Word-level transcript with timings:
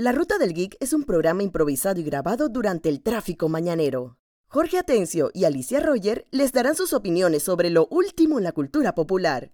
La 0.00 0.12
Ruta 0.12 0.38
del 0.38 0.54
Geek 0.54 0.78
es 0.80 0.94
un 0.94 1.04
programa 1.04 1.42
improvisado 1.42 2.00
y 2.00 2.04
grabado 2.04 2.48
durante 2.48 2.88
el 2.88 3.02
tráfico 3.02 3.50
mañanero. 3.50 4.16
Jorge 4.48 4.78
Atencio 4.78 5.30
y 5.34 5.44
Alicia 5.44 5.78
Roger 5.78 6.24
les 6.30 6.52
darán 6.52 6.74
sus 6.74 6.94
opiniones 6.94 7.42
sobre 7.42 7.68
lo 7.68 7.86
último 7.90 8.38
en 8.38 8.44
la 8.44 8.52
cultura 8.52 8.94
popular. 8.94 9.52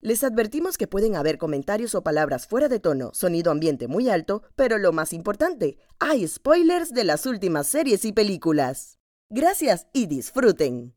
Les 0.00 0.22
advertimos 0.22 0.78
que 0.78 0.86
pueden 0.86 1.16
haber 1.16 1.36
comentarios 1.36 1.96
o 1.96 2.04
palabras 2.04 2.46
fuera 2.46 2.68
de 2.68 2.78
tono, 2.78 3.10
sonido 3.12 3.50
ambiente 3.50 3.88
muy 3.88 4.08
alto, 4.08 4.44
pero 4.54 4.78
lo 4.78 4.92
más 4.92 5.12
importante, 5.12 5.78
hay 5.98 6.28
spoilers 6.28 6.94
de 6.94 7.02
las 7.02 7.26
últimas 7.26 7.66
series 7.66 8.04
y 8.04 8.12
películas. 8.12 9.00
Gracias 9.30 9.88
y 9.92 10.06
disfruten. 10.06 10.94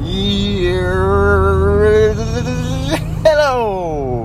Hello. 3.26 4.15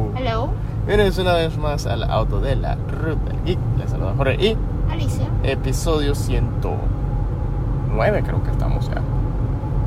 Bienvenidos 0.86 1.18
una 1.20 1.34
vez 1.34 1.58
más 1.58 1.86
al 1.86 2.04
auto 2.04 2.40
de 2.40 2.56
la 2.56 2.76
Ruta 2.76 3.32
Geek. 3.46 3.60
Les 3.78 3.90
saluda 3.90 4.14
Jorge 4.18 4.36
y 4.44 4.58
Alicia. 4.92 5.26
episodio 5.44 6.16
109 6.16 8.24
creo 8.26 8.44
que 8.44 8.52
estamos 8.52 8.88
ya. 8.90 9.02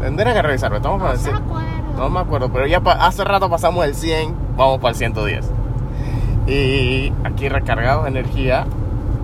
Tendré 0.01 0.33
que 0.33 0.43
revisarlo, 0.43 0.77
estamos 0.77 1.01
No 1.03 1.11
el 1.11 1.19
se 1.19 1.25
100. 1.25 1.37
acuerdo. 1.37 1.65
No 1.99 2.11
me 2.11 2.21
acuerdo, 2.21 2.51
pero 2.53 2.67
ya 2.67 2.79
hace 3.01 3.25
rato 3.25 3.49
pasamos 3.51 3.85
el 3.85 3.95
100, 3.95 4.35
vamos 4.57 4.79
para 4.79 4.91
el 4.91 4.97
110. 4.97 5.51
Y 6.47 7.13
aquí 7.25 7.49
recargados 7.49 8.05
de 8.05 8.11
energía. 8.11 8.67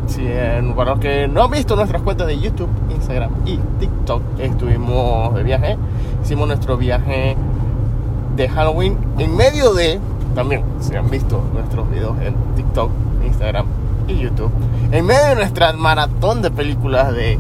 Si 0.07 0.27
en- 0.27 0.75
para 0.75 0.91
los 0.93 1.01
que 1.01 1.29
no 1.29 1.45
han 1.45 1.51
visto 1.53 1.77
nuestras 1.77 2.03
cuentas 2.03 2.27
de 2.27 2.39
YouTube, 2.41 2.69
Instagram 2.91 3.31
y 3.47 3.59
TikTok, 3.79 4.23
estuvimos 4.39 5.33
de 5.35 5.43
viaje. 5.45 5.77
Hicimos 6.23 6.49
nuestro 6.49 6.77
viaje 6.77 7.37
de 8.35 8.49
Halloween 8.49 8.97
en 9.19 9.37
medio 9.37 9.73
de, 9.75 10.01
también, 10.35 10.63
si 10.81 10.95
han 10.95 11.11
visto 11.11 11.43
nuestros 11.53 11.91
videos 11.91 12.17
en 12.21 12.35
TikTok, 12.57 12.91
Instagram 13.25 13.67
y 14.09 14.19
YouTube, 14.19 14.51
en 14.93 15.07
medio 15.07 15.29
de 15.29 15.35
nuestra 15.37 15.73
maratón 15.73 16.43
de 16.43 16.51
películas 16.51 17.13
de, 17.13 17.39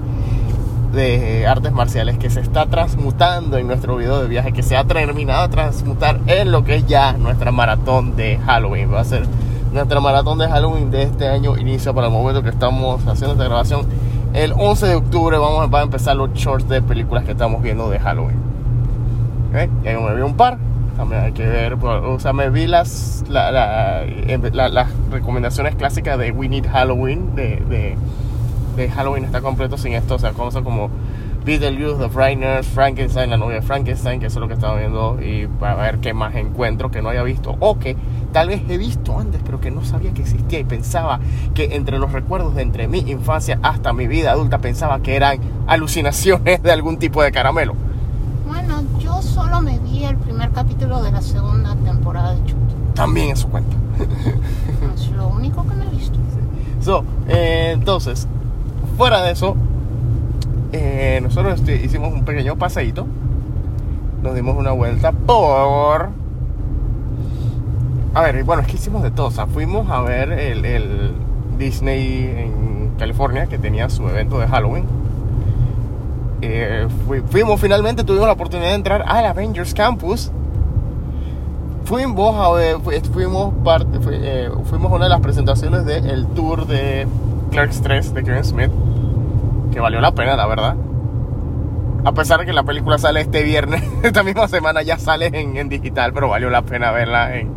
de 0.92 1.47
artes 1.47 1.72
marciales 1.72 2.19
que 2.19 2.30
se 2.30 2.41
está 2.41 2.66
transmutando 2.66 3.56
en 3.58 3.66
nuestro 3.66 3.97
video 3.97 4.20
de 4.20 4.28
viaje, 4.28 4.52
que 4.52 4.62
se 4.62 4.77
ha 4.77 4.84
terminado 4.84 5.47
de 5.47 5.55
transmutar 5.55 6.20
en 6.27 6.50
lo 6.50 6.64
que 6.64 6.77
es 6.77 6.86
ya 6.86 7.12
nuestra 7.12 7.52
maratón 7.52 8.16
de 8.16 8.38
Halloween. 8.38 8.92
Va 8.92 9.00
a 9.00 9.04
ser 9.04 9.27
nuestra 9.72 10.00
maratón 10.00 10.38
de 10.38 10.48
Halloween 10.48 10.91
de 10.91 11.02
este 11.02 11.28
año, 11.28 11.56
inicia 11.56 11.92
para 11.92 12.08
el 12.08 12.12
momento 12.12 12.42
que 12.42 12.50
estamos 12.50 13.06
haciendo 13.06 13.32
esta 13.32 13.44
grabación. 13.44 13.86
El 14.32 14.52
11 14.52 14.86
de 14.86 14.94
octubre 14.94 15.38
vamos 15.38 15.72
a 15.72 15.82
empezar 15.82 16.16
los 16.16 16.32
shorts 16.34 16.69
de 16.69 16.82
películas 16.82 17.25
que 17.25 17.32
estamos 17.32 17.62
viendo 17.62 17.88
de 17.91 17.98
Halloween. 17.98 18.36
¿Ok? 19.50 19.70
Ya 19.84 19.98
me 19.98 20.14
vi 20.14 20.22
un 20.22 20.34
par. 20.34 20.58
También 20.96 21.22
hay 21.22 21.33
que 21.33 21.46
ver, 21.46 21.74
o 21.83 22.19
sea, 22.20 22.33
me 22.33 22.50
vi 22.50 22.66
las, 22.66 23.24
la- 23.28 23.50
la- 23.50 24.05
em- 24.05 24.42
la- 24.52 24.69
las 24.69 24.88
recomendaciones 25.10 25.74
clásicas 25.77 26.19
de 26.19 26.30
We 26.30 26.48
Need 26.48 26.66
Halloween, 26.70 27.34
de, 27.34 27.62
de, 27.69 27.97
de 28.77 28.91
Halloween 28.91 29.24
está 29.24 29.41
completo 29.41 29.78
sin 29.78 29.94
esto, 29.94 30.16
o 30.16 30.19
sea, 30.19 30.32
cosas 30.32 30.62
como 30.62 30.91
Beetlejuice, 31.44 31.94
The 32.02 32.08
Frighteners, 32.10 32.66
Frankenstein, 32.66 33.30
la 33.30 33.38
novia 33.38 33.56
de 33.56 33.62
Frankenstein, 33.62 34.20
que 34.20 34.27
eso 34.27 34.38
es 34.38 34.41
lo 34.42 34.48
que 34.48 34.55
estaba 34.55 34.77
viendo, 34.78 35.19
y 35.22 35.47
para 35.58 35.74
ver 35.77 35.98
qué 35.98 36.12
más 36.12 36.34
encuentro 36.34 36.91
que 36.91 37.00
no 37.00 37.08
haya 37.08 37.22
visto, 37.22 37.56
o 37.60 37.78
que 37.78 37.97
tal 38.32 38.48
vez 38.48 38.60
he 38.69 38.77
visto 38.77 39.19
antes, 39.19 39.41
pero 39.42 39.58
que 39.58 39.70
no 39.70 39.82
sabía 39.82 40.12
que 40.12 40.20
existía 40.20 40.58
y 40.58 40.64
pensaba 40.64 41.19
que 41.54 41.77
entre 41.77 41.98
los 41.98 42.12
recuerdos 42.12 42.54
de 42.54 42.62
entre 42.62 42.88
mi 42.88 42.98
infancia 42.98 43.58
hasta 43.62 43.94
mi 43.94 44.06
vida 44.06 44.32
adulta 44.32 44.58
pensaba 44.58 45.00
que 45.00 45.16
eran 45.16 45.38
alucinaciones 45.66 46.62
de 46.62 46.72
algún 46.72 46.98
tipo 46.98 47.22
de 47.22 47.32
caramelo. 47.32 47.75
Bueno, 48.70 48.88
yo 49.00 49.20
solo 49.20 49.60
me 49.60 49.80
vi 49.80 50.04
el 50.04 50.16
primer 50.16 50.50
capítulo 50.50 51.02
de 51.02 51.10
la 51.10 51.20
segunda 51.20 51.74
temporada 51.74 52.36
de 52.36 52.44
Chucky. 52.44 52.74
También 52.94 53.30
eso 53.30 53.48
cuenta. 53.48 53.76
Es 54.94 55.10
lo 55.10 55.26
único 55.26 55.66
que 55.66 55.74
me 55.74 55.86
he 55.86 55.90
visto. 55.90 56.16
So, 56.80 57.04
eh, 57.28 57.72
entonces, 57.72 58.28
fuera 58.96 59.22
de 59.22 59.32
eso, 59.32 59.56
eh, 60.72 61.18
nosotros 61.20 61.54
este, 61.54 61.84
hicimos 61.84 62.12
un 62.12 62.24
pequeño 62.24 62.56
paseíto. 62.56 63.06
Nos 64.22 64.36
dimos 64.36 64.56
una 64.56 64.70
vuelta 64.70 65.10
por. 65.10 66.10
A 68.14 68.22
ver, 68.22 68.44
bueno, 68.44 68.62
es 68.62 68.69
que 68.69 68.76
hicimos 68.76 69.02
de 69.02 69.10
todo. 69.10 69.26
O 69.26 69.32
sea, 69.32 69.47
fuimos 69.47 69.91
a 69.91 70.00
ver 70.02 70.31
el, 70.31 70.64
el 70.64 71.12
Disney 71.58 72.25
en 72.37 72.92
California 72.98 73.47
que 73.47 73.58
tenía 73.58 73.91
su 73.91 74.08
evento 74.08 74.38
de 74.38 74.47
Halloween. 74.47 74.84
Eh, 76.42 76.86
fui- 77.06 77.20
fuimos 77.20 77.60
finalmente, 77.60 78.02
tuvimos 78.04 78.26
la 78.26 78.32
oportunidad 78.32 78.68
de 78.70 78.74
entrar 78.76 79.04
al 79.06 79.26
Avengers 79.26 79.74
Campus. 79.74 80.30
Fuimos 81.84 82.36
a 82.36 82.50
ver, 82.52 82.76
fu- 82.80 82.90
fuimos, 83.12 83.52
parte, 83.64 83.98
fu- 84.00 84.10
eh, 84.12 84.48
fuimos 84.64 84.92
a 84.92 84.94
una 84.94 85.04
de 85.06 85.10
las 85.10 85.20
presentaciones 85.20 85.84
del 85.84 86.26
tour 86.28 86.66
de 86.66 87.06
Clerks 87.50 87.82
3 87.82 88.14
de 88.14 88.22
Kevin 88.22 88.44
Smith, 88.44 88.70
que 89.72 89.80
valió 89.80 90.00
la 90.00 90.12
pena, 90.12 90.36
la 90.36 90.46
verdad. 90.46 90.76
A 92.04 92.12
pesar 92.12 92.40
de 92.40 92.46
que 92.46 92.52
la 92.52 92.62
película 92.62 92.96
sale 92.96 93.20
este 93.20 93.42
viernes, 93.42 93.82
esta 94.02 94.22
misma 94.22 94.46
semana 94.48 94.82
ya 94.82 94.98
sale 94.98 95.26
en, 95.32 95.56
en 95.56 95.68
digital, 95.68 96.12
pero 96.12 96.28
valió 96.28 96.48
la 96.48 96.62
pena 96.62 96.92
verla 96.92 97.36
en, 97.36 97.50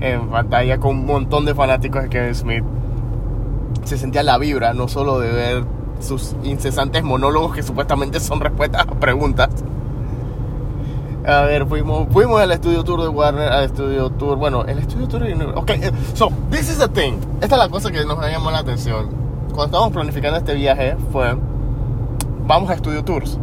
en 0.00 0.28
pantalla 0.28 0.78
con 0.78 0.92
un 0.98 1.06
montón 1.06 1.44
de 1.44 1.54
fanáticos 1.54 2.02
de 2.04 2.08
Kevin 2.08 2.34
Smith. 2.34 2.64
Se 3.84 3.98
sentía 3.98 4.22
la 4.22 4.38
vibra, 4.38 4.72
no 4.72 4.88
solo 4.88 5.18
de 5.20 5.30
ver 5.30 5.64
sus 6.02 6.34
incesantes 6.42 7.02
monólogos 7.02 7.54
que 7.54 7.62
supuestamente 7.62 8.20
son 8.20 8.40
respuestas 8.40 8.82
a 8.82 8.86
preguntas. 8.86 9.50
A 11.24 11.42
ver, 11.42 11.66
fuimos, 11.66 12.08
fuimos 12.10 12.40
al 12.40 12.50
estudio 12.50 12.82
tour 12.82 13.00
de 13.00 13.08
Warner, 13.08 13.48
al 13.48 13.64
estudio 13.64 14.10
tour, 14.10 14.36
bueno, 14.36 14.64
el 14.64 14.78
estudio 14.78 15.06
tour 15.06 15.22
de. 15.22 15.44
Ok, 15.54 15.70
eh, 15.70 15.92
so, 16.14 16.30
this 16.50 16.68
is 16.68 16.78
the 16.78 16.88
thing. 16.88 17.14
Esta 17.40 17.54
es 17.54 17.58
la 17.62 17.68
cosa 17.68 17.92
que 17.92 18.04
nos 18.04 18.18
llamó 18.28 18.50
la 18.50 18.58
atención. 18.58 19.08
Cuando 19.48 19.66
estábamos 19.66 19.92
planificando 19.92 20.38
este 20.38 20.54
viaje, 20.54 20.96
fue, 21.12 21.36
vamos 22.44 22.70
a 22.70 22.74
estudio 22.74 23.04
tours. 23.04 23.38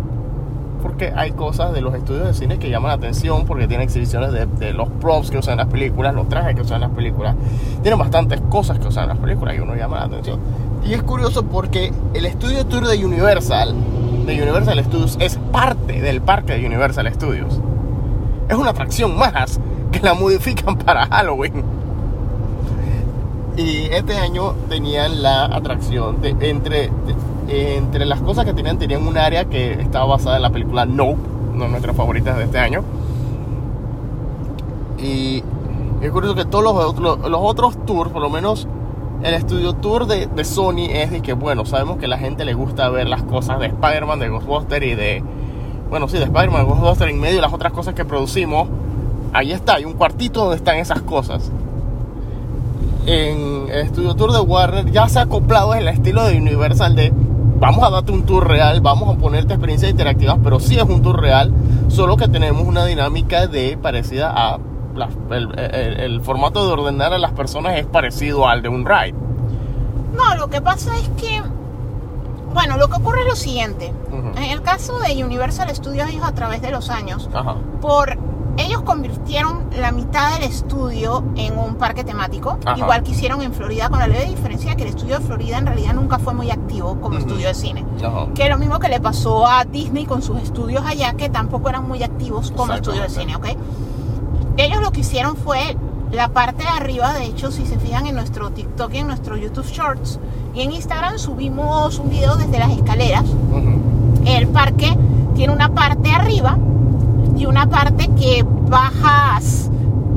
Porque 0.81 1.13
hay 1.15 1.31
cosas 1.31 1.73
de 1.73 1.81
los 1.81 1.93
estudios 1.93 2.25
de 2.25 2.33
cine 2.33 2.57
que 2.59 2.69
llaman 2.69 2.89
la 2.89 2.95
atención, 2.95 3.45
porque 3.45 3.67
tienen 3.67 3.85
exhibiciones 3.85 4.33
de, 4.33 4.45
de 4.45 4.73
los 4.73 4.89
props 4.89 5.29
que 5.29 5.37
usan 5.37 5.57
las 5.57 5.67
películas, 5.67 6.13
los 6.13 6.27
trajes 6.27 6.55
que 6.55 6.61
usan 6.61 6.81
las 6.81 6.91
películas. 6.91 7.35
Tienen 7.81 7.97
bastantes 7.99 8.41
cosas 8.49 8.79
que 8.79 8.87
usan 8.87 9.07
las 9.07 9.17
películas 9.17 9.55
y 9.55 9.59
uno 9.59 9.75
llama 9.75 9.99
la 9.99 10.05
atención. 10.05 10.39
Y 10.85 10.93
es 10.93 11.03
curioso 11.03 11.43
porque 11.43 11.93
el 12.13 12.25
estudio 12.25 12.65
tour 12.65 12.87
de 12.87 13.05
Universal, 13.05 13.75
de 14.25 14.41
Universal 14.41 14.83
Studios, 14.83 15.17
es 15.19 15.37
parte 15.51 16.01
del 16.01 16.21
parque 16.21 16.57
de 16.57 16.65
Universal 16.65 17.11
Studios. 17.13 17.59
Es 18.47 18.55
una 18.55 18.71
atracción 18.71 19.17
más 19.17 19.59
que 19.91 19.99
la 19.99 20.13
modifican 20.13 20.77
para 20.77 21.05
Halloween. 21.07 21.63
Y 23.57 23.87
este 23.91 24.17
año 24.17 24.53
tenían 24.69 25.21
la 25.21 25.45
atracción 25.45 26.21
de 26.21 26.35
entre, 26.49 26.89
entre 27.49 28.05
las 28.05 28.21
cosas 28.21 28.45
que 28.45 28.53
tenían, 28.53 28.79
tenían 28.79 29.05
un 29.05 29.17
área 29.17 29.45
que 29.45 29.73
estaba 29.73 30.05
basada 30.05 30.37
en 30.37 30.43
la 30.43 30.49
película 30.49 30.85
Nope, 30.85 31.19
una 31.53 31.65
de 31.65 31.71
nuestras 31.71 31.95
favoritas 31.95 32.37
de 32.37 32.45
este 32.45 32.57
año. 32.57 32.83
Y 34.97 35.43
es 36.01 36.11
curioso 36.11 36.35
que 36.35 36.45
todos 36.45 36.63
los 36.63 36.73
otros, 36.73 37.29
los 37.29 37.41
otros 37.43 37.85
tours, 37.85 38.11
por 38.11 38.21
lo 38.21 38.29
menos 38.29 38.67
el 39.23 39.33
estudio 39.33 39.73
tour 39.73 40.07
de, 40.07 40.45
Sony, 40.45 40.87
es 40.89 41.11
de 41.11 41.21
que, 41.21 41.33
bueno, 41.33 41.65
sabemos 41.65 41.97
que 41.97 42.07
la 42.07 42.17
gente 42.17 42.45
le 42.45 42.53
gusta 42.53 42.89
ver 42.89 43.07
las 43.07 43.23
cosas 43.23 43.59
de 43.59 43.67
Spider-Man, 43.67 44.19
de 44.19 44.29
Ghostbusters 44.29 44.85
y 44.85 44.95
de. 44.95 45.23
Bueno, 45.89 46.07
sí, 46.07 46.17
de 46.17 46.23
Spider-Man, 46.25 46.65
Ghostbusters 46.65 47.11
en 47.11 47.19
medio 47.19 47.35
de 47.37 47.41
las 47.41 47.53
otras 47.53 47.73
cosas 47.73 47.93
que 47.93 48.05
producimos. 48.05 48.67
Ahí 49.33 49.51
está, 49.51 49.75
hay 49.75 49.85
un 49.85 49.93
cuartito 49.93 50.41
donde 50.41 50.55
están 50.55 50.77
esas 50.77 51.01
cosas. 51.01 51.51
En 53.05 53.69
el 53.69 53.79
estudio 53.79 54.15
tour 54.15 54.31
de 54.31 54.39
Warner 54.39 54.91
ya 54.91 55.09
se 55.09 55.19
ha 55.19 55.23
acoplado 55.23 55.73
el 55.73 55.87
estilo 55.87 56.23
de 56.25 56.37
Universal 56.37 56.95
de 56.95 57.11
vamos 57.59 57.83
a 57.83 57.89
darte 57.89 58.11
un 58.11 58.25
tour 58.25 58.47
real, 58.47 58.81
vamos 58.81 59.13
a 59.13 59.19
ponerte 59.19 59.53
experiencias 59.53 59.91
interactivas, 59.91 60.37
pero 60.43 60.59
sí 60.59 60.77
es 60.77 60.83
un 60.83 61.01
tour 61.01 61.19
real, 61.19 61.51
solo 61.89 62.15
que 62.17 62.27
tenemos 62.27 62.65
una 62.65 62.85
dinámica 62.85 63.47
de 63.47 63.77
parecida 63.81 64.31
a 64.33 64.59
la- 64.95 65.09
el, 65.35 65.57
el- 65.59 65.99
el 65.99 66.21
formato 66.21 66.65
de 66.65 66.73
ordenar 66.73 67.13
a 67.13 67.17
las 67.19 67.31
personas 67.33 67.77
es 67.77 67.85
parecido 67.85 68.47
al 68.47 68.61
de 68.61 68.69
un 68.69 68.85
ride. 68.85 69.13
No, 70.15 70.35
lo 70.35 70.49
que 70.49 70.61
pasa 70.61 70.91
es 70.97 71.07
que, 71.21 71.41
bueno, 72.53 72.77
lo 72.77 72.87
que 72.89 72.97
ocurre 72.97 73.21
es 73.21 73.27
lo 73.27 73.35
siguiente. 73.35 73.93
Ujú. 74.07 74.29
En 74.37 74.43
el 74.51 74.61
caso 74.61 74.99
de 74.99 75.23
Universal 75.23 75.73
Studios, 75.75 76.09
ellos 76.09 76.23
a 76.25 76.33
través 76.33 76.61
de 76.61 76.71
los 76.71 76.89
años, 76.89 77.29
Ajá. 77.33 77.55
por 77.81 78.17
ellos 78.57 78.81
convirtieron 78.81 79.69
la 79.79 79.93
mitad 79.93 80.33
del 80.33 80.43
estudio 80.49 81.23
en 81.37 81.57
un 81.57 81.75
parque 81.75 82.03
temático, 82.03 82.57
Ajá. 82.65 82.77
igual 82.77 83.03
que 83.03 83.11
hicieron 83.11 83.41
en 83.41 83.53
Florida, 83.53 83.87
con 83.89 83.99
la 83.99 84.07
leve 84.07 84.25
diferencia 84.25 84.71
de 84.71 84.75
que 84.75 84.83
el 84.83 84.89
estudio 84.89 85.19
de 85.19 85.25
Florida 85.25 85.57
en 85.59 85.65
realidad 85.67 85.93
nunca 85.93 86.19
fue 86.19 86.33
muy 86.33 86.51
activo 86.51 86.95
como 86.99 87.15
Ujú. 87.15 87.19
estudio 87.19 87.47
de 87.47 87.53
cine. 87.53 87.85
Ajá. 88.03 88.27
Que 88.35 88.43
es 88.43 88.49
lo 88.49 88.57
mismo 88.57 88.79
que 88.79 88.89
le 88.89 88.99
pasó 88.99 89.47
a 89.47 89.63
Disney 89.63 90.05
con 90.05 90.21
sus 90.21 90.41
estudios 90.41 90.83
allá, 90.85 91.13
que 91.13 91.29
tampoco 91.29 91.69
eran 91.69 91.87
muy 91.87 92.03
activos 92.03 92.51
como 92.51 92.73
estudio 92.73 93.03
de 93.03 93.09
cine, 93.09 93.35
¿ok? 93.37 93.45
Ellos 94.59 94.81
lo 94.81 94.91
que 94.91 94.99
hicieron 94.99 95.37
fue 95.37 95.77
la 96.11 96.27
parte 96.27 96.63
de 96.63 96.69
arriba, 96.69 97.13
de 97.13 97.23
hecho, 97.23 97.49
si 97.49 97.65
se 97.65 97.79
fijan 97.79 98.07
en 98.07 98.15
nuestro 98.15 98.51
TikTok 98.51 98.93
y 98.93 98.97
en 98.97 99.07
nuestro 99.07 99.37
YouTube 99.37 99.65
Shorts 99.65 100.19
y 100.53 100.59
en 100.59 100.73
Instagram 100.73 101.17
subimos 101.17 101.97
un 101.97 102.09
video 102.09 102.35
desde 102.35 102.59
las 102.59 102.69
escaleras. 102.71 103.23
El 104.25 104.49
parque 104.49 104.97
tiene 105.33 105.53
una 105.53 105.69
parte 105.69 106.11
arriba 106.11 106.57
y 107.37 107.45
una 107.45 107.69
parte 107.69 108.09
que 108.19 108.43
bajas 108.67 109.69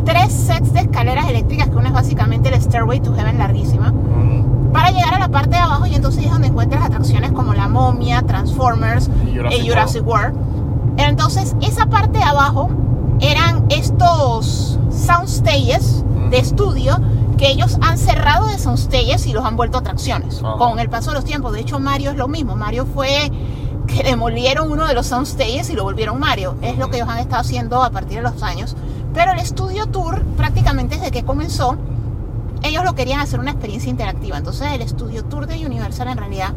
tres 0.04 0.32
sets 0.32 0.72
de 0.72 0.80
escaleras 0.80 1.28
eléctricas, 1.28 1.68
que 1.68 1.76
una 1.76 1.90
es 1.90 1.94
básicamente 1.94 2.48
el 2.48 2.60
Stairway 2.60 2.98
to 2.98 3.14
Heaven 3.14 3.38
larguísima. 3.38 3.92
Ujú. 3.92 4.72
para 4.72 4.90
llegar 4.90 5.14
a 5.14 5.20
la 5.20 5.28
parte 5.28 5.50
de 5.50 5.58
abajo 5.58 5.86
y 5.86 5.94
entonces 5.94 6.24
es 6.24 6.32
donde 6.32 6.48
encuentras 6.48 6.84
atracciones 6.84 7.30
como 7.30 7.54
la 7.54 7.68
momia, 7.68 8.22
Transformers 8.22 9.08
Y 9.24 9.36
Jurassic 9.36 9.62
y 9.62 9.68
Jurassic 9.68 10.04
World. 10.04 10.34
Entonces 10.96 11.54
esa 11.60 11.86
parte 11.86 12.18
de 12.18 12.24
abajo 12.24 12.70
eran 13.22 13.66
estos 13.70 14.78
soundstages 14.90 16.04
de 16.30 16.38
estudio 16.38 16.98
que 17.38 17.50
ellos 17.50 17.78
han 17.80 17.96
cerrado 17.96 18.48
de 18.48 18.58
soundstages 18.58 19.26
y 19.26 19.32
los 19.32 19.44
han 19.44 19.56
vuelto 19.56 19.78
atracciones 19.78 20.42
Ajá. 20.42 20.58
con 20.58 20.78
el 20.78 20.90
paso 20.90 21.10
de 21.10 21.16
los 21.16 21.24
tiempos. 21.24 21.52
De 21.52 21.60
hecho 21.60 21.80
Mario 21.80 22.10
es 22.10 22.16
lo 22.16 22.28
mismo. 22.28 22.56
Mario 22.56 22.84
fue 22.84 23.30
que 23.86 24.02
demolieron 24.02 24.70
uno 24.70 24.86
de 24.86 24.94
los 24.94 25.06
soundstages 25.06 25.70
y 25.70 25.74
lo 25.74 25.84
volvieron 25.84 26.18
Mario. 26.20 26.56
Es 26.62 26.78
lo 26.78 26.90
que 26.90 26.96
ellos 26.96 27.08
han 27.08 27.18
estado 27.18 27.40
haciendo 27.40 27.82
a 27.82 27.90
partir 27.90 28.18
de 28.18 28.22
los 28.22 28.42
años. 28.42 28.76
Pero 29.14 29.32
el 29.32 29.38
estudio 29.38 29.86
tour 29.86 30.24
prácticamente 30.36 30.96
desde 30.96 31.10
que 31.10 31.24
comenzó 31.24 31.78
ellos 32.62 32.84
lo 32.84 32.94
querían 32.94 33.20
hacer 33.20 33.40
una 33.40 33.50
experiencia 33.50 33.90
interactiva. 33.90 34.36
Entonces 34.36 34.68
el 34.72 34.82
estudio 34.82 35.24
tour 35.24 35.46
de 35.46 35.64
Universal 35.66 36.08
en 36.08 36.18
realidad 36.18 36.54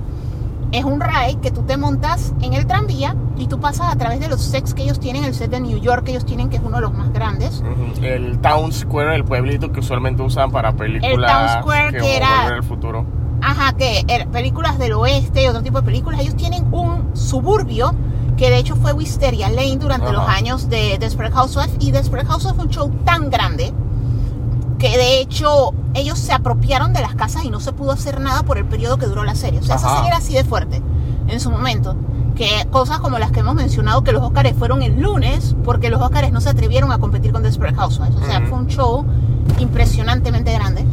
es 0.71 0.83
un 0.83 0.99
ride 0.99 1.39
que 1.41 1.51
tú 1.51 1.61
te 1.63 1.77
montas 1.77 2.33
en 2.41 2.53
el 2.53 2.65
tranvía 2.67 3.15
y 3.37 3.47
tú 3.47 3.59
pasas 3.59 3.91
a 3.93 3.97
través 3.97 4.19
de 4.19 4.27
los 4.27 4.41
sets 4.41 4.73
que 4.73 4.83
ellos 4.83 4.99
tienen, 4.99 5.23
el 5.23 5.33
set 5.33 5.51
de 5.51 5.59
New 5.59 5.77
York 5.79 6.03
que 6.03 6.11
ellos 6.11 6.25
tienen, 6.25 6.49
que 6.49 6.57
es 6.57 6.61
uno 6.63 6.77
de 6.77 6.81
los 6.81 6.93
más 6.93 7.11
grandes. 7.13 7.63
El 8.01 8.39
Town 8.39 8.71
Square, 8.71 9.15
el 9.15 9.23
pueblito 9.25 9.71
que 9.71 9.79
usualmente 9.79 10.21
usan 10.23 10.51
para 10.51 10.73
películas. 10.73 11.31
Town 11.31 11.61
Square, 11.63 11.97
que 11.99 12.17
era- 12.17 12.61
futuro. 12.63 13.05
Ajá, 13.41 13.73
que 13.73 14.03
er, 14.07 14.27
películas 14.29 14.79
del 14.79 14.93
oeste 14.93 15.43
y 15.43 15.47
otro 15.47 15.61
tipo 15.61 15.79
de 15.79 15.85
películas, 15.85 16.19
ellos 16.21 16.35
tienen 16.35 16.65
un 16.73 17.15
suburbio 17.15 17.93
que 18.37 18.49
de 18.49 18.57
hecho 18.57 18.75
fue 18.75 18.91
Wisteria 18.91 19.49
Lane 19.49 19.77
durante 19.77 20.11
los 20.11 20.27
años 20.27 20.67
de 20.69 20.97
Desperate 20.99 21.33
Housewives 21.33 21.75
y 21.79 21.91
Desperate 21.91 22.27
Housewives 22.27 22.55
fue 22.55 22.65
un 22.65 22.71
show 22.71 22.89
tan 23.05 23.29
grande 23.29 23.71
que 24.77 24.89
de 24.97 25.19
hecho 25.19 25.73
ellos 25.93 26.19
se 26.19 26.33
apropiaron 26.33 26.93
de 26.93 27.01
las 27.01 27.15
casas 27.15 27.45
y 27.45 27.49
no 27.49 27.59
se 27.59 27.71
pudo 27.71 27.91
hacer 27.91 28.19
nada 28.19 28.43
por 28.43 28.57
el 28.57 28.65
periodo 28.65 28.97
que 28.97 29.05
duró 29.05 29.23
la 29.23 29.35
serie. 29.35 29.59
O 29.59 29.63
sea, 29.63 29.75
esa 29.75 29.89
serie 29.89 30.07
era 30.07 30.17
así 30.17 30.33
de 30.33 30.43
fuerte 30.43 30.81
en 31.27 31.39
su 31.39 31.49
momento. 31.49 31.95
Que 32.35 32.67
cosas 32.69 32.99
como 32.99 33.17
las 33.17 33.31
que 33.31 33.39
hemos 33.39 33.55
mencionado, 33.55 34.03
que 34.03 34.11
los 34.11 34.21
Oscars 34.21 34.53
fueron 34.57 34.81
el 34.81 34.99
lunes, 34.99 35.55
porque 35.63 35.89
los 35.89 36.01
Oscars 36.01 36.31
no 36.33 36.41
se 36.41 36.49
atrevieron 36.49 36.91
a 36.91 36.97
competir 36.97 37.31
con 37.31 37.43
Desperate 37.43 37.77
Housewives. 37.77 38.15
O 38.15 38.25
sea, 38.25 38.41
fue 38.41 38.57
un 38.57 38.67
show 38.67 39.05
impresionantemente 39.59 40.51
grande. 40.51 40.85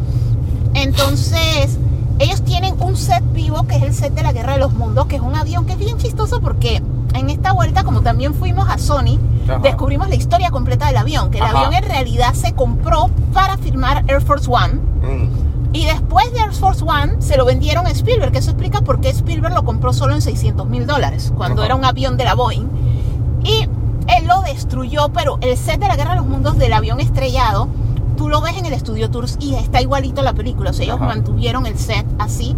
Entonces, 0.75 1.79
ellos 2.21 2.43
tienen 2.43 2.81
un 2.81 2.97
set 2.97 3.25
vivo 3.33 3.65
que 3.67 3.77
es 3.77 3.83
el 3.83 3.95
set 3.95 4.15
de 4.15 4.23
la 4.23 4.33
Guerra 4.33 4.53
de 4.53 4.61
los 4.61 4.73
Mundos, 4.73 5.07
que 5.07 5.17
es 5.17 5.23
un 5.23 5.35
avión 5.35 5.67
que 5.67 5.73
es 5.73 5.79
bien 5.79 5.99
chistoso 5.99 6.41
porque 6.41 6.81
en 7.15 7.31
esta 7.31 7.53
vuelta, 7.53 7.85
como 7.85 8.01
también 8.03 8.35
fuimos 8.35 8.69
a 8.69 8.79
Sony, 8.79 9.19
Ajá. 9.49 9.59
descubrimos 9.59 10.09
la 10.09 10.15
historia 10.15 10.51
completa 10.51 10.87
del 10.87 10.97
avión, 10.97 11.31
que 11.31 11.39
el 11.39 11.45
Ajá. 11.45 11.59
avión 11.67 11.75
en 11.75 11.89
realidad 11.89 12.35
se 12.35 12.53
compró 12.55 13.11
para 13.33 13.57
filmar 13.59 14.05
Air 14.09 14.21
Force 14.23 14.49
One. 14.51 14.75
Mm. 14.75 15.75
Y 15.75 15.87
después 15.87 16.31
de 16.33 16.41
Air 16.41 16.53
Force 16.53 16.85
One 16.85 17.17
se 17.21 17.37
lo 17.37 17.45
vendieron 17.45 17.87
a 17.87 17.91
Spielberg, 17.91 18.33
que 18.33 18.39
eso 18.39 18.51
explica 18.51 18.83
por 18.83 19.01
qué 19.01 19.09
Spielberg 19.11 19.55
lo 19.55 19.65
compró 19.65 19.93
solo 19.93 20.15
en 20.15 20.21
600 20.23 20.69
mil 20.69 20.87
dólares, 20.87 21.33
cuando 21.37 21.63
Ajá. 21.63 21.67
era 21.67 21.75
un 21.77 21.85
avión 21.85 22.17
de 22.17 22.25
la 22.25 22.35
Boeing. 22.35 22.67
Y 23.45 23.63
él 24.09 24.27
lo 24.27 24.43
destruyó, 24.43 25.09
pero 25.15 25.39
el 25.41 25.57
set 25.57 25.81
de 25.81 25.89
la 25.89 25.97
Guerra 25.97 26.11
de 26.11 26.17
los 26.17 26.27
Mundos 26.27 26.59
del 26.59 26.73
avión 26.75 27.01
estrellado, 27.01 27.69
tú 28.17 28.29
lo 28.29 28.41
ves 28.43 28.57
en 28.59 28.67
el 28.67 28.79
Studio 28.79 29.11
Tours 29.11 29.37
y 29.41 29.55
está 29.55 29.81
igualito 29.81 30.21
a 30.21 30.25
la 30.25 30.35
película. 30.35 30.71
O 30.71 30.73
sea, 30.75 30.85
ellos 30.85 30.97
Ajá. 30.97 31.07
mantuvieron 31.07 31.67
el 31.67 31.79
set 31.79 32.05
así. 32.19 32.55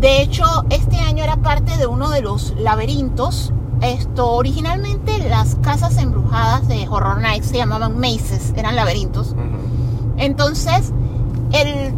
De 0.00 0.20
hecho, 0.20 0.44
este 0.70 0.98
año 0.98 1.22
era 1.24 1.36
parte 1.36 1.76
de 1.78 1.86
uno 1.86 2.10
de 2.10 2.20
los 2.22 2.54
laberintos. 2.58 3.52
Esto, 3.80 4.32
originalmente 4.32 5.18
las 5.28 5.56
casas 5.56 5.98
embrujadas 5.98 6.66
de 6.66 6.88
Horror 6.88 7.20
Nights 7.20 7.48
se 7.48 7.58
llamaban 7.58 7.98
mazes, 7.98 8.52
eran 8.56 8.74
laberintos. 8.74 9.34
Entonces, 10.16 10.92
el 11.52 11.94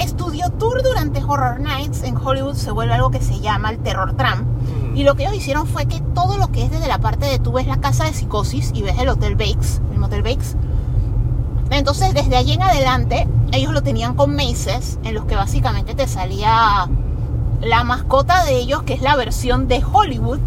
estudio 0.00 0.50
tour 0.50 0.82
durante 0.82 1.22
Horror 1.22 1.60
Nights 1.60 2.04
en 2.04 2.16
Hollywood 2.16 2.54
se 2.54 2.70
vuelve 2.70 2.94
algo 2.94 3.10
que 3.10 3.20
se 3.20 3.40
llama 3.40 3.70
el 3.70 3.78
Terror 3.78 4.14
Tram. 4.14 4.46
Y 4.94 5.02
lo 5.02 5.16
que 5.16 5.24
ellos 5.24 5.34
hicieron 5.34 5.66
fue 5.66 5.86
que 5.86 6.00
todo 6.14 6.38
lo 6.38 6.48
que 6.52 6.64
es 6.64 6.70
desde 6.70 6.86
la 6.86 6.98
parte 6.98 7.26
de 7.26 7.38
tú 7.38 7.52
ves 7.52 7.66
la 7.66 7.78
casa 7.78 8.04
de 8.04 8.12
psicosis 8.12 8.70
y 8.72 8.82
ves 8.82 8.98
el 8.98 9.08
Hotel 9.08 9.34
Bakes, 9.34 9.80
el 9.92 9.98
Motel 9.98 10.22
Bakes. 10.22 10.56
Entonces, 11.70 12.14
desde 12.14 12.36
allí 12.36 12.52
en 12.52 12.62
adelante, 12.62 13.26
ellos 13.52 13.72
lo 13.72 13.82
tenían 13.82 14.14
con 14.14 14.34
meses 14.34 14.98
en 15.02 15.14
los 15.14 15.24
que 15.24 15.34
básicamente 15.34 15.94
te 15.94 16.06
salía 16.06 16.88
la 17.60 17.84
mascota 17.84 18.44
de 18.44 18.56
ellos, 18.56 18.84
que 18.84 18.94
es 18.94 19.02
la 19.02 19.16
versión 19.16 19.66
de 19.68 19.82
Hollywood 19.84 20.38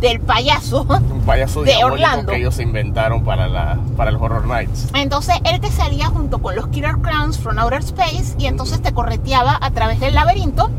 del 0.00 0.20
payaso. 0.20 0.82
Un 0.88 1.20
payaso 1.26 1.62
De 1.62 1.84
Orlando. 1.84 2.32
que 2.32 2.38
ellos 2.38 2.58
inventaron 2.58 3.22
para, 3.24 3.48
la, 3.48 3.78
para 3.96 4.10
el 4.10 4.16
Horror 4.16 4.46
Nights. 4.46 4.88
Entonces 4.94 5.36
él 5.44 5.60
te 5.60 5.70
salía 5.70 6.06
junto 6.06 6.40
con 6.40 6.56
los 6.56 6.68
Killer 6.68 6.96
Clowns 7.02 7.38
from 7.38 7.58
Outer 7.58 7.80
Space 7.80 8.34
y 8.38 8.46
entonces 8.46 8.80
te 8.82 8.92
correteaba 8.92 9.58
a 9.60 9.70
través 9.70 10.00
del 10.00 10.14
laberinto. 10.14 10.70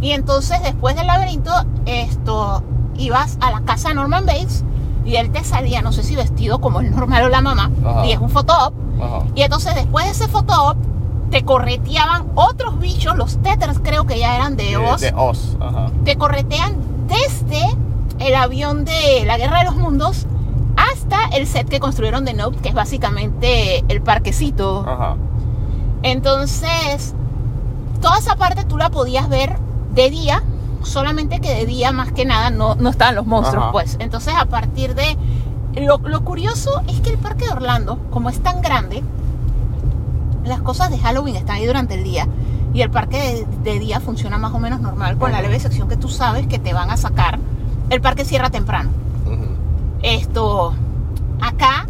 Y 0.00 0.12
entonces 0.12 0.62
después 0.62 0.96
del 0.96 1.06
laberinto, 1.06 1.50
esto 1.86 2.62
ibas 2.96 3.38
a 3.40 3.50
la 3.50 3.60
casa 3.62 3.88
de 3.88 3.94
Norman 3.94 4.26
Bates 4.26 4.64
y 5.04 5.16
él 5.16 5.30
te 5.30 5.44
salía, 5.44 5.82
no 5.82 5.92
sé 5.92 6.02
si 6.02 6.16
vestido 6.16 6.60
como 6.60 6.80
el 6.80 6.90
normal 6.90 7.24
o 7.24 7.28
la 7.28 7.40
mamá, 7.42 7.70
Ajá. 7.84 8.06
y 8.06 8.12
es 8.12 8.18
un 8.18 8.30
photo 8.30 8.52
op. 8.68 8.74
Ajá. 9.02 9.26
Y 9.34 9.42
entonces 9.42 9.74
después 9.74 10.04
de 10.06 10.12
ese 10.12 10.28
photo 10.28 10.70
op, 10.70 10.76
te 11.30 11.42
correteaban 11.44 12.26
otros 12.34 12.78
bichos, 12.78 13.16
los 13.16 13.38
Tethers 13.42 13.80
creo 13.82 14.04
que 14.06 14.18
ya 14.18 14.36
eran 14.36 14.56
de 14.56 14.64
De, 14.64 14.76
Oz, 14.76 15.00
de 15.00 15.12
Oz. 15.16 15.56
Ajá. 15.60 15.90
te 16.04 16.16
corretean 16.16 16.76
desde 17.08 17.76
el 18.18 18.34
avión 18.34 18.84
de 18.84 19.24
la 19.26 19.36
Guerra 19.38 19.58
de 19.58 19.64
los 19.64 19.76
Mundos 19.76 20.26
hasta 20.76 21.24
el 21.36 21.46
set 21.46 21.68
que 21.68 21.80
construyeron 21.80 22.24
de 22.24 22.34
Nope, 22.34 22.58
que 22.58 22.68
es 22.70 22.74
básicamente 22.74 23.84
el 23.88 24.02
parquecito. 24.02 24.84
Ajá. 24.86 25.16
Entonces, 26.02 27.14
toda 28.00 28.18
esa 28.18 28.36
parte 28.36 28.64
tú 28.64 28.76
la 28.76 28.90
podías 28.90 29.28
ver 29.28 29.56
de 29.94 30.10
día, 30.10 30.42
solamente 30.82 31.40
que 31.40 31.54
de 31.54 31.66
día 31.66 31.92
más 31.92 32.12
que 32.12 32.24
nada 32.24 32.50
no, 32.50 32.74
no 32.74 32.90
estaban 32.90 33.14
los 33.14 33.26
monstruos, 33.26 33.64
Ajá. 33.64 33.72
pues. 33.72 33.96
Entonces, 34.00 34.34
a 34.36 34.46
partir 34.46 34.94
de... 34.94 35.16
Lo, 35.80 35.98
lo 35.98 36.22
curioso 36.24 36.82
es 36.86 37.00
que 37.00 37.10
el 37.10 37.18
parque 37.18 37.46
de 37.46 37.52
Orlando, 37.52 37.98
como 38.10 38.30
es 38.30 38.40
tan 38.40 38.62
grande, 38.62 39.02
las 40.44 40.60
cosas 40.60 40.90
de 40.90 40.98
Halloween 40.98 41.34
están 41.34 41.56
ahí 41.56 41.66
durante 41.66 41.94
el 41.94 42.04
día 42.04 42.28
y 42.72 42.82
el 42.82 42.90
parque 42.90 43.46
de, 43.62 43.70
de 43.72 43.78
día 43.78 43.98
funciona 44.00 44.38
más 44.38 44.52
o 44.52 44.58
menos 44.58 44.80
normal, 44.80 45.16
con 45.16 45.32
la 45.32 45.40
leve 45.40 45.56
excepción 45.56 45.88
que 45.88 45.96
tú 45.96 46.08
sabes 46.08 46.46
que 46.46 46.58
te 46.58 46.72
van 46.72 46.90
a 46.90 46.96
sacar. 46.96 47.38
El 47.90 48.00
parque 48.00 48.24
cierra 48.24 48.50
temprano. 48.50 48.90
Esto, 50.02 50.74
acá, 51.40 51.86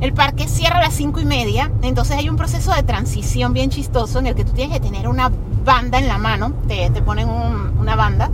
el 0.00 0.12
parque 0.12 0.46
cierra 0.46 0.78
a 0.78 0.82
las 0.82 0.94
cinco 0.94 1.20
y 1.20 1.24
media, 1.24 1.70
entonces 1.82 2.16
hay 2.16 2.28
un 2.28 2.36
proceso 2.36 2.72
de 2.72 2.82
transición 2.84 3.52
bien 3.52 3.70
chistoso 3.70 4.18
en 4.20 4.28
el 4.28 4.34
que 4.34 4.44
tú 4.44 4.52
tienes 4.52 4.78
que 4.78 4.84
tener 4.86 5.08
una 5.08 5.30
banda 5.64 5.98
en 5.98 6.06
la 6.08 6.18
mano, 6.18 6.52
te, 6.68 6.88
te 6.90 7.02
ponen 7.02 7.28
un- 7.28 7.76
una 7.80 7.96
banda. 7.96 8.30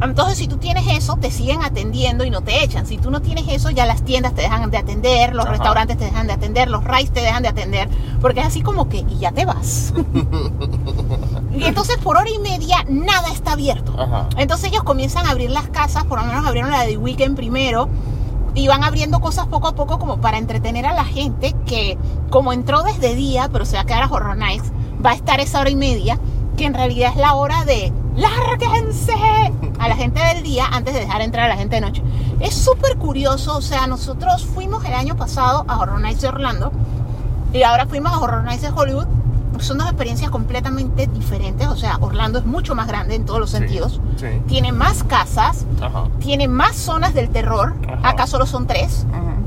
Entonces, 0.00 0.38
si 0.38 0.46
tú 0.46 0.58
tienes 0.58 0.86
eso, 0.86 1.16
te 1.16 1.30
siguen 1.30 1.62
atendiendo 1.62 2.24
y 2.24 2.30
no 2.30 2.40
te 2.40 2.62
echan. 2.62 2.86
Si 2.86 2.98
tú 2.98 3.10
no 3.10 3.20
tienes 3.20 3.48
eso, 3.48 3.70
ya 3.70 3.84
las 3.84 4.02
tiendas 4.02 4.34
te 4.34 4.42
dejan 4.42 4.70
de 4.70 4.78
atender, 4.78 5.34
los 5.34 5.44
Ajá. 5.44 5.54
restaurantes 5.54 5.98
te 5.98 6.04
dejan 6.04 6.26
de 6.28 6.34
atender, 6.34 6.68
los 6.68 6.84
rides 6.84 7.12
te 7.12 7.20
dejan 7.20 7.42
de 7.42 7.48
atender, 7.48 7.88
porque 8.20 8.40
es 8.40 8.46
así 8.46 8.62
como 8.62 8.88
que, 8.88 8.98
y 8.98 9.18
ya 9.18 9.32
te 9.32 9.44
vas. 9.44 9.92
y 11.56 11.64
entonces, 11.64 11.96
por 11.98 12.16
hora 12.16 12.30
y 12.30 12.38
media, 12.38 12.84
nada 12.88 13.28
está 13.32 13.52
abierto. 13.52 13.94
Ajá. 13.98 14.28
Entonces 14.36 14.70
ellos 14.70 14.84
comienzan 14.84 15.26
a 15.26 15.30
abrir 15.30 15.50
las 15.50 15.68
casas, 15.68 16.04
por 16.04 16.20
lo 16.20 16.26
menos 16.26 16.46
abrieron 16.46 16.70
la 16.70 16.82
de 16.82 16.92
The 16.92 16.96
Weekend 16.98 17.34
primero, 17.36 17.88
y 18.54 18.68
van 18.68 18.84
abriendo 18.84 19.20
cosas 19.20 19.46
poco 19.46 19.68
a 19.68 19.74
poco 19.74 19.98
como 19.98 20.20
para 20.20 20.38
entretener 20.38 20.86
a 20.86 20.92
la 20.92 21.04
gente 21.04 21.54
que 21.66 21.98
como 22.30 22.52
entró 22.52 22.82
desde 22.82 23.14
día, 23.14 23.48
pero 23.52 23.64
se 23.64 23.76
va 23.76 23.82
a 23.82 23.86
quedar 23.86 24.02
a 24.02 24.06
Horror 24.06 24.36
Nights, 24.36 24.72
va 25.04 25.10
a 25.10 25.14
estar 25.14 25.40
esa 25.40 25.60
hora 25.60 25.70
y 25.70 25.76
media, 25.76 26.18
que 26.56 26.64
en 26.66 26.74
realidad 26.74 27.10
es 27.10 27.16
la 27.16 27.34
hora 27.34 27.64
de 27.64 27.92
¡lárguense! 28.18 29.12
a 29.78 29.88
la 29.88 29.96
gente 29.96 30.20
del 30.34 30.42
día 30.42 30.66
antes 30.70 30.92
de 30.94 31.00
dejar 31.00 31.20
entrar 31.20 31.44
a 31.46 31.48
la 31.48 31.56
gente 31.56 31.76
de 31.76 31.80
noche. 31.82 32.02
Es 32.40 32.54
súper 32.54 32.96
curioso, 32.96 33.56
o 33.56 33.60
sea, 33.62 33.86
nosotros 33.86 34.44
fuimos 34.44 34.84
el 34.84 34.92
año 34.94 35.16
pasado 35.16 35.64
a 35.68 35.78
Horror 35.78 36.00
Nights 36.00 36.22
de 36.22 36.28
Orlando 36.28 36.72
y 37.52 37.62
ahora 37.62 37.86
fuimos 37.86 38.12
a 38.12 38.18
Horror 38.18 38.42
Nights 38.44 38.62
de 38.62 38.70
Hollywood. 38.70 39.06
Son 39.60 39.76
dos 39.78 39.88
experiencias 39.88 40.30
completamente 40.30 41.06
diferentes, 41.08 41.66
o 41.66 41.76
sea, 41.76 41.96
Orlando 42.00 42.38
es 42.38 42.44
mucho 42.46 42.74
más 42.76 42.86
grande 42.86 43.14
en 43.16 43.24
todos 43.24 43.40
los 43.40 43.50
Sí, 43.50 43.56
sentidos 43.58 44.00
Sí. 44.16 44.26
tiene 44.46 44.70
más 44.72 45.02
casas, 45.04 45.64
Ajá. 45.80 46.04
tiene 46.20 46.46
más 46.48 46.76
zonas 46.76 47.12
del 47.14 47.28
terror. 47.30 47.74
Ajá. 47.88 48.08
Acá 48.10 48.26
solo 48.28 48.46
son 48.46 48.66
tres. 48.68 49.04
Ujú. 49.10 49.37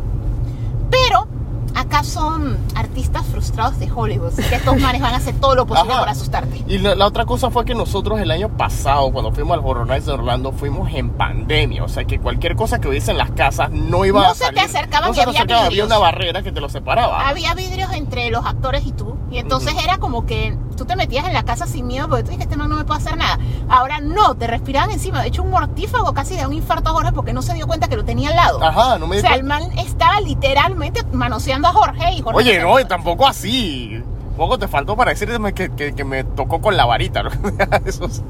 Acá 1.76 2.04
son 2.04 2.58
artistas 2.76 3.26
frustrados 3.28 3.80
de 3.80 3.90
Hollywood. 3.92 4.34
Que 4.34 4.56
estos 4.56 4.78
manes 4.80 5.02
van 5.02 5.14
a 5.14 5.18
hacer 5.18 5.36
todo 5.40 5.56
lo 5.56 5.66
posible 5.66 5.92
Ajá. 5.92 6.00
para 6.02 6.12
asustarte. 6.12 6.64
Y 6.68 6.78
la, 6.80 6.96
la 6.96 7.06
otra 7.08 7.26
cosa 7.26 7.50
fue 7.50 7.66
que 7.66 7.74
nosotros 7.76 8.20
el 8.20 8.30
año 8.32 8.50
pasado, 8.58 9.12
cuando 9.12 9.32
fuimos 9.32 9.58
al 9.58 9.66
Horror 9.66 9.88
Nights 9.88 10.06
de 10.06 10.12
Orlando, 10.14 10.52
fuimos 10.52 10.92
en 10.94 11.10
pandemia. 11.12 11.84
O 11.84 11.88
sea 11.90 12.06
que 12.06 12.20
cualquier 12.20 12.56
cosa 12.56 12.80
que 12.80 12.88
hubiese 12.88 13.12
en 13.12 13.18
las 13.18 13.32
casas 13.32 13.70
no 13.72 14.06
iba 14.06 14.22
No 14.22 14.28
a 14.32 14.34
se 14.34 14.40
te 14.40 14.46
salir. 14.46 14.60
acercaban 14.62 15.10
no 15.10 15.14
se 15.14 15.22
te 15.22 15.28
había 15.28 15.40
acercaban, 15.40 15.66
había 15.66 15.70
vidrios. 15.70 15.88
una 15.88 15.98
barrera 15.98 16.42
que 16.44 16.52
te 16.52 16.62
lo 16.62 16.70
separaba. 16.70 17.28
Había 17.28 17.54
vidrios 17.54 17.92
entre 17.94 18.30
los 18.32 18.46
actores 18.46 18.86
y 18.86 18.92
tú. 18.92 19.16
Y 19.32 19.38
entonces 19.38 19.74
era 19.84 19.98
como 19.98 20.26
que 20.26 20.58
tú 20.82 20.88
te 20.88 20.96
metías 20.96 21.28
en 21.28 21.34
la 21.34 21.44
casa 21.44 21.68
sin 21.68 21.86
miedo 21.86 22.10
porque 22.10 22.24
tú 22.24 22.30
dices, 22.32 22.46
este 22.46 22.58
man 22.58 22.68
no 22.68 22.76
me 22.76 22.84
puede 22.86 23.00
hacer 23.02 23.16
nada. 23.16 23.38
Ahora 23.70 24.00
no, 24.00 24.34
te 24.34 24.48
respiraban 24.48 24.90
encima. 24.90 25.22
De 25.22 25.28
hecho, 25.28 25.44
un 25.44 25.52
mortífago 25.52 26.12
casi 26.14 26.36
de 26.36 26.48
un 26.48 26.54
infarto 26.54 26.90
a 26.90 26.94
Jorge 26.94 27.12
porque 27.12 27.34
no 27.34 27.44
se 27.44 27.54
dio 27.54 27.68
cuenta 27.68 27.88
que 27.88 27.96
lo 27.96 28.04
tenía 28.04 28.30
al 28.30 28.36
lado. 28.36 28.64
Ajá, 28.64 28.98
no 28.98 29.06
me 29.06 29.20
O 29.20 29.22
sea, 29.22 29.36
el 29.36 29.44
man 29.44 29.62
estaba 29.78 30.20
literalmente 30.22 31.04
manoseando 31.12 31.68
a 31.68 31.74
Jorge 31.74 32.14
y 32.14 32.22
Jorge 32.22 32.38
Oye, 32.40 32.60
no, 32.62 32.84
tampoco 32.88 33.28
así. 33.28 34.04
Poco 34.36 34.58
te 34.58 34.68
faltó 34.68 34.96
para 34.98 35.12
decirme 35.12 35.54
que, 35.54 35.70
que, 35.76 35.94
que 35.94 36.04
me 36.04 36.24
tocó 36.24 36.62
con 36.62 36.76
la 36.76 36.86
varita. 36.86 37.22
¿no? 37.22 37.30
Eso 37.86 38.06
es- 38.06 38.24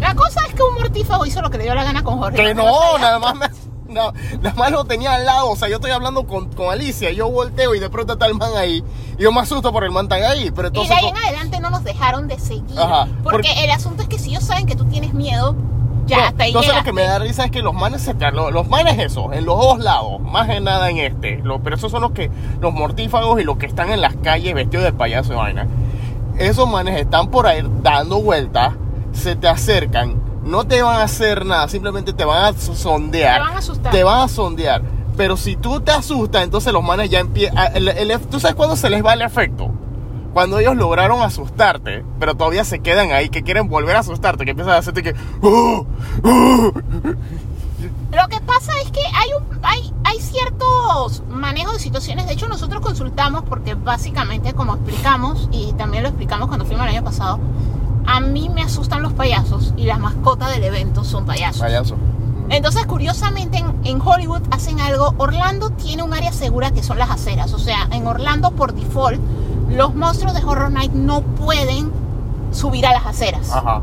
La 0.00 0.14
cosa 0.14 0.40
es 0.46 0.54
que 0.54 0.62
un 0.62 0.74
mortífago 0.74 1.26
hizo 1.26 1.42
lo 1.42 1.50
que 1.50 1.58
le 1.58 1.64
dio 1.64 1.74
la 1.74 1.82
gana 1.82 2.04
con 2.04 2.18
Jorge. 2.18 2.36
que 2.36 2.54
no, 2.54 2.98
nada 2.98 3.18
más 3.18 3.34
me, 3.34 3.46
no, 3.92 4.12
nada 4.40 4.54
más 4.56 4.70
lo 4.70 4.84
tenía 4.84 5.14
al 5.14 5.24
lado. 5.26 5.50
O 5.50 5.56
sea, 5.56 5.68
yo 5.68 5.76
estoy 5.76 5.90
hablando 5.90 6.26
con, 6.26 6.48
con 6.52 6.70
Alicia. 6.72 7.10
Yo 7.12 7.30
volteo 7.30 7.74
y 7.74 7.78
de 7.80 7.90
pronto 7.90 8.14
está 8.14 8.26
el 8.26 8.34
man 8.34 8.50
ahí. 8.56 8.82
Y 9.18 9.22
yo 9.22 9.32
me 9.32 9.40
asusto 9.40 9.72
por 9.72 9.84
el 9.84 9.90
man 9.90 10.08
tan 10.08 10.22
ahí. 10.22 10.50
Pero 10.50 10.68
Y 10.68 10.70
de 10.72 10.80
entonces. 10.80 10.96
ahí 10.96 11.06
en 11.08 11.16
adelante 11.16 11.60
no 11.60 11.70
nos 11.70 11.84
dejaron 11.84 12.28
de 12.28 12.38
seguir. 12.38 12.78
Ajá, 12.78 13.06
porque, 13.22 13.38
porque- 13.48 13.64
el 13.64 13.70
asunto 13.70 14.02
es 14.02 14.08
que 14.08 14.18
si 14.18 14.30
ellos 14.30 14.44
saben 14.44 14.66
que 14.66 14.74
tú 14.74 14.84
tienes 14.86 15.14
miedo, 15.14 15.54
ya 16.06 16.16
No, 16.18 16.24
hasta 16.24 16.42
ahí 16.44 16.48
entonces 16.50 16.68
lo 16.68 16.72
llegaste. 16.80 16.90
que 16.90 16.92
me 16.94 17.02
da 17.02 17.18
risa 17.20 17.44
es 17.44 17.50
que 17.52 17.62
los 17.62 17.74
manes 17.74 18.02
se 18.02 18.14
te- 18.14 18.32
lo- 18.32 18.50
los 18.50 18.68
manes 18.68 18.98
eso, 18.98 19.32
en 19.32 19.44
los 19.44 19.56
dos 19.56 19.78
lados, 19.78 20.20
más 20.20 20.48
que 20.48 20.60
nada 20.60 20.90
en 20.90 20.98
este. 20.98 21.38
Lo- 21.44 21.60
pero 21.62 21.76
esos 21.76 21.92
son 21.92 22.02
los 22.02 22.10
que, 22.10 22.28
los 22.60 22.72
mortífagos 22.74 23.40
y 23.40 23.44
los 23.44 23.56
que 23.56 23.66
están 23.66 23.90
en 23.92 24.00
las 24.00 24.16
calles 24.16 24.52
vestidos 24.54 24.84
de 24.84 24.92
payaso 24.92 25.32
y 25.32 25.36
vaina. 25.36 25.68
Esos 26.38 26.68
manes 26.68 26.98
están 27.00 27.28
por 27.30 27.46
ahí 27.46 27.62
dando 27.82 28.20
vueltas, 28.20 28.72
se 29.12 29.36
te 29.36 29.46
acercan, 29.46 30.21
no 30.44 30.64
te 30.66 30.82
van 30.82 30.96
a 30.98 31.04
hacer 31.04 31.44
nada, 31.46 31.68
simplemente 31.68 32.12
te 32.12 32.24
van 32.24 32.54
a 32.54 32.58
sondear. 32.58 33.36
Te 33.40 33.40
van 33.46 33.54
a 33.54 33.58
asustar. 33.58 33.92
Te 33.92 34.04
van 34.04 34.20
a 34.20 34.28
sondear. 34.28 34.82
Pero 35.16 35.36
si 35.36 35.56
tú 35.56 35.80
te 35.80 35.92
asustas, 35.92 36.42
entonces 36.42 36.72
los 36.72 36.82
manes 36.82 37.10
ya 37.10 37.20
empiezan. 37.20 37.56
¿Tú 38.30 38.40
sabes 38.40 38.54
cuándo 38.56 38.76
se 38.76 38.88
les 38.90 39.04
va 39.04 39.12
el 39.12 39.22
efecto? 39.22 39.70
Cuando 40.32 40.58
ellos 40.58 40.74
lograron 40.76 41.20
asustarte, 41.20 42.04
pero 42.18 42.34
todavía 42.34 42.64
se 42.64 42.78
quedan 42.80 43.12
ahí, 43.12 43.28
que 43.28 43.42
quieren 43.42 43.68
volver 43.68 43.96
a 43.96 43.98
asustarte, 43.98 44.44
que 44.46 44.52
empiezan 44.52 44.74
a 44.74 44.78
hacerte 44.78 45.02
que. 45.02 45.14
"Oh, 45.42 45.84
oh". 46.24 46.72
Lo 48.12 48.28
que 48.28 48.40
pasa 48.40 48.72
es 48.82 48.90
que 48.90 49.00
hay, 49.00 49.28
un, 49.38 49.58
hay, 49.62 49.92
hay 50.04 50.18
ciertos 50.20 51.22
manejos 51.28 51.74
de 51.74 51.80
situaciones. 51.80 52.26
De 52.26 52.32
hecho, 52.34 52.48
nosotros 52.48 52.80
consultamos 52.80 53.42
porque 53.48 53.74
básicamente, 53.74 54.54
como 54.54 54.74
explicamos, 54.74 55.48
y 55.50 55.72
también 55.74 56.02
lo 56.02 56.10
explicamos 56.10 56.48
cuando 56.48 56.64
fuimos 56.64 56.84
el 56.86 56.94
año 56.96 57.04
pasado, 57.04 57.38
a 58.06 58.20
mí 58.20 58.48
me 58.48 58.62
asustan 58.62 59.02
los 59.02 59.12
payasos 59.12 59.74
y 59.76 59.84
las 59.84 59.98
mascotas 59.98 60.50
del 60.50 60.64
evento 60.64 61.04
son 61.04 61.24
payasos. 61.26 61.60
Payaso. 61.60 61.96
Entonces, 62.48 62.84
curiosamente, 62.86 63.58
en, 63.58 63.74
en 63.84 64.00
Hollywood 64.00 64.42
hacen 64.50 64.80
algo. 64.80 65.14
Orlando 65.18 65.70
tiene 65.70 66.02
un 66.02 66.12
área 66.12 66.32
segura 66.32 66.70
que 66.70 66.82
son 66.82 66.98
las 66.98 67.10
aceras. 67.10 67.52
O 67.54 67.58
sea, 67.58 67.88
en 67.92 68.06
Orlando, 68.06 68.50
por 68.50 68.74
default, 68.74 69.20
los 69.70 69.94
monstruos 69.94 70.34
de 70.34 70.44
Horror 70.44 70.70
Night 70.70 70.92
no 70.92 71.22
pueden 71.22 71.90
subir 72.50 72.86
a 72.86 72.92
las 72.92 73.06
aceras. 73.06 73.50
Ajá. 73.52 73.80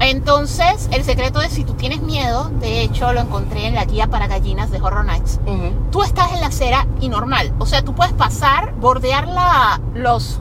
Entonces, 0.00 0.88
el 0.92 1.04
secreto 1.04 1.40
es 1.40 1.52
si 1.52 1.64
tú 1.64 1.74
tienes 1.74 2.02
miedo, 2.02 2.50
de 2.60 2.82
hecho 2.82 3.12
lo 3.12 3.20
encontré 3.20 3.66
en 3.66 3.74
la 3.74 3.84
guía 3.84 4.08
para 4.08 4.26
gallinas 4.26 4.70
de 4.70 4.80
Horror 4.80 5.04
Nights, 5.04 5.40
tú 5.90 6.02
estás 6.02 6.32
en 6.32 6.40
la 6.40 6.48
acera 6.48 6.86
y 7.00 7.08
normal. 7.08 7.52
O 7.58 7.66
sea, 7.66 7.82
tú 7.82 7.94
puedes 7.94 8.12
pasar, 8.12 8.74
bordear 8.80 9.28
la, 9.28 9.80
los, 9.94 10.40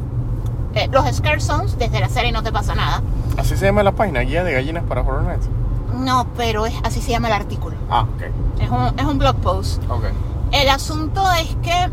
eh, 0.76 0.90
los 0.92 1.06
scare 1.16 1.40
zones 1.40 1.78
desde 1.78 2.00
la 2.00 2.26
y 2.26 2.32
no 2.32 2.44
te 2.44 2.52
pasa 2.52 2.76
nada. 2.76 3.02
Así 3.38 3.56
se 3.58 3.66
llama 3.66 3.84
la 3.84 3.92
página, 3.92 4.22
guía 4.22 4.44
de 4.44 4.54
gallinas 4.54 4.84
para 4.84 5.02
Horror 5.02 5.24
Nights. 5.24 5.48
No, 5.96 6.28
pero 6.36 6.66
es, 6.66 6.74
así 6.84 7.02
se 7.02 7.12
llama 7.12 7.28
el 7.28 7.34
artículo. 7.34 7.76
Ah, 7.90 8.02
ok. 8.02 8.24
Es 8.60 8.70
un, 8.70 9.00
es 9.00 9.06
un 9.06 9.20
blog 9.20 9.36
post. 9.38 9.84
Ok. 9.90 10.06
El 10.52 10.70
asunto 10.70 11.24
es 11.34 11.56
que 11.62 11.90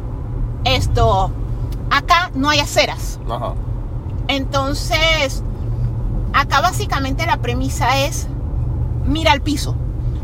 esto, 0.65 1.31
acá 1.91 2.31
no 2.35 2.49
hay 2.49 2.61
aceras. 2.61 3.21
Ajá. 3.31 3.55
Entonces, 4.29 5.43
acá 6.33 6.61
básicamente 6.61 7.27
la 7.27 7.39
premisa 7.39 7.99
es, 7.99 8.29
mira 9.05 9.33
al 9.33 9.43
piso. 9.43 9.77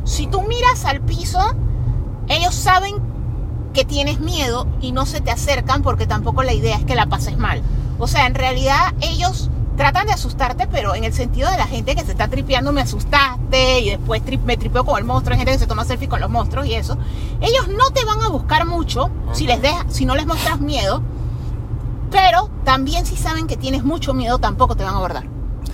Si 0.04 0.26
tú 0.26 0.42
miras 0.42 0.84
al 0.84 1.00
piso, 1.00 1.40
ellos 2.28 2.54
saben 2.54 2.94
que 3.74 3.84
tienes 3.84 4.20
miedo 4.20 4.66
y 4.80 4.92
no 4.92 5.04
se 5.04 5.20
te 5.20 5.30
acercan 5.30 5.82
porque 5.82 6.06
tampoco 6.06 6.42
la 6.42 6.54
idea 6.54 6.76
es 6.76 6.84
que 6.84 6.94
la 6.94 7.06
pases 7.06 7.36
mal. 7.36 7.62
O 7.98 8.06
sea, 8.06 8.26
en 8.26 8.34
realidad 8.34 8.92
ellos 9.00 9.50
tratan 9.76 10.06
de 10.06 10.12
asustarte, 10.14 10.66
pero 10.68 10.94
en 10.94 11.04
el 11.04 11.12
sentido 11.12 11.50
de 11.50 11.56
la 11.58 11.66
gente 11.66 11.94
que 11.94 12.02
se 12.04 12.12
está 12.12 12.28
tripeando, 12.28 12.72
me 12.72 12.80
asustaste 12.80 13.80
y 13.80 13.90
después 13.90 14.22
tri- 14.24 14.40
me 14.42 14.56
tripeo 14.56 14.84
con 14.84 14.98
el 14.98 15.04
monstruo, 15.04 15.34
hay 15.34 15.38
gente 15.38 15.52
que 15.52 15.58
se 15.58 15.66
toma 15.66 15.84
selfie 15.84 16.08
con 16.08 16.20
los 16.20 16.30
monstruos 16.30 16.66
y 16.66 16.74
eso. 16.74 16.96
Ellos 17.40 17.68
no 17.68 17.90
te 17.90 18.04
van 18.04 18.22
a 18.22 18.28
buscar 18.28 18.64
mucho 18.66 19.10
si, 19.32 19.46
les 19.46 19.60
deja, 19.60 19.84
si 19.88 20.06
no 20.06 20.14
les 20.14 20.26
muestras 20.26 20.60
miedo, 20.60 21.02
pero 22.10 22.48
también 22.64 23.04
si 23.06 23.16
saben 23.16 23.46
que 23.46 23.56
tienes 23.56 23.84
mucho 23.84 24.14
miedo, 24.14 24.38
tampoco 24.38 24.76
te 24.76 24.84
van 24.84 24.94
a 24.94 24.96
abordar. 24.98 25.24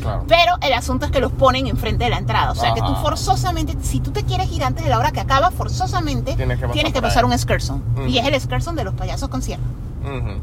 Claro. 0.00 0.25
Pero 0.26 0.55
el 0.62 0.73
asunto 0.73 1.07
es 1.07 1.12
que 1.12 1.21
los 1.21 1.31
ponen 1.31 1.69
enfrente 1.69 2.05
de 2.05 2.11
la 2.11 2.19
entrada. 2.19 2.50
O 2.50 2.55
sea 2.57 2.75
que 2.75 2.81
tú 2.81 2.93
forzosamente, 2.97 3.76
si 3.83 4.00
tú 4.00 4.11
te 4.11 4.25
quieres 4.25 4.50
ir 4.50 4.64
antes 4.64 4.83
de 4.83 4.91
la 4.91 4.99
hora 4.99 5.12
que 5.12 5.21
acaba, 5.21 5.50
forzosamente 5.52 6.35
Tienes 6.73 6.93
que 6.93 7.00
pasar 7.02 7.25
un 7.25 7.33
excursion. 7.33 7.83
Y 8.09 8.19
es 8.19 8.26
el 8.26 8.35
excursion 8.35 8.75
de 8.75 8.83
los 8.85 8.95
payasos 8.95 9.29
con 9.29 9.43
sierra. 9.43 9.62
Ujú. 10.02 10.41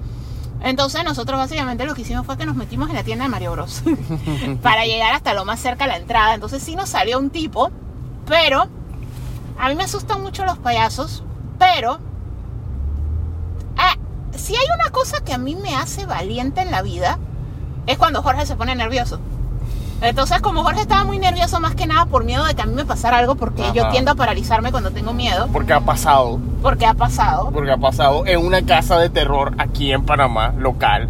Entonces 0.61 1.03
nosotros 1.03 1.39
básicamente 1.39 1.85
lo 1.85 1.95
que 1.95 2.01
hicimos 2.01 2.25
fue 2.25 2.37
que 2.37 2.45
nos 2.45 2.55
metimos 2.55 2.89
en 2.89 2.95
la 2.95 3.03
tienda 3.03 3.23
de 3.23 3.29
Mario 3.29 3.51
Bros. 3.53 3.83
para 4.61 4.85
llegar 4.85 5.13
hasta 5.13 5.33
lo 5.33 5.45
más 5.45 5.59
cerca 5.59 5.85
a 5.85 5.87
la 5.87 5.97
entrada. 5.97 6.33
Entonces 6.33 6.61
sí 6.61 6.75
nos 6.75 6.89
salió 6.89 7.17
un 7.19 7.29
tipo, 7.29 7.71
pero 8.25 8.67
a 9.57 9.69
mí 9.69 9.75
me 9.75 9.83
asustan 9.83 10.21
mucho 10.21 10.45
los 10.45 10.57
payasos, 10.57 11.23
pero 11.57 11.99
ah, 13.77 13.95
si 14.35 14.55
hay 14.55 14.65
una 14.73 14.89
cosa 14.91 15.23
que 15.23 15.33
a 15.33 15.37
mí 15.37 15.55
me 15.55 15.75
hace 15.75 16.05
valiente 16.05 16.61
en 16.61 16.71
la 16.71 16.81
vida, 16.81 17.19
es 17.87 17.97
cuando 17.97 18.21
Jorge 18.21 18.45
se 18.45 18.55
pone 18.55 18.75
nervioso. 18.75 19.19
Entonces, 20.01 20.39
como 20.41 20.63
Jorge 20.63 20.81
estaba 20.81 21.03
muy 21.03 21.19
nervioso 21.19 21.59
más 21.59 21.75
que 21.75 21.85
nada 21.85 22.05
por 22.05 22.23
miedo 22.23 22.45
de 22.45 22.55
que 22.55 22.61
a 22.61 22.65
mí 22.65 22.73
me 22.73 22.85
pasara 22.85 23.17
algo, 23.17 23.35
porque 23.35 23.63
yo 23.73 23.89
tiendo 23.89 24.11
a 24.11 24.15
paralizarme 24.15 24.71
cuando 24.71 24.91
tengo 24.91 25.13
miedo, 25.13 25.47
Porque 25.51 25.73
ha 25.73 25.81
pasado. 25.81 26.39
porque 26.61 26.85
ha 26.85 26.93
pasado. 26.93 27.49
Porque 27.51 27.71
ha 27.71 27.77
pasado 27.77 28.25
en 28.25 28.45
una 28.45 28.61
casa 28.65 28.97
de 28.97 29.09
terror 29.09 29.53
aquí 29.57 29.91
en 29.91 30.05
Panamá, 30.05 30.53
local, 30.57 31.09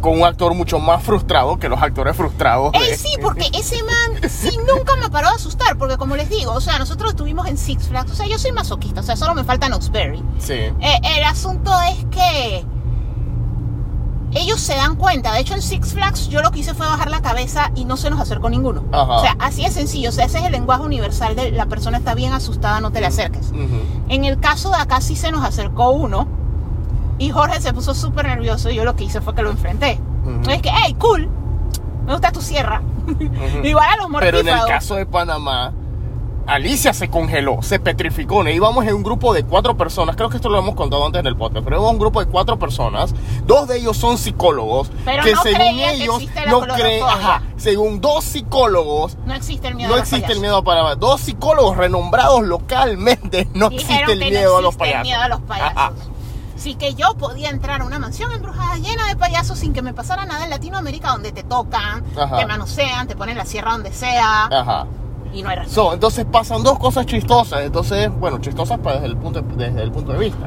con 0.00 0.12
un 0.20 0.24
actor 0.24 0.54
mucho 0.54 0.78
más 0.78 1.02
frustrado 1.02 1.58
que 1.58 1.68
los 1.68 1.82
actores 1.82 2.16
frustrados. 2.16 2.70
de- 2.70 2.78
Ey, 2.78 2.94
sí, 2.96 3.08
porque 3.20 3.50
ese 3.52 3.82
man 3.82 4.30
sí 4.30 4.56
nunca 4.72 4.94
me 4.94 5.10
paró 5.10 5.28
de 5.30 5.34
asustar, 5.34 5.76
porque 5.76 5.96
como 5.96 6.14
les 6.14 6.30
digo, 6.30 6.52
o 6.52 6.60
sea, 6.60 6.78
nosotros 6.78 7.10
estuvimos 7.10 7.48
en 7.48 7.58
Six 7.58 7.88
Flags, 7.88 8.12
o 8.12 8.14
sea, 8.14 8.26
yo 8.28 8.38
soy 8.38 8.52
masoquista, 8.52 9.00
o 9.00 9.02
sea, 9.02 9.16
solo 9.16 9.34
me 9.34 9.42
falta 9.42 9.66
Knoxberry. 9.66 10.22
Sí. 10.38 10.52
Eh, 10.54 11.00
el 11.16 11.24
asunto 11.24 11.72
es 11.90 12.04
que 12.12 12.64
ellos 14.32 14.60
se 14.60 14.74
dan 14.74 14.96
cuenta, 14.96 15.32
de 15.32 15.40
hecho 15.40 15.54
en 15.54 15.62
Six 15.62 15.94
Flags 15.94 16.28
yo 16.28 16.42
lo 16.42 16.50
que 16.50 16.60
hice 16.60 16.74
fue 16.74 16.86
bajar 16.86 17.10
la 17.10 17.22
cabeza 17.22 17.70
y 17.74 17.84
no 17.84 17.96
se 17.96 18.10
nos 18.10 18.20
acercó 18.20 18.50
ninguno. 18.50 18.84
Ajá. 18.92 19.16
O 19.16 19.20
sea, 19.20 19.36
así 19.38 19.64
es 19.64 19.72
sencillo, 19.74 20.10
o 20.10 20.12
sea, 20.12 20.26
ese 20.26 20.38
es 20.38 20.44
el 20.44 20.52
lenguaje 20.52 20.82
universal 20.82 21.34
de 21.34 21.50
la 21.52 21.66
persona 21.66 21.98
está 21.98 22.14
bien 22.14 22.32
asustada, 22.32 22.80
no 22.80 22.90
te 22.90 23.00
le 23.00 23.06
acerques. 23.06 23.50
Ujú. 23.50 23.80
En 24.08 24.24
el 24.24 24.38
caso 24.38 24.70
de 24.70 24.76
acá 24.76 25.00
sí 25.00 25.16
se 25.16 25.30
nos 25.32 25.44
acercó 25.44 25.90
uno 25.90 26.28
y 27.18 27.30
Jorge 27.30 27.60
se 27.60 27.72
puso 27.72 27.94
súper 27.94 28.26
nervioso 28.26 28.70
y 28.70 28.74
yo 28.76 28.84
lo 28.84 28.94
que 28.96 29.04
hice 29.04 29.20
fue 29.20 29.34
que 29.34 29.42
lo 29.42 29.50
enfrenté. 29.50 29.98
Ujú. 30.24 30.50
Es 30.50 30.62
que, 30.62 30.70
hey, 30.70 30.94
cool, 30.98 31.28
me 32.06 32.12
gusta 32.12 32.30
tu 32.30 32.40
sierra. 32.42 32.82
Ujú. 33.06 33.24
Igual 33.64 33.86
a 33.88 33.96
los 33.96 34.06
Pero 34.20 34.38
en 34.40 34.48
el 34.48 34.54
mortífagos. 34.54 34.68
caso 34.70 34.94
de 34.96 35.06
Panamá, 35.06 35.72
Alicia 36.48 36.92
se 36.94 37.08
congeló, 37.08 37.58
se 37.62 37.78
petrificó. 37.78 38.42
¿no? 38.42 38.50
Íbamos 38.50 38.86
en 38.86 38.94
un 38.94 39.02
grupo 39.02 39.32
de 39.34 39.44
cuatro 39.44 39.76
personas, 39.76 40.16
creo 40.16 40.28
que 40.30 40.36
esto 40.36 40.48
lo 40.48 40.58
hemos 40.58 40.74
contado 40.74 41.04
antes 41.06 41.20
en 41.20 41.26
el 41.26 41.36
podcast, 41.36 41.62
pero 41.64 41.76
íbamos 41.76 41.90
en 41.90 41.94
un 41.96 42.00
grupo 42.00 42.20
de 42.20 42.26
cuatro 42.26 42.58
personas. 42.58 43.14
Dos 43.46 43.68
de 43.68 43.78
ellos 43.78 43.96
son 43.96 44.18
psicólogos, 44.18 44.90
Pero 45.04 45.22
que 45.24 45.32
no 45.34 45.42
según 45.42 45.58
que 45.58 45.90
ellos 45.92 46.14
existe 46.16 46.44
la 46.44 46.50
no 46.50 46.60
creen, 46.60 47.04
ajá, 47.04 47.42
según 47.56 48.00
dos 48.00 48.24
psicólogos, 48.24 49.16
No 49.26 49.34
existe 49.34 49.68
el 49.68 49.74
miedo 49.74 49.88
no 49.90 49.94
a 49.94 49.98
los 49.98 50.08
existe 50.08 50.32
el 50.32 50.40
payasos. 50.40 50.64
miedo 50.64 50.88
a. 50.88 50.94
Dos 50.96 51.20
psicólogos 51.20 51.76
renombrados 51.76 52.42
localmente, 52.42 53.46
no 53.54 53.68
Dijeron 53.68 54.10
existe 54.10 54.12
el 54.14 54.18
que 54.20 54.30
miedo 54.30 54.52
no 54.52 54.58
a 54.58 54.62
los 54.62 54.74
existe 54.74 54.84
el 54.84 54.90
payasos. 54.92 55.02
miedo 55.08 55.20
a 55.22 55.28
los 55.28 55.40
payasos. 55.42 55.76
Ajá. 55.76 55.92
Sí 56.56 56.74
que 56.74 56.94
yo 56.94 57.14
podía 57.14 57.50
entrar 57.50 57.82
a 57.82 57.84
una 57.84 58.00
mansión 58.00 58.32
embrujada 58.32 58.76
llena 58.78 59.06
de 59.06 59.14
payasos 59.14 59.58
sin 59.60 59.72
que 59.72 59.80
me 59.80 59.94
pasara 59.94 60.26
nada 60.26 60.42
en 60.42 60.50
Latinoamérica 60.50 61.10
donde 61.12 61.30
te 61.30 61.44
tocan, 61.44 62.02
Ajá. 62.18 62.36
te 62.36 62.46
manosean, 62.46 63.06
te 63.06 63.14
ponen 63.14 63.36
la 63.36 63.44
sierra 63.44 63.72
donde 63.72 63.92
sea 63.92 64.46
Ajá. 64.46 64.86
Y 65.32 65.42
no 65.42 65.48
hay 65.50 65.56
razón. 65.56 65.72
So, 65.72 65.92
entonces 65.94 66.24
pasan 66.30 66.62
dos 66.62 66.78
cosas 66.78 67.06
chistosas. 67.06 67.60
Entonces, 67.62 68.10
bueno, 68.18 68.38
chistosas 68.38 68.78
para 68.78 68.96
desde 68.96 69.06
el 69.08 69.16
punto 69.16 69.42
desde 69.42 69.82
el 69.82 69.90
punto 69.92 70.12
de 70.12 70.18
vista. 70.18 70.46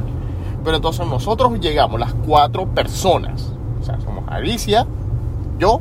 Pero 0.64 0.76
entonces 0.76 1.06
nosotros 1.08 1.60
llegamos, 1.60 2.00
las 2.00 2.14
cuatro 2.26 2.68
personas. 2.68 3.52
O 3.82 3.84
sea, 3.84 4.00
somos 4.02 4.24
Alicia, 4.28 4.86
yo, 5.58 5.80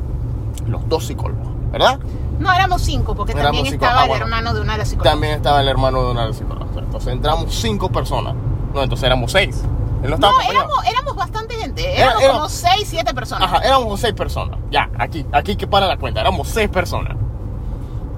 los 0.66 0.88
dos 0.88 1.06
psicólogos, 1.06 1.48
¿verdad? 1.70 1.98
No, 2.38 2.50
éramos 2.52 2.80
cinco 2.82 3.14
porque 3.14 3.32
Éramos 3.32 3.48
también 3.48 3.66
cinco. 3.66 3.84
estaba 3.84 4.00
Ah, 4.00 4.04
el 4.04 4.08
bueno. 4.08 4.24
hermano 4.24 4.54
de 4.54 4.60
una 4.62 4.72
de 4.72 4.78
las 4.78 4.88
psicólogas. 4.88 5.12
También 5.12 5.34
estaba 5.34 5.60
el 5.60 5.68
hermano 5.68 6.02
de 6.04 6.10
una 6.12 6.22
de 6.22 6.28
las 6.28 6.36
psicólogas. 6.38 6.68
Entonces 6.76 7.12
entramos 7.12 7.54
cinco 7.54 7.90
personas. 7.90 8.34
No, 8.72 8.82
entonces 8.82 9.04
éramos 9.04 9.32
seis. 9.32 9.62
Él 10.02 10.10
no 10.18 10.30
éramos, 10.40 10.78
éramos 10.90 11.14
bastante 11.14 11.54
gente, 11.56 11.82
Era- 11.94 12.04
éramos 12.06 12.22
era- 12.22 12.32
como 12.32 12.48
seis, 12.48 12.86
siete 12.88 13.12
personas. 13.12 13.52
Ajá, 13.52 13.58
éramos 13.58 14.00
seis 14.00 14.14
personas. 14.14 14.58
Ya, 14.70 14.88
aquí, 14.98 15.26
aquí 15.30 15.56
que 15.56 15.66
para 15.66 15.86
la 15.86 15.98
cuenta, 15.98 16.22
éramos 16.22 16.48
seis 16.48 16.70
personas. 16.70 17.18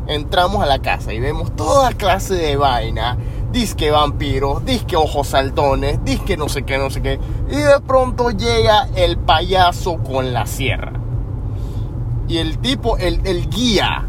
Entramos 0.06 0.62
a 0.62 0.66
la 0.66 0.80
casa 0.80 1.12
y 1.12 1.20
vemos 1.20 1.54
toda 1.54 1.92
clase 1.92 2.34
de 2.34 2.56
vaina. 2.56 3.16
Disque 3.52 3.90
vampiros, 3.90 4.64
disque 4.64 4.96
ojos 4.96 5.28
saltones, 5.28 6.02
disque 6.04 6.36
no 6.36 6.48
sé 6.48 6.62
qué, 6.62 6.78
no 6.78 6.90
sé 6.90 7.02
qué. 7.02 7.20
Y 7.50 7.56
de 7.56 7.80
pronto 7.86 8.30
llega 8.30 8.88
el 8.96 9.18
payaso 9.18 9.98
con 9.98 10.32
la 10.32 10.46
sierra. 10.46 10.92
Y 12.28 12.38
el 12.38 12.58
tipo, 12.58 12.96
el, 12.96 13.20
el 13.24 13.50
guía, 13.50 14.06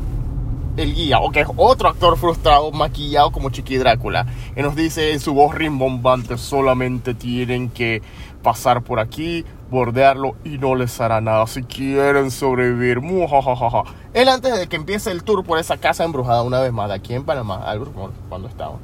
el 0.78 0.94
guía, 0.96 1.20
o 1.20 1.32
que 1.32 1.42
es 1.42 1.48
otro 1.56 1.90
actor 1.90 2.18
frustrado 2.18 2.72
maquillado 2.72 3.32
como 3.32 3.50
Chiqui 3.50 3.78
Drácula, 3.78 4.26
y 4.56 4.62
nos 4.62 4.76
dice 4.76 5.12
en 5.14 5.20
su 5.20 5.34
voz 5.34 5.54
rimbombante, 5.54 6.38
solamente 6.38 7.14
tienen 7.14 7.70
que 7.70 8.02
pasar 8.42 8.82
por 8.82 9.00
aquí, 9.00 9.46
bordearlo 9.70 10.36
y 10.44 10.58
no 10.58 10.76
les 10.76 11.00
hará 11.00 11.22
nada 11.22 11.48
si 11.48 11.64
quieren 11.64 12.30
sobrevivir. 12.30 13.02
Mujajajaja. 13.02 13.84
Él 14.14 14.30
antes 14.30 14.60
de 14.60 14.68
que 14.68 14.76
empiece 14.76 15.12
el 15.12 15.24
tour 15.24 15.44
por 15.44 15.58
esa 15.60 15.78
casa 15.78 16.04
embrujada 16.04 16.44
una 16.44 16.60
vez 16.60 16.72
más, 16.74 16.92
aquí 16.92 17.14
en 17.14 17.24
Panamá, 17.24 17.64
algo 17.66 18.12
cuando 18.30 18.48
estaba, 18.48 18.76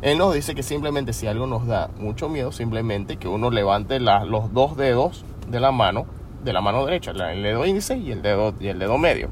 él 0.00 0.16
nos 0.18 0.34
dice 0.34 0.54
que 0.54 0.62
simplemente 0.62 1.12
si 1.12 1.26
algo 1.26 1.46
nos 1.46 1.66
da 1.66 1.90
mucho 1.98 2.28
miedo, 2.28 2.52
simplemente 2.52 3.16
que 3.16 3.26
uno 3.26 3.50
levante 3.50 3.98
la- 4.00 4.24
los 4.24 4.52
dos 4.52 4.76
dedos 4.76 5.24
de 5.48 5.60
la 5.60 5.72
mano, 5.72 6.06
de 6.44 6.52
la 6.52 6.60
mano 6.60 6.84
derecha, 6.86 7.10
el 7.10 7.42
dedo 7.42 7.66
índice 7.66 7.96
y 7.98 8.12
el 8.12 8.22
dedo, 8.22 8.54
y 8.60 8.68
el 8.68 8.78
dedo 8.78 8.96
medio. 8.96 9.28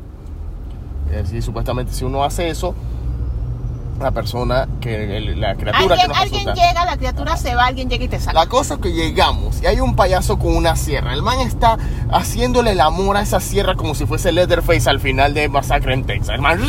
Es 1.11 1.25
decir, 1.25 1.43
supuestamente 1.43 1.93
si 1.93 2.05
uno 2.05 2.25
hace 2.25 2.49
eso, 2.51 2.75
la 4.01 4.11
persona, 4.11 4.69
que 4.81 5.17
el- 5.17 5.41
la 5.41 5.55
criatura 5.55 5.95
que 5.97 6.03
Alguien, 6.03 6.09
nos 6.09 6.19
alguien 6.19 6.49
asusta. 6.51 6.69
llega, 6.69 6.85
la 6.85 6.97
criatura 6.99 7.37
se 7.39 7.55
va, 7.55 7.65
alguien 7.65 7.89
llega 7.89 8.05
y 8.05 8.09
te 8.09 8.21
saca. 8.21 8.35
La 8.39 8.47
cosa 8.47 8.75
es 8.75 8.81
que 8.81 8.93
llegamos 8.93 9.63
y 9.63 9.67
hay 9.67 9.81
un 9.81 9.97
payaso 9.97 10.39
con 10.39 10.55
una 10.55 10.77
sierra. 10.77 11.15
El 11.15 11.23
man 11.23 11.41
está 11.41 11.79
haciéndole 12.11 12.73
el 12.73 12.81
amor 12.83 13.17
a 13.17 13.23
esa 13.23 13.41
sierra 13.41 13.75
como 13.75 13.95
si 13.95 14.05
fuese 14.05 14.33
Leatherface 14.33 14.91
al 14.91 15.01
final 15.01 15.33
de 15.33 15.49
Masacre 15.49 15.95
en 15.95 16.05
Texas. 16.05 16.35
El 16.35 16.43
man 16.43 16.61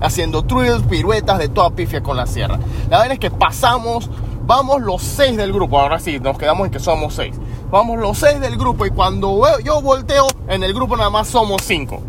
haciendo 0.00 0.42
trills, 0.44 0.82
piruetas 0.82 1.38
de 1.38 1.48
toda 1.48 1.70
pifia 1.70 2.02
con 2.02 2.16
la 2.16 2.26
sierra. 2.26 2.58
La 2.90 2.98
verdad 2.98 3.12
es 3.14 3.18
que 3.20 3.30
pasamos, 3.30 4.10
vamos 4.46 4.82
los 4.82 5.02
seis 5.02 5.36
del 5.36 5.52
grupo. 5.52 5.80
Ahora 5.80 5.98
sí, 5.98 6.18
nos 6.20 6.38
quedamos 6.38 6.66
en 6.66 6.72
que 6.72 6.78
somos 6.80 7.14
seis. 7.14 7.36
Vamos 7.70 8.00
los 8.00 8.18
seis 8.18 8.40
del 8.40 8.56
grupo 8.56 8.84
y 8.84 8.90
cuando 8.90 9.40
yo 9.60 9.80
volteo, 9.80 10.26
en 10.48 10.64
el 10.64 10.74
grupo 10.74 10.96
nada 10.96 11.08
más 11.08 11.28
somos 11.28 11.62
cinco. 11.62 12.02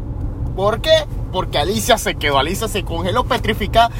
¿Por 0.56 0.82
qué? 0.82 1.06
Porque 1.32 1.60
Alicia 1.60 2.00
se 2.00 2.16
quedó, 2.16 2.40
Alicia 2.40 2.68
se 2.68 2.84
congeló 2.84 3.26
petrificada. 3.26 3.92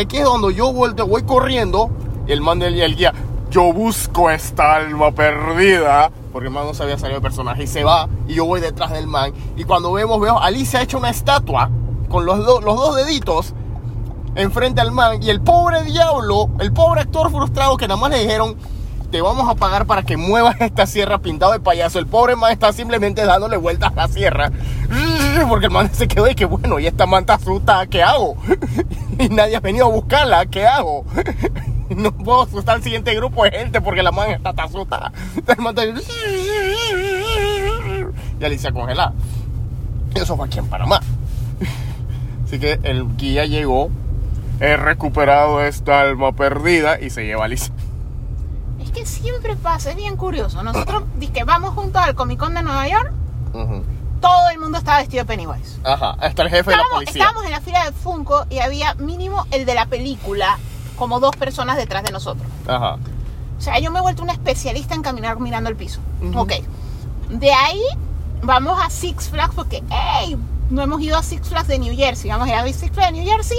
Aquí 0.00 0.18
es 0.18 0.24
donde 0.24 0.54
yo 0.54 0.72
volteo, 0.72 1.08
voy 1.08 1.24
corriendo. 1.24 1.90
Y 2.28 2.32
el 2.32 2.40
man 2.40 2.60
del 2.60 2.80
el 2.80 2.94
guía, 2.94 3.12
yo 3.50 3.72
busco 3.72 4.30
esta 4.30 4.76
alma 4.76 5.10
perdida. 5.10 6.12
Porque 6.32 6.46
el 6.46 6.54
man 6.54 6.66
no 6.66 6.74
sabía 6.74 6.96
salir 6.96 7.16
de 7.16 7.20
personaje 7.20 7.64
y 7.64 7.66
se 7.66 7.82
va. 7.82 8.08
Y 8.28 8.34
yo 8.34 8.44
voy 8.44 8.60
detrás 8.60 8.92
del 8.92 9.08
man. 9.08 9.32
Y 9.56 9.64
cuando 9.64 9.92
vemos, 9.92 10.20
veo, 10.20 10.38
Alicia 10.38 10.78
ha 10.78 10.82
hecho 10.82 10.98
una 10.98 11.10
estatua 11.10 11.70
con 12.08 12.24
los, 12.24 12.38
los 12.38 12.62
dos 12.62 12.94
deditos 12.94 13.52
enfrente 14.36 14.80
al 14.80 14.92
man. 14.92 15.20
Y 15.20 15.30
el 15.30 15.40
pobre 15.40 15.82
diablo, 15.82 16.50
el 16.60 16.72
pobre 16.72 17.00
actor 17.00 17.32
frustrado 17.32 17.76
que 17.76 17.88
nada 17.88 18.00
más 18.00 18.10
le 18.10 18.20
dijeron, 18.20 18.56
te 19.10 19.20
vamos 19.20 19.48
a 19.48 19.54
pagar 19.54 19.86
para 19.86 20.02
que 20.04 20.16
muevas 20.16 20.60
esta 20.60 20.86
sierra 20.86 21.18
pintado 21.18 21.52
de 21.52 21.60
payaso. 21.60 21.98
El 21.98 22.06
pobre 22.06 22.36
man 22.36 22.52
está 22.52 22.72
simplemente 22.72 23.24
dándole 23.24 23.56
vueltas 23.56 23.92
a 23.92 23.96
la 23.96 24.08
sierra. 24.08 24.50
Porque 25.48 25.66
el 25.66 25.72
man 25.72 25.90
se 25.92 26.06
quedó 26.06 26.28
y 26.28 26.34
que 26.34 26.44
bueno, 26.44 26.78
y 26.78 26.86
esta 26.86 27.06
man 27.06 27.22
está 27.22 27.34
asustada, 27.34 27.86
¿qué 27.86 28.02
hago? 28.02 28.36
Y 29.18 29.28
nadie 29.28 29.56
ha 29.56 29.60
venido 29.60 29.84
a 29.84 29.90
buscarla, 29.90 30.46
¿qué 30.46 30.66
hago? 30.66 31.04
No 31.90 32.12
puedo 32.12 32.42
asustar 32.42 32.76
al 32.76 32.84
siguiente 32.84 33.12
grupo 33.16 33.42
de 33.42 33.50
gente 33.50 33.80
porque 33.80 34.00
la 34.04 34.12
man 34.12 34.30
está 34.30 34.50
asustada. 34.50 35.12
Y 38.40 38.44
Alicia 38.44 38.70
congelada. 38.70 39.12
Eso 40.14 40.36
fue 40.36 40.46
aquí 40.46 40.60
en 40.60 40.68
Panamá. 40.68 41.00
Así 42.44 42.60
que 42.60 42.78
el 42.84 43.16
guía 43.16 43.44
llegó, 43.44 43.90
he 44.60 44.76
recuperado 44.76 45.64
esta 45.64 46.00
alma 46.00 46.30
perdida 46.30 47.00
y 47.00 47.10
se 47.10 47.24
lleva 47.24 47.42
a 47.42 47.46
Alicia. 47.46 47.74
Que 49.00 49.06
siempre 49.06 49.56
pasa, 49.56 49.90
es 49.92 49.96
bien 49.96 50.14
curioso. 50.18 50.62
Nosotros 50.62 51.04
que 51.32 51.44
vamos 51.44 51.72
juntos 51.72 52.02
al 52.02 52.14
Comic 52.14 52.38
Con 52.38 52.52
de 52.52 52.62
Nueva 52.62 52.86
York, 52.86 53.10
Ujú. 53.54 53.82
todo 54.20 54.50
el 54.52 54.58
mundo 54.58 54.76
estaba 54.76 54.98
vestido 54.98 55.22
de 55.24 55.26
Pennywise. 55.26 55.78
Ajá, 55.84 56.16
hasta 56.20 56.42
el 56.42 56.50
jefe 56.50 56.68
de 56.70 56.76
la 56.76 56.82
Estábamos, 56.82 56.90
policía. 57.04 57.22
estábamos 57.22 57.44
en 57.46 57.50
la 57.52 57.60
fila 57.62 57.84
de 57.86 57.92
Funko 57.92 58.44
y 58.50 58.58
había 58.58 58.92
mínimo 58.96 59.46
el 59.52 59.64
de 59.64 59.74
la 59.74 59.86
película, 59.86 60.58
como 60.98 61.18
dos 61.18 61.34
personas 61.34 61.78
detrás 61.78 62.02
de 62.02 62.10
nosotros. 62.12 62.46
Ajá. 62.68 62.98
O 63.58 63.60
sea, 63.62 63.78
yo 63.78 63.90
me 63.90 64.00
he 64.00 64.02
vuelto 64.02 64.22
una 64.22 64.32
especialista 64.34 64.94
en 64.94 65.00
caminar 65.00 65.40
mirando 65.40 65.70
el 65.70 65.76
piso. 65.76 66.00
Ujú. 66.22 66.38
Ok. 66.38 66.52
De 67.30 67.52
ahí 67.54 67.80
vamos 68.42 68.78
a 68.84 68.90
Six 68.90 69.30
Flags 69.30 69.54
porque, 69.54 69.82
hey, 69.88 70.36
no 70.68 70.82
hemos 70.82 71.00
ido 71.00 71.16
a 71.16 71.22
Six 71.22 71.48
Flags 71.48 71.68
de 71.68 71.78
New 71.78 71.96
Jersey. 71.96 72.30
Vamos 72.30 72.48
a 72.48 72.50
ir 72.50 72.56
a 72.56 72.64
Six 72.70 72.92
Flags 72.92 73.12
de 73.14 73.18
New 73.18 73.24
Jersey. 73.26 73.56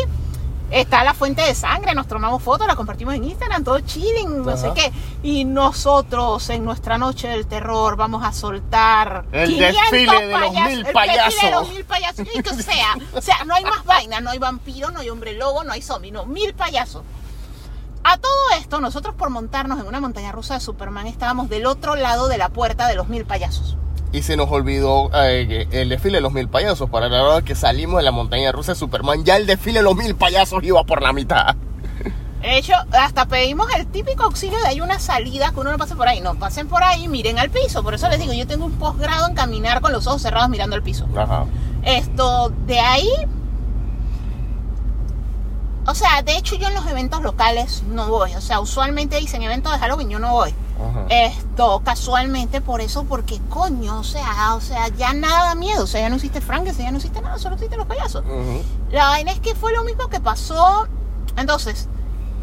Está 0.72 1.04
la 1.04 1.14
fuente 1.14 1.42
de 1.42 1.54
sangre, 1.54 1.94
nos 1.94 2.08
tomamos 2.08 2.42
fotos, 2.42 2.66
la 2.66 2.78
compartimos 2.78 3.14
en 3.14 3.26
Instagram, 3.26 3.64
todo 3.64 3.82
chilling, 3.82 4.44
no 4.44 4.56
sé 4.56 4.72
qué. 4.74 4.92
Y 5.22 5.44
nosotros 5.44 6.50
en 6.50 6.64
nuestra 6.64 6.98
noche 6.98 7.28
del 7.28 7.46
terror 7.46 7.98
vamos 7.98 8.24
a 8.24 8.32
soltar 8.32 9.26
El 9.34 9.50
500 9.50 9.92
desfile 9.92 10.28
de 10.28 10.40
los 10.40 10.52
mil 10.52 10.62
el 10.62 10.84
desfile 10.84 10.88
de 10.88 10.94
payasos. 10.94 11.52
los 11.52 11.70
mil 11.70 11.84
payasos. 11.84 12.28
Sea, 12.64 12.96
o 13.14 13.22
sea, 13.22 13.44
no 13.44 13.54
hay 13.54 13.66
más 13.66 13.84
vaina, 13.84 14.22
no 14.22 14.30
hay 14.30 14.40
vampiro, 14.40 14.92
no 14.92 15.00
hay 15.00 15.10
hombre 15.10 15.34
lobo, 15.34 15.64
no 15.66 15.74
hay 15.74 15.82
zombie, 15.82 16.12
no, 16.12 16.26
mil 16.26 16.54
payasos. 16.54 17.04
A 18.04 18.18
todo 18.18 18.52
esto, 18.58 18.80
nosotros 18.80 19.14
por 19.14 19.30
montarnos 19.30 19.80
en 19.80 19.88
una 19.88 20.00
montaña 20.00 20.32
rusa 20.32 20.56
de 20.56 20.60
Superman 20.62 21.06
estábamos 21.06 21.50
del 21.50 21.66
otro 21.66 21.96
lado 21.96 22.28
de 22.30 22.38
la 22.38 22.50
puerta 22.50 22.88
de 22.88 22.96
los 22.96 23.10
mil 23.10 23.26
payasos. 23.26 23.78
Y 24.14 24.24
se 24.24 24.36
nos 24.36 24.52
olvidó 24.52 25.10
eh, 25.14 25.68
el 25.72 25.90
desfile 25.90 26.18
de 26.18 26.22
los 26.22 26.34
mil 26.34 26.50
payasos. 26.50 26.90
Para 26.90 27.08
la 27.08 27.24
hora 27.24 27.42
que 27.44 27.56
salimos 27.56 27.98
de 27.98 28.04
la 28.04 28.12
montaña 28.12 28.52
rusa 28.52 28.74
de 28.74 28.80
Superman, 28.80 29.24
ya 29.24 29.38
el 29.38 29.46
desfile 29.48 29.80
de 29.80 29.84
los 29.84 29.96
mil 29.96 30.16
payasos 30.16 30.64
iba 30.64 30.84
por 30.84 31.02
la 31.02 31.14
mitad. 31.14 31.56
De 32.42 32.58
hecho, 32.58 32.74
hasta 32.92 33.28
pedimos 33.28 33.68
el 33.76 33.86
típico 33.88 34.24
auxilio 34.24 34.60
de 34.60 34.68
hay 34.68 34.82
una 34.82 34.98
salida 35.00 35.52
que 35.52 35.60
uno 35.60 35.72
no 35.72 35.78
pase 35.78 35.96
por 35.96 36.08
ahí. 36.08 36.22
No, 36.22 36.36
pasen 36.36 36.68
por 36.68 36.84
ahí, 36.84 37.08
miren 37.08 37.38
al 37.38 37.52
piso. 37.52 37.84
Por 37.84 37.94
eso 37.94 38.10
les 38.10 38.20
digo, 38.20 38.34
yo 38.34 38.48
tengo 38.48 38.66
un 38.66 38.74
posgrado 38.74 39.28
en 39.28 39.36
caminar 39.36 39.80
con 39.80 39.92
los 39.92 40.08
ojos 40.08 40.24
cerrados 40.24 40.50
mirando 40.50 40.76
al 40.76 40.82
piso. 40.82 41.08
Ajá. 41.16 41.46
Esto, 41.84 42.52
de 42.66 42.80
ahí... 42.80 43.10
O 45.86 45.96
sea, 45.96 46.22
de 46.22 46.38
hecho 46.38 46.56
yo 46.56 46.68
en 46.68 46.76
los 46.76 46.86
eventos 46.88 47.22
locales 47.22 47.84
no 47.88 48.08
voy. 48.08 48.34
O 48.36 48.42
sea, 48.42 48.60
usualmente 48.60 49.18
dicen 49.18 49.42
eventos 49.44 49.72
de 49.72 49.80
Halloween, 49.80 50.10
yo 50.10 50.20
no 50.20 50.32
voy. 50.32 50.54
Ajá. 50.90 51.06
Esto, 51.10 51.82
casualmente 51.84 52.62
por 52.62 52.82
eso, 52.82 53.04
porque 53.04 53.40
coño, 53.50 54.00
o 54.00 54.04
sea, 54.04 54.56
o 54.56 54.62
sea, 54.62 54.88
ya 54.90 55.14
nada 55.14 55.46
da 55.46 55.56
miedo. 55.56 55.84
O 55.84 55.88
sea, 55.88 56.02
ya 56.02 56.10
no 56.10 56.16
existe 56.16 56.42
Frankenstein, 56.42 56.88
ya 56.88 56.92
no 56.92 56.98
existe 56.98 57.22
nada, 57.22 57.38
solo 57.38 57.56
existen 57.56 57.78
los 57.78 57.88
payasos. 57.88 58.24
La 58.92 59.08
vaina 59.10 59.32
es 59.32 59.40
que 59.40 59.56
fue 59.56 59.74
lo 59.74 59.84
mismo 59.84 60.08
que 60.08 60.20
pasó. 60.20 60.88
Entonces, 61.38 61.88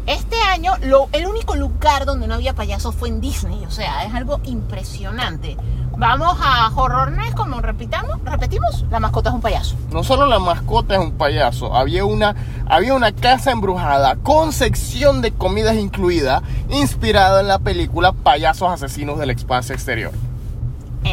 este 0.07 0.39
año, 0.41 0.73
el 1.11 1.27
único 1.27 1.55
lugar 1.55 2.05
donde 2.05 2.27
no 2.27 2.35
había 2.35 2.53
payasos 2.53 2.95
fue 2.95 3.09
en 3.09 3.21
Disney. 3.21 3.65
O 3.65 3.71
sea, 3.71 4.05
es 4.05 4.13
algo 4.13 4.39
impresionante. 4.43 5.57
Vamos 5.99 6.37
a 6.41 6.71
Horror 6.73 7.11
Nights, 7.11 7.35
como 7.35 7.59
repitamos, 7.59 8.23
repetimos, 8.23 8.85
la 8.89 9.01
mascota 9.01 9.29
es 9.29 9.35
un 9.35 9.41
payaso. 9.41 9.75
No 9.91 10.01
solo 10.01 10.27
la 10.27 10.39
mascota 10.39 10.93
es 10.93 11.01
un 11.01 11.11
payaso, 11.11 11.75
había 11.75 12.05
una, 12.05 12.37
había 12.69 12.93
una 12.93 13.11
casa 13.11 13.51
embrujada 13.51 14.15
con 14.15 14.53
sección 14.53 15.21
de 15.21 15.33
comidas 15.33 15.75
incluida, 15.75 16.41
inspirada 16.69 17.41
en 17.41 17.49
la 17.49 17.59
película 17.59 18.13
Payasos 18.13 18.71
Asesinos 18.71 19.19
del 19.19 19.31
Espacio 19.31 19.75
Exterior. 19.75 20.13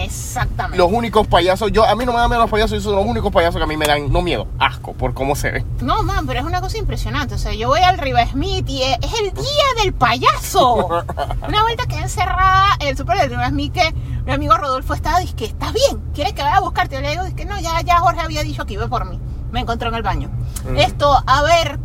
Exactamente. 0.05 0.77
Los 0.77 0.93
únicos 0.93 1.27
payasos, 1.27 1.73
yo 1.73 1.85
a 1.85 1.95
mí 1.97 2.05
no 2.05 2.13
me 2.13 2.19
dan 2.19 2.29
miedo 2.29 2.43
los 2.43 2.51
payasos, 2.51 2.83
son 2.83 2.97
los 2.97 3.05
únicos 3.05 3.33
payasos 3.33 3.57
que 3.57 3.65
a 3.65 3.67
mí 3.67 3.77
me 3.77 3.87
dan, 3.87 4.13
no 4.13 4.23
miedo, 4.23 4.47
asco 4.59 4.93
por 4.93 5.15
cómo 5.15 5.35
se 5.35 5.51
ve. 5.51 5.65
No, 5.81 6.03
man, 6.03 6.27
pero 6.27 6.41
es 6.41 6.47
una 6.47 6.61
cosa 6.61 6.79
impresionante. 6.79 7.35
O 7.35 7.39
sea, 7.39 7.55
yo 7.55 7.69
voy 7.69 7.81
al 7.81 7.99
Riva 7.99 8.27
Smith 8.27 8.69
y 8.69 8.83
es, 8.83 8.99
es 9.03 9.21
el 9.21 9.33
día 9.33 9.83
del 9.83 9.93
payaso. 9.95 10.87
Una 11.49 11.63
vuelta 11.63 11.87
quedé 11.87 12.01
encerrada 12.01 12.77
en 12.81 12.89
el 12.89 12.97
super 12.97 13.19
del 13.19 13.31
Riva 13.31 13.49
Smith 13.49 13.73
que 13.73 13.95
mi 14.27 14.33
amigo 14.33 14.57
Rodolfo 14.57 14.95
estaba, 14.95 15.21
dice 15.21 15.35
que 15.35 15.45
está 15.47 15.73
bien, 15.73 16.03
¿quieres 16.15 16.33
que 16.35 16.43
vaya 16.43 16.57
a 16.57 16.61
buscarte? 16.61 16.97
Yo 16.97 17.01
le 17.01 17.11
digo, 17.11 17.23
que 17.35 17.45
no, 17.45 17.59
ya, 17.61 17.81
ya 17.83 17.99
Jorge 17.99 18.21
había 18.21 18.43
dicho 18.43 18.67
que 18.67 18.75
iba 18.75 18.89
por 18.89 19.09
mí. 19.09 19.19
Me 19.53 19.61
encontró 19.61 19.89
en 19.89 19.95
el 19.95 20.03
baño. 20.03 20.31
Mm. 20.69 20.77
Esto, 20.77 21.23
a 21.27 21.43
ver, 21.43 21.79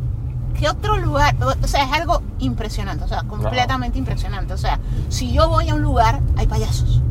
¿qué 0.59 0.67
otro 0.67 0.97
lugar? 0.97 1.35
O 1.41 1.67
sea, 1.67 1.83
es 1.83 1.91
algo 1.93 2.21
impresionante, 2.39 3.03
o 3.03 3.07
sea, 3.07 3.23
completamente 3.23 3.99
impresionante. 3.99 4.53
O 4.53 4.57
sea, 4.57 4.79
si 5.09 5.31
yo 5.31 5.47
voy 5.47 5.69
a 5.69 5.75
un 5.75 5.81
lugar, 5.81 6.21
hay 6.35 6.47
payasos 6.47 7.01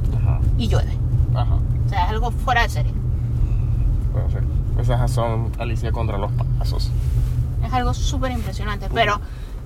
y 0.60 0.68
llueve. 0.68 0.96
ajá. 1.34 1.54
O 1.54 1.88
sea, 1.88 2.04
es 2.04 2.10
algo 2.10 2.30
fuera 2.30 2.62
de 2.62 2.68
serie. 2.68 2.92
Bueno, 4.12 4.28
sí. 4.30 4.36
Esas 4.80 5.10
son 5.10 5.50
Alicia 5.58 5.90
contra 5.90 6.18
los 6.18 6.30
payasos. 6.32 6.90
Es 7.64 7.72
algo 7.72 7.92
súper 7.94 8.32
impresionante. 8.32 8.88
Pero 8.92 9.20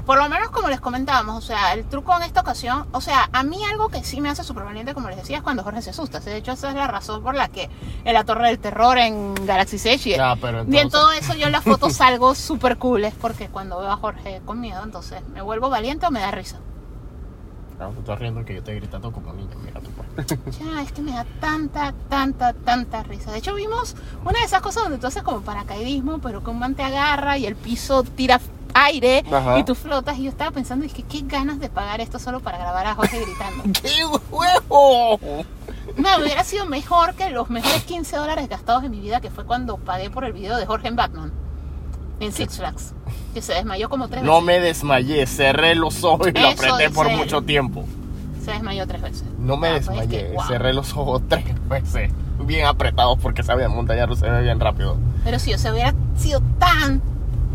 por 0.06 0.18
lo 0.18 0.28
menos 0.28 0.50
como 0.50 0.68
les 0.68 0.80
comentábamos, 0.80 1.36
o 1.36 1.46
sea, 1.46 1.72
el 1.72 1.84
truco 1.84 2.14
en 2.16 2.22
esta 2.22 2.42
ocasión, 2.42 2.86
o 2.92 3.00
sea, 3.00 3.28
a 3.32 3.42
mí 3.42 3.64
algo 3.64 3.88
que 3.88 4.04
sí 4.04 4.20
me 4.20 4.28
hace 4.28 4.44
súper 4.44 4.64
valiente, 4.64 4.94
como 4.94 5.08
les 5.08 5.16
decía, 5.16 5.38
es 5.38 5.42
cuando 5.42 5.62
Jorge 5.62 5.82
se 5.82 5.90
asusta. 5.90 6.20
De 6.20 6.36
hecho, 6.36 6.52
esa 6.52 6.68
es 6.68 6.74
la 6.74 6.86
razón 6.86 7.22
por 7.22 7.34
la 7.34 7.48
que 7.48 7.70
en 8.04 8.14
la 8.14 8.24
Torre 8.24 8.48
del 8.48 8.58
Terror, 8.58 8.98
en 8.98 9.34
Galaxy 9.46 9.76
Edge 9.76 10.10
y, 10.10 10.76
en 10.76 10.90
todo 10.90 11.12
eso 11.12 11.34
yo 11.34 11.46
en 11.46 11.52
las 11.52 11.64
fotos 11.64 11.92
salgo 11.96 12.34
súper 12.34 12.76
cool. 12.76 13.04
Es 13.04 13.14
porque 13.14 13.48
cuando 13.48 13.80
veo 13.80 13.90
a 13.90 13.96
Jorge 13.96 14.42
con 14.44 14.60
miedo, 14.60 14.82
entonces 14.84 15.26
me 15.28 15.42
vuelvo 15.42 15.70
valiente 15.70 16.06
o 16.06 16.10
me 16.10 16.20
da 16.20 16.30
risa. 16.30 16.58
Claro, 17.76 17.92
tú 17.92 18.00
estás 18.00 18.18
riendo 18.18 18.44
que 18.44 18.52
yo 18.52 18.58
estoy 18.60 18.76
gritando 18.76 19.10
como 19.10 19.32
niño, 19.32 19.56
mira 19.64 19.80
tú 19.80 19.90
pues. 19.90 20.03
Ya, 20.60 20.82
es 20.82 20.92
que 20.92 21.02
me 21.02 21.12
da 21.12 21.24
tanta, 21.40 21.92
tanta, 22.08 22.52
tanta 22.52 23.02
risa. 23.02 23.32
De 23.32 23.38
hecho, 23.38 23.54
vimos 23.54 23.96
una 24.24 24.38
de 24.38 24.44
esas 24.44 24.60
cosas 24.62 24.84
donde 24.84 24.98
tú 24.98 25.06
haces 25.06 25.22
como 25.22 25.40
paracaidismo, 25.40 26.18
pero 26.18 26.42
que 26.44 26.50
un 26.50 26.58
man 26.58 26.74
te 26.74 26.82
agarra 26.82 27.36
y 27.38 27.46
el 27.46 27.56
piso 27.56 28.02
tira 28.04 28.40
aire 28.74 29.24
Ajá. 29.30 29.58
y 29.58 29.64
tú 29.64 29.74
flotas. 29.74 30.18
Y 30.18 30.24
yo 30.24 30.30
estaba 30.30 30.50
pensando, 30.50 30.84
es 30.84 30.92
que 30.92 31.02
qué 31.02 31.22
ganas 31.24 31.58
de 31.58 31.68
pagar 31.68 32.00
esto 32.00 32.18
solo 32.18 32.40
para 32.40 32.58
grabar 32.58 32.86
a 32.86 32.94
Jorge 32.94 33.20
gritando. 33.20 33.64
¡Qué 33.82 34.04
huevo! 34.30 35.44
No, 35.96 36.08
hubiera 36.20 36.44
sido 36.44 36.66
mejor 36.66 37.14
que 37.14 37.30
los 37.30 37.50
mejores 37.50 37.84
15 37.84 38.16
dólares 38.16 38.48
gastados 38.48 38.84
en 38.84 38.90
mi 38.90 39.00
vida, 39.00 39.20
que 39.20 39.30
fue 39.30 39.44
cuando 39.44 39.76
pagué 39.76 40.10
por 40.10 40.24
el 40.24 40.32
video 40.32 40.56
de 40.56 40.66
Jorge 40.66 40.88
en 40.88 40.96
Batman 40.96 41.32
en 42.20 42.32
Six 42.32 42.56
Flags, 42.58 42.94
que 43.34 43.42
se 43.42 43.54
desmayó 43.54 43.88
como 43.88 44.08
tres 44.08 44.22
No 44.22 44.34
veces. 44.34 44.46
me 44.46 44.60
desmayé, 44.60 45.26
cerré 45.26 45.74
los 45.74 46.04
ojos 46.04 46.28
y 46.28 46.32
lo 46.38 46.48
apreté 46.48 46.90
por 46.90 47.10
mucho 47.10 47.42
tiempo. 47.42 47.84
Se 48.44 48.52
desmayó 48.52 48.86
tres 48.86 49.02
veces. 49.02 49.24
No 49.38 49.56
me 49.56 49.68
Ah, 49.68 49.70
pues 49.72 49.82
es 49.82 49.88
desmayé, 49.88 50.26
que, 50.28 50.32
wow. 50.34 50.44
cerré 50.46 50.74
los 50.74 50.92
ojos 50.96 51.22
tres 51.28 51.44
veces. 51.68 52.10
Bien 52.44 52.66
apretados 52.66 53.18
porque 53.20 53.42
sabía 53.42 53.68
montaña 53.68 54.06
se 54.14 54.28
ve 54.28 54.42
bien 54.42 54.60
rápido. 54.60 54.96
Pero 55.24 55.38
si 55.38 55.54
o 55.54 55.58
sea, 55.58 55.72
hubiera 55.72 55.94
sido 56.16 56.40
tan 56.58 57.00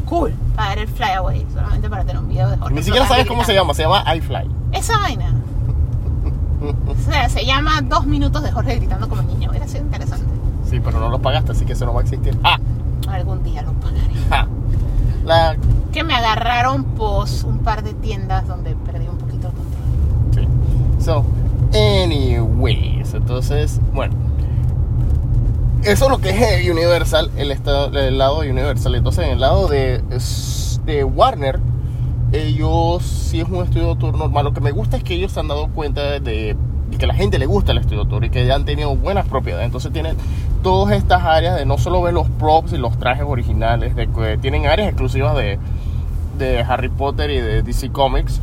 cool 0.05 0.33
pagar 0.55 0.79
el 0.79 0.87
flyaway 0.87 1.45
solamente 1.53 1.89
para 1.89 2.03
tener 2.03 2.17
un 2.21 2.27
video 2.29 2.49
de 2.49 2.57
Jorge. 2.57 2.73
Ni 2.73 2.81
siquiera 2.83 3.07
sabes 3.07 3.27
cómo 3.27 3.43
se 3.43 3.53
llama, 3.53 3.73
se 3.73 3.83
llama 3.83 4.03
iFly. 4.15 4.49
Esa 4.71 4.97
vaina. 4.97 5.33
O 6.61 6.95
sea, 7.09 7.29
se 7.29 7.45
llama 7.45 7.81
dos 7.81 8.05
minutos 8.05 8.43
de 8.43 8.51
Jorge 8.51 8.75
gritando 8.75 9.07
como 9.07 9.21
niño. 9.21 9.49
Hubiera 9.49 9.65
sido 9.65 9.83
interesante. 9.85 10.25
Sí, 10.69 10.81
pero 10.83 10.99
no 10.99 11.07
lo 11.09 11.19
pagaste, 11.19 11.53
así 11.53 11.65
que 11.65 11.71
eso 11.71 11.85
no 11.85 11.93
va 11.93 12.01
a 12.01 12.03
existir. 12.03 12.37
Ah, 12.43 12.59
Algún 13.09 13.43
día 13.43 13.61
lo 13.61 13.71
pagaré. 13.73 14.13
ah. 14.31 14.45
La, 15.23 15.55
Que 15.93 16.03
me 16.03 16.13
agarraron 16.13 16.83
pos 16.83 17.43
un 17.45 17.59
par 17.59 17.81
de 17.83 17.93
tiendas 17.93 18.45
donde 18.47 18.75
perdí 18.75 19.07
un 19.07 19.17
sí. 19.19 19.28
So, 20.99 21.25
anyways, 21.73 23.13
entonces, 23.13 23.79
bueno. 23.93 24.15
Eso 25.83 26.05
es 26.05 26.11
lo 26.11 26.17
que 26.19 26.29
es 26.29 26.69
Universal, 26.69 27.31
el, 27.37 27.51
estado, 27.51 27.97
el 27.97 28.17
lado 28.17 28.41
de 28.41 28.51
Universal. 28.51 28.95
Entonces, 28.95 29.25
en 29.25 29.31
el 29.31 29.39
lado 29.39 29.69
de, 29.69 30.03
de 30.85 31.03
Warner, 31.05 31.59
ellos 32.33 33.03
sí 33.03 33.39
es 33.39 33.47
un 33.47 33.63
estudio 33.63 33.95
tour 33.95 34.17
normal. 34.17 34.45
Lo 34.45 34.53
que 34.53 34.61
me 34.61 34.71
gusta 34.71 34.97
es 34.97 35.03
que 35.03 35.15
ellos 35.15 35.31
se 35.31 35.39
han 35.39 35.47
dado 35.47 35.69
cuenta 35.69 36.19
de, 36.19 36.55
que 36.97 37.07
la 37.07 37.13
gente 37.13 37.39
le 37.39 37.45
gusta 37.45 37.71
el 37.71 37.77
estudio 37.77 38.05
tour 38.05 38.25
y 38.25 38.29
que 38.29 38.45
ya 38.45 38.55
han 38.55 38.65
tenido 38.65 38.95
buenas 38.95 39.27
propiedades. 39.27 39.65
Entonces 39.65 39.91
tienen 39.93 40.15
todas 40.63 40.95
estas 40.95 41.23
áreas 41.23 41.57
de 41.57 41.65
no 41.65 41.77
solo 41.77 42.01
ver 42.01 42.13
los 42.13 42.29
props 42.29 42.73
y 42.73 42.77
los 42.77 42.97
trajes 42.99 43.23
originales, 43.25 43.95
de 43.95 44.07
que 44.07 44.37
tienen 44.37 44.65
áreas 44.65 44.89
exclusivas 44.89 45.35
de, 45.35 45.57
de 46.37 46.59
Harry 46.61 46.89
Potter 46.89 47.31
y 47.31 47.39
de 47.39 47.63
DC 47.63 47.89
Comics. 47.91 48.41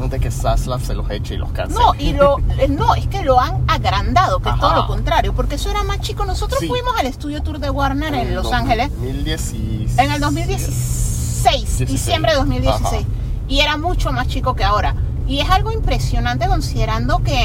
Antes 0.00 0.20
que 0.20 0.30
Zaslav 0.30 0.80
se 0.80 0.94
los 0.94 1.10
eche 1.10 1.34
y 1.34 1.38
los 1.38 1.50
cancele. 1.52 1.80
No, 1.80 1.94
y 1.98 2.12
lo, 2.12 2.38
eh, 2.58 2.68
no, 2.68 2.94
es 2.94 3.06
que 3.08 3.22
lo 3.22 3.40
han 3.40 3.64
agrandado, 3.66 4.38
que 4.40 4.48
es 4.48 4.56
todo 4.56 4.70
Ajá. 4.70 4.76
lo 4.80 4.86
contrario, 4.86 5.34
porque 5.34 5.56
eso 5.56 5.70
era 5.70 5.82
más 5.82 6.00
chico. 6.00 6.24
Nosotros 6.24 6.60
Sí. 6.60 6.68
fuimos 6.68 6.94
al 6.98 7.06
estudio 7.06 7.42
tour 7.42 7.58
de 7.58 7.68
Warner 7.70 8.14
en 8.14 8.34
Los 8.34 8.52
Ángeles 8.52 8.90
2016. 8.90 9.98
en 9.98 10.12
el 10.12 10.20
2016, 10.20 11.42
16. 11.78 11.88
diciembre 11.90 12.32
de 12.32 12.38
2016, 12.38 13.02
Ajá. 13.02 13.10
y 13.48 13.60
era 13.60 13.76
mucho 13.76 14.12
más 14.12 14.28
chico 14.28 14.54
que 14.54 14.64
ahora. 14.64 14.94
Y 15.26 15.40
es 15.40 15.50
algo 15.50 15.72
impresionante 15.72 16.46
considerando 16.46 17.18
que 17.18 17.38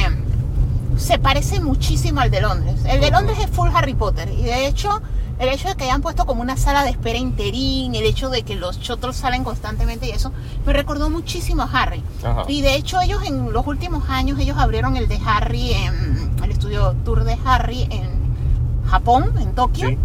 se 0.98 1.18
parece 1.20 1.60
muchísimo 1.60 2.22
al 2.22 2.30
de 2.32 2.42
Londres. 2.42 2.80
El 2.86 3.02
de. 3.02 3.10
Londres 3.12 3.38
es 3.42 3.50
full 3.50 3.70
Harry 3.74 3.94
Potter, 3.96 4.30
y 4.30 4.44
de 4.44 4.68
hecho, 4.68 5.02
el 5.44 5.50
hecho 5.50 5.68
de 5.68 5.76
que 5.76 5.84
hayan 5.86 6.02
puesto 6.02 6.26
como 6.26 6.42
una 6.42 6.58
sala 6.58 6.84
de 6.84 6.92
espera 6.92 7.18
interín, 7.18 7.96
el 7.96 8.04
hecho 8.06 8.30
de 8.30 8.44
que 8.44 8.56
los 8.56 8.80
chotros 8.80 9.16
salen 9.16 9.44
constantemente 9.44 10.08
y 10.08 10.12
eso, 10.12 10.32
me 10.66 10.74
recordó 10.74 11.10
muchísimo 11.10 11.64
a 11.64 11.70
Harry. 11.72 12.04
Ajá. 12.24 12.44
Y 12.48 12.62
de 12.62 12.76
hecho 12.76 13.00
ellos 13.02 13.24
en 13.26 13.52
los 13.52 13.66
últimos 13.68 14.10
años, 14.10 14.40
ellos 14.40 14.58
abrieron 14.58 14.98
el 14.98 15.08
de 15.08 15.20
Harry, 15.26 15.74
en, 15.74 16.34
el 16.44 16.52
estudio 16.52 16.96
tour 17.06 17.24
de 17.24 17.38
Harry 17.46 17.88
en 17.90 18.10
Japón, 18.90 19.34
en 19.40 19.54
Tokio. 19.54 19.90
Sí. 19.90 19.98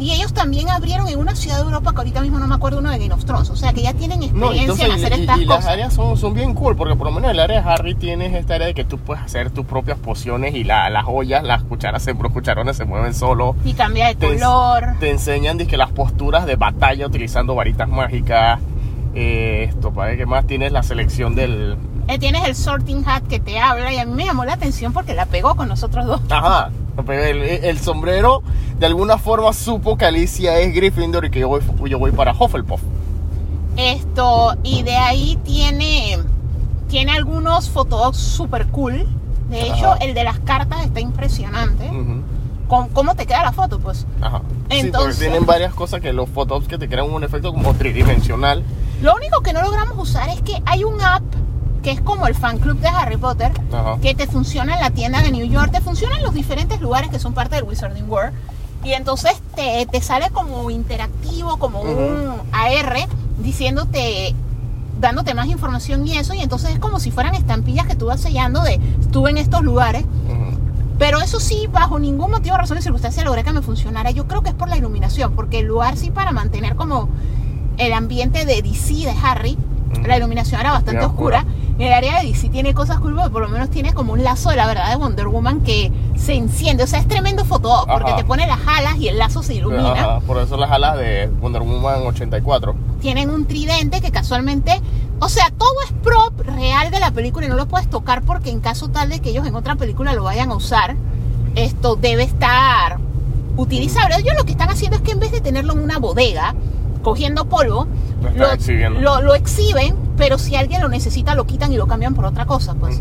Y 0.00 0.12
ellos 0.12 0.32
también 0.32 0.68
abrieron 0.70 1.08
en 1.08 1.18
una 1.18 1.34
ciudad 1.34 1.56
de 1.56 1.62
Europa 1.62 1.92
que 1.92 1.98
ahorita 1.98 2.20
mismo 2.20 2.38
no 2.38 2.46
me 2.46 2.54
acuerdo 2.54 2.78
uno 2.78 2.90
de 2.90 2.98
Game 2.98 3.12
of 3.12 3.24
Thrones. 3.24 3.50
O 3.50 3.56
sea 3.56 3.72
que 3.72 3.82
ya 3.82 3.92
tienen 3.94 4.20
No, 4.20 4.52
experiencia 4.52 4.62
entonces, 4.62 4.86
en 4.86 4.92
hacer 4.92 5.18
y, 5.18 5.20
estas 5.22 5.38
y 5.38 5.44
las 5.44 5.56
cosas. 5.56 5.72
áreas 5.72 5.94
son, 5.94 6.16
son 6.16 6.34
bien 6.34 6.54
cool, 6.54 6.76
porque 6.76 6.94
por 6.94 7.06
lo 7.08 7.12
menos 7.12 7.30
en 7.30 7.36
el 7.36 7.40
área 7.40 7.60
de 7.62 7.68
Harry 7.70 7.94
tienes 7.94 8.32
esta 8.34 8.54
área 8.54 8.66
de 8.68 8.74
que 8.74 8.84
tú 8.84 8.98
puedes 8.98 9.22
hacer 9.24 9.50
tus 9.50 9.66
propias 9.66 9.98
pociones 9.98 10.54
y 10.54 10.64
la- 10.64 10.88
las 10.90 11.04
ollas, 11.08 11.42
las 11.42 11.62
cucharas, 11.64 12.06
los 12.06 12.32
cucharones 12.32 12.76
se 12.76 12.84
mueven 12.84 13.12
solo. 13.14 13.56
Y 13.64 13.72
cambia 13.74 14.06
de 14.08 14.14
Te, 14.14 14.26
color. 14.38 14.94
te 15.00 15.10
enseñan 15.10 15.58
dizque, 15.58 15.76
las 15.76 15.90
posturas 15.90 16.46
de 16.46 16.56
batalla 16.56 17.06
utilizando 17.06 17.54
varitas 17.54 17.88
mágicas. 17.88 18.60
Eh, 19.14 19.64
esto, 19.68 19.90
¿para 19.92 20.16
qué 20.16 20.26
más? 20.26 20.46
Tienes 20.46 20.70
la 20.72 20.82
selección 20.82 21.34
del... 21.34 21.76
Eh, 22.06 22.18
tienes 22.18 22.44
el 22.46 22.54
sorting 22.54 23.02
hat 23.06 23.24
que 23.24 23.40
te 23.40 23.58
habla 23.58 23.92
y 23.92 23.98
a 23.98 24.06
mí 24.06 24.12
me 24.14 24.24
llamó 24.24 24.44
la 24.44 24.54
atención 24.54 24.92
porque 24.92 25.14
la 25.14 25.26
pegó 25.26 25.56
con 25.56 25.68
nosotros 25.68 26.06
dos. 26.06 26.20
Ajá. 26.30 26.70
Pero 27.06 27.22
El, 27.24 27.42
el 27.42 27.78
sombrero 27.78 28.42
de 28.78 28.86
alguna 28.86 29.18
forma 29.18 29.52
supo 29.52 29.96
que 29.96 30.04
Alicia 30.04 30.58
es 30.60 30.74
Gryffindor 30.74 31.24
y 31.26 31.30
que 31.30 31.40
yo 31.40 31.48
voy, 31.48 31.60
yo 31.88 31.98
voy 31.98 32.12
para 32.12 32.32
Hufflepuff. 32.32 32.80
Esto, 33.76 34.56
y 34.64 34.82
de 34.82 34.96
ahí 34.96 35.38
tiene, 35.44 36.18
tiene 36.88 37.12
algunos 37.12 37.70
fotos 37.70 38.16
super 38.16 38.66
cool. 38.68 39.06
De 39.50 39.62
hecho, 39.62 39.92
Ajá. 39.92 39.96
el 40.04 40.14
de 40.14 40.24
las 40.24 40.40
cartas 40.40 40.84
está 40.84 41.00
impresionante. 41.00 41.86
Ujú. 41.88 42.22
Con, 42.66 42.88
¿Cómo 42.88 43.14
te 43.14 43.24
queda 43.26 43.42
la 43.44 43.52
foto? 43.52 43.78
Pues 43.78 44.04
Ajá. 44.20 44.42
sí, 44.70 44.78
Entonces- 44.80 45.14
porque 45.16 45.30
tienen 45.30 45.46
varias 45.46 45.72
cosas 45.74 46.00
que 46.00 46.12
los 46.12 46.28
photops 46.28 46.66
que 46.68 46.76
te 46.76 46.88
crean 46.88 47.10
un 47.10 47.22
efecto 47.24 47.52
como 47.52 47.72
tridimensional. 47.74 48.62
Lo 49.00 49.14
único 49.14 49.40
que 49.42 49.52
no 49.52 49.62
logramos 49.62 49.96
usar 49.98 50.28
es 50.28 50.42
que 50.42 50.60
hay 50.66 50.82
un 50.84 51.00
app 51.00 51.22
que 51.82 51.90
es 51.90 52.00
como 52.00 52.26
el 52.26 52.34
fan 52.34 52.58
club 52.58 52.78
de 52.80 52.88
Harry 52.88 53.16
Potter, 53.16 53.52
Ajá. 53.72 53.98
que 54.00 54.14
te 54.14 54.26
funciona 54.26 54.74
en 54.74 54.80
la 54.80 54.90
tienda 54.90 55.22
de 55.22 55.30
New 55.30 55.46
York, 55.46 55.70
te 55.72 55.80
funciona 55.80 56.16
en 56.16 56.22
los 56.22 56.34
diferentes 56.34 56.80
lugares 56.80 57.10
que 57.10 57.18
son 57.18 57.34
parte 57.34 57.56
del 57.56 57.64
Wizarding 57.64 58.08
World. 58.10 58.32
Y 58.84 58.92
entonces 58.92 59.32
te, 59.56 59.86
te 59.86 60.00
sale 60.00 60.30
como 60.30 60.70
interactivo, 60.70 61.58
como 61.58 61.80
un 61.82 62.40
AR, 62.52 62.96
diciéndote, 63.38 64.34
dándote 65.00 65.34
más 65.34 65.46
información 65.46 66.06
y 66.06 66.16
eso. 66.16 66.34
Y 66.34 66.40
entonces 66.40 66.70
es 66.70 66.78
como 66.78 67.00
si 67.00 67.10
fueran 67.10 67.34
estampillas 67.34 67.86
que 67.86 67.96
tú 67.96 68.06
vas 68.06 68.20
sellando 68.20 68.62
de 68.62 68.80
estuve 69.00 69.30
en 69.30 69.38
estos 69.38 69.62
lugares. 69.62 70.04
Ujú. 70.04 70.58
Pero 70.98 71.20
eso 71.20 71.38
sí, 71.38 71.68
bajo 71.70 71.98
ningún 71.98 72.30
motivo, 72.30 72.56
razón 72.56 72.78
y 72.78 72.82
circunstancia 72.82 73.24
logré 73.24 73.44
que 73.44 73.52
me 73.52 73.62
funcionara. 73.62 74.10
Yo 74.10 74.26
creo 74.26 74.42
que 74.42 74.48
es 74.50 74.54
por 74.54 74.68
la 74.68 74.76
iluminación, 74.76 75.32
porque 75.34 75.60
el 75.60 75.66
lugar 75.66 75.96
sí 75.96 76.10
para 76.10 76.32
mantener 76.32 76.74
como 76.76 77.08
el 77.78 77.92
ambiente 77.92 78.44
de 78.44 78.62
DC 78.62 78.94
de 78.94 79.14
Harry, 79.22 79.56
la 80.06 80.16
iluminación 80.16 80.60
era 80.60 80.72
bastante 80.72 81.04
oscura. 81.04 81.44
El 81.78 81.92
área 81.92 82.20
de 82.20 82.26
DC 82.26 82.48
tiene 82.48 82.74
cosas 82.74 82.98
cool, 82.98 83.14
porque 83.14 83.30
por 83.30 83.42
lo 83.42 83.48
menos 83.48 83.70
tiene 83.70 83.94
como 83.94 84.12
un 84.12 84.24
lazo 84.24 84.50
de 84.50 84.56
la 84.56 84.66
verdad 84.66 84.90
de 84.90 84.96
Wonder 84.96 85.28
Woman 85.28 85.60
que 85.60 85.92
se 86.16 86.34
enciende. 86.34 86.82
O 86.82 86.86
sea, 86.88 86.98
es 86.98 87.06
tremendo 87.06 87.44
foto, 87.44 87.86
porque 87.86 88.12
te 88.14 88.24
pone 88.24 88.48
las 88.48 88.58
alas 88.66 88.96
y 88.96 89.06
el 89.06 89.16
lazo 89.16 89.44
se 89.44 89.54
ilumina. 89.54 89.92
Ajá, 89.92 90.20
por 90.20 90.38
eso 90.38 90.56
las 90.56 90.72
alas 90.72 90.98
de 90.98 91.30
Wonder 91.40 91.62
Woman 91.62 92.04
84. 92.06 92.74
Tienen 93.00 93.30
un 93.30 93.46
tridente 93.46 94.00
que 94.00 94.10
casualmente, 94.10 94.80
o 95.20 95.28
sea, 95.28 95.50
todo 95.56 95.74
es 95.84 95.92
prop 96.02 96.40
real 96.40 96.90
de 96.90 96.98
la 96.98 97.12
película 97.12 97.46
y 97.46 97.48
no 97.48 97.54
lo 97.54 97.68
puedes 97.68 97.88
tocar 97.88 98.22
porque 98.22 98.50
en 98.50 98.58
caso 98.58 98.88
tal 98.88 99.08
de 99.08 99.20
que 99.20 99.30
ellos 99.30 99.46
en 99.46 99.54
otra 99.54 99.76
película 99.76 100.14
lo 100.14 100.24
vayan 100.24 100.50
a 100.50 100.56
usar, 100.56 100.96
esto 101.54 101.94
debe 101.94 102.24
estar 102.24 102.98
utilizable. 103.56 104.16
Ellos 104.16 104.34
lo 104.36 104.44
que 104.44 104.52
están 104.52 104.70
haciendo 104.70 104.96
es 104.96 105.02
que 105.02 105.12
en 105.12 105.20
vez 105.20 105.30
de 105.30 105.40
tenerlo 105.40 105.74
en 105.74 105.80
una 105.80 105.98
bodega, 105.98 106.56
cogiendo 107.10 107.44
polvo, 107.46 107.86
Lo 108.22 108.28
están 108.28 108.54
exhibiendo. 108.54 109.00
lo- 109.00 109.20
lo 109.22 109.34
exhiben, 109.34 109.94
pero 110.16 110.38
si 110.38 110.56
alguien 110.56 110.80
lo 110.80 110.88
necesita 110.88 111.34
lo 111.34 111.46
quitan 111.46 111.72
y 111.72 111.76
lo 111.76 111.86
cambian 111.86 112.14
por 112.14 112.24
otra 112.24 112.46
cosa, 112.46 112.74
pues. 112.74 113.00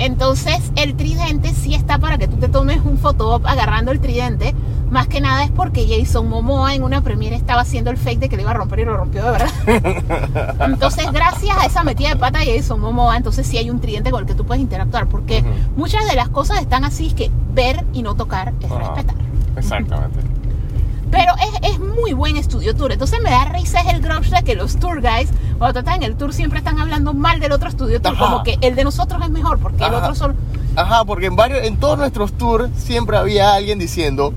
Entonces 0.00 0.56
el 0.76 0.94
tridente 0.94 1.52
sí 1.52 1.74
está 1.74 1.98
para 1.98 2.18
que 2.18 2.28
tú 2.28 2.36
te 2.36 2.48
tomes 2.48 2.80
un 2.84 2.98
photop 2.98 3.44
agarrando 3.46 3.90
el 3.90 3.98
tridente. 4.00 4.54
Más 4.90 5.06
que 5.08 5.20
nada 5.20 5.42
es 5.44 5.50
porque 5.50 5.86
Jason 5.86 6.28
Momoa 6.28 6.74
en 6.74 6.82
una 6.82 7.02
premiere 7.02 7.36
estaba 7.36 7.60
haciendo 7.62 7.90
el 7.90 7.96
fake 7.98 8.20
de 8.20 8.28
que 8.28 8.36
le 8.36 8.42
iba 8.42 8.52
a 8.52 8.54
romper 8.54 8.78
y 8.78 8.84
lo 8.86 8.96
rompió 8.96 9.22
de 9.24 9.30
verdad. 9.32 9.50
Entonces 10.60 11.10
gracias 11.12 11.56
a 11.58 11.66
esa 11.66 11.82
metida 11.84 12.10
de 12.10 12.16
pata 12.16 12.38
de 12.38 12.56
Jason 12.56 12.80
Momoa, 12.80 13.16
entonces 13.16 13.46
sí 13.46 13.58
hay 13.58 13.70
un 13.70 13.80
tridente 13.80 14.10
con 14.10 14.20
el 14.22 14.26
que 14.26 14.34
tú 14.34 14.46
puedes 14.46 14.62
interactuar. 14.62 15.06
Porque 15.08 15.44
muchas 15.76 16.06
de 16.08 16.14
las 16.14 16.28
cosas 16.28 16.60
están 16.60 16.84
así, 16.84 17.08
es 17.08 17.14
que 17.14 17.30
ver 17.52 17.84
y 17.92 18.02
no 18.02 18.14
tocar 18.14 18.52
es 18.60 18.70
Ajá. 18.70 18.78
respetar. 18.94 19.16
Exactamente. 19.56 20.20
Pero 21.10 21.32
es, 21.36 21.72
es 21.72 21.78
muy 21.78 22.12
buen 22.12 22.36
estudio 22.36 22.74
tour. 22.76 22.92
Entonces 22.92 23.20
me 23.22 23.30
da 23.30 23.46
risa 23.46 23.80
es 23.80 23.94
el 23.94 24.00
grunge 24.00 24.30
de 24.30 24.42
que 24.42 24.54
los 24.54 24.76
tour 24.78 25.00
guys, 25.00 25.30
cuando 25.58 25.80
están 25.80 25.96
en 25.96 26.02
el 26.02 26.16
tour, 26.16 26.32
siempre 26.34 26.58
están 26.58 26.78
hablando 26.78 27.14
mal 27.14 27.40
del 27.40 27.52
otro 27.52 27.68
estudio 27.68 28.00
tour. 28.00 28.14
Ajá. 28.14 28.24
Como 28.24 28.42
que 28.42 28.58
el 28.60 28.74
de 28.74 28.84
nosotros 28.84 29.22
es 29.22 29.30
mejor, 29.30 29.58
porque 29.58 29.84
el 29.84 29.94
Ajá. 29.94 29.98
otro 29.98 30.14
solo. 30.14 30.34
Ajá, 30.76 31.04
porque 31.04 31.26
en 31.26 31.36
varios, 31.36 31.64
en 31.64 31.76
todos 31.78 31.98
nuestros 31.98 32.32
tours 32.34 32.70
siempre 32.76 33.16
había 33.16 33.54
alguien 33.54 33.78
diciendo, 33.78 34.32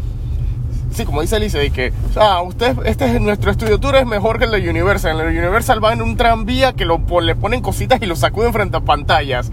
sí, 0.92 1.06
como 1.06 1.22
dice 1.22 1.36
Alicia, 1.36 1.60
de 1.60 1.72
que, 1.72 1.94
ah, 2.16 2.42
usted, 2.42 2.78
este 2.86 3.14
es 3.14 3.22
nuestro 3.22 3.52
estudio 3.52 3.80
tour 3.80 3.96
es 3.96 4.06
mejor 4.06 4.40
que 4.40 4.46
el 4.46 4.52
de 4.52 4.70
Universal. 4.70 5.20
En 5.20 5.28
el 5.28 5.38
Universal 5.38 5.80
van 5.80 5.94
en 5.94 6.02
un 6.02 6.18
tranvía 6.18 6.74
que 6.74 6.86
lo, 6.86 7.02
le 7.22 7.36
ponen 7.36 7.62
cositas 7.62 8.02
y 8.02 8.06
lo 8.06 8.16
sacuden 8.16 8.54
frente 8.54 8.78
a 8.78 8.82
pantallas. 8.82 9.52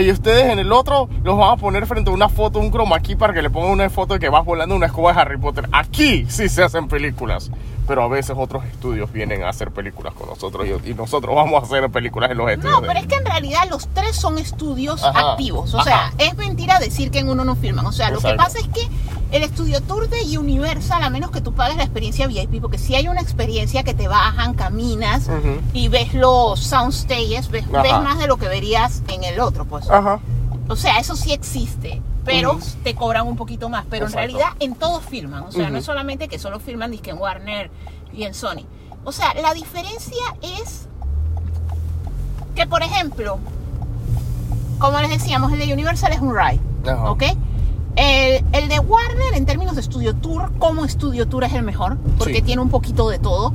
Y 0.00 0.10
ustedes 0.10 0.52
en 0.52 0.58
el 0.58 0.72
otro 0.72 1.08
los 1.22 1.38
van 1.38 1.50
a 1.52 1.56
poner 1.56 1.86
frente 1.86 2.10
a 2.10 2.12
una 2.12 2.28
foto, 2.28 2.58
un 2.58 2.70
chroma 2.70 3.00
key 3.00 3.16
para 3.16 3.32
que 3.32 3.42
le 3.42 3.50
pongan 3.50 3.70
una 3.70 3.90
foto 3.90 4.14
de 4.14 4.20
que 4.20 4.28
vas 4.28 4.44
volando 4.44 4.74
una 4.74 4.86
escoba 4.86 5.12
de 5.12 5.20
Harry 5.20 5.38
Potter. 5.38 5.68
Aquí 5.72 6.26
sí 6.28 6.48
se 6.48 6.62
hacen 6.62 6.88
películas. 6.88 7.50
Pero 7.86 8.02
a 8.02 8.08
veces 8.08 8.36
otros 8.36 8.64
estudios 8.64 9.12
vienen 9.12 9.44
a 9.44 9.50
hacer 9.50 9.70
películas 9.70 10.12
con 10.14 10.28
nosotros 10.28 10.66
y, 10.66 10.90
y 10.90 10.94
nosotros 10.94 11.34
vamos 11.34 11.62
a 11.62 11.66
hacer 11.66 11.88
películas 11.90 12.30
en 12.30 12.38
los 12.38 12.50
estudios. 12.50 12.80
No, 12.80 12.86
pero 12.86 12.98
es 12.98 13.06
que 13.06 13.14
en 13.14 13.24
realidad 13.24 13.68
los 13.70 13.88
tres 13.88 14.16
son 14.16 14.38
estudios 14.38 15.04
Ajá, 15.04 15.32
activos. 15.32 15.72
O 15.74 15.80
ajá. 15.80 15.84
sea, 15.84 16.12
es 16.18 16.36
mentira 16.36 16.78
decir 16.78 17.10
que 17.10 17.20
en 17.20 17.28
uno 17.28 17.44
no 17.44 17.54
filman. 17.54 17.86
O 17.86 17.92
sea, 17.92 18.10
lo 18.10 18.20
que 18.20 18.34
pasa 18.34 18.58
es 18.58 18.68
que 18.68 18.88
el 19.30 19.42
estudio 19.42 19.80
tour 19.82 20.08
de 20.08 20.38
Universal, 20.38 21.02
a 21.02 21.10
menos 21.10 21.30
que 21.30 21.40
tú 21.40 21.52
pagues 21.52 21.76
la 21.76 21.84
experiencia 21.84 22.26
VIP, 22.26 22.60
porque 22.60 22.78
si 22.78 22.94
hay 22.94 23.08
una 23.08 23.20
experiencia 23.20 23.82
que 23.82 23.94
te 23.94 24.08
bajan, 24.08 24.54
caminas 24.54 25.28
y 25.72 25.88
ves 25.88 26.14
los 26.14 26.60
soundstages, 26.60 27.50
ves, 27.50 27.70
ves 27.70 27.92
más 27.92 28.18
de 28.18 28.26
lo 28.26 28.36
que 28.36 28.48
verías 28.48 29.02
en 29.08 29.24
el 29.24 29.40
otro, 29.40 29.64
pues. 29.64 29.88
Ajá. 29.90 30.20
O 30.68 30.76
sea, 30.76 30.98
eso 30.98 31.14
sí 31.16 31.32
existe. 31.32 32.00
Pero 32.26 32.52
Ujú. 32.56 32.66
te 32.84 32.94
cobran 32.94 33.26
un 33.26 33.36
poquito 33.36 33.68
más. 33.70 33.86
Pero 33.88 34.06
Exacto. 34.06 34.24
en 34.24 34.30
realidad 34.34 34.56
en 34.60 34.74
todos 34.74 35.02
filman. 35.04 35.44
O 35.44 35.52
sea, 35.52 35.62
no 35.64 35.68
Ujú. 35.70 35.76
es 35.78 35.84
solamente 35.84 36.28
que 36.28 36.38
solo 36.38 36.58
filman 36.60 36.90
disque 36.90 37.10
en 37.10 37.18
Warner 37.18 37.70
y 38.12 38.24
en 38.24 38.34
Sony. 38.34 38.66
O 39.04 39.12
sea, 39.12 39.32
la 39.40 39.54
diferencia 39.54 40.24
es 40.42 40.88
que, 42.54 42.66
por 42.66 42.82
ejemplo, 42.82 43.38
como 44.78 44.98
les 45.00 45.10
decíamos, 45.10 45.52
el 45.52 45.58
de 45.60 45.72
Universal 45.72 46.12
es 46.12 46.20
un 46.20 46.34
ride. 46.36 46.60
Ajá. 46.90 47.10
¿Ok? 47.10 47.22
El, 47.96 48.44
el 48.52 48.68
de 48.68 48.78
Warner, 48.78 49.34
en 49.34 49.46
términos 49.46 49.74
de 49.76 49.82
Studio 49.82 50.14
Tour, 50.14 50.52
como 50.58 50.86
Studio 50.86 51.26
Tour 51.28 51.44
es 51.44 51.54
el 51.54 51.62
mejor, 51.62 51.96
porque 52.18 52.34
Sí. 52.36 52.42
tiene 52.42 52.60
un 52.60 52.68
poquito 52.68 53.08
de 53.08 53.18
todo. 53.18 53.54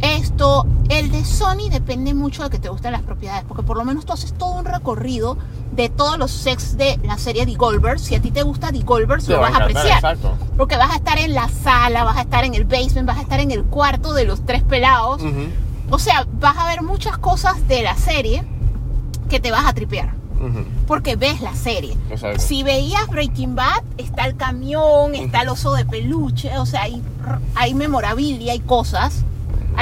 Esto, 0.00 0.66
el 0.88 1.12
de 1.12 1.24
Sony 1.24 1.68
depende 1.70 2.12
mucho 2.12 2.42
de 2.42 2.50
que 2.50 2.58
te 2.58 2.68
gusten 2.68 2.90
las 2.90 3.02
propiedades, 3.02 3.44
porque 3.46 3.62
por 3.62 3.76
lo 3.76 3.84
menos 3.84 4.04
tú 4.04 4.12
haces 4.12 4.32
todo 4.32 4.54
un 4.58 4.64
recorrido 4.64 5.36
de 5.72 5.88
todos 5.88 6.18
los 6.18 6.30
sets 6.30 6.76
de 6.76 6.98
la 7.04 7.18
serie 7.18 7.46
The 7.46 7.54
Goldbergs. 7.54 8.02
Si 8.02 8.14
a 8.14 8.20
ti 8.20 8.30
te 8.30 8.42
gusta 8.42 8.70
The 8.70 8.80
Goldbergs, 8.80 9.26
Te 9.26 9.32
lo 9.32 9.40
va 9.40 9.50
vas 9.50 9.60
a 9.60 9.64
apreciar. 9.64 9.94
Exacto. 9.96 10.36
Porque 10.56 10.76
vas 10.76 10.90
a 10.90 10.96
estar 10.96 11.18
en 11.18 11.34
la 11.34 11.48
sala, 11.48 12.04
vas 12.04 12.18
a 12.18 12.22
estar 12.22 12.44
en 12.44 12.54
el 12.54 12.64
basement, 12.64 13.06
vas 13.06 13.18
a 13.18 13.22
estar 13.22 13.40
en 13.40 13.50
el 13.50 13.64
cuarto 13.64 14.12
de 14.12 14.24
los 14.24 14.44
tres 14.44 14.62
pelados. 14.62 15.22
Ujú. 15.22 15.48
O 15.90 15.98
sea, 15.98 16.26
vas 16.40 16.56
a 16.56 16.66
ver 16.66 16.82
muchas 16.82 17.18
cosas 17.18 17.66
de 17.68 17.82
la 17.82 17.96
serie 17.96 18.44
que 19.28 19.40
te 19.40 19.50
vas 19.50 19.66
a 19.66 19.72
tripear. 19.72 20.14
Porque 20.88 21.14
ves 21.14 21.40
la 21.40 21.54
serie. 21.54 21.96
Exacto. 22.10 22.40
Si 22.40 22.64
veías 22.64 23.06
Breaking 23.08 23.54
Bad, 23.54 23.82
está 23.96 24.26
el 24.26 24.36
camión, 24.36 25.14
está 25.14 25.42
el 25.42 25.48
oso 25.48 25.72
de 25.74 25.84
peluche, 25.84 26.58
o 26.58 26.66
sea, 26.66 26.82
hay, 26.82 27.00
hay 27.54 27.74
memorabilia, 27.74 28.52
hay 28.52 28.58
cosas, 28.58 29.24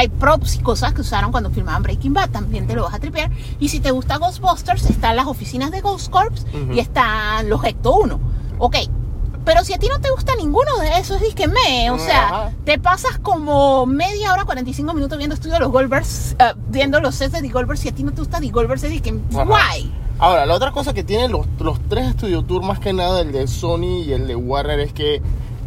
hay 0.00 0.08
props 0.08 0.56
y 0.56 0.58
cosas 0.60 0.94
que 0.94 1.02
usaron 1.02 1.30
cuando 1.30 1.50
filmaban 1.50 1.82
Breaking 1.82 2.14
Bad, 2.14 2.30
también 2.30 2.66
te 2.66 2.74
lo 2.74 2.84
vas 2.84 2.94
a 2.94 2.98
tripear. 2.98 3.30
Y 3.58 3.68
si 3.68 3.80
te 3.80 3.90
gusta 3.90 4.16
Ghostbusters, 4.16 4.88
están 4.88 5.14
las 5.14 5.26
oficinas 5.26 5.70
de 5.70 5.82
Ghost 5.82 6.10
Corps 6.10 6.46
y 6.72 6.78
están 6.78 7.50
los 7.50 7.62
Ecto 7.64 7.94
1. 7.96 8.18
Ok, 8.58 8.76
pero 9.44 9.62
si 9.62 9.74
a 9.74 9.78
ti 9.78 9.88
no 9.88 10.00
te 10.00 10.10
gusta 10.10 10.34
ninguno 10.36 10.74
de 10.78 10.98
esos, 10.98 11.20
es 11.20 11.34
que 11.34 11.48
me, 11.48 11.90
o 11.90 11.98
sea, 11.98 12.28
Ajá. 12.28 12.52
te 12.64 12.78
pasas 12.78 13.18
como 13.18 13.84
media 13.84 14.32
hora, 14.32 14.46
45 14.46 14.94
minutos 14.94 15.18
viendo 15.18 15.34
estudio 15.34 15.54
de 15.54 15.60
los 15.60 15.70
Goldbergs, 15.70 16.34
eh, 16.38 16.54
viendo 16.68 16.98
los 17.00 17.14
sets 17.14 17.32
de 17.32 17.42
The 17.42 17.48
Goldbergs, 17.48 17.80
si 17.80 17.88
a 17.90 17.94
ti 17.94 18.02
no 18.02 18.12
te 18.12 18.22
gusta 18.22 18.40
The 18.40 18.48
Goldbergs, 18.48 18.84
es 18.84 19.02
que, 19.02 19.12
guay. 19.12 19.92
Ahora, 20.18 20.46
la 20.46 20.54
otra 20.54 20.72
cosa 20.72 20.94
que 20.94 21.04
tienen 21.04 21.30
los, 21.30 21.46
los 21.58 21.78
tres 21.88 22.12
Studio 22.12 22.42
Tour, 22.42 22.62
más 22.62 22.78
que 22.78 22.94
nada 22.94 23.20
el 23.20 23.32
de 23.32 23.46
Sony 23.46 24.02
y 24.06 24.12
el 24.12 24.26
de 24.26 24.36
Warner, 24.36 24.80
es 24.80 24.94
que 24.94 25.20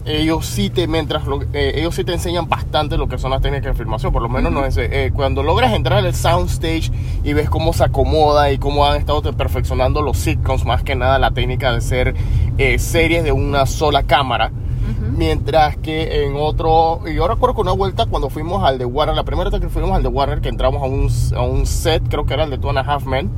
ellos 0.05 0.45
sí 0.45 0.69
te, 0.69 0.87
mientras 0.87 1.25
lo- 1.25 1.41
eh, 1.53 1.73
ellos 1.75 1.95
sí 1.95 2.03
te 2.03 2.13
enseñan 2.13 2.47
bastante 2.49 2.97
lo 2.97 3.07
que 3.07 3.17
son 3.17 3.31
las 3.31 3.41
técnicas 3.41 3.73
de 3.73 3.77
filmación. 3.77 4.11
Por 4.11 4.21
lo 4.21 4.29
menos 4.29 4.51
no 4.51 4.65
es, 4.65 4.77
eh, 4.77 5.11
cuando 5.13 5.43
logras 5.43 5.73
entrar 5.73 5.99
al 6.05 6.13
soundstage 6.13 6.91
y 7.23 7.33
ves 7.33 7.49
cómo 7.49 7.73
se 7.73 7.83
acomoda 7.85 8.51
y 8.51 8.57
cómo 8.57 8.85
han 8.85 8.97
estado 8.97 9.21
te- 9.21 9.33
perfeccionando 9.33 10.01
los 10.01 10.17
sitcoms, 10.17 10.65
más 10.65 10.83
que 10.83 10.95
nada 10.95 11.19
la 11.19 11.31
técnica 11.31 11.71
de 11.73 11.81
ser 11.81 12.15
eh, 12.57 12.79
series 12.79 13.23
de 13.23 13.31
una 13.31 13.65
sola 13.65 14.03
cámara. 14.03 14.51
Mientras 15.15 15.77
que 15.77 16.25
en 16.25 16.35
otro, 16.35 17.01
y 17.09 17.15
yo 17.15 17.27
recuerdo 17.27 17.55
que 17.55 17.61
una 17.61 17.71
vuelta 17.71 18.05
cuando 18.05 18.29
fuimos 18.29 18.63
al 18.63 18.77
de 18.77 18.85
Warner, 18.85 19.15
la 19.15 19.23
primera 19.23 19.49
vez 19.49 19.61
que 19.61 19.69
fuimos 19.69 19.91
al 19.91 20.01
de 20.03 20.09
Warner, 20.09 20.41
que 20.41 20.49
entramos 20.49 20.81
a 20.81 20.85
un, 20.85 21.09
a 21.37 21.41
un 21.45 21.65
set, 21.65 22.03
creo 22.09 22.25
que 22.25 22.33
era 22.33 22.43
el 22.43 22.49
de 22.49 22.57
Two 22.57 22.69
and 22.69 22.79
a 22.79 22.81
Half 22.81 23.05
Men, 23.05 23.29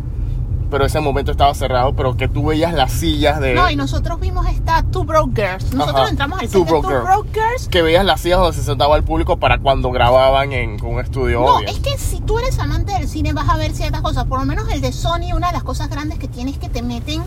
pero 0.69 0.86
ese 0.86 0.99
momento 0.99 1.32
estaba 1.32 1.54
cerrado, 1.54 1.93
pero 1.95 2.15
que 2.17 2.28
tú 2.28 2.45
veías 2.47 2.73
las 2.73 2.91
sillas 2.91 3.39
de... 3.39 3.54
No, 3.54 3.69
y 3.69 3.75
nosotros 3.75 4.19
vimos 4.19 4.47
esta 4.47 4.84
Two 4.84 5.04
Broke 5.04 5.34
Girls. 5.36 5.73
Nosotros 5.73 6.01
Ajá, 6.01 6.10
entramos 6.10 6.39
al 6.39 6.49
Two 6.49 6.65
Broke 6.65 6.82
Two 6.88 6.89
Girls. 6.89 7.04
Broke 7.06 7.30
Girls. 7.34 7.67
que 7.69 7.82
veías 7.82 8.06
las 8.06 8.21
sillas 8.21 8.39
donde 8.39 8.56
se 8.58 8.63
sentaba 8.63 8.95
el 8.97 9.04
público 9.04 9.38
para 9.38 9.60
cuando 9.60 9.91
grababan 9.91 10.51
en 10.54 10.78
con 10.80 10.95
un 10.95 10.99
estudio 10.99 11.41
No, 11.41 11.49
audio. 11.58 11.67
es 11.69 11.80
que 11.80 11.97
si 11.97 12.19
tú 12.21 12.39
eres 12.39 12.58
amante 12.60 12.93
del 12.93 13.08
cine 13.08 13.34
vas 13.34 13.47
a 13.49 13.58
ver 13.58 13.73
ciertas 13.73 14.01
cosas. 14.01 14.25
Por 14.25 14.39
lo 14.39 14.45
menos 14.45 14.67
el 14.71 14.82
de 14.82 14.91
Sony, 14.91 15.34
una 15.36 15.47
de 15.47 15.54
las 15.54 15.63
cosas 15.63 15.89
grandes 15.89 16.19
que 16.19 16.28
tiene 16.28 16.51
es 16.51 16.58
que 16.58 16.69
te 16.69 16.82
meten 16.82 17.23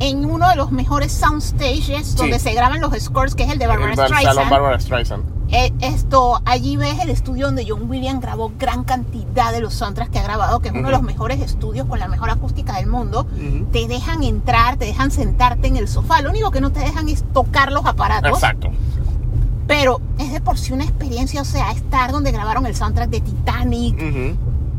en 0.00 0.24
uno 0.24 0.48
de 0.48 0.56
los 0.56 0.72
mejores 0.72 1.12
soundstages 1.12 2.16
donde 2.16 2.38
se 2.38 2.52
graban 2.54 2.80
los 2.80 2.92
scores, 2.98 3.34
que 3.34 3.44
es 3.44 3.50
el 3.52 3.58
de 3.58 3.66
Barbara 3.66 3.92
el 3.92 3.96
Bar- 3.96 4.08
Streisand. 4.08 4.34
Salón 4.34 4.50
Barbara 4.50 4.80
Streisand. 4.80 5.24
Eh, 5.52 5.72
esto, 5.80 6.40
allí 6.44 6.76
ves 6.76 7.00
el 7.00 7.10
estudio 7.10 7.46
donde 7.46 7.66
John 7.68 7.90
Williams 7.90 8.20
grabó 8.20 8.52
gran 8.58 8.84
cantidad 8.84 9.50
de 9.52 9.60
los 9.60 9.74
soundtracks 9.74 10.10
que 10.12 10.20
ha 10.20 10.22
grabado, 10.22 10.60
que 10.60 10.68
es 10.68 10.74
uno 10.74 10.86
de 10.86 10.92
los 10.92 11.02
mejores 11.02 11.40
estudios 11.40 11.86
con 11.88 11.98
la 11.98 12.06
mejor 12.08 12.30
acústica 12.30 12.76
del 12.76 12.86
mundo. 12.86 13.26
Te 13.72 13.88
dejan 13.88 14.22
entrar, 14.22 14.76
te 14.76 14.84
dejan 14.86 15.10
sentarte 15.10 15.66
en 15.68 15.76
el 15.76 15.88
sofá. 15.88 16.22
Lo 16.22 16.30
único 16.30 16.50
que 16.52 16.60
no 16.60 16.70
te 16.70 16.80
dejan 16.80 17.08
es 17.08 17.24
tocar 17.32 17.72
los 17.72 17.84
aparatos. 17.84 18.30
Exacto. 18.30 18.70
Pero 19.66 20.00
es 20.18 20.32
de 20.32 20.40
por 20.40 20.56
sí 20.58 20.72
una 20.72 20.84
experiencia, 20.84 21.42
o 21.42 21.44
sea, 21.44 21.70
estar 21.72 22.10
donde 22.12 22.32
grabaron 22.32 22.66
el 22.66 22.74
soundtrack 22.74 23.10
de 23.10 23.20
Titanic. 23.20 23.96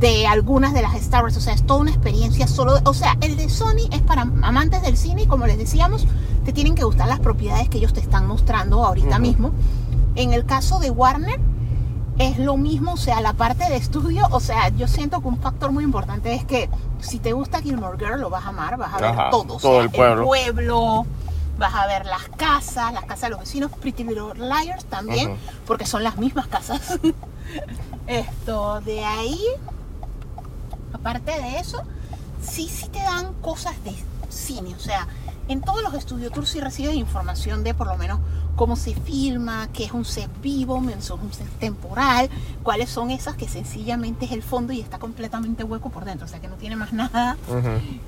De 0.01 0.25
algunas 0.25 0.73
de 0.73 0.81
las 0.81 0.95
Star 0.95 1.23
Wars, 1.23 1.37
o 1.37 1.41
sea, 1.41 1.53
es 1.53 1.63
toda 1.65 1.79
una 1.79 1.91
experiencia 1.91 2.47
solo, 2.47 2.79
o 2.85 2.93
sea, 2.93 3.17
el 3.21 3.37
de 3.37 3.49
Sony 3.49 3.87
es 3.91 4.01
para 4.01 4.23
amantes 4.23 4.81
del 4.81 4.97
cine 4.97 5.21
y 5.23 5.27
como 5.27 5.45
les 5.45 5.59
decíamos, 5.59 6.07
te 6.43 6.51
tienen 6.51 6.73
que 6.73 6.83
gustar 6.83 7.07
las 7.07 7.19
propiedades 7.19 7.69
que 7.69 7.77
ellos 7.77 7.93
te 7.93 7.99
están 7.99 8.25
mostrando 8.25 8.83
ahorita 8.83 9.19
mismo. 9.19 9.51
En 10.15 10.33
el 10.33 10.43
caso 10.45 10.79
de 10.79 10.89
Warner 10.89 11.39
es 12.17 12.39
lo 12.39 12.57
mismo, 12.57 12.93
o 12.93 12.97
sea, 12.97 13.21
la 13.21 13.33
parte 13.33 13.63
de 13.69 13.77
estudio, 13.77 14.27
o 14.31 14.39
sea, 14.39 14.69
yo 14.69 14.87
siento 14.87 15.21
que 15.21 15.27
un 15.27 15.37
factor 15.37 15.71
muy 15.71 15.83
importante 15.83 16.33
es 16.33 16.45
que 16.45 16.67
si 16.99 17.19
te 17.19 17.33
gusta 17.33 17.61
Gilmore 17.61 17.97
Girl 17.99 18.19
lo 18.19 18.31
vas 18.31 18.45
a 18.45 18.49
amar, 18.49 18.77
vas 18.77 18.95
a 18.95 18.97
ver 18.97 19.05
Ajá, 19.11 19.29
todo, 19.29 19.55
o 19.55 19.59
todo 19.59 19.73
sea, 19.75 19.81
el 19.83 19.91
pueblo. 19.91 20.25
pueblo, 20.25 21.05
vas 21.59 21.75
a 21.75 21.85
ver 21.85 22.07
las 22.07 22.27
casas, 22.37 22.91
las 22.91 23.03
casas 23.05 23.21
de 23.21 23.29
los 23.29 23.39
vecinos, 23.39 23.71
Pretty 23.79 24.03
Little 24.03 24.33
Liars 24.35 24.85
también, 24.85 25.35
porque 25.67 25.85
son 25.85 26.03
las 26.03 26.17
mismas 26.17 26.47
casas. 26.47 26.97
Esto, 28.07 28.81
de 28.81 29.05
ahí, 29.05 29.39
aparte 31.01 31.31
de 31.31 31.59
eso, 31.59 31.83
sí, 32.41 32.69
sí 32.69 32.87
te 32.89 32.99
dan 32.99 33.33
cosas 33.41 33.73
de 33.83 33.93
cine, 34.29 34.73
o 34.75 34.79
sea, 34.79 35.07
en 35.47 35.61
todos 35.61 35.81
los 35.81 35.93
estudios 35.95 36.31
tours 36.31 36.49
sí 36.49 36.61
recibes 36.61 36.95
información 36.95 37.63
de 37.63 37.73
por 37.73 37.87
lo 37.87 37.97
menos 37.97 38.19
cómo 38.55 38.75
se 38.75 38.93
filma, 38.93 39.67
qué 39.73 39.85
es 39.85 39.91
un 39.91 40.05
set 40.05 40.29
vivo, 40.41 40.75
un 40.75 41.01
set 41.01 41.49
temporal, 41.59 42.29
cuáles 42.63 42.89
son 42.89 43.09
esas 43.11 43.35
que 43.35 43.49
sencillamente 43.49 44.25
es 44.25 44.31
el 44.31 44.43
fondo 44.43 44.71
y 44.71 44.79
está 44.79 44.99
completamente 44.99 45.63
hueco 45.63 45.89
por 45.89 46.05
dentro, 46.05 46.25
o 46.27 46.29
sea 46.29 46.39
que 46.39 46.47
no 46.47 46.55
tiene 46.55 46.75
más 46.75 46.93
nada. 46.93 47.37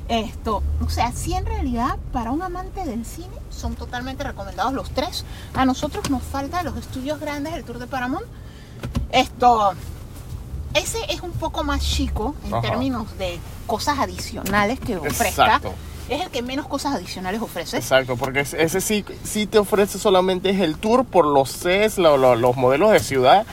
Esto, 0.08 0.62
o 0.80 0.90
sea, 0.90 1.12
sí 1.12 1.34
en 1.34 1.46
realidad 1.46 1.98
para 2.12 2.32
un 2.32 2.42
amante 2.44 2.86
del 2.86 3.06
cine 3.06 3.36
son 3.50 3.76
totalmente 3.76 4.24
recomendados 4.24 4.74
los 4.74 4.92
tres. 4.92 5.26
A 5.56 5.66
nosotros 5.66 6.10
nos 6.10 6.22
falta 6.22 6.62
los 6.64 6.78
estudios 6.78 7.20
grandes 7.20 7.54
del 7.54 7.64
Tour 7.64 7.80
de 7.80 7.88
Paramount. 7.88 8.26
Esto, 9.12 9.74
ese 10.74 10.98
es 11.10 11.22
un 11.22 11.32
poco 11.32 11.64
más 11.64 11.82
chico 11.82 12.36
en 12.46 12.54
Ajá. 12.54 12.62
términos 12.62 13.18
de 13.18 13.40
cosas 13.68 14.00
adicionales 14.00 14.80
que 14.80 14.98
ofrezca. 14.98 15.28
Exacto. 15.46 15.74
Es 16.10 16.22
el 16.22 16.30
que 16.30 16.42
menos 16.42 16.68
cosas 16.68 16.96
adicionales 16.96 17.42
ofrece. 17.42 17.78
Exacto, 17.78 18.18
porque 18.18 18.42
ese 18.42 18.82
sí, 18.82 19.06
sí 19.24 19.46
te 19.46 19.58
ofrece 19.58 19.98
solamente 19.98 20.50
es 20.50 20.60
el 20.60 20.78
tour 20.78 21.06
por 21.06 21.26
los 21.26 21.50
sets, 21.50 21.98
lo- 21.98 22.18
lo- 22.18 22.36
los 22.36 22.58
modelos 22.58 22.92
de 22.92 23.00
ciudad 23.00 23.46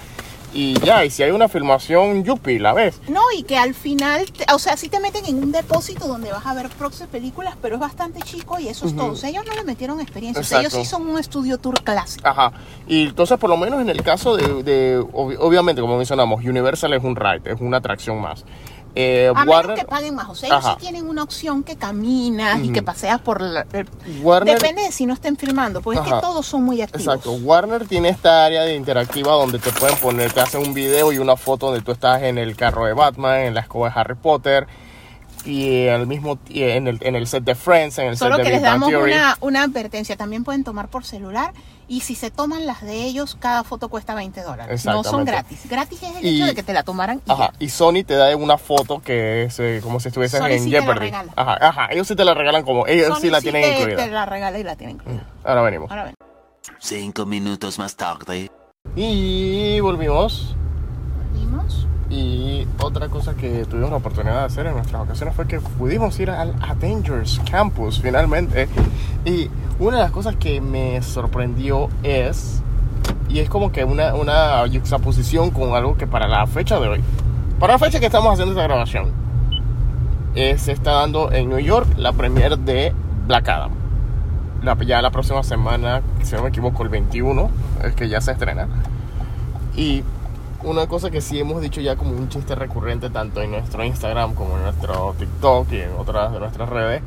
y 0.52 0.74
ya, 0.80 1.04
y 1.04 1.10
si 1.10 1.22
hay 1.22 1.30
una 1.30 1.48
filmación, 1.48 2.24
yupi, 2.24 2.58
la 2.58 2.72
ves. 2.72 3.00
No, 3.08 3.20
y 3.36 3.42
que 3.44 3.56
al 3.56 3.74
final, 3.74 4.30
te- 4.32 4.52
o 4.52 4.58
sea, 4.58 4.76
sí 4.76 4.88
te 4.88 4.98
meten 5.00 5.24
en 5.26 5.36
un 5.42 5.52
depósito 5.52 6.06
donde 6.08 6.30
vas 6.32 6.44
a 6.46 6.54
ver 6.54 6.68
de 6.98 7.06
películas, 7.06 7.54
pero 7.62 7.76
es 7.76 7.80
bastante 7.80 8.20
chico 8.22 8.58
y 8.58 8.68
eso 8.68 8.86
es 8.86 8.96
todo. 8.96 9.12
O 9.12 9.16
sea, 9.16 9.30
ellos 9.30 9.44
no 9.46 9.54
le 9.54 9.64
metieron 9.64 10.00
experiencia. 10.00 10.40
O 10.40 10.44
sea, 10.44 10.60
ellos 10.60 10.72
sí 10.72 10.84
son 10.84 11.08
un 11.08 11.18
estudio 11.18 11.58
tour 11.58 11.82
clásico. 11.82 12.26
Ajá. 12.28 12.52
Y 12.88 13.04
entonces, 13.08 13.38
por 13.38 13.48
lo 13.50 13.56
menos 13.56 13.80
en 13.80 13.88
el 13.90 14.02
caso 14.02 14.36
de, 14.36 14.62
de- 14.62 15.00
obvi- 15.00 15.36
obviamente, 15.38 15.80
como 15.80 15.96
mencionamos, 15.96 16.44
Universal 16.44 16.92
es 16.94 17.04
un 17.04 17.14
ride, 17.16 17.52
es 17.52 17.60
una 17.60 17.76
atracción 17.78 18.20
más. 18.20 18.44
Eh, 18.96 19.28
A 19.28 19.44
Warner, 19.44 19.66
menos 19.68 19.78
que 19.80 19.84
paguen 19.86 20.14
más. 20.16 20.28
O 20.28 20.34
sea, 20.34 20.48
ellos 20.48 20.64
sí 20.64 20.70
tienen 20.80 21.08
una 21.08 21.22
opción 21.22 21.62
que 21.62 21.76
caminas 21.76 22.58
y 22.62 22.72
que 22.72 22.82
paseas 22.82 23.20
por 23.20 23.40
la... 23.40 23.64
el- 23.72 23.88
Warner- 24.22 24.54
Depende 24.58 24.82
de 24.82 24.92
si 24.92 25.06
no 25.06 25.14
estén 25.14 25.36
filmando, 25.36 25.80
porque 25.80 26.00
es 26.00 26.04
que 26.06 26.20
todos 26.20 26.44
son 26.46 26.64
muy 26.64 26.82
activos. 26.82 27.06
Exacto. 27.06 27.32
Warner 27.32 27.86
tiene 27.86 28.08
esta 28.08 28.44
área 28.44 28.62
de 28.62 28.74
interactiva 28.74 29.32
donde 29.34 29.58
te 29.60 29.70
pueden 29.72 29.96
poner, 29.98 30.32
te 30.32 30.40
hacen 30.40 30.62
un 30.66 30.74
video 30.74 31.12
y 31.12 31.18
una 31.18 31.36
foto 31.36 31.66
donde 31.66 31.82
tú 31.82 31.92
estás 31.92 32.22
en 32.22 32.36
el 32.38 32.56
carro 32.56 32.84
de 32.86 32.92
Batman, 32.92 33.40
en 33.40 33.54
la 33.54 33.60
escoba 33.60 33.90
de 33.90 34.00
Harry 34.00 34.14
Potter 34.16 34.66
y 35.44 35.88
al 35.88 36.06
mismo 36.06 36.38
en 36.50 36.86
el, 36.86 36.98
en 37.00 37.16
el 37.16 37.26
set 37.26 37.44
de 37.44 37.54
Friends, 37.54 37.98
en 37.98 38.08
el 38.08 38.16
Solo 38.18 38.36
set 38.36 38.44
que 38.44 38.50
de 38.50 38.56
les 38.56 38.62
Big 38.62 38.70
Bang 38.70 38.80
damos 38.92 39.02
una, 39.04 39.38
una 39.40 39.62
advertencia. 39.62 40.16
También 40.16 40.44
pueden 40.44 40.64
tomar 40.64 40.88
por 40.88 41.04
celular 41.04 41.54
y 41.90 42.02
si 42.02 42.14
se 42.14 42.30
toman 42.30 42.66
las 42.66 42.82
de 42.82 43.02
ellos, 43.02 43.36
cada 43.40 43.64
foto 43.64 43.88
cuesta 43.88 44.14
20 44.14 44.42
dólares. 44.42 44.84
No 44.84 45.02
son 45.02 45.24
gratis. 45.24 45.68
Gratis 45.68 46.00
es 46.04 46.16
el 46.16 46.24
Y- 46.24 46.36
hecho 46.36 46.46
de 46.46 46.54
que 46.54 46.62
te 46.62 46.72
la 46.72 46.84
tomaran 46.84 47.20
y 47.26 47.32
Ajá, 47.32 47.50
ya. 47.50 47.56
y 47.58 47.68
Sony 47.68 48.04
te 48.06 48.14
da 48.14 48.34
una 48.36 48.56
foto 48.58 49.02
que 49.02 49.42
es 49.42 49.58
eh, 49.58 49.80
como 49.82 49.98
si 49.98 50.06
estuvieses 50.08 50.38
Sony 50.38 50.50
en 50.52 50.60
sí 50.62 50.70
te 50.70 50.76
la 50.76 50.82
Jeopardy. 50.84 51.10
Ajá, 51.34 51.58
ajá, 51.60 51.88
ellos 51.90 52.06
sí 52.06 52.14
te 52.14 52.24
la 52.24 52.32
regalan 52.32 52.62
como 52.62 52.86
ellos 52.86 53.08
Sony 53.08 53.20
sí 53.22 53.30
la 53.30 53.40
tienen 53.40 53.62
te, 53.62 53.78
incluida. 53.80 53.96
te 54.04 54.10
la 54.12 54.24
regala 54.24 54.58
y 54.58 54.62
la 54.62 54.76
tienen 54.76 54.96
incluida. 54.96 55.26
Ahora 55.42 55.62
venimos. 55.62 55.90
Ahora 55.90 56.04
ven. 56.04 56.14
Cinco 56.78 57.26
minutos 57.26 57.76
más 57.80 57.96
tarde. 57.96 58.50
Y 58.94 59.80
volvimos. 59.80 60.54
Vimos. 61.34 61.86
Y 62.08 62.49
otra 62.80 63.08
cosa 63.08 63.34
que 63.34 63.64
tuvimos 63.66 63.90
la 63.90 63.96
oportunidad 63.96 64.40
de 64.40 64.44
hacer 64.46 64.66
en 64.66 64.74
nuestras 64.74 65.02
ocasiones 65.02 65.34
fue 65.34 65.46
que 65.46 65.60
pudimos 65.60 66.18
ir 66.20 66.30
al 66.30 66.54
Avengers 66.62 67.40
Campus 67.50 68.00
finalmente. 68.00 68.68
Y 69.24 69.50
una 69.78 69.96
de 69.98 70.02
las 70.04 70.12
cosas 70.12 70.36
que 70.36 70.60
me 70.60 71.02
sorprendió 71.02 71.88
es, 72.02 72.62
y 73.28 73.40
es 73.40 73.48
como 73.48 73.72
que 73.72 73.84
una, 73.84 74.14
una 74.14 74.62
juxtaposición 74.72 75.50
con 75.50 75.74
algo 75.74 75.96
que 75.96 76.06
para 76.06 76.26
la 76.28 76.46
fecha 76.46 76.78
de 76.80 76.88
hoy, 76.88 77.00
para 77.58 77.74
la 77.74 77.78
fecha 77.78 78.00
que 78.00 78.06
estamos 78.06 78.32
haciendo 78.32 78.52
esta 78.52 78.64
grabación, 78.64 79.10
eh, 80.34 80.56
se 80.58 80.72
está 80.72 80.92
dando 80.92 81.32
en 81.32 81.48
New 81.48 81.58
York 81.58 81.86
la 81.96 82.12
premiere 82.12 82.56
de 82.56 82.92
Black 83.26 83.48
Adam. 83.48 83.72
la- 84.62 84.76
ya 84.84 85.00
la 85.00 85.10
próxima 85.10 85.42
semana, 85.42 86.02
si 86.22 86.34
no 86.36 86.42
me 86.42 86.50
equivoco, 86.50 86.82
el 86.82 86.88
21, 86.90 87.50
es 87.82 87.94
que 87.94 88.08
ya 88.10 88.20
se 88.20 88.32
estrena. 88.32 88.68
Y 89.74 90.02
una 90.62 90.86
cosa 90.86 91.10
que 91.10 91.20
sí 91.20 91.38
hemos 91.38 91.60
dicho 91.62 91.80
ya 91.80 91.96
como 91.96 92.12
un 92.12 92.28
chiste 92.28 92.54
recurrente 92.54 93.10
tanto 93.10 93.42
en 93.42 93.50
nuestro 93.50 93.84
Instagram 93.84 94.34
como 94.34 94.56
en 94.56 94.64
nuestro 94.64 95.14
TikTok 95.18 95.72
y 95.72 95.80
en 95.80 95.92
otras 95.98 96.32
de 96.32 96.40
nuestras 96.40 96.68
redes, 96.68 97.02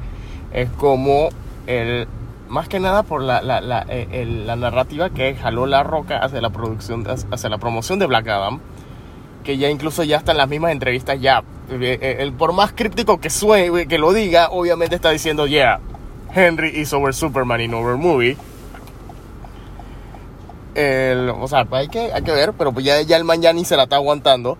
es 0.51 0.69
como 0.71 1.29
el... 1.67 2.07
Más 2.49 2.67
que 2.67 2.79
nada 2.79 3.01
por 3.01 3.23
la, 3.23 3.41
la, 3.41 3.61
la, 3.61 3.83
eh, 3.89 4.43
la 4.45 4.55
narrativa 4.55 5.09
que 5.09 5.33
jaló 5.33 5.65
La 5.65 5.81
Roca 5.81 6.19
hacia 6.19 6.39
la 6.39 6.51
producción, 6.51 7.03
hacia 7.07 7.49
la 7.49 7.57
promoción 7.57 7.97
de 7.97 8.05
Black 8.05 8.27
Adam, 8.27 8.59
que 9.43 9.57
ya 9.57 9.69
incluso 9.69 10.03
ya 10.03 10.17
está 10.17 10.33
en 10.33 10.37
las 10.37 10.49
mismas 10.49 10.71
entrevistas 10.71 11.19
ya, 11.19 11.43
eh, 11.71 11.97
eh, 11.99 12.17
el, 12.19 12.31
por 12.33 12.53
más 12.53 12.73
críptico 12.73 13.19
que 13.19 13.31
suene, 13.31 13.87
que 13.87 13.97
lo 13.97 14.13
diga, 14.13 14.49
obviamente 14.51 14.95
está 14.95 15.09
diciendo, 15.09 15.47
yeah, 15.47 15.79
Henry 16.35 16.69
is 16.79 16.93
over 16.93 17.13
Superman 17.13 17.61
in 17.61 17.73
over 17.73 17.97
movie. 17.97 18.37
El- 20.75 21.29
o 21.29 21.47
sea, 21.47 21.67
hay 21.71 21.87
que, 21.87 22.11
hay 22.13 22.21
que 22.23 22.31
ver, 22.31 22.53
pero 22.53 22.71
pues 22.71 22.85
ya, 22.85 23.01
ya 23.01 23.17
el 23.17 23.23
man 23.23 23.41
ya 23.41 23.53
ni 23.53 23.63
se 23.65 23.77
la 23.77 23.83
está 23.83 23.97
aguantando. 23.97 24.57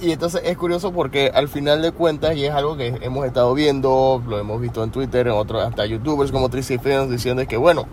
Y 0.00 0.10
entonces 0.12 0.42
es 0.44 0.56
curioso 0.56 0.92
porque 0.92 1.30
al 1.32 1.48
final 1.48 1.80
de 1.82 1.92
cuentas, 1.92 2.34
y 2.36 2.44
es 2.44 2.52
algo 2.52 2.76
que 2.76 2.98
hemos 3.02 3.24
estado 3.24 3.54
viendo, 3.54 4.20
lo 4.26 4.38
hemos 4.38 4.60
visto 4.60 4.82
en 4.82 4.90
Twitter, 4.90 5.28
en 5.28 5.34
otros, 5.34 5.62
hasta 5.62 5.86
youtubers 5.86 6.32
como 6.32 6.48
Tracy 6.48 6.78
Films 6.78 7.08
diciendo 7.10 7.46
que 7.46 7.56
bueno, 7.56 7.86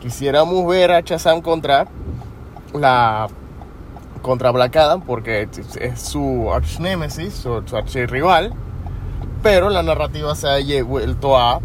quisiéramos 0.00 0.66
ver 0.66 0.90
a 0.92 1.00
Shazam 1.00 1.42
contra 1.42 1.86
la 2.72 3.28
contra 4.22 4.50
Black 4.52 4.76
Adam 4.76 5.00
porque 5.02 5.48
es- 5.80 6.00
su 6.00 6.50
arch 6.52 6.78
nemesis, 6.78 7.34
su, 7.34 7.62
su 7.66 7.76
archirrival, 7.76 8.52
pero 9.42 9.68
la 9.70 9.82
narrativa 9.82 10.34
se 10.34 10.48
ha 10.48 10.84
vuelto 10.84 11.36
a 11.38 11.60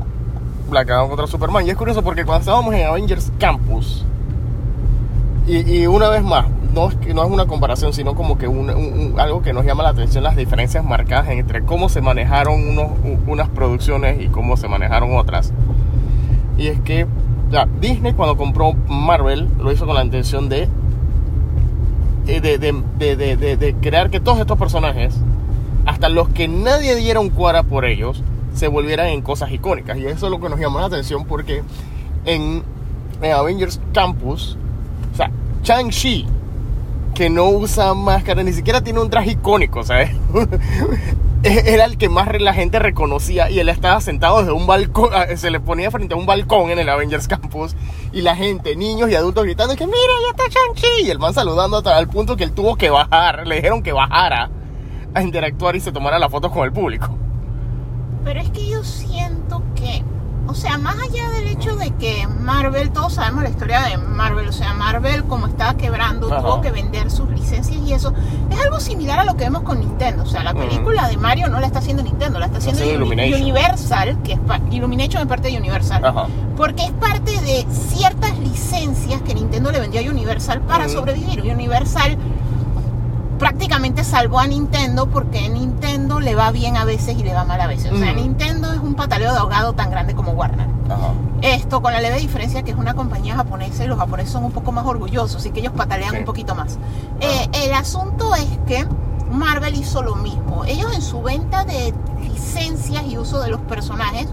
Black 0.70 0.90
Adam 0.90 1.08
contra 1.08 1.28
Superman. 1.28 1.66
Y 1.66 1.70
es 1.70 1.78
curioso 1.78 2.02
porque 2.02 2.26
cuando 2.26 2.42
estábamos 2.42 2.74
en 2.74 2.86
Avengers 2.88 3.32
Campus, 3.40 4.04
y, 5.48 5.86
una 5.88 6.10
vez 6.10 6.24
más, 6.24 6.48
no 6.74 6.90
es, 6.90 6.96
que- 6.96 7.14
no 7.14 7.24
es 7.24 7.30
una 7.32 7.46
comparación, 7.46 7.94
sino 7.94 8.16
como 8.16 8.38
que 8.38 8.48
un- 8.48 9.14
algo 9.20 9.42
que 9.42 9.54
nos 9.54 9.66
llama 9.66 9.84
la 9.84 9.90
atención, 9.90 10.24
las 10.24 10.36
diferencias 10.36 10.84
marcadas 10.84 11.30
entre 11.30 11.64
cómo 11.64 11.88
se 11.90 12.02
manejaron 12.02 12.68
unos, 12.70 12.92
unas 13.28 13.50
producciones 13.50 14.22
y 14.22 14.28
cómo 14.28 14.58
se 14.58 14.68
manejaron 14.68 15.16
otras. 15.18 15.54
Y 16.58 16.68
es 16.68 16.80
que 16.82 17.06
Disney 17.80 18.14
cuando 18.14 18.36
compró 18.38 18.74
Marvel 18.88 19.48
lo 19.60 19.72
hizo 19.72 19.86
con 19.86 19.96
la 19.96 20.04
intención 20.04 20.50
de, 20.50 20.68
eh, 22.28 22.42
de, 22.42 22.58
de, 22.58 22.74
de- 23.16 23.38
de- 23.38 23.58
de- 23.58 23.74
crear 23.76 24.10
que 24.10 24.20
todos 24.20 24.40
estos 24.40 24.58
personajes, 24.58 25.16
hasta 25.86 26.10
los 26.10 26.30
que 26.30 26.48
nadie 26.48 26.96
diera 26.96 27.20
un 27.20 27.30
cuara 27.30 27.64
por 27.64 27.86
ellos, 27.86 28.24
se 28.54 28.68
volvieran 28.68 29.08
en 29.08 29.22
cosas 29.22 29.52
icónicas. 29.52 29.98
Y 29.98 30.06
eso 30.08 30.26
es 30.26 30.32
lo 30.32 30.40
que 30.40 30.50
nos 30.50 30.60
llamó 30.60 30.80
la 30.80 30.86
atención 30.88 31.26
porque 31.26 31.62
en, 32.26 32.64
en 33.22 33.32
Avengers 33.32 33.80
Campus, 33.94 34.58
Chang-Chi, 35.66 36.28
que 37.16 37.28
no 37.28 37.50
usa 37.50 37.96
máscara, 37.96 38.44
ni 38.44 38.54
siquiera 38.54 38.84
tiene 38.84 39.00
un 39.00 39.10
traje 39.10 39.32
icónico, 39.32 39.84
¿sabes? 39.84 40.12
Era 41.44 41.86
el 41.86 41.98
que 41.98 42.08
más 42.08 42.30
la 42.40 42.54
gente 42.54 42.78
reconocía 42.78 43.50
y 43.50 43.58
él 43.58 43.70
estaba 43.70 44.00
sentado 44.00 44.38
desde 44.38 44.52
un 44.52 44.68
balcón, 44.68 45.10
ah, 45.12 45.26
se 45.36 45.50
le 45.50 45.60
ponía 45.60 45.90
frente 45.90 46.14
a 46.14 46.18
un 46.18 46.28
balcón 46.28 46.70
en 46.70 46.78
el 46.78 46.88
Avengers 46.88 47.28
Campus 47.28 47.76
y 48.14 48.22
la 48.22 48.36
gente, 48.36 48.76
niños 48.76 49.10
y 49.10 49.16
adultos 49.16 49.44
gritando 49.44 49.76
que 49.76 49.88
mira, 49.88 49.98
ya 49.98 50.44
está 50.44 50.44
Chang-Chi 50.60 51.08
y 51.08 51.10
el 51.10 51.18
man 51.18 51.34
saludando 51.34 51.78
hasta 51.78 51.98
el 51.98 52.10
punto 52.10 52.38
que 52.38 52.44
él 52.44 52.52
tuvo 52.52 52.76
que 52.76 52.92
bajar, 52.92 53.48
le 53.48 53.56
dijeron 53.56 53.82
que 53.82 53.92
bajara 53.92 54.52
a 55.16 55.24
interactuar 55.24 55.76
y 55.76 55.80
se 55.80 55.92
tomara 55.92 56.20
las 56.20 56.30
fotos 56.30 56.52
con 56.52 56.64
el 56.64 56.74
público. 56.74 57.10
Pero 58.24 58.40
es 58.40 58.52
que 58.52 58.70
yo 58.70 58.84
siento 58.84 59.64
que, 59.74 60.04
o 60.48 60.54
sea, 60.54 60.78
más 60.78 60.96
allá 61.00 61.30
del 61.30 61.48
hecho 61.48 61.76
de 61.76 61.92
que 61.92 62.28
Marvel, 62.28 62.92
todos 62.92 63.14
sabemos 63.14 63.44
la 63.44 63.50
historia 63.50 63.82
de 63.82 63.98
Marvel, 63.98 64.48
o 64.48 64.52
sea, 64.52 64.74
Marvel 64.74 65.24
como 65.26 65.48
estaba 65.48 65.76
quebrando, 65.76 66.28
Ajá. 66.32 66.42
tuvo 66.42 66.62
que 66.62 66.72
vender 66.72 67.10
sus 67.12 67.30
licencias 67.30 67.78
y 67.86 67.94
eso, 67.94 68.14
es 68.50 68.60
algo 68.62 68.80
similar 68.80 69.20
a 69.20 69.26
lo 69.26 69.36
que 69.36 69.46
vemos 69.46 69.64
con 69.64 69.80
Nintendo, 69.80 70.24
o 70.24 70.26
sea, 70.26 70.44
la 70.44 70.54
película 70.54 71.08
de 71.08 71.18
Mario 71.18 71.50
no 71.50 71.60
la 71.60 71.68
está 71.68 71.80
haciendo 71.80 72.04
Nintendo, 72.04 72.40
la 72.40 72.46
está 72.48 72.60
haciendo 72.60 72.84
Illumination. 72.84 73.42
Universal, 73.42 74.18
que 74.24 74.34
es 74.34 74.40
Illumination 74.72 75.22
es 75.22 75.28
parte 75.28 75.50
de 75.50 75.58
Universal, 75.58 76.06
Ajá. 76.06 76.28
porque 76.56 76.84
es 76.84 76.92
parte 76.92 77.32
de 77.42 77.66
ciertas 77.72 78.38
licencias 78.40 79.22
que 79.22 79.34
Nintendo 79.34 79.72
le 79.72 79.80
vendió 79.80 80.02
a 80.02 80.04
Universal 80.04 80.62
para 80.62 80.88
sobrevivir. 80.90 81.42
Universal 81.42 82.18
prácticamente 83.38 84.04
salvó 84.04 84.40
a 84.40 84.48
Nintendo 84.48 85.08
porque 85.08 85.48
Nintendo 85.50 86.20
le 86.20 86.36
va 86.36 86.52
bien 86.52 86.78
a 86.78 86.86
veces 86.86 87.18
y 87.18 87.24
le 87.24 87.34
va 87.34 87.44
mal 87.46 87.60
a 87.62 87.68
veces. 87.68 87.92
O 87.92 87.98
sea. 87.98 88.14
Nintendo 88.14 88.72
es 88.74 88.80
un 88.80 88.96
pataleo 88.96 89.32
de 89.34 89.40
ahogado 89.40 89.74
tan 89.74 89.90
grande 89.92 90.16
como 90.16 90.32
Warner. 90.32 90.68
Ajá. 90.90 91.14
Esto 91.42 91.82
con 91.82 91.94
la 91.94 92.02
leve 92.02 92.18
diferencia 92.20 92.64
que 92.64 92.72
es 92.72 92.78
una 92.78 92.94
compañía 92.94 93.36
japonesa 93.36 93.84
y 93.84 93.88
los 93.88 93.98
japoneses 93.98 94.32
son 94.32 94.46
un 94.46 94.52
poco 94.52 94.72
más 94.72 94.86
orgullosos 94.86 95.46
y 95.46 95.52
que 95.52 95.60
ellos 95.60 95.74
patalean 95.76 96.12
Sí. 96.12 96.18
un 96.20 96.26
poquito 96.26 96.56
más. 96.56 96.78
Eh, 97.20 97.48
el 97.66 97.74
asunto 97.74 98.34
es 98.36 98.48
que 98.68 98.86
Marvel 99.32 99.76
hizo 99.76 100.02
lo 100.02 100.16
mismo. 100.16 100.64
Ellos 100.66 100.94
en 100.96 101.02
su 101.02 101.22
venta 101.22 101.66
de 101.66 101.94
licencias 102.22 103.04
y 103.08 103.18
uso 103.18 103.42
de 103.42 103.50
los 103.50 103.60
personajes 103.62 104.28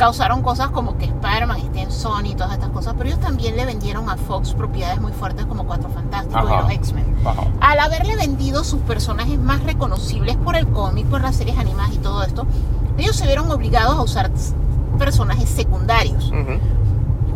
causaron 0.00 0.40
cosas 0.40 0.70
como 0.70 0.96
que 0.96 1.04
Spider-Man 1.04 1.58
esté 1.58 1.82
en 1.82 1.92
Sony 1.92 2.30
y 2.30 2.34
todas 2.34 2.54
estas 2.54 2.70
cosas, 2.70 2.94
pero 2.96 3.10
ellos 3.10 3.20
también 3.20 3.54
le 3.54 3.66
vendieron 3.66 4.08
a 4.08 4.16
Fox 4.16 4.54
propiedades 4.54 4.98
muy 4.98 5.12
fuertes 5.12 5.44
como 5.44 5.66
Cuatro 5.66 5.90
Fantásticos 5.90 6.42
y 6.42 6.46
Ajá. 6.46 6.62
los 6.62 6.70
X-Men. 6.70 7.16
Al 7.60 7.78
haberle 7.78 8.16
vendido 8.16 8.64
sus 8.64 8.80
personajes 8.80 9.38
más 9.38 9.62
reconocibles 9.62 10.38
por 10.38 10.56
el 10.56 10.66
cómic, 10.68 11.04
por 11.08 11.20
las 11.20 11.36
series 11.36 11.58
animadas 11.58 11.92
y 11.94 11.98
todo 11.98 12.22
esto, 12.22 12.46
ellos 12.96 13.14
se 13.14 13.26
vieron 13.26 13.50
obligados 13.50 13.94
a 13.94 14.00
usar 14.00 14.30
personajes 14.98 15.50
secundarios. 15.50 16.32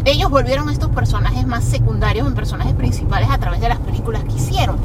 Ellos 0.06 0.30
volvieron 0.30 0.70
a 0.70 0.72
estos 0.72 0.88
personajes 0.88 1.46
más 1.46 1.64
secundarios 1.64 2.26
en 2.26 2.34
personajes 2.34 2.72
principales 2.72 3.28
a 3.30 3.36
través 3.36 3.60
de 3.60 3.68
las 3.68 3.78
películas 3.80 4.24
que 4.24 4.32
hicieron. 4.36 4.78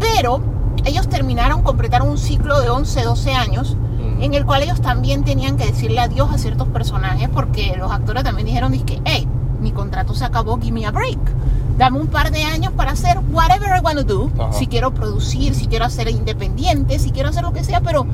Pero 0.00 0.40
ellos 0.84 1.08
terminaron, 1.08 1.62
completaron 1.62 2.08
un 2.08 2.18
ciclo 2.18 2.60
de 2.60 2.70
11, 2.70 3.04
12 3.04 3.34
años. 3.34 3.76
En 4.20 4.34
el 4.34 4.44
cual 4.44 4.62
ellos 4.62 4.80
también 4.80 5.24
tenían 5.24 5.56
que 5.56 5.66
decirle 5.66 6.00
adiós 6.00 6.30
a 6.32 6.38
ciertos 6.38 6.68
personajes 6.68 7.28
porque 7.28 7.74
los 7.78 7.90
actores 7.90 8.22
también 8.24 8.46
dijeron, 8.46 8.72
que 8.84 9.00
hey, 9.04 9.26
mi 9.60 9.72
contrato 9.72 10.14
se 10.14 10.24
acabó, 10.24 10.58
give 10.60 10.72
me 10.72 10.86
a 10.86 10.90
break. 10.90 11.18
Dame 11.78 11.98
un 11.98 12.08
par 12.08 12.30
de 12.30 12.42
años 12.44 12.72
para 12.74 12.92
hacer 12.92 13.18
whatever 13.32 13.68
I 13.76 13.80
want 13.80 13.98
to 13.98 14.04
do. 14.04 14.30
Ajá. 14.38 14.52
Si 14.52 14.66
quiero 14.66 14.92
producir, 14.92 15.54
si 15.54 15.66
quiero 15.66 15.86
hacer 15.86 16.08
independiente, 16.10 16.98
si 16.98 17.10
quiero 17.10 17.30
hacer 17.30 17.42
lo 17.42 17.52
que 17.52 17.64
sea, 17.64 17.80
pero 17.80 18.06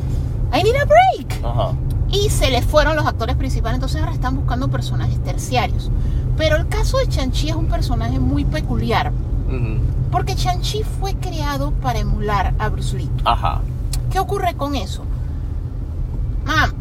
I 0.52 0.62
need 0.62 0.76
a 0.76 0.84
break. 0.84 1.44
Ajá. 1.44 1.72
Y 2.08 2.30
se 2.30 2.50
les 2.50 2.64
fueron 2.64 2.94
los 2.94 3.04
actores 3.06 3.34
principales, 3.34 3.76
entonces 3.76 4.00
ahora 4.00 4.12
están 4.12 4.36
buscando 4.36 4.68
personajes 4.68 5.18
terciarios. 5.24 5.90
Pero 6.36 6.56
el 6.56 6.68
caso 6.68 6.98
de 6.98 7.08
Chanchi 7.08 7.48
es 7.48 7.56
un 7.56 7.66
personaje 7.66 8.20
muy 8.20 8.44
peculiar, 8.44 9.10
Ujú. 9.48 9.80
porque 10.12 10.36
Chanchi 10.36 10.82
fue 11.00 11.14
creado 11.14 11.72
para 11.72 11.98
emular 11.98 12.54
a 12.60 12.68
Bruce 12.68 12.96
Lee. 12.96 13.10
Ajá. 13.24 13.62
¿Qué 14.10 14.20
ocurre 14.20 14.54
con 14.54 14.76
eso? 14.76 15.02
Mam, 16.46 16.72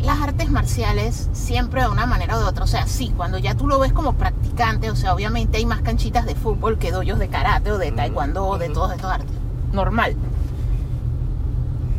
las 0.00 0.20
artes 0.20 0.50
marciales 0.50 1.28
siempre 1.32 1.82
de 1.82 1.88
una 1.88 2.06
manera 2.06 2.36
o 2.36 2.40
de 2.40 2.46
otra, 2.46 2.64
o 2.64 2.66
sea, 2.66 2.86
sí, 2.86 3.12
cuando 3.16 3.38
ya 3.38 3.54
tú 3.54 3.66
lo 3.66 3.78
ves 3.78 3.92
como 3.92 4.14
practicante, 4.14 4.90
o 4.90 4.96
sea, 4.96 5.14
obviamente 5.14 5.58
hay 5.58 5.66
más 5.66 5.82
canchitas 5.82 6.24
de 6.24 6.34
fútbol 6.34 6.78
que 6.78 6.90
doyos 6.90 7.18
de 7.18 7.28
karate 7.28 7.70
o 7.70 7.78
de 7.78 7.92
taekwondo 7.92 8.46
o 8.46 8.58
de 8.58 8.70
todos 8.70 8.92
estos 8.92 9.10
artes. 9.10 9.36
Normal. 9.72 10.16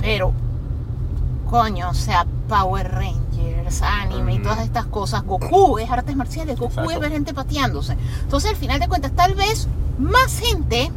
Pero, 0.01 0.33
coño, 1.49 1.89
o 1.89 1.93
sea, 1.93 2.25
Power 2.47 2.91
Rangers, 2.91 3.81
anime 3.81 4.35
y 4.35 4.39
todas 4.39 4.61
estas 4.61 4.85
cosas, 4.85 5.23
Goku 5.23 5.77
es 5.77 5.91
artes 5.91 6.15
marciales, 6.15 6.57
Goku 6.57 6.71
Exacto. 6.71 6.91
es 6.91 6.99
ver 6.99 7.11
gente 7.11 7.33
pateándose. 7.33 7.97
Entonces, 8.23 8.49
al 8.49 8.55
final 8.55 8.79
de 8.79 8.87
cuentas, 8.87 9.11
tal 9.11 9.35
vez 9.35 9.67
más 9.99 10.39
gente 10.39 10.91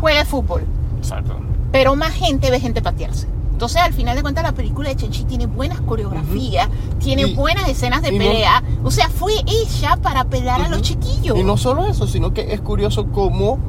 juegue 0.00 0.24
fútbol 0.24 0.64
Exacto. 0.98 1.36
pero 1.70 1.94
más 1.94 2.12
gente 2.12 2.50
ve 2.50 2.58
gente 2.60 2.82
patearse. 2.82 3.28
Entonces, 3.62 3.80
al 3.80 3.92
final 3.92 4.16
de 4.16 4.22
cuentas, 4.22 4.42
la 4.42 4.50
película 4.50 4.88
de 4.88 4.96
Chenchi 4.96 5.22
tiene 5.22 5.46
buenas 5.46 5.80
coreografías, 5.82 6.68
tiene 6.98 7.22
Y- 7.28 7.34
buenas 7.36 7.68
escenas 7.68 8.02
de 8.02 8.10
no- 8.10 8.18
pelea. 8.18 8.60
o 8.82 8.90
sea, 8.90 9.08
fue 9.08 9.34
hecha 9.46 9.96
para 9.98 10.22
apelar 10.22 10.60
a 10.62 10.68
los 10.68 10.82
chiquillos. 10.82 11.38
Y 11.38 11.44
no 11.44 11.56
solo 11.56 11.86
eso, 11.86 12.08
sino 12.08 12.34
que 12.34 12.54
es 12.54 12.60
curioso 12.60 13.06
cómo 13.12 13.60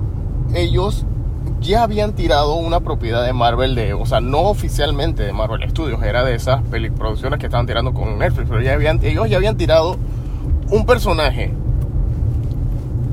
ellos 0.56 1.06
ya 1.62 1.84
habían 1.84 2.14
tirado 2.14 2.56
una 2.56 2.80
propiedad 2.80 3.24
de 3.24 3.34
Marvel 3.34 3.76
de, 3.76 3.94
o 3.94 4.08
sea, 4.08 4.20
no 4.20 4.40
oficialmente 4.40 5.22
de 5.22 5.32
Marvel 5.32 5.70
Studios, 5.70 6.02
era 6.02 6.24
de 6.24 6.34
esas 6.34 6.62
producciones 6.98 7.38
que 7.40 7.46
estaban 7.46 7.68
tirando 7.68 7.94
con 7.94 8.18
Netflix, 8.18 8.50
pero 8.50 8.64
ya 8.64 8.74
habían, 8.74 9.00
ellos 9.04 9.30
ya 9.30 9.38
habían 9.38 9.58
tirado 9.58 9.98
un 10.72 10.88
personaje 10.88 11.54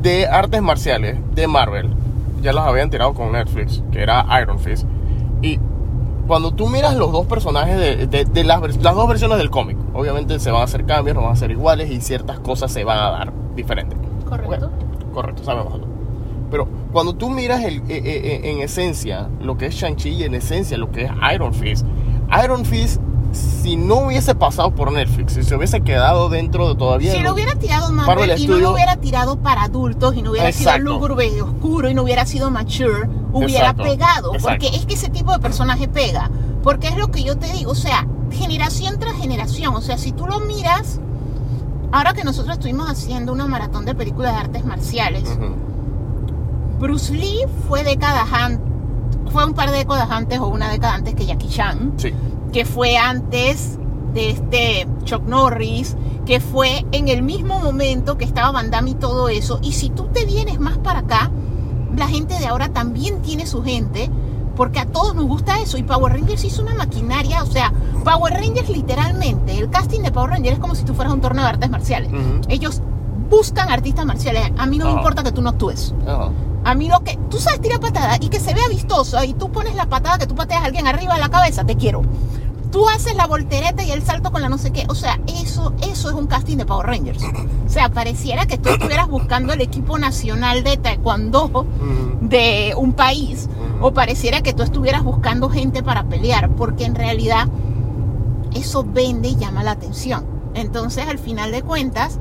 de 0.01 0.27
artes 0.27 0.63
marciales 0.63 1.19
de 1.35 1.47
Marvel, 1.47 1.91
ya 2.41 2.55
los 2.55 2.63
habían 2.65 2.89
tirado 2.89 3.13
con 3.13 3.33
Netflix, 3.33 3.83
que 3.93 4.01
era 4.03 4.25
Iron 4.41 4.59
Fist. 4.59 4.87
Y 5.43 5.59
cuando 6.31 6.53
tú 6.53 6.69
miras 6.69 6.95
los 6.95 7.11
dos 7.11 7.27
personajes 7.27 7.77
de, 7.77 8.07
de- 8.07 8.25
de 8.25 8.45
las, 8.45 8.61
las 8.77 8.95
dos 8.95 9.09
versiones 9.09 9.37
del 9.39 9.51
cómic, 9.51 9.77
obviamente 9.95 10.39
se 10.39 10.53
van 10.53 10.61
a 10.61 10.65
hacer 10.65 10.87
cambios, 10.87 11.17
no 11.17 11.23
van 11.25 11.33
a 11.33 11.37
ser 11.37 11.51
iguales 11.51 11.91
y 11.91 12.01
ciertas 12.01 12.39
cosas 12.39 12.71
se 12.71 12.85
van 12.85 12.99
a 12.99 13.11
dar 13.11 13.33
diferentes. 13.57 13.99
Correcto. 14.29 14.67
Ok, 14.67 15.13
Correcto, 15.13 15.43
sabemos 15.43 15.75
algo. 15.75 15.89
Pero 16.53 16.69
cuando 16.93 17.15
tú 17.17 17.31
miras 17.31 17.65
el, 17.65 17.79
eh, 17.79 17.83
eh, 17.89 18.03
eh, 18.05 18.51
en 18.53 18.61
esencia 18.61 19.29
lo 19.43 19.59
que 19.59 19.67
es 19.67 19.75
Shang-Chi 19.75 20.11
y 20.11 20.23
en 20.23 20.35
esencia 20.37 20.79
lo 20.79 20.93
que 20.93 21.03
es 21.07 21.11
Iron 21.35 21.53
Fist, 21.53 21.85
Iron 22.45 22.65
Fist 22.65 23.01
si 23.33 23.77
no 23.77 24.07
hubiese 24.07 24.35
pasado 24.35 24.75
por 24.75 24.91
Netflix, 24.93 25.35
si 25.35 25.43
se 25.43 25.55
hubiese 25.55 25.81
quedado 25.83 26.29
dentro 26.29 26.69
de 26.69 26.75
todavía. 26.75 27.13
Si 27.13 27.21
lo 27.21 27.33
hubiera 27.35 27.55
tirado 27.55 27.93
Marvel 27.93 28.17
Marvel 28.29 28.31
y 28.41 28.47
no 28.47 28.55
Studio- 28.55 28.59
lo 28.69 28.73
hubiera 28.75 28.97
tirado 28.97 29.37
para 29.41 29.65
adultos 29.65 30.17
y 30.17 30.23
no 30.23 30.31
hubiera 30.33 30.49
Exacto. 30.49 30.79
sido 30.81 30.93
lúgubre 30.93 31.29
y 31.29 31.41
oscuro 31.41 31.89
y 31.91 31.95
no 31.95 32.03
hubiera 32.03 32.27
sido 32.27 32.51
mature, 32.51 33.09
hubiera 33.33 33.71
Exacto, 33.71 33.83
pegado. 33.85 34.35
exacto. 34.35 34.43
Porque 34.49 34.77
es 34.77 34.87
que 34.87 34.95
ese 34.95 35.09
tipo 35.11 35.33
de 35.33 35.39
personaje 35.39 35.87
pega. 35.89 36.31
Porque 36.63 36.89
es 36.89 36.97
lo 36.97 37.11
que 37.11 37.23
yo 37.23 37.37
te 37.39 37.53
digo, 37.53 37.71
o 37.73 37.75
sea, 37.77 38.07
generación 38.31 38.99
tras 38.99 39.15
generación. 39.17 39.75
O 39.77 39.81
sea, 39.81 39.97
si 39.97 40.13
tú 40.13 40.27
lo 40.27 40.41
miras, 40.41 41.01
ahora 41.93 42.13
que 42.13 42.25
nosotros 42.25 42.55
estuvimos 42.57 42.89
haciendo 42.91 43.33
una 43.33 43.47
maratón 43.47 43.85
de 43.85 43.95
películas 43.95 44.33
de 44.35 44.39
artes 44.41 44.65
marciales, 44.65 45.25
Ujú. 45.25 45.55
Bruce 46.81 47.13
Lee 47.15 47.45
fue 47.69 47.85
décadas 47.85 48.27
antes, 48.33 48.61
fue 49.33 49.45
un 49.45 49.55
par 49.55 49.71
de 49.71 49.79
décadas 49.79 50.11
antes 50.11 50.39
o 50.41 50.49
una 50.49 50.71
década 50.71 50.95
antes 50.95 51.15
que 51.15 51.25
Jackie 51.27 51.49
Chan 51.49 51.93
Sí. 51.97 52.13
Que 52.53 52.65
fue 52.65 52.97
antes 52.97 53.79
de 54.15 54.31
este 54.31 54.89
Chuck 55.05 55.23
Norris, 55.25 55.97
que 56.27 56.41
fue 56.41 56.85
en 56.93 57.09
el 57.09 57.23
mismo 57.23 57.61
momento 57.61 58.19
que 58.19 58.25
estaba 58.25 58.51
Van 58.51 58.71
Damme 58.71 58.91
y 58.91 58.95
todo 58.95 59.29
eso. 59.29 59.59
Y 59.63 59.73
si 59.73 59.89
tú 59.91 60.09
te 60.13 60.25
vienes 60.25 60.59
más 60.61 60.79
para 60.79 61.01
acá, 61.01 61.31
la 61.97 62.09
gente 62.09 62.39
de 62.39 62.47
ahora 62.47 62.69
también 62.69 63.23
tiene 63.23 63.47
su 63.47 63.63
gente, 63.63 64.11
porque 64.57 64.81
a 64.81 64.87
todos 64.87 65.15
nos 65.15 65.27
gusta 65.27 65.61
eso. 65.61 65.79
Y 65.79 65.83
Power 65.83 66.13
Rangers 66.13 66.45
hizo 66.45 66.63
una 66.63 66.75
maquinaria, 66.75 67.43
o 67.43 67.47
sea, 67.47 67.73
Power 68.05 68.35
Rangers 68.35 68.69
literalmente, 68.69 69.59
el 69.59 69.71
casting 69.71 70.01
de 70.01 70.11
Power 70.13 70.31
Rangers 70.31 70.55
es 70.55 70.61
como 70.61 70.75
si 70.75 70.85
tú 70.85 70.95
fueras 70.95 71.15
un 71.15 71.21
torneo 71.21 71.45
de 71.45 71.51
artes 71.51 71.71
marciales. 71.71 72.11
Ellos 72.49 72.81
buscan 73.29 73.71
artistas 73.71 74.05
marciales. 74.07 74.51
A 74.59 74.67
mí 74.67 74.77
no 74.79 74.87
me 74.87 74.91
Ajá. 74.91 75.01
importa 75.01 75.23
que 75.23 75.33
tú 75.33 75.41
no 75.41 75.51
actúes. 75.51 75.95
Ajá. 76.07 76.31
A 76.65 76.75
mí 76.75 76.89
lo 76.89 77.01
que 77.01 77.19
tú 77.31 77.39
sabes 77.39 77.61
tirar 77.61 77.81
patada 77.81 78.17
y 78.21 78.29
que 78.29 78.41
se 78.41 78.55
vea 78.55 78.69
vistoso 78.69 79.23
y 79.25 79.33
tú 79.33 79.51
pones 79.51 79.75
la 79.75 79.87
patada 79.87 80.19
que 80.19 80.27
tú 80.27 80.35
pateas 80.35 80.63
a 80.63 80.67
alguien 80.67 80.87
arriba 80.87 81.15
de 81.15 81.21
la 81.21 81.31
cabeza, 81.31 81.65
te 81.65 81.77
quiero. 81.77 82.03
Tú 82.71 82.89
haces 82.89 83.17
la 83.17 83.27
voltereta 83.27 83.83
y 83.83 83.91
el 83.91 84.03
salto 84.03 84.31
con 84.31 84.43
la 84.43 84.49
no 84.49 84.59
sé 84.59 84.71
qué. 84.71 84.85
O 84.89 84.95
sea, 84.95 85.19
eso, 85.27 85.73
eso 85.83 86.09
es 86.09 86.15
un 86.15 86.27
casting 86.27 86.57
de 86.57 86.67
Power 86.67 86.87
Rangers. 86.87 87.23
O 87.71 87.73
sea, 87.73 87.89
pareciera 87.89 88.47
que 88.47 88.59
tú 88.59 88.69
estuvieras 88.69 89.07
buscando 89.07 89.53
el 89.53 89.61
equipo 89.61 89.97
nacional 89.97 90.65
de 90.65 90.77
taekwondo 90.77 91.65
de 92.21 92.75
un 92.77 92.95
país. 92.95 93.49
O 93.81 93.93
pareciera 93.95 94.41
que 94.41 94.53
tú 94.53 94.65
estuvieras 94.65 95.05
buscando 95.05 95.49
gente 95.49 95.81
para 95.85 96.03
pelear. 96.03 96.51
Porque 96.51 96.85
en 96.85 96.97
realidad 96.97 97.47
eso 98.57 98.85
vende 98.85 99.29
y 99.29 99.37
llama 99.37 99.63
la 99.63 99.71
atención. 99.71 100.27
Entonces, 100.55 101.07
al 101.07 101.19
final 101.21 101.53
de 101.53 101.63
cuentas, 101.63 102.19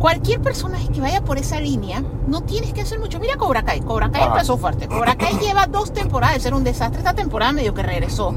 cualquier 0.00 0.40
personaje 0.40 0.88
que 0.88 1.00
vaya 1.00 1.20
por 1.20 1.38
esa 1.38 1.60
línea, 1.60 2.02
no 2.26 2.40
tienes 2.40 2.72
que 2.72 2.80
hacer 2.80 2.98
mucho. 2.98 3.20
Mira 3.20 3.36
Cobra 3.36 3.62
Kai. 3.62 3.80
Cobra 3.80 4.10
Kai 4.10 4.22
Ajá. 4.22 4.32
empezó 4.32 4.56
fuerte. 4.56 4.88
Cobra 4.88 5.14
Kai 5.14 5.38
lleva 5.38 5.66
dos 5.66 5.92
temporadas 5.92 6.36
de 6.36 6.40
ser 6.40 6.54
un 6.54 6.64
desastre. 6.64 6.98
Esta 6.98 7.12
temporada 7.14 7.52
medio 7.52 7.74
que 7.74 7.82
regresó. 7.82 8.34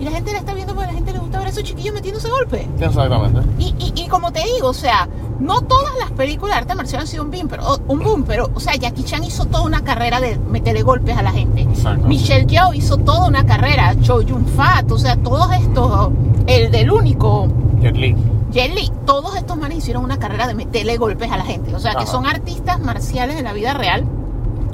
Y 0.00 0.04
la 0.04 0.12
gente 0.12 0.32
la 0.32 0.38
está 0.38 0.54
viendo 0.54 0.74
porque 0.74 0.88
a 0.88 0.92
la 0.92 0.96
gente 0.96 1.12
le 1.12 1.18
gusta 1.18 1.38
ver 1.38 1.48
a 1.48 1.50
esos 1.50 1.64
chiquillos 1.64 1.92
metiéndose 1.94 2.28
golpe. 2.30 2.68
Exactamente. 2.80 3.40
Y, 3.58 3.74
y, 3.78 3.92
y 4.02 4.08
como 4.08 4.32
te 4.32 4.42
digo, 4.54 4.68
o 4.68 4.74
sea, 4.74 5.08
no 5.40 5.60
todas 5.62 5.92
las 5.98 6.12
películas 6.12 6.54
de 6.56 6.60
arte 6.62 6.74
marcial 6.74 7.00
han 7.02 7.06
sido 7.08 7.24
un 7.24 7.30
boom, 7.30 7.48
pero, 7.48 7.78
un 7.88 7.98
boom, 8.00 8.24
pero, 8.24 8.50
o 8.54 8.60
sea, 8.60 8.74
Jackie 8.76 9.04
Chan 9.04 9.24
hizo 9.24 9.46
toda 9.46 9.62
una 9.64 9.82
carrera 9.82 10.20
de 10.20 10.38
meterle 10.38 10.82
golpes 10.82 11.16
a 11.16 11.22
la 11.22 11.32
gente. 11.32 11.62
Exacto. 11.62 12.06
Michelle 12.06 12.46
Yeoh 12.46 12.74
hizo 12.74 12.96
toda 12.98 13.26
una 13.26 13.44
carrera. 13.44 13.94
Cho 14.02 14.20
Yun 14.20 14.46
Fat, 14.46 14.90
o 14.90 14.98
sea, 14.98 15.16
todos 15.16 15.50
estos, 15.52 16.10
el 16.46 16.70
del 16.70 16.90
único, 16.90 17.48
Jet 17.80 17.96
Li. 17.96 18.16
Jet 18.54 18.72
Li, 18.72 18.88
todos 19.04 19.34
estos 19.34 19.56
manes 19.56 19.78
hicieron 19.78 20.04
una 20.04 20.18
carrera 20.18 20.46
de 20.46 20.54
meterle 20.54 20.96
golpes 20.96 21.30
a 21.32 21.36
la 21.36 21.44
gente. 21.44 21.74
O 21.74 21.80
sea, 21.80 21.96
que 21.96 22.06
son 22.06 22.24
artistas 22.24 22.78
marciales 22.80 23.34
de 23.34 23.42
la 23.42 23.52
vida 23.52 23.74
real 23.74 24.06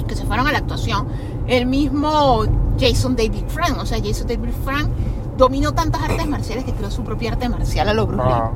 que 0.07 0.15
se 0.15 0.23
fueron 0.23 0.47
a 0.47 0.51
la 0.51 0.59
actuación. 0.59 1.07
El 1.47 1.65
mismo 1.65 2.43
Jason 2.79 3.15
David 3.15 3.45
Frank, 3.47 3.79
o 3.79 3.85
sea, 3.87 3.97
Jason 3.97 4.27
David 4.27 4.53
Frank 4.63 4.87
dominó 5.35 5.73
tantas 5.73 6.03
artes 6.03 6.27
marciales 6.27 6.63
que 6.63 6.73
creó 6.73 6.91
su 6.91 7.03
propia 7.03 7.31
arte 7.31 7.49
marcial 7.49 7.89
a 7.89 7.93
lo 7.95 8.05
Bruce. 8.05 8.21
Ajá. 8.23 8.51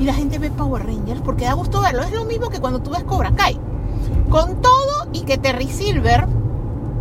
Y 0.00 0.04
la 0.04 0.14
gente 0.14 0.38
ve 0.38 0.50
Power 0.50 0.86
Rangers 0.86 1.20
porque 1.20 1.44
da 1.44 1.52
gusto 1.52 1.82
verlo. 1.82 2.02
Es 2.02 2.12
lo 2.12 2.24
mismo 2.24 2.48
que 2.48 2.60
cuando 2.60 2.80
tú 2.80 2.90
ves 2.92 3.04
Cobra 3.04 3.32
Kai. 3.32 3.60
Con 4.30 4.62
todo 4.62 5.08
y 5.12 5.20
que 5.22 5.36
Terry 5.36 5.68
Silver 5.68 6.26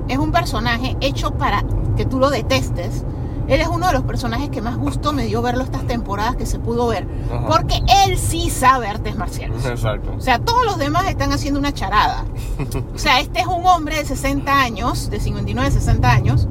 es 0.10 0.18
un 0.18 0.34
personaje 0.34 0.98
hecho 1.00 1.32
para 1.32 1.64
que 1.96 2.06
tú 2.06 2.20
lo 2.20 2.30
detestes. 2.30 3.06
Él 3.50 3.62
es 3.62 3.68
uno 3.68 3.88
de 3.88 3.94
los 3.94 4.04
personajes 4.04 4.50
que 4.50 4.62
más 4.62 4.78
gusto 4.78 5.12
me 5.12 5.26
dio 5.26 5.42
verlo 5.42 5.64
estas 5.64 5.86
temporadas 5.88 6.36
que 6.36 6.46
se 6.46 6.60
pudo 6.60 6.88
ver. 6.88 7.08
Ajá. 7.34 7.48
Porque 7.48 7.82
él 8.06 8.18
sí 8.18 8.52
sabe 8.52 8.88
artes 8.88 9.18
marciales. 9.18 9.66
Exacto. 9.66 10.14
O 10.16 10.22
sea, 10.22 10.38
todos 10.38 10.64
los 10.66 10.78
demás 10.78 11.10
están 11.10 11.34
haciendo 11.34 11.60
una 11.60 11.74
charada. 11.74 12.26
O 12.94 12.98
sea, 12.98 13.20
este 13.22 13.40
es 13.40 13.48
un 13.48 13.66
hombre 13.66 13.98
de 13.98 14.06
60 14.06 14.62
años, 14.62 15.10
de 15.10 15.20
59, 15.20 15.72
60 15.72 16.12
años, 16.12 16.48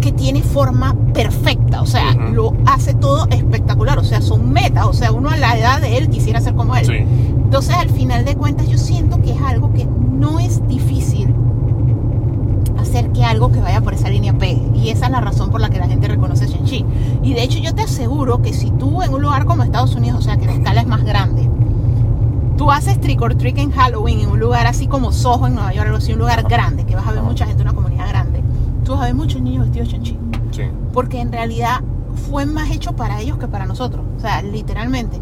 que 0.00 0.12
tiene 0.12 0.42
forma 0.42 0.94
perfecta. 1.12 1.82
O 1.82 1.86
sea, 1.86 2.12
lo 2.14 2.54
hace 2.66 2.94
todo 2.94 3.26
espectacular. 3.30 3.98
O 3.98 4.04
sea, 4.04 4.22
son 4.22 4.52
metas. 4.52 4.86
O 4.86 4.92
sea, 4.92 5.12
uno 5.12 5.30
a 5.30 5.36
la 5.36 5.58
edad 5.58 5.80
de 5.80 5.98
él 5.98 6.08
quisiera 6.08 6.40
ser 6.40 6.54
como 6.54 6.76
él. 6.76 6.86
Sí. 6.86 6.92
Entonces, 6.92 7.74
al 7.74 7.90
final 7.90 8.24
de 8.24 8.36
cuentas, 8.36 8.68
yo 8.68 8.78
siento 8.78 9.20
que 9.20 9.32
es 9.32 9.40
algo 9.42 9.72
que 9.72 9.84
no 9.84 10.38
es 10.38 10.66
difícil 10.68 11.34
hacer 12.78 13.10
que 13.12 13.24
algo 13.24 13.50
que 13.50 13.60
vaya 13.60 13.80
por 13.80 13.94
esa 13.94 14.08
línea 14.08 14.32
pegue. 14.32 14.62
Y 14.86 14.90
esa 14.90 15.06
es 15.06 15.10
la 15.10 15.20
razón 15.20 15.50
por 15.50 15.60
la 15.60 15.68
que 15.68 15.80
la 15.80 15.88
gente 15.88 16.06
reconoce 16.06 16.46
Shang-Chi. 16.46 16.84
Y 17.24 17.34
de 17.34 17.42
hecho, 17.42 17.58
yo 17.58 17.74
te 17.74 17.82
aseguro 17.82 18.40
que 18.40 18.52
si 18.52 18.70
tú 18.70 19.02
en 19.02 19.12
un 19.12 19.20
lugar 19.20 19.44
como 19.44 19.64
Estados 19.64 19.96
Unidos, 19.96 20.20
o 20.20 20.22
sea, 20.22 20.36
que 20.36 20.46
la 20.46 20.52
escala 20.52 20.80
es 20.80 20.86
más 20.86 21.02
grande, 21.02 21.50
tú 22.56 22.70
haces 22.70 23.00
trick 23.00 23.20
or 23.20 23.34
treat 23.34 23.58
en 23.58 23.72
Halloween 23.72 24.20
en 24.20 24.30
un 24.30 24.38
lugar 24.38 24.68
así 24.68 24.86
como 24.86 25.10
Soho 25.10 25.48
en 25.48 25.54
Nueva 25.56 25.72
York, 25.72 25.86
algo 25.86 25.98
así, 25.98 26.12
un 26.12 26.20
lugar 26.20 26.44
grande, 26.44 26.84
que 26.84 26.94
vas 26.94 27.04
a 27.04 27.10
ver 27.10 27.22
mucha 27.22 27.46
gente, 27.46 27.62
una 27.62 27.72
comunidad 27.72 28.08
grande, 28.08 28.44
tú 28.84 28.92
vas 28.92 29.00
a 29.02 29.04
ver 29.06 29.14
muchos 29.14 29.40
niños 29.42 29.64
vestidos 29.64 29.88
de 29.88 29.94
Shang-Chi 29.94 30.18
Sí. 30.52 30.62
porque 30.92 31.20
en 31.20 31.32
realidad 31.32 31.80
fue 32.30 32.46
más 32.46 32.70
hecho 32.70 32.94
para 32.94 33.20
ellos 33.20 33.38
que 33.38 33.48
para 33.48 33.66
nosotros, 33.66 34.04
o 34.16 34.20
sea, 34.20 34.40
literalmente. 34.40 35.20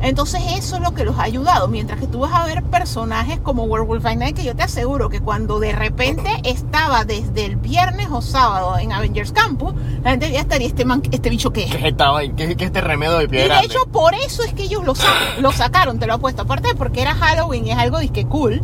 Entonces 0.00 0.40
eso 0.56 0.76
es 0.76 0.82
lo 0.82 0.92
que 0.94 1.04
los 1.04 1.18
ha 1.18 1.24
ayudado, 1.24 1.66
mientras 1.68 1.98
que 1.98 2.06
tú 2.06 2.20
vas 2.20 2.32
a 2.32 2.44
ver 2.44 2.62
personajes 2.62 3.40
como 3.40 3.64
Werewolf 3.64 4.02
by 4.04 4.16
Night, 4.16 4.36
que 4.36 4.44
yo 4.44 4.54
te 4.54 4.62
aseguro 4.62 5.08
que 5.08 5.20
cuando 5.20 5.58
de 5.58 5.72
repente 5.72 6.30
estaba 6.44 7.04
desde 7.04 7.44
el 7.46 7.56
viernes 7.56 8.06
o 8.12 8.22
sábado 8.22 8.78
en 8.78 8.92
Avengers 8.92 9.32
Campus, 9.32 9.74
la 10.04 10.10
gente 10.12 10.30
ya 10.30 10.40
estaría 10.40 10.68
este 10.68 10.84
man, 10.84 11.02
este 11.10 11.30
bicho 11.30 11.52
que 11.52 11.64
es. 11.64 11.70
¿Qué 11.72 11.78
es 11.78 11.84
esta 11.86 12.10
vaina? 12.10 12.36
¿Qué 12.36 12.56
qué 12.56 12.64
es 12.64 12.68
este 12.68 12.80
remedio 12.80 13.18
de 13.18 13.24
Y 13.24 13.28
pie 13.28 13.48
de 13.48 13.58
hecho 13.64 13.78
por 13.90 14.14
eso 14.14 14.44
es 14.44 14.52
que 14.54 14.62
ellos 14.64 14.84
lo, 14.84 14.94
lo 15.40 15.52
sacaron, 15.52 15.98
te 15.98 16.06
lo 16.06 16.14
apuesto, 16.14 16.42
aparte 16.42 16.74
porque 16.76 17.02
era 17.02 17.14
Halloween 17.14 17.66
y 17.66 17.72
es 17.72 17.78
algo 17.78 17.98
disque 17.98 18.24
cool, 18.26 18.62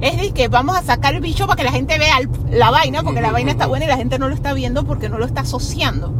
es 0.00 0.16
de 0.20 0.32
que 0.32 0.48
vamos 0.48 0.76
a 0.76 0.82
sacar 0.82 1.14
el 1.14 1.20
bicho 1.20 1.46
para 1.46 1.56
que 1.56 1.62
la 1.64 1.70
gente 1.72 1.96
vea 1.98 2.18
el- 2.18 2.28
la 2.50 2.70
vaina, 2.70 3.02
porque 3.04 3.20
la 3.22 3.30
vaina 3.32 3.52
está 3.52 3.66
buena 3.66 3.84
y 3.86 3.88
la 3.88 3.96
gente 3.96 4.18
no 4.18 4.28
lo 4.28 4.34
está 4.34 4.52
viendo 4.52 4.84
porque 4.84 5.08
no 5.08 5.16
lo 5.18 5.24
está 5.24 5.42
asociando. 5.42 6.12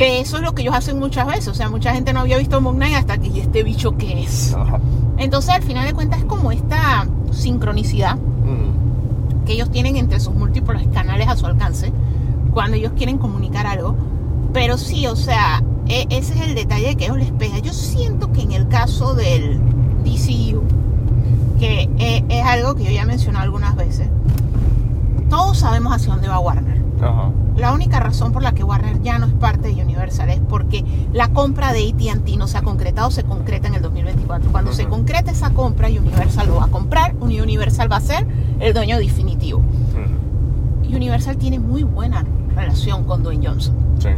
Que 0.00 0.18
eso 0.20 0.38
es 0.38 0.42
lo 0.42 0.54
que 0.54 0.62
ellos 0.62 0.74
hacen 0.74 0.98
muchas 0.98 1.26
veces. 1.26 1.48
O 1.48 1.54
sea, 1.54 1.68
mucha 1.68 1.92
gente 1.92 2.14
no 2.14 2.20
había 2.20 2.38
visto 2.38 2.58
Moon 2.58 2.76
Knight 2.76 2.94
hasta 2.96 3.18
que 3.18 3.28
¿y 3.28 3.40
este 3.40 3.62
bicho 3.62 3.98
qué 3.98 4.22
es. 4.22 4.54
Ajá. 4.54 4.80
Entonces, 5.18 5.50
al 5.50 5.62
final 5.62 5.86
de 5.86 5.92
cuentas, 5.92 6.20
es 6.20 6.24
como 6.24 6.50
esta 6.52 7.06
sincronicidad 7.32 8.16
Ujú. 8.16 9.44
que 9.44 9.52
ellos 9.52 9.70
tienen 9.70 9.96
entre 9.96 10.18
sus 10.18 10.34
múltiples 10.34 10.88
canales 10.88 11.28
a 11.28 11.36
su 11.36 11.44
alcance 11.44 11.92
cuando 12.50 12.78
ellos 12.78 12.92
quieren 12.96 13.18
comunicar 13.18 13.66
algo. 13.66 13.94
Pero 14.54 14.78
sí, 14.78 15.06
o 15.06 15.16
sea, 15.16 15.62
e- 15.86 16.06
ese 16.08 16.32
es 16.34 16.40
el 16.48 16.54
detalle 16.54 16.96
que 16.96 17.04
ellos 17.04 17.18
les 17.18 17.32
pega. 17.32 17.58
Yo 17.58 17.74
siento 17.74 18.32
que 18.32 18.40
en 18.40 18.52
el 18.52 18.68
caso 18.68 19.14
del 19.14 19.60
DCU, 20.02 20.62
que 21.58 21.90
e- 21.98 22.24
es 22.30 22.46
algo 22.46 22.74
que 22.74 22.84
yo 22.84 22.90
ya 22.90 23.02
he 23.02 23.06
mencionado 23.06 23.44
algunas 23.44 23.76
veces, 23.76 24.08
todos 25.28 25.58
sabemos 25.58 25.92
hacia 25.92 26.12
dónde 26.14 26.28
va 26.28 26.38
Warner. 26.40 26.80
Ajá. 27.02 27.30
La 27.60 27.72
única 27.74 28.00
razón 28.00 28.32
por 28.32 28.42
la 28.42 28.52
que 28.52 28.64
Warner 28.64 29.02
ya 29.02 29.18
no 29.18 29.26
es 29.26 29.34
parte 29.34 29.68
de 29.74 29.82
Universal 29.82 30.30
es 30.30 30.40
porque 30.40 30.82
la 31.12 31.28
compra 31.28 31.74
de 31.74 31.90
AT&T 31.90 32.38
no 32.38 32.48
se 32.48 32.56
ha 32.56 32.62
concretado, 32.62 33.10
se 33.10 33.22
concreta 33.22 33.68
en 33.68 33.74
el 33.74 33.82
2024. 33.82 34.50
Cuando 34.50 34.72
se 34.72 34.84
Ujú. 34.84 34.92
concrete 34.92 35.30
esa 35.32 35.50
compra, 35.50 35.88
Universal 35.88 36.46
lo 36.48 36.56
va 36.56 36.64
a 36.64 36.68
comprar, 36.68 37.14
Universal 37.20 37.92
va 37.92 37.96
a 37.96 38.00
ser 38.00 38.26
el 38.60 38.72
dueño 38.72 38.96
definitivo. 38.98 39.60
Universal 40.90 41.36
tiene 41.36 41.58
muy 41.58 41.82
buena 41.82 42.24
relación 42.56 43.04
con 43.04 43.22
Dwayne 43.22 43.46
Johnson. 43.46 43.74
Sí. 43.98 44.08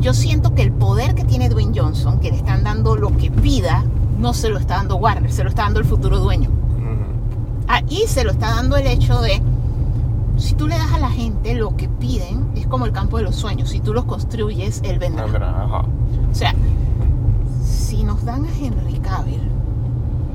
Yo 0.00 0.12
siento 0.12 0.54
que 0.54 0.62
el 0.62 0.70
poder 0.70 1.14
que 1.14 1.24
tiene 1.24 1.48
Dwayne 1.48 1.72
Johnson, 1.80 2.20
que 2.20 2.30
le 2.30 2.36
están 2.36 2.62
dando 2.62 2.94
lo 2.94 3.16
que 3.16 3.30
pida, 3.30 3.84
no 4.18 4.34
se 4.34 4.50
lo 4.50 4.58
está 4.58 4.76
dando 4.76 4.96
Warner, 4.96 5.32
se 5.32 5.42
lo 5.44 5.48
está 5.48 5.62
dando 5.62 5.80
el 5.80 5.86
futuro 5.86 6.18
dueño. 6.20 6.50
Ujú. 6.50 7.64
Ahí 7.68 8.04
se 8.06 8.22
lo 8.22 8.30
está 8.32 8.50
dando 8.50 8.76
el 8.76 8.86
hecho 8.86 9.20
de, 9.22 9.42
si 10.38 10.54
tú 10.54 10.66
le 10.66 10.78
das 10.78 10.92
a 10.92 10.98
la 10.98 11.10
gente 11.10 11.54
lo 11.54 11.76
que 11.76 11.88
piden, 11.88 12.50
es 12.54 12.66
como 12.66 12.86
el 12.86 12.92
campo 12.92 13.18
de 13.18 13.24
los 13.24 13.36
sueños, 13.36 13.70
si 13.70 13.80
tú 13.80 13.92
los 13.92 14.04
construyes, 14.04 14.80
él 14.84 14.98
vendrá. 14.98 15.24
Ajá. 15.24 15.84
O 16.30 16.34
sea, 16.34 16.54
si 17.64 18.04
nos 18.04 18.24
dan 18.24 18.44
a 18.44 18.48
Henry 18.48 18.98
Cavill, 18.98 19.42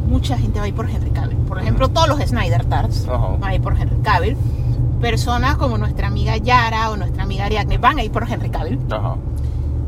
mucha 0.07 0.37
gente 0.37 0.59
va 0.59 0.65
a 0.65 0.67
ir 0.67 0.75
por 0.75 0.89
Henry 0.89 1.11
Cavill. 1.11 1.37
Por 1.37 1.59
ejemplo, 1.59 1.89
todos 1.89 2.07
los 2.09 2.19
Snyder 2.19 2.65
Tarts 2.65 3.07
Ajá. 3.07 3.27
van 3.39 3.43
a 3.43 3.55
ir 3.55 3.61
por 3.61 3.79
Henry 3.79 3.97
Cavill. 4.03 4.37
Personas 5.01 5.57
como 5.57 5.77
nuestra 5.77 6.07
amiga 6.07 6.37
Yara 6.37 6.91
o 6.91 6.97
nuestra 6.97 7.23
amiga 7.23 7.45
Ariadne 7.45 7.77
van 7.77 7.99
a 7.99 8.03
ir 8.03 8.11
por 8.11 8.29
Henry 8.29 8.49
Cavill. 8.49 8.79
Ajá. 8.91 9.15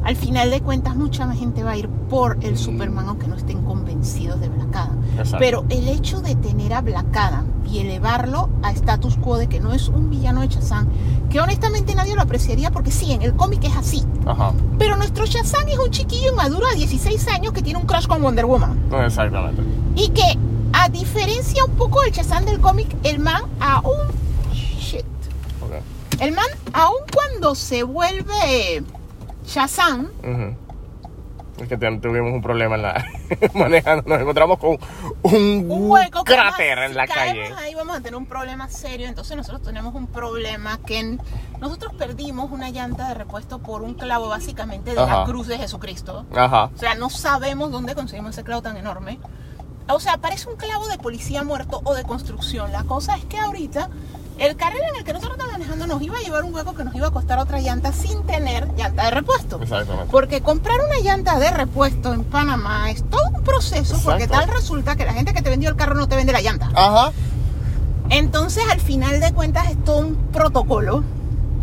Al 0.05 0.15
final 0.15 0.51
de 0.51 0.61
cuentas 0.61 0.95
mucha 0.95 1.27
gente 1.33 1.63
va 1.63 1.71
a 1.71 1.77
ir 1.77 1.89
por 1.89 2.37
el 2.41 2.57
Superman 2.57 3.09
aunque 3.09 3.27
no 3.27 3.35
estén 3.35 3.63
convencidos 3.63 4.39
de 4.39 4.49
Black 4.49 4.75
Adam. 4.75 5.03
Exacto. 5.17 5.37
Pero 5.39 5.65
el 5.69 5.87
hecho 5.87 6.21
de 6.21 6.35
tener 6.35 6.73
a 6.73 6.81
Black 6.81 7.17
Adam 7.17 7.47
y 7.67 7.79
elevarlo 7.79 8.49
a 8.61 8.71
status 8.71 9.17
quo 9.17 9.37
de 9.37 9.47
que 9.47 9.59
no 9.59 9.73
es 9.73 9.87
un 9.87 10.11
villano 10.11 10.41
de 10.41 10.47
Shazam, 10.49 10.87
que 11.31 11.39
honestamente 11.39 11.95
nadie 11.95 12.15
lo 12.15 12.21
apreciaría 12.21 12.69
porque 12.69 12.91
sí, 12.91 13.11
en 13.13 13.23
el 13.23 13.35
cómic 13.35 13.63
es 13.63 13.75
así. 13.75 14.03
Ajá. 14.27 14.53
Pero 14.77 14.95
nuestro 14.95 15.25
Shazam 15.25 15.67
es 15.67 15.79
un 15.79 15.89
chiquillo 15.89 16.31
inmaduro 16.31 16.67
de 16.67 16.75
16 16.75 17.27
años 17.29 17.51
que 17.51 17.63
tiene 17.63 17.79
un 17.79 17.87
crush 17.87 18.05
con 18.05 18.21
Wonder 18.21 18.45
Woman. 18.45 18.79
Exactamente. 19.03 19.63
Y 19.95 20.09
que, 20.09 20.37
a 20.73 20.87
diferencia 20.89 21.65
un 21.65 21.71
poco 21.71 22.01
del 22.03 22.11
Shazam 22.11 22.45
del 22.45 22.59
cómic, 22.59 22.95
el 23.03 23.17
man 23.17 23.41
aún... 23.59 23.97
Shit. 24.53 25.01
Ok. 25.63 25.81
El 26.19 26.31
man, 26.31 26.45
aún 26.73 26.99
cuando 27.11 27.55
se 27.55 27.81
vuelve 27.81 28.83
Shazam. 29.47 30.09
Es 31.57 31.69
que 31.69 31.77
tuvimos 31.77 32.33
un 32.33 32.41
problema 32.41 32.75
en 32.75 32.81
la 32.81 33.05
manejando, 33.53 34.03
nos 34.09 34.19
encontramos 34.19 34.59
con 34.59 34.71
un, 35.23 35.65
un 35.69 35.89
hueco 35.89 36.25
cráter 36.25 36.79
en 36.79 36.95
la 36.95 37.07
calle. 37.07 37.45
ahí 37.57 37.73
vamos 37.73 37.95
a 37.95 38.01
tener 38.01 38.17
un 38.17 38.25
problema 38.25 38.67
serio 38.67 39.07
entonces 39.07 39.37
nosotros 39.37 39.61
tenemos 39.61 39.95
un 39.95 40.07
problema 40.07 40.79
que 40.85 41.17
nosotros 41.61 41.93
perdimos 41.93 42.51
una 42.51 42.71
llanta 42.71 43.07
de 43.07 43.13
repuesto 43.13 43.59
por 43.59 43.83
un 43.83 43.93
clavo 43.93 44.27
básicamente 44.27 44.89
de 44.89 44.97
la 44.97 45.23
cruz 45.23 45.47
de 45.47 45.57
Jesucristo 45.57 46.25
Ajá. 46.35 46.71
o 46.75 46.77
sea 46.77 46.95
no 46.95 47.09
sabemos 47.09 47.71
dónde 47.71 47.95
conseguimos 47.95 48.31
ese 48.31 48.43
clavo 48.43 48.61
tan 48.61 48.75
enorme 48.75 49.17
o 49.87 50.01
sea 50.01 50.17
parece 50.17 50.49
un 50.49 50.57
clavo 50.57 50.89
de 50.89 50.97
policía 50.97 51.45
muerto 51.45 51.79
o 51.85 51.93
de 51.93 52.03
construcción 52.03 52.73
la 52.73 52.83
cosa 52.83 53.15
es 53.15 53.23
que 53.23 53.39
ahorita 53.39 53.89
el 54.37 54.55
carril 54.55 54.81
en 54.89 54.95
el 54.97 55.03
que 55.03 55.13
nosotros 55.13 55.37
estamos 55.37 55.53
manejando 55.53 55.87
nos 55.87 56.01
iba 56.01 56.17
a 56.17 56.21
llevar 56.21 56.43
un 56.43 56.53
hueco 56.53 56.73
que 56.75 56.83
nos 56.83 56.93
iba 56.95 57.07
a 57.07 57.11
costar 57.11 57.39
otra 57.39 57.59
llanta 57.59 57.91
sin 57.93 58.23
tener 58.23 58.67
llanta 58.75 59.05
de 59.05 59.11
repuesto 59.11 59.61
Exactamente. 59.61 60.07
porque 60.11 60.41
comprar 60.41 60.77
una 60.81 60.99
llanta 60.99 61.39
de 61.39 61.51
repuesto 61.51 62.13
en 62.13 62.23
Panamá 62.25 62.91
es 62.91 63.03
todo 63.09 63.21
un 63.33 63.43
proceso, 63.43 63.97
porque 64.03 64.23
Exacto. 64.25 64.45
tal 64.45 64.55
resulta 64.55 64.95
que 64.95 65.05
la 65.05 65.13
gente 65.13 65.33
que 65.33 65.41
te 65.41 65.49
vendió 65.49 65.69
el 65.69 65.75
carro 65.75 65.95
no 65.95 66.07
te 66.07 66.15
vende 66.15 66.33
la 66.33 66.41
llanta. 66.41 66.69
Ajá. 66.75 67.11
Entonces, 68.09 68.63
al 68.71 68.79
final 68.79 69.19
de 69.19 69.33
cuentas, 69.33 69.69
es 69.71 69.83
todo 69.83 69.99
un 69.99 70.15
protocolo. 70.31 71.03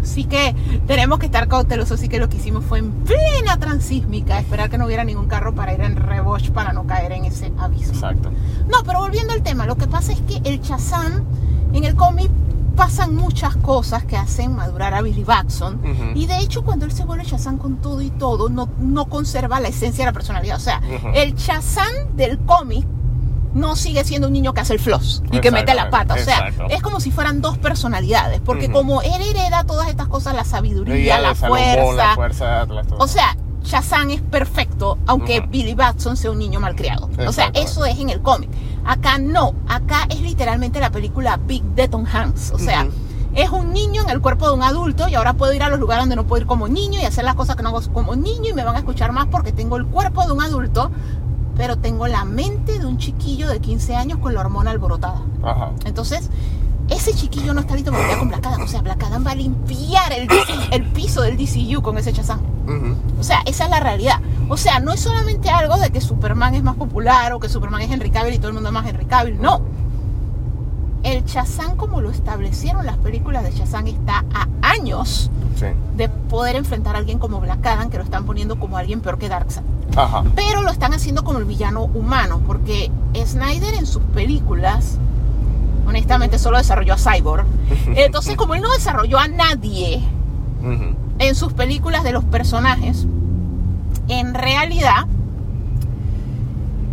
Así 0.02 0.24
que 0.24 0.54
tenemos 0.88 1.20
que 1.20 1.26
estar 1.26 1.46
cautelosos. 1.46 2.00
Así 2.00 2.08
que 2.08 2.18
lo 2.18 2.28
que 2.28 2.36
hicimos 2.38 2.64
fue 2.64 2.80
en 2.80 2.90
plena 2.90 3.56
transísmica, 3.58 4.40
esperar 4.40 4.68
que 4.68 4.76
no 4.76 4.86
hubiera 4.86 5.04
ningún 5.04 5.28
carro 5.28 5.54
para 5.54 5.72
ir 5.72 5.80
en 5.80 5.94
reboche 5.94 6.50
para 6.50 6.72
no 6.72 6.84
caer 6.86 7.12
en 7.12 7.24
ese 7.24 7.52
aviso. 7.58 7.92
Exacto. 7.92 8.30
No, 8.66 8.82
pero 8.84 8.98
volviendo 8.98 9.32
al 9.32 9.42
tema, 9.42 9.66
lo 9.66 9.76
que 9.76 9.86
pasa 9.86 10.12
es 10.12 10.20
que 10.22 10.40
el 10.48 10.60
Shazam 10.60 11.22
en 11.72 11.84
el 11.84 11.94
cómic 11.94 12.30
pasan 12.74 13.14
muchas 13.14 13.56
cosas 13.56 14.04
que 14.04 14.16
hacen 14.16 14.54
madurar 14.54 14.94
a 14.94 15.02
Billy 15.02 15.24
Batson. 15.24 15.80
Ujú. 15.84 16.12
Y 16.18 16.26
de 16.26 16.38
hecho, 16.38 16.62
cuando 16.62 16.84
él 16.84 16.92
se 16.92 17.04
vuelve 17.04 17.24
Shazam 17.24 17.58
con 17.58 17.76
todo 17.76 18.00
y 18.02 18.10
todo, 18.10 18.48
no, 18.48 18.68
no 18.78 19.06
conserva 19.06 19.60
la 19.60 19.68
esencia 19.68 20.04
de 20.04 20.10
la 20.10 20.14
personalidad. 20.14 20.56
O 20.56 20.60
sea, 20.60 20.80
Ujú. 20.96 21.08
el 21.14 21.34
Shazam 21.34 21.92
del 22.16 22.38
cómic 22.40 22.86
no 23.54 23.76
sigue 23.76 24.02
siendo 24.04 24.28
un 24.28 24.32
niño 24.32 24.54
que 24.54 24.62
hace 24.62 24.72
el 24.72 24.80
floss 24.80 25.22
y 25.30 25.40
que 25.40 25.50
mete 25.50 25.74
la 25.74 25.90
pata. 25.90 26.14
O 26.14 26.18
sea, 26.18 26.36
Exactamente. 26.38 26.74
es 26.74 26.82
como 26.82 27.00
si 27.00 27.10
fueran 27.10 27.42
dos 27.42 27.58
personalidades. 27.58 28.40
Porque 28.40 28.64
Ujú. 28.66 28.72
como 28.74 29.02
él 29.02 29.20
hereda 29.20 29.64
todas 29.64 29.88
estas 29.88 30.08
cosas, 30.08 30.34
la 30.34 30.44
sabiduría, 30.44 31.20
la 31.20 31.34
fuerza. 31.34 31.92
la 31.94 32.14
fuerza. 32.14 32.66
O 32.98 33.06
sea, 33.06 33.36
Shazam 33.62 34.10
es 34.10 34.22
perfecto, 34.22 34.98
aunque 35.06 35.40
Ujú. 35.40 35.48
Billy 35.50 35.74
Batson 35.74 36.16
sea 36.16 36.30
un 36.30 36.38
niño 36.38 36.58
malcriado. 36.60 37.08
O 37.28 37.32
sea, 37.32 37.50
eso 37.54 37.84
es 37.84 37.98
en 37.98 38.08
el 38.10 38.20
cómic. 38.22 38.50
Acá 38.84 39.18
no, 39.18 39.54
acá 39.68 40.06
es 40.10 40.20
literalmente 40.20 40.80
la 40.80 40.90
película 40.90 41.36
Big 41.36 41.62
Deton 41.62 42.06
Hands. 42.06 42.52
O 42.52 42.58
sea, 42.58 42.86
es 43.34 43.50
un 43.50 43.72
niño 43.72 44.02
en 44.02 44.10
el 44.10 44.20
cuerpo 44.20 44.48
de 44.48 44.54
un 44.54 44.62
adulto 44.62 45.08
y 45.08 45.14
ahora 45.14 45.34
puedo 45.34 45.52
ir 45.52 45.62
a 45.62 45.68
los 45.68 45.78
lugares 45.78 46.02
donde 46.02 46.16
no 46.16 46.26
puedo 46.26 46.42
ir 46.42 46.46
como 46.46 46.68
niño 46.68 47.00
y 47.00 47.04
hacer 47.04 47.24
las 47.24 47.34
cosas 47.34 47.56
que 47.56 47.62
no 47.62 47.70
hago 47.70 47.80
como 47.92 48.16
niño 48.16 48.50
y 48.50 48.52
me 48.52 48.64
van 48.64 48.76
a 48.76 48.78
escuchar 48.78 49.12
más 49.12 49.26
porque 49.26 49.52
tengo 49.52 49.76
el 49.76 49.86
cuerpo 49.86 50.26
de 50.26 50.32
un 50.32 50.42
adulto, 50.42 50.90
pero 51.56 51.78
tengo 51.78 52.06
la 52.08 52.24
mente 52.24 52.78
de 52.78 52.86
un 52.86 52.98
chiquillo 52.98 53.48
de 53.48 53.60
15 53.60 53.94
años 53.96 54.18
con 54.18 54.34
la 54.34 54.40
hormona 54.40 54.70
alborotada. 54.70 55.22
Ajá. 55.42 55.70
Entonces, 55.84 56.28
ese 56.90 57.14
chiquillo 57.14 57.54
no 57.54 57.60
está 57.60 57.74
listo 57.74 57.90
para 57.90 58.02
pelear 58.02 58.18
con 58.18 58.28
Black 58.28 58.46
Adam. 58.46 58.62
O 58.62 58.66
sea, 58.66 58.82
Black 58.82 59.02
Adam 59.02 59.26
va 59.26 59.30
a 59.30 59.34
limpiar 59.34 60.12
el, 60.12 60.84
piso 60.86 61.22
del 61.22 61.36
DCU 61.36 61.80
con 61.82 61.96
ese. 61.98 62.10
Ujú. 62.10 62.96
O 63.18 63.22
sea, 63.22 63.42
esa 63.46 63.64
es 63.64 63.70
la 63.70 63.80
realidad. 63.80 64.20
O 64.48 64.56
sea, 64.56 64.80
no 64.80 64.92
es 64.92 65.00
solamente 65.00 65.48
algo 65.50 65.76
de 65.78 65.90
que 65.90 66.00
Superman 66.00 66.54
es 66.54 66.62
más 66.62 66.76
popular 66.76 67.32
o 67.32 67.40
que 67.40 67.48
Superman 67.48 67.80
es 67.82 67.90
Henry 67.90 68.10
Cavill 68.10 68.34
y 68.34 68.38
todo 68.38 68.48
el 68.48 68.54
mundo 68.54 68.68
es 68.68 68.72
más 68.74 68.86
Henry 68.86 69.06
Cavill. 69.06 69.40
No. 69.40 69.62
El 71.02 71.24
Shazam, 71.24 71.76
como 71.76 72.00
lo 72.00 72.10
establecieron 72.10 72.86
las 72.86 72.96
películas 72.98 73.42
de 73.44 73.50
Shazam, 73.52 73.86
está 73.88 74.24
a 74.34 74.46
años 74.62 75.30
Sí. 75.56 75.66
de 75.96 76.08
poder 76.08 76.56
enfrentar 76.56 76.94
a 76.96 76.98
alguien 76.98 77.18
como 77.18 77.40
Black 77.40 77.64
Adam, 77.66 77.90
que 77.90 77.98
lo 77.98 78.04
están 78.04 78.24
poniendo 78.24 78.58
como 78.58 78.76
alguien 78.76 79.00
peor 79.00 79.18
que 79.18 79.28
Darkseid. 79.28 79.64
Ajá. 79.96 80.22
Pero 80.34 80.62
lo 80.62 80.70
están 80.70 80.92
haciendo 80.94 81.24
como 81.24 81.38
el 81.38 81.44
villano 81.44 81.84
humano, 81.84 82.40
porque 82.46 82.90
Snyder 83.24 83.74
en 83.74 83.86
sus 83.86 84.02
películas, 84.14 84.98
honestamente, 85.86 86.38
solo 86.38 86.58
desarrolló 86.58 86.94
a 86.94 86.98
Cyborg. 86.98 87.44
Entonces, 87.96 88.36
como 88.36 88.54
él 88.54 88.62
no 88.62 88.70
desarrolló 88.72 89.18
a 89.18 89.28
nadie, 89.28 90.02
en 91.18 91.34
sus 91.34 91.52
películas 91.52 92.04
de 92.04 92.12
los 92.12 92.24
personajes, 92.24 93.06
en 94.08 94.34
realidad, 94.34 95.06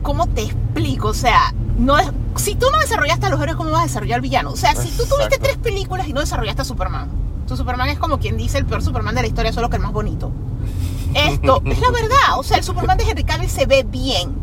¿cómo 0.01 0.27
te 0.27 0.43
explico? 0.43 1.09
O 1.09 1.13
sea, 1.13 1.53
no 1.77 1.97
es, 1.97 2.11
si 2.35 2.55
tú 2.55 2.67
no 2.71 2.77
desarrollaste 2.79 3.25
a 3.25 3.29
los 3.29 3.39
héroes, 3.41 3.55
¿cómo 3.55 3.71
vas 3.71 3.81
a 3.81 3.85
desarrollar 3.85 4.15
al 4.15 4.21
villano? 4.21 4.51
O 4.51 4.55
sea, 4.55 4.75
si 4.75 4.89
tú 4.89 5.03
tuviste 5.05 5.37
tres 5.39 5.57
películas 5.57 6.07
y 6.07 6.13
no 6.13 6.19
desarrollaste 6.19 6.61
a 6.61 6.65
Superman, 6.65 7.09
tu 7.47 7.57
Superman 7.57 7.89
es 7.89 7.99
como 7.99 8.19
quien 8.19 8.37
dice 8.37 8.57
el 8.57 8.65
peor 8.65 8.81
Superman 8.81 9.15
de 9.15 9.21
la 9.21 9.27
historia, 9.27 9.51
solo 9.51 9.69
que 9.69 9.77
el 9.77 9.81
más 9.81 9.91
bonito. 9.91 10.31
Esto 11.13 11.61
es 11.65 11.79
la 11.79 11.91
verdad, 11.91 12.37
o 12.37 12.43
sea, 12.43 12.57
el 12.57 12.63
Superman 12.63 12.97
de 12.97 13.03
Henry 13.03 13.23
Cavill 13.23 13.49
se 13.49 13.65
ve 13.65 13.83
bien, 13.83 14.35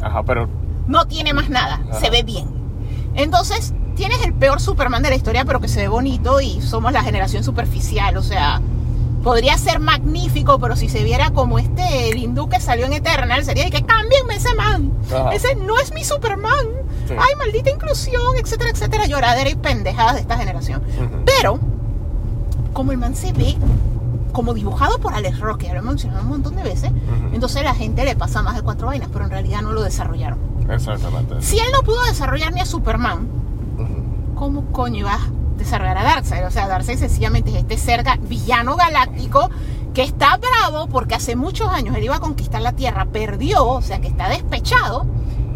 Ajá, 0.00 0.22
pero 0.22 0.48
no 0.86 1.06
tiene 1.06 1.34
más 1.34 1.50
nada, 1.50 1.80
Ajá. 1.90 2.00
se 2.00 2.10
ve 2.10 2.22
bien. 2.22 2.46
Entonces, 3.14 3.74
tienes 3.94 4.24
el 4.24 4.34
peor 4.34 4.60
Superman 4.60 5.02
de 5.02 5.10
la 5.10 5.16
historia, 5.16 5.44
pero 5.44 5.60
que 5.60 5.68
se 5.68 5.80
ve 5.80 5.88
bonito 5.88 6.40
y 6.40 6.60
somos 6.60 6.92
la 6.92 7.02
generación 7.02 7.44
superficial, 7.44 8.16
o 8.16 8.22
sea, 8.22 8.60
podría 9.24 9.58
ser 9.58 9.80
magnífico, 9.80 10.60
pero 10.60 10.76
si 10.76 10.88
se 10.88 11.02
viera 11.02 11.30
como 11.30 11.58
este 11.58 12.10
el 12.10 12.18
hindú 12.18 12.48
que 12.48 12.60
salió 12.60 12.86
en 12.86 12.92
Eternal, 12.92 13.44
sería 13.44 13.64
de 13.64 13.70
que 13.70 13.82
cámbienme 13.82 14.36
ese 14.36 14.54
man. 14.54 14.92
Ajá. 15.12 15.30
Ese 15.32 15.56
no 15.56 15.78
es 15.80 15.92
mi 15.92 16.04
Superman. 16.04 16.66
Sí. 17.08 17.14
Ay, 17.18 17.34
maldita 17.36 17.70
inclusión, 17.70 18.36
etcétera, 18.40 18.70
etcétera, 18.70 19.06
lloradera 19.06 19.50
y 19.50 19.56
pendejadas 19.56 20.14
de 20.14 20.20
esta 20.20 20.36
generación. 20.36 20.82
Pero, 21.24 21.58
como 22.72 22.92
el 22.92 22.98
man 22.98 23.16
se 23.16 23.32
ve 23.32 23.56
como 24.32 24.52
dibujado 24.52 24.98
por 24.98 25.14
Alex 25.14 25.40
Ross, 25.40 25.58
que 25.58 25.66
ya 25.66 25.74
lo 25.74 25.80
he 25.80 25.82
mencionado 25.82 26.22
un 26.22 26.28
montón 26.28 26.56
de 26.56 26.62
veces, 26.62 26.90
entonces 27.32 27.62
la 27.62 27.74
gente 27.74 28.04
le 28.04 28.16
pasa 28.16 28.42
más 28.42 28.56
de 28.56 28.62
cuatro 28.62 28.88
vainas, 28.88 29.08
pero 29.12 29.24
en 29.24 29.30
realidad 29.30 29.62
no 29.62 29.72
lo 29.72 29.82
desarrollaron. 29.82 30.38
exactamente. 30.70 31.40
Si 31.40 31.58
él 31.58 31.66
no 31.72 31.82
pudo 31.82 32.04
desarrollar 32.04 32.52
ni 32.52 32.60
a 32.60 32.66
Superman. 32.66 33.28
¿cómo 34.34 34.66
coño 34.72 35.08
a 35.08 35.18
desarrollar 35.64 35.98
a 35.98 36.02
Darkseid? 36.04 36.46
O 36.46 36.50
sea, 36.50 36.68
Darkseid 36.68 36.98
sencillamente 36.98 37.50
es 37.50 37.56
este 37.56 37.76
ser 37.76 38.04
ga- 38.04 38.18
villano 38.20 38.76
galáctico 38.76 39.50
que 39.92 40.02
está 40.02 40.36
bravo 40.38 40.88
porque 40.88 41.14
hace 41.14 41.36
muchos 41.36 41.68
años 41.68 41.96
él 41.96 42.04
iba 42.04 42.16
a 42.16 42.20
conquistar 42.20 42.60
la 42.62 42.72
Tierra, 42.72 43.06
perdió, 43.06 43.64
o 43.66 43.82
sea, 43.82 44.00
que 44.00 44.08
está 44.08 44.28
despechado 44.28 45.06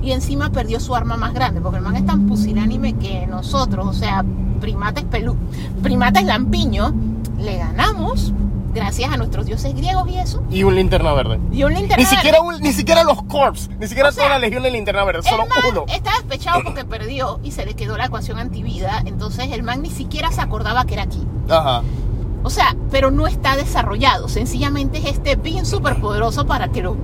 y 0.02 0.12
encima 0.12 0.50
perdió 0.50 0.78
su 0.78 0.94
arma 0.94 1.16
más 1.16 1.34
grande, 1.34 1.60
porque 1.60 1.78
el 1.78 1.82
man 1.84 1.96
es 1.96 2.06
tan 2.06 2.26
pusilánime 2.26 2.94
que 2.94 3.26
nosotros, 3.26 3.86
o 3.86 3.92
sea, 3.92 4.24
primates 4.60 5.04
pelú, 5.04 5.36
primates 5.82 6.24
lampiños, 6.24 6.92
le 7.38 7.58
ganamos 7.58 8.32
gracias 8.74 9.10
a 9.12 9.16
nuestros 9.16 9.46
dioses 9.46 9.74
griegos 9.74 10.08
y 10.10 10.18
eso. 10.18 10.42
Y 10.50 10.62
un 10.62 10.74
linterna 10.74 11.12
verde. 11.12 11.38
Y 11.52 11.64
un 11.64 11.72
linterna 11.74 11.96
Ni 11.96 12.04
verde. 12.04 12.16
siquiera, 12.16 12.40
un- 12.42 12.60
ni 12.60 12.72
siquiera 12.72 13.02
los 13.04 13.22
corps, 13.24 13.68
ni 13.78 13.86
siquiera 13.88 14.10
O 14.10 14.12
sea, 14.12 14.24
toda 14.24 14.34
la 14.34 14.38
legión 14.38 14.62
de 14.62 14.70
linterna 14.70 15.04
verde, 15.04 15.22
solo 15.22 15.46
man 15.46 15.58
uno. 15.70 15.84
está 15.88 16.10
despechado 16.12 16.62
porque 16.64 16.84
perdió 16.84 17.40
y 17.42 17.52
se 17.52 17.64
le 17.66 17.74
quedó 17.74 17.96
la 17.96 18.06
ecuación 18.06 18.38
antivida. 18.38 19.02
Entonces 19.06 19.48
el 19.52 19.62
man 19.62 19.82
ni 19.82 19.90
siquiera 19.90 20.30
se 20.32 20.40
acordaba 20.40 20.84
que 20.84 20.94
era 20.94 21.04
aquí. 21.04 21.26
Ajá. 21.48 21.82
O 22.44 22.50
sea, 22.50 22.76
pero 22.90 23.10
no 23.10 23.26
está 23.26 23.56
desarrollado. 23.56 24.28
Sencillamente 24.28 24.98
es 24.98 25.06
este 25.06 25.36
bien 25.36 25.66
superpoderoso 25.66 26.46
para 26.46 26.68
que 26.68 26.82
los 26.82 26.96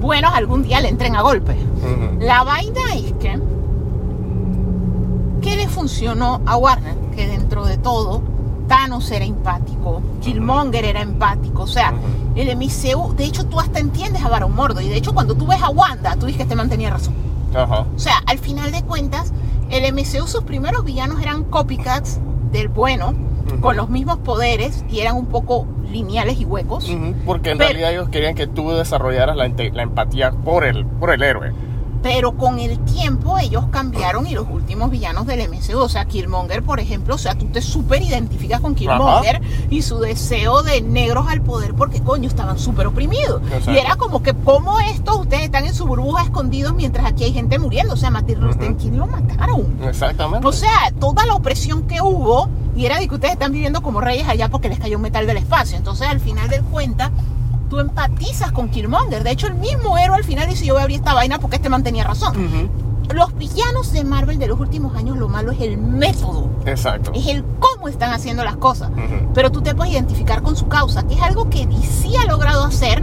buenos 0.00 0.34
algún 0.34 0.62
día 0.62 0.80
le 0.80 0.88
entren 0.88 1.16
a 1.16 1.22
golpe. 1.22 1.56
La 2.20 2.44
vaina 2.44 2.80
es 2.94 3.12
que. 3.14 3.40
¿Qué 5.42 5.56
le 5.56 5.68
funcionó 5.68 6.40
a 6.46 6.56
Warner? 6.56 6.94
Que 7.14 7.26
dentro 7.26 7.64
de 7.66 7.76
todo, 7.78 8.22
Thanos 8.68 9.10
era 9.10 9.24
empático, 9.24 10.00
Killmonger 10.22 10.84
era 10.84 11.00
empático. 11.02 11.62
O 11.62 11.66
sea, 11.66 11.92
el 12.34 12.48
MCU, 12.56 13.14
de 13.14 13.24
hecho, 13.24 13.46
tú 13.46 13.60
hasta 13.60 13.78
entiendes 13.78 14.22
a 14.24 14.28
Baron 14.28 14.54
Mordo. 14.54 14.80
Y 14.80 14.88
de 14.88 14.96
hecho, 14.96 15.12
cuando 15.14 15.34
tú 15.34 15.46
ves 15.46 15.62
a 15.62 15.70
Wanda, 15.70 16.16
tú 16.16 16.26
dices 16.26 16.36
que 16.38 16.42
este 16.44 16.56
man 16.56 16.68
tenía 16.68 16.90
razón. 16.90 17.14
Ajá. 17.54 17.80
O 17.94 17.98
sea, 17.98 18.14
al 18.26 18.38
final 18.38 18.72
de 18.72 18.82
cuentas, 18.82 19.32
el 19.70 19.84
MCU, 19.92 20.26
sus 20.26 20.42
primeros 20.44 20.84
villanos 20.84 21.20
eran 21.22 21.44
copycats 21.44 22.18
del 22.52 22.68
bueno, 22.68 23.14
Ujú. 23.46 23.60
con 23.60 23.76
los 23.76 23.90
mismos 23.90 24.18
poderes 24.18 24.84
y 24.90 25.00
eran 25.00 25.16
un 25.16 25.26
poco 25.26 25.66
lineales 25.90 26.40
y 26.40 26.44
huecos. 26.44 26.88
Ujú, 26.88 27.14
Porque 27.26 27.50
en 27.50 27.58
Pero- 27.58 27.68
realidad 27.70 27.92
ellos 27.92 28.08
querían 28.08 28.34
que 28.34 28.46
tú 28.46 28.70
desarrollaras 28.70 29.36
la, 29.36 29.46
la 29.48 29.82
empatía 29.82 30.32
por 30.32 30.64
el, 30.64 30.84
por 30.86 31.10
el 31.12 31.22
héroe. 31.22 31.52
Pero 32.04 32.36
con 32.36 32.58
el 32.58 32.78
tiempo 32.80 33.38
ellos 33.38 33.64
cambiaron 33.70 34.26
y 34.26 34.34
los 34.34 34.46
últimos 34.50 34.90
villanos 34.90 35.26
del 35.26 35.48
MCU, 35.48 35.78
o 35.78 35.88
sea, 35.88 36.04
Killmonger, 36.04 36.62
por 36.62 36.78
ejemplo, 36.78 37.14
o 37.14 37.18
sea, 37.18 37.34
tú 37.34 37.46
te 37.46 37.62
súper 37.62 38.02
identificas 38.02 38.60
con 38.60 38.74
Killmonger 38.74 39.40
y 39.70 39.80
su 39.80 39.98
deseo 40.00 40.62
de 40.62 40.82
negros 40.82 41.26
al 41.30 41.40
poder 41.40 41.72
porque 41.72 42.02
coño 42.02 42.28
estaban 42.28 42.58
súper 42.58 42.88
oprimidos. 42.88 43.40
Exacto. 43.44 43.72
Y 43.72 43.78
era 43.78 43.96
como 43.96 44.22
que, 44.22 44.34
¿cómo 44.34 44.80
estos 44.80 45.20
ustedes 45.20 45.44
están 45.44 45.64
en 45.64 45.74
su 45.74 45.86
burbuja 45.86 46.24
escondidos 46.24 46.74
mientras 46.74 47.06
aquí 47.06 47.24
hay 47.24 47.32
gente 47.32 47.58
muriendo? 47.58 47.94
O 47.94 47.96
sea, 47.96 48.10
Martin 48.10 48.38
Luther 48.38 48.76
King 48.76 48.98
lo 48.98 49.06
mataron. 49.06 49.74
Exactamente. 49.82 50.46
O 50.46 50.52
sea, 50.52 50.92
toda 51.00 51.24
la 51.24 51.32
opresión 51.32 51.84
que 51.84 52.02
hubo, 52.02 52.50
y 52.76 52.84
era 52.84 52.98
de 52.98 53.08
que 53.08 53.14
ustedes 53.14 53.32
están 53.32 53.52
viviendo 53.52 53.80
como 53.80 54.02
reyes 54.02 54.28
allá 54.28 54.50
porque 54.50 54.68
les 54.68 54.78
cayó 54.78 54.96
un 54.96 55.02
metal 55.04 55.26
del 55.26 55.38
espacio. 55.38 55.78
Entonces, 55.78 56.06
al 56.06 56.20
final 56.20 56.50
del 56.50 56.62
cuenta, 56.64 57.10
tú 57.74 57.80
empatizas 57.80 58.52
con 58.52 58.68
Killmonger. 58.68 59.24
De 59.24 59.32
hecho, 59.32 59.48
el 59.48 59.54
mismo 59.54 59.98
héroe 59.98 60.16
al 60.16 60.22
final 60.22 60.48
dice, 60.48 60.64
yo 60.64 60.74
voy 60.74 60.80
a 60.80 60.82
abrir 60.84 60.98
esta 60.98 61.12
vaina 61.12 61.40
porque 61.40 61.56
este 61.56 61.68
man 61.68 61.82
tenía 61.82 62.04
razón. 62.04 62.36
Ujú. 62.36 63.12
Los 63.12 63.34
villanos 63.36 63.92
de 63.92 64.04
Marvel 64.04 64.38
de 64.38 64.46
los 64.46 64.60
últimos 64.60 64.94
años, 64.96 65.18
lo 65.18 65.28
malo 65.28 65.50
es 65.50 65.60
el 65.60 65.76
método. 65.76 66.48
Exacto. 66.66 67.10
Es 67.14 67.26
el 67.26 67.44
cómo 67.58 67.88
están 67.88 68.12
haciendo 68.12 68.44
las 68.44 68.56
cosas. 68.56 68.90
Ujú. 68.90 69.32
Pero 69.34 69.50
tú 69.50 69.60
te 69.60 69.74
puedes 69.74 69.92
identificar 69.92 70.42
con 70.42 70.54
su 70.54 70.68
causa, 70.68 71.02
que 71.02 71.14
es 71.14 71.22
algo 71.22 71.50
que 71.50 71.66
DC 71.66 72.16
ha 72.16 72.26
logrado 72.26 72.62
hacer 72.62 73.02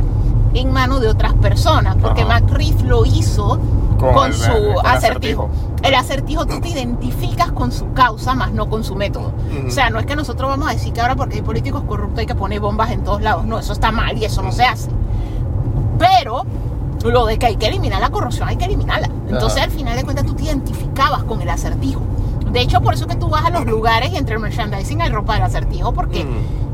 en 0.54 0.72
manos 0.72 1.02
de 1.02 1.10
otras 1.10 1.34
personas. 1.34 1.98
Porque 2.02 2.24
Reeves 2.24 2.82
lo 2.84 3.06
hizo 3.06 3.60
Con 4.02 4.14
con, 4.14 4.26
el- 4.28 4.34
su 4.34 4.52
el 4.52 4.78
acertijo. 4.86 5.43
acertijo. 5.43 5.49
El 5.84 5.95
acertijo 5.95 6.45
tú 6.45 6.60
te 6.60 6.70
identificas 6.70 7.52
con 7.52 7.72
su 7.72 7.91
causa, 7.93 8.34
más 8.36 8.52
no 8.52 8.70
con 8.70 8.84
su 8.84 8.95
método. 8.95 9.32
O 9.68 9.72
sea, 9.72 9.89
no 9.89 9.99
es 9.99 10.06
que 10.06 10.16
nosotros 10.16 10.49
vamos 10.49 10.70
a 10.70 10.74
decir 10.74 10.91
que 10.93 11.02
ahora 11.02 11.16
porque 11.16 11.36
hay 11.38 11.41
políticos 11.41 11.84
corruptos 11.88 12.20
hay 12.20 12.26
que 12.26 12.36
poner 12.36 12.60
bombas 12.60 12.91
en 12.91 13.04
todos 13.04 13.22
lados. 13.22 13.45
No, 13.45 13.58
eso 13.60 13.74
está 13.74 13.91
mal 13.91 14.18
y 14.18 14.26
eso 14.26 14.41
no 14.41 14.52
se 14.52 14.64
hace. 14.66 14.89
Pero 15.97 16.43
lo 17.04 17.26
de 17.26 17.38
que 17.39 17.47
hay 17.47 17.56
que 17.56 17.68
eliminar 17.68 17.99
la 18.02 18.10
corrupción, 18.10 18.47
hay 18.47 18.58
que 18.58 18.66
eliminarla. 18.66 19.10
Entonces, 19.30 19.58
Ajá. 19.58 19.66
al 19.66 19.72
final 19.72 19.95
de 19.97 20.04
cuentas, 20.04 20.26
tú 20.26 20.34
te 20.34 20.43
identificabas 20.43 21.24
con 21.24 21.41
el 21.41 21.49
acertijo. 21.49 22.02
De 22.52 22.62
hecho, 22.62 22.82
por 22.82 22.93
eso 22.93 23.08
que 23.08 23.16
tú 23.16 23.30
vas 23.30 23.45
a 23.45 23.49
los 23.49 23.66
lugares 23.66 24.12
y 24.12 24.18
entre 24.18 24.36
el 24.36 24.41
merchandising 24.41 25.02
hay 25.02 25.10
ropa 25.10 25.34
del 25.36 25.43
acertijo, 25.43 25.93
porque. 25.93 26.26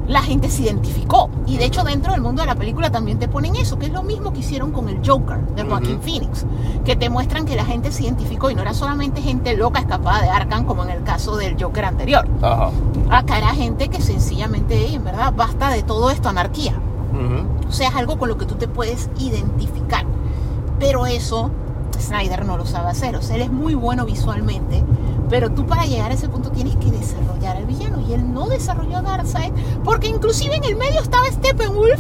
La 0.08 0.22
gente 0.22 0.50
se 0.50 0.64
identificó. 0.64 1.30
Y 1.46 1.58
de 1.58 1.66
hecho, 1.66 1.84
dentro 1.84 2.14
del 2.14 2.22
mundo 2.22 2.42
de 2.42 2.48
la 2.48 2.56
película 2.56 2.92
también 2.92 3.20
te 3.20 3.28
ponen 3.28 3.56
eso, 3.56 3.78
que 3.78 3.88
es 3.88 3.92
lo 3.92 4.04
mismo 4.04 4.34
que 4.34 4.40
hicieron 4.40 4.72
con 4.72 4.90
el 4.90 5.02
Joker 5.06 5.40
de 5.56 5.64
Joaquin. 5.64 6.02
Phoenix, 6.02 6.46
que 6.86 6.96
te 6.96 7.10
muestran 7.10 7.46
que 7.46 7.56
la 7.56 7.66
gente 7.66 7.92
se 7.92 8.04
identificó 8.04 8.50
y 8.50 8.56
no 8.56 8.62
era 8.62 8.74
solamente 8.74 9.22
gente 9.22 9.56
loca 9.56 9.80
escapada 9.80 10.22
de 10.22 10.30
Arkham, 10.30 10.66
como 10.66 10.84
en 10.84 10.90
el 10.92 11.04
caso 11.04 11.36
del 11.36 11.62
Joker 11.62 11.86
anterior. 11.86 12.28
Ajá. 12.42 12.72
Acá 13.10 13.38
era 13.38 13.50
gente 13.50 13.90
que 13.90 14.02
sencillamente, 14.02 14.94
en 14.94 15.04
verdad, 15.04 15.34
basta 15.36 15.70
de 15.70 15.84
todo 15.84 16.10
esto, 16.10 16.30
anarquía. 16.30 16.74
O 17.68 17.72
sea, 17.72 17.90
es 17.90 17.96
algo 17.96 18.18
con 18.20 18.30
lo 18.30 18.38
que 18.38 18.46
tú 18.46 18.56
te 18.56 18.68
puedes 18.68 19.10
identificar. 19.18 20.06
Pero 20.80 21.08
eso 21.08 21.50
Snyder 22.00 22.46
no 22.46 22.58
lo 22.58 22.66
sabe 22.66 22.90
hacer. 22.90 23.16
O 23.16 23.22
sea, 23.22 23.36
él 23.36 23.44
es 23.44 23.52
muy 23.52 23.74
bueno 23.76 24.06
visualmente. 24.06 24.84
Pero 25.30 25.50
tú 25.52 25.66
para 25.66 25.86
llegar 25.86 26.12
a 26.12 26.14
ese 26.14 26.30
punto 26.30 26.52
tienes 26.52 26.76
que 26.78 26.90
desarrollar 26.92 27.58
al 27.58 27.66
villano. 27.66 28.00
Y 28.08 28.14
él 28.14 28.34
no 28.34 28.48
desarrolló 28.48 28.98
a 28.98 29.02
Darkseid. 29.02 29.52
Porque 29.84 30.08
inclusive 30.08 30.56
en 30.56 30.64
el 30.64 30.76
medio 30.76 31.02
estaba 31.02 31.26
Steppenwolf. 31.28 32.00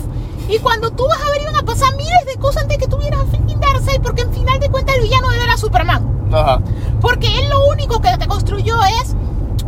Y 0.49 0.59
cuando 0.59 0.91
tú 0.91 1.05
vas 1.07 1.19
a 1.21 1.29
ver 1.31 1.41
iban 1.41 1.55
a 1.57 1.63
pasar 1.63 1.93
miles 1.97 2.25
de 2.25 2.35
cosas 2.39 2.63
antes 2.63 2.77
que 2.77 2.87
tuvieras 2.87 3.19
a 3.21 3.25
freaking 3.25 3.59
Darkseid. 3.59 4.01
Porque 4.01 4.21
en 4.21 4.31
final 4.33 4.59
de 4.59 4.69
cuentas 4.69 4.95
el 4.95 5.01
villano 5.03 5.31
era 5.31 5.57
Superman. 5.57 6.29
Ajá. 6.31 6.59
Porque 7.01 7.27
él 7.39 7.49
lo 7.49 7.67
único 7.69 7.99
que 8.01 8.15
te 8.17 8.27
construyó 8.27 8.77
es... 9.01 9.15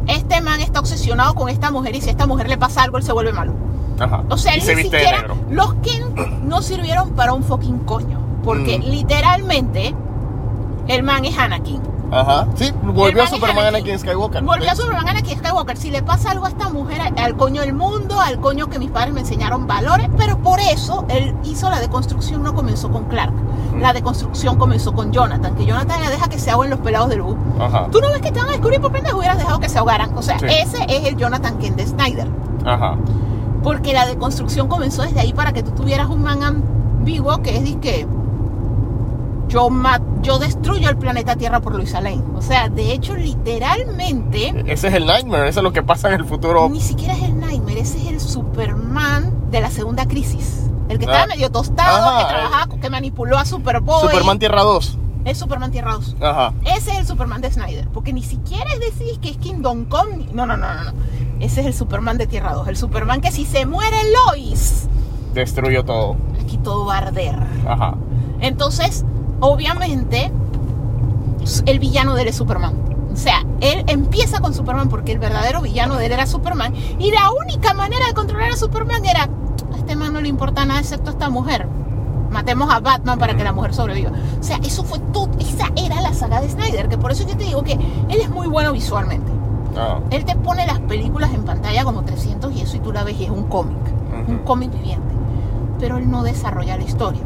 Este 0.08 0.42
man 0.42 0.60
está 0.60 0.80
obsesionado 0.80 1.36
con 1.36 1.50
esta 1.50 1.70
mujer 1.70 1.96
y 1.96 2.02
si 2.02 2.08
a 2.08 2.12
esta 2.12 2.26
mujer 2.26 2.50
le 2.50 2.58
pasa 2.58 2.82
algo, 2.82 2.98
él 2.98 3.04
se 3.04 3.12
vuelve 3.14 3.32
malo. 3.32 3.54
Ajá. 4.00 4.24
O 4.30 4.38
sea, 4.38 4.56
él 4.56 4.62
se 4.64 4.74
ni 4.76 4.84
de 4.84 4.90
siquiera. 4.90 5.28
Los 5.52 5.76
Ken 5.84 6.04
no 6.48 6.64
sirvieron 6.64 7.12
para 7.12 7.34
un 7.34 7.44
fucking 7.44 7.80
coño. 7.80 8.20
Porque 8.44 8.80
Mm. 8.80 8.84
literalmente 8.90 9.94
el 10.90 11.04
man 11.04 11.24
es 11.26 11.38
Anakin. 11.38 11.82
Ajá. 12.12 12.48
Sí, 12.56 12.72
volvió 12.84 13.22
a 13.24 13.28
Superman 13.28 13.68
Anakin. 13.68 13.92
Anakin 13.92 14.00
Skywalker. 14.00 14.44
Volvió 14.44 14.72
a. 14.72 14.76
Superman 14.76 15.08
Anakin 15.08 15.38
Skywalker. 15.38 15.78
Si 15.78 15.92
le 15.92 16.02
pasa 16.02 16.32
algo 16.32 16.46
a 16.46 16.50
esta 16.50 16.70
mujer, 16.70 17.00
al, 17.16 17.38
coño 17.38 17.62
del 17.62 17.74
mundo, 17.74 18.20
al 18.20 18.40
coño 18.40 18.68
que 18.68 18.80
mis 18.80 18.90
padres 18.90 19.14
me 19.14 19.20
enseñaron 19.20 19.68
valores. 19.68 20.10
Pero 20.18 20.40
por 20.40 20.60
eso 20.60 21.06
él 21.10 21.36
hizo 21.44 21.70
la 21.70 21.80
deconstrucción, 21.80 22.42
no 22.42 22.56
comenzó 22.56 22.90
con 22.92 23.06
Clark. 23.06 23.32
Mm. 23.32 23.82
La 23.82 23.94
deconstrucción 23.94 24.58
comenzó 24.58 24.94
con 24.94 25.12
Jonathan. 25.12 25.56
Que 25.56 25.66
Jonathan 25.66 26.02
ya 26.02 26.10
deja 26.10 26.28
que 26.30 26.40
se 26.40 26.50
ahoguen 26.50 26.72
los 26.72 26.80
pelados 26.80 27.10
de 27.10 27.18
luz. 27.18 27.36
Ajá. 27.60 27.88
Tú 27.92 28.02
no 28.02 28.10
ves 28.10 28.22
que 28.22 28.32
te 28.32 28.40
van 28.40 28.50
a 28.50 28.54
descubrir 28.54 28.82
por 28.82 28.92
pendejo, 28.92 29.20
hubieras 29.20 29.38
dejado 29.38 29.60
que 29.60 29.70
se 29.70 29.78
ahogaran. 29.78 30.18
O 30.18 30.24
sea, 30.24 30.40
Sí. 30.40 30.46
ese 30.48 30.84
es 30.90 31.08
el 31.08 31.16
Jonathan 31.16 31.60
Kent 31.60 31.76
de 31.78 31.86
Snyder. 31.86 32.28
Ajá. 32.66 32.98
Porque 33.62 33.94
la 33.94 34.08
deconstrucción 34.08 34.68
comenzó 34.68 35.04
desde 35.04 35.20
ahí 35.20 35.34
para 35.34 35.52
que 35.54 35.62
tú 35.62 35.72
tuvieras 35.72 36.10
un 36.10 36.24
man 36.24 36.42
ambiguo 36.44 37.38
que 37.44 37.58
es 37.58 37.76
que 37.76 38.08
yo, 39.50 39.70
yo 40.22 40.40
destruyo 40.40 40.90
el 40.90 40.98
planeta 40.98 41.36
Tierra 41.36 41.60
por 41.60 41.76
Luisa 41.76 42.00
Lane. 42.02 42.24
O 42.36 42.42
sea, 42.42 42.70
de 42.70 42.94
hecho, 42.94 43.16
literalmente, 43.16 44.64
Ese 44.68 44.88
es 44.88 44.94
el 44.94 45.06
Nightmare, 45.06 45.50
eso 45.50 45.60
es 45.60 45.64
lo 45.64 45.74
que 45.74 45.84
pasa 45.84 46.08
en 46.10 46.16
el 46.16 46.26
futuro. 46.26 46.70
ni 46.70 46.82
siquiera 46.82 47.14
es 47.14 47.24
el 47.24 47.40
Nightmare, 47.40 47.80
ese 47.82 47.98
es 47.98 48.08
el 48.08 48.20
Superman 48.20 49.34
de 49.52 49.62
la 49.62 49.70
segunda 49.70 50.08
crisis. 50.08 50.64
El 50.90 50.98
que 50.98 51.06
Ah. 51.06 51.10
estaba 51.12 51.28
medio 51.28 51.52
tostado, 51.52 52.08
Ajá, 52.10 52.20
que 52.28 52.34
trabajaba, 52.34 52.78
que 52.82 52.90
manipuló 52.90 53.38
a 53.38 53.46
Superboy. 53.46 54.02
Superman 54.02 54.40
Tierra 54.40 54.62
2. 54.64 54.98
Es 55.26 55.38
Superman 55.38 55.70
Tierra 55.72 55.94
2. 55.94 56.16
Ajá. 56.22 56.54
Ese 56.64 56.92
es 56.94 56.98
el 57.00 57.06
Superman 57.06 57.42
de 57.42 57.52
Snyder. 57.52 57.88
Porque 57.90 58.14
ni 58.14 58.24
siquiera 58.24 58.72
es 58.74 58.80
decir 58.80 59.20
que 59.20 59.30
es 59.30 59.38
Kingdom 59.38 59.86
Come. 59.86 60.30
No, 60.34 60.46
no, 60.48 60.58
no, 60.58 60.74
no. 60.74 60.84
no. 60.86 60.94
Ese 61.40 61.62
es 61.62 61.68
el 61.68 61.74
Superman 61.74 62.18
de 62.18 62.26
Tierra 62.26 62.54
2. 62.54 62.68
El 62.70 62.78
Superman 62.78 63.22
que 63.22 63.32
si 63.32 63.46
se 63.46 63.66
muere 63.66 63.98
Lois, 64.28 64.88
Destruyó 65.34 65.84
todo. 65.86 66.16
aquí 66.42 66.58
todo 66.58 66.86
va 66.88 66.96
a 66.96 66.98
arder. 67.00 67.36
Ajá. 67.68 67.96
Entonces, 68.40 69.06
obviamente, 69.40 70.32
el 71.66 71.80
villano 71.80 72.16
de 72.16 72.24
él 72.24 72.28
es 72.30 72.36
Superman. 72.36 72.74
O 73.12 73.16
sea, 73.16 73.44
él 73.60 73.84
empieza 73.88 74.40
con 74.40 74.54
Superman 74.54 74.88
porque 74.90 75.12
el 75.12 75.20
verdadero 75.20 75.62
villano 75.62 75.96
de 75.96 76.06
él 76.06 76.12
era 76.12 76.26
Superman. 76.26 76.74
Y 77.00 77.12
la 77.12 77.32
única 77.32 77.74
manera 77.74 78.06
de 78.08 78.14
controlar 78.14 78.52
a 78.52 78.56
Superman 78.56 79.04
era, 79.06 79.24
a 79.24 79.78
este 79.78 79.96
man 79.96 80.14
no 80.14 80.22
le 80.22 80.28
importa 80.30 80.66
nada 80.66 80.80
excepto 80.80 81.10
a 81.10 81.14
esta 81.14 81.30
mujer. 81.30 81.68
Matemos 82.30 82.72
a 82.72 82.80
Batman 82.80 83.18
para 83.18 83.36
que 83.36 83.44
la 83.44 83.52
mujer 83.52 83.74
sobreviva. 83.74 84.12
O 84.40 84.44
sea, 84.44 84.58
eso 84.64 84.84
fue 84.84 85.00
todo, 85.12 85.30
esa 85.40 85.68
era 85.76 86.00
la 86.02 86.14
saga 86.14 86.40
de 86.42 86.50
Snyder, 86.50 86.88
que 86.88 86.98
por 86.98 87.12
eso 87.12 87.28
yo 87.28 87.36
te 87.36 87.44
digo 87.46 87.64
que 87.64 87.74
él 87.74 88.22
es 88.22 88.30
muy 88.30 88.48
bueno 88.48 88.72
visualmente. 88.72 89.32
Ah. 89.76 90.00
Él 90.12 90.26
te 90.26 90.36
pone 90.36 90.66
las 90.68 90.80
películas 90.80 91.34
en 91.34 91.44
pantalla 91.44 91.84
como 91.84 92.04
300 92.04 92.54
y 92.56 92.62
eso 92.62 92.78
y 92.78 92.80
tú 92.80 92.92
la 92.92 93.04
ves 93.04 93.20
y 93.20 93.24
es 93.26 93.32
un 93.32 93.44
cómic, 93.46 93.78
Ujú. 94.24 94.32
un 94.32 94.38
cómic 94.40 94.72
viviente. 94.72 95.14
Pero 95.80 95.98
él 95.98 96.10
no 96.10 96.22
desarrolla 96.24 96.78
la 96.78 96.84
historia. 96.84 97.22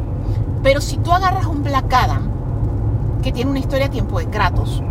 Pero 0.64 0.80
si 0.80 0.96
tú 0.96 1.12
agarras 1.12 1.44
un 1.44 1.62
Black 1.62 1.92
Adam 1.92 2.22
que 3.22 3.32
tiene 3.32 3.50
una 3.50 3.60
historia 3.60 3.86
a 3.86 3.90
tiempo 3.90 4.18
de 4.18 4.28
Kratos, 4.28 4.82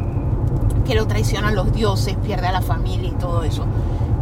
que 0.86 0.94
lo 0.94 1.08
traicionan 1.08 1.56
los 1.56 1.74
dioses, 1.74 2.16
pierde 2.24 2.46
a 2.46 2.52
la 2.52 2.62
familia 2.62 3.10
y 3.10 3.16
todo 3.16 3.44
eso, 3.44 3.66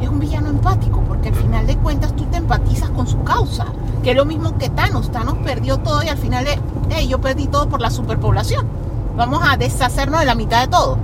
es 0.02 0.08
un 0.08 0.20
villano 0.20 0.48
empático 0.48 1.02
porque 1.02 1.28
al 1.28 1.36
final 1.36 1.68
de 1.68 1.76
cuentas 1.76 2.16
tú 2.16 2.24
te 2.24 2.38
empatizas 2.38 2.90
con 2.92 3.06
su 3.06 3.22
causa, 3.24 3.66
que 4.02 4.12
es 4.12 4.16
lo 4.16 4.24
mismo 4.24 4.58
que 4.58 4.70
Thanos. 4.70 5.12
Thanos 5.12 5.36
perdió 5.44 5.78
todo 5.78 6.02
y 6.04 6.08
al 6.08 6.18
final 6.18 6.46
de, 6.46 6.58
hey, 6.90 7.10
yo 7.10 7.20
perdí 7.20 7.48
todo 7.48 7.68
por 7.68 7.82
la 7.82 7.92
superpoblación. 7.92 8.66
Vamos 9.18 9.42
a 9.46 9.58
deshacernos 9.58 10.22
de 10.22 10.26
la 10.26 10.36
mitad 10.36 10.62
de 10.62 10.68
todo. 10.70 10.98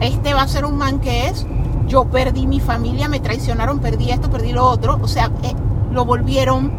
Este 0.00 0.34
va 0.34 0.42
a 0.42 0.48
ser 0.48 0.64
un 0.64 0.76
man 0.76 0.98
que 0.98 1.28
es, 1.28 1.46
yo 1.86 2.06
perdí 2.06 2.48
mi 2.48 2.58
familia, 2.58 3.08
me 3.08 3.20
traicionaron, 3.20 3.78
perdí 3.78 4.10
esto, 4.10 4.30
perdí 4.30 4.52
lo 4.52 4.66
otro. 4.66 4.98
O 5.00 5.06
sea, 5.06 5.30
eh, 5.44 5.54
lo 5.92 6.04
volvieron 6.04 6.72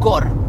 gore. 0.00 0.45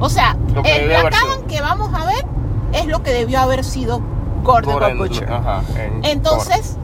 O 0.00 0.08
sea, 0.08 0.36
el 0.64 0.88
sido. 0.88 1.18
Adam 1.24 1.42
que 1.48 1.60
vamos 1.60 1.92
a 1.94 2.04
ver 2.06 2.24
es 2.72 2.86
lo 2.86 3.02
que 3.02 3.10
debió 3.12 3.40
haber 3.40 3.64
sido 3.64 4.00
Bob 4.42 4.82
en- 4.92 4.98
Butcher. 4.98 5.32
Ajá. 5.32 5.62
en- 5.76 6.04
Entonces, 6.04 6.76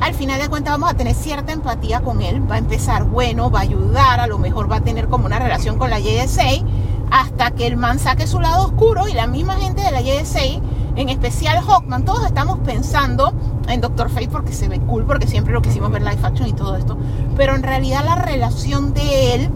al 0.00 0.14
final 0.14 0.40
de 0.40 0.48
cuentas 0.48 0.72
vamos 0.74 0.90
a 0.90 0.94
tener 0.94 1.14
cierta 1.14 1.52
empatía 1.52 2.00
con 2.00 2.20
él, 2.22 2.42
va 2.50 2.56
a 2.56 2.58
empezar 2.58 3.04
bueno, 3.04 3.50
va 3.50 3.60
a 3.60 3.62
ayudar, 3.62 4.20
a 4.20 4.26
lo 4.26 4.38
mejor 4.38 4.70
va 4.70 4.76
a 4.76 4.80
tener 4.80 5.08
como 5.08 5.26
una 5.26 5.38
relación 5.38 5.78
con 5.78 5.90
la 5.90 6.00
JSA, 6.00 6.64
hasta 7.10 7.50
que 7.52 7.66
el 7.66 7.76
man 7.76 7.98
saque 7.98 8.26
su 8.26 8.40
lado 8.40 8.64
oscuro 8.66 9.06
y 9.08 9.12
la 9.12 9.26
misma 9.26 9.54
gente 9.54 9.82
de 9.82 9.90
la 9.90 10.00
JSA, 10.00 10.60
en 10.96 11.08
especial 11.08 11.62
Hawkman, 11.64 12.04
todos 12.04 12.26
estamos 12.26 12.58
pensando 12.60 13.32
en 13.68 13.80
Doctor 13.80 14.10
Fate 14.10 14.28
porque 14.28 14.52
se 14.52 14.68
ve 14.68 14.80
cool, 14.80 15.04
porque 15.04 15.26
siempre 15.26 15.52
lo 15.52 15.62
quisimos 15.62 15.90
ver 15.92 16.02
live 16.02 16.18
action 16.22 16.48
y 16.48 16.52
todo 16.52 16.76
esto, 16.76 16.98
pero 17.36 17.54
en 17.54 17.62
realidad 17.62 18.04
la 18.04 18.16
relación 18.16 18.92
de 18.92 19.34
él 19.34 19.50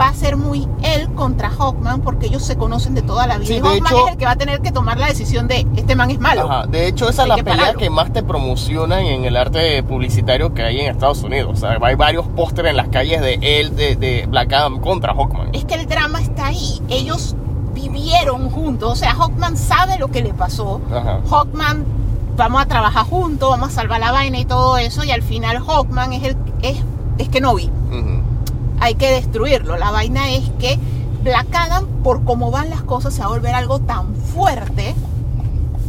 va 0.00 0.08
a 0.08 0.14
ser 0.14 0.36
muy 0.36 0.66
él 0.82 1.08
contra 1.14 1.50
Hawkman 1.50 2.00
porque 2.00 2.26
ellos 2.26 2.42
se 2.44 2.56
conocen 2.56 2.94
de 2.94 3.02
toda 3.02 3.26
la 3.26 3.36
vida 3.38 3.46
Sí, 3.48 3.54
y 3.54 3.60
de 3.60 3.68
Hawkman 3.68 3.92
hecho- 3.92 4.06
es 4.06 4.12
el 4.12 4.18
que 4.18 4.24
va 4.24 4.30
a 4.32 4.36
tener 4.36 4.60
que 4.60 4.72
tomar 4.72 4.98
la 4.98 5.06
decisión 5.06 5.46
de 5.48 5.66
este 5.76 5.94
man 5.94 6.10
es 6.10 6.18
malo. 6.20 6.50
Ajá. 6.50 6.66
De 6.66 6.86
hecho, 6.88 7.08
esa 7.08 7.22
es 7.22 7.28
la 7.28 7.34
que 7.36 7.44
pelea 7.44 7.58
pararlo. 7.58 7.78
que 7.80 7.90
más 7.90 8.12
te 8.12 8.22
promocionan 8.22 9.00
en 9.00 9.24
el 9.24 9.36
arte 9.36 9.82
publicitario 9.82 10.52
que 10.54 10.62
hay 10.62 10.80
en 10.80 10.90
Estados 10.90 11.22
Unidos. 11.22 11.50
O 11.52 11.56
sea, 11.56 11.78
hay 11.80 11.94
varios 11.94 12.26
pósteres 12.28 12.70
en 12.70 12.76
las 12.76 12.88
calles 12.88 13.20
de 13.20 13.38
él, 13.60 13.76
de, 13.76 13.96
de 13.96 14.26
Black 14.26 14.52
Adam 14.52 14.80
contra 14.80 15.14
Hawkman. 15.14 15.50
es 15.54 15.64
que 15.64 15.74
el 15.74 15.86
drama 15.86 16.20
está 16.20 16.46
ahí. 16.46 16.80
Ellos 16.88 17.36
vivieron 17.74 18.50
juntos. 18.50 18.92
O 18.92 18.96
sea, 18.96 19.14
Hawkman 19.14 19.56
sabe 19.56 19.98
lo 19.98 20.08
que 20.08 20.22
le 20.22 20.32
pasó. 20.34 20.80
Ajá. 20.92 21.20
Hawkman, 21.30 21.84
vamos 22.36 22.62
a 22.62 22.66
trabajar 22.66 23.04
juntos, 23.06 23.48
vamos 23.50 23.68
a 23.68 23.72
salvar 23.72 24.00
la 24.00 24.10
vaina 24.12 24.38
y 24.38 24.44
todo 24.44 24.76
eso. 24.78 25.04
Y 25.04 25.10
al 25.12 25.22
final 25.22 25.58
Hawkman 25.64 26.12
es 26.12 26.22
el 26.24 26.36
es, 26.62 26.78
es 27.18 27.28
que 27.28 27.40
no 27.40 27.54
vi. 27.54 27.70
Hay 28.84 28.96
que 28.96 29.10
destruirlo. 29.10 29.76
La 29.78 29.90
vaina 29.90 30.30
es 30.30 30.50
que 30.58 30.78
Adam, 31.54 31.86
por 32.02 32.22
cómo 32.24 32.50
van 32.50 32.68
las 32.68 32.82
cosas, 32.82 33.14
se 33.14 33.20
va 33.20 33.26
a 33.26 33.28
volver 33.30 33.54
algo 33.54 33.78
tan 33.80 34.14
fuerte 34.14 34.94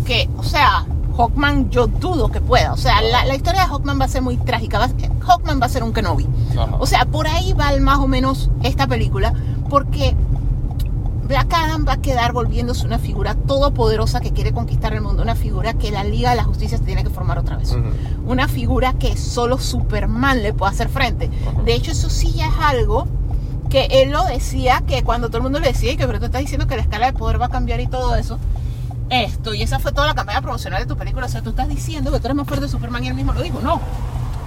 que, 0.06 0.30
o 0.38 0.44
sea, 0.44 0.86
Hawkman 1.18 1.70
yo 1.72 1.88
dudo 1.88 2.32
que 2.32 2.40
pueda. 2.40 2.72
O 2.72 2.78
sea, 2.78 3.02
la, 3.02 3.26
la 3.26 3.36
historia 3.36 3.64
de 3.64 3.68
Hawkman 3.68 4.00
va 4.00 4.06
a 4.06 4.08
ser 4.08 4.22
muy 4.22 4.38
trágica. 4.38 4.80
Va 4.80 4.90
Hawkman 5.28 5.60
va 5.62 5.66
a 5.66 5.70
ser 5.70 5.84
un 5.84 5.92
Kenobi. 5.92 6.26
Ajá. 6.52 6.78
O 6.80 6.86
sea, 6.86 7.04
por 7.06 7.28
ahí 7.28 7.52
va 7.52 7.74
el- 7.74 7.82
más 7.82 8.00
o 8.00 8.08
menos 8.08 8.50
esta 8.64 8.88
película, 8.88 9.34
porque 9.70 10.16
Black 11.28 11.52
Adam 11.54 11.86
va 11.88 11.94
a 11.94 12.02
quedar 12.02 12.34
volviéndose 12.34 12.86
una 12.86 13.00
figura 13.00 13.34
todopoderosa 13.34 14.22
que 14.22 14.32
quiere 14.32 14.54
conquistar 14.54 14.94
el 14.94 15.02
mundo, 15.02 15.24
una 15.24 15.34
figura 15.34 15.74
que 15.74 15.90
la 15.90 16.04
Liga 16.04 16.30
de 16.30 16.36
la 16.36 16.44
Justicia 16.44 16.78
tiene 16.78 17.04
que 17.04 17.10
formar 17.10 17.40
otra 17.40 17.58
vez. 17.58 17.76
Una 18.28 18.48
figura 18.48 18.94
que 18.94 19.18
solo 19.18 19.58
Superman 19.58 20.44
le 20.44 20.54
puede 20.54 20.72
hacer 20.72 20.88
frente. 20.88 21.32
De 21.66 21.74
hecho, 21.74 21.92
eso 21.92 22.12
sí 22.12 22.34
ya 22.34 22.48
es 22.48 22.54
algo 22.62 23.08
que 23.72 23.88
él 23.90 24.12
lo 24.12 24.24
decía, 24.26 24.84
que 24.86 25.04
cuando 25.04 25.30
todo 25.30 25.38
el 25.38 25.44
mundo 25.44 25.60
le 25.60 25.70
decía, 25.70 25.92
y 25.92 25.98
que 25.98 26.06
pero 26.06 26.20
tú 26.20 26.26
estás 26.26 26.42
diciendo 26.42 26.68
que 26.68 26.76
la 26.76 26.84
escala 26.84 27.08
de 27.08 27.14
poder 27.14 27.42
va 27.42 27.48
a 27.48 27.50
cambiar 27.50 27.80
y 27.80 27.88
todo 27.88 28.16
eso, 28.16 28.38
esto, 29.10 29.56
y 29.56 29.64
esa 29.64 29.80
fue 29.80 29.92
toda 29.92 30.06
la 30.06 30.14
campaña 30.14 30.42
promocional 30.42 30.80
de 30.80 30.86
tu 30.86 30.96
película, 30.96 31.26
o 31.26 31.30
sea, 31.30 31.42
tú 31.42 31.50
estás 31.50 31.68
diciendo 31.68 32.12
que 32.12 32.20
tú 32.20 32.28
eres 32.28 32.36
más 32.36 32.48
fuerte 32.48 32.66
de 32.66 32.72
Superman 32.72 33.04
y 33.04 33.08
él 33.08 33.16
mismo 33.16 33.34
lo 33.34 33.42
dijo, 33.42 33.60
no. 33.62 33.82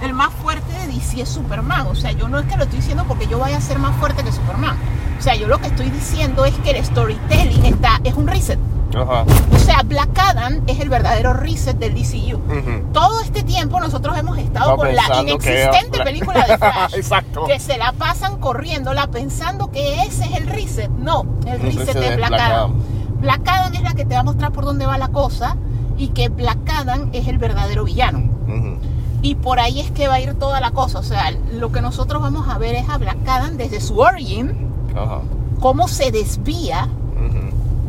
El 0.01 0.13
más 0.13 0.31
fuerte 0.33 0.71
de 0.71 0.87
DC 0.87 1.21
es 1.21 1.29
Superman, 1.29 1.87
o 1.87 1.95
sea, 1.95 2.13
yo 2.13 2.29
no 2.29 2.39
es 2.39 2.45
que 2.45 2.55
lo 2.55 2.63
estoy 2.63 2.79
diciendo 2.79 3.03
porque 3.05 3.27
yo 3.27 3.37
vaya 3.37 3.57
a 3.57 3.61
ser 3.61 3.79
más 3.79 3.93
fuerte 3.97 4.23
que 4.23 4.31
Superman. 4.31 4.77
O 5.19 5.21
sea, 5.21 5.35
yo 5.35 5.47
lo 5.47 5.59
que 5.59 5.67
estoy 5.67 5.89
diciendo 5.89 6.45
es 6.45 6.53
que 6.59 6.71
el 6.71 6.83
storytelling 6.85 7.65
está, 7.65 7.99
es 8.03 8.13
un 8.13 8.27
reset. 8.27 8.57
Ajá. 8.95 9.23
O 9.53 9.59
sea, 9.59 9.83
Black 9.83 10.17
Adam 10.17 10.61
es 10.65 10.79
el 10.79 10.89
verdadero 10.89 11.33
reset 11.33 11.77
del 11.77 11.93
DCU. 11.93 12.37
Ujú. 12.37 12.91
Todo 12.93 13.21
este 13.21 13.43
tiempo 13.43 13.79
nosotros 13.79 14.17
hemos 14.17 14.37
estado 14.39 14.77
con 14.77 14.95
la 14.95 15.03
que 15.03 15.21
inexistente 15.21 15.89
Flash. 15.97 16.03
película 16.05 16.45
de 16.47 16.57
Flash. 16.57 16.93
Exacto. 16.95 17.43
Que 17.45 17.59
se 17.59 17.77
la 17.77 17.91
pasan 17.91 18.37
corriéndola 18.39 19.07
pensando 19.07 19.69
que 19.69 20.01
ese 20.03 20.23
es 20.25 20.37
el 20.37 20.47
reset. 20.47 20.89
No, 20.89 21.25
el 21.45 21.59
reset 21.59 21.79
reset 21.85 21.99
de 21.99 22.15
Black, 22.15 22.29
Black 22.29 22.41
Adam. 22.41 22.51
Adam. 22.71 22.83
Black 23.21 23.47
Adam 23.47 23.73
es 23.75 23.81
la 23.81 23.93
que 23.93 24.05
te 24.05 24.15
va 24.15 24.21
a 24.21 24.23
mostrar 24.23 24.51
por 24.53 24.65
dónde 24.65 24.85
va 24.87 24.97
la 24.97 25.09
cosa 25.09 25.55
y 25.97 26.07
que 26.07 26.29
Black 26.29 26.57
Adam 26.73 27.09
es 27.13 27.27
el 27.27 27.37
verdadero 27.37 27.83
villano. 27.83 28.19
Ujú. 28.47 28.77
Y 29.21 29.35
por 29.35 29.59
ahí 29.59 29.81
es 29.81 29.91
que 29.91 30.07
va 30.07 30.15
a 30.15 30.19
ir 30.21 30.33
toda 30.35 30.61
la 30.61 30.71
cosa. 30.71 30.97
O 30.99 31.03
sea, 31.03 31.29
lo 31.53 31.71
que 31.71 31.81
nosotros 31.81 32.21
vamos 32.21 32.47
a 32.47 32.57
ver 32.57 32.73
es 32.75 32.89
a 32.89 32.97
Black 32.97 33.17
Adam 33.27 33.57
desde 33.57 33.81
su 33.81 33.99
origin, 33.99 34.68
Ajá. 34.95 35.21
cómo 35.59 35.87
se 35.87 36.11
desvía 36.11 36.87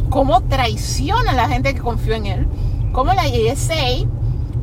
cómo 0.08 0.40
traiciona 0.42 1.30
a 1.30 1.34
la 1.34 1.48
gente 1.48 1.72
que 1.72 1.80
confió 1.80 2.14
en 2.14 2.26
él, 2.26 2.48
cómo 2.92 3.12
la 3.14 3.28
JSA 3.28 4.06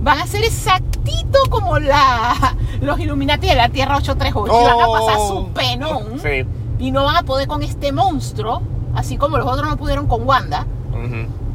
van 0.01 0.19
a 0.19 0.27
ser 0.27 0.43
exactito 0.43 1.39
como 1.49 1.79
la, 1.79 2.55
los 2.81 2.99
Illuminati 2.99 3.47
de 3.47 3.55
la 3.55 3.69
Tierra 3.69 3.95
838 3.97 4.53
y 4.53 4.65
van 4.65 4.73
a 4.81 4.91
pasar 4.91 5.15
Oh. 5.19 5.27
su 5.45 5.47
penón 5.53 6.19
Sí. 6.21 6.45
y 6.79 6.91
no 6.91 7.05
van 7.05 7.15
a 7.15 7.23
poder 7.23 7.47
con 7.47 7.63
este 7.63 7.93
monstruo, 7.93 8.61
así 8.93 9.15
como 9.17 9.37
los 9.37 9.47
otros 9.47 9.69
no 9.69 9.77
pudieron 9.77 10.07
con 10.07 10.27
Wanda. 10.27 10.65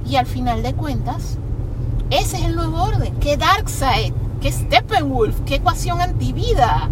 Y 0.09 0.16
al 0.16 0.24
final 0.26 0.62
de 0.62 0.72
cuentas, 0.72 1.37
ese 2.11 2.39
es 2.39 2.45
el 2.47 2.57
nuevo 2.57 2.83
orden. 2.83 3.14
¿Qué 3.20 3.37
Darkseid? 3.37 4.14
¿Qué 4.41 4.51
Steppenwolf? 4.51 5.39
¿Qué 5.43 5.57
ecuación 5.57 6.01
antivida? 6.01 6.89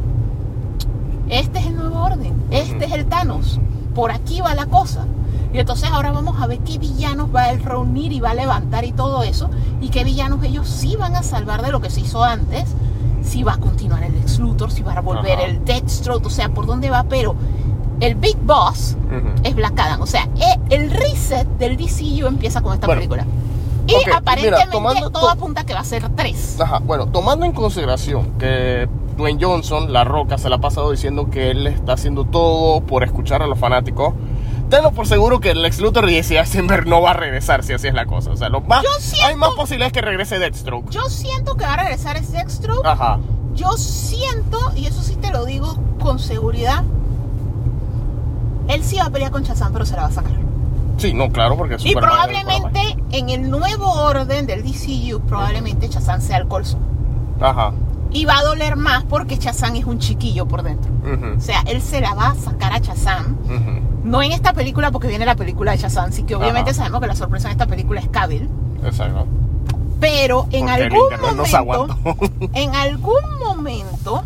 Este 1.28 1.58
es 1.60 1.66
el 1.66 1.76
nuevo 1.76 2.02
orden. 2.02 2.34
Este 2.50 2.84
es 2.84 2.92
el 2.92 3.06
Thanos. 3.06 3.58
Por 4.00 4.12
aquí 4.12 4.40
va 4.40 4.54
la 4.54 4.64
cosa. 4.64 5.04
Y 5.52 5.58
entonces 5.58 5.90
ahora 5.92 6.10
vamos 6.10 6.40
a 6.40 6.46
ver 6.46 6.60
qué 6.60 6.78
villanos 6.78 7.28
va 7.36 7.44
a 7.44 7.52
reunir 7.52 8.12
y 8.12 8.20
va 8.20 8.30
a 8.30 8.34
levantar 8.34 8.86
y 8.86 8.92
todo 8.92 9.22
eso. 9.24 9.50
Y 9.82 9.90
qué 9.90 10.04
villanos 10.04 10.42
ellos 10.42 10.66
sí 10.66 10.96
van 10.96 11.16
a 11.16 11.22
salvar 11.22 11.60
de 11.60 11.70
lo 11.70 11.82
que 11.82 11.90
se 11.90 12.00
hizo 12.00 12.24
antes. 12.24 12.64
Si 13.22 13.42
va 13.42 13.52
a 13.52 13.56
continuar 13.58 14.02
el 14.02 14.14
Lex 14.14 14.38
Luthor, 14.38 14.70
si 14.70 14.82
va 14.82 14.94
a 14.94 15.00
volver 15.02 15.32
Ajá. 15.38 15.44
el 15.48 15.62
Deathstroke, 15.66 16.24
o 16.24 16.30
sea, 16.30 16.48
por 16.48 16.64
dónde 16.64 16.88
va. 16.88 17.02
Pero 17.10 17.34
el 18.00 18.14
Big 18.14 18.38
Boss 18.38 18.96
es 19.42 19.54
Black 19.54 19.78
Adam. 19.78 20.00
O 20.00 20.06
sea, 20.06 20.26
e- 20.36 20.74
el 20.74 20.90
reset 20.90 21.46
del 21.58 21.76
DCU 21.76 22.26
empieza 22.26 22.62
con 22.62 22.72
esta 22.72 22.86
Bueno, 22.86 23.00
película. 23.00 23.26
Y 23.86 23.96
mira, 23.96 24.16
aparentemente 24.16 24.66
tomando 24.72 25.10
todo 25.10 25.24
to- 25.24 25.30
apunta 25.30 25.64
que 25.66 25.74
va 25.74 25.80
a 25.80 25.84
ser 25.84 26.08
tres. 26.16 26.58
Ajá, 26.58 26.78
bueno, 26.78 27.06
tomando 27.08 27.44
en 27.44 27.52
consideración 27.52 28.30
que 28.38 28.88
Dwayne 29.20 29.38
Johnson, 29.42 29.92
La 29.92 30.02
Roca, 30.04 30.38
se 30.38 30.48
la 30.48 30.56
ha 30.56 30.60
pasado 30.60 30.90
diciendo 30.90 31.30
que 31.30 31.50
él 31.50 31.66
está 31.66 31.92
haciendo 31.92 32.24
todo 32.24 32.80
por 32.80 33.04
escuchar 33.04 33.42
a 33.42 33.46
los 33.46 33.58
fanáticos, 33.58 34.14
tenlo 34.68 34.90
por 34.92 35.06
seguro 35.06 35.40
que 35.40 35.50
el 35.50 35.64
ex 35.64 35.80
Luthor 35.80 36.08
y 36.10 36.14
Jesse 36.14 36.32
Eisenberg 36.32 36.86
no 36.86 37.00
va 37.02 37.10
a 37.10 37.14
regresar 37.14 37.62
si 37.62 37.72
así 37.72 37.86
es 37.88 37.94
la 37.94 38.06
cosa. 38.06 38.30
O 38.32 38.36
sea, 38.36 38.48
lo 38.48 38.60
más, 38.62 38.82
siento- 39.00 39.26
hay 39.26 39.36
más 39.36 39.50
posibilidades 39.50 39.92
que 39.92 40.00
regrese 40.00 40.38
Deathstroke. 40.38 40.90
Yo 40.90 41.02
siento 41.08 41.54
que 41.56 41.64
va 41.64 41.74
a 41.74 41.76
regresar 41.76 42.16
ese 42.16 42.32
Deathstroke. 42.32 42.84
Ajá. 42.86 43.18
Yo 43.54 43.72
siento, 43.72 44.58
y 44.76 44.86
eso 44.86 45.02
sí 45.02 45.16
te 45.16 45.30
lo 45.30 45.44
digo 45.44 45.76
con 46.00 46.18
seguridad, 46.18 46.82
él 48.68 48.84
sí 48.84 48.96
va 48.96 49.06
a 49.06 49.10
pelear 49.10 49.30
con 49.30 49.42
Shazam, 49.42 49.72
pero 49.72 49.84
se 49.84 49.96
la 49.96 50.02
va 50.02 50.08
a 50.08 50.12
sacar. 50.12 50.32
Sí, 50.98 51.14
no, 51.14 51.30
claro, 51.30 51.56
porque 51.56 51.76
Y 51.76 51.78
Superman 51.92 52.30
es 52.30 52.44
probablemente 52.44 52.96
en 53.16 53.30
el 53.30 53.50
nuevo 53.50 53.90
orden 53.90 54.46
del 54.46 54.62
DCU, 54.62 55.20
probablemente 55.20 55.88
Shazam 55.88 56.20
sea 56.20 56.36
el 56.38 56.46
colson. 56.46 56.78
Ajá. 57.40 57.72
Y 58.12 58.24
va 58.24 58.38
a 58.38 58.42
doler 58.42 58.76
más 58.76 59.04
porque 59.04 59.36
Shazam 59.36 59.76
es 59.76 59.84
un 59.84 59.98
chiquillo 59.98 60.46
por 60.46 60.62
dentro. 60.62 60.90
O 61.36 61.40
sea, 61.40 61.62
él 61.66 61.80
se 61.80 62.00
la 62.00 62.14
va 62.14 62.28
a 62.28 62.34
sacar 62.34 62.72
a 62.72 62.78
ujú. 62.78 63.80
No 64.04 64.22
en 64.22 64.32
esta 64.32 64.52
película 64.52 64.90
porque 64.90 65.08
viene 65.08 65.26
la 65.26 65.36
película 65.36 65.72
de 65.72 65.78
Shazam, 65.78 66.08
así 66.08 66.22
que 66.24 66.34
obviamente 66.34 66.74
sabemos 66.74 67.00
que 67.00 67.06
la 67.06 67.14
sorpresa 67.14 67.48
en 67.48 67.52
esta 67.52 67.66
película 67.66 68.00
es 68.00 68.08
Cavill. 68.08 68.48
Exacto. 68.84 69.26
Pero 70.00 70.48
en 70.50 70.66
Porque 70.66 70.82
algún 70.82 71.20
momento, 71.20 71.98
en 72.54 72.74
algún 72.74 73.38
momento, 73.38 74.22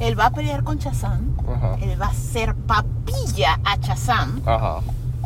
él 0.00 0.18
va 0.18 0.26
a 0.26 0.30
pelear 0.30 0.62
con. 0.62 0.78
Ajá. 0.78 1.76
Él 1.80 2.00
va 2.00 2.06
a 2.06 2.14
ser 2.14 2.54
papilla 2.54 3.58
a 3.64 3.76
Shazam. 3.76 4.42
Ajá. 4.44 4.80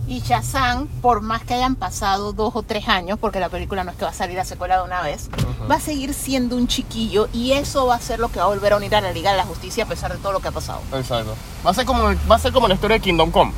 Y 0.06 0.20
Shazam, 0.20 0.86
por 1.00 1.22
más 1.22 1.42
que 1.44 1.54
hayan 1.54 1.76
pasado 1.76 2.32
dos 2.32 2.54
o 2.54 2.62
tres 2.62 2.88
años, 2.88 3.18
porque 3.18 3.40
la 3.40 3.48
película 3.48 3.84
no 3.84 3.90
es 3.90 3.96
que 3.96 4.04
va 4.04 4.10
a 4.10 4.14
salir 4.14 4.38
a 4.38 4.44
secuela 4.44 4.78
de 4.78 4.84
una 4.84 5.00
vez, 5.00 5.30
va 5.70 5.76
a 5.76 5.80
seguir 5.80 6.12
siendo 6.12 6.56
un 6.56 6.68
chiquillo 6.68 7.28
y 7.32 7.52
eso 7.52 7.86
va 7.86 7.94
a 7.94 8.00
ser 8.00 8.18
lo 8.18 8.28
que 8.28 8.38
va 8.38 8.44
a 8.44 8.48
volver 8.48 8.74
a 8.74 8.76
unir 8.76 8.94
a 8.94 9.00
la 9.00 9.12
Liga 9.12 9.30
de 9.30 9.38
la 9.38 9.44
Justicia 9.44 9.84
a 9.84 9.86
pesar 9.86 10.12
de 10.12 10.18
todo 10.18 10.32
lo 10.32 10.40
que 10.40 10.48
ha 10.48 10.52
pasado. 10.52 10.80
Exacto. 10.92 11.34
Va 11.64 11.70
a 11.70 11.74
ser 11.74 11.86
como, 11.86 12.02
va 12.30 12.36
a 12.36 12.38
ser 12.38 12.52
como 12.52 12.68
la 12.68 12.74
historia 12.74 12.96
de 12.96 13.00
Kingdom 13.00 13.30
Come. 13.30 13.52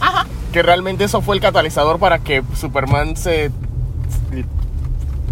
Ajá. 0.00 0.26
que 0.52 0.62
realmente 0.62 1.04
eso 1.04 1.22
fue 1.22 1.36
el 1.36 1.40
catalizador 1.40 2.00
para 2.00 2.18
que 2.18 2.42
Superman 2.56 3.16
se 3.16 3.52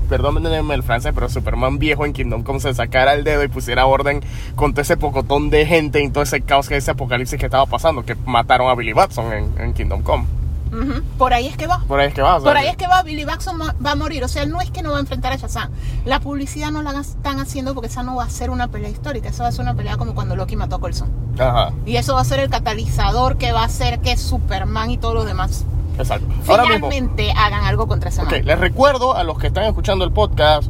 perdónenme 0.09 0.75
el 0.75 0.83
francés, 0.83 1.13
pero 1.15 1.29
Superman 1.29 1.79
viejo 1.79 2.05
en 2.05 2.13
Kingdom 2.13 2.43
Come 2.43 2.61
se 2.61 2.75
sacara 2.75 3.15
el 3.15 3.25
dedo 3.25 3.45
y 3.45 3.49
pusiera 3.49 3.87
orden 3.87 4.21
con 4.57 4.73
todo 4.73 4.83
ese 4.83 4.97
pocotón 4.97 5.51
de 5.51 5.67
gente 5.67 6.03
y 6.03 6.11
todo 6.11 6.23
ese 6.23 6.41
caos, 6.41 6.71
ese 6.71 6.91
apocalipsis 6.91 7.39
que 7.39 7.47
estaba 7.47 7.67
pasando, 7.67 8.05
que 8.05 8.17
mataron 8.27 8.69
a 8.69 8.75
Billy 8.75 8.93
Batson 8.93 9.33
en, 9.33 9.61
en 9.61 9.73
Kingdom 9.73 10.03
Come. 10.03 10.27
Ujú. 10.73 11.03
Por 11.19 11.33
ahí 11.35 11.47
es 11.47 11.57
que 11.57 11.67
va. 11.67 11.81
Por 11.89 11.99
ahí 12.01 12.09
es 12.09 12.15
que 12.15 12.23
va. 12.23 12.39
sea, 12.41 12.45
Por 12.45 12.57
ahí 12.57 12.69
es 12.69 12.77
que 12.77 12.87
va, 12.87 13.03
Billy 13.03 13.25
Batson 13.25 13.57
ma- 13.57 13.75
va 13.85 13.93
a 13.93 13.95
morir. 13.95 14.23
O 14.25 14.29
sea, 14.29 14.47
no 14.47 14.61
es 14.61 14.71
que 14.71 14.83
no 14.83 14.91
va 14.93 14.99
a 14.99 15.01
enfrentar 15.01 15.33
a 15.33 15.37
Shazam. 15.37 15.71
La 16.05 16.21
publicidad 16.21 16.71
no 16.71 16.83
la 16.83 16.99
están 17.01 17.41
haciendo 17.41 17.75
porque 17.75 17.89
esa 17.89 18.03
no 18.03 18.17
va 18.17 18.25
a 18.25 18.31
ser 18.31 18.51
una 18.51 18.69
pelea 18.69 18.91
histórica. 18.91 19.29
Esa 19.31 19.43
va 19.43 19.49
a 19.49 19.53
ser 19.53 19.63
una 19.63 19.75
pelea 19.75 19.97
como 19.97 20.15
cuando 20.15 20.37
Loki 20.37 20.57
mató 20.57 20.77
a 20.77 20.81
Coulson. 20.81 21.09
Ajá, 21.39 21.73
Y 21.87 21.97
eso 21.97 22.15
va 22.15 22.21
a 22.21 22.25
ser 22.25 22.41
el 22.41 22.51
catalizador 22.51 23.37
que 23.39 23.53
va 23.53 23.63
a 23.63 23.65
hacer 23.67 24.01
que 24.01 24.17
Superman 24.17 24.91
y 24.91 24.99
todos 24.99 25.15
los 25.15 25.25
demás 25.27 25.65
exacto. 25.99 26.27
Ahora 26.49 26.65
mismo, 26.65 26.89
finalmente 26.91 27.33
hagan 27.33 27.65
algo 27.65 27.87
contra 27.87 28.11
ese 28.11 28.23
ok, 28.23 28.31
man. 28.33 28.45
les 28.45 28.59
recuerdo 28.59 29.17
a 29.17 29.25
los 29.25 29.39
que 29.39 29.47
están 29.49 29.65
escuchando 29.65 30.05
el 30.05 30.13
podcast 30.13 30.69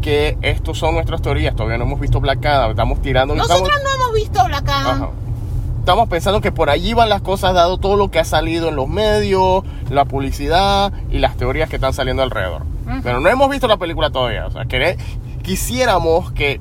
que 0.00 0.36
estos 0.42 0.78
son 0.78 0.94
nuestras 0.94 1.22
teorías. 1.22 1.54
Todavía 1.54 1.78
no 1.78 1.84
hemos 1.84 2.00
visto 2.00 2.20
Black 2.20 2.44
Adam, 2.44 2.70
estamos 2.70 3.00
tirando. 3.02 3.34
Nosotros 3.34 3.68
estamos- 3.68 3.84
no 3.84 4.04
hemos 4.04 4.14
visto 4.14 4.44
Black 4.44 4.68
Adam. 4.68 5.02
Ajá. 5.02 5.10
Estamos 5.82 6.08
pensando 6.08 6.40
que 6.40 6.52
por 6.52 6.70
allí 6.70 6.94
van 6.94 7.08
las 7.08 7.22
cosas, 7.22 7.54
dado 7.54 7.76
todo 7.76 7.96
lo 7.96 8.08
que 8.08 8.20
ha 8.20 8.24
salido 8.24 8.68
en 8.68 8.76
los 8.76 8.86
medios, 8.86 9.64
la 9.90 10.04
publicidad 10.04 10.92
y 11.10 11.18
las 11.18 11.36
teorías 11.36 11.68
que 11.68 11.74
están 11.74 11.92
saliendo 11.92 12.22
alrededor. 12.22 12.62
Pero 13.02 13.18
no 13.18 13.28
hemos 13.28 13.50
visto 13.50 13.66
la 13.66 13.78
película 13.78 14.10
todavía. 14.10 14.46
O 14.46 14.50
sea, 14.52 14.66
que 14.66 14.96
quisiéramos 15.42 16.30
que, 16.30 16.60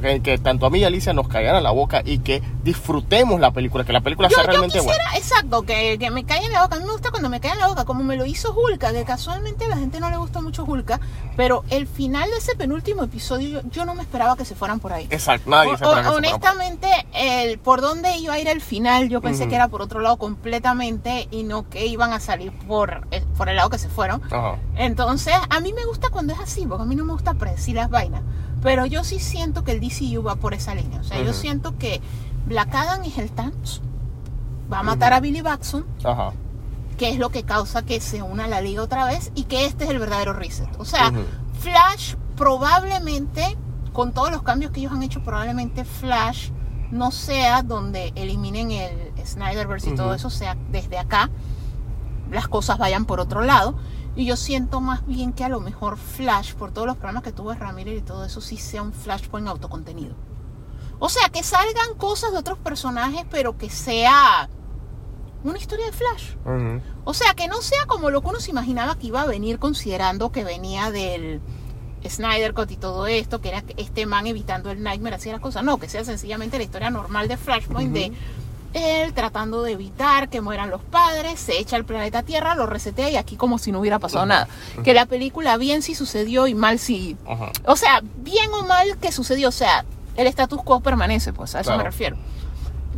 que, 0.00 0.20
que 0.22 0.38
tanto 0.38 0.66
a 0.66 0.70
mí 0.70 0.78
y 0.80 0.84
a 0.84 0.88
Alicia 0.88 1.12
nos 1.12 1.28
caigan 1.28 1.62
la 1.62 1.70
boca 1.70 2.02
y 2.04 2.18
que 2.18 2.42
disfrutemos 2.62 3.40
la 3.40 3.50
película, 3.52 3.84
que 3.84 3.92
la 3.92 4.00
película 4.00 4.28
Yo, 4.28 4.34
sea 4.34 4.44
yo 4.44 4.50
realmente 4.50 4.78
quisiera, 4.78 5.04
buena. 5.04 5.18
exacto, 5.18 5.62
que, 5.62 5.98
que 5.98 6.10
me 6.10 6.24
caiga 6.24 6.46
en 6.46 6.52
la 6.52 6.62
boca. 6.62 6.76
A 6.76 6.78
mí 6.78 6.84
me 6.84 6.92
gusta 6.92 7.10
cuando 7.10 7.28
me 7.28 7.40
cae 7.40 7.52
en 7.52 7.58
la 7.58 7.68
boca, 7.68 7.84
como 7.84 8.02
me 8.04 8.16
lo 8.16 8.24
hizo 8.26 8.52
Hulka, 8.54 8.92
que 8.92 9.04
casualmente 9.04 9.64
a 9.64 9.68
la 9.68 9.76
gente 9.76 10.00
no 10.00 10.10
le 10.10 10.16
gustó 10.16 10.42
mucho 10.42 10.64
Hulka, 10.64 11.00
pero 11.36 11.64
el 11.70 11.86
final 11.86 12.30
de 12.30 12.36
ese 12.36 12.54
penúltimo 12.56 13.02
episodio, 13.04 13.60
yo, 13.62 13.68
yo 13.70 13.84
no 13.84 13.94
me 13.94 14.02
esperaba 14.02 14.36
que 14.36 14.44
se 14.44 14.54
fueran 14.54 14.80
por 14.80 14.92
ahí. 14.92 15.06
Exacto, 15.10 15.50
nadie 15.50 15.72
O- 15.72 15.76
se 15.78 15.84
o- 15.84 15.92
fuera 15.92 16.08
por- 16.08 16.18
honestamente, 16.18 16.88
el, 17.14 17.58
por 17.58 17.80
dónde 17.80 18.16
iba 18.18 18.34
a 18.34 18.38
ir 18.38 18.48
el 18.48 18.60
final, 18.60 19.08
yo 19.08 19.20
pensé 19.20 19.42
Ujú. 19.44 19.50
que 19.50 19.56
era 19.56 19.68
por 19.68 19.82
otro 19.82 20.00
lado 20.00 20.16
completamente 20.16 21.28
y 21.30 21.42
no 21.44 21.68
que 21.68 21.86
iban 21.86 22.12
a 22.12 22.20
salir 22.20 22.52
por, 22.66 23.06
eh, 23.10 23.22
por 23.36 23.48
el 23.48 23.56
lado 23.56 23.70
que 23.70 23.78
se 23.78 23.88
fueron. 23.88 24.22
Ajá. 24.30 24.56
Entonces, 24.76 25.34
a 25.50 25.60
mí 25.60 25.72
me 25.72 25.84
gusta 25.84 26.10
cuando 26.10 26.32
es 26.32 26.40
así, 26.40 26.66
porque 26.66 26.82
a 26.82 26.86
mí 26.86 26.94
no 26.94 27.04
me 27.04 27.12
gusta 27.12 27.34
predecir 27.34 27.76
las 27.76 27.90
vainas. 27.90 28.22
Pero 28.62 28.86
yo 28.86 29.04
sí 29.04 29.18
siento 29.18 29.64
que 29.64 29.72
el 29.72 29.80
DCU 29.80 30.22
va 30.22 30.36
por 30.36 30.54
esa 30.54 30.74
línea. 30.74 31.00
O 31.00 31.04
sea, 31.04 31.20
yo 31.22 31.32
siento 31.32 31.76
que 31.78 32.00
Black 32.46 32.74
Adam 32.74 33.02
es 33.04 33.18
el 33.18 33.30
Thanos. 33.30 33.82
Va 34.72 34.78
a 34.78 34.82
matar 34.82 35.12
a 35.12 35.20
Billy 35.20 35.40
Batson, 35.42 35.84
Ajá. 36.04 36.32
que 36.96 37.10
es 37.10 37.18
lo 37.18 37.30
que 37.30 37.42
causa 37.42 37.82
que 37.82 38.00
se 38.00 38.22
una 38.22 38.46
la 38.46 38.60
liga 38.60 38.82
otra 38.82 39.04
vez 39.04 39.32
y 39.34 39.44
que 39.44 39.66
este 39.66 39.84
es 39.84 39.90
el 39.90 39.98
verdadero 39.98 40.32
reset. 40.32 40.68
O 40.78 40.84
sea. 40.84 41.12
Flash 41.60 42.14
probablemente, 42.36 43.56
con 43.92 44.12
todos 44.12 44.32
los 44.32 44.42
cambios 44.42 44.72
que 44.72 44.80
ellos 44.80 44.92
han 44.92 45.02
hecho, 45.02 45.22
probablemente 45.22 45.84
Flash 45.84 46.50
no 46.90 47.10
sea 47.10 47.62
donde 47.62 48.12
eliminen 48.16 48.72
el 48.72 49.12
Snyderverse 49.24 49.90
y 49.90 49.94
todo 49.94 50.12
eso, 50.12 50.28
sea 50.28 50.56
desde 50.70 50.98
acá, 50.98 51.30
las 52.30 52.48
cosas 52.48 52.78
vayan 52.78 53.04
por 53.04 53.20
otro 53.20 53.42
lado. 53.42 53.76
Y 54.14 54.26
yo 54.26 54.36
siento 54.36 54.80
más 54.80 55.06
bien 55.06 55.32
que 55.32 55.44
a 55.44 55.48
lo 55.48 55.60
mejor 55.60 55.96
Flash, 55.96 56.54
por 56.54 56.72
todos 56.72 56.86
los 56.86 56.96
problemas 56.96 57.22
que 57.22 57.32
tuvo 57.32 57.54
Ramírez 57.54 57.98
y 57.98 58.02
todo 58.02 58.24
eso, 58.24 58.40
sí 58.40 58.56
sea 58.58 58.82
un 58.82 58.92
Flashpoint 58.92 59.48
autocontenido. 59.48 60.14
O 60.98 61.08
sea, 61.08 61.28
que 61.30 61.42
salgan 61.42 61.96
cosas 61.96 62.32
de 62.32 62.38
otros 62.38 62.58
personajes, 62.58 63.24
pero 63.30 63.56
que 63.56 63.70
sea 63.70 64.48
una 65.42 65.58
historia 65.58 65.86
de 65.86 65.92
Flash. 65.92 66.36
O 67.04 67.14
sea, 67.14 67.34
que 67.34 67.48
no 67.48 67.60
sea 67.62 67.86
como 67.86 68.10
lo 68.10 68.20
que 68.20 68.28
uno 68.28 68.40
se 68.40 68.50
imaginaba 68.50 68.96
que 68.96 69.08
iba 69.08 69.22
a 69.22 69.26
venir 69.26 69.58
considerando 69.58 70.30
que 70.30 70.44
venía 70.44 70.90
del 70.90 71.40
Snyder 72.08 72.54
Cut 72.54 72.70
y 72.70 72.76
todo 72.76 73.06
esto, 73.06 73.40
que 73.40 73.48
era 73.48 73.64
este 73.76 74.06
man 74.06 74.26
evitando 74.26 74.70
el 74.70 74.82
Nightmare, 74.82 75.16
hacía 75.16 75.32
las 75.32 75.40
cosas. 75.40 75.64
No, 75.64 75.78
que 75.78 75.88
sea 75.88 76.04
sencillamente 76.04 76.58
la 76.58 76.64
historia 76.64 76.90
normal 76.90 77.28
de 77.28 77.36
Flashpoint 77.36 77.92
de 77.92 78.12
él 78.74 79.12
tratando 79.12 79.62
de 79.62 79.72
evitar 79.72 80.28
que 80.28 80.40
mueran 80.40 80.70
los 80.70 80.82
padres, 80.82 81.38
se 81.40 81.58
echa 81.58 81.76
al 81.76 81.84
planeta 81.84 82.22
Tierra, 82.22 82.54
lo 82.54 82.66
resetea 82.66 83.10
y 83.10 83.16
aquí 83.16 83.36
como 83.36 83.58
si 83.58 83.72
no 83.72 83.80
hubiera 83.80 83.98
pasado 83.98 84.26
nada. 84.26 84.48
Que 84.84 84.94
la 84.94 85.06
película 85.06 85.56
bien 85.56 85.82
sí 85.82 85.94
sucedió 85.94 86.46
y 86.46 86.54
mal 86.54 86.78
sí. 86.78 87.16
O 87.66 87.76
sea, 87.76 88.00
bien 88.18 88.50
o 88.52 88.66
mal 88.66 88.96
que 88.98 89.12
sucedió, 89.12 89.48
o 89.48 89.52
sea, 89.52 89.84
el 90.16 90.26
status 90.26 90.62
quo 90.62 90.80
permanece, 90.80 91.32
pues 91.32 91.54
a 91.54 91.60
eso 91.60 91.68
Claro. 91.68 91.78
me 91.78 91.84
refiero. 91.84 92.16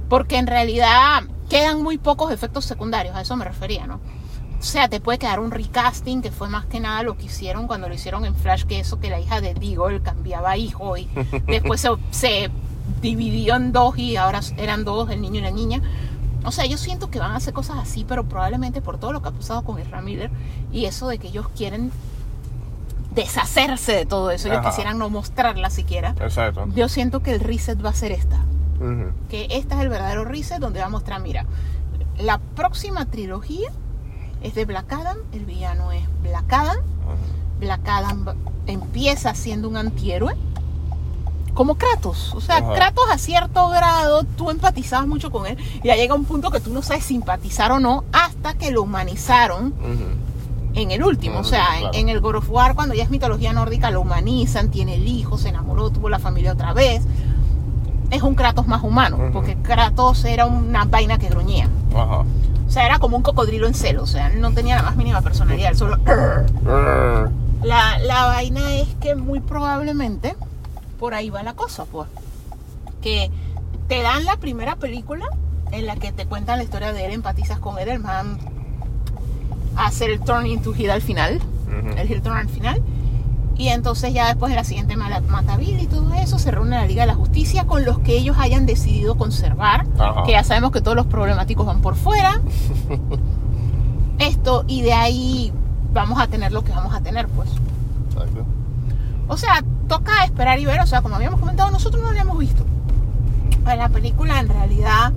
Porque 0.09 0.37
en 0.37 0.47
realidad 0.47 1.23
quedan 1.49 1.83
muy 1.83 1.99
pocos 1.99 2.33
efectos 2.33 2.65
secundarios, 2.65 3.15
a 3.17 3.21
eso 3.23 3.37
me 3.37 3.45
refería, 3.45 3.87
¿no? 3.87 4.01
O 4.59 4.63
sea, 4.67 4.89
te 4.89 4.99
puede 5.01 5.19
quedar 5.19 5.41
un 5.41 5.51
recasting, 5.51 6.23
que 6.23 6.31
fue 6.31 6.49
más 6.49 6.65
que 6.67 6.81
nada 6.81 7.03
lo 7.03 7.17
que 7.19 7.27
hicieron 7.27 7.67
cuando 7.67 7.87
lo 7.89 7.95
hicieron 7.95 8.25
en 8.25 8.35
Flash, 8.35 8.65
que 8.65 8.81
eso 8.81 8.99
que 8.99 9.11
la 9.11 9.21
hija 9.21 9.41
de 9.43 9.53
Deagle 9.55 10.01
cambiaba 10.01 10.57
hijo 10.57 10.97
y 10.97 11.07
después 11.47 11.81
se, 11.83 11.91
se 12.11 12.51
dividió 13.01 13.57
en 13.57 13.73
dos 13.73 13.99
y 13.99 14.17
ahora 14.17 14.41
eran 14.57 14.85
dos, 14.85 15.11
el 15.11 15.21
niño 15.21 15.41
y 15.41 15.43
la 15.43 15.51
niña. 15.51 15.83
O 16.45 16.53
sea, 16.53 16.67
yo 16.67 16.77
siento 16.77 17.11
que 17.11 17.19
van 17.19 17.33
a 17.33 17.37
hacer 17.37 17.55
cosas 17.55 17.79
así, 17.79 18.05
pero 18.07 18.25
probablemente 18.25 18.83
por 18.83 18.99
todo 18.99 19.13
lo 19.13 19.23
que 19.23 19.29
ha 19.29 19.33
pasado 19.33 19.63
con 19.63 19.79
Ezra 19.79 20.03
Miller 20.03 20.31
y 20.73 20.85
eso 20.85 21.09
de 21.09 21.19
que 21.19 21.29
ellos 21.29 21.49
quieren 21.57 21.91
deshacerse 23.15 23.93
de 23.93 24.07
todo 24.07 24.31
eso, 24.31 24.49
ellos 24.49 24.59
Ajá. 24.61 24.71
quisieran 24.71 24.99
no 24.99 25.09
mostrarla 25.09 25.71
siquiera. 25.71 26.15
Exacto. 26.21 26.67
Yo 26.75 26.89
siento 26.89 27.21
que 27.21 27.33
el 27.33 27.41
reset 27.41 27.83
va 27.83 27.91
a 27.91 27.95
ser 27.95 28.13
esta. 28.13 28.41
Que 29.31 29.47
esta 29.51 29.77
es 29.77 29.81
el 29.81 29.89
verdadero 29.89 30.25
reset 30.25 30.59
donde 30.59 30.81
va 30.81 30.87
a 30.87 30.91
mostrar, 30.91 31.23
mira, 31.23 31.47
la 32.19 32.39
próxima 32.39 33.07
trilogía 33.07 33.71
es 34.43 34.55
de 34.55 34.67
Black 34.67 34.93
Adam, 34.93 35.17
el 35.33 35.47
villano 35.47 35.91
es 35.93 36.05
Black 36.23 36.53
Adam. 36.53 36.77
Black 37.61 37.89
Adam 37.89 38.27
empieza 38.67 39.35
siendo 39.35 39.69
un 39.69 39.77
antihéroe. 39.77 40.35
Como 41.55 41.77
Kratos. 41.77 42.35
O 42.35 42.41
sea, 42.41 42.57
Ajá. 42.59 42.75
Kratos 42.75 43.05
a 43.11 43.17
cierto 43.19 43.69
grado 43.69 44.25
tú 44.37 44.51
empatizabas 44.51 45.07
mucho 45.07 45.31
con 45.31 45.47
él. 45.47 45.57
Y 45.83 45.89
ya 45.89 45.97
llega 45.97 46.15
un 46.15 46.25
punto 46.25 46.51
que 46.51 46.61
tú 46.61 46.73
no 46.73 46.83
sabes 46.83 47.05
simpatizar 47.05 47.71
o 47.73 47.79
no 47.81 48.05
hasta 48.13 48.55
que 48.55 48.71
lo 48.73 48.83
humanizaron 48.83 49.69
Ujú. 49.69 50.75
en 50.75 50.91
el 50.91 51.05
último, 51.05 51.39
o 51.39 51.45
sea, 51.45 51.65
en- 51.93 52.09
el 52.09 52.21
God 52.21 52.37
of 52.37 52.51
War, 52.51 52.75
cuando 52.75 52.95
ya 52.95 53.05
es 53.05 53.11
mitología 53.11 53.53
nórdica, 53.53 53.91
lo 53.93 54.01
humanizan, 54.01 54.71
tiene 54.71 54.97
el 54.97 55.07
hijo, 55.07 55.39
se 55.39 55.49
enamoró, 55.51 55.91
tuvo 55.91 56.09
la 56.09 56.19
familia 56.19 56.53
otra 56.53 56.73
vez. 56.73 57.03
Es 58.11 58.23
un 58.23 58.35
Kratos 58.35 58.67
más 58.67 58.83
humano, 58.83 59.17
Ujú. 59.17 59.33
porque 59.33 59.57
Kratos 59.57 60.25
era 60.25 60.47
una 60.47 60.85
vaina 60.85 61.19
que 61.19 61.29
gruñía. 61.29 61.69
Ajá. 61.95 62.25
O 62.67 62.71
sea, 62.71 62.87
era 62.87 62.99
como 62.99 63.17
un 63.17 63.23
cocodrilo 63.23 63.67
en 63.69 63.75
celo, 63.75 64.03
o 64.03 64.07
sea, 64.07 64.31
no 64.31 64.53
tenía 64.53 64.75
la 64.77 64.83
más 64.83 64.97
mínima 64.97 65.21
personalidad, 65.21 65.75
solo... 65.75 65.99
La, 67.63 67.99
la 67.99 68.27
vaina 68.27 68.75
es 68.75 68.89
que 69.01 69.15
muy 69.15 69.41
probablemente 69.41 70.35
por 71.05 71.13
ahí 71.13 71.29
va 71.29 71.43
la 71.43 71.53
cosa, 71.53 71.85
pues. 71.85 72.09
Que 73.03 73.31
te 73.89 74.01
dan 74.01 74.25
la 74.25 74.39
primera 74.39 74.77
película 74.77 75.27
en 75.71 75.85
la 75.85 75.97
que 75.97 76.13
te 76.13 76.25
cuentan 76.25 76.57
la 76.57 76.65
historia 76.65 76.95
de 76.95 77.05
él, 77.05 77.13
empatizas 77.13 77.59
con 77.59 77.79
él, 77.79 77.91
el 77.91 77.99
man 77.99 78.39
hace 79.77 80.07
el 80.07 80.21
turn 80.21 80.47
into 80.47 80.73
heel 80.75 80.91
al 80.91 81.03
final, 81.03 81.43
Ujú. 81.67 81.89
el 81.99 82.09
heel 82.09 82.23
turn 82.23 82.39
al 82.39 82.49
final. 82.49 82.81
Y 83.59 83.69
entonces 83.69 84.15
ya 84.15 84.29
después 84.29 84.49
de 84.49 84.57
la 84.57 84.65
siguiente 84.65 84.97
mata 84.97 85.57
Bill 85.59 85.79
y 85.79 85.87
todo 85.87 86.15
eso, 86.15 86.39
se 86.39 86.51
reúne 86.51 86.71
la 86.77 86.87
Liga 86.87 87.03
de 87.03 87.09
la 87.09 87.15
Justicia 87.17 87.67
con 87.67 87.85
los 87.85 87.99
que 87.99 88.17
ellos 88.17 88.39
hayan 88.39 88.65
decidido 88.65 89.19
conservar. 89.19 89.85
Ajá. 89.99 90.23
Que 90.25 90.33
ya 90.33 90.43
sabemos 90.43 90.71
que 90.73 90.81
todos 90.81 90.97
los 90.97 91.05
problemáticos 91.07 91.67
van 91.67 91.83
por 91.83 91.97
fuera. 91.97 92.41
Esto, 94.21 94.65
y 94.69 94.81
de 94.81 94.95
ahí 94.95 95.53
vamos 95.93 96.19
a 96.19 96.29
tener 96.29 96.51
lo 96.53 96.65
que 96.65 96.73
vamos 96.73 96.95
a 96.95 97.03
tener, 97.03 97.29
pues. 97.29 97.51
Exacto. 98.11 98.47
O 99.29 99.37
sea, 99.37 99.63
toca 99.89 100.25
esperar 100.25 100.59
y 100.59 100.67
ver. 100.67 100.81
O 100.81 100.87
sea, 100.87 101.03
como 101.03 101.17
habíamos 101.17 101.41
comentado, 101.41 101.71
nosotros 101.71 102.03
no 102.03 102.13
la 102.13 102.21
hemos 102.23 102.39
visto. 102.39 102.65
En 103.67 103.79
la 103.79 103.89
película, 103.89 104.39
en 104.41 104.49
realidad, 104.49 105.13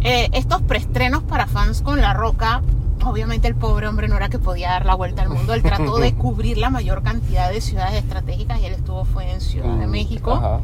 eh, 0.00 0.28
estos 0.32 0.62
preestrenos 0.62 1.22
para 1.22 1.46
fans 1.46 1.80
con 1.82 2.00
La 2.00 2.12
Roca, 2.12 2.62
obviamente 3.04 3.46
el 3.48 3.54
pobre 3.54 3.86
hombre 3.86 4.08
no 4.08 4.16
era 4.16 4.28
que 4.28 4.38
podía 4.40 4.70
dar 4.70 4.84
la 4.86 4.94
vuelta 4.94 5.22
al 5.22 5.28
mundo. 5.28 5.54
Él 5.54 5.62
trató 5.62 5.98
de 5.98 6.12
cubrir 6.16 6.58
la 6.58 6.70
mayor 6.70 7.02
cantidad 7.02 7.50
de 7.50 7.60
ciudades 7.60 7.94
estratégicas 8.02 8.60
y 8.60 8.66
él 8.66 8.72
estuvo 8.74 9.04
fue 9.04 9.30
en 9.30 9.40
Ciudad 9.40 9.76
de 9.76 9.86
Mm, 9.86 9.90
México. 9.90 10.32
Ajá. 10.32 10.60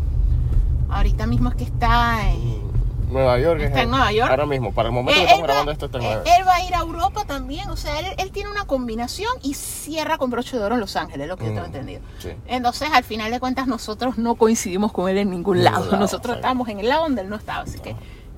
Ahorita 0.90 1.26
mismo 1.26 1.50
es 1.50 1.54
que 1.54 1.64
está 1.64 2.28
en... 2.30 2.67
Nueva 3.10 3.38
York. 3.38 3.60
Está 3.60 3.78
es 3.78 3.84
en 3.84 3.90
Nueva 3.90 4.12
York. 4.12 4.30
Ahora 4.30 4.46
mismo, 4.46 4.72
para 4.72 4.88
el 4.88 4.94
momento 4.94 5.12
Eh, 5.12 5.16
que 5.16 5.24
estamos 5.24 5.46
grabando 5.46 5.66
va, 5.70 5.72
esto, 5.72 5.86
está 5.86 5.98
en 5.98 6.04
Nueva 6.04 6.24
York. 6.24 6.28
él 6.38 6.46
va 6.48 6.54
a 6.54 6.64
ir 6.64 6.74
a 6.74 6.78
Europa 6.80 7.24
también, 7.26 7.70
o 7.70 7.76
sea, 7.76 7.98
él, 8.00 8.06
él 8.18 8.30
tiene 8.32 8.50
una 8.50 8.64
combinación 8.66 9.32
y 9.42 9.54
cierra 9.54 10.18
con 10.18 10.30
broche 10.30 10.56
de 10.58 10.64
oro 10.64 10.74
en 10.74 10.80
Los 10.80 10.96
Ángeles, 10.96 11.26
lo 11.28 11.36
que 11.36 11.44
yo 11.46 11.50
tengo 11.50 11.62
Mm, 11.62 11.66
entendido. 11.66 12.00
sí. 12.18 12.30
Entonces, 12.46 12.88
al 12.92 13.04
final 13.04 13.30
de 13.30 13.40
cuentas, 13.40 13.66
nosotros 13.66 14.18
no 14.18 14.34
coincidimos 14.36 14.92
con 14.92 15.08
él 15.08 15.18
en 15.18 15.30
ningún 15.30 15.64
lado. 15.64 15.84
lado, 15.86 15.96
Nosotros 15.98 16.34
sí. 16.34 16.38
estábamos 16.38 16.68
en 16.68 16.80
el 16.80 16.88
lado 16.88 17.02
donde 17.04 17.22
él 17.22 17.28
no 17.28 17.36
estaba, 17.36 17.62
así 17.62 17.78
que 17.78 17.90
en 17.90 17.96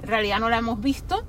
realidad 0.09 0.39
no 0.41 0.49
la 0.49 0.59
hemos 0.59 0.81
visto. 0.81 1.23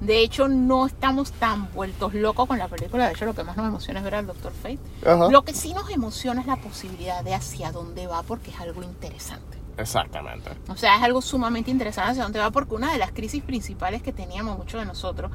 De 0.00 0.18
hecho, 0.18 0.48
no 0.48 0.86
estamos 0.86 1.30
tan 1.30 1.72
vueltos 1.72 2.12
locos 2.12 2.48
con 2.48 2.58
la 2.58 2.66
película. 2.66 3.06
De 3.06 3.12
hecho, 3.12 3.24
lo 3.24 3.34
que 3.34 3.44
más 3.44 3.56
nos 3.56 3.68
emociona 3.68 4.00
es 4.00 4.04
ver 4.04 4.16
al 4.16 4.26
Doctor 4.26 4.52
Fate. 4.52 4.80
Ajá. 5.06 5.28
Lo 5.30 5.42
que 5.42 5.54
sí 5.54 5.72
nos 5.74 5.88
emociona 5.90 6.40
es 6.40 6.46
la 6.48 6.56
posibilidad 6.56 7.22
de 7.22 7.34
hacia 7.34 7.70
dónde 7.70 8.08
va, 8.08 8.24
porque 8.24 8.50
es 8.50 8.58
algo 8.60 8.82
interesante. 8.82 9.58
Exactamente. 9.76 10.50
O 10.68 10.76
sea, 10.76 10.96
es 10.96 11.02
algo 11.02 11.22
sumamente 11.22 11.70
interesante 11.70 12.12
hacia 12.12 12.22
dónde 12.24 12.38
va, 12.38 12.50
porque 12.50 12.74
una 12.74 12.92
de 12.92 12.98
las 12.98 13.12
crisis 13.12 13.42
principales 13.42 14.02
que 14.02 14.12
teníamos 14.12 14.58
muchos 14.58 14.80
de 14.80 14.86
nosotros 14.86 15.30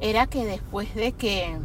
era 0.00 0.26
que 0.26 0.44
después 0.44 0.94
de 0.94 1.12
que 1.12 1.58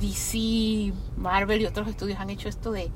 DC, 0.00 0.92
Marvel 1.16 1.62
y 1.62 1.66
otros 1.66 1.88
estudios 1.88 2.20
han 2.20 2.30
hecho 2.30 2.48
esto 2.48 2.70
de 2.70 2.90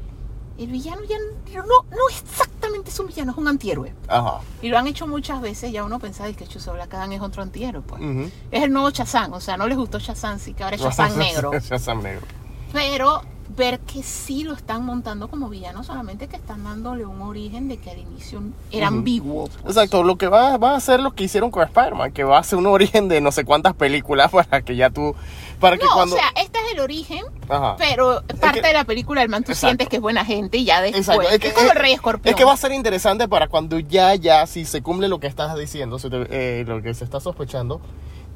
el 0.58 0.66
villano 0.66 1.02
ya 1.04 1.16
no, 1.62 1.86
no 1.90 2.08
exactamente 2.10 2.90
es 2.90 3.00
un 3.00 3.06
villano, 3.06 3.32
es 3.32 3.38
un 3.38 3.48
antihéroe. 3.48 3.94
Ajá. 4.06 4.40
Y 4.60 4.68
lo 4.68 4.78
han 4.78 4.86
hecho 4.86 5.06
muchas 5.06 5.40
veces, 5.40 5.72
ya 5.72 5.82
uno 5.82 5.98
pensaba 5.98 6.32
que 6.32 6.46
Chuzo 6.46 6.74
Black 6.74 6.92
Adam 6.94 7.12
es 7.12 7.20
otro 7.20 7.42
antihéroe. 7.42 7.82
Pues. 7.82 8.30
Es 8.50 8.62
el 8.62 8.72
nuevo 8.72 8.90
Shazam, 8.90 9.32
o 9.32 9.40
sea, 9.40 9.56
no 9.56 9.66
les 9.66 9.76
gustó 9.76 9.98
Shazam, 9.98 10.38
sí 10.38 10.54
que 10.54 10.62
ahora 10.62 10.76
es 10.76 10.82
Shazam 10.82 11.16
negro. 11.16 11.52
Shazam 11.60 12.02
negro. 12.02 12.26
Pero 12.72 13.22
ver 13.56 13.80
que 13.80 14.02
sí 14.02 14.44
lo 14.44 14.54
están 14.54 14.84
montando 14.84 15.28
como 15.28 15.48
villano, 15.48 15.84
solamente 15.84 16.28
que 16.28 16.36
están 16.36 16.64
dándole 16.64 17.04
un 17.04 17.20
origen 17.22 17.68
de 17.68 17.76
que 17.76 17.90
al 17.90 17.98
inicio 17.98 18.42
era 18.70 18.88
Ujú. 18.88 18.96
ambiguo. 18.98 19.48
pues. 19.48 19.76
Exacto, 19.76 20.02
lo 20.02 20.16
que 20.16 20.28
va, 20.28 20.56
va 20.56 20.72
a 20.72 20.76
hacer 20.76 21.00
lo 21.00 21.12
que 21.14 21.24
hicieron 21.24 21.50
con 21.50 21.62
Spider-Man, 21.62 22.12
que 22.12 22.24
va 22.24 22.38
a 22.38 22.42
ser 22.42 22.58
un 22.58 22.66
origen 22.66 23.08
de 23.08 23.20
no 23.20 23.32
sé 23.32 23.44
cuántas 23.44 23.74
películas 23.74 24.30
para 24.32 24.62
que 24.62 24.76
ya 24.76 24.90
tú, 24.90 25.14
para 25.60 25.76
que 25.76 25.84
No, 25.84 25.92
cuando... 25.94 26.14
o 26.14 26.18
sea, 26.18 26.28
este 26.42 26.58
es 26.66 26.72
el 26.74 26.80
origen, 26.80 27.24
Ajá. 27.48 27.76
pero 27.78 28.22
parte 28.40 28.60
que- 28.60 28.66
de 28.68 28.72
la 28.74 28.84
película 28.84 29.22
el 29.22 29.28
man 29.28 29.44
tú 29.44 29.52
Exacto. 29.52 29.68
sientes 29.68 29.88
que 29.88 29.96
es 29.96 30.02
buena 30.02 30.24
gente 30.24 30.58
y 30.58 30.64
ya 30.64 30.80
después. 30.80 31.06
Exacto, 31.08 31.28
es, 31.28 31.52
como 31.54 31.70
el 31.72 31.76
rey 31.78 31.92
escorpión. 31.92 32.30
Es 32.32 32.36
que 32.36 32.44
va 32.44 32.52
a 32.52 32.56
ser 32.56 32.72
interesante 32.72 33.28
para 33.28 33.48
cuando 33.48 33.78
ya, 33.78 34.14
ya, 34.14 34.46
si 34.46 34.64
se 34.64 34.82
cumple 34.82 35.08
lo 35.08 35.20
que 35.20 35.26
estás 35.26 35.56
diciendo, 35.58 35.98
si 35.98 36.08
te- 36.10 36.26
eh, 36.30 36.64
lo 36.66 36.80
que 36.82 36.94
se 36.94 37.04
está 37.04 37.20
sospechando, 37.20 37.80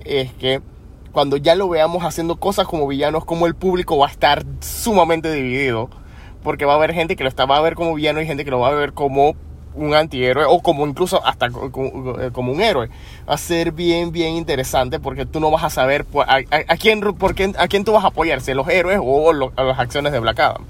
es 0.04 0.32
que 0.34 0.60
cuando 1.12 1.36
ya 1.36 1.54
lo 1.54 1.68
veamos 1.68 2.04
haciendo 2.04 2.36
cosas 2.36 2.66
como 2.66 2.86
villanos, 2.86 3.24
como 3.24 3.46
el 3.46 3.54
público 3.54 3.96
va 3.98 4.06
a 4.06 4.10
estar 4.10 4.44
sumamente 4.60 5.32
dividido, 5.32 5.88
porque 6.42 6.64
va 6.64 6.74
a 6.74 6.76
haber 6.76 6.92
gente 6.94 7.16
que 7.16 7.22
lo 7.24 7.28
está, 7.28 7.44
va 7.46 7.56
a 7.56 7.60
ver 7.60 7.74
como 7.74 7.94
villano 7.94 8.20
y 8.20 8.26
gente 8.26 8.44
que 8.44 8.50
lo 8.50 8.60
va 8.60 8.68
a 8.68 8.72
ver 8.74 8.92
como 8.92 9.34
un 9.74 9.94
antihéroe 9.94 10.46
o 10.46 10.60
como 10.62 10.86
incluso 10.86 11.24
hasta 11.26 11.46
eh, 11.46 12.30
como 12.32 12.52
un 12.52 12.60
héroe. 12.62 12.88
Va 13.28 13.34
a 13.34 13.38
ser 13.38 13.72
bien, 13.72 14.10
bien 14.10 14.34
interesante 14.34 14.98
porque 15.00 15.26
tú 15.26 15.38
no 15.38 15.50
vas 15.50 15.64
a 15.64 15.70
saber 15.70 16.06
a, 16.26 16.36
a- 16.36 16.42
a 16.68 16.76
quién, 16.78 17.00
por 17.00 17.34
quién, 17.34 17.54
a 17.58 17.68
quién 17.68 17.84
tú 17.84 17.92
vas 17.92 18.04
a 18.04 18.08
apoyar, 18.08 18.40
si 18.40 18.52
a 18.52 18.54
los 18.54 18.68
héroes 18.68 18.98
o 19.02 19.32
lo- 19.34 19.52
a 19.56 19.62
las 19.64 19.78
acciones 19.78 20.12
de 20.12 20.20
Black 20.20 20.40
Adam. 20.40 20.64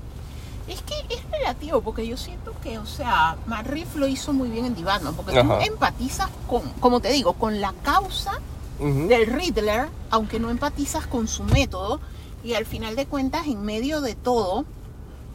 Es 0.66 0.82
que 0.82 0.94
es 1.14 1.22
relativo, 1.30 1.80
porque 1.82 2.04
yo 2.04 2.16
siento 2.16 2.52
que, 2.64 2.78
o 2.78 2.86
sea, 2.86 3.36
Matt 3.46 3.68
Reeves 3.68 3.94
lo 3.94 4.08
hizo 4.08 4.32
muy 4.32 4.48
bien 4.48 4.64
en 4.66 4.84
Batman, 4.84 5.14
porque 5.14 5.38
Ajá. 5.38 5.58
tú 5.60 5.64
empatizas 5.64 6.28
con, 6.48 6.62
como 6.80 6.98
te 6.98 7.12
digo, 7.12 7.34
con 7.34 7.60
la 7.60 7.72
causa 7.84 8.32
Ujú. 8.78 9.06
del 9.08 9.26
Riddler, 9.26 9.88
aunque 10.10 10.38
no 10.38 10.50
empatizas 10.50 11.06
con 11.06 11.28
su 11.28 11.44
método, 11.44 12.00
y 12.44 12.54
al 12.54 12.66
final 12.66 12.94
de 12.96 13.06
cuentas, 13.06 13.46
en 13.46 13.64
medio 13.64 14.00
de 14.00 14.14
todo, 14.14 14.64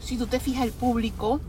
si 0.00 0.16
tú 0.16 0.26
te 0.26 0.40
fijas, 0.40 0.64
el 0.64 0.72
público 0.72 1.40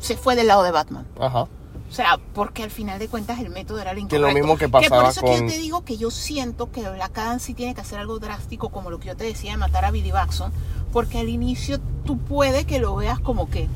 se 0.00 0.16
fue 0.16 0.36
del 0.36 0.46
lado 0.46 0.62
de 0.62 0.70
Batman. 0.70 1.06
Ajá. 1.20 1.42
O 1.42 1.92
sea, 1.92 2.18
porque 2.34 2.62
al 2.62 2.70
final 2.70 2.98
de 2.98 3.08
cuentas 3.08 3.40
el 3.40 3.48
método 3.50 3.78
era 3.80 3.90
el 3.92 3.96
Que 3.96 4.02
incorrecto. 4.02 4.26
lo 4.28 4.34
mismo 4.34 4.58
que 4.58 4.68
por 4.68 4.82
pasaba 4.82 5.08
eso 5.08 5.24
es 5.24 5.30
que 5.32 5.40
yo 5.40 5.46
te 5.52 5.58
digo 5.58 5.84
que 5.84 5.96
yo 5.96 6.10
siento 6.10 6.70
que 6.70 6.88
Black 6.88 7.16
Adam 7.16 7.40
sí 7.40 7.54
tiene 7.54 7.74
que 7.74 7.80
hacer 7.80 7.98
algo 7.98 8.18
drástico, 8.18 8.68
como 8.68 8.90
lo 8.90 9.00
que 9.00 9.08
yo 9.08 9.16
te 9.16 9.24
decía 9.24 9.52
de 9.52 9.56
matar 9.56 9.84
a 9.86 9.90
Billy 9.90 10.10
Baxon, 10.10 10.52
porque 10.92 11.18
al 11.18 11.28
inicio 11.30 11.80
tú 12.04 12.18
puede 12.18 12.64
que 12.66 12.78
lo 12.78 12.94
veas 12.96 13.18
como 13.20 13.48
que... 13.48 13.68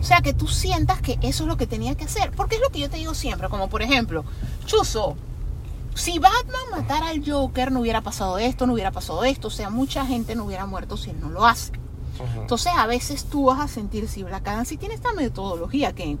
O 0.00 0.02
sea, 0.02 0.20
que 0.22 0.32
tú 0.32 0.46
sientas 0.46 1.02
que 1.02 1.18
eso 1.20 1.42
es 1.44 1.48
lo 1.48 1.56
que 1.56 1.66
tenía 1.66 1.94
que 1.96 2.04
hacer. 2.04 2.30
Porque 2.30 2.54
es 2.54 2.62
lo 2.62 2.70
que 2.70 2.78
yo 2.78 2.88
te 2.88 2.96
digo 2.98 3.14
siempre, 3.14 3.48
como 3.48 3.68
por 3.68 3.82
ejemplo, 3.82 4.24
Chuzo, 4.64 5.16
Si 5.98 6.20
Batman 6.20 6.62
matara 6.70 7.08
al 7.08 7.28
Joker, 7.28 7.72
no 7.72 7.80
hubiera 7.80 8.02
pasado 8.02 8.38
esto, 8.38 8.68
no 8.68 8.74
hubiera 8.74 8.92
pasado 8.92 9.24
esto. 9.24 9.48
O 9.48 9.50
sea, 9.50 9.68
mucha 9.68 10.06
gente 10.06 10.36
no 10.36 10.44
hubiera 10.44 10.64
muerto 10.64 10.96
si 10.96 11.10
él 11.10 11.20
no 11.20 11.28
lo 11.28 11.44
hace. 11.44 11.72
Entonces, 12.36 12.72
a 12.76 12.86
veces 12.86 13.24
tú 13.24 13.46
vas 13.46 13.60
a 13.60 13.66
sentir 13.66 14.08
si 14.08 14.22
Black 14.22 14.46
Adam 14.46 14.64
sí 14.64 14.76
tiene 14.76 14.94
esta 14.94 15.12
metodología 15.12 15.92
que 15.94 16.16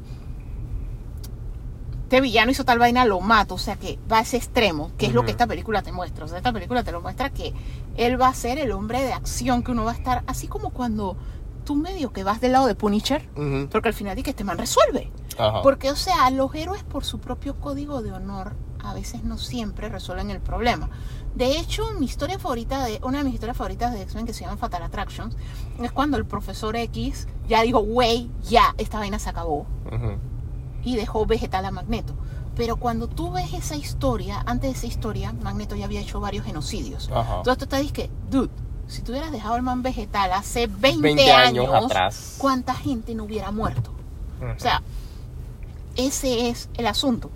este 2.02 2.20
villano 2.20 2.50
hizo 2.50 2.64
tal 2.64 2.80
vaina, 2.80 3.04
lo 3.04 3.20
mato. 3.20 3.54
O 3.54 3.58
sea, 3.58 3.76
que 3.76 4.00
va 4.10 4.18
a 4.18 4.22
ese 4.22 4.36
extremo, 4.36 4.90
que 4.98 5.06
es 5.06 5.14
lo 5.14 5.24
que 5.24 5.30
esta 5.30 5.46
película 5.46 5.80
te 5.82 5.92
muestra. 5.92 6.24
O 6.24 6.28
sea, 6.28 6.38
esta 6.38 6.52
película 6.52 6.82
te 6.82 6.90
lo 6.90 7.00
muestra 7.00 7.30
que 7.30 7.54
él 7.96 8.20
va 8.20 8.28
a 8.28 8.34
ser 8.34 8.58
el 8.58 8.72
hombre 8.72 9.00
de 9.02 9.12
acción, 9.12 9.62
que 9.62 9.70
uno 9.70 9.84
va 9.84 9.92
a 9.92 9.94
estar 9.94 10.24
así 10.26 10.48
como 10.48 10.70
cuando 10.70 11.16
tú 11.64 11.76
medio 11.76 12.12
que 12.12 12.24
vas 12.24 12.40
del 12.40 12.52
lado 12.52 12.66
de 12.66 12.74
Punisher, 12.74 13.28
porque 13.70 13.88
al 13.88 13.94
final 13.94 14.16
di 14.16 14.24
que 14.24 14.30
este 14.30 14.42
man 14.42 14.58
resuelve. 14.58 15.12
Porque, 15.62 15.92
o 15.92 15.96
sea, 15.96 16.30
los 16.30 16.52
héroes 16.52 16.82
por 16.82 17.04
su 17.04 17.20
propio 17.20 17.60
código 17.60 18.02
de 18.02 18.10
honor 18.10 18.56
a 18.90 18.94
veces 18.94 19.24
no 19.24 19.38
siempre 19.38 19.88
resuelven 19.88 20.30
el 20.30 20.40
problema. 20.40 20.88
De 21.34 21.58
hecho, 21.58 21.92
mi 21.98 22.06
historia 22.06 22.38
favorita 22.38 22.84
de, 22.84 23.00
una 23.02 23.18
de 23.18 23.24
mis 23.24 23.34
historias 23.34 23.56
favoritas 23.56 23.92
de 23.92 24.02
X-Men 24.02 24.26
que 24.26 24.32
se 24.32 24.44
llama 24.44 24.56
Fatal 24.56 24.82
Attractions, 24.82 25.36
es 25.80 25.92
cuando 25.92 26.16
el 26.16 26.26
profesor 26.26 26.74
X 26.76 27.28
ya 27.48 27.62
dijo, 27.62 27.80
güey, 27.80 28.30
ya, 28.48 28.74
esta 28.78 28.98
vaina 28.98 29.18
se 29.18 29.30
acabó. 29.30 29.66
Ujú. 29.86 30.18
Y 30.82 30.96
dejó 30.96 31.26
vegetal 31.26 31.64
a 31.66 31.70
Magneto. 31.70 32.14
Pero 32.56 32.76
cuando 32.76 33.06
tú 33.06 33.30
ves 33.30 33.52
esa 33.52 33.76
historia, 33.76 34.42
antes 34.46 34.72
de 34.72 34.76
esa 34.76 34.86
historia, 34.86 35.32
Magneto 35.32 35.76
ya 35.76 35.84
había 35.84 36.00
hecho 36.00 36.18
varios 36.18 36.44
genocidios. 36.44 37.08
Ajá. 37.12 37.36
Entonces 37.36 37.58
tú 37.58 37.66
te 37.66 37.76
dices 37.76 37.92
que, 37.92 38.10
dude, 38.30 38.50
si 38.88 39.02
tú 39.02 39.12
hubieras 39.12 39.30
dejado 39.30 39.54
al 39.54 39.62
man 39.62 39.82
vegetal 39.82 40.32
hace 40.32 40.66
20, 40.66 41.00
20 41.00 41.32
años 41.32 41.68
años, 41.68 41.84
atrás. 41.84 42.34
¿cuánta 42.38 42.74
gente 42.74 43.14
no 43.14 43.24
hubiera 43.24 43.52
muerto? 43.52 43.92
Ujú. 44.40 44.50
O 44.56 44.58
sea, 44.58 44.82
ese 45.94 46.48
es 46.48 46.68
el 46.74 46.86
asunto. 46.86 47.30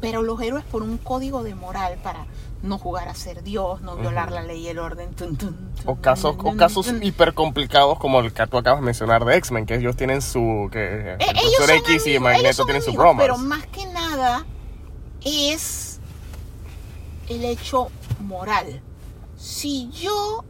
Pero 0.00 0.22
los 0.22 0.40
héroes 0.40 0.64
por 0.64 0.82
un 0.82 0.98
código 0.98 1.42
de 1.42 1.54
moral 1.54 1.98
para 2.02 2.26
no 2.62 2.78
jugar 2.78 3.08
a 3.08 3.14
ser 3.14 3.42
Dios, 3.42 3.80
no 3.80 3.96
violar 3.96 4.32
la 4.32 4.42
ley 4.42 4.60
y 4.60 4.68
el 4.68 4.78
orden. 4.78 5.14
tun, 5.14 5.36
tun, 5.36 5.54
tun, 5.54 5.72
O 5.86 5.96
casos, 5.96 6.36
o 6.38 6.56
casos 6.56 6.92
hiper 7.00 7.34
complicados 7.34 7.98
como 7.98 8.20
el 8.20 8.32
que 8.32 8.46
tú 8.46 8.58
acabas 8.58 8.80
de 8.80 8.86
mencionar 8.86 9.24
de 9.24 9.36
X-Men, 9.36 9.66
que 9.66 9.76
ellos 9.76 9.96
tienen 9.96 10.22
su. 10.22 10.68
Que 10.70 11.12
Eh, 11.12 11.16
el 11.20 11.38
ellos 11.38 11.70
X 11.86 12.06
y 12.06 12.16
amigos, 12.16 12.22
Magneto 12.22 12.64
tienen 12.64 12.82
su 12.82 12.90
amigos, 12.90 13.04
bromas. 13.04 13.24
Pero 13.24 13.38
más 13.38 13.66
que 13.66 13.86
nada 13.86 14.44
es 15.24 16.00
el 17.28 17.44
hecho 17.44 17.88
moral. 18.20 18.80
Si 19.36 19.90
yo 19.90 20.44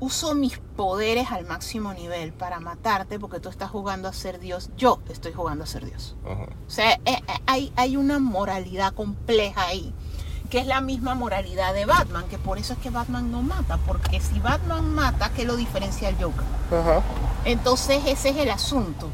uso 0.00 0.34
mis 0.34 0.58
poderes 0.58 1.30
al 1.30 1.46
máximo 1.46 1.92
nivel 1.94 2.32
para 2.32 2.60
matarte 2.60 3.18
porque 3.18 3.40
tú 3.40 3.48
estás 3.48 3.70
jugando 3.70 4.08
a 4.08 4.12
ser 4.12 4.38
Dios, 4.40 4.70
yo 4.76 5.00
estoy 5.08 5.32
jugando 5.32 5.64
a 5.64 5.66
ser 5.66 5.84
Dios. 5.86 6.16
O 6.66 6.70
sea, 6.70 6.92
eh, 6.92 7.00
eh, 7.06 7.20
hay, 7.46 7.72
hay 7.76 7.96
una 7.96 8.18
moralidad 8.18 8.92
compleja 8.94 9.62
ahí, 9.66 9.92
que 10.50 10.58
es 10.58 10.66
la 10.66 10.80
misma 10.80 11.14
moralidad 11.14 11.72
de 11.74 11.86
Batman, 11.86 12.24
que 12.28 12.38
por 12.38 12.58
eso 12.58 12.74
es 12.74 12.78
que 12.80 12.90
Batman 12.90 13.30
no 13.30 13.42
mata, 13.42 13.78
porque 13.86 14.20
si 14.20 14.38
Batman 14.40 14.94
mata, 14.94 15.30
¿qué 15.34 15.44
lo 15.44 15.56
diferencia 15.56 16.08
al 16.08 16.14
Joker? 16.22 16.44
Ajá. 16.72 17.02
Entonces 17.44 18.02
ese 18.06 18.30
es 18.30 18.36
el 18.36 18.50
asunto. 18.50 19.08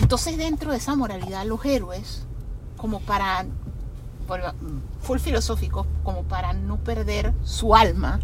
Entonces 0.00 0.36
dentro 0.36 0.70
de 0.72 0.78
esa 0.78 0.96
moralidad 0.96 1.44
los 1.44 1.64
héroes, 1.64 2.26
como 2.76 3.00
para, 3.00 3.44
vuelva- 4.26 4.54
full 5.02 5.18
filosófico, 5.18 5.86
como 6.02 6.22
para 6.24 6.52
no 6.52 6.78
perder 6.78 7.32
su 7.44 7.74
alma. 7.74 8.18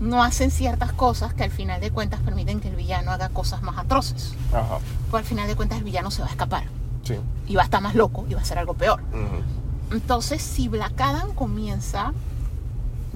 No 0.00 0.22
hacen 0.24 0.50
ciertas 0.50 0.92
cosas 0.92 1.34
que 1.34 1.44
al 1.44 1.50
final 1.50 1.80
de 1.80 1.90
cuentas 1.90 2.20
permiten 2.20 2.60
que 2.60 2.68
el 2.68 2.76
villano 2.76 3.12
haga 3.12 3.28
cosas 3.28 3.62
más 3.62 3.78
atroces. 3.78 4.34
Ajá. 4.52 4.78
Porque 5.10 5.18
al 5.24 5.28
final 5.28 5.46
de 5.46 5.56
cuentas 5.56 5.78
el 5.78 5.84
villano 5.84 6.10
se 6.10 6.22
va 6.22 6.28
a 6.28 6.30
escapar 6.30 6.64
Sí. 7.04 7.14
y 7.46 7.54
va 7.54 7.62
a 7.62 7.64
estar 7.66 7.80
más 7.82 7.94
loco 7.94 8.24
y 8.28 8.34
va 8.34 8.40
a 8.40 8.42
hacer 8.42 8.58
algo 8.58 8.74
peor. 8.74 9.00
Entonces, 9.90 10.42
si 10.42 10.68
Black 10.68 10.98
Adam 11.00 11.32
comienza 11.34 12.12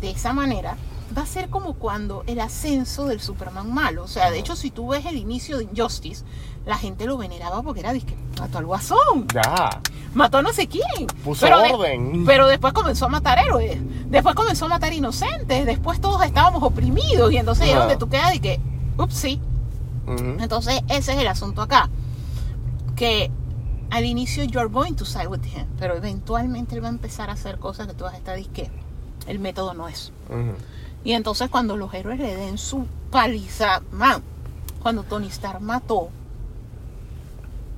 de 0.01 0.11
esa 0.11 0.33
manera, 0.33 0.77
va 1.17 1.23
a 1.23 1.27
ser 1.27 1.49
como 1.49 1.75
cuando 1.75 2.23
el 2.27 2.41
ascenso 2.41 3.07
del 3.07 3.21
Superman 3.21 3.73
malo. 3.73 4.05
O 4.05 4.09
sea, 4.09 4.31
de 4.31 4.39
hecho, 4.39 4.57
si 4.57 4.71
tú 4.71 4.89
ves 4.89 5.07
el 5.07 5.17
inicio 5.17 5.59
de 5.59 5.65
Injustice, 5.65 6.25
la 6.67 6.77
gente 6.77 7.07
lo 7.07 7.17
veneraba 7.17 7.63
porque 7.63 7.81
era, 7.81 7.93
disque, 7.93 8.15
mató 8.39 8.59
al 8.59 8.67
guasón, 8.67 9.27
Ya. 9.33 9.81
mató 10.15 10.39
a 10.39 10.43
no 10.43 10.53
sé 10.53 10.67
quién. 10.69 11.07
Puso 11.25 11.47
Pero 11.47 11.61
de- 11.61 11.73
orden. 11.73 12.25
pero 12.27 12.47
después 12.47 12.73
comenzó 12.75 13.07
a 13.07 13.09
matar 13.09 13.39
héroes, 13.39 13.79
después 14.11 14.35
comenzó 14.35 14.67
a 14.67 14.69
matar 14.69 14.93
inocentes, 14.93 15.65
después 15.65 16.01
todos 16.01 16.23
estábamos 16.25 16.63
oprimidos 16.63 17.33
y 17.33 17.39
entonces 17.39 17.69
es 17.69 17.75
donde 17.75 17.97
tú 17.97 18.09
quedas 18.09 18.35
y 18.35 18.41
que, 18.41 18.61
ups, 18.99 19.15
sí, 19.15 19.41
Ujú. 20.07 20.37
entonces, 20.41 20.81
ese 20.89 21.13
es 21.15 21.19
el 21.19 21.27
asunto 21.29 21.63
acá. 21.63 21.89
Que 22.97 23.31
al 23.91 24.05
inicio 24.05 24.45
you're 24.45 24.69
going 24.69 24.93
to 24.95 25.05
side 25.07 25.29
with 25.29 25.45
him, 25.45 25.67
pero 25.79 25.97
eventualmente 25.97 26.75
él 26.75 26.83
va 26.85 26.89
a 26.89 26.91
empezar 26.91 27.31
a 27.31 27.33
hacer 27.33 27.59
cosas 27.59 27.87
que 27.87 27.95
tú 27.95 28.05
vas 28.05 28.13
a 28.15 28.19
estar 28.19 28.39
que 28.51 28.71
el 29.27 29.39
método 29.39 29.73
no 29.73 29.89
es. 29.89 30.13
Ujú. 30.29 30.53
Y 31.05 31.13
entonces 31.13 31.49
cuando 31.49 31.77
los 31.77 31.93
héroes 31.95 32.19
le 32.19 32.35
den 32.37 32.59
su 32.59 32.87
paliza, 33.11 33.83
man, 33.93 34.23
cuando 34.83 35.03
Tony 35.05 35.29
Stark 35.29 35.61
mató 35.61 36.11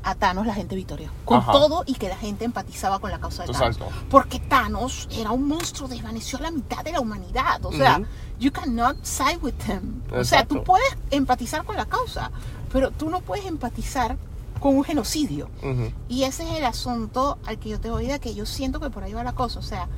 a 0.02 0.14
Thanos, 0.14 0.46
la 0.46 0.54
gente 0.54 0.74
victorió. 0.74 1.10
Con 1.24 1.38
Ajá. 1.38 1.52
todo 1.52 1.84
y 1.86 1.94
que 1.94 2.08
la 2.08 2.16
gente 2.16 2.44
empatizaba 2.44 2.98
con 2.98 3.10
la 3.10 3.20
causa 3.20 3.44
de 3.44 3.52
Thanos. 3.52 3.76
Exacto. 3.76 3.94
Porque 4.08 4.40
Thanos 4.40 5.08
era 5.12 5.30
un 5.30 5.46
monstruo, 5.46 5.88
desvaneció 5.88 6.38
a 6.38 6.42
la 6.42 6.50
mitad 6.50 6.82
de 6.82 6.92
la 6.92 7.00
humanidad. 7.00 7.64
O 7.64 7.72
sea, 7.72 8.00
you 8.38 8.50
cannot 8.50 9.04
side 9.04 9.38
with 9.42 9.54
him. 9.68 10.02
O 10.10 10.24
sea, 10.24 10.46
tú 10.46 10.54
Exacto. 10.56 10.64
puedes 10.64 10.96
empatizar 11.10 11.64
con 11.64 11.76
la 11.76 11.86
causa, 11.86 12.30
pero 12.72 12.90
tú 12.90 13.10
no 13.10 13.20
puedes 13.20 13.44
empatizar 13.44 14.16
con 14.58 14.76
un 14.76 14.84
genocidio. 14.84 15.50
Ujú. 15.62 15.92
Y 16.08 16.24
ese 16.24 16.44
es 16.44 16.56
el 16.56 16.64
asunto 16.64 17.38
al 17.46 17.58
que 17.58 17.68
yo 17.70 17.80
te 17.80 17.90
voy 17.90 18.06
de 18.06 18.20
que 18.20 18.34
yo 18.34 18.46
siento 18.46 18.80
que 18.80 18.90
por 18.90 19.02
ahí 19.02 19.12
va 19.12 19.22
la 19.24 19.32
cosa. 19.32 19.58
O 19.58 19.62
sea, 19.62 19.88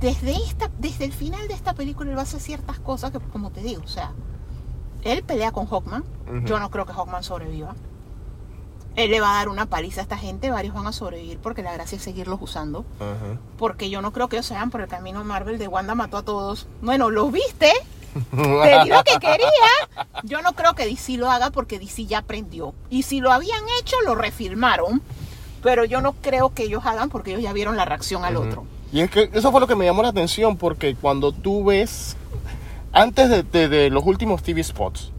desde, 0.00 0.32
esta, 0.32 0.70
desde 0.78 1.04
el 1.04 1.12
final 1.12 1.46
de 1.48 1.54
esta 1.54 1.74
película 1.74 2.10
él 2.10 2.16
va 2.16 2.20
a 2.20 2.24
hacer 2.24 2.40
ciertas 2.40 2.78
cosas 2.78 3.10
que, 3.10 3.20
como 3.20 3.50
te 3.50 3.62
digo, 3.62 3.82
o 3.84 3.88
sea, 3.88 4.12
él 5.02 5.22
pelea 5.22 5.52
con 5.52 5.66
Hawkman. 5.66 6.04
Yo 6.44 6.58
no 6.58 6.70
creo 6.70 6.86
que 6.86 6.92
Hawkman 6.92 7.22
sobreviva. 7.22 7.74
Él 8.96 9.10
le 9.10 9.20
va 9.20 9.32
a 9.32 9.38
dar 9.38 9.48
una 9.48 9.66
paliza 9.66 10.00
a 10.00 10.02
esta 10.02 10.16
gente, 10.16 10.50
varios 10.50 10.74
van 10.74 10.86
a 10.86 10.92
sobrevivir 10.92 11.38
porque 11.38 11.62
la 11.62 11.72
gracia 11.72 11.96
es 11.96 12.02
seguirlos 12.02 12.40
usando. 12.40 12.84
Porque 13.58 13.90
yo 13.90 14.02
no 14.02 14.12
creo 14.12 14.28
que 14.28 14.36
ellos 14.36 14.46
se 14.46 14.54
vayan 14.54 14.70
por 14.70 14.80
el 14.80 14.88
camino 14.88 15.22
Marvel 15.24 15.58
de 15.58 15.68
Wanda 15.68 15.94
mató 15.94 16.16
a 16.16 16.22
todos. 16.22 16.66
Bueno, 16.80 17.10
¿los 17.10 17.30
viste? 17.30 17.72
Te 18.30 18.84
di 18.84 18.88
lo 18.88 19.02
que 19.04 19.18
quería. 19.20 20.06
Yo 20.22 20.42
no 20.42 20.52
creo 20.54 20.74
que 20.74 20.86
DC 20.86 21.16
lo 21.18 21.30
haga 21.30 21.50
porque 21.50 21.78
DC 21.78 22.06
ya 22.06 22.18
aprendió. 22.18 22.72
Y 22.88 23.02
si 23.02 23.20
lo 23.20 23.32
habían 23.32 23.62
hecho, 23.80 23.96
lo 24.04 24.14
refilmaron. 24.14 25.02
Pero 25.62 25.84
yo 25.84 26.00
no 26.00 26.12
creo 26.12 26.54
que 26.54 26.64
ellos 26.64 26.84
hagan 26.86 27.10
porque 27.10 27.32
ellos 27.32 27.42
ya 27.42 27.52
vieron 27.52 27.76
la 27.76 27.84
reacción 27.84 28.24
al 28.24 28.36
otro. 28.36 28.64
Y 28.94 29.00
es 29.00 29.10
que 29.10 29.28
eso 29.32 29.50
fue 29.50 29.60
lo 29.60 29.66
que 29.66 29.74
me 29.74 29.84
llamó 29.84 30.04
la 30.04 30.10
atención 30.10 30.56
porque 30.56 30.94
cuando 30.94 31.32
tú 31.32 31.64
ves, 31.64 32.16
antes 32.92 33.50
de, 33.50 33.90
los 33.90 34.04
últimos 34.06 34.44
TV 34.44 34.62
spots, 34.62 35.10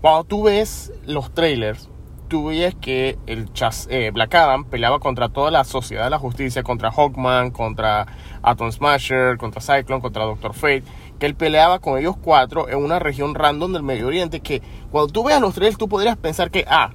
cuando 0.00 0.22
tú 0.22 0.44
ves 0.44 0.92
los 1.04 1.34
trailers, 1.34 1.88
tú 2.28 2.46
ves 2.46 2.76
que 2.80 3.18
el 3.26 3.52
chas- 3.52 3.88
eh, 3.90 4.12
Black 4.12 4.36
Adam 4.36 4.64
peleaba 4.64 5.00
contra 5.00 5.30
toda 5.30 5.50
la 5.50 5.64
sociedad 5.64 6.04
de 6.04 6.10
la 6.10 6.20
justicia, 6.20 6.62
contra 6.62 6.92
Hawkman, 6.92 7.50
contra 7.50 8.06
Atom 8.40 8.70
Smasher, 8.70 9.36
contra 9.36 9.60
Cyclone, 9.60 10.00
contra 10.00 10.22
Doctor 10.22 10.54
Fate, 10.54 10.84
que 11.18 11.26
él 11.26 11.34
peleaba 11.34 11.80
con 11.80 11.98
ellos 11.98 12.14
cuatro 12.22 12.68
en 12.68 12.78
una 12.78 13.00
región 13.00 13.34
random 13.34 13.72
del 13.72 13.82
Medio 13.82 14.06
Oriente, 14.06 14.38
que 14.38 14.62
cuando 14.92 15.12
tú 15.12 15.24
veas 15.24 15.40
los 15.40 15.54
trailers 15.54 15.76
tú 15.76 15.88
podrías 15.88 16.16
pensar 16.16 16.52
que, 16.52 16.64
ah, 16.68 16.92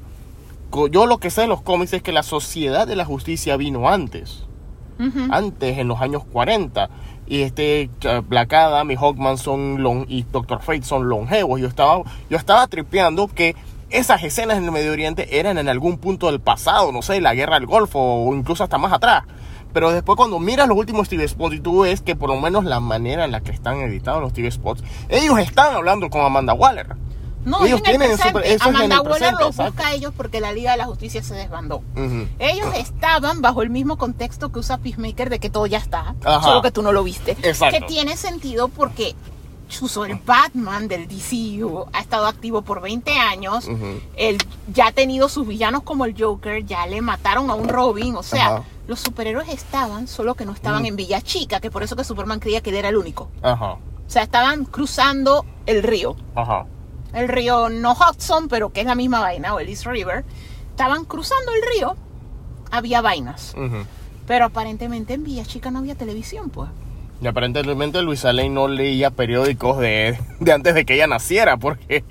yo 0.89 1.05
lo 1.05 1.17
que 1.17 1.29
sé 1.31 1.41
de 1.41 1.47
los 1.47 1.61
cómics 1.61 1.91
es 1.91 2.01
que 2.01 2.13
la 2.13 2.23
sociedad 2.23 2.87
de 2.87 2.95
la 2.95 3.03
justicia 3.03 3.57
vino 3.57 3.89
antes 3.89 4.45
Antes, 5.29 5.77
en 5.77 5.87
los 5.87 6.01
años 6.01 6.23
40. 6.31 6.89
Y 7.27 7.41
este 7.41 7.89
uh, 8.05 8.21
Black 8.21 8.53
Adam 8.53 8.91
y 8.91 8.95
Hawkman 8.95 9.37
son 9.37 9.81
long, 9.81 10.05
y 10.07 10.23
Doctor 10.23 10.61
Fate 10.61 10.83
son 10.83 11.09
longevos. 11.09 11.59
Yo 11.59 11.67
estaba, 11.67 12.03
yo 12.29 12.37
estaba 12.37 12.67
tripeando 12.67 13.27
que 13.27 13.55
esas 13.89 14.23
escenas 14.23 14.57
en 14.57 14.65
el 14.65 14.71
Medio 14.71 14.91
Oriente 14.91 15.39
eran 15.39 15.57
en 15.57 15.69
algún 15.69 15.97
punto 15.97 16.27
del 16.27 16.39
pasado, 16.39 16.91
no 16.91 17.01
sé, 17.01 17.21
la 17.21 17.33
guerra 17.33 17.55
del 17.55 17.65
Golfo 17.65 17.99
o 17.99 18.35
incluso 18.35 18.63
hasta 18.63 18.77
más 18.77 18.93
atrás. 18.93 19.23
Pero 19.73 19.91
después 19.91 20.15
cuando 20.15 20.39
miras 20.39 20.67
los 20.67 20.77
últimos 20.77 21.09
TV 21.09 21.27
Spots 21.27 21.55
y 21.55 21.59
tú 21.59 21.81
ves 21.81 22.01
que 22.01 22.15
por 22.15 22.29
lo 22.29 22.39
menos 22.39 22.63
la 22.63 22.79
manera 22.79 23.25
en 23.25 23.31
la 23.31 23.41
que 23.41 23.51
están 23.51 23.79
editados 23.81 24.21
los 24.21 24.33
TV 24.33 24.49
Spots, 24.49 24.83
ellos 25.09 25.37
están 25.39 25.75
hablando 25.75 26.09
con 26.09 26.21
Amanda 26.21 26.53
Waller. 26.53 26.95
No, 27.45 27.63
ellos 27.65 27.77
el 27.79 27.83
tienen 27.83 28.07
presente. 28.09 28.27
super- 28.39 28.45
eso 28.51 28.69
Amanda 28.69 28.95
el 28.95 29.01
Waller 29.07 29.33
exacto. 29.33 29.63
busca 29.63 29.87
a 29.87 29.93
ellos 29.93 30.13
porque 30.17 30.41
la 30.41 30.51
Liga 30.51 30.71
de 30.71 30.77
la 30.77 30.85
Justicia 30.85 31.21
se 31.23 31.35
desbandó. 31.35 31.81
Ellos 32.39 32.67
estaban 32.75 33.41
bajo 33.41 33.61
el 33.61 33.69
mismo 33.69 33.97
contexto 33.97 34.51
que 34.51 34.59
usa 34.59 34.77
Peacemaker 34.77 35.29
de 35.29 35.39
que 35.39 35.49
todo 35.49 35.65
ya 35.67 35.77
está, 35.77 36.15
Ajá. 36.23 36.41
solo 36.41 36.61
que 36.61 36.71
tú 36.71 36.81
no 36.81 36.91
lo 36.91 37.03
viste. 37.03 37.37
Exacto. 37.43 37.79
Que 37.79 37.85
tiene 37.85 38.17
sentido 38.17 38.67
porque 38.67 39.15
chuzo, 39.67 40.05
el 40.05 40.15
Batman 40.23 40.87
del 40.87 41.07
DCU 41.07 41.85
ha 41.91 41.99
estado 41.99 42.27
activo 42.27 42.61
por 42.61 42.81
20 42.81 43.11
años. 43.17 43.67
Él 44.15 44.37
ya 44.71 44.87
ha 44.87 44.91
tenido 44.91 45.27
sus 45.29 45.47
villanos 45.47 45.81
como 45.83 46.05
el 46.05 46.15
Joker, 46.19 46.63
ya 46.65 46.85
le 46.85 47.01
mataron 47.01 47.49
a 47.49 47.55
un 47.55 47.67
Robin. 47.67 48.15
O 48.15 48.21
sea, 48.23 48.61
los 48.87 48.99
superhéroes 48.99 49.49
estaban, 49.49 50.07
solo 50.07 50.35
que 50.35 50.45
no 50.45 50.51
estaban 50.51 50.85
en 50.85 50.95
Villa 50.95 51.19
Chica, 51.21 51.59
que 51.59 51.71
por 51.71 51.81
eso 51.81 51.95
que 51.95 52.03
Superman 52.03 52.39
creía 52.39 52.61
que 52.61 52.69
él 52.69 52.75
era 52.75 52.89
el 52.89 52.97
único. 52.97 53.29
Ajá, 53.41 53.71
O 53.73 53.79
sea, 54.07 54.21
estaban 54.21 54.65
cruzando 54.65 55.43
el 55.65 55.81
río 55.81 56.15
ajá. 56.35 56.67
El 57.15 57.27
río, 57.27 57.69
no 57.69 57.93
Hudson, 57.93 58.47
pero 58.47 58.71
que 58.71 58.81
es 58.81 58.85
la 58.85 58.95
misma 58.95 59.19
vaina, 59.21 59.53
o 59.53 59.59
el 59.59 59.69
East 59.69 59.85
River, 59.85 60.23
estaban 60.71 61.05
cruzando 61.05 61.51
el 61.53 61.61
río, 61.75 61.95
había 62.71 63.01
vainas. 63.01 63.55
Pero 64.27 64.45
aparentemente 64.45 65.13
en 65.13 65.23
Villa 65.23 65.45
Chica 65.45 65.71
no 65.71 65.79
había 65.79 65.95
televisión, 65.95 66.49
pues. 66.49 66.69
Y 67.21 67.27
aparentemente 67.27 68.01
Luisa 68.01 68.33
Lane 68.33 68.49
no 68.49 68.67
leía 68.67 69.09
periódicos 69.11 69.77
de, 69.79 70.19
de 70.39 70.51
antes 70.51 70.75
de 70.75 70.83
que 70.85 70.95
ella 70.95 71.07
naciera, 71.07 71.55
porque 71.57 72.03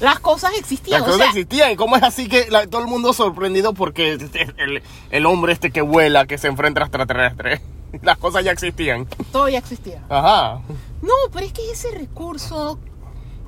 Las 0.00 0.18
cosas 0.18 0.50
existían. 0.58 1.00
las 1.00 1.08
o 1.08 1.12
cosas 1.12 1.20
sea, 1.20 1.28
existían. 1.30 1.70
¿Y 1.70 1.76
cómo 1.76 1.96
es 1.96 2.02
así 2.02 2.28
que 2.28 2.50
la- 2.50 2.66
todo 2.66 2.80
el 2.82 2.88
mundo 2.88 3.12
sorprendido 3.12 3.72
porque 3.72 4.12
el, 4.58 4.82
el 5.10 5.26
hombre 5.26 5.52
este 5.52 5.70
que 5.70 5.80
vuela, 5.80 6.26
que 6.26 6.38
se 6.38 6.48
enfrenta 6.48 6.80
a 6.80 6.84
extraterrestres, 6.84 7.60
las 8.02 8.18
cosas 8.18 8.44
ya 8.44 8.50
existían? 8.50 9.06
todo 9.30 9.48
ya 9.48 9.58
existía. 9.58 10.02
Ajá. 10.08 10.60
No, 11.02 11.12
pero 11.32 11.46
es 11.46 11.52
que 11.52 11.70
ese 11.70 11.92
recurso 11.92 12.78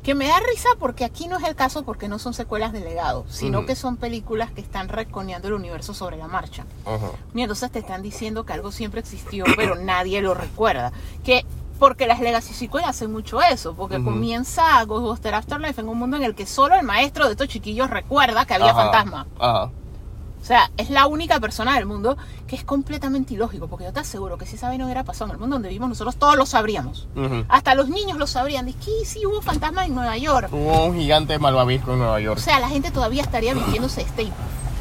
que 0.03 0.15
me 0.15 0.29
da 0.29 0.39
risa 0.41 0.69
porque 0.79 1.05
aquí 1.05 1.27
no 1.29 1.37
es 1.39 1.45
el 1.45 1.55
caso 1.55 1.83
porque 1.85 2.09
no 2.09 2.19
son 2.19 2.33
secuelas 2.35 2.73
de 2.73 2.81
legado, 2.81 3.25
sino 3.29 3.59
Ujú. 3.59 3.67
que 3.69 3.77
son 3.77 3.97
películas 3.97 4.51
que 4.51 4.61
están 4.61 4.89
reconeando 4.89 5.49
el 5.49 5.55
universo 5.55 5.95
sobre 5.95 6.17
la 6.17 6.29
marcha. 6.29 6.65
Ajá. 6.87 7.09
Y 7.35 7.43
entonces 7.43 7.71
te 7.71 7.79
están 7.81 8.03
diciendo 8.03 8.45
que 8.45 8.53
algo 8.53 8.73
siempre 8.73 9.01
existió, 9.01 9.45
pero 9.57 9.75
nadie 9.81 10.23
lo 10.23 10.35
recuerda. 10.35 10.93
Que 11.25 11.45
porque 11.79 12.07
las 12.09 12.21
legacy 12.21 12.55
sequels 12.55 12.87
hacen 12.89 13.13
mucho 13.13 13.41
eso, 13.41 13.75
porque 13.75 13.97
Ujú. 13.97 14.07
comienza 14.07 14.83
Ghostbusters 14.85 15.37
Afterlife 15.37 15.81
en 15.81 15.89
un 15.89 15.99
mundo 15.99 16.17
en 16.17 16.25
el 16.25 16.35
que 16.35 16.45
solo 16.47 16.75
el 16.75 16.85
maestro 16.85 17.27
de 17.27 17.33
estos 17.33 17.49
chiquillos 17.49 17.89
recuerda 17.91 18.45
que 18.47 18.55
había 18.55 18.75
fantasma. 18.75 19.27
Ajá. 19.39 19.71
O 20.41 20.45
sea, 20.49 20.71
es 20.77 20.89
la 20.91 21.07
única 21.07 21.41
persona 21.41 21.75
del 21.75 21.85
mundo 21.87 22.17
que 22.47 22.57
es 22.57 22.65
completamente 22.65 23.35
ilógico, 23.35 23.69
porque 23.69 23.85
yo 23.85 23.93
te 23.93 24.01
aseguro 24.01 24.39
que 24.39 24.47
si 24.47 24.57
esa 24.57 24.69
vaina 24.69 24.85
hubiera 24.85 25.05
pasado 25.05 25.27
en 25.27 25.33
el 25.35 25.39
mundo 25.39 25.57
donde 25.57 25.69
vivimos 25.69 25.91
nosotros, 25.91 26.17
todos 26.17 26.37
lo 26.37 26.47
sabríamos. 26.47 27.07
Hasta 27.49 27.75
los 27.75 27.89
niños 27.89 28.17
lo 28.19 28.27
sabrían. 28.27 28.65
Dice 28.67 28.79
que 28.79 29.05
sí 29.05 29.27
hubo 29.27 29.43
fantasmas 29.43 29.87
en 29.89 29.95
Nueva 29.95 30.17
York. 30.17 30.49
Hubo 30.53 30.87
un 30.87 30.97
gigante 30.97 31.39
malvavisco 31.39 31.93
en 31.93 31.99
Nueva 31.99 32.15
O 32.15 32.19
York. 32.21 32.39
sea, 32.41 32.61
la 32.61 32.69
gente 32.69 32.91
todavía 32.91 33.23
estaría 33.23 33.53
vistiéndose 33.53 34.01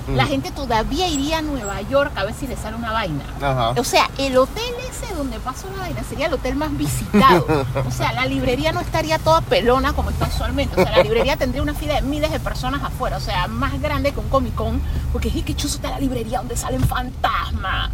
La 0.08 0.26
gente 0.26 0.51
todavía 0.51 1.08
iría 1.08 1.39
a 1.39 1.41
Nueva 1.41 1.82
York 1.82 2.12
a 2.16 2.24
ver 2.24 2.34
si 2.34 2.47
le 2.47 2.55
sale 2.55 2.78
una 2.78 2.91
vaina. 2.91 3.24
Ajá. 3.41 3.70
O 3.72 3.84
sea, 3.84 4.10
el 4.18 4.38
hotel 4.38 4.64
ese 4.89 5.14
donde 5.14 5.39
pasa 5.39 5.68
una 5.68 5.80
vaina 5.80 6.03
sería 6.03 6.28
el 6.28 6.34
hotel 6.34 6.55
más 6.55 6.76
visitado. 6.78 7.45
O 7.86 7.91
sea, 7.91 8.14
la 8.14 8.26
librería 8.26 8.72
no 8.72 8.80
estaría 8.80 9.20
toda 9.20 9.41
pelona 9.41 9.93
como 9.93 10.10
está 10.10 10.28
usualmente. 10.28 10.80
O 10.80 10.84
sea, 10.84 10.97
la 10.97 11.03
librería 11.03 11.36
tendría 11.36 11.62
una 11.62 11.74
fila 11.74 11.95
de 11.95 12.01
miles 12.01 12.32
de 12.32 12.39
personas 12.39 12.82
afuera. 12.84 13.18
O 13.18 13.22
sea, 13.22 13.47
más 13.47 13.80
grande 13.82 14.14
que 14.14 14.20
un 14.20 14.30
Comic 14.30 14.55
Con. 14.55 14.82
Porque 15.12 15.30
es 15.30 15.43
que 15.43 15.55
chuzo 15.55 15.76
está 15.76 15.91
la 15.91 15.99
librería 15.99 16.39
donde 16.39 16.55
salen 16.55 16.84
fantasmas. 16.84 17.89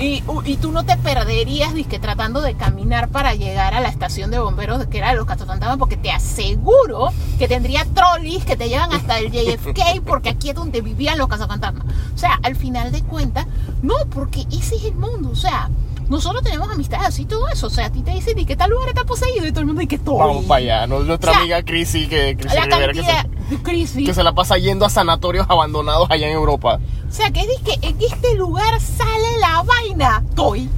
Y, 0.00 0.22
y 0.46 0.56
tú 0.56 0.72
no 0.72 0.84
te 0.86 0.96
perderías 0.96 1.74
dizque, 1.74 1.98
tratando 1.98 2.40
de 2.40 2.54
caminar 2.54 3.10
para 3.10 3.34
llegar 3.34 3.74
a 3.74 3.80
la 3.80 3.88
estación 3.88 4.30
de 4.30 4.38
bomberos 4.38 4.86
que 4.86 4.96
era 4.96 5.10
de 5.10 5.16
los 5.16 5.26
Catofantasmas, 5.26 5.76
porque 5.76 5.98
te 5.98 6.10
aseguro 6.10 7.10
que 7.38 7.46
tendría 7.46 7.84
trolleys 7.84 8.46
que 8.46 8.56
te 8.56 8.70
llevan 8.70 8.92
hasta 8.94 9.18
el 9.18 9.30
JFK, 9.30 10.02
porque 10.06 10.30
aquí 10.30 10.48
es 10.48 10.54
donde 10.54 10.80
vivían 10.80 11.18
los 11.18 11.28
cazafantasmas. 11.28 11.84
O 12.14 12.18
sea, 12.18 12.40
al 12.42 12.56
final 12.56 12.92
de 12.92 13.02
cuentas, 13.02 13.46
no, 13.82 13.94
porque 14.08 14.46
ese 14.50 14.76
es 14.76 14.84
el 14.84 14.94
mundo. 14.94 15.28
O 15.30 15.36
sea, 15.36 15.68
nosotros 16.10 16.42
tenemos 16.42 16.68
amistades 16.68 17.18
y 17.18 17.24
todo 17.24 17.48
eso. 17.48 17.68
O 17.68 17.70
sea, 17.70 17.86
a 17.86 17.90
ti 17.92 18.02
te 18.02 18.10
dicen 18.10 18.38
¿y 18.38 18.44
qué 18.44 18.56
tal 18.56 18.70
lugar 18.70 18.88
está 18.88 19.04
poseído? 19.04 19.46
Y 19.46 19.50
todo 19.50 19.60
el 19.60 19.66
mundo 19.66 19.80
dice 19.80 19.96
que 19.96 19.98
todo. 19.98 20.18
Vamos 20.18 20.44
para 20.44 20.58
allá. 20.58 20.86
¿no? 20.86 21.00
Nuestra 21.00 21.30
O 21.30 21.34
sea, 21.34 21.40
amiga 21.40 21.62
Chrissy, 21.62 22.08
que, 22.08 22.36
Chrissy 22.36 22.56
La 22.56 22.64
Rivera, 22.64 22.92
que 22.92 23.86
se, 23.86 24.04
que 24.04 24.14
se 24.14 24.22
la 24.22 24.34
pasa 24.34 24.58
yendo 24.58 24.84
a 24.84 24.90
sanatorios 24.90 25.46
abandonados 25.48 26.10
allá 26.10 26.26
en 26.26 26.34
Europa. 26.34 26.80
O 27.08 27.12
sea, 27.12 27.30
que 27.30 27.40
es 27.40 27.60
que 27.60 27.86
en 27.86 27.96
este 28.00 28.34
lugar 28.34 28.80
sale 28.80 29.38
la 29.40 29.62
vaina. 29.62 30.24
Toy. 30.34 30.68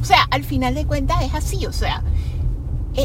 O 0.00 0.04
sea, 0.04 0.26
al 0.30 0.44
final 0.44 0.74
de 0.74 0.86
cuentas 0.86 1.22
es 1.22 1.34
así, 1.34 1.66
o 1.66 1.72
sea, 1.72 2.02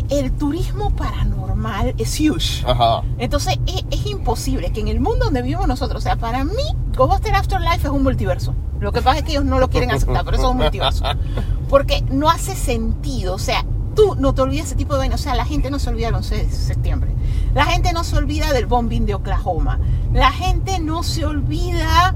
el 0.10 0.32
turismo 0.34 0.92
paranormal 0.92 1.96
es 1.98 2.20
huge. 2.20 2.66
Ajá. 2.66 3.04
Entonces 3.18 3.58
es, 3.68 3.84
es 3.92 4.06
imposible 4.06 4.72
que 4.72 4.82
en 4.82 4.88
el 4.88 5.00
mundo 5.00 5.26
donde 5.26 5.42
vivimos 5.42 5.68
nosotros, 5.68 6.04
o 6.04 6.04
sea, 6.04 6.16
para 6.18 6.44
mí, 6.44 6.64
Ghostbusters 6.96 7.38
Afterlife 7.38 7.88
es 7.88 7.94
un 7.94 8.04
multiverso. 8.04 8.54
Lo 8.80 8.92
que 8.92 9.02
pasa 9.02 9.20
es 9.20 9.24
que 9.24 9.32
ellos 9.32 9.46
no 9.46 9.60
lo 9.60 9.70
quieren 9.70 9.92
aceptar, 9.92 10.24
pero 10.24 10.38
eso 10.38 10.48
es 10.48 10.52
un 10.52 10.58
multiverso. 10.58 11.06
Porque 11.70 12.02
no 12.10 12.30
hace 12.30 12.56
sentido, 12.56 13.36
o 13.36 13.40
sea, 13.40 13.66
tú 13.96 14.16
no 14.16 14.34
te 14.34 14.42
olvidas 14.42 14.68
ese 14.68 14.76
tipo 14.76 14.94
de 14.94 15.00
vaina, 15.00 15.16
o 15.16 15.18
sea, 15.18 15.36
la 15.36 15.46
gente 15.46 15.72
no 15.72 15.80
se 15.80 15.90
olvida 15.90 16.08
del 16.08 16.16
11 16.16 16.36
de 16.36 16.52
septiembre. 16.52 17.16
La 17.54 17.66
gente 17.66 17.92
no 17.94 18.04
se 18.04 18.16
olvida 18.16 18.54
del 18.54 18.68
bombing 18.68 19.06
de 19.06 19.16
Oklahoma. 19.16 19.80
La 20.14 20.32
gente 20.32 20.80
no 20.80 21.02
se 21.02 21.26
olvida 21.26 22.16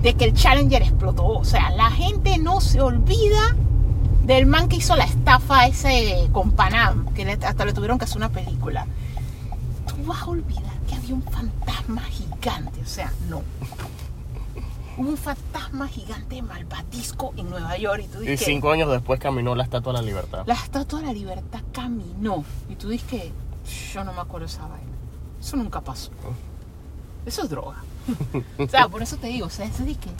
de 0.00 0.14
que 0.14 0.24
el 0.24 0.32
Challenger 0.32 0.82
explotó. 0.82 1.26
O 1.26 1.44
sea, 1.44 1.70
la 1.70 1.90
gente 1.90 2.38
no 2.38 2.60
se 2.62 2.80
olvida 2.80 3.54
del 4.24 4.46
man 4.46 4.68
que 4.68 4.76
hizo 4.76 4.96
la 4.96 5.04
estafa 5.04 5.66
ese 5.66 6.28
con 6.32 6.52
Panam, 6.52 7.12
que 7.12 7.30
hasta 7.30 7.64
le 7.64 7.72
tuvieron 7.72 7.98
que 7.98 8.04
hacer 8.04 8.16
una 8.16 8.30
película. 8.30 8.86
Tú 9.86 9.96
vas 10.06 10.22
a 10.22 10.26
olvidar 10.26 10.78
que 10.88 10.94
había 10.94 11.14
un 11.14 11.22
fantasma 11.22 12.02
gigante. 12.02 12.80
O 12.80 12.86
sea, 12.86 13.12
no. 13.28 13.42
Un 14.96 15.16
fantasma 15.16 15.88
gigante 15.88 16.40
malvatisco 16.40 17.34
en 17.36 17.50
Nueva 17.50 17.76
York 17.76 18.04
y 18.04 18.08
tú 18.08 18.22
Y 18.22 18.36
cinco 18.36 18.70
años 18.70 18.90
después 18.90 19.20
caminó 19.20 19.54
la 19.54 19.64
Estatua 19.64 19.92
de 19.92 19.98
la 19.98 20.04
Libertad. 20.04 20.44
la 20.46 20.54
estatua 20.54 21.00
de 21.00 21.06
la 21.06 21.12
libertad 21.12 21.60
caminó 21.72 22.44
y 22.68 22.76
tú 22.76 22.90
dices 22.90 23.08
que 23.08 23.32
yo 23.92 24.04
no 24.04 24.12
me 24.12 24.20
acuerdo 24.20 24.46
esa 24.46 24.62
vaina. 24.62 24.92
Eso 25.40 25.56
nunca 25.56 25.80
pasó. 25.80 26.12
Eso 27.26 27.42
es 27.42 27.50
droga. 27.50 27.82
o 28.58 28.68
sea, 28.68 28.88
por 28.88 29.02
eso 29.02 29.16
te 29.16 29.26
digo, 29.26 29.46
o 29.46 29.50
sea, 29.50 29.66
eso 29.66 29.84
de 29.84 29.96
que 29.96 30.10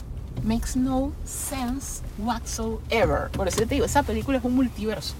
makes 0.43 0.75
no 0.75 1.11
sense 1.25 2.01
whatsoever. 2.17 3.29
Por 3.31 3.47
eso 3.47 3.57
te 3.57 3.65
digo, 3.65 3.85
esa 3.85 4.03
película 4.03 4.37
es 4.37 4.43
un 4.43 4.55
multiverso. 4.55 5.13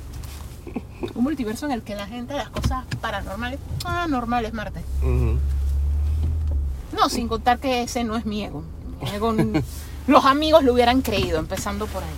Un 1.14 1.24
multiverso 1.24 1.66
en 1.66 1.72
el 1.72 1.84
que 1.84 1.96
la 1.96 2.08
gente 2.08 2.34
las 2.34 2.50
cosas 2.50 2.86
paranormales, 3.02 3.60
ah, 3.86 4.08
normales, 4.10 4.54
Marte. 4.54 4.82
No, 5.02 7.10
sin 7.10 7.28
contar 7.28 7.60
que 7.60 7.84
ese 7.84 8.04
no 8.04 8.16
es 8.16 8.26
mi 8.26 8.44
ego. 8.44 8.64
Mi 9.02 9.10
ego 9.12 9.36
los 10.08 10.26
amigos 10.26 10.64
lo 10.64 10.74
hubieran 10.74 11.02
creído, 11.02 11.40
empezando 11.40 11.86
por 11.88 12.04
ahí. 12.04 12.10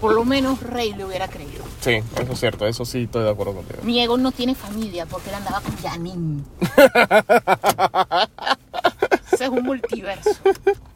Por 0.00 0.14
lo 0.14 0.24
menos 0.24 0.62
Rey 0.62 0.94
le 0.94 1.04
hubiera 1.04 1.28
creído. 1.28 1.62
Sí, 1.80 2.00
eso 2.20 2.32
es 2.32 2.40
cierto, 2.40 2.66
eso 2.66 2.86
sí 2.86 3.02
estoy 3.02 3.24
de 3.24 3.30
acuerdo 3.30 3.54
contigo. 3.54 3.80
Mi 3.82 4.00
ego 4.00 4.16
no 4.16 4.32
tiene 4.32 4.54
familia 4.54 5.04
porque 5.04 5.28
él 5.28 5.34
andaba 5.34 5.60
con 5.60 5.76
Janine. 5.76 6.42
Ese 9.32 9.44
es 9.44 9.50
un 9.50 9.62
multiverso. 9.62 10.30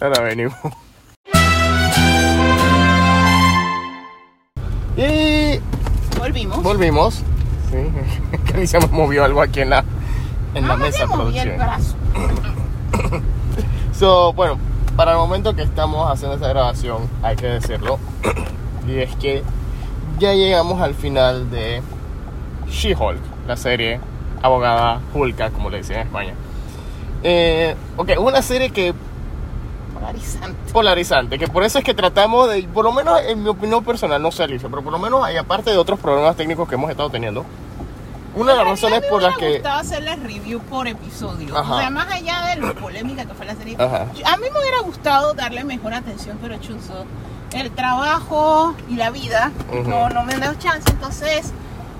Ahora 0.00 0.20
venimos. 0.22 0.54
Y 4.96 5.60
Volvimos. 6.18 6.62
volvimos. 6.62 7.14
Sí, 7.70 8.36
que 8.46 8.54
ni 8.54 8.66
se 8.66 8.78
movió 8.88 9.24
algo 9.24 9.40
aquí 9.42 9.60
en 9.60 9.70
la, 9.70 9.84
en 10.54 10.66
la 10.66 10.74
Ah, 10.74 10.76
mesa 10.76 11.06
me 11.06 11.16
moví 11.16 11.38
el 11.38 11.54
producción. 11.54 11.58
brazo. 11.58 11.96
So, 13.92 14.32
bueno, 14.32 14.56
para 14.96 15.12
el 15.12 15.18
momento 15.18 15.54
que 15.54 15.60
estamos 15.62 16.10
haciendo 16.10 16.34
esta 16.36 16.48
grabación, 16.48 17.02
hay 17.22 17.36
que 17.36 17.46
decirlo. 17.46 17.98
y 18.88 18.98
es 19.00 19.14
que 19.16 19.42
ya 20.18 20.32
llegamos 20.32 20.80
al 20.80 20.94
final 20.94 21.50
de 21.50 21.82
She-Hulk, 22.70 23.20
la 23.46 23.58
serie 23.58 24.00
abogada 24.40 25.00
Hulka, 25.12 25.50
como 25.50 25.68
le 25.68 25.78
dicen 25.78 25.96
en 25.96 26.06
España. 26.06 26.32
Eh, 27.22 27.74
ok, 27.98 28.12
una 28.20 28.40
serie 28.40 28.70
que 28.70 28.94
Polarizante. 30.00 30.72
polarizante, 30.72 31.38
que 31.38 31.48
por 31.48 31.62
eso 31.62 31.78
es 31.78 31.84
que 31.84 31.94
tratamos 31.94 32.50
de, 32.50 32.62
por 32.64 32.84
lo 32.84 32.92
menos 32.92 33.20
en 33.26 33.42
mi 33.42 33.48
opinión 33.48 33.84
personal, 33.84 34.20
no 34.20 34.32
sé 34.32 34.42
Alicia, 34.42 34.68
pero 34.68 34.82
por 34.82 34.92
lo 34.92 34.98
menos 34.98 35.22
hay 35.24 35.36
aparte 35.36 35.70
de 35.70 35.76
otros 35.76 36.00
problemas 36.00 36.36
técnicos 36.36 36.68
que 36.68 36.74
hemos 36.74 36.90
estado 36.90 37.10
teniendo, 37.10 37.44
una 38.34 38.52
de 38.52 38.58
las 38.58 38.66
razones 38.66 39.02
por 39.10 39.20
las 39.22 39.34
Me 39.36 39.40
que... 39.40 39.52
gustaba 39.54 39.80
hacerles 39.80 40.22
review 40.22 40.60
por 40.60 40.86
episodio. 40.86 41.56
Ajá. 41.56 41.74
O 41.74 41.78
sea, 41.78 41.90
más 41.90 42.12
allá 42.12 42.46
de 42.46 42.56
lo 42.60 42.74
polémica 42.76 43.24
que 43.24 43.34
fue 43.34 43.44
la 43.44 43.56
serie. 43.56 43.76
Ajá. 43.78 44.06
A 44.24 44.36
mí 44.36 44.46
me 44.52 44.60
hubiera 44.60 44.80
gustado 44.82 45.34
darle 45.34 45.64
mejor 45.64 45.94
atención, 45.94 46.38
pero 46.40 46.56
chuzo. 46.58 47.06
El 47.52 47.72
trabajo 47.72 48.76
y 48.88 48.94
la 48.94 49.10
vida 49.10 49.50
no, 49.84 50.08
no 50.10 50.22
me 50.22 50.34
han 50.34 50.40
dado 50.40 50.54
chance. 50.54 50.88
Entonces, 50.90 51.52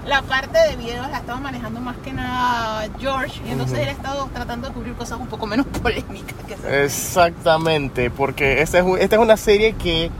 la 0.07 0.23
parte 0.23 0.59
de 0.69 0.77
videos 0.77 1.09
la 1.11 1.19
estaba 1.19 1.39
manejando 1.41 1.81
más 1.81 1.97
que 1.99 2.13
nada 2.13 2.87
George. 2.99 3.41
Y 3.47 3.51
entonces 3.51 3.75
Ujú. 3.75 3.83
él 3.83 3.89
ha 3.89 3.93
estado 3.93 4.29
tratando 4.33 4.69
de 4.69 4.75
cubrir 4.75 4.95
cosas 4.95 5.19
un 5.21 5.27
poco 5.27 5.47
menos 5.47 5.67
polémicas 5.83 6.35
que. 6.47 6.85
Exactamente, 6.85 8.11
porque 8.11 8.63
esta 8.63 8.79
es, 8.79 8.85
esta 9.01 9.17
es 9.17 9.23
una 9.23 9.37
serie 9.37 9.75
que... 9.75 10.11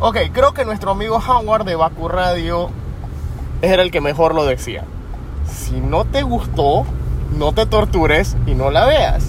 Ok, 0.00 0.18
creo 0.32 0.52
que 0.54 0.64
nuestro 0.64 0.90
amigo 0.90 1.16
Howard 1.16 1.64
de 1.64 1.76
Baku 1.76 2.08
Radio 2.08 2.70
era 3.62 3.82
el 3.82 3.90
que 3.90 4.00
mejor 4.00 4.34
lo 4.34 4.44
decía. 4.44 4.84
Si 5.50 5.80
no 5.80 6.04
te 6.04 6.22
gustó, 6.22 6.84
no 7.38 7.52
te 7.52 7.64
tortures 7.66 8.36
y 8.46 8.54
no 8.54 8.70
la 8.70 8.84
veas. 8.86 9.24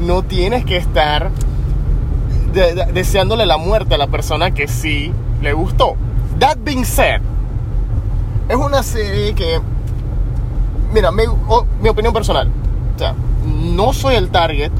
No 0.00 0.22
tienes 0.22 0.64
que 0.64 0.76
estar 0.76 1.30
de- 2.52 2.74
de- 2.74 2.92
deseándole 2.92 3.44
la 3.46 3.56
muerte 3.58 3.96
a 3.96 3.98
la 3.98 4.06
persona 4.06 4.52
que 4.52 4.68
sí 4.68 5.12
le 5.42 5.52
gustó. 5.52 5.96
That 6.38 6.58
being 6.64 6.84
said, 6.84 7.20
es 8.48 8.56
una 8.56 8.82
serie 8.82 9.34
que, 9.34 9.60
mira, 10.92 11.10
me- 11.10 11.26
o- 11.28 11.66
mi 11.82 11.88
opinión 11.88 12.12
personal, 12.12 12.48
o 12.94 12.98
sea, 12.98 13.14
no 13.44 13.92
soy 13.92 14.14
el 14.16 14.30
target 14.30 14.72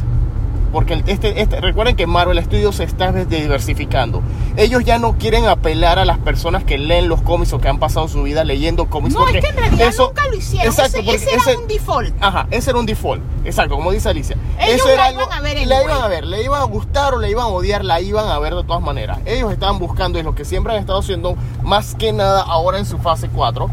porque 0.72 1.02
este, 1.06 1.40
este, 1.40 1.60
recuerden 1.60 1.96
que 1.96 2.06
Marvel 2.06 2.42
Studios 2.44 2.76
se 2.76 2.84
está 2.84 3.12
diversificando. 3.12 4.22
Ellos 4.56 4.84
ya 4.84 4.98
no 4.98 5.14
quieren 5.18 5.46
apelar 5.46 5.98
a 5.98 6.04
las 6.04 6.18
personas 6.18 6.64
que 6.64 6.78
leen 6.78 7.08
los 7.08 7.22
cómics 7.22 7.52
o 7.52 7.58
que 7.60 7.68
han 7.68 7.78
pasado 7.78 8.08
su 8.08 8.22
vida 8.22 8.44
leyendo 8.44 8.86
cómics. 8.90 9.14
No, 9.14 9.20
porque 9.20 9.38
es 9.38 9.44
que 9.44 9.50
en 9.50 9.56
realidad 9.56 9.88
eso- 9.88 10.08
nunca 10.08 10.26
lo 10.28 10.34
hicieron. 10.36 10.66
Exacto, 10.68 10.98
ese, 10.98 11.02
porque 11.06 11.16
ese 11.16 11.30
era 11.34 11.42
ese- 11.42 11.56
un 11.56 11.68
default. 11.68 12.14
Ajá, 12.20 12.46
ese 12.50 12.70
era 12.70 12.78
un 12.78 12.86
default. 12.86 13.22
Exacto, 13.44 13.74
como 13.76 13.90
dice 13.92 14.08
Alicia. 14.08 14.36
Ellos 14.60 14.86
era 14.86 14.96
la 14.96 15.04
algo- 15.06 15.22
iban 15.22 15.32
a 15.32 15.40
ver 15.40 15.66
La 15.66 15.82
iban 15.82 16.02
a 16.02 16.08
ver, 16.08 16.26
le 16.26 16.42
iban 16.44 16.60
a 16.62 16.64
gustar 16.64 17.14
o 17.14 17.18
le 17.18 17.30
iban 17.30 17.44
a 17.44 17.48
odiar, 17.48 17.84
la 17.84 18.00
iban 18.00 18.28
a 18.28 18.38
ver 18.38 18.54
de 18.54 18.64
todas 18.64 18.82
maneras. 18.82 19.18
Ellos 19.26 19.52
estaban 19.52 19.78
buscando, 19.78 20.18
y 20.18 20.20
es 20.20 20.24
lo 20.24 20.34
que 20.34 20.44
siempre 20.44 20.72
han 20.74 20.80
estado 20.80 20.98
haciendo, 21.00 21.36
más 21.62 21.94
que 21.94 22.12
nada 22.12 22.42
ahora 22.42 22.78
en 22.78 22.86
su 22.86 22.98
fase 22.98 23.28
4, 23.34 23.70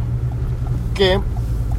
que 0.94 1.20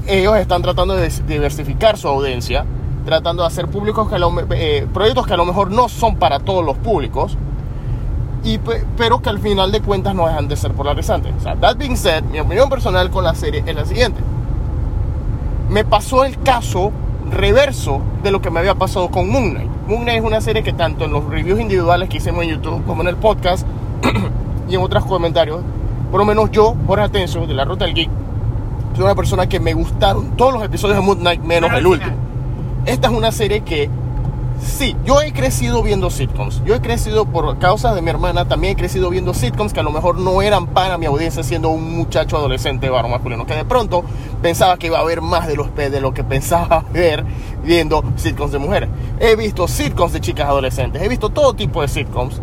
ellos 0.06 0.36
están 0.36 0.62
tratando 0.62 0.94
de 0.94 1.08
diversificar 1.26 1.96
su 1.98 2.06
audiencia, 2.08 2.64
tratando 3.06 3.42
de 3.42 3.46
hacer 3.46 3.68
públicos 3.68 4.08
que 4.10 4.18
lo 4.18 4.30
eh, 4.50 4.86
proyectos 4.92 5.26
que 5.26 5.32
a 5.32 5.36
lo 5.38 5.46
mejor 5.46 5.70
no 5.70 5.88
son 5.88 6.16
para 6.16 6.40
todos 6.40 6.62
los 6.64 6.76
públicos, 6.76 7.38
y, 8.44 8.58
pe- 8.58 8.84
pero 8.98 9.20
que 9.22 9.30
al 9.30 9.38
final 9.38 9.72
de 9.72 9.80
cuentas 9.80 10.14
no 10.14 10.26
dejan 10.26 10.46
de 10.48 10.56
ser 10.56 10.72
polarizantes. 10.72 11.32
O 11.38 11.40
sea, 11.40 11.56
that 11.56 11.76
being 11.78 11.96
said, 11.96 12.22
mi 12.24 12.38
opinión 12.38 12.68
personal 12.68 13.10
con 13.10 13.24
la 13.24 13.34
serie 13.34 13.62
es 13.66 13.74
la 13.74 13.84
siguiente. 13.86 14.20
Me 15.70 15.84
pasó 15.84 16.24
el 16.24 16.38
caso 16.40 16.92
reverso 17.30 18.00
de 18.22 18.30
lo 18.30 18.40
que 18.40 18.50
me 18.50 18.60
había 18.60 18.74
pasado 18.76 19.08
con 19.10 19.28
Moon 19.28 19.50
Knight. 19.52 19.70
Moon 19.88 20.02
Knight 20.02 20.18
es 20.18 20.24
una 20.24 20.40
serie 20.40 20.62
que 20.62 20.72
tanto 20.72 21.04
en 21.06 21.12
los 21.12 21.24
reviews 21.28 21.58
individuales 21.60 22.08
que 22.08 22.18
hicimos 22.18 22.44
en 22.44 22.50
YouTube 22.50 22.84
como 22.86 23.02
en 23.02 23.08
el 23.08 23.16
podcast 23.16 23.66
y 24.68 24.74
en 24.76 24.80
otros 24.80 25.04
comentarios, 25.06 25.60
por 26.10 26.20
lo 26.20 26.26
menos 26.26 26.50
yo, 26.52 26.76
Jorge 26.86 27.04
Atencio, 27.04 27.46
de 27.46 27.54
la 27.54 27.64
Ruta 27.64 27.84
del 27.84 27.94
Geek, 27.94 28.10
soy 28.94 29.04
una 29.04 29.14
persona 29.16 29.48
que 29.48 29.58
me 29.58 29.74
gustaron 29.74 30.36
todos 30.36 30.52
los 30.54 30.62
episodios 30.62 30.98
de 30.98 31.02
Moon 31.04 31.18
Knight 31.18 31.42
menos 31.42 31.72
el 31.72 31.86
último. 31.86 32.12
Esta 32.86 33.08
es 33.08 33.14
una 33.14 33.32
serie 33.32 33.62
que 33.62 33.90
Sí, 34.60 34.96
yo 35.04 35.20
he 35.20 35.32
crecido 35.32 35.82
viendo 35.82 36.10
sitcoms. 36.10 36.62
Yo 36.64 36.74
he 36.74 36.80
crecido 36.80 37.26
por 37.26 37.58
causa 37.58 37.94
de 37.94 38.02
mi 38.02 38.10
hermana, 38.10 38.46
también 38.46 38.72
he 38.72 38.76
crecido 38.76 39.10
viendo 39.10 39.34
sitcoms 39.34 39.72
que 39.72 39.80
a 39.80 39.82
lo 39.82 39.90
mejor 39.90 40.18
no 40.18 40.40
eran 40.42 40.66
para 40.68 40.96
mi 40.98 41.06
audiencia 41.06 41.42
siendo 41.42 41.68
un 41.68 41.96
muchacho 41.96 42.36
adolescente 42.36 42.88
varón 42.88 43.10
masculino, 43.10 43.46
que 43.46 43.54
de 43.54 43.64
pronto 43.64 44.02
pensaba 44.42 44.78
que 44.78 44.86
iba 44.86 44.98
a 44.98 45.02
haber 45.02 45.20
más 45.20 45.46
de, 45.46 45.56
los, 45.56 45.74
de 45.74 46.00
lo 46.00 46.14
que 46.14 46.24
pensaba 46.24 46.84
ver 46.92 47.24
viendo 47.64 48.02
sitcoms 48.16 48.52
de 48.52 48.58
mujeres. 48.58 48.88
He 49.20 49.36
visto 49.36 49.68
sitcoms 49.68 50.12
de 50.12 50.20
chicas 50.20 50.48
adolescentes, 50.48 51.02
he 51.02 51.08
visto 51.08 51.28
todo 51.28 51.54
tipo 51.54 51.82
de 51.82 51.88
sitcoms. 51.88 52.40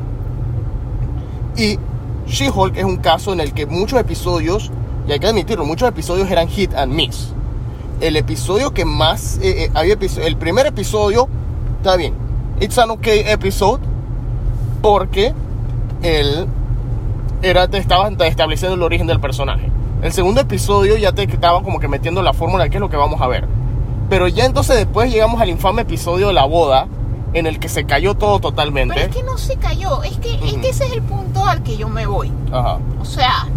Y 1.57 1.80
She-Hulk 2.28 2.78
es 2.78 2.86
un 2.86 2.98
caso 2.98 3.34
en 3.34 3.40
el 3.40 3.53
que 3.53 3.65
muchos 3.65 3.99
episodios, 3.99 4.72
y 5.07 5.11
hay 5.11 5.20
que 5.20 5.28
admitirlo, 5.28 5.65
muchos 5.65 5.90
episodios 5.90 6.30
eran 6.30 6.48
hit 6.48 6.74
and 6.76 6.94
miss. 6.94 7.34
El 8.02 8.15
episodio 8.18 8.74
que 8.74 8.86
más, 8.86 9.38
eh, 9.41 9.65
eh, 9.65 9.72
había 9.74 9.98
el 10.24 10.38
primer 10.38 10.65
episodio, 10.65 11.28
está 11.78 11.95
bien, 11.95 12.14
it's 12.60 12.78
an 12.78 12.90
okay 12.91 13.22
episode, 13.28 13.82
porque 14.82 15.34
él 16.02 16.48
era, 17.41 17.68
te 17.68 17.78
estaban 17.78 18.20
estableciendo 18.22 18.76
el 18.76 18.84
origen 18.84 19.07
del 19.07 19.20
personaje. 19.20 19.70
El 20.02 20.11
segundo 20.11 20.41
episodio 20.41 20.98
ya 20.98 21.14
te 21.14 21.24
estaban 21.24 21.64
como 21.64 21.80
que 21.80 21.88
metiendo 21.88 22.22
la 22.22 22.34
fórmula 22.34 22.65
de 22.65 22.70
qué 22.70 22.78
es 22.78 22.82
lo 22.82 22.90
que 22.90 22.98
vamos 22.98 23.22
a 23.22 23.28
ver. 23.28 23.48
Pero 24.10 24.28
ya 24.28 24.45
entonces 24.45 24.76
después 24.76 25.11
llegamos 25.11 25.41
al 25.41 25.49
infame 25.49 25.84
episodio 25.84 26.28
de 26.28 26.34
la 26.34 26.45
boda, 26.45 26.88
en 27.34 27.48
el 27.48 27.60
que 27.60 27.70
se 27.70 27.86
cayó 27.86 28.14
todo 28.14 28.40
totalmente. 28.40 28.95
Pero 28.95 29.10
es 29.10 29.15
que 29.15 29.24
no 29.24 29.38
se 29.38 29.56
cayó. 29.56 30.03
Es 30.03 30.18
que, 30.18 30.36
es 30.36 30.53
que 30.56 30.70
ese 30.70 30.86
es 30.86 30.91
el 30.91 31.02
punto 31.02 31.45
al 31.45 31.64
que 31.64 31.78
yo 31.78 31.90
me 31.90 32.06
voy. 32.06 32.32
Ajá. 32.52 32.80
O 33.02 33.06
sea, 33.06 33.48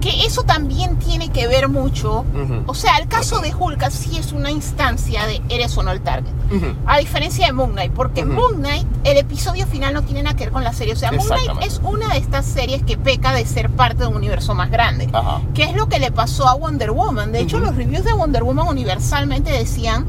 que 0.00 0.24
eso 0.24 0.42
también 0.42 0.98
tiene 0.98 1.30
que 1.30 1.46
ver 1.46 1.68
mucho. 1.68 2.24
O 2.66 2.74
sea, 2.74 2.96
el 2.98 3.08
caso 3.08 3.40
de 3.40 3.54
Hulk 3.54 3.90
sí 3.90 4.16
es 4.18 4.32
una 4.32 4.50
instancia 4.50 5.26
de 5.26 5.42
eres 5.48 5.76
o 5.76 5.82
no 5.82 5.90
el 5.90 6.00
target. 6.00 6.32
A 6.86 6.98
diferencia 6.98 7.46
de 7.46 7.52
Moon 7.52 7.72
Knight, 7.72 7.92
porque. 7.92 8.24
Moon 8.24 8.56
Knight, 8.56 8.86
el 9.04 9.16
episodio 9.16 9.66
final 9.66 9.94
no 9.94 10.02
tiene 10.02 10.22
nada 10.22 10.36
que 10.36 10.44
ver 10.44 10.52
con 10.52 10.64
la 10.64 10.72
serie. 10.72 10.94
O 10.94 10.96
sea, 10.96 11.12
Moon 11.12 11.26
Knight 11.26 11.62
es 11.62 11.80
una 11.82 12.08
de 12.08 12.18
estas 12.18 12.46
series 12.46 12.82
que 12.82 12.96
peca 12.96 13.32
de 13.32 13.44
ser 13.44 13.70
parte 13.70 14.02
de 14.02 14.08
un 14.08 14.16
universo 14.16 14.54
más 14.54 14.70
grande. 14.70 15.10
¿Qué 15.54 15.64
es 15.64 15.74
lo 15.74 15.88
que 15.88 15.98
le 15.98 16.10
pasó 16.10 16.48
a 16.48 16.54
Wonder 16.54 16.90
Woman? 16.90 17.32
De 17.32 17.40
hecho, 17.40 17.58
los 17.58 17.74
reviews 17.76 18.04
de 18.04 18.12
Wonder 18.12 18.42
Woman 18.42 18.68
universalmente 18.68 19.50
decían 19.50 20.06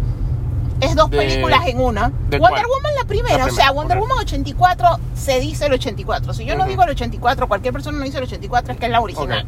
es 0.81 0.95
dos 0.95 1.10
De- 1.10 1.18
películas 1.18 1.61
en 1.68 1.80
una. 1.81 2.10
¿de 2.30 2.38
Wonder 2.39 2.64
cuál? 2.65 2.65
Woman 2.68 2.95
la 2.95 3.03
primera, 3.07 3.38
La 3.38 3.45
o 3.45 3.47
sea, 3.49 3.56
primera, 3.68 3.72
Wonder 3.72 3.97
ok. 3.97 4.03
Woman 4.03 4.18
84 4.19 4.88
se 5.15 5.39
dice 5.39 5.65
el 5.65 5.73
84. 5.73 6.34
Si 6.34 6.45
yo 6.45 6.56
no 6.56 6.61
Ujú. 6.61 6.69
digo 6.72 6.84
el 6.84 6.89
84, 6.91 7.47
cualquier 7.47 7.73
persona 7.73 7.97
no 7.97 8.06
dice 8.06 8.18
el 8.18 8.23
84, 8.23 8.73
es 8.73 8.80
que 8.80 8.85
es 8.85 8.91
la 8.91 9.01
original. 9.01 9.45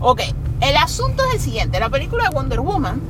Ok, 0.00 0.20
el 0.60 0.76
asunto 0.76 1.22
es 1.28 1.34
el 1.34 1.40
siguiente, 1.40 1.80
la 1.80 1.88
película 1.88 2.24
de 2.28 2.34
Wonder 2.34 2.60
Woman, 2.60 3.00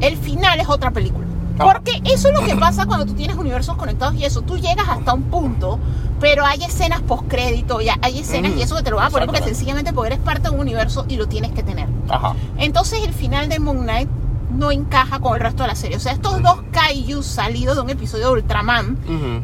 el 0.00 0.16
final 0.16 0.60
es 0.60 0.68
otra 0.68 0.90
película. 0.90 1.26
Ah. 1.58 1.64
Porque 1.64 2.00
eso 2.04 2.28
es 2.28 2.34
lo 2.34 2.44
que 2.44 2.56
pasa 2.56 2.86
cuando 2.86 3.04
tú 3.06 3.12
tienes 3.14 3.36
universos 3.36 3.76
conectados 3.76 4.14
y 4.14 4.24
eso, 4.24 4.42
tú 4.42 4.56
llegas 4.56 4.88
hasta 4.88 5.12
un 5.12 5.24
punto, 5.24 5.78
pero 6.18 6.46
hay 6.46 6.64
escenas 6.64 7.02
postcrédito, 7.02 7.78
hay 8.00 8.18
escenas 8.20 8.52
Mm, 8.52 8.58
y 8.58 8.62
eso 8.62 8.76
que 8.76 8.82
te 8.82 8.90
lo 8.90 8.96
van 8.96 9.06
a 9.06 9.10
poner 9.10 9.26
porque 9.28 9.42
sencillamente 9.42 9.92
porque 9.92 10.14
eres 10.14 10.18
parte 10.24 10.48
de 10.48 10.50
un 10.54 10.60
universo 10.60 11.04
y 11.08 11.16
lo 11.16 11.26
tienes 11.28 11.52
que 11.52 11.62
tener. 11.62 11.88
Ajá. 12.08 12.34
Entonces 12.58 13.02
el 13.04 13.12
final 13.12 13.48
de 13.48 13.58
Moon 13.58 13.80
Knight 13.82 14.08
no 14.52 14.70
encaja 14.70 15.18
con 15.20 15.34
el 15.34 15.40
resto 15.40 15.62
de 15.62 15.68
la 15.68 15.74
serie. 15.74 15.96
O 15.96 16.00
sea, 16.00 16.12
estos 16.12 16.42
dos 16.42 16.62
kaijus 16.72 17.26
salidos 17.26 17.76
de 17.76 17.82
un 17.82 17.90
episodio 17.90 18.26
de 18.26 18.32
Ultraman 18.32 18.96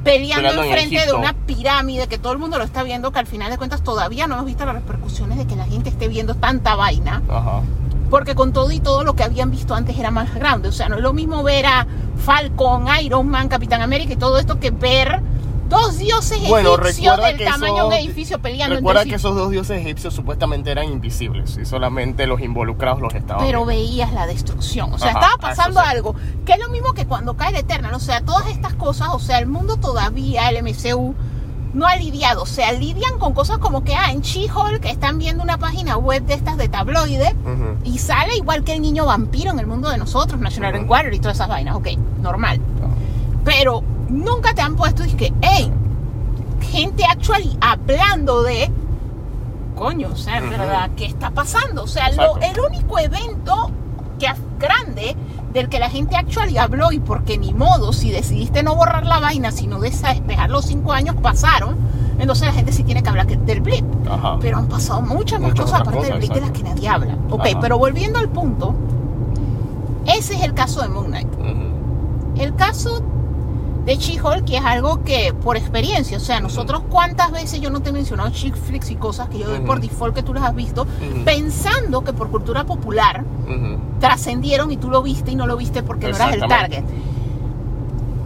peleando 0.05 0.49
en 0.51 0.59
enfrente 0.59 1.07
de 1.07 1.13
una 1.13 1.33
pirámide 1.33 2.07
que 2.09 2.19
todo 2.19 2.33
el 2.33 2.39
mundo 2.39 2.59
lo 2.59 2.65
está 2.65 2.83
viendo, 2.83 3.11
que 3.11 3.19
al 3.19 3.27
final 3.27 3.51
de 3.51 3.59
cuentas 3.59 3.83
todavía 3.83 4.27
no 4.27 4.35
hemos 4.35 4.47
visto 4.47 4.65
las 4.67 4.75
repercusiones 4.75 5.39
de 5.39 5.47
que 5.47 5.57
la 5.57 5.65
gente 5.65 5.89
esté 5.91 6.09
viendo 6.09 6.35
tanta 6.35 6.75
vaina, 6.77 7.23
Ajá. 7.29 7.63
porque 8.11 8.35
con 8.35 8.53
todo 8.53 8.71
y 8.73 8.81
todo 8.81 9.05
lo 9.05 9.15
que 9.15 9.25
habían 9.25 9.51
visto 9.51 9.75
antes 9.75 9.99
era 9.99 10.11
más 10.11 10.35
grande. 10.35 10.69
O 10.69 10.73
sea, 10.73 10.89
no 10.89 10.97
es 10.97 11.03
lo 11.03 11.13
mismo 11.13 11.43
ver 11.43 11.67
a 11.67 11.87
Falcon, 12.25 12.87
Iron 13.03 13.29
Man, 13.29 13.49
Capitán 13.49 13.83
América 13.83 14.13
y 14.13 14.17
todo 14.17 14.39
esto 14.39 14.61
que 14.61 14.71
ver 14.71 15.21
dos 15.69 15.99
dioses 15.99 16.41
Bueno, 16.49 16.75
egipcios 16.75 17.17
del 17.19 17.37
que 17.37 17.45
tamaño 17.45 17.75
de 17.75 17.83
un 17.85 17.93
edificio 17.93 18.39
peleando 18.41 18.77
Recuerda 18.77 19.03
entre 19.03 19.13
que 19.15 19.19
sí. 19.19 19.27
esos 19.27 19.37
dos 19.37 19.51
dioses 19.51 19.81
egipcios 19.81 20.15
supuestamente 20.15 20.71
eran 20.71 20.87
invisibles 20.87 21.59
y 21.61 21.65
solamente 21.65 22.27
los 22.27 22.41
involucrados 22.41 23.01
los 23.01 23.15
estaban 23.15 23.45
pero 23.45 23.65
viendo. 23.65 23.67
veías 23.67 24.13
la 24.13 24.27
destrucción. 24.27 24.93
O 24.93 24.99
sea, 24.99 25.11
Ajá, 25.11 25.21
estaba 25.21 25.37
pasando 25.39 25.81
sí. 25.81 25.87
algo, 25.89 26.15
que 26.45 26.53
es 26.53 26.59
lo 26.59 26.69
mismo 26.69 26.93
que 26.95 27.07
cuando 27.07 27.37
cae 27.37 27.51
el 27.51 27.57
Eternal. 27.57 27.95
O 27.95 28.01
sea, 28.01 28.21
todas 28.23 28.47
estas 28.49 28.75
cosas, 28.75 29.09
o 29.13 29.19
sea, 29.19 29.39
el 29.39 29.47
mundo 29.47 29.77
todavía, 29.77 30.49
el 30.49 30.63
MCU, 30.63 31.15
no 31.75 31.87
ha 31.87 31.97
lidiado. 31.97 32.43
O 32.43 32.47
sea, 32.47 32.73
lidian 32.73 33.19
con 33.19 33.35
cosas 33.35 33.59
como 33.59 33.85
que, 33.85 33.95
ah, 33.95 34.11
en 34.11 34.23
She-Hulk 34.23 34.85
están 34.87 35.19
viendo 35.19 35.43
una 35.43 35.59
página 35.59 35.97
web 35.99 36.23
de 36.25 36.35
estas 36.35 36.57
de 36.57 36.69
tabloide 36.69 37.37
y 37.85 37.99
sale 37.99 38.37
igual 38.37 38.65
que 38.65 38.73
el 38.73 38.81
niño 38.81 39.05
vampiro 39.05 39.51
en 39.51 39.59
el 39.59 39.67
mundo 39.67 39.91
de 39.91 39.99
nosotros, 39.99 40.41
National. 40.41 40.75
Enquirer 40.77 41.13
y 41.13 41.19
todas 41.19 41.37
esas 41.37 41.49
vainas. 41.49 41.77
Ok, 41.77 41.89
normal. 42.23 42.59
Pero 43.45 43.83
nunca 44.09 44.55
te 44.55 44.63
han 44.63 44.77
puesto 44.77 45.05
y 45.05 45.13
que, 45.13 45.33
hey, 45.43 45.73
gente 46.61 47.05
actually 47.05 47.57
hablando 47.61 48.43
de 48.43 48.71
coño, 49.77 50.09
o 50.13 50.17
sea, 50.17 50.39
en 50.39 50.51
verdad, 50.51 50.91
¿qué 50.97 51.07
está 51.07 51.31
pasando? 51.31 51.85
O 51.85 51.87
sea, 51.87 52.11
lo- 52.11 52.37
el 52.39 52.59
único 52.61 52.99
evento 52.99 53.71
que 54.19 54.27
es 54.27 54.35
grande 54.59 55.17
del 55.53 55.69
que 55.69 55.79
la 55.79 55.89
gente 55.89 56.17
actually 56.17 56.59
habló 56.59 56.91
y 56.91 56.99
porque 56.99 57.39
ni 57.39 57.55
modo, 57.55 57.93
si 57.93 58.11
decidiste 58.11 58.63
no 58.65 58.75
borrar 58.75 59.07
la 59.07 59.21
vaina, 59.21 59.53
sino 59.53 59.79
desa- 59.79 60.21
dejar 60.27 60.51
los 60.51 60.65
cinco 60.67 60.93
años 60.93 61.15
pasaron, 61.23 61.77
entonces 62.19 62.47
la 62.49 62.53
gente 62.53 62.73
sí 62.73 62.83
tiene 62.83 63.03
que 63.05 63.09
hablar 63.09 63.27
del 63.29 63.61
blip. 63.61 63.85
Ajá. 64.11 64.37
Pero 64.41 64.59
han 64.59 64.67
pasado 64.67 65.01
muchas 65.03 65.41
Muchas 65.41 65.67
cosas 65.67 65.81
aparte 65.83 66.07
del 66.07 66.19
blip 66.19 66.33
de 66.33 66.41
las 66.41 66.51
que 66.51 66.63
nadie 66.65 66.89
habla. 66.89 67.17
Ok, 67.31 67.47
Ajá. 67.47 67.61
pero 67.61 67.79
volviendo 67.79 68.19
al 68.19 68.29
punto, 68.29 68.75
ese 70.07 70.35
es 70.35 70.43
el 70.43 70.55
caso 70.55 70.83
de 70.83 70.89
Moon 70.89 71.07
Knight. 71.07 71.29
El 72.37 72.55
caso 72.57 73.03
de 73.89 73.97
She-Hulk, 73.97 74.45
que 74.45 74.59
es 74.59 74.65
algo 74.65 75.03
que 75.03 75.33
por 75.33 75.57
experiencia, 75.57 76.19
o 76.19 76.21
sea, 76.21 76.41
nosotros 76.41 76.83
cuántas 76.91 77.33
veces 77.33 77.63
yo 77.63 77.71
no 77.71 77.81
te 77.81 77.89
he 77.89 77.93
mencionado 77.93 78.29
chick 78.29 78.55
flicks 78.55 78.91
y 78.91 78.97
cosas 78.97 79.31
que 79.31 79.39
yo 79.39 79.49
doy 79.49 79.61
por 79.61 79.81
default 79.81 80.15
que 80.15 80.23
tú 80.23 80.35
las 80.35 80.45
has 80.45 80.55
visto, 80.55 80.87
pensando 81.25 82.05
que 82.05 82.13
por 82.13 82.31
cultura 82.31 82.65
popular 82.65 83.25
trascendieron 83.99 84.71
y 84.71 84.77
tú 84.77 84.91
lo 84.91 85.03
viste 85.03 85.31
y 85.31 85.37
no 85.37 85.47
lo 85.47 85.57
viste 85.57 85.83
porque 85.83 86.11
no 86.11 86.17
eras 86.17 86.35
el 86.35 86.41
target. 86.47 86.85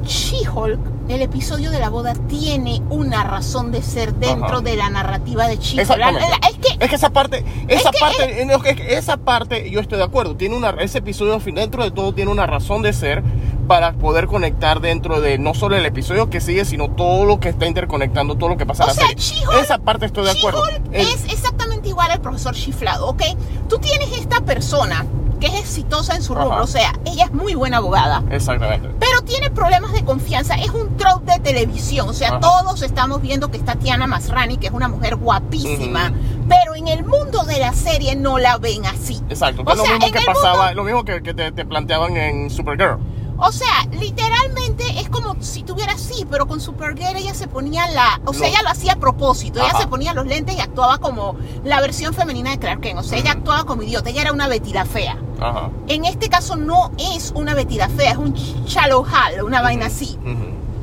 She-Hulk, 0.05 0.81
el 1.13 1.23
episodio 1.23 1.71
de 1.71 1.79
la 1.81 1.89
boda, 1.91 2.15
tiene 2.29 2.83
una 2.91 3.23
razón 3.25 3.71
de 3.73 3.83
ser 3.83 4.15
dentro 4.15 4.47
Ajá. 4.57 4.61
de 4.61 4.77
la 4.77 4.91
narrativa 4.91 5.47
de 5.47 5.55
Exactamente. 5.55 6.21
la- 6.29 6.49
Es 6.49 6.57
que 6.59 6.85
Es 6.85 6.89
que 6.91 6.97
esa 6.97 7.11
parte, 7.11 7.45
esa 7.69 7.91
que 7.91 7.99
parte, 8.01 8.45
no, 8.47 8.65
es 8.65 8.77
que 8.77 8.95
esa 8.97 9.17
parte, 9.19 9.71
yo 9.71 9.81
estoy 9.81 9.99
de 9.99 10.05
acuerdo. 10.05 10.37
Tiene 10.37 10.57
una, 10.57 10.71
ese 10.71 10.99
episodio 10.99 11.39
dentro 11.39 11.85
de 11.85 11.91
todo 11.91 12.13
tiene 12.15 12.31
una 12.31 12.47
razón 12.47 12.83
de 12.83 12.93
ser 12.93 13.23
para 13.69 13.93
poder 13.93 14.27
conectar 14.27 14.81
dentro 14.81 15.21
de 15.21 15.39
no 15.39 15.55
solo 15.55 15.77
el 15.77 15.87
episodio 15.87 16.29
que 16.29 16.41
sigue, 16.41 16.65
sino 16.65 16.91
todo 16.91 17.25
lo 17.25 17.39
que 17.41 17.51
está 17.51 17.67
interconectando, 17.67 18.35
todo 18.37 18.49
lo 18.51 18.57
que 18.57 18.67
pasa 18.67 18.85
O 18.85 18.91
en 18.91 18.97
la 18.97 19.03
sea, 19.03 19.09
serie. 19.17 19.61
Esa 19.63 19.79
parte 19.79 20.07
estoy 20.07 20.25
de 20.25 20.33
acuerdo. 20.33 20.63
El- 20.91 21.07
es 21.07 21.25
exactamente 21.33 21.89
igual 21.89 22.11
al 22.11 22.21
profesor 22.21 22.55
chiflado, 22.55 23.09
¿ok? 23.09 23.23
Tú 23.69 23.79
tienes 23.79 24.13
esta 24.19 24.41
persona 24.41 25.07
que 25.43 25.49
es 25.49 25.55
exitosa 25.61 26.15
en 26.15 26.23
su 26.23 26.35
rubro, 26.37 26.53
Ajá. 26.53 26.63
o 26.63 26.67
sea, 26.69 26.93
ella 27.05 27.25
es 27.25 27.33
muy 27.33 27.55
buena 27.57 27.79
abogada, 27.79 28.23
Exactamente. 28.31 28.89
pero 29.01 29.23
tiene 29.23 29.51
problemas 29.51 29.93
de 29.93 30.05
confianza, 30.05 30.55
es 30.55 30.71
un 30.71 30.97
trope 30.97 31.33
de 31.33 31.41
televisión, 31.41 32.09
o 32.09 32.13
sea, 32.13 32.29
Ajá. 32.29 32.41
todos 32.41 32.83
estamos 32.83 33.21
viendo 33.21 33.51
que 33.51 33.57
está 33.57 33.75
Tiana 33.75 34.07
Masrani, 34.07 34.57
que 34.57 34.69
es 34.69 34.73
una 34.73 34.87
mujer 34.87 35.17
guapísima, 35.17 36.13
pero 36.49 36.77
en 36.77 36.87
el 36.87 37.05
mundo 37.05 37.43
de 37.43 37.59
la 37.59 37.73
serie 37.73 38.15
no 38.15 38.39
la 38.39 38.59
ven 38.59 38.87
así. 38.87 39.21
Exacto. 39.29 39.63
O 39.67 39.71
es 39.73 39.79
lo 39.79 39.85
sea, 39.85 39.99
mismo 39.99 40.13
que 40.13 40.21
pasaba, 40.25 40.67
mundo- 40.67 40.75
lo 40.75 40.85
mismo 40.85 41.05
que, 41.05 41.23
que 41.23 41.35
te, 41.35 41.51
te 41.51 41.65
planteaban 41.65 42.17
en 42.17 42.49
Supergirl. 42.49 42.99
O 43.45 43.51
sea, 43.51 43.89
literalmente 43.91 44.85
es 45.01 45.09
como 45.09 45.35
si 45.43 45.65
tuviera 45.65 45.95
así, 45.95 46.25
pero 46.31 46.47
con 46.47 46.61
Supergirl 46.61 47.17
ella 47.17 47.35
se 47.35 47.49
ponía 47.49 47.89
la. 47.89 48.21
O 48.25 48.33
sea, 48.33 48.47
ella 48.47 48.63
lo 48.63 48.69
hacía 48.69 48.93
a 48.93 48.97
propósito. 48.97 49.61
Ella 49.61 49.77
se 49.77 49.89
ponía 49.89 50.15
los 50.15 50.27
lentes 50.27 50.57
y 50.57 50.61
actuaba 50.61 50.99
como 50.99 51.35
la 51.65 51.81
versión 51.81 52.15
femenina 52.15 52.51
de 52.53 52.59
Clark 52.61 52.81
Kent. 52.81 53.01
O 53.01 53.03
sea, 53.03 53.19
ella 53.19 53.33
actuaba 53.33 53.65
como 53.65 53.83
idiota. 53.83 54.11
Ella 54.11 54.23
era 54.23 54.33
una 54.33 54.47
betida 54.47 54.85
fea. 54.85 55.19
Ajá. 55.41 55.71
En 55.89 56.05
este 56.05 56.29
caso 56.29 56.55
no 56.55 56.93
es 56.99 57.33
una 57.35 57.55
betida 57.55 57.89
fea, 57.89 58.13
es 58.13 58.17
un 58.17 58.33
shallow 58.33 59.05
hall, 59.05 59.43
una 59.45 59.61
vaina 59.61 59.87
así. 59.87 60.17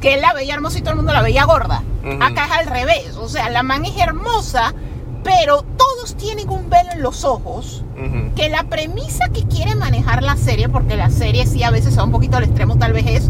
Que 0.01 0.15
él 0.15 0.21
la 0.21 0.33
veía 0.33 0.53
hermosa 0.53 0.79
y 0.79 0.81
todo 0.81 0.91
el 0.91 0.97
mundo 0.97 1.13
la 1.13 1.21
veía 1.21 1.45
gorda. 1.45 1.81
Acá 2.19 2.45
es 2.45 2.51
al 2.51 2.65
revés. 2.65 3.15
O 3.15 3.29
sea, 3.29 3.49
la 3.49 3.63
man 3.63 3.85
es 3.85 3.95
hermosa, 3.97 4.73
pero 5.23 5.63
todos 5.77 6.15
tienen 6.15 6.49
un 6.49 6.69
velo 6.69 6.91
en 6.93 7.01
los 7.01 7.23
ojos 7.23 7.83
que 8.35 8.49
la 8.49 8.63
premisa 8.63 9.27
que 9.29 9.43
quiere 9.43 9.75
manejar 9.75 10.23
la 10.23 10.37
serie, 10.37 10.69
porque 10.69 10.95
la 10.95 11.09
serie 11.09 11.45
sí 11.45 11.63
a 11.63 11.71
veces 11.71 11.97
va 11.97 12.05
un 12.05 12.11
poquito 12.11 12.37
al 12.37 12.43
extremo, 12.43 12.77
tal 12.77 12.93
vez 12.93 13.05
es 13.07 13.29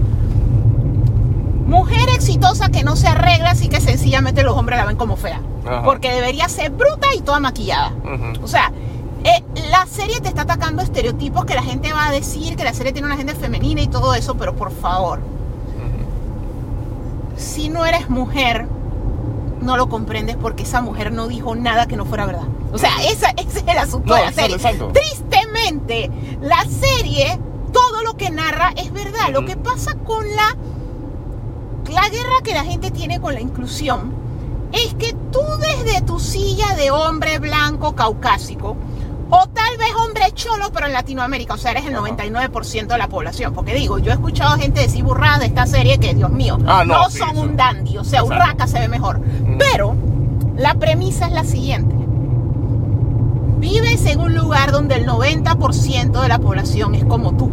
mujer 1.65 2.09
exitosa 2.09 2.69
que 2.69 2.83
no 2.83 2.95
se 2.95 3.07
arregla, 3.07 3.51
así 3.51 3.69
que 3.69 3.81
sencillamente 3.81 4.43
los 4.43 4.55
hombres 4.55 4.77
la 4.77 4.85
ven 4.85 4.97
como 4.97 5.15
fea. 5.15 5.41
Porque 5.83 6.11
debería 6.11 6.47
ser 6.49 6.71
bruta 6.71 7.07
y 7.15 7.21
toda 7.21 7.39
maquillada. 7.39 7.93
O 8.43 8.47
sea, 8.47 8.71
eh, 9.23 9.43
la 9.69 9.85
serie 9.85 10.19
te 10.21 10.29
está 10.29 10.43
atacando 10.43 10.81
estereotipos 10.81 11.45
que 11.45 11.53
la 11.53 11.63
gente 11.63 11.91
va 11.93 12.07
a 12.07 12.11
decir, 12.11 12.55
que 12.55 12.63
la 12.63 12.73
serie 12.73 12.91
tiene 12.93 13.07
una 13.07 13.17
gente 13.17 13.35
femenina 13.35 13.81
y 13.81 13.87
todo 13.87 14.13
eso, 14.13 14.35
pero 14.35 14.55
por 14.55 14.71
favor, 14.71 15.19
si 17.35 17.69
no 17.69 17.85
eres 17.85 18.09
mujer, 18.09 18.67
no 19.61 19.77
lo 19.77 19.89
comprendes 19.89 20.35
porque 20.37 20.63
esa 20.63 20.81
mujer 20.81 21.11
no 21.11 21.27
dijo 21.27 21.55
nada 21.55 21.87
que 21.87 21.97
no 21.97 22.05
fuera 22.05 22.25
verdad. 22.25 22.47
O 22.71 22.77
sea, 22.77 22.91
esa, 23.09 23.29
ese 23.31 23.59
es 23.59 23.67
el 23.67 23.77
asunto 23.77 24.09
No, 24.09 24.15
de 24.15 24.25
la 24.25 24.31
serie. 24.31 24.57
Tristemente, 24.93 26.11
la 26.41 26.63
serie, 26.65 27.39
todo 27.73 28.03
lo 28.03 28.15
que 28.15 28.29
narra 28.29 28.71
es 28.75 28.91
verdad. 28.91 29.29
Lo 29.31 29.45
que 29.45 29.57
pasa 29.57 29.95
con 29.95 30.25
la, 30.35 30.55
la 31.91 32.09
guerra 32.09 32.41
que 32.43 32.53
la 32.53 32.63
gente 32.63 32.91
tiene 32.91 33.19
con 33.19 33.33
la 33.33 33.41
inclusión 33.41 34.13
es 34.71 34.93
que 34.95 35.13
tú 35.31 35.41
desde 35.59 36.01
tu 36.01 36.19
silla 36.19 36.75
de 36.75 36.91
hombre 36.91 37.39
blanco 37.39 37.95
caucásico, 37.95 38.75
o 39.31 39.47
tal 39.49 39.77
vez 39.77 39.89
hombre 40.03 40.23
cholo, 40.33 40.71
pero 40.73 40.87
en 40.87 40.93
Latinoamérica, 40.93 41.53
o 41.53 41.57
sea, 41.57 41.71
eres 41.71 41.85
el 41.85 41.95
Ajá. 41.95 42.03
99% 42.07 42.87
de 42.87 42.97
la 42.97 43.07
población. 43.07 43.53
Porque 43.53 43.73
digo, 43.75 43.99
yo 43.99 44.11
he 44.11 44.13
escuchado 44.13 44.57
gente 44.57 44.81
decir 44.81 45.03
burradas 45.03 45.39
de 45.41 45.45
esta 45.47 45.65
serie 45.67 45.97
que, 45.99 46.13
Dios 46.15 46.31
mío, 46.31 46.57
Ah, 46.67 46.83
no, 46.85 47.09
sí, 47.09 47.19
son 47.19 47.31
sí. 47.31 47.37
un 47.37 47.55
dandy, 47.57 47.97
o 47.97 48.03
sea, 48.03 48.21
Exacto. 48.21 48.43
Urraca 48.43 48.67
se 48.67 48.79
ve 48.79 48.87
mejor. 48.87 49.21
Pero 49.59 49.95
la 50.57 50.73
premisa 50.75 51.27
es 51.27 51.33
la 51.33 51.43
siguiente. 51.43 51.95
Vives 53.59 54.05
en 54.05 54.21
un 54.21 54.33
lugar 54.35 54.71
donde 54.71 54.95
el 54.95 55.05
90% 55.05 56.21
de 56.21 56.27
la 56.29 56.39
población 56.39 56.95
es 56.95 57.03
como 57.03 57.33
tú. 57.35 57.51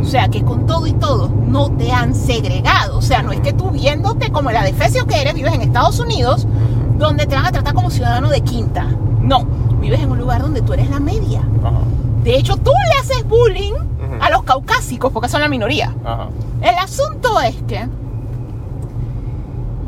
O 0.00 0.04
sea, 0.04 0.28
que 0.28 0.42
con 0.42 0.66
todo 0.66 0.86
y 0.86 0.92
todo 0.92 1.30
no 1.46 1.70
te 1.70 1.92
han 1.92 2.14
segregado. 2.14 2.98
O 2.98 3.02
sea, 3.02 3.22
no 3.22 3.32
es 3.32 3.40
que 3.40 3.52
tú 3.52 3.70
viéndote 3.70 4.30
como 4.32 4.50
el 4.50 4.56
adefesio 4.56 5.06
que 5.06 5.20
eres, 5.20 5.34
vives 5.34 5.54
en 5.54 5.62
Estados 5.62 5.98
Unidos, 6.00 6.46
donde 6.98 7.26
te 7.26 7.34
van 7.36 7.46
a 7.46 7.52
tratar 7.52 7.72
como 7.74 7.90
ciudadano 7.90 8.28
de 8.28 8.40
quinta. 8.42 8.86
No, 9.20 9.46
vives 9.84 10.00
en 10.00 10.10
un 10.10 10.18
lugar 10.18 10.42
donde 10.42 10.62
tú 10.62 10.72
eres 10.72 10.90
la 10.90 10.98
media. 10.98 11.42
Ajá. 11.62 11.78
De 12.22 12.36
hecho, 12.36 12.56
tú 12.56 12.70
le 12.70 13.00
haces 13.00 13.28
bullying 13.28 13.74
a 14.20 14.30
los 14.30 14.44
caucásicos 14.44 15.12
porque 15.12 15.28
son 15.28 15.42
la 15.42 15.48
minoría. 15.48 15.94
Ajá. 16.04 16.28
El 16.62 16.74
asunto 16.76 17.38
es 17.40 17.54
que 17.68 17.86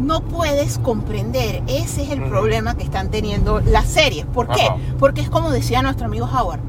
no 0.01 0.21
puedes 0.21 0.79
comprender. 0.79 1.63
Ese 1.67 2.03
es 2.03 2.11
el 2.11 2.23
problema 2.25 2.77
que 2.77 2.85
están 2.85 3.11
teniendo 3.11 3.61
las 3.61 3.87
series. 3.87 4.27
¿Por 4.27 4.49
qué? 4.49 4.67
Ajá. 4.67 4.77
Porque 4.99 5.23
es 5.23 5.31
como 5.31 5.51
decía 5.51 5.81
nuestro 5.81 6.07
amigo 6.07 6.27
Howard. 6.27 6.61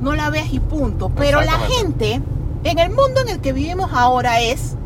No 0.00 0.14
la 0.14 0.30
veas 0.30 0.52
y 0.52 0.60
punto. 0.60 1.10
Pero 1.10 1.40
la 1.42 1.58
gente, 1.58 2.22
en 2.62 2.78
el 2.78 2.90
mundo 2.90 3.20
en 3.22 3.28
el 3.30 3.40
que 3.40 3.52
vivimos 3.52 3.90
ahora 3.92 4.40
es... 4.40 4.76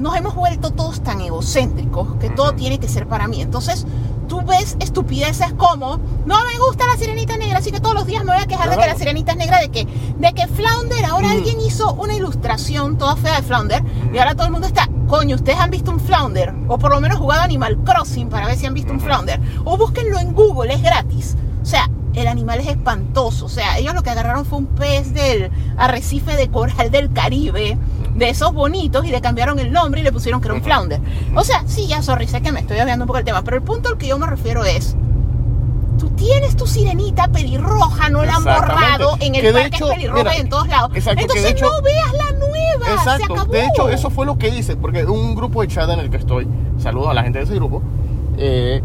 Nos 0.00 0.16
hemos 0.16 0.34
vuelto 0.34 0.70
todos 0.70 1.00
tan 1.00 1.20
egocéntricos 1.20 2.14
que 2.20 2.30
todo 2.30 2.52
tiene 2.54 2.78
que 2.78 2.88
ser 2.88 3.06
para 3.06 3.26
mí. 3.26 3.42
Entonces, 3.42 3.84
tú 4.28 4.42
ves 4.42 4.76
estupideces 4.78 5.52
como, 5.54 5.98
no 6.26 6.44
me 6.44 6.58
gusta 6.58 6.86
la 6.86 6.96
sirenita 6.96 7.36
negra, 7.36 7.58
así 7.58 7.72
que 7.72 7.80
todos 7.80 7.94
los 7.94 8.06
días 8.06 8.24
me 8.24 8.34
voy 8.34 8.42
a 8.42 8.46
quejar 8.46 8.70
de 8.70 8.76
que 8.76 8.86
la 8.86 8.94
sirenita 8.94 9.32
es 9.32 9.38
negra, 9.38 9.60
de 9.60 9.70
que, 9.70 9.86
de 9.86 10.32
que 10.34 10.46
Flounder, 10.46 11.04
ahora 11.06 11.28
Ujú. 11.28 11.38
alguien 11.38 11.60
hizo 11.60 11.94
una 11.94 12.14
ilustración 12.14 12.98
toda 12.98 13.16
fea 13.16 13.36
de 13.36 13.42
Flounder 13.42 13.82
y 14.12 14.18
ahora 14.18 14.34
todo 14.34 14.46
el 14.46 14.52
mundo 14.52 14.66
está, 14.66 14.88
coño, 15.08 15.36
ustedes 15.36 15.58
han 15.58 15.70
visto 15.70 15.90
un 15.90 15.98
Flounder, 15.98 16.54
o 16.68 16.78
por 16.78 16.90
lo 16.90 17.00
menos 17.00 17.18
jugado 17.18 17.42
Animal 17.42 17.78
Crossing 17.84 18.28
para 18.28 18.46
ver 18.46 18.56
si 18.56 18.66
han 18.66 18.74
visto 18.74 18.92
un. 18.92 18.98
Flounder, 18.98 19.40
o 19.64 19.76
búsquenlo 19.78 20.18
en 20.18 20.34
Google, 20.34 20.74
es 20.74 20.82
gratis. 20.82 21.36
O 21.62 21.64
sea, 21.64 21.88
el 22.14 22.26
animal 22.26 22.60
es 22.60 22.66
espantoso, 22.66 23.46
o 23.46 23.48
sea, 23.48 23.78
ellos 23.78 23.94
lo 23.94 24.02
que 24.02 24.10
agarraron 24.10 24.44
fue 24.44 24.58
un 24.58 24.66
pez 24.66 25.14
del 25.14 25.50
arrecife 25.76 26.36
de 26.36 26.48
coral 26.48 26.90
del 26.90 27.12
Caribe, 27.12 27.78
de 28.18 28.28
esos 28.30 28.52
bonitos, 28.52 29.04
y 29.04 29.10
le 29.10 29.20
cambiaron 29.20 29.58
el 29.58 29.72
nombre 29.72 30.00
y 30.00 30.04
le 30.04 30.12
pusieron 30.12 30.40
que 30.40 30.48
era 30.48 30.54
un. 30.54 30.62
Flounder. 30.62 31.00
O 31.34 31.44
sea, 31.44 31.62
sí, 31.66 31.86
ya, 31.86 32.02
sorry, 32.02 32.26
sé 32.26 32.40
que 32.42 32.52
me 32.52 32.60
estoy 32.60 32.78
obviando 32.80 33.04
un 33.04 33.06
poco 33.06 33.18
el 33.18 33.24
tema, 33.24 33.42
pero 33.42 33.56
el 33.56 33.62
punto 33.62 33.88
al 33.90 33.98
que 33.98 34.08
yo 34.08 34.18
me 34.18 34.26
refiero 34.26 34.64
es, 34.64 34.96
tú 35.98 36.10
tienes 36.10 36.56
tu 36.56 36.66
sirenita 36.66 37.28
pelirroja, 37.28 38.08
no 38.10 38.24
la 38.24 38.36
han 38.36 38.44
borrado, 38.44 39.16
en 39.20 39.34
el 39.34 39.52
parque 39.52 39.76
hecho, 39.76 39.86
es 39.90 39.94
pelirroja 39.94 40.22
mira, 40.24 40.36
y 40.36 40.40
en 40.40 40.48
todos 40.48 40.68
lados. 40.68 40.90
exacto, 40.94 41.20
Entonces 41.22 41.46
hecho- 41.52 41.66
no 41.70 41.82
veas 41.82 42.12
la 42.12 42.32
nueva, 42.38 42.86
se 42.86 42.92
Exacto. 42.92 43.34
acabó. 43.34 43.52
De 43.52 43.64
hecho, 43.66 43.88
eso 43.88 44.10
fue 44.10 44.26
lo 44.26 44.36
que 44.38 44.48
hice, 44.48 44.76
porque 44.76 45.04
un 45.06 45.34
grupo 45.34 45.62
de 45.62 45.68
chat 45.68 45.88
en 45.90 46.00
el 46.00 46.10
que 46.10 46.16
estoy, 46.18 46.46
saludo 46.78 47.10
a 47.10 47.14
la 47.14 47.22
gente 47.22 47.38
de 47.38 47.44
ese 47.44 47.54
grupo, 47.54 47.82
eh, 48.36 48.82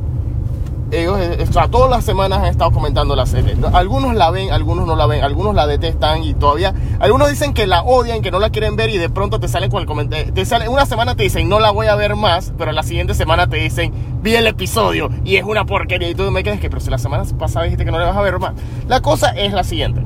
ellos, 0.94 1.18
eh, 1.20 1.46
o 1.48 1.52
sea, 1.52 1.68
todas 1.68 1.90
las 1.90 2.04
semanas 2.06 2.40
han 2.40 2.46
estado 2.46 2.72
comentando 2.72 3.16
la 3.16 3.26
serie. 3.26 3.56
No, 3.56 3.68
Algunos 3.68 4.16
la 4.16 4.30
ven, 4.32 4.52
algunos 4.52 4.86
no 4.86 4.96
la 4.96 5.06
ven, 5.06 5.24
algunos 5.24 5.56
la 5.56 5.68
detestan 5.68 6.24
y 6.24 6.34
todavía, 6.34 6.74
algunos 7.00 7.30
dicen 7.30 7.54
que 7.54 7.68
la 7.68 7.84
odian, 7.84 8.22
que 8.22 8.32
no 8.32 8.40
la 8.40 8.50
quieren 8.50 8.76
ver 8.76 8.90
y 8.90 8.98
de 8.98 9.10
pronto 9.10 9.40
te 9.40 9.48
salen 9.48 9.70
con 9.70 9.82
el 9.82 9.88
comentario, 9.88 10.34
te 10.34 10.46
sale, 10.46 10.70
una 10.70 10.86
semana 10.86 11.16
te 11.16 11.24
dicen 11.24 11.50
no 11.50 11.60
la 11.60 11.72
voy 11.72 11.88
a 11.88 11.96
ver 11.96 12.16
más, 12.16 12.54
pero 12.58 12.72
la 12.72 12.84
siguiente 12.84 13.14
semana 13.14 13.48
te 13.48 13.58
dicen 13.58 13.94
vi 14.22 14.36
el 14.36 14.48
episodio 14.48 15.10
y 15.26 15.36
es 15.36 15.44
una 15.44 15.66
porquería 15.66 16.10
y 16.10 16.16
tú 16.16 16.30
me 16.32 16.44
quedas 16.44 16.60
que, 16.60 16.70
pero 16.70 16.82
si 16.82 16.90
la 16.90 16.98
semana 16.98 17.24
pasada 17.38 17.66
dijiste 17.66 17.86
que 17.86 17.92
no 17.92 18.00
le 18.00 18.06
vas 18.06 18.16
a 18.16 18.22
ver 18.22 18.40
más. 18.40 18.54
La 18.88 19.02
cosa 19.02 19.30
es 19.30 19.54
la 19.54 19.64
siguiente. 19.64 20.02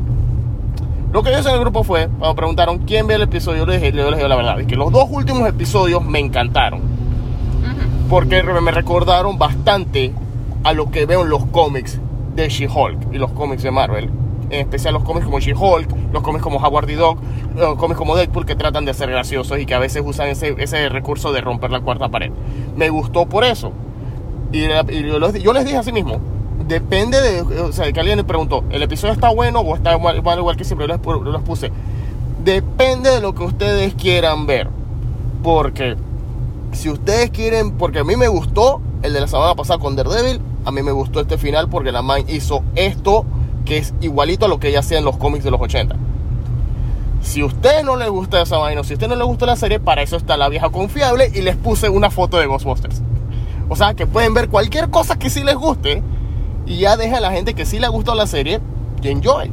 Lo 1.13 1.23
que 1.23 1.31
yo 1.31 1.39
hice 1.39 1.49
en 1.49 1.55
el 1.55 1.61
grupo 1.61 1.83
fue, 1.83 2.09
cuando 2.19 2.35
preguntaron 2.35 2.79
quién 2.79 3.07
ve 3.07 3.15
el 3.15 3.21
episodio, 3.21 3.59
yo 3.59 3.65
les 3.65 3.81
dije, 3.81 3.95
yo 3.95 4.09
les 4.09 4.17
digo 4.17 4.27
la 4.27 4.35
verdad, 4.35 4.59
es 4.59 4.67
que 4.67 4.75
los 4.75 4.91
dos 4.91 5.05
últimos 5.09 5.47
episodios 5.47 6.03
me 6.03 6.19
encantaron. 6.19 6.81
Porque 8.09 8.41
me 8.43 8.71
recordaron 8.71 9.37
bastante 9.37 10.13
a 10.63 10.73
lo 10.73 10.91
que 10.91 11.05
veo 11.05 11.23
en 11.23 11.29
los 11.29 11.45
cómics 11.45 11.99
de 12.35 12.49
She-Hulk 12.49 13.13
y 13.13 13.17
los 13.17 13.31
cómics 13.31 13.63
de 13.63 13.71
Marvel. 13.71 14.09
En 14.49 14.61
especial 14.61 14.93
los 14.93 15.03
cómics 15.03 15.25
como 15.25 15.39
She-Hulk, 15.39 15.89
los 16.13 16.23
cómics 16.23 16.43
como 16.43 16.57
Howard 16.57 16.87
the 16.87 16.95
Dog, 16.95 17.17
los 17.55 17.75
cómics 17.75 17.97
como 17.97 18.15
Deadpool 18.15 18.45
que 18.45 18.55
tratan 18.55 18.85
de 18.85 18.93
ser 18.93 19.09
graciosos 19.09 19.59
y 19.59 19.65
que 19.65 19.73
a 19.73 19.79
veces 19.79 20.01
usan 20.05 20.27
ese, 20.27 20.55
ese 20.57 20.87
recurso 20.89 21.33
de 21.33 21.41
romper 21.41 21.71
la 21.71 21.81
cuarta 21.81 22.09
pared. 22.09 22.31
Me 22.75 22.89
gustó 22.89 23.25
por 23.25 23.43
eso. 23.43 23.71
Y, 24.51 24.61
yo, 24.61 25.19
les, 25.53 25.65
dije 25.65 25.77
así 25.77 25.91
mismo, 25.91 26.19
depende 26.67 27.19
de, 27.19 27.61
o 27.61 27.71
sea, 27.73 27.91
que 27.91 27.99
alguien 27.99 28.17
me 28.17 28.23
preguntó, 28.23 28.63
¿el 28.69 28.81
episodio 28.81 29.13
está 29.13 29.29
bueno 29.29 29.59
o 29.59 29.75
está 29.75 29.97
mal, 29.97 30.15
igual 30.17 30.55
que 30.55 30.63
siempre? 30.63 30.87
Yo 30.87 30.95
les, 30.95 31.33
les 31.33 31.41
puse, 31.41 31.71
depende 32.43 33.09
de 33.09 33.19
lo 33.19 33.35
que 33.35 33.43
ustedes 33.43 33.93
quieran 33.95 34.45
ver. 34.45 34.69
Porque 35.43 35.97
si 36.71 36.89
ustedes 36.89 37.29
quieren, 37.31 37.71
porque 37.71 37.99
a 37.99 38.03
mí 38.03 38.15
me 38.15 38.27
gustó 38.27 38.81
el 39.03 39.13
de 39.13 39.21
la 39.21 39.27
semana 39.27 39.55
pasada 39.55 39.79
con 39.79 39.95
Daredevil, 39.95 40.41
a 40.65 40.71
mí 40.71 40.81
me 40.81 40.91
gustó 40.91 41.19
este 41.21 41.37
final 41.37 41.69
porque 41.69 41.91
la 41.91 42.01
man 42.01 42.23
hizo 42.27 42.63
esto 42.75 43.25
que 43.65 43.77
es 43.77 43.93
igualito 44.01 44.45
a 44.45 44.49
lo 44.49 44.59
que 44.59 44.69
ella 44.69 44.79
hacía 44.79 44.97
en 44.97 45.05
los 45.05 45.17
cómics 45.17 45.43
de 45.43 45.51
los 45.51 45.61
80. 45.61 45.95
Si 47.21 47.41
a 47.41 47.45
ustedes 47.45 47.83
no 47.83 47.97
les 47.97 48.09
gusta 48.09 48.41
esa 48.41 48.57
vaina, 48.57 48.83
si 48.83 48.93
a 48.93 48.95
ustedes 48.95 49.09
no 49.09 49.15
les 49.15 49.27
gusta 49.27 49.45
la 49.45 49.55
serie, 49.55 49.79
para 49.79 50.01
eso 50.01 50.15
está 50.15 50.37
la 50.37 50.49
vieja 50.49 50.69
confiable 50.69 51.31
y 51.33 51.41
les 51.41 51.55
puse 51.55 51.89
una 51.89 52.09
foto 52.09 52.37
de 52.37 52.45
Ghostbusters. 52.45 53.01
O 53.69 53.75
sea, 53.75 53.93
que 53.93 54.07
pueden 54.07 54.33
ver 54.33 54.49
cualquier 54.49 54.89
cosa 54.89 55.17
que 55.19 55.29
sí 55.29 55.43
les 55.43 55.55
guste 55.55 56.01
y 56.65 56.77
ya 56.77 56.95
deja 56.95 57.17
a 57.17 57.21
la 57.21 57.31
gente 57.31 57.53
que 57.53 57.65
sí 57.65 57.79
le 57.79 57.87
gustado 57.89 58.17
la 58.17 58.27
serie 58.27 58.61
que 59.01 59.11
enjoy. 59.11 59.51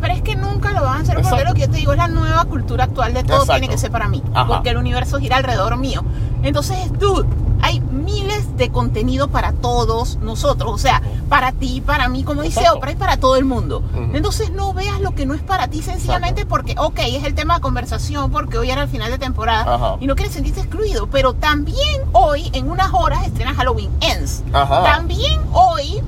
Pero 0.00 0.14
es 0.14 0.22
que 0.22 0.36
nunca 0.36 0.72
lo 0.72 0.82
van 0.82 0.98
a 0.98 1.00
hacer 1.00 1.14
porque 1.14 1.28
Exacto. 1.28 1.48
lo 1.48 1.54
que 1.54 1.60
yo 1.62 1.70
te 1.70 1.76
digo 1.76 1.92
es 1.92 1.98
la 1.98 2.08
nueva 2.08 2.44
cultura 2.46 2.84
actual 2.84 3.12
de 3.14 3.22
todo 3.22 3.40
Exacto. 3.42 3.60
tiene 3.60 3.68
que 3.68 3.78
ser 3.78 3.90
para 3.90 4.08
mí. 4.08 4.22
Ajá. 4.34 4.46
Porque 4.46 4.70
el 4.70 4.78
universo 4.78 5.18
gira 5.18 5.36
alrededor 5.36 5.76
mío. 5.76 6.02
Entonces, 6.42 6.76
dude, 6.98 7.28
hay 7.62 7.80
miles 7.80 8.56
de 8.56 8.70
contenido 8.70 9.28
para 9.28 9.52
todos 9.52 10.18
nosotros. 10.18 10.70
O 10.72 10.78
sea, 10.78 11.02
para 11.28 11.52
ti, 11.52 11.80
para 11.80 12.08
mí, 12.08 12.24
como 12.24 12.42
dice 12.42 12.60
Exacto. 12.60 12.78
Oprah, 12.78 12.92
y 12.92 12.96
para 12.96 13.16
todo 13.16 13.36
el 13.36 13.44
mundo. 13.44 13.82
Entonces 14.12 14.50
no 14.50 14.72
veas 14.74 15.00
lo 15.00 15.12
que 15.12 15.26
no 15.26 15.34
es 15.34 15.42
para 15.42 15.68
ti 15.68 15.82
sencillamente 15.82 16.46
porque, 16.46 16.74
ok, 16.78 16.98
es 17.06 17.24
el 17.24 17.34
tema 17.34 17.56
de 17.56 17.60
conversación, 17.60 18.30
porque 18.30 18.58
hoy 18.58 18.70
era 18.70 18.82
el 18.82 18.88
final 18.88 19.10
de 19.10 19.18
temporada 19.18 19.74
Ajá. 19.74 19.96
y 20.00 20.06
no 20.06 20.14
quieres 20.14 20.34
sentirte 20.34 20.60
excluido. 20.60 21.06
Pero 21.08 21.34
también 21.34 22.02
hoy, 22.12 22.50
en 22.52 22.70
unas 22.70 22.92
horas, 22.92 23.26
estrena 23.26 23.54
Halloween 23.54 23.90
Ends. 24.00 24.42
Ajá. 24.52 24.82
También 24.84 25.40
hoy 25.52 26.02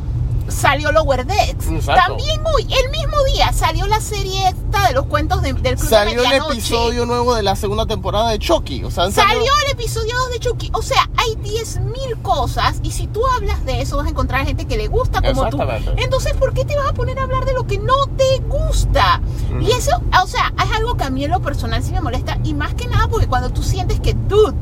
salió 0.52 0.92
Lower 0.92 1.26
Decks. 1.26 1.66
Exacto. 1.68 2.02
También 2.16 2.40
hoy, 2.54 2.62
el 2.62 2.90
mismo 2.90 3.16
día, 3.34 3.52
salió 3.52 3.86
la 3.86 4.00
serie 4.00 4.48
esta 4.48 4.88
de 4.88 4.94
los 4.94 5.06
cuentos 5.06 5.42
de- 5.42 5.52
del 5.54 5.76
Club 5.76 5.88
de 5.88 5.88
Salió 5.88 6.22
el 6.24 6.32
episodio 6.50 7.06
nuevo 7.06 7.34
de 7.34 7.42
la 7.42 7.56
segunda 7.56 7.86
temporada 7.86 8.30
de 8.30 8.38
Chucky. 8.38 8.84
O 8.84 8.90
sea, 8.90 9.10
Salió 9.10 9.50
el 9.66 9.72
episodio 9.72 10.16
2 10.16 10.30
de 10.32 10.38
Chucky. 10.40 10.70
O 10.74 10.82
sea, 10.82 11.08
hay 11.16 11.34
10.000 11.36 12.20
cosas 12.22 12.76
y 12.82 12.90
si 12.92 13.06
tú 13.06 13.22
hablas 13.26 13.64
de 13.64 13.80
eso 13.82 13.96
vas 13.96 14.06
a 14.06 14.10
encontrar 14.10 14.44
gente 14.46 14.66
que 14.66 14.76
le 14.76 14.88
gusta 14.88 15.20
como 15.22 15.48
tú. 15.48 15.58
Entonces, 15.96 16.34
¿por 16.34 16.52
qué 16.54 16.64
te 16.64 16.76
vas 16.76 16.88
a 16.90 16.94
poner 16.94 17.18
a 17.18 17.22
hablar 17.24 17.44
de 17.44 17.52
lo 17.54 17.66
que 17.66 17.78
no 17.78 18.06
te 18.16 18.38
gusta? 18.48 19.20
Y 19.60 19.70
eso, 19.72 19.90
o 20.22 20.26
sea, 20.26 20.52
es 20.64 20.70
algo 20.76 20.96
que 20.96 21.04
a 21.04 21.10
mí 21.10 21.24
en 21.24 21.30
lo 21.30 21.40
personal 21.40 21.82
sí 21.82 21.92
me 21.92 22.00
molesta. 22.00 22.38
Y 22.44 22.54
más 22.54 22.74
que 22.74 22.86
nada 22.86 23.08
porque 23.08 23.26
cuando 23.26 23.50
tú 23.50 23.62
sientes 23.62 24.00
que, 24.00 24.14
dude, 24.14 24.54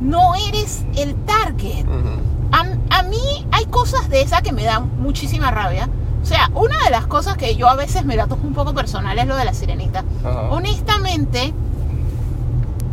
no 0.00 0.34
eres 0.34 0.84
el 0.96 1.14
target. 1.24 1.84
Ujú. 1.86 2.20
A, 2.52 2.98
a 2.98 3.02
mí 3.04 3.46
hay 3.52 3.66
cosas 3.66 4.08
de 4.08 4.22
esas 4.22 4.42
que 4.42 4.52
me 4.52 4.64
dan 4.64 4.90
muchísima 5.00 5.50
rabia. 5.50 5.88
O 6.22 6.26
sea, 6.26 6.50
una 6.54 6.82
de 6.84 6.90
las 6.90 7.06
cosas 7.06 7.36
que 7.36 7.56
yo 7.56 7.68
a 7.68 7.76
veces 7.76 8.04
me 8.04 8.16
la 8.16 8.26
tomo 8.26 8.46
un 8.46 8.52
poco 8.54 8.74
personal 8.74 9.18
es 9.18 9.26
lo 9.26 9.36
de 9.36 9.44
la 9.44 9.54
sirenita. 9.54 10.04
Ajá. 10.24 10.42
Honestamente, 10.50 11.54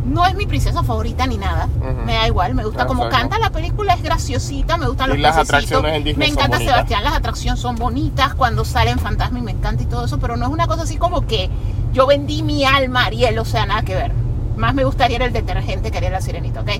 no 0.06 0.24
es 0.24 0.34
mi 0.34 0.46
princesa 0.46 0.82
favorita 0.82 1.26
ni 1.26 1.36
nada. 1.36 1.68
Me 2.06 2.14
da 2.14 2.26
igual, 2.26 2.54
me 2.54 2.64
gusta 2.64 2.84
Ah, 2.84 2.86
como 2.86 3.08
canta 3.10 3.38
la 3.38 3.50
película, 3.50 3.92
es 3.92 4.02
graciosita, 4.02 4.78
me 4.78 4.86
gustan 4.88 5.10
Y 5.10 5.12
los 5.14 5.20
las 5.20 5.36
atracciones 5.36 5.94
en 5.94 6.04
Disney 6.04 6.28
Me 6.28 6.32
encanta. 6.32 6.56
Sebastián, 6.58 7.04
las 7.04 7.12
atracciones 7.14 7.60
son 7.60 7.76
bonitas, 7.76 8.34
cuando 8.34 8.64
salen 8.64 8.98
fantasmas 8.98 9.42
me 9.42 9.50
encanta 9.50 9.82
y 9.82 9.86
todo 9.86 10.06
eso, 10.06 10.18
pero 10.18 10.36
no 10.38 10.46
es 10.46 10.50
una 10.52 10.66
cosa 10.66 10.82
así 10.84 10.96
como 10.96 11.26
que 11.26 11.50
yo 11.92 12.06
vendí 12.06 12.42
mi 12.42 12.64
alma 12.64 13.04
Ariel, 13.04 13.38
o 13.38 13.44
sea, 13.44 13.66
nada 13.66 13.82
que 13.82 13.94
ver. 13.94 14.12
Más 14.58 14.74
me 14.74 14.84
gustaría 14.84 15.16
era 15.16 15.24
el 15.26 15.32
detergente 15.32 15.90
que 15.90 15.98
haría 15.98 16.10
la 16.10 16.20
sirenita, 16.20 16.60
¿ok? 16.60 16.70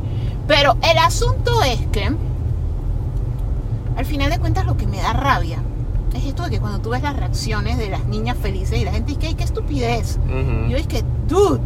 Pero 0.47 0.77
el 0.83 0.99
asunto 0.99 1.63
es 1.63 1.81
que, 1.93 2.11
al 3.97 4.05
final 4.05 4.31
de 4.31 4.39
cuentas, 4.39 4.67
lo 4.67 4.77
que 4.77 4.87
me 4.87 4.99
da 4.99 5.13
rabia 5.13 5.59
es 6.15 6.25
esto 6.25 6.43
de 6.43 6.51
que 6.51 6.59
cuando 6.61 6.81
tú 6.81 6.91
ves 6.91 7.03
las 7.03 7.15
reacciones 7.17 7.79
de 7.79 7.91
las 7.91 8.05
niñas 8.07 8.37
felices 8.37 8.79
y 8.81 8.85
la 8.85 8.93
gente 8.93 9.13
dice, 9.15 9.29
"Ay, 9.29 9.35
qué 9.35 9.45
estupidez. 9.45 10.19
Ujú. 10.27 10.67
Y 10.67 10.71
yo 10.71 10.77
es 10.77 10.87
que, 10.89 11.05
dude, 11.29 11.61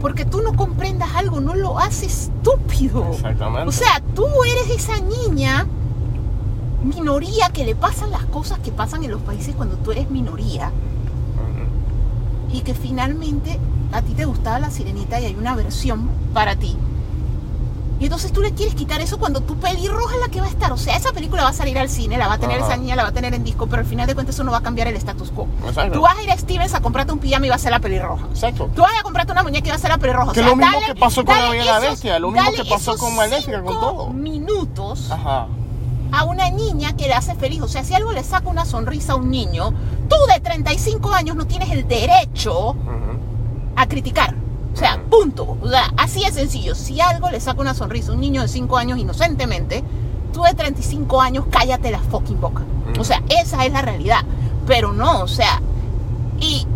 porque 0.00 0.24
tú 0.24 0.40
no 0.40 0.54
comprendas 0.56 1.10
algo, 1.14 1.40
no 1.40 1.54
lo 1.54 1.78
haces 1.78 2.30
estúpido. 2.30 3.06
Exactamente. 3.12 3.68
O 3.68 3.72
sea, 3.72 4.02
tú 4.14 4.26
eres 4.44 4.70
esa 4.76 4.98
niña 5.00 5.66
minoría 6.82 7.50
que 7.50 7.64
le 7.64 7.76
pasan 7.76 8.10
las 8.10 8.24
cosas 8.24 8.58
que 8.60 8.72
pasan 8.72 9.04
en 9.04 9.10
los 9.10 9.20
países 9.22 9.54
cuando 9.54 9.76
tú 9.76 9.92
eres 9.92 10.10
minoría 10.10 10.72
y 12.52 12.60
que 12.62 12.74
finalmente 12.74 13.58
a 13.92 14.02
ti 14.02 14.14
te 14.14 14.24
gustaba 14.24 14.58
la 14.58 14.70
sirenita 14.70 15.20
y 15.20 15.26
hay 15.26 15.34
una 15.34 15.54
versión 15.54 16.08
para 16.34 16.56
ti. 16.56 16.76
Y 18.00 18.06
entonces 18.06 18.32
tú 18.32 18.40
le 18.42 18.50
quieres 18.52 18.74
quitar 18.74 19.00
eso 19.00 19.16
cuando 19.20 19.42
tu 19.42 19.54
pelirroja 19.60 20.14
es 20.16 20.20
la 20.20 20.26
que 20.28 20.40
va 20.40 20.46
a 20.46 20.50
estar. 20.50 20.72
O 20.72 20.76
sea, 20.76 20.96
esa 20.96 21.12
película 21.12 21.44
va 21.44 21.50
a 21.50 21.52
salir 21.52 21.78
al 21.78 21.88
cine, 21.88 22.18
la 22.18 22.26
va 22.26 22.34
a 22.34 22.38
tener 22.38 22.56
Ajá. 22.58 22.66
esa 22.66 22.76
niña, 22.76 22.96
la 22.96 23.04
va 23.04 23.10
a 23.10 23.12
tener 23.12 23.32
en 23.32 23.44
disco, 23.44 23.68
pero 23.68 23.82
al 23.82 23.86
final 23.86 24.08
de 24.08 24.14
cuentas 24.14 24.34
eso 24.34 24.42
no 24.42 24.50
va 24.50 24.58
a 24.58 24.62
cambiar 24.62 24.88
el 24.88 24.96
status 24.96 25.30
quo. 25.30 25.46
Exacto. 25.68 25.92
Tú 25.92 26.00
vas 26.00 26.18
a 26.18 26.22
ir 26.24 26.30
a 26.32 26.36
Stevens 26.36 26.74
a 26.74 26.80
comprarte 26.80 27.12
un 27.12 27.20
pijama 27.20 27.46
y 27.46 27.50
va 27.50 27.54
a 27.54 27.58
ser 27.58 27.70
la 27.70 27.78
pelirroja. 27.78 28.26
Exacto. 28.26 28.70
Tú 28.74 28.82
vas 28.82 28.90
a 28.98 29.04
comprarte 29.04 29.30
una 29.30 29.44
muñeca 29.44 29.68
y 29.68 29.70
va 29.70 29.76
a 29.76 29.78
ser 29.78 29.90
la 29.90 29.98
pelirroja. 29.98 30.30
O 30.30 30.32
Que 30.32 30.40
sea, 30.40 30.44
es 30.44 30.50
lo 30.50 30.56
mismo 30.56 30.72
dale- 30.72 30.86
que 30.86 30.94
pasó 30.96 31.24
con 31.24 31.38
La 31.38 31.50
Bella 31.50 31.64
la 31.64 31.78
Bestia, 31.78 32.18
lo 32.18 32.30
mismo 32.32 32.50
que 32.50 32.64
pasó 32.64 32.96
con 32.96 33.14
Maléfica, 33.14 33.62
con 33.62 33.78
todo. 33.78 34.08
minutos 34.10 35.08
Ajá. 35.12 35.46
a 36.10 36.24
una 36.24 36.50
niña 36.50 36.96
que 36.96 37.06
le 37.06 37.14
hace 37.14 37.36
feliz. 37.36 37.62
O 37.62 37.68
sea, 37.68 37.84
si 37.84 37.94
algo 37.94 38.10
le 38.12 38.24
saca 38.24 38.48
una 38.48 38.64
sonrisa 38.64 39.12
a 39.12 39.16
un 39.16 39.30
niño, 39.30 39.72
tú 40.08 40.16
de 40.34 40.40
35 40.40 41.12
años 41.14 41.36
no 41.36 41.46
tienes 41.46 41.70
el 41.70 41.86
derecho. 41.86 42.74
A 43.82 43.88
criticar. 43.88 44.34
O 44.72 44.76
sea, 44.76 45.02
punto. 45.10 45.56
O 45.60 45.68
sea, 45.68 45.92
así 45.96 46.24
es 46.24 46.34
sencillo. 46.34 46.74
Si 46.74 47.00
algo 47.00 47.30
le 47.30 47.40
saca 47.40 47.60
una 47.60 47.74
sonrisa 47.74 48.10
a 48.10 48.14
un 48.14 48.20
niño 48.20 48.42
de 48.42 48.48
5 48.48 48.76
años 48.78 48.98
inocentemente, 48.98 49.84
tú 50.32 50.42
de 50.42 50.54
35 50.54 51.20
años 51.20 51.44
cállate 51.50 51.90
la 51.90 51.98
fucking 51.98 52.40
boca. 52.40 52.62
Ujú. 52.90 53.00
O 53.00 53.04
sea, 53.04 53.22
esa 53.28 53.64
es 53.64 53.72
la 53.72 53.82
realidad. 53.82 54.20
Pero 54.66 54.92
no, 54.92 55.20
o 55.22 55.28
sea, 55.28 55.60
y, 56.40 56.66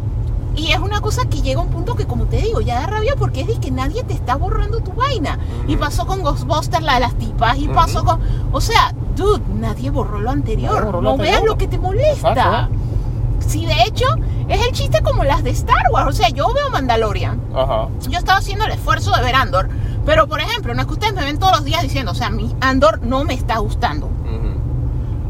y 0.57 0.73
es 0.73 0.79
una 0.79 1.01
cosa 1.01 1.25
que 1.27 1.41
llega 1.41 1.61
a 1.61 1.65
un 1.65 1.71
punto 1.71 1.95
que, 1.95 2.07
como 2.07 2.27
te 2.27 2.39
digo, 2.39 2.61
ya 2.61 2.81
da 2.81 2.87
rabia 2.87 3.15
porque 3.17 3.43
es 3.43 3.47
de 3.47 3.59
que 3.59 3.71
nadie 3.71 4.03
te 4.05 4.13
está 4.13 4.37
borrando 4.37 4.81
tu 4.81 4.93
vaina. 4.93 5.39
Y 5.67 5.77
pasó 5.77 6.07
con 6.07 6.23
Ghostbusters, 6.23 6.85
la 6.85 6.95
de 6.95 7.01
las 7.01 7.15
tipas, 7.15 7.59
y 7.59 7.69
pasó 7.69 8.05
con... 8.05 8.21
O 8.53 8.61
sea, 8.61 8.93
dude, 9.17 9.43
nadie 9.55 9.91
borró 9.91 10.21
lo 10.21 10.31
anterior. 10.31 10.85
Borró 10.85 11.01
lo 11.01 11.13
no 11.13 11.17
veas 11.17 11.43
lo 11.45 11.57
que 11.57 11.69
te 11.69 11.79
molesta. 11.79 12.31
Exacto. 12.31 12.75
Si 13.47 13.65
de 13.65 13.83
hecho 13.85 14.07
es 14.49 14.67
el 14.67 14.73
chiste 14.73 15.03
como 15.03 15.25
las 15.25 15.43
de 15.43 15.51
Star 15.51 15.91
Wars. 15.93 16.09
O 16.09 16.13
sea, 16.13 16.29
yo 16.29 16.53
veo 16.53 16.71
Mandalorian. 16.71 17.41
Ajá. 17.55 17.89
Yo 18.09 18.19
estaba 18.19 18.39
haciendo 18.39 18.65
el 18.65 18.73
esfuerzo 18.73 19.11
de 19.13 19.23
ver 19.23 19.35
Andor. 19.35 19.69
Pero, 20.05 20.29
por 20.29 20.41
ejemplo, 20.41 20.73
no 20.75 20.83
es 20.83 20.87
que 20.87 20.93
ustedes 20.93 21.15
me 21.15 21.25
ven 21.25 21.39
todos 21.39 21.53
los 21.53 21.65
días 21.65 21.83
diciendo, 21.83 22.13
o 22.13 22.15
sea, 22.15 22.31
mi 22.31 22.55
Andor 22.61 23.03
no 23.03 23.25
me 23.25 23.35
está 23.35 23.59
gustando. 23.59 24.09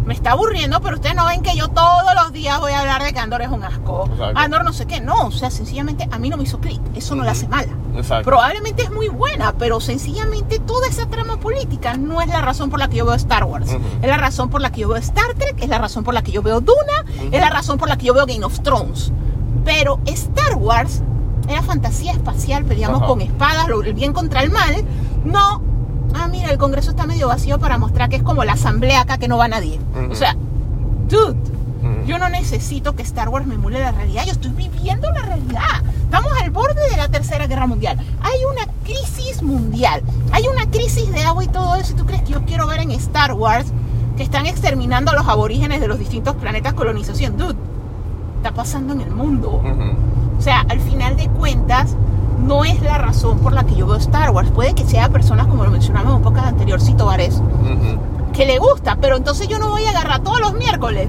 Me 0.06 0.14
está 0.14 0.30
aburriendo, 0.32 0.80
pero 0.80 0.94
ustedes 0.94 1.16
no 1.16 1.26
ven 1.26 1.42
que 1.42 1.56
yo 1.56 1.66
todos 1.68 2.14
los 2.14 2.32
días 2.32 2.60
voy 2.60 2.70
a 2.72 2.80
hablar 2.80 3.02
de 3.02 3.12
que 3.12 3.18
Andor 3.18 3.42
es 3.42 3.48
un 3.48 3.64
asco. 3.64 4.06
Exacto. 4.12 4.38
Andor 4.38 4.64
no 4.64 4.72
sé 4.72 4.86
qué. 4.86 5.00
No, 5.00 5.26
o 5.26 5.30
sea, 5.32 5.50
sencillamente 5.50 6.08
a 6.10 6.18
mí 6.20 6.30
no 6.30 6.36
me 6.36 6.44
hizo 6.44 6.60
clic. 6.60 6.80
Eso 6.94 7.16
no 7.16 7.24
la 7.24 7.32
hace 7.32 7.48
mala. 7.48 7.72
Exacto. 7.96 8.24
Probablemente 8.24 8.84
es 8.84 8.90
muy 8.92 9.08
buena, 9.08 9.52
pero 9.58 9.80
sencillamente 9.80 10.60
toda 10.60 10.86
esa 10.86 11.06
trama 11.06 11.38
política 11.38 11.96
no 11.96 12.20
es 12.22 12.28
la 12.28 12.40
razón 12.40 12.70
por 12.70 12.78
la 12.78 12.88
que 12.88 12.98
yo 12.98 13.04
veo 13.04 13.14
Star 13.16 13.42
Wars. 13.44 13.68
Ujú. 13.68 13.82
Es 14.00 14.08
la 14.08 14.16
razón 14.16 14.48
por 14.48 14.60
la 14.60 14.70
que 14.70 14.82
yo 14.82 14.88
veo 14.88 14.96
Star 14.98 15.34
Trek, 15.36 15.56
es 15.60 15.68
la 15.68 15.78
razón 15.78 16.04
por 16.04 16.14
la 16.14 16.22
que 16.22 16.30
yo 16.30 16.40
veo 16.40 16.60
Duna, 16.60 17.02
Ujú. 17.16 17.28
es 17.32 17.40
la 17.40 17.50
razón 17.50 17.76
por 17.76 17.88
la 17.88 17.98
que 17.98 18.06
yo 18.06 18.14
veo 18.14 18.26
Game 18.26 18.44
of 18.44 18.60
Thrones. 18.60 19.10
Pero 19.64 19.98
Star 20.06 20.54
Wars 20.54 21.02
era 21.48 21.62
fantasía 21.62 22.12
espacial, 22.12 22.64
peleamos 22.64 23.02
con 23.02 23.20
espadas, 23.22 23.66
el 23.84 23.92
bien 23.94 24.12
contra 24.12 24.42
el 24.44 24.50
mal. 24.50 24.84
No, 25.24 25.60
ah, 26.14 26.28
mira, 26.28 26.50
el 26.50 26.58
Congreso 26.58 26.90
está 26.90 27.06
medio 27.06 27.28
vacío 27.28 27.58
para 27.58 27.78
mostrar 27.78 28.08
que 28.08 28.16
es 28.16 28.22
como 28.22 28.44
la 28.44 28.52
asamblea 28.52 29.02
acá 29.02 29.18
que 29.18 29.28
no 29.28 29.38
va 29.38 29.48
nadie. 29.48 29.78
O 30.10 30.14
sea, 30.14 30.36
dude, 31.08 31.36
yo 32.06 32.18
no 32.18 32.28
necesito 32.28 32.94
que 32.94 33.02
Star 33.02 33.28
Wars 33.28 33.46
me 33.46 33.56
emule 33.56 33.80
la 33.80 33.92
realidad, 33.92 34.24
yo 34.24 34.32
estoy 34.32 34.52
viviendo 34.52 35.10
la 35.10 35.22
realidad. 35.22 35.82
Estamos 36.04 36.32
al 36.40 36.50
borde 36.50 36.88
de 36.90 36.96
la 36.96 37.08
Tercera 37.08 37.46
Guerra 37.46 37.66
Mundial. 37.66 37.98
Hay 38.22 38.38
una 38.52 38.72
crisis 38.84 39.42
mundial, 39.42 40.02
hay 40.32 40.44
una 40.46 40.70
crisis 40.70 41.12
de 41.12 41.22
agua 41.22 41.44
y 41.44 41.48
todo 41.48 41.74
eso. 41.76 41.92
¿Y 41.92 41.96
tú 41.96 42.06
crees 42.06 42.22
que 42.22 42.32
yo 42.32 42.44
quiero 42.44 42.66
ver 42.66 42.80
en 42.80 42.92
Star 42.92 43.32
Wars 43.32 43.66
que 44.16 44.22
están 44.22 44.46
exterminando 44.46 45.10
a 45.10 45.14
los 45.14 45.26
aborígenes 45.26 45.80
de 45.80 45.88
los 45.88 45.98
distintos 45.98 46.36
planetas 46.36 46.74
colonización? 46.74 47.36
Dude, 47.36 47.56
está 48.36 48.52
pasando 48.52 48.92
en 48.94 49.00
el 49.00 49.10
mundo. 49.10 49.60
Ujú. 49.64 50.38
O 50.38 50.40
sea, 50.40 50.60
al 50.68 50.80
final 50.80 51.16
de 51.16 51.28
cuentas, 51.28 51.96
no 52.38 52.64
es 52.64 52.80
la 52.82 52.98
razón 52.98 53.38
por 53.38 53.52
la 53.52 53.64
que 53.64 53.74
yo 53.74 53.86
veo 53.86 53.96
Star 53.96 54.30
Wars. 54.30 54.50
Puede 54.50 54.74
que 54.74 54.84
sea 54.84 55.08
personas, 55.08 55.46
como 55.46 55.64
lo 55.64 55.70
mencionamos 55.70 56.10
en 56.10 56.16
un 56.16 56.22
podcast 56.22 56.48
anteriorcito, 56.48 57.06
Vares, 57.06 57.36
Ujú. 57.36 58.32
que 58.32 58.46
le 58.46 58.58
gusta, 58.58 58.96
pero 59.00 59.16
entonces 59.16 59.48
yo 59.48 59.58
no 59.58 59.70
voy 59.70 59.84
a 59.84 59.90
agarrar 59.90 60.20
todos 60.20 60.40
los 60.40 60.54
miércoles. 60.54 61.08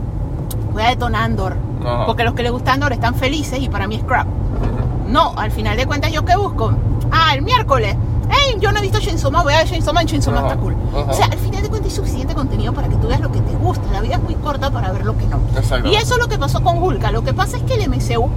Voy 0.74 0.84
a 0.84 0.90
detonar 0.90 1.24
Andor. 1.24 1.56
Ajá. 1.86 2.06
Porque 2.06 2.24
los 2.24 2.34
que 2.34 2.44
le 2.44 2.50
gusta 2.50 2.74
Andor 2.74 2.94
están 2.94 3.16
felices 3.16 3.60
y 3.62 3.70
para 3.70 3.88
mí 3.88 3.96
es 3.96 4.04
crap. 4.04 4.28
Ujú. 4.28 5.12
No, 5.12 5.34
al 5.38 5.52
final 5.52 5.78
de 5.78 5.86
cuentas, 5.86 6.12
¿yo 6.12 6.24
qué 6.26 6.36
busco? 6.36 6.74
Ah, 7.12 7.34
el 7.36 7.42
miércoles. 7.42 7.96
Hey, 8.30 8.58
yo 8.60 8.72
no 8.74 8.80
he 8.80 8.82
visto 8.82 9.00
Chainsaw 9.00 9.32
Man, 9.32 9.44
voy 9.44 9.54
a 9.54 9.64
ver 9.64 9.68
Man 9.94 10.06
Ajá, 10.06 10.48
está 10.48 10.58
cool. 10.58 10.76
O 10.94 11.14
sea, 11.14 11.28
al 11.28 11.38
final 11.38 11.62
de 11.64 11.70
cuentas 11.70 11.92
hay 11.92 11.96
suficiente 11.96 12.34
contenido 12.36 12.74
para 12.74 12.90
que 12.90 12.96
tú 12.98 13.08
veas 13.08 13.22
lo 13.22 13.32
que 13.32 13.40
te 13.40 13.54
gusta. 13.56 13.84
La 13.94 14.02
vida 14.02 14.16
es 14.16 14.24
muy 14.24 14.36
corta 14.36 14.70
para 14.70 14.92
ver 14.92 15.06
lo 15.06 15.18
que 15.18 15.26
no. 15.28 15.40
Exacto. 15.56 15.88
Y 15.88 15.96
eso 15.96 16.16
es 16.16 16.20
lo 16.20 16.28
que 16.28 16.38
pasó 16.38 16.62
con 16.62 16.82
Hulka. 16.84 17.12
Lo 17.12 17.24
que 17.24 17.34
pasa 17.34 17.56
es 17.58 17.64
que 17.64 17.76
el 17.76 17.90
MCU, 17.90 18.30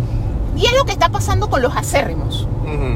y 0.61 0.67
es 0.67 0.73
lo 0.77 0.85
que 0.85 0.93
está 0.93 1.09
pasando 1.09 1.49
con 1.49 1.63
los 1.63 1.75
acérrimos. 1.75 2.47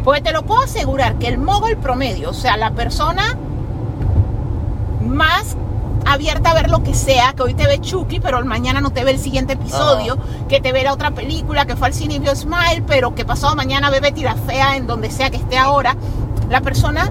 Porque 0.04 0.20
te 0.20 0.32
lo 0.32 0.44
puedo 0.44 0.62
asegurar 0.62 1.16
que 1.16 1.26
el 1.26 1.38
mogol 1.38 1.76
promedio, 1.76 2.30
o 2.30 2.34
sea, 2.34 2.56
la 2.56 2.70
persona 2.72 3.36
más 5.00 5.56
abierta 6.06 6.50
a 6.50 6.54
ver 6.54 6.70
lo 6.70 6.82
que 6.82 6.94
sea, 6.94 7.32
que 7.32 7.42
hoy 7.42 7.54
te 7.54 7.66
ve 7.66 7.80
Chucky, 7.80 8.20
pero 8.20 8.44
mañana 8.44 8.80
no 8.80 8.90
te 8.90 9.02
ve 9.02 9.12
el 9.12 9.18
siguiente 9.18 9.54
episodio, 9.54 10.18
que 10.48 10.60
te 10.60 10.70
ve 10.72 10.84
la 10.84 10.92
otra 10.92 11.10
película, 11.10 11.64
que 11.64 11.74
fue 11.74 11.88
al 11.88 11.94
cine 11.94 12.14
y 12.14 12.18
vio 12.18 12.36
Smile, 12.36 12.84
pero 12.86 13.14
que 13.14 13.24
pasado 13.24 13.56
mañana 13.56 13.90
ve 13.90 14.00
Betty 14.00 14.22
la 14.22 14.36
Fea 14.36 14.76
en 14.76 14.86
donde 14.86 15.10
sea 15.10 15.30
que 15.30 15.38
esté 15.38 15.58
ahora. 15.58 15.96
La 16.50 16.60
persona 16.60 17.10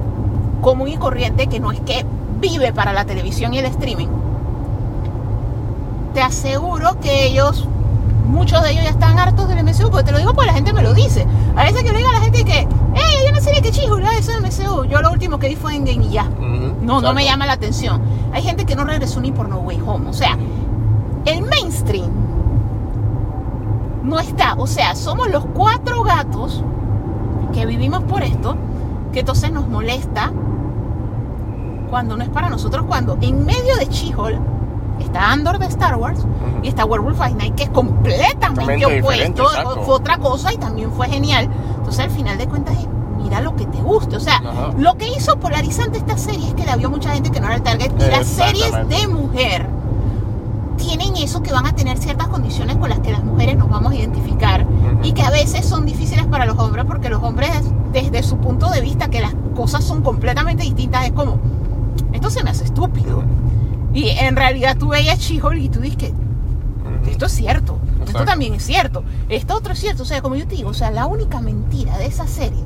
común 0.62 0.88
y 0.88 0.98
corriente, 0.98 1.48
que 1.48 1.60
no 1.60 1.72
es 1.72 1.82
que 1.82 2.06
vive 2.40 2.72
para 2.72 2.94
la 2.94 3.06
televisión 3.06 3.54
y 3.54 3.58
el 3.58 3.66
streaming, 3.66 4.08
te 6.14 6.22
aseguro 6.22 7.00
que 7.00 7.26
ellos, 7.26 7.68
muchos 8.26 8.62
de 8.64 8.72
ellos 8.72 8.84
ya 8.84 8.90
están 8.90 9.20
hartos 9.20 9.48
del 9.48 9.64
MCU, 9.64 9.90
porque 9.90 10.06
te 10.06 10.12
lo 10.12 10.18
digo 10.18 10.34
porque 10.34 10.48
la 10.48 10.54
gente 10.54 10.74
me 10.74 10.82
lo 10.82 10.94
dice. 10.94 11.28
A 11.56 11.64
veces 11.64 11.84
que 11.84 11.91
le 11.91 11.98
digo 11.98 12.10
a 12.10 12.14
la 12.14 12.22
gente 12.22 12.44
que, 12.44 12.68
hey, 12.95 13.16
hay 13.22 13.30
una 13.30 13.41
serie 13.41 13.62
que 13.62 13.70
eso 13.70 14.32
es 14.32 14.41
MCU. 14.41 14.86
Yo 14.86 15.02
lo 15.02 15.12
último 15.12 15.40
que 15.40 15.50
vi 15.50 15.56
fue 15.56 15.76
en 15.76 15.86
Game 15.86 16.06
y 16.06 16.12
ya. 16.12 16.24
No, 16.24 17.02
no 17.02 17.14
me 17.14 17.26
llama 17.26 17.45
la 17.45 17.54
atención. 17.54 18.02
Hay 18.34 18.41
gente 18.41 18.66
que 18.66 18.76
no 18.76 18.84
regresó 18.84 19.22
ni 19.22 19.32
por 19.32 19.50
No 19.50 19.58
Way 19.58 19.82
Home. 19.86 20.10
O 20.10 20.14
sea, 20.14 20.38
el 21.26 21.41
mainstream 21.41 22.10
no 24.04 24.20
está. 24.20 24.56
O 24.58 24.68
sea, 24.68 24.95
somos 24.95 25.30
los 25.30 25.45
cuatro 25.45 26.04
gatos 26.04 26.64
que 27.54 27.66
vivimos 27.66 28.04
por 28.04 28.24
esto, 28.24 28.56
que 29.12 29.22
entonces 29.22 29.52
nos 29.52 29.68
molesta 29.68 30.32
cuando 31.90 32.18
no 32.18 32.24
es 32.24 32.30
para 32.30 32.50
nosotros, 32.50 32.86
cuando 32.88 33.18
en 33.22 33.45
medio 33.45 33.76
de 33.78 33.86
She-Hulk 33.86 34.53
está 34.99 35.32
Andor 35.32 35.60
de 35.60 35.65
Star 35.68 35.95
Wars 35.95 36.20
Ujú. 36.20 36.64
y 36.64 36.68
está 36.68 36.86
Werewolf 36.86 37.18
by 37.18 37.34
Night, 37.34 37.56
que 37.56 37.64
es 37.64 37.70
completamente 37.70 38.86
opuesto, 38.86 39.44
exacto. 39.44 39.84
fue 39.84 39.95
otra 39.95 40.18
cosa 40.18 40.53
y 40.53 40.57
también 40.57 40.91
fue 40.91 41.07
genial. 41.07 41.49
Entonces, 41.78 41.99
al 42.06 42.11
final 42.11 42.38
de 42.38 42.48
cuentas, 42.48 42.78
es 42.80 42.88
mira 43.22 43.40
lo 43.41 43.56
que 43.56 43.65
te 43.65 43.82
guste. 43.82 44.18
O 44.18 44.20
sea, 44.20 44.36
Ajá. 44.38 44.72
lo 44.78 44.95
que 44.95 45.07
hizo 45.07 45.38
polarizante 45.38 45.98
esta 45.98 46.18
serie 46.18 46.48
es 46.48 46.53
que 46.56 46.65
la 46.65 46.76
vio 46.76 46.90
mucha 46.90 47.11
gente 47.14 47.32
que 47.32 47.40
no 47.40 47.48
era 47.48 47.56
el 47.56 47.64
target. 47.64 47.91
Y 47.98 48.11
las 48.11 48.28
series 48.28 48.72
de 48.90 49.07
mujer 49.07 49.65
tienen 50.78 51.15
eso 51.18 51.41
que 51.41 51.52
van 51.53 51.65
a 51.65 51.74
tener 51.74 51.98
ciertas 51.98 52.28
condiciones 52.28 52.76
con 52.78 52.90
las 52.90 52.99
que 52.99 53.11
las 53.11 53.24
mujeres 53.24 53.56
nos 53.57 53.70
vamos 53.70 53.94
a 53.94 53.95
identificar 53.95 54.65
Ujú. 54.65 54.99
y 55.03 55.14
que 55.14 55.22
a 55.22 55.30
veces 55.30 55.65
son 55.65 55.86
difíciles 55.86 56.26
para 56.26 56.45
los 56.45 56.57
hombres 56.60 56.84
porque 56.86 57.10
los 57.10 57.24
hombres, 57.24 57.49
desde 57.94 58.24
su 58.24 58.38
punto 58.38 58.70
de 58.70 58.82
vista, 58.82 59.07
que 59.07 59.22
las 59.22 59.34
cosas 59.56 59.84
son 59.84 60.02
completamente 60.02 60.64
distintas, 60.64 61.06
es 61.06 61.11
como, 61.14 61.38
esto 62.11 62.30
se 62.30 62.44
me 62.44 62.49
hace 62.49 62.65
estúpido. 62.65 63.24
Y 63.94 64.10
en 64.10 64.36
realidad 64.36 64.78
tú 64.78 64.90
veías 64.90 65.20
She-Hulk 65.20 65.57
y 65.60 65.70
tú 65.70 65.80
dices 65.82 66.14
esto 67.07 67.26
es 67.26 67.32
cierto. 67.34 67.80
Esto 67.94 68.03
Exacto. 68.03 68.26
también 68.26 68.53
es 68.56 68.64
cierto. 68.65 69.03
Esto 69.30 69.56
otro 69.56 69.74
es 69.74 69.80
cierto. 69.80 70.03
O 70.03 70.06
sea, 70.06 70.22
como 70.22 70.36
yo 70.36 70.48
te 70.48 70.56
digo, 70.56 70.70
o 70.70 70.74
sea, 70.74 70.90
la 70.91 71.06
única 71.06 71.41
mentira 71.41 71.98
de 71.98 72.06
esa 72.06 72.28
serie 72.28 72.64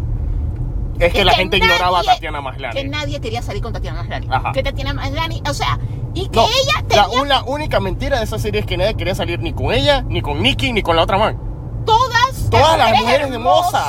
Es 0.99 1.11
que 1.13 1.25
la 1.25 1.31
que 1.31 1.37
gente 1.37 1.57
ignoraba 1.57 1.99
a 1.99 2.01
nadie- 2.03 2.13
Tatiana 2.15 2.41
Maslany. 2.41 2.73
que 2.73 2.83
nadie 2.87 3.19
quería 3.19 3.41
salir 3.41 3.61
con 3.63 3.73
Tatiana 3.73 3.99
Maslany. 4.03 4.27
Ajá. 4.29 4.51
Que 4.51 4.63
Tatiana 4.63 4.93
Maslany, 4.93 5.41
o 5.49 5.53
sea, 5.53 5.79
y 6.13 6.27
que 6.29 6.37
No, 6.39 6.45
ella 6.47 6.81
la, 6.95 7.03
tenía 7.07 7.21
una 7.21 7.43
única 7.43 7.79
mentira 7.79 8.17
de 8.19 8.23
esa 8.25 8.37
serie 8.39 8.61
es 8.61 8.65
que 8.67 8.77
nadie 8.77 8.95
quería 8.95 9.15
salir 9.15 9.39
ni 9.39 9.53
con 9.53 9.71
ella, 9.73 10.03
ni 10.07 10.21
con 10.21 10.41
Nicky, 10.41 10.71
ni 10.71 10.81
con 10.81 10.95
la 10.95 11.03
otra 11.03 11.17
man. 11.17 11.37
todas, 11.85 12.49
Todas 12.49 12.77
las 12.77 12.99
mujeres 12.99 13.29
hermosas. 13.31 13.85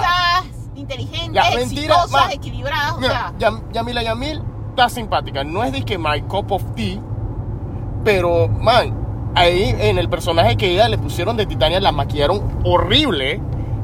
inteligentes, 0.77 1.33
La 1.35 1.51
mentira, 1.55 1.95
exitosas, 1.97 2.33
equilibradas, 2.33 2.93
o 2.95 3.01
Mira, 3.01 3.13
sea, 3.13 3.51
Yam- 3.51 3.63
Yamila 3.73 4.03
Yamil 4.03 4.43
está 4.71 4.89
simpática. 4.89 5.45
No 5.45 5.63
es 5.65 5.73
de 5.73 5.83
que 5.83 5.99
my 5.99 6.23
cup 6.23 6.53
of 6.53 6.63
tea, 6.75 7.01
pero, 8.05 8.49
man, 8.49 8.95
ahí 9.35 9.75
en 9.79 9.99
el 9.99 10.09
personaje 10.09 10.57
que 10.57 10.71
ella 10.73 10.89
le 10.89 10.99
pusieron 10.99 11.37
de 11.37 11.47
Titania 11.47 11.81
la 11.81 11.93
maquillaron 11.93 12.43
horrible. 12.65 13.41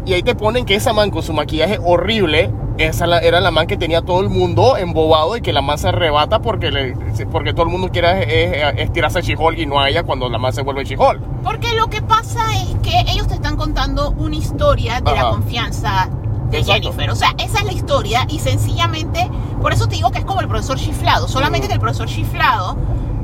Y 0.07 0.13
ahí 0.13 0.23
te 0.23 0.35
ponen 0.35 0.67
que 0.67 0.75
esa 0.75 0.93
man 0.93 1.11
con 1.11 1.23
su 1.23 1.33
maquillaje 1.33 1.79
horrible, 1.83 2.51
esa 2.77 3.07
la- 3.07 3.21
era 3.21 3.41
la 3.41 3.51
man 3.51 3.67
que 3.67 3.77
tenía 3.79 4.03
todo 4.03 4.21
el 4.21 4.29
mundo 4.29 4.77
embobado 4.77 5.35
y 5.37 5.41
que 5.41 5.51
la 5.53 5.63
man 5.63 5.79
se 5.79 5.89
arrebata 5.89 6.43
porque, 6.43 6.71
le, 6.71 6.95
porque 7.33 7.55
todo 7.55 7.63
el 7.65 7.73
mundo 7.73 7.89
quiere 7.91 8.23
eh, 8.25 8.69
eh, 8.69 8.83
estirarse 8.83 9.21
a 9.21 9.23
She-Hulk 9.23 9.59
y 9.59 9.65
no 9.67 9.81
a 9.81 9.89
ella 9.89 10.03
cuando 10.03 10.29
la 10.29 10.37
man 10.37 10.53
se 10.53 10.61
vuelve 10.61 10.85
She-Hulk. 10.85 11.21
porque 11.43 11.73
lo 11.75 11.89
que 11.89 12.03
pasa 12.03 12.43
es 12.55 12.75
que 12.83 13.01
ellos 13.13 13.29
te 13.29 13.35
están 13.35 13.57
contando 13.57 14.11
una 14.11 14.37
historia 14.37 15.01
de 15.01 15.11
la 15.13 15.21
Ajá. 15.23 15.31
confianza 15.31 16.09
de 16.51 16.59
Exacto. 16.59 16.83
Jennifer. 16.91 17.11
O 17.11 17.17
sea, 17.17 17.31
esa 17.39 17.61
es 17.61 17.65
la 17.65 17.73
historia 17.73 18.27
y 18.29 18.41
sencillamente, 18.41 19.31
por 19.63 19.73
eso 19.73 19.87
te 19.89 19.95
digo 19.95 20.11
que 20.11 20.19
es 20.19 20.25
como 20.27 20.43
el 20.43 20.49
profesor 20.49 20.77
chiflado, 20.77 21.29
solamente 21.29 21.61
Ujú. 21.67 21.69
que 21.69 21.75
el 21.75 21.81
profesor 21.81 22.07
chiflado 22.09 22.77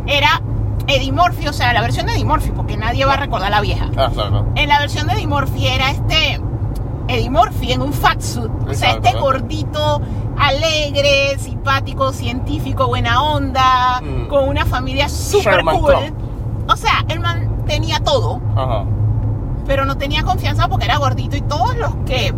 era 0.07 0.41
Eddie 0.87 1.13
Murphy, 1.13 1.47
o 1.49 1.53
sea, 1.53 1.73
la 1.73 1.81
versión 1.83 2.07
de 2.07 2.13
Eddie 2.15 2.25
Murphy, 2.25 2.51
porque 2.55 2.77
nadie 2.77 3.05
va 3.05 3.15
a 3.15 3.17
recordar 3.17 3.51
la 3.51 3.61
vieja. 3.61 3.89
Ah. 3.97 4.11
En 4.57 4.69
la 4.69 4.79
versión 4.81 5.07
de 5.07 5.15
Eddie 5.15 5.27
Murphy 5.27 5.67
era 5.69 5.91
este 5.91 6.41
Eddie 7.09 7.31
Murphy 7.31 7.73
en 7.73 7.83
un 7.83 7.93
fat 7.93 8.21
suit. 8.21 8.51
O 8.69 8.75
sea, 8.75 8.91
este 8.93 9.13
gordito, 9.19 10.01
alegre, 10.39 11.37
simpático, 11.39 12.13
científico, 12.13 12.87
buena 12.87 13.23
onda, 13.23 14.01
Mm. 14.03 14.29
con 14.29 14.49
una 14.49 14.65
familia 14.67 15.09
super 15.09 15.55
Sherman 15.57 15.79
cool. 15.81 15.95
O 16.69 16.77
sea, 16.77 17.05
el 17.09 17.21
man 17.21 17.65
tenía 17.67 17.99
todo, 18.01 18.41
Ajá. 18.57 18.85
pero 19.67 19.85
no 19.85 19.97
tenía 19.97 20.23
confianza 20.23 20.69
porque 20.69 20.85
era 20.87 20.99
gordito 20.99 21.37
y 21.37 21.41
todos 21.43 21.77
los 21.77 21.95
que 22.07 22.33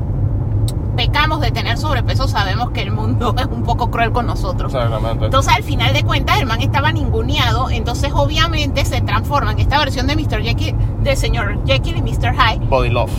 pecamos 0.97 1.41
de 1.41 1.51
tener 1.51 1.79
sobrepeso 1.79 2.29
sabemos 2.29 2.71
que 2.71 2.83
el 2.83 2.91
mundo 2.91 3.35
es 3.39 3.47
un 3.47 3.63
poco 3.63 3.91
cruel 3.91 4.13
con 4.13 4.27
nosotros. 4.27 4.73
Entonces 4.75 5.55
al 5.55 5.63
final 5.63 5.93
de 5.93 6.03
cuentas 6.03 6.39
el 6.41 6.47
man 6.47 6.61
estaba 6.61 6.93
ninguneado, 6.93 7.71
entonces 7.71 8.13
obviamente 8.15 8.85
se 8.85 9.01
transforma 9.01 9.53
en 9.53 9.61
esta 9.61 9.79
versión 9.79 10.07
de 10.07 10.17
Mr. 10.17 10.43
Jekyll, 10.43 10.75
de 11.03 11.17
señor 11.17 11.59
Jekyll 11.67 11.97
y 11.97 12.03
Mr. 12.03 12.35
Hyde, 12.35 12.67
Body 12.67 12.91
love. 12.91 13.11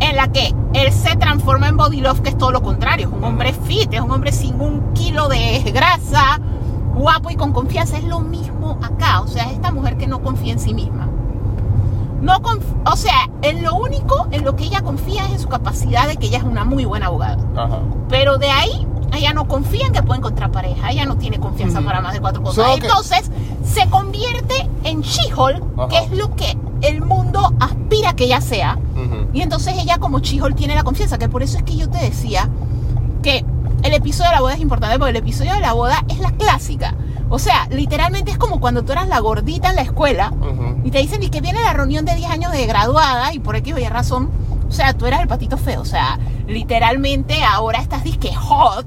en 0.00 0.16
la 0.16 0.28
que 0.28 0.54
él 0.74 0.92
se 0.92 1.16
transforma 1.16 1.68
en 1.68 1.76
Body 1.76 2.00
Love, 2.00 2.20
que 2.20 2.30
es 2.30 2.38
todo 2.38 2.52
lo 2.52 2.62
contrario, 2.62 3.08
es 3.08 3.12
un 3.12 3.24
hombre 3.24 3.52
fit, 3.52 3.92
es 3.92 4.00
un 4.00 4.10
hombre 4.10 4.32
sin 4.32 4.60
un 4.60 4.92
kilo 4.94 5.28
de 5.28 5.60
grasa, 5.74 6.40
guapo 6.94 7.30
y 7.30 7.36
con 7.36 7.52
confianza, 7.52 7.98
es 7.98 8.04
lo 8.04 8.20
mismo 8.20 8.78
acá, 8.82 9.20
o 9.20 9.26
sea, 9.26 9.44
es 9.44 9.52
esta 9.52 9.72
mujer 9.72 9.96
que 9.96 10.06
no 10.06 10.22
confía 10.22 10.52
en 10.52 10.60
sí 10.60 10.74
misma. 10.74 11.08
No 12.20 12.40
conf- 12.40 12.62
o 12.84 12.96
sea, 12.96 13.28
en 13.42 13.62
lo 13.62 13.74
único 13.74 14.26
en 14.30 14.44
lo 14.44 14.56
que 14.56 14.64
ella 14.64 14.82
confía 14.82 15.24
es 15.26 15.32
en 15.32 15.38
su 15.40 15.48
capacidad 15.48 16.06
de 16.06 16.16
que 16.16 16.26
ella 16.26 16.38
es 16.38 16.44
una 16.44 16.64
muy 16.64 16.84
buena 16.84 17.06
abogada. 17.06 17.38
Ajá. 17.56 17.78
Pero 18.08 18.36
de 18.38 18.50
ahí, 18.50 18.86
ella 19.16 19.32
no 19.32 19.46
confía 19.48 19.86
en 19.86 19.92
que 19.92 20.02
puede 20.02 20.18
encontrar 20.18 20.50
pareja. 20.52 20.90
Ella 20.90 21.04
no 21.06 21.16
tiene 21.16 21.38
confianza 21.40 21.80
para 21.80 22.00
más 22.00 22.12
de 22.12 22.20
cuatro 22.20 22.42
cosas. 22.42 22.64
Entonces, 22.86 23.30
se 23.64 23.88
convierte 23.88 24.68
en 24.84 25.00
She-Hulk, 25.02 25.88
que 25.88 25.98
es 25.98 26.10
lo 26.12 26.34
que 26.36 26.56
el 26.82 27.02
mundo 27.02 27.52
aspira 27.60 28.12
que 28.14 28.24
ella 28.24 28.40
sea. 28.40 28.78
Y 29.32 29.40
entonces 29.42 29.74
ella 29.78 29.98
como 29.98 30.18
She-Hulk 30.20 30.54
tiene 30.56 30.74
la 30.74 30.82
confianza, 30.84 31.18
que 31.18 31.28
por 31.28 31.42
eso 31.42 31.56
es 31.56 31.62
que 31.62 31.76
yo 31.76 31.88
te 31.88 31.98
decía 31.98 32.48
que 33.22 33.44
el 33.82 33.94
episodio 33.94 34.30
de 34.30 34.36
la 34.36 34.40
boda 34.40 34.54
es 34.54 34.60
importante, 34.60 34.98
porque 34.98 35.10
el 35.10 35.16
episodio 35.16 35.54
de 35.54 35.60
la 35.60 35.72
boda 35.72 36.04
es 36.08 36.18
la 36.18 36.32
clásica. 36.32 36.94
O 37.28 37.38
sea, 37.38 37.68
literalmente 37.70 38.32
es 38.32 38.38
como 38.38 38.60
cuando 38.60 38.82
tú 38.82 38.92
eras 38.92 39.08
la 39.08 39.20
gordita 39.20 39.70
en 39.70 39.76
la 39.76 39.82
escuela 39.82 40.32
y 40.82 40.90
te 40.90 40.98
dicen 40.98 41.22
y 41.22 41.30
que 41.30 41.40
viene 41.40 41.62
la 41.62 41.72
reunión 41.72 42.04
de 42.04 42.16
10 42.16 42.30
años 42.30 42.52
de 42.52 42.66
graduada 42.66 43.32
y 43.32 43.38
por 43.38 43.54
X 43.56 43.74
o 43.74 43.78
Y 43.78 43.86
razón, 43.88 44.30
o 44.68 44.72
sea, 44.72 44.94
tú 44.94 45.06
eras 45.06 45.20
el 45.20 45.28
patito 45.28 45.56
feo, 45.56 45.80
o 45.80 45.84
sea, 45.84 46.18
literalmente 46.46 47.44
ahora 47.44 47.80
estás 47.80 48.02
disque 48.02 48.34
hot. 48.34 48.86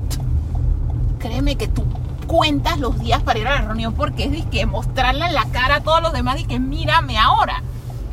Créeme 1.19 1.55
que 1.55 1.69
tú 1.69 1.83
cuentas 2.27 2.79
los 2.79 2.99
días 2.99 3.21
para 3.23 3.39
ir 3.39 3.47
a 3.47 3.55
la 3.55 3.61
reunión 3.61 3.93
porque 3.93 4.25
es 4.25 4.31
disque 4.31 4.65
mostrarle 4.65 5.25
en 5.25 5.33
la 5.33 5.45
cara 5.45 5.75
a 5.75 5.79
todos 5.81 6.01
los 6.01 6.11
demás 6.11 6.39
y 6.39 6.45
que 6.45 6.59
mírame 6.59 7.17
ahora. 7.17 7.63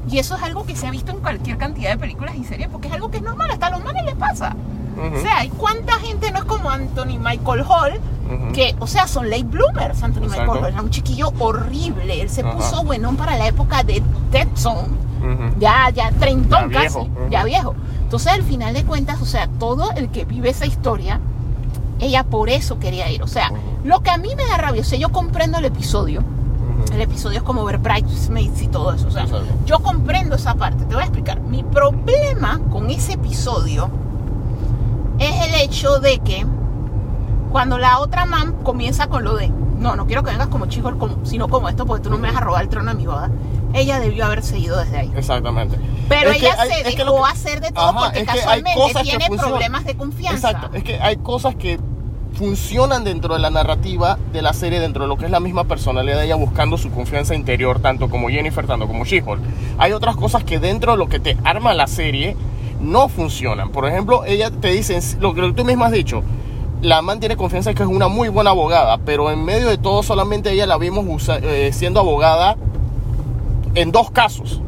Y 0.09 0.19
eso 0.19 0.37
es 0.37 0.43
algo 0.43 0.65
que 0.65 0.77
se 0.77 0.87
ha 0.87 0.91
visto 0.91 1.11
en 1.11 1.19
cualquier 1.19 1.59
cantidad 1.59 1.91
de 1.91 1.99
películas 1.99 2.37
y 2.37 2.45
series 2.45 2.69
porque 2.69 2.89
es 2.89 2.95
algo 2.95 3.11
que 3.11 3.17
es 3.17 3.23
normal, 3.23 3.51
hasta 3.51 3.67
a 3.67 3.71
los 3.71 3.85
manes 3.85 4.05
les 4.05 4.15
pasa. 4.15 4.55
Ujú. 5.07 5.17
O 5.17 5.21
sea, 5.21 5.45
¿y 5.45 5.49
cuánta 5.51 5.95
gente 5.95 6.31
no 6.31 6.39
es 6.39 6.45
como 6.45 6.71
Anthony 6.71 7.19
Michael 7.19 7.65
Hall? 7.69 8.01
Que, 8.53 8.77
o 8.79 8.87
sea, 8.87 9.09
son 9.09 9.29
late 9.29 9.43
bloomers. 9.43 10.03
Anthony 10.05 10.23
Exacto. 10.25 10.43
Michael 10.53 10.65
Hall 10.65 10.73
era 10.73 10.83
un 10.83 10.91
chiquillo 10.91 11.33
horrible. 11.41 12.21
Él 12.23 12.31
se 12.31 12.45
puso 12.45 12.85
buenón 12.85 13.17
para 13.17 13.37
la 13.37 13.49
época 13.49 13.83
de 13.83 14.03
Dead 14.31 14.47
Zone. 14.57 14.89
Ya, 15.59 15.91
ya, 15.91 16.11
treintón 16.13 16.71
Ya 16.71 16.83
casi. 16.83 16.99
viejo. 17.01 17.09
Ya 17.31 17.45
viejo. 17.45 17.75
Entonces, 18.03 18.33
al 18.33 18.43
final 18.43 18.73
de 18.75 18.85
cuentas, 18.85 19.21
o 19.21 19.27
sea, 19.27 19.49
todo 19.59 19.91
el 19.97 20.11
que 20.11 20.25
vive 20.25 20.49
esa 20.51 20.65
historia, 20.67 21.21
ella 21.99 22.25
por 22.25 22.51
eso 22.51 22.79
quería 22.79 23.11
ir. 23.11 23.23
O 23.23 23.27
sea, 23.27 23.51
lo 23.85 24.01
que 24.01 24.11
a 24.11 24.17
mí 24.17 24.29
me 24.37 24.45
da 24.47 24.57
rabia, 24.57 24.81
o 24.83 24.85
sea, 24.85 24.99
yo 24.99 25.11
comprendo 25.11 25.59
el 25.59 25.65
episodio. 25.65 26.23
El 26.93 27.01
episodio 27.03 27.39
es 27.39 27.43
como 27.43 27.65
ver 27.65 27.79
Bridesmaids 27.79 28.63
y 28.63 28.69
todo 28.69 28.95
eso. 28.95 29.09
O 29.09 29.11
sea, 29.11 29.27
yo 29.67 29.81
comprendo 29.81 30.37
esa 30.37 30.55
parte. 30.55 30.85
Te 30.87 30.95
voy 30.95 31.03
a 31.03 31.07
explicar. 31.07 31.41
Mi 31.41 31.63
problema 31.63 32.61
con 32.71 32.91
ese 32.91 33.15
episodio 33.15 33.91
es 35.21 35.47
el 35.47 35.55
hecho 35.63 36.01
de 36.01 36.19
que 36.19 36.45
cuando 37.53 37.79
la 37.79 37.99
otra 38.01 38.27
mam 38.27 38.63
comienza 38.63 39.07
con 39.09 39.23
lo 39.25 39.37
de 39.37 39.49
no, 39.49 39.97
no 39.97 40.07
quiero 40.07 40.23
que 40.23 40.31
vengas 40.31 40.49
como 40.49 40.67
chico, 40.67 40.93
como, 40.99 41.25
sino 41.25 41.49
como 41.49 41.69
esto, 41.69 41.87
porque 41.87 42.03
tú 42.05 42.11
no 42.11 42.19
me 42.19 42.29
vas 42.29 42.37
a 42.37 42.41
robar 42.45 42.63
el 42.65 42.69
trono 42.69 42.91
de 42.91 42.97
mi 42.99 43.07
boda. 43.07 43.31
Ella 43.73 43.99
debió 43.99 44.27
haberse 44.27 44.59
ido 44.59 44.77
desde 44.79 44.99
ahí. 44.99 45.13
Exactamente. 45.17 45.79
Pero 46.09 46.31
Es 46.33 46.37
ella 46.39 46.55
hay- 46.59 46.71
se 46.71 46.85
dejó 46.97 47.23
que- 47.25 47.31
hacer 47.31 47.61
de 47.61 47.71
todo 47.73 47.89
Ajá, 47.89 48.01
porque 48.07 48.25
casualmente 48.25 48.81
tiene 49.05 49.27
problemas 49.39 49.85
de 49.87 49.95
confianza. 49.97 50.51
Exacto, 50.51 50.77
es 50.77 50.85
que 50.85 51.01
hay 51.01 51.17
cosas 51.17 51.55
que 51.55 51.81
funcionan 52.35 53.05
dentro 53.05 53.35
de 53.35 53.41
la 53.41 53.51
narrativa 53.51 54.19
de 54.33 54.43
la 54.43 54.53
serie, 54.53 54.81
dentro 54.81 55.03
de 55.05 55.09
lo 55.09 55.17
que 55.17 55.25
es 55.25 55.31
la 55.31 55.41
misma 55.41 55.65
personalidad 55.65 56.19
de 56.19 56.27
ella 56.27 56.37
buscando 56.37 56.77
su 56.79 56.91
confianza 56.91 57.35
interior, 57.35 57.81
tanto 57.81 58.09
como 58.11 58.29
Jennifer, 58.29 58.67
tanto 58.67 58.87
como 58.87 59.05
She-Hulk. 59.05 59.41
Hay 59.79 59.93
otras 59.93 60.15
cosas 60.17 60.45
que 60.45 60.59
dentro 60.59 60.93
de 60.93 60.99
lo 60.99 61.09
que 61.09 61.21
te 61.21 61.37
arma 61.45 61.73
la 61.75 61.87
serie 61.87 62.37
no 62.81 63.09
funcionan. 63.09 63.71
Por 63.71 63.87
ejemplo, 63.87 64.25
ella 64.25 64.51
te 64.51 64.69
dice, 64.69 64.99
lo 65.21 65.35
que 65.35 65.53
tú 65.53 65.65
misma 65.65 65.87
has 65.87 65.93
dicho, 65.93 66.23
la 66.83 67.03
man 67.03 67.21
tiene 67.21 67.37
confianza 67.37 67.75
que 67.75 67.83
es 67.83 67.89
una 67.89 68.09
muy 68.09 68.29
buena 68.29 68.51
abogada, 68.51 68.99
pero 68.99 69.31
en 69.31 69.45
medio 69.45 69.69
de 69.69 69.79
todo 69.79 70.03
solamente 70.03 70.51
ella 70.51 70.67
la 70.67 70.79
vimos 70.79 71.05
usa- 71.09 71.39
eh, 71.43 71.71
siendo 71.73 72.01
abogada 72.01 72.57
en 73.75 73.93
dos 73.93 74.11
casos. 74.11 74.63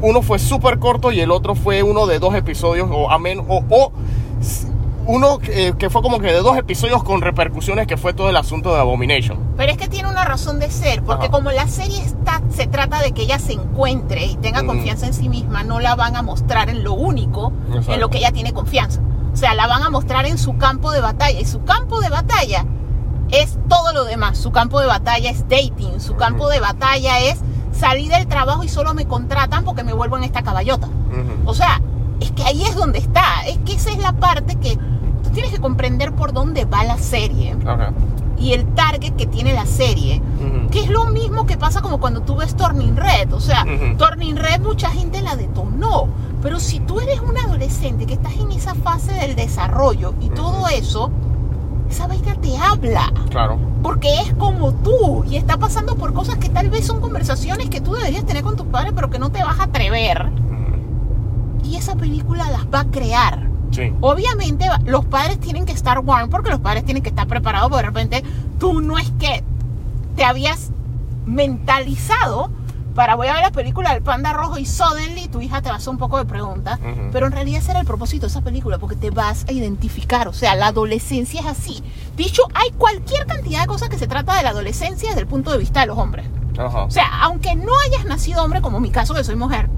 Uno 0.00 0.22
fue 0.22 0.38
súper 0.38 0.78
corto 0.78 1.10
y 1.10 1.20
el 1.20 1.30
otro 1.30 1.54
fue 1.54 1.82
uno 1.82 2.06
de 2.06 2.18
dos 2.18 2.34
episodios, 2.34 2.88
o, 2.92 3.10
amén, 3.10 3.42
o, 3.48 3.64
o 3.70 3.92
uno 5.08 5.38
que, 5.38 5.74
que 5.78 5.90
fue 5.90 6.02
como 6.02 6.20
que 6.20 6.26
de 6.28 6.38
dos 6.40 6.56
episodios 6.56 7.02
con 7.02 7.20
repercusiones, 7.22 7.86
que 7.86 7.96
fue 7.96 8.12
todo 8.12 8.28
el 8.30 8.36
asunto 8.36 8.72
de 8.74 8.78
Abomination. 8.80 9.38
Pero 9.56 9.72
es 9.72 9.78
que 9.78 9.88
tiene 9.88 10.08
una 10.08 10.24
razón 10.24 10.60
de 10.60 10.70
ser, 10.70 11.02
porque 11.02 11.24
Ajá. 11.26 11.32
como 11.32 11.50
la 11.50 11.66
serie 11.66 11.98
está, 12.00 12.42
se 12.54 12.66
trata 12.66 13.00
de 13.02 13.12
que 13.12 13.22
ella 13.22 13.38
se 13.38 13.54
encuentre 13.54 14.26
y 14.26 14.36
tenga 14.36 14.60
Ujú. 14.60 14.68
confianza 14.68 15.06
en 15.06 15.14
sí 15.14 15.28
misma, 15.28 15.64
no 15.64 15.80
la 15.80 15.94
van 15.96 16.14
a 16.14 16.22
mostrar 16.22 16.68
en 16.70 16.84
lo 16.84 16.92
único 16.92 17.52
Exacto. 17.68 17.94
en 17.94 18.00
lo 18.00 18.10
que 18.10 18.18
ella 18.18 18.32
tiene 18.32 18.52
confianza. 18.52 19.00
O 19.32 19.36
sea, 19.36 19.54
la 19.54 19.66
van 19.66 19.82
a 19.82 19.90
mostrar 19.90 20.26
en 20.26 20.36
su 20.36 20.56
campo 20.58 20.90
de 20.92 21.00
batalla. 21.00 21.40
Y 21.40 21.46
su 21.46 21.62
campo 21.64 22.00
de 22.00 22.08
batalla 22.10 22.64
es 23.30 23.58
todo 23.68 23.92
lo 23.92 24.04
demás. 24.04 24.36
Su 24.36 24.50
campo 24.52 24.80
de 24.80 24.86
batalla 24.88 25.30
es 25.30 25.48
dating. 25.48 26.00
Su 26.00 26.16
campo 26.16 26.48
de 26.48 26.60
batalla 26.60 27.20
es 27.20 27.38
salir 27.72 28.10
del 28.10 28.26
trabajo 28.26 28.64
y 28.64 28.68
solo 28.68 28.94
me 28.94 29.06
contratan 29.06 29.64
porque 29.64 29.84
me 29.84 29.92
vuelvo 29.92 30.16
en 30.18 30.24
esta 30.24 30.42
caballota. 30.42 30.88
O 31.44 31.54
sea, 31.54 31.80
es 32.20 32.32
que 32.32 32.42
ahí 32.42 32.62
es 32.64 32.74
donde 32.74 32.98
está. 32.98 33.46
Es 33.46 33.58
que 33.58 33.74
esa 33.74 33.90
es 33.92 33.98
la 33.98 34.12
parte 34.12 34.56
que 34.56 34.76
tú 35.28 35.34
tienes 35.34 35.52
que 35.52 35.60
comprender 35.60 36.12
por 36.12 36.32
dónde 36.32 36.64
va 36.64 36.84
la 36.84 36.98
serie 36.98 37.54
Ok. 37.54 37.92
y 38.38 38.52
el 38.52 38.66
target 38.74 39.14
que 39.16 39.26
tiene 39.26 39.52
la 39.52 39.66
serie. 39.66 40.20
Ujú. 40.40 40.70
Que 40.70 40.80
es 40.84 40.90
lo 40.90 41.04
mismo 41.06 41.46
que 41.46 41.56
pasa 41.56 41.80
como 41.82 41.98
cuando 42.00 42.20
tú 42.22 42.36
ves 42.36 42.54
Turning 42.56 42.96
Red. 42.96 43.32
O 43.32 43.40
sea, 43.40 43.64
Ujú. 43.64 43.96
Turning 43.96 44.36
Red 44.36 44.60
mucha 44.60 44.90
gente 44.90 45.20
la 45.22 45.36
detonó. 45.36 46.08
Pero 46.42 46.60
si 46.60 46.78
tú 46.80 47.00
eres 47.00 47.20
un 47.20 47.36
adolescente 47.36 48.06
que 48.06 48.14
estás 48.14 48.34
en 48.34 48.52
esa 48.52 48.74
fase 48.74 49.12
del 49.12 49.34
desarrollo 49.34 50.14
y 50.20 50.28
todo 50.30 50.68
eso, 50.68 51.10
esa 51.90 52.06
vaina 52.06 52.34
te 52.36 52.56
habla. 52.56 53.12
Claro. 53.30 53.58
Porque 53.82 54.20
es 54.20 54.32
como 54.34 54.72
tú 54.72 55.24
y 55.28 55.36
está 55.36 55.56
pasando 55.56 55.96
por 55.96 56.12
cosas 56.12 56.36
que 56.36 56.48
tal 56.48 56.70
vez 56.70 56.86
son 56.86 57.00
conversaciones 57.00 57.68
que 57.70 57.80
tú 57.80 57.94
deberías 57.94 58.24
tener 58.24 58.44
con 58.44 58.54
tus 58.56 58.66
padres, 58.66 58.92
pero 58.94 59.10
que 59.10 59.18
no 59.18 59.30
te 59.30 59.42
vas 59.42 59.58
a 59.58 59.64
atrever. 59.64 60.30
Y 61.64 61.74
esa 61.76 61.96
película 61.96 62.48
las 62.50 62.66
va 62.72 62.80
a 62.80 62.84
crear. 62.84 63.47
Sí. 63.70 63.92
Obviamente 64.00 64.66
los 64.84 65.04
padres 65.04 65.38
tienen 65.38 65.66
que 65.66 65.72
estar 65.72 65.98
warm 66.00 66.30
porque 66.30 66.50
los 66.50 66.60
padres 66.60 66.84
tienen 66.84 67.02
que 67.02 67.10
estar 67.10 67.26
preparados 67.26 67.70
porque 67.70 67.82
de 67.82 67.88
repente 67.88 68.24
tú 68.58 68.80
no 68.80 68.98
es 68.98 69.10
que 69.18 69.42
te 70.16 70.24
habías 70.24 70.70
mentalizado 71.26 72.50
para 72.98 73.14
voy 73.14 73.28
a 73.28 73.34
ver 73.34 73.42
la 73.42 73.52
película 73.52 73.94
del 73.94 74.02
panda 74.02 74.32
rojo 74.32 74.58
y 74.58 74.66
suddenly 74.66 75.28
tu 75.28 75.40
hija 75.40 75.62
te 75.62 75.68
va 75.68 75.76
a 75.76 75.78
hacer 75.78 75.90
un 75.90 75.98
poco 75.98 76.18
de 76.18 76.24
preguntas, 76.24 76.80
pero 77.12 77.26
en 77.26 77.32
realidad 77.32 77.60
ese 77.60 77.70
era 77.70 77.78
el 77.78 77.86
propósito 77.86 78.22
de 78.22 78.30
esa 78.30 78.40
película, 78.40 78.78
porque 78.78 78.96
te 78.96 79.10
vas 79.10 79.44
a 79.48 79.52
identificar, 79.52 80.26
o 80.26 80.32
sea, 80.32 80.56
la 80.56 80.66
adolescencia 80.66 81.38
es 81.38 81.46
así. 81.46 81.80
Dicho, 82.16 82.42
hay 82.54 82.72
cualquier 82.72 83.24
cantidad 83.26 83.60
de 83.60 83.66
cosas 83.68 83.88
que 83.88 83.98
se 83.98 84.08
trata 84.08 84.34
de 84.34 84.42
la 84.42 84.48
adolescencia 84.48 85.10
desde 85.10 85.20
el 85.20 85.28
punto 85.28 85.52
de 85.52 85.58
vista 85.58 85.82
de 85.82 85.86
los 85.86 85.96
hombres. 85.96 86.26
O 86.58 86.90
sea, 86.90 87.20
aunque 87.22 87.54
no 87.54 87.70
hayas 87.86 88.04
nacido 88.04 88.42
hombre, 88.42 88.60
como 88.60 88.78
en 88.78 88.82
mi 88.82 88.90
caso 88.90 89.14
que 89.14 89.22
soy 89.22 89.36
mujer, 89.36 89.70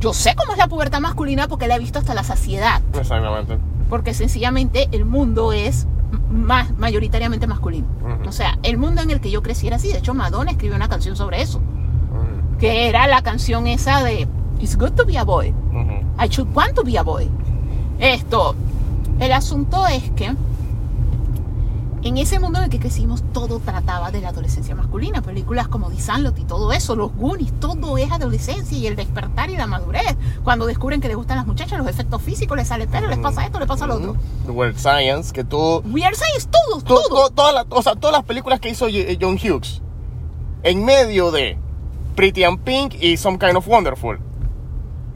yo 0.00 0.12
sé 0.14 0.34
cómo 0.36 0.52
es 0.52 0.58
la 0.58 0.66
pubertad 0.68 1.00
masculina 1.00 1.46
porque 1.46 1.68
la 1.68 1.76
he 1.76 1.78
visto 1.78 1.98
hasta 1.98 2.14
la 2.14 2.24
saciedad, 2.24 2.80
Exactamente. 2.98 3.58
porque 3.88 4.14
sencillamente 4.14 4.88
el 4.92 5.04
mundo 5.04 5.52
es 5.52 5.86
más 6.30 6.76
mayoritariamente 6.78 7.46
masculino. 7.46 7.86
O 8.26 8.32
sea, 8.32 8.58
el 8.62 8.78
mundo 8.78 9.02
en 9.02 9.10
el 9.10 9.20
que 9.20 9.30
yo 9.30 9.42
crecí 9.42 9.66
era 9.66 9.76
así. 9.76 9.88
De 9.92 9.98
hecho, 9.98 10.14
Madonna 10.14 10.50
escribió 10.52 10.76
una 10.76 10.88
canción 10.88 11.16
sobre 11.16 11.42
eso, 11.42 11.60
que 12.58 12.88
era 12.88 13.06
la 13.06 13.22
canción 13.22 13.66
esa 13.66 14.02
de 14.02 14.26
It's 14.60 14.76
good 14.76 14.92
to 14.92 15.04
be 15.06 15.16
a 15.18 15.24
boy. 15.24 15.48
I 16.18 16.28
should 16.28 16.54
want 16.54 16.74
to 16.74 16.82
be 16.84 16.98
a 16.98 17.02
boy. 17.02 17.28
Esto, 17.98 18.54
el 19.18 19.32
asunto 19.32 19.86
es 19.86 20.10
que 20.12 20.34
en 22.02 22.16
ese 22.16 22.38
mundo 22.40 22.58
en 22.58 22.64
el 22.64 22.70
que 22.70 22.78
crecimos 22.80 23.22
todo 23.32 23.58
trataba 23.60 24.10
de 24.10 24.20
la 24.22 24.30
adolescencia 24.30 24.74
masculina, 24.74 25.20
películas 25.20 25.68
como 25.68 25.90
The 25.90 26.00
Sandlot 26.00 26.38
y 26.38 26.44
todo 26.44 26.72
eso, 26.72 26.96
los 26.96 27.12
Goonies, 27.14 27.52
todo 27.60 27.98
es 27.98 28.10
adolescencia 28.10 28.78
y 28.78 28.86
el 28.86 28.96
despertar 28.96 29.50
y 29.50 29.56
la 29.56 29.66
madurez. 29.66 30.16
Cuando 30.42 30.64
descubren 30.66 31.00
que 31.02 31.08
les 31.08 31.16
gustan 31.16 31.36
las 31.36 31.46
muchachas, 31.46 31.78
los 31.78 31.86
efectos 31.88 32.22
físicos, 32.22 32.56
les 32.56 32.68
sale 32.68 32.86
pelo, 32.86 33.08
les 33.08 33.18
pasa 33.18 33.44
esto, 33.44 33.58
les 33.58 33.68
pasa 33.68 33.86
lo 33.86 33.96
otro. 33.96 34.16
Weird 34.48 34.78
Science, 34.78 35.32
que 35.32 35.44
tú... 35.44 35.82
Weird 35.84 36.14
Science, 36.14 36.48
todo, 36.50 36.80
todo. 36.82 37.28
tú- 37.28 37.34
todas 37.34 37.54
las- 37.54 37.66
o 37.68 37.82
sea, 37.82 37.94
todas 37.96 38.16
las 38.16 38.24
películas 38.24 38.60
que 38.60 38.70
hizo 38.70 38.88
Ye- 38.88 39.18
John 39.20 39.34
Hughes, 39.42 39.82
en 40.62 40.84
medio 40.84 41.30
de 41.30 41.58
Pretty 42.16 42.44
and 42.44 42.60
Pink 42.60 42.94
y 43.00 43.16
Some 43.18 43.38
Kind 43.38 43.56
of 43.56 43.68
Wonderful. 43.68 44.18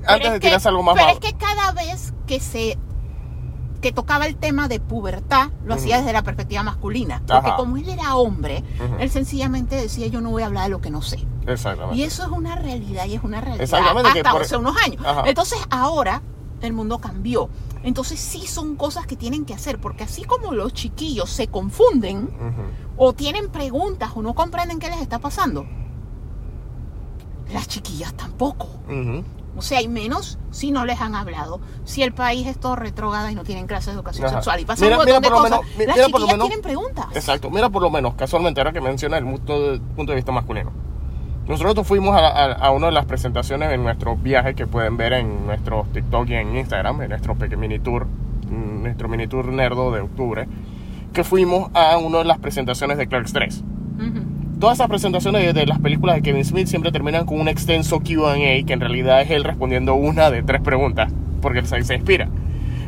Pero 0.03 0.13
Antes 0.13 0.27
es 0.27 0.33
de 0.35 0.41
que- 0.41 0.47
tirarse 0.49 0.69
algo 0.69 0.83
más 0.83 0.97
Pero 0.97 1.09
es 1.09 1.19
que 1.19 1.33
cada 1.33 1.73
vez 1.73 2.13
que 2.27 2.41
se 2.41 2.77
que 3.85 3.93
tocaba 3.93 4.25
el 4.27 4.37
tema 4.37 4.67
de 4.67 4.81
pubertad, 4.81 5.51
lo 5.63 5.75
hacía 5.75 5.99
desde 5.99 6.15
la 6.15 6.23
perspectiva 6.23 6.63
masculina. 6.63 7.19
Porque 7.27 7.49
Ajá. 7.49 7.57
como 7.57 7.77
él 7.77 7.87
era 7.87 8.17
hombre, 8.17 8.65
él 8.99 9.11
sencillamente 9.11 9.77
decía 9.77 10.07
yo 10.07 10.23
no 10.23 10.31
voy 10.31 10.43
a 10.43 10.47
hablar 10.47 10.65
de 10.65 10.71
lo 10.71 10.81
que 10.81 10.89
no 10.89 11.03
sé. 11.03 11.19
Exactamente. 11.47 11.99
Y 11.99 12.03
eso 12.05 12.23
es 12.23 12.31
una 12.31 12.57
realidad 12.57 13.05
y 13.05 13.15
es 13.17 13.23
una 13.23 13.43
realidad 13.43 13.63
Exactamente, 13.63 14.09
hasta 14.21 14.33
por- 14.33 14.41
hace 14.41 14.57
unos 14.57 14.75
años. 14.83 15.05
Ajá. 15.05 15.25
Entonces 15.27 15.59
ahora 15.69 16.23
el 16.63 16.73
mundo 16.73 16.99
cambió. 16.99 17.51
Entonces 17.83 18.19
sí 18.19 18.47
son 18.47 18.77
cosas 18.77 19.07
que 19.07 19.17
tienen 19.17 19.45
que 19.45 19.53
hacer, 19.53 19.79
porque 19.79 20.05
así 20.05 20.25
como 20.25 20.53
los 20.53 20.73
chiquillos 20.73 21.29
se 21.29 21.49
confunden 21.49 22.31
o 22.97 23.13
tienen 23.13 23.51
preguntas 23.51 24.13
o 24.15 24.23
no 24.23 24.33
comprenden 24.33 24.79
qué 24.79 24.89
les 24.89 25.03
está 25.03 25.19
pasando, 25.19 25.67
las 27.53 27.69
chiquillas 27.69 28.15
tampoco. 28.15 28.67
O 29.57 29.63
sea, 29.63 29.81
y 29.81 29.89
menos 29.89 30.39
si 30.51 30.71
no 30.73 30.85
les 30.85 31.01
han 31.01 31.15
hablado. 31.15 31.61
Si 31.85 32.03
el 32.03 32.13
país 32.13 32.47
es 32.47 32.59
todo 32.59 32.75
retrógrado 32.77 33.31
y 33.31 33.35
no 33.35 33.45
tienen 33.45 33.67
clases 33.67 33.87
de 33.87 33.93
educación 33.93 34.27
Ajá. 34.27 34.37
sexual 34.37 34.61
y 34.61 34.65
pasan 34.65 34.87
Mira- 34.89 34.97
un 34.97 35.05
montón 35.05 35.15
mira 35.15 35.21
de 35.21 35.29
por 35.31 35.37
lo 35.37 35.43
cosas, 35.45 35.51
menos- 35.77 35.87
las 35.87 35.97
mira 35.97 36.09
por 36.09 36.21
lo 36.21 36.27
chiquillas 36.27 36.33
menos- 36.33 36.49
tienen 36.49 36.63
preguntas. 36.63 37.07
Exacto. 37.15 37.51
Mira, 37.51 37.69
por 37.71 37.83
lo 37.83 37.91
menos, 37.91 38.15
casualmente, 38.15 38.61
ahora 38.61 38.73
que 38.73 38.81
menciona 38.81 39.17
el 39.19 39.25
punto 39.25 39.73
de, 39.73 39.81
punto 39.81 40.13
de 40.13 40.17
vista 40.17 40.33
masculino. 40.33 40.73
Nosotros 41.47 41.87
fuimos 41.87 42.17
a, 42.17 42.27
a, 42.29 42.53
a 42.53 42.71
una 42.71 42.87
de 42.87 42.93
las 42.93 43.05
presentaciones 43.05 43.71
en 43.71 43.85
nuestro 43.85 44.17
viaje 44.17 44.55
que 44.55 44.67
pueden 44.67 44.97
ver 44.97 45.13
en 45.13 45.47
nuestro 45.47 45.87
TikTok 45.93 46.29
y 46.31 46.35
en 46.35 46.57
Instagram, 46.57 47.03
en 47.03 47.11
nuestro 47.11 47.35
pequeño 47.35 47.61
mini 47.61 47.79
tour, 47.79 48.07
mm, 48.07 48.83
nuestro 48.83 49.09
mini 49.09 49.27
tour 49.27 49.47
nerdo 49.49 49.93
de 49.93 50.01
octubre, 50.01 50.49
que 51.13 51.23
fuimos 51.23 51.71
a 51.75 51.99
una 51.99 52.19
de 52.19 52.25
las 52.25 52.39
presentaciones 52.39 52.97
de 52.97 53.07
Clerks 53.09 53.33
3. 53.35 53.63
Ujú. 53.99 54.21
Todas 54.61 54.79
esas 54.79 54.89
presentaciones 54.89 55.53
de, 55.55 55.67
las 55.67 55.79
películas 55.81 56.17
de 56.17 56.23
Kevin 56.23 56.45
Smith 56.45 56.69
siempre 56.69 56.93
terminan 56.93 57.27
con 57.27 57.41
un 57.41 57.49
extenso 57.49 58.01
QA, 58.01 58.35
que 58.35 58.73
en 58.73 58.81
realidad 58.81 59.21
es 59.21 59.31
él 59.31 59.45
respondiendo 59.45 59.95
una 59.95 60.31
de 60.31 60.43
tres 60.43 60.63
preguntas, 60.63 61.13
porque 61.43 61.59
él 61.59 61.67
se, 61.67 61.79
inspira. 61.79 62.29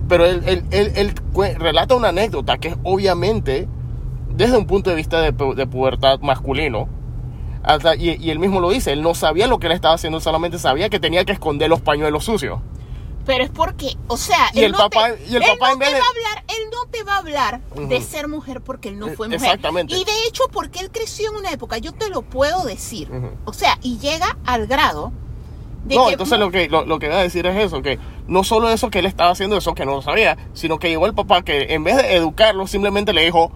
Pero 0.08 0.24
él, 0.24 1.12
relata 1.58 1.94
una 1.94 2.08
anécdota 2.08 2.58
que 2.58 2.68
es 2.68 2.76
obviamente 2.84 3.68
desde 4.34 4.56
un 4.56 4.66
punto 4.66 4.90
de 4.90 4.96
vista 4.96 5.20
de, 5.20 5.34
pu- 5.34 5.54
de 5.54 5.66
pubertad 5.66 6.20
masculino. 6.20 6.88
y, 7.98 8.24
y 8.24 8.30
él 8.30 8.38
mismo 8.38 8.60
lo 8.60 8.70
dice, 8.70 8.92
él 8.92 9.02
no 9.02 9.14
sabía 9.14 9.46
lo 9.48 9.58
que 9.58 9.66
él 9.66 9.72
estaba 9.72 9.94
haciendo, 9.94 10.20
solamente 10.20 10.58
sabía 10.58 10.88
que 10.88 11.00
tenía 11.00 11.24
que 11.24 11.32
esconder 11.32 11.68
los 11.68 11.80
pañuelos 11.80 12.24
sucios. 12.24 12.60
Pero 13.26 13.42
es 13.44 13.50
porque, 13.50 13.96
o 14.06 14.16
sea, 14.16 14.50
Y 14.54 14.60
él 14.60 14.64
el 14.66 14.72
no 14.72 14.78
papá- 14.78 15.12
te, 15.14 15.24
y 15.26 15.36
el 15.36 15.42
él 15.42 15.48
papá 15.58 15.66
no 15.68 15.72
en 15.74 15.78
te 15.80 15.84
va 15.90 16.04
a 16.04 16.08
hablar, 16.08 16.44
él 16.48 16.62
no 16.72 16.86
te 16.90 17.02
va 17.02 17.14
a 17.14 17.18
hablar 17.18 17.60
de 17.88 18.00
ser 18.00 18.28
mujer 18.28 18.60
porque 18.60 18.88
él 18.90 18.98
no 19.00 19.08
Eh, 19.08 19.16
fue 19.16 19.26
mujer. 19.26 19.42
exactamente. 19.42 19.94
Y 19.96 20.04
de 20.04 20.26
hecho, 20.28 20.44
porque 20.52 20.78
él 20.80 20.90
creció 20.92 21.30
en 21.30 21.36
una 21.36 21.50
época, 21.50 21.78
yo 21.78 21.92
te 21.92 22.08
lo 22.08 22.22
puedo 22.22 22.64
decir. 22.64 23.10
O 23.44 23.52
sea, 23.52 23.78
y 23.82 23.98
llega 23.98 24.38
al 24.46 24.66
grado 24.68 25.12
de 25.84 25.96
no, 25.96 26.06
que 26.06 26.12
entonces 26.12 26.38
lo 26.38 26.50
que, 26.50 26.68
lo, 26.68 26.84
lo 26.86 26.98
que 27.00 27.08
voy 27.08 27.16
a 27.16 27.20
decir 27.20 27.46
es 27.46 27.56
eso, 27.64 27.82
que 27.82 27.98
no 28.28 28.42
solo 28.44 28.70
eso 28.70 28.90
que 28.90 29.00
él 29.00 29.06
estaba 29.06 29.30
haciendo, 29.30 29.56
eso 29.56 29.74
que 29.74 29.84
no 29.86 29.92
lo 29.92 30.02
sabía, 30.02 30.36
sino 30.52 30.78
que 30.78 30.88
llegó 30.88 31.06
el 31.06 31.14
papá 31.14 31.42
que 31.42 31.74
en 31.74 31.82
vez 31.84 31.96
de 31.96 32.14
educarlo, 32.16 32.66
simplemente 32.68 33.12
le 33.12 33.24
dijo, 33.24 33.50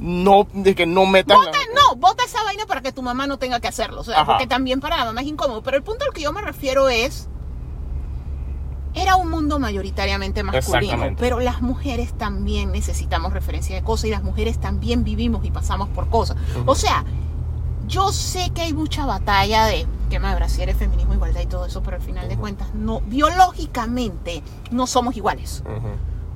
no, 0.00 0.48
de 0.52 0.74
que 0.74 0.84
no 0.86 1.06
metas 1.06 1.36
Bota, 1.38 1.58
no, 1.76 1.94
bota 1.96 2.24
esa 2.24 2.42
vaina 2.42 2.66
para 2.66 2.80
que 2.82 2.90
tu 2.90 3.02
mamá 3.02 3.28
no 3.28 3.38
tenga 3.38 3.60
que 3.60 3.68
hacerlo. 3.68 4.00
O 4.00 4.04
sea, 4.04 4.16
Ajá. 4.16 4.26
porque 4.26 4.48
también 4.48 4.80
para 4.80 4.96
la 4.96 5.04
mamá 5.04 5.20
es 5.20 5.28
incómodo. 5.28 5.62
Pero 5.62 5.76
el 5.76 5.84
punto 5.84 6.04
al 6.04 6.12
que 6.12 6.22
yo 6.22 6.32
me 6.32 6.40
refiero 6.40 6.88
es. 6.88 7.28
Era 8.94 9.16
un 9.16 9.30
mundo 9.30 9.58
mayoritariamente 9.58 10.42
masculino, 10.42 11.14
pero 11.18 11.40
las 11.40 11.62
mujeres 11.62 12.12
también 12.12 12.72
necesitamos 12.72 13.32
referencia 13.32 13.74
de 13.74 13.82
cosas 13.82 14.06
y 14.06 14.10
las 14.10 14.22
mujeres 14.22 14.58
también 14.58 15.02
vivimos 15.02 15.44
y 15.44 15.50
pasamos 15.50 15.88
por 15.88 16.08
cosas. 16.08 16.36
O 16.66 16.74
sea, 16.74 17.04
yo 17.86 18.12
sé 18.12 18.50
que 18.54 18.62
hay 18.62 18.72
mucha 18.72 19.06
batalla 19.06 19.66
de 19.66 19.86
tema 20.08 20.30
de 20.30 20.36
brasieres, 20.36 20.76
feminismo, 20.76 21.14
igualdad 21.14 21.40
y 21.40 21.46
todo 21.46 21.64
eso, 21.64 21.82
pero 21.82 21.96
al 21.96 22.02
final 22.02 22.28
de 22.28 22.36
cuentas, 22.36 22.74
no, 22.74 23.00
biológicamente 23.00 24.42
no 24.70 24.86
somos 24.86 25.16
iguales. 25.16 25.62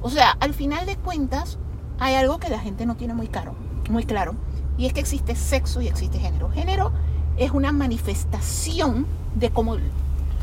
O 0.01 0.11
sea, 0.11 0.37
al 0.41 0.55
final 0.55 0.87
de 0.87 0.97
cuentas, 0.97 1.59
hay 1.99 2.15
algo 2.15 2.39
que 2.39 2.49
la 2.49 2.59
gente 2.59 2.87
no 2.87 2.97
tiene 2.97 3.13
muy 3.13 3.29
claro, 3.29 3.55
muy 3.91 4.05
claro, 4.05 4.35
y 4.79 4.87
es 4.87 4.93
que 4.93 5.01
existe 5.01 5.35
sexo 5.35 5.81
y 5.81 5.89
existe 5.89 6.19
género. 6.19 6.51
Género 6.51 6.93
es 7.37 7.51
una 7.51 7.73
manifestación 7.73 9.07
de 9.35 9.51
cómo 9.51 9.77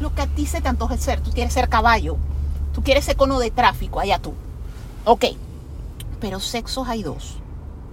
lo 0.03 0.13
que 0.13 0.21
a 0.21 0.27
ti 0.27 0.45
se 0.45 0.61
te 0.61 0.67
antoja 0.67 0.95
ser. 0.97 1.21
Tú 1.21 1.31
quieres 1.31 1.53
ser 1.53 1.69
caballo, 1.69 2.17
tú 2.73 2.83
quieres 2.83 3.05
ser 3.05 3.15
cono 3.15 3.39
de 3.39 3.49
tráfico, 3.49 3.99
allá 3.99 4.19
tú. 4.19 4.33
Ok, 5.05 5.25
pero 6.19 6.39
sexos 6.39 6.87
hay 6.87 7.01
dos. 7.01 7.37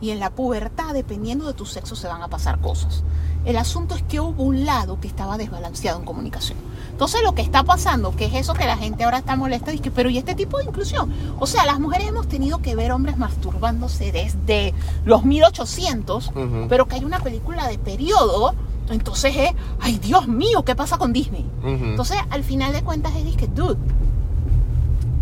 Y 0.02 0.10
en 0.10 0.20
la 0.20 0.30
pubertad, 0.30 0.92
dependiendo 0.94 1.46
de 1.46 1.54
tu 1.54 1.66
sexo, 1.66 1.94
se 1.96 2.08
van 2.08 2.22
a 2.22 2.28
pasar 2.28 2.60
cosas. 2.60 3.02
El 3.44 3.56
asunto 3.56 3.94
es 3.94 4.02
que 4.02 4.20
hubo 4.20 4.42
un 4.42 4.66
lado 4.66 5.00
que 5.00 5.08
estaba 5.08 5.38
desbalanceado 5.38 5.98
en 5.98 6.04
comunicación. 6.04 6.58
Entonces 6.90 7.22
lo 7.22 7.34
que 7.34 7.40
está 7.42 7.62
pasando, 7.64 8.14
que 8.14 8.26
es 8.26 8.34
eso 8.34 8.52
que 8.52 8.66
la 8.66 8.76
gente 8.76 9.04
ahora 9.04 9.18
está 9.18 9.36
molesta, 9.36 9.72
es 9.72 9.80
que, 9.80 9.90
pero 9.90 10.10
¿y 10.10 10.18
este 10.18 10.34
tipo 10.34 10.58
de 10.58 10.64
inclusión? 10.64 11.10
O 11.38 11.46
sea, 11.46 11.64
las 11.64 11.80
mujeres 11.80 12.08
hemos 12.08 12.28
tenido 12.28 12.58
que 12.58 12.74
ver 12.74 12.92
hombres 12.92 13.16
masturbándose 13.16 14.12
desde 14.12 14.74
los 15.04 15.24
1800, 15.24 16.28
Ujú. 16.28 16.66
pero 16.68 16.86
que 16.86 16.96
hay 16.96 17.04
una 17.04 17.20
película 17.20 17.66
de 17.68 17.78
periodo, 17.78 18.54
entonces 18.90 19.34
es, 19.36 19.50
ay 19.80 19.98
Dios 19.98 20.28
mío, 20.28 20.64
¿qué 20.64 20.74
pasa 20.74 20.98
con 20.98 21.12
Disney? 21.12 21.46
Entonces, 21.64 22.18
al 22.30 22.44
final 22.44 22.72
de 22.72 22.82
cuentas 22.82 23.12
es 23.14 23.36
que, 23.36 23.46
dude, 23.46 23.76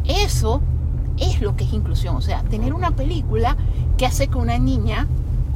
eso 0.05 0.63
es 1.19 1.41
lo 1.41 1.57
que 1.57 1.65
es 1.65 1.73
inclusión. 1.73 2.17
O 2.17 2.21
sea, 2.21 2.43
tener 2.45 2.73
una 2.73 2.93
película 2.93 3.57
que 3.97 4.07
hace 4.07 4.29
que 4.29 4.39
una 4.39 4.59
niña 4.59 5.07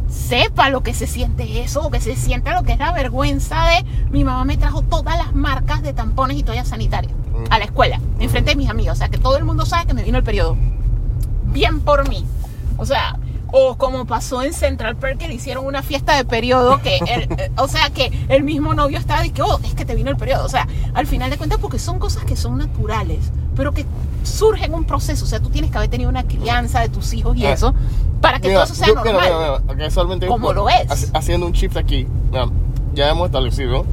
sepa 0.09 0.69
lo 0.69 0.83
que 0.83 0.93
se 0.93 1.07
siente 1.07 1.63
eso, 1.63 1.81
o 1.81 1.91
que 1.91 2.01
se 2.01 2.17
sienta 2.17 2.55
lo 2.55 2.65
que 2.65 2.73
es 2.73 2.79
la 2.79 2.93
vergüenza 2.93 3.65
de 3.65 3.85
mi 4.11 4.25
mamá 4.25 4.45
me 4.45 4.59
trajo 4.59 4.83
todas 4.83 5.17
las 5.17 5.35
marcas 5.35 5.83
de 5.83 5.95
tampones 5.95 6.37
y 6.37 6.43
toallas 6.43 6.69
sanitarias 6.69 7.15
a 7.49 7.59
la 7.59 7.65
escuela, 7.65 7.99
enfrente 8.19 8.51
de 8.51 8.57
mis 8.57 8.69
amigos. 8.69 8.95
O 8.95 8.97
sea, 8.97 9.09
que 9.09 9.19
todo 9.19 9.39
el 9.39 9.45
mundo 9.45 9.65
sabe 9.65 9.87
que 9.87 9.95
me 9.95 10.03
vino 10.03 10.19
el 10.19 10.25
periodo. 10.25 10.57
Bien 11.47 11.81
por 11.81 12.09
mí. 12.09 12.25
O 12.77 12.85
sea, 12.85 13.19
o 13.53 13.77
como 13.77 14.07
pasó 14.07 14.43
en 14.43 14.53
Central 14.55 14.97
Park 14.97 15.19
que 15.19 15.29
le 15.29 15.35
hicieron 15.35 15.65
una 15.67 15.83
fiesta 15.83 16.17
de 16.17 16.25
periodo 16.25 16.81
que 16.83 16.97
el- 16.97 17.23
eh, 17.39 17.51
o 17.59 17.69
sea 17.69 17.91
que 17.91 18.11
el 18.29 18.43
mismo 18.43 18.75
novio 18.75 18.99
estaba 18.99 19.23
de 19.23 19.31
que 19.31 19.43
oh 19.43 19.61
es 19.63 19.75
que 19.75 19.85
te 19.85 19.95
vino 19.95 20.11
el 20.11 20.17
periodo 20.17 20.47
o 20.47 20.49
sea 20.49 20.67
al 20.95 21.07
final 21.07 21.31
de 21.31 21.37
cuentas 21.37 21.59
porque 21.61 21.79
son 21.79 21.99
cosas 21.99 22.25
que 22.25 22.35
son 22.37 22.57
naturales 22.59 23.31
pero 23.55 23.73
que 23.73 23.85
surgen 24.25 24.73
un 24.75 24.85
proceso 24.85 25.25
o 25.25 25.29
sea 25.29 25.41
tú 25.41 25.51
tienes 25.51 25.71
que 25.71 25.77
haber 25.77 25.91
tenido 25.91 26.09
una 26.09 26.23
crianza 26.25 26.81
de 26.81 26.89
tus 26.89 27.13
hijos 27.13 27.37
y 27.37 27.45
Eh, 27.45 27.53
eso 27.53 27.75
para 28.23 28.39
que 28.41 28.49
Mira, 28.49 28.61
todo 28.63 28.73
eso 28.73 28.75
sea 28.75 28.89
yo- 28.89 28.95
normal 28.95 29.15
mira, 29.15 29.59
Como 30.29 30.53
lo 30.55 30.69
es. 30.69 30.89
haci- 30.89 31.11
Haciendo 31.13 31.47
un 31.47 31.53
shift 31.53 31.77
aquí, 31.77 32.07
ya 32.95 33.11
hemos 33.11 33.27
establecido 33.27 33.85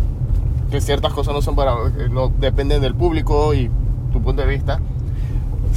que 0.72 0.80
ciertas 0.82 1.12
cosas 1.14 1.34
no 1.34 1.42
son 1.42 1.56
para, 1.56 1.74
no 2.12 2.30
dependen 2.40 2.82
del 2.82 2.94
público 2.96 3.54
y 3.56 3.70
tu 4.14 4.22
punto 4.22 4.42
de 4.44 4.48
vista. 4.48 4.80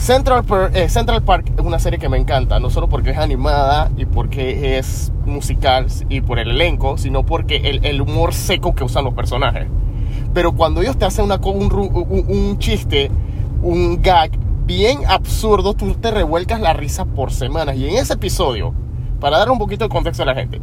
Central, 0.02 0.42
Par- 0.42 0.72
eh, 0.76 0.88
Central 0.88 1.22
Park 1.22 1.52
es 1.56 1.64
una 1.64 1.78
serie 1.78 1.96
que 2.00 2.08
me 2.08 2.18
encanta, 2.18 2.58
no 2.58 2.70
solo 2.70 2.88
porque 2.88 3.10
es 3.10 3.18
animada 3.18 3.88
y 3.96 4.04
porque 4.04 4.76
es 4.76 5.12
musical 5.26 5.86
y 6.08 6.22
por 6.22 6.40
el 6.40 6.50
elenco, 6.50 6.98
sino 6.98 7.24
porque 7.24 7.78
el, 7.84 8.00
humor 8.00 8.34
seco 8.34 8.74
que 8.74 8.82
usan 8.82 9.04
los 9.04 9.14
personajes. 9.14 9.68
Pero 10.34 10.54
cuando 10.54 10.82
ellos 10.82 10.96
te 10.98 11.04
hacen 11.04 11.30
un- 11.30 12.26
un 12.28 12.58
chiste, 12.58 13.12
un 13.62 14.02
gag 14.02 14.32
bien 14.66 15.02
absurdo, 15.06 15.74
tú 15.74 15.94
te 15.94 16.10
revuelcas 16.10 16.60
la 16.60 16.72
risa 16.72 17.04
por 17.04 17.30
semanas. 17.30 17.76
Y 17.76 17.86
en 17.88 17.94
ese 17.94 18.14
episodio, 18.14 18.74
para 19.20 19.38
dar 19.38 19.52
un 19.52 19.58
poquito 19.60 19.84
de 19.84 19.88
contexto 19.88 20.24
a 20.24 20.26
la 20.26 20.34
gente, 20.34 20.60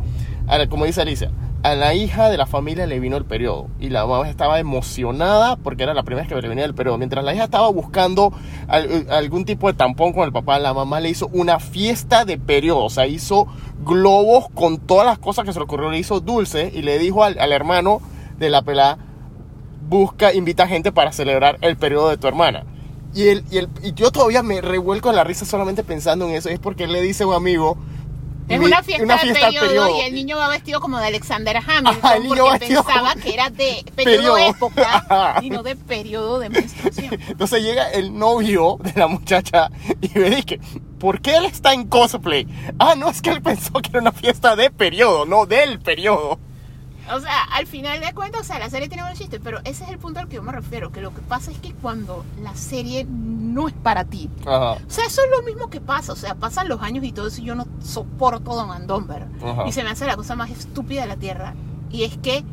como 0.70 0.86
dice 0.86 1.02
Alicia, 1.02 1.32
a 1.62 1.76
la 1.76 1.94
hija 1.94 2.30
de 2.30 2.38
la 2.38 2.46
familia 2.46 2.88
le 2.88 3.00
vino 3.00 3.18
el 3.18 3.26
periodo 3.26 3.68
y 3.80 3.90
la 3.90 4.06
mamá 4.06 4.30
estaba 4.30 4.60
emocionada 4.60 5.58
porque 5.58 5.84
era 5.84 5.94
la 5.94 6.04
primera 6.04 6.24
vez 6.24 6.30
que 6.34 6.42
le 6.42 6.48
venía 6.48 6.66
el 6.66 6.74
periodo. 6.74 6.98
Mientras 6.98 7.24
la 7.24 7.34
hija 7.36 7.44
estaba 7.44 7.70
buscando 7.70 8.32
al- 8.68 9.08
algún 9.10 9.46
tipo 9.46 9.68
de 9.68 9.74
tampón 9.74 10.14
con 10.14 10.24
el 10.24 10.32
papá, 10.32 10.58
la 10.60 10.74
mamá 10.74 11.00
le 11.02 11.10
hizo 11.10 11.28
una 11.34 11.60
fiesta 11.60 12.24
de 12.26 12.38
periodo, 12.38 12.86
o 12.86 12.90
sea, 12.90 13.06
hizo 13.08 13.48
globos 13.86 14.50
con 14.54 14.78
todas 14.78 15.06
las 15.06 15.20
cosas 15.20 15.46
que 15.46 15.54
se 15.54 15.60
le 15.60 15.66
ocurrió, 15.66 15.90
le 15.92 16.00
hizo 16.00 16.20
dulce 16.22 16.72
y 16.74 16.82
le 16.82 16.98
dijo 16.98 17.24
al, 17.24 17.38
al 17.40 17.52
hermano 17.52 18.02
de 18.38 18.50
la 18.50 18.62
pelada, 18.62 18.98
busca, 19.90 20.34
invita 20.34 20.68
gente 20.68 20.92
para 20.92 21.12
celebrar 21.12 21.58
el 21.62 21.78
periodo 21.78 22.10
de 22.10 22.18
tu 22.18 22.28
hermana. 22.28 22.64
Y, 23.14 23.28
él, 23.30 23.44
y, 23.52 23.58
él- 23.58 23.70
y 23.84 23.94
yo 23.94 24.12
todavía 24.12 24.44
me 24.44 24.62
revuelco 24.62 25.10
en 25.10 25.16
la 25.16 25.24
risa 25.24 25.46
solamente 25.46 25.84
pensando 25.84 26.28
en 26.28 26.36
eso. 26.36 26.50
Es 26.50 26.60
porque 26.60 26.88
le 26.88 27.02
dice 27.02 27.24
a 27.24 27.28
un 27.28 27.34
amigo. 27.34 27.78
Es 28.50 28.60
una 28.60 28.84
fiesta, 28.84 29.04
una 29.04 29.18
de 29.18 29.34
periodo, 29.34 29.68
periodo. 29.68 29.98
y 29.98 30.02
el 30.02 30.14
niño 30.16 30.38
va 30.38 30.50
vestido 30.50 30.82
como 30.82 30.98
de 31.00 31.08
Alexander 31.08 31.58
Hamilton 31.58 31.98
Ajá, 32.02 32.16
el 32.18 32.24
niño 32.24 32.46
porque 32.46 32.68
pensaba 32.68 33.16
que 33.16 33.34
era 33.34 33.50
de 33.50 33.86
periodo, 33.96 34.36
Periodo. 34.36 34.38
época 34.38 35.40
y 35.42 35.50
no 35.50 35.64
de 35.64 35.76
periodo 35.90 36.40
de 36.40 36.50
menstruación. 36.50 37.20
Entonces 37.28 37.64
llega 37.64 37.90
el 37.92 38.18
novio 38.18 38.78
de 38.82 38.94
la 38.96 39.08
muchacha 39.08 39.70
y 40.02 40.18
me 40.18 40.30
dice, 40.32 40.60
¿por 41.00 41.22
qué 41.22 41.38
él 41.38 41.46
está 41.46 41.74
en 41.74 41.88
cosplay? 41.88 42.48
Ah, 42.80 42.96
no, 42.98 43.10
es 43.10 43.22
que 43.22 43.30
él 43.30 43.42
pensó 43.42 43.74
que 43.74 43.90
era 43.90 44.00
una 44.00 44.12
fiesta 44.12 44.56
de 44.56 44.72
periodo, 44.72 45.26
no 45.26 45.46
del 45.46 45.80
periodo. 45.80 46.40
O 47.12 47.20
sea, 47.20 47.44
al 47.54 47.66
final 47.68 48.00
de 48.02 48.14
cuentas, 48.14 48.42
o 48.42 48.44
sea, 48.44 48.60
la 48.60 48.70
serie 48.70 48.88
tiene 48.88 49.04
buen 49.04 49.16
chiste, 49.16 49.40
pero 49.40 49.60
ese 49.64 49.84
es 49.84 49.90
el 49.90 49.98
punto 49.98 50.20
al 50.20 50.28
que 50.28 50.36
yo 50.36 50.44
me 50.44 50.52
refiero, 50.52 50.92
que 50.92 51.02
lo 51.02 51.14
que 51.14 51.22
pasa 51.22 51.52
es 51.52 51.58
que 51.60 51.74
cuando 51.74 52.26
la 52.42 52.56
serie 52.56 53.06
no 53.10 53.68
es 53.68 53.74
para 53.74 54.06
ti, 54.06 54.30
Ajá. 54.42 54.74
o 54.74 54.90
sea, 54.90 55.06
eso 55.06 55.22
es 55.24 55.32
lo 55.36 55.44
mismo 55.44 55.70
que 55.70 55.82
pasa, 55.82 56.14
o 56.14 56.16
sea, 56.16 56.36
pasan 56.36 56.68
los 56.70 56.82
años 56.82 57.04
y 57.04 57.12
todo 57.12 57.28
eso 57.28 57.42
y 57.42 57.46
yo 57.46 57.56
no 57.56 57.66
soporto 57.82 58.56
Don 58.56 58.72
Andomber 58.72 59.28
y 59.66 59.72
se 59.72 59.84
me 59.84 59.90
hace 59.90 60.06
la 60.06 60.16
cosa 60.16 60.36
más 60.36 60.50
estúpida 60.50 61.02
de 61.02 61.08
la 61.08 61.16
tierra 61.16 61.56
y 61.90 62.04
es 62.04 62.18
que 62.18 62.44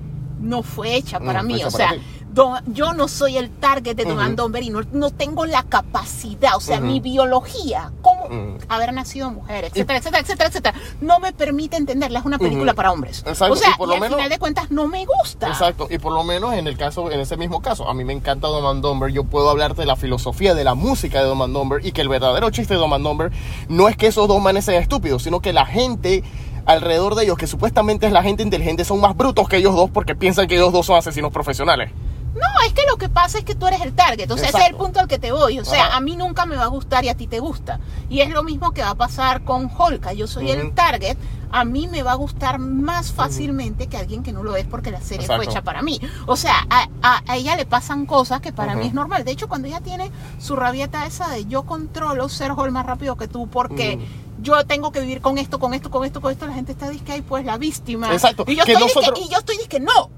no 0.41 0.63
fue 0.63 0.97
hecha 0.97 1.19
para 1.21 1.43
No, 1.43 1.49
mí, 1.49 1.57
o 1.65 1.71
para 1.71 1.91
sea. 1.91 2.01
Don- 2.33 2.61
yo 2.75 2.93
no 2.93 3.09
soy 3.09 3.39
el 3.39 3.49
target 3.49 3.97
de 3.97 4.05
Don 4.05 4.15
Ujú. 4.15 4.21
Andomber 4.21 4.63
y 4.63 4.69
no, 4.69 4.83
no 4.93 5.11
tengo 5.11 5.47
la 5.47 5.63
capacidad, 5.63 6.55
o 6.57 6.61
sea, 6.61 6.81
mi 6.81 7.01
biología, 7.01 7.93
como 8.03 8.27
Ujú. 8.27 8.59
haber 8.69 8.93
nacido 8.93 9.31
mujer, 9.31 9.65
etcétera, 9.65 9.99
etcétera, 9.99 10.21
etcétera, 10.21 10.49
etcétera, 10.51 10.75
no 11.01 11.19
me 11.19 11.33
permite 11.33 11.79
entenderla, 11.79 12.19
es 12.19 12.27
una 12.27 12.39
película 12.39 12.75
para 12.75 12.93
hombres. 12.93 13.25
Exacto, 13.27 13.55
o 13.55 13.57
sea, 13.57 13.71
y 13.71 13.79
por 13.79 13.89
lo 13.89 13.95
al 13.95 14.01
menos- 14.01 14.17
final 14.17 14.29
de 14.31 14.39
cuentas 14.39 14.71
no 14.71 14.87
me 14.87 15.07
gusta. 15.07 15.49
Exacto, 15.49 15.87
y 15.91 15.97
por 15.99 16.13
lo 16.13 16.25
menos 16.25 16.53
en 16.53 16.67
el 16.67 16.77
caso, 16.77 17.11
en 17.11 17.21
ese 17.21 17.39
mismo 17.39 17.63
caso, 17.63 17.89
a 17.89 17.95
mí 17.95 18.05
me 18.05 18.13
encanta 18.13 18.49
Dom 18.49 18.83
Dumber, 18.83 19.11
yo 19.11 19.25
puedo 19.25 19.49
hablarte 19.49 19.81
de 19.83 19.87
la 19.87 19.97
filosofía 19.97 20.55
de 20.55 20.65
la 20.65 20.75
música 20.75 21.21
de 21.23 21.29
Dom 21.29 21.51
Dumber 21.51 21.87
y 21.87 21.93
que 21.93 22.03
el 22.03 22.11
verdadero 22.11 22.51
chiste 22.51 22.75
de 22.75 22.81
Dom 22.81 23.03
Dumber 23.03 23.33
no 23.71 23.89
es 23.89 23.97
que 23.97 24.09
esos 24.09 24.29
dos 24.29 24.43
manes 24.43 24.67
sean 24.67 24.83
estúpidos, 24.83 25.23
sino 25.23 25.41
que 25.41 25.55
la 25.55 25.65
gente 25.65 26.23
alrededor 26.67 27.15
de 27.15 27.25
ellos, 27.25 27.39
que 27.39 27.47
supuestamente 27.47 28.07
es 28.07 28.13
la 28.13 28.23
gente 28.23 28.43
inteligente, 28.43 28.85
son 28.85 29.01
más 29.01 29.17
brutos 29.17 29.49
que 29.49 29.57
ellos 29.57 29.75
dos 29.75 29.91
porque 29.91 30.15
piensan 30.15 30.47
que 30.47 30.57
ellos 30.57 30.73
dos 30.73 30.85
son 30.85 30.97
asesinos 30.97 31.33
profesionales. 31.33 31.91
No, 32.37 32.67
es 32.67 32.73
que 32.75 32.83
lo 32.89 32.97
que 32.99 33.09
pasa 33.09 33.39
es 33.39 33.45
que 33.45 33.55
tú 33.55 33.67
eres 33.67 33.81
el 33.81 33.95
target. 33.95 34.31
O 34.31 34.37
sea, 34.37 34.49
ese 34.49 34.59
es 34.59 34.65
el 34.65 34.71
Exacto. 34.73 34.85
punto 34.85 35.01
al 35.01 35.09
que 35.09 35.19
te 35.19 35.33
voy. 35.33 35.59
O 35.59 35.65
sea, 35.65 35.87
Ajá. 35.87 35.97
a 35.97 36.01
mí 36.01 36.17
nunca 36.17 36.45
me 36.47 36.57
va 36.57 36.65
a 36.65 36.69
gustar 36.69 37.05
y 37.05 37.09
a 37.09 37.15
ti 37.17 37.27
te 37.27 37.41
gusta. 37.41 37.81
Y 38.11 38.21
es 38.21 38.31
lo 38.31 38.43
mismo 38.43 38.73
que 38.73 38.83
va 38.83 38.91
a 38.91 38.95
pasar 38.95 39.43
con 39.45 39.71
Holka. 39.77 40.13
Yo 40.13 40.27
soy 40.27 40.51
el 40.51 40.73
target. 40.75 41.17
A 41.51 41.65
mí 41.65 41.89
me 41.89 42.03
va 42.03 42.13
a 42.13 42.17
gustar 42.17 42.59
más 42.59 43.13
fácilmente 43.13 43.87
que 43.87 43.97
alguien 43.97 44.23
que 44.23 44.33
no 44.33 44.43
lo 44.43 44.57
es 44.57 44.67
porque 44.67 44.91
la 44.91 45.01
serie 45.01 45.25
fue 45.27 45.37
Exacto. 45.37 45.51
hecha 45.51 45.63
para 45.63 45.81
mí. 45.81 46.01
O 46.27 46.37
sea, 46.37 46.67
a, 46.69 46.89
a- 47.03 47.23
a 47.27 47.37
ella 47.37 47.57
le 47.57 47.65
pasan 47.67 48.05
cosas 48.05 48.41
que 48.41 48.53
para 48.53 48.75
mí 48.75 48.87
es 48.87 48.93
normal. 48.95 49.25
De 49.25 49.31
hecho, 49.31 49.49
cuando 49.49 49.69
ella 49.69 49.81
tiene 49.81 50.11
su 50.39 50.57
rabieta 50.57 51.07
esa 51.07 51.29
de 51.29 51.47
yo 51.47 51.63
controlo 51.63 52.29
ser 52.29 52.51
Hall 52.53 52.73
más 52.73 52.85
rápido 52.85 53.17
que 53.17 53.29
tú 53.29 53.47
porque 53.49 53.99
yo 54.43 54.67
tengo 54.67 54.93
que 54.93 55.01
vivir 55.01 55.21
con 55.23 55.39
esto, 55.39 55.59
con 55.59 55.73
esto, 55.73 55.91
con 55.91 56.05
esto, 56.05 56.21
con 56.21 56.31
esto, 56.33 56.47
la 56.47 56.53
gente 56.53 56.73
está 56.73 56.91
disque 56.91 57.13
ahí, 57.13 57.23
pues 57.23 57.45
la 57.47 57.57
víctima. 57.57 58.13
Exacto, 58.13 58.45
Y 58.47 58.57
yo 58.57 58.65
que 58.65 58.73
estoy 58.73 58.89
disque- 58.89 59.01
nosotros- 59.01 59.27
y 59.27 59.33
yo 59.33 59.39
estoy 59.39 59.57
disque, 59.57 59.81
no. 59.81 60.11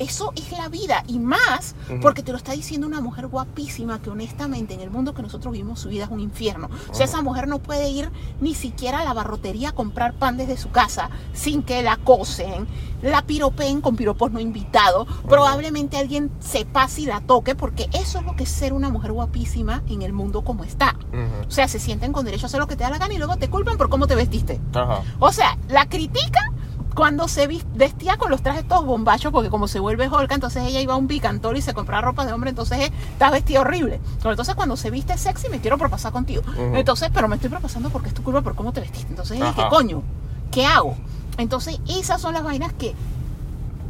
Eso 0.00 0.32
es 0.34 0.50
la 0.52 0.68
vida 0.68 1.04
y 1.06 1.18
más 1.20 1.76
porque 2.02 2.22
te 2.22 2.32
lo 2.32 2.38
está 2.38 2.52
diciendo 2.52 2.86
una 2.86 3.00
mujer 3.00 3.28
guapísima 3.28 4.00
que 4.00 4.10
honestamente 4.10 4.74
en 4.74 4.80
el 4.80 4.90
mundo 4.90 5.14
que 5.14 5.22
nosotros 5.22 5.52
vivimos 5.52 5.78
su 5.78 5.88
vida 5.90 6.04
es 6.04 6.10
un 6.10 6.20
infierno. 6.20 6.68
O 6.90 6.94
sea, 6.94 7.04
Ujú. 7.06 7.14
esa 7.14 7.22
mujer 7.22 7.46
no 7.46 7.58
puede 7.60 7.90
ir 7.90 8.10
ni 8.40 8.54
siquiera 8.54 9.00
a 9.00 9.04
la 9.04 9.12
barrotería 9.12 9.68
a 9.68 9.72
comprar 9.72 10.14
pan 10.14 10.36
desde 10.36 10.56
su 10.56 10.70
casa 10.70 11.10
sin 11.32 11.62
que 11.62 11.82
la 11.82 11.92
acosen, 11.92 12.66
la 13.02 13.22
piropeen 13.22 13.80
con 13.82 13.94
piropos 13.96 14.32
no 14.32 14.40
invitados. 14.40 15.06
Probablemente 15.28 15.98
alguien 15.98 16.30
se 16.40 16.64
pase 16.64 17.02
y 17.02 17.06
la 17.06 17.20
toque 17.20 17.54
porque 17.54 17.88
eso 17.92 18.18
es 18.18 18.24
lo 18.24 18.34
que 18.36 18.44
es 18.44 18.50
ser 18.50 18.72
una 18.72 18.88
mujer 18.88 19.12
guapísima 19.12 19.82
en 19.88 20.02
el 20.02 20.12
mundo 20.12 20.42
como 20.42 20.64
está. 20.64 20.96
O 21.46 21.50
sea, 21.50 21.68
se 21.68 21.78
sienten 21.78 22.12
con 22.12 22.24
derecho 22.24 22.46
a 22.46 22.48
hacer 22.48 22.60
lo 22.60 22.66
que 22.66 22.76
te 22.76 22.84
da 22.84 22.90
la 22.90 22.98
gana 22.98 23.12
y 23.14 23.18
luego 23.18 23.36
te 23.36 23.50
culpan 23.50 23.76
por 23.76 23.90
cómo 23.90 24.06
te 24.06 24.14
vestiste. 24.14 24.60
O 25.18 25.30
sea, 25.32 25.58
la 25.68 25.86
critica 25.88 26.40
cuando 27.00 27.28
se 27.28 27.46
vestía 27.46 28.18
con 28.18 28.30
los 28.30 28.42
trajes 28.42 28.68
todos 28.68 28.84
bombachos, 28.84 29.32
porque 29.32 29.48
como 29.48 29.68
se 29.68 29.80
vuelve 29.80 30.06
holca, 30.08 30.34
entonces 30.34 30.64
ella 30.64 30.82
iba 30.82 30.92
a 30.92 30.96
un 30.98 31.06
bicantol 31.06 31.56
y 31.56 31.62
se 31.62 31.72
compraba 31.72 32.02
ropa 32.02 32.26
de 32.26 32.34
hombre, 32.34 32.50
entonces 32.50 32.90
está 33.12 33.30
vestida 33.30 33.62
horrible. 33.62 34.00
Pero 34.18 34.32
entonces 34.32 34.54
cuando 34.54 34.76
se 34.76 34.90
viste 34.90 35.16
sexy, 35.16 35.48
me 35.48 35.60
quiero 35.60 35.78
propasar 35.78 36.12
contigo. 36.12 36.42
Entonces, 36.74 37.08
pero 37.10 37.26
me 37.26 37.36
estoy 37.36 37.48
propasando 37.48 37.88
porque 37.88 38.08
es 38.08 38.14
tu 38.14 38.22
culpa 38.22 38.42
por 38.42 38.54
cómo 38.54 38.74
te 38.74 38.82
vestiste. 38.82 39.08
Entonces, 39.08 39.38
ella, 39.38 39.54
¿qué 39.56 39.62
coño? 39.70 40.02
¿Qué 40.50 40.66
hago? 40.66 40.94
Entonces, 41.38 41.80
esas 41.88 42.20
son 42.20 42.34
las 42.34 42.44
vainas 42.44 42.74
que 42.74 42.94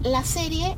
la 0.05 0.23
serie 0.23 0.77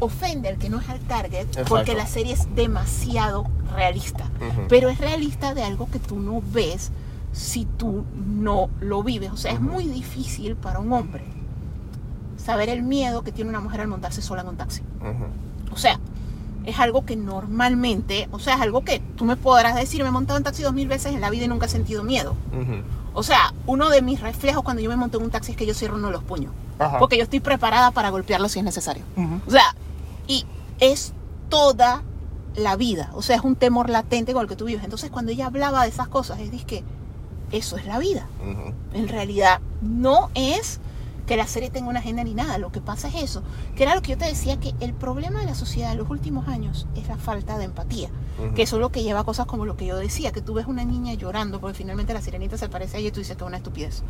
ofende 0.00 0.50
al 0.50 0.58
que 0.58 0.68
no 0.68 0.80
es 0.80 0.88
al 0.90 1.00
target, 1.00 1.46
porque 1.66 1.94
la 1.94 2.06
serie 2.06 2.34
es 2.34 2.54
demasiado 2.54 3.46
realista. 3.74 4.26
Pero 4.68 4.90
es 4.90 4.98
realista 4.98 5.54
de 5.54 5.62
algo 5.62 5.88
que 5.90 5.98
tú 5.98 6.20
no 6.20 6.42
ves 6.52 6.92
si 7.32 7.64
tú 7.64 8.04
no 8.14 8.68
lo 8.80 9.02
vives. 9.02 9.30
O 9.32 9.38
sea, 9.38 9.52
es 9.52 9.62
muy 9.62 9.86
difícil 9.86 10.56
para 10.56 10.78
un 10.78 10.92
hombre 10.92 11.39
saber 12.44 12.68
el 12.68 12.82
miedo 12.82 13.22
que 13.22 13.32
tiene 13.32 13.50
una 13.50 13.60
mujer 13.60 13.80
al 13.80 13.88
montarse 13.88 14.22
sola 14.22 14.42
en 14.42 14.48
un 14.48 14.56
taxi. 14.56 14.82
O 15.72 15.76
sea, 15.76 15.98
es 16.64 16.78
algo 16.78 17.04
que 17.04 17.16
normalmente, 17.16 18.28
o 18.32 18.38
sea, 18.38 18.54
es 18.54 18.60
algo 18.60 18.82
que 18.82 19.00
tú 19.16 19.24
me 19.24 19.36
podrás 19.36 19.74
decir, 19.74 20.02
me 20.02 20.08
he 20.08 20.12
montado 20.12 20.36
en 20.36 20.44
taxi 20.44 20.62
dos 20.62 20.74
mil 20.74 20.88
veces 20.88 21.14
en 21.14 21.20
la 21.20 21.30
vida 21.30 21.44
y 21.44 21.48
nunca 21.48 21.66
he 21.66 21.68
sentido 21.68 22.02
miedo. 22.02 22.34
O 23.12 23.22
sea, 23.22 23.52
uno 23.66 23.88
de 23.88 24.02
mis 24.02 24.20
reflejos 24.20 24.62
cuando 24.62 24.82
yo 24.82 24.90
me 24.90 24.96
monto 24.96 25.18
en 25.18 25.24
un 25.24 25.30
taxi 25.30 25.52
es 25.52 25.56
que 25.56 25.66
yo 25.66 25.74
cierro 25.74 25.96
uno 25.96 26.08
de 26.08 26.12
los 26.12 26.22
puños. 26.22 26.52
Ajá. 26.78 26.98
Porque 26.98 27.16
yo 27.16 27.24
estoy 27.24 27.40
preparada 27.40 27.90
para 27.90 28.10
golpearlo 28.10 28.48
si 28.48 28.58
es 28.58 28.64
necesario. 28.64 29.04
O 29.46 29.50
sea, 29.50 29.74
y 30.26 30.46
es 30.78 31.12
toda 31.48 32.02
la 32.56 32.76
vida. 32.76 33.10
O 33.14 33.22
sea, 33.22 33.36
es 33.36 33.42
un 33.42 33.56
temor 33.56 33.90
latente 33.90 34.32
con 34.32 34.42
el 34.42 34.48
que 34.48 34.56
tú 34.56 34.64
vives. 34.66 34.84
Entonces, 34.84 35.10
cuando 35.10 35.32
ella 35.32 35.46
hablaba 35.46 35.82
de 35.82 35.88
esas 35.88 36.08
cosas, 36.08 36.38
es 36.40 36.64
que 36.64 36.84
eso 37.50 37.76
es 37.76 37.86
la 37.86 37.98
vida. 37.98 38.26
En 38.92 39.08
realidad, 39.08 39.60
no 39.82 40.30
es 40.34 40.80
que 41.30 41.36
la 41.36 41.46
serie 41.46 41.70
tenga 41.70 41.88
una 41.88 42.00
agenda 42.00 42.24
ni 42.24 42.34
nada. 42.34 42.58
Lo 42.58 42.72
que 42.72 42.80
pasa 42.80 43.06
es 43.06 43.14
eso. 43.14 43.44
Que 43.76 43.84
era 43.84 43.94
lo 43.94 44.02
que 44.02 44.10
yo 44.10 44.18
te 44.18 44.24
decía, 44.24 44.58
que 44.58 44.74
el 44.80 44.92
problema 44.92 45.38
de 45.38 45.46
la 45.46 45.54
sociedad 45.54 45.92
en 45.92 45.98
los 45.98 46.10
últimos 46.10 46.48
años 46.48 46.88
es 46.96 47.06
la 47.06 47.18
falta 47.18 47.56
de 47.56 47.66
empatía. 47.66 48.08
Que 48.56 48.62
eso 48.62 48.74
es 48.74 48.80
lo 48.80 48.88
que 48.88 49.04
lleva 49.04 49.20
a 49.20 49.24
cosas 49.24 49.46
como 49.46 49.64
lo 49.64 49.76
que 49.76 49.86
yo 49.86 49.96
decía, 49.96 50.32
que 50.32 50.42
tú 50.42 50.54
ves 50.54 50.66
una 50.66 50.84
niña 50.84 51.14
llorando 51.14 51.60
porque 51.60 51.76
finalmente 51.76 52.14
la 52.14 52.20
sirenita 52.20 52.58
se 52.58 52.68
parece 52.68 52.96
a 52.96 52.98
ella 52.98 53.10
y 53.10 53.12
tú 53.12 53.20
dices 53.20 53.36
que 53.36 53.44
es 53.44 53.46
una 53.46 53.58
estupidez 53.58 54.02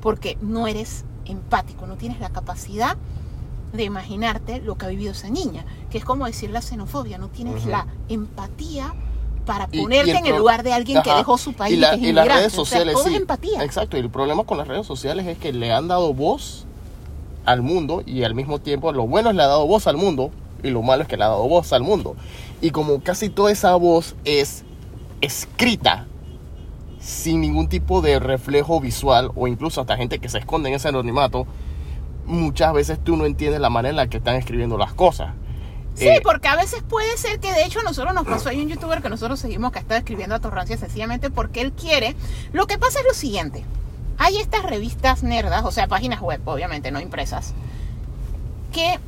porque 0.00 0.38
no 0.40 0.66
eres 0.66 1.04
empático, 1.24 1.86
no 1.86 1.94
tienes 1.96 2.18
la 2.18 2.30
capacidad 2.30 2.96
de 3.72 3.84
imaginarte 3.84 4.60
lo 4.60 4.76
que 4.76 4.86
ha 4.86 4.88
vivido 4.88 5.12
esa 5.12 5.30
niña, 5.30 5.64
que 5.88 5.98
es 5.98 6.04
como 6.04 6.26
decir 6.26 6.50
la 6.50 6.62
xenofobia, 6.62 7.16
no 7.16 7.28
tienes 7.28 7.64
la 7.64 7.86
empatía 8.08 8.92
para 9.46 9.66
ponerte 9.68 10.08
y 10.08 10.10
el 10.10 10.16
en 10.16 10.26
el 10.26 10.36
lugar 10.36 10.62
de 10.62 10.72
alguien 10.74 11.00
que 11.02 11.10
dejó 11.14 11.38
su 11.38 11.54
país 11.54 11.74
y, 11.74 11.76
la- 11.80 11.96
que 11.98 12.08
es 12.10 12.14
las 12.14 12.26
redes 12.28 12.46
O 12.58 12.64
sea, 12.66 12.78
sociales 12.80 12.94
todo 12.94 13.04
sí. 13.04 13.14
es 13.14 13.20
empatía. 13.20 13.64
exacto 13.64 13.96
y 13.96 14.00
el 14.00 14.10
problema 14.10 14.44
con 14.44 14.58
las 14.58 14.68
redes 14.68 14.86
sociales 14.86 15.26
es 15.26 15.38
que 15.38 15.52
le 15.54 15.72
han 15.72 15.88
dado 15.88 16.12
voz 16.12 16.66
al 17.46 17.62
mundo 17.62 18.02
y 18.04 18.24
al 18.24 18.34
mismo 18.34 18.58
tiempo 18.58 18.92
lo 18.92 19.06
bueno 19.06 19.30
es 19.30 19.36
le 19.36 19.42
ha 19.42 19.46
dado 19.46 19.66
voz 19.66 19.86
al 19.86 19.96
mundo 19.96 20.30
y 20.62 20.68
lo 20.70 20.82
malo 20.82 21.02
es 21.02 21.08
que 21.08 21.16
le 21.16 21.24
ha 21.24 21.28
dado 21.28 21.46
voz 21.48 21.72
al 21.72 21.82
mundo 21.82 22.16
y 22.60 22.70
como 22.70 23.00
casi 23.02 23.28
toda 23.30 23.50
esa 23.52 23.74
voz 23.76 24.16
es 24.24 24.64
escrita 25.20 26.06
sin 26.98 27.40
ningún 27.40 27.68
tipo 27.68 28.00
de 28.02 28.18
reflejo 28.18 28.80
visual 28.80 29.30
o 29.36 29.46
incluso 29.46 29.80
hasta 29.80 29.96
gente 29.96 30.18
que 30.18 30.28
se 30.28 30.38
esconde 30.38 30.68
en 30.70 30.74
ese 30.74 30.88
anonimato 30.88 31.46
muchas 32.26 32.72
veces 32.72 32.98
tú 33.02 33.16
no 33.16 33.24
entiendes 33.26 33.60
la 33.60 33.70
manera 33.70 33.90
en 33.90 33.96
la 33.96 34.08
que 34.08 34.16
están 34.16 34.34
escribiendo 34.36 34.76
las 34.76 34.92
cosas 34.94 35.32
Sí, 35.96 36.08
Eh, 36.08 36.20
porque 36.22 36.46
a 36.48 36.56
veces 36.56 36.82
puede 36.82 37.16
ser 37.16 37.40
que 37.40 37.52
de 37.52 37.64
hecho 37.64 37.80
a 37.80 37.82
nosotros 37.82 38.14
nos 38.14 38.26
pasó, 38.26 38.50
hay 38.50 38.60
un 38.60 38.68
youtuber 38.68 39.00
que 39.02 39.08
nosotros 39.08 39.40
seguimos 39.40 39.72
que 39.72 39.78
está 39.78 39.96
escribiendo 39.96 40.34
a 40.34 40.40
Torrancia 40.40 40.76
sencillamente 40.76 41.30
porque 41.30 41.62
él 41.62 41.72
quiere. 41.72 42.14
Lo 42.52 42.66
que 42.66 42.76
pasa 42.76 43.00
es 43.00 43.06
lo 43.06 43.14
siguiente, 43.14 43.64
hay 44.18 44.36
estas 44.38 44.62
revistas 44.62 45.22
nerdas, 45.22 45.64
o 45.64 45.70
sea, 45.72 45.88
páginas 45.88 46.20
web, 46.20 46.40
obviamente, 46.44 46.90
no 46.90 47.00
impresas, 47.00 47.54
que 48.72 48.98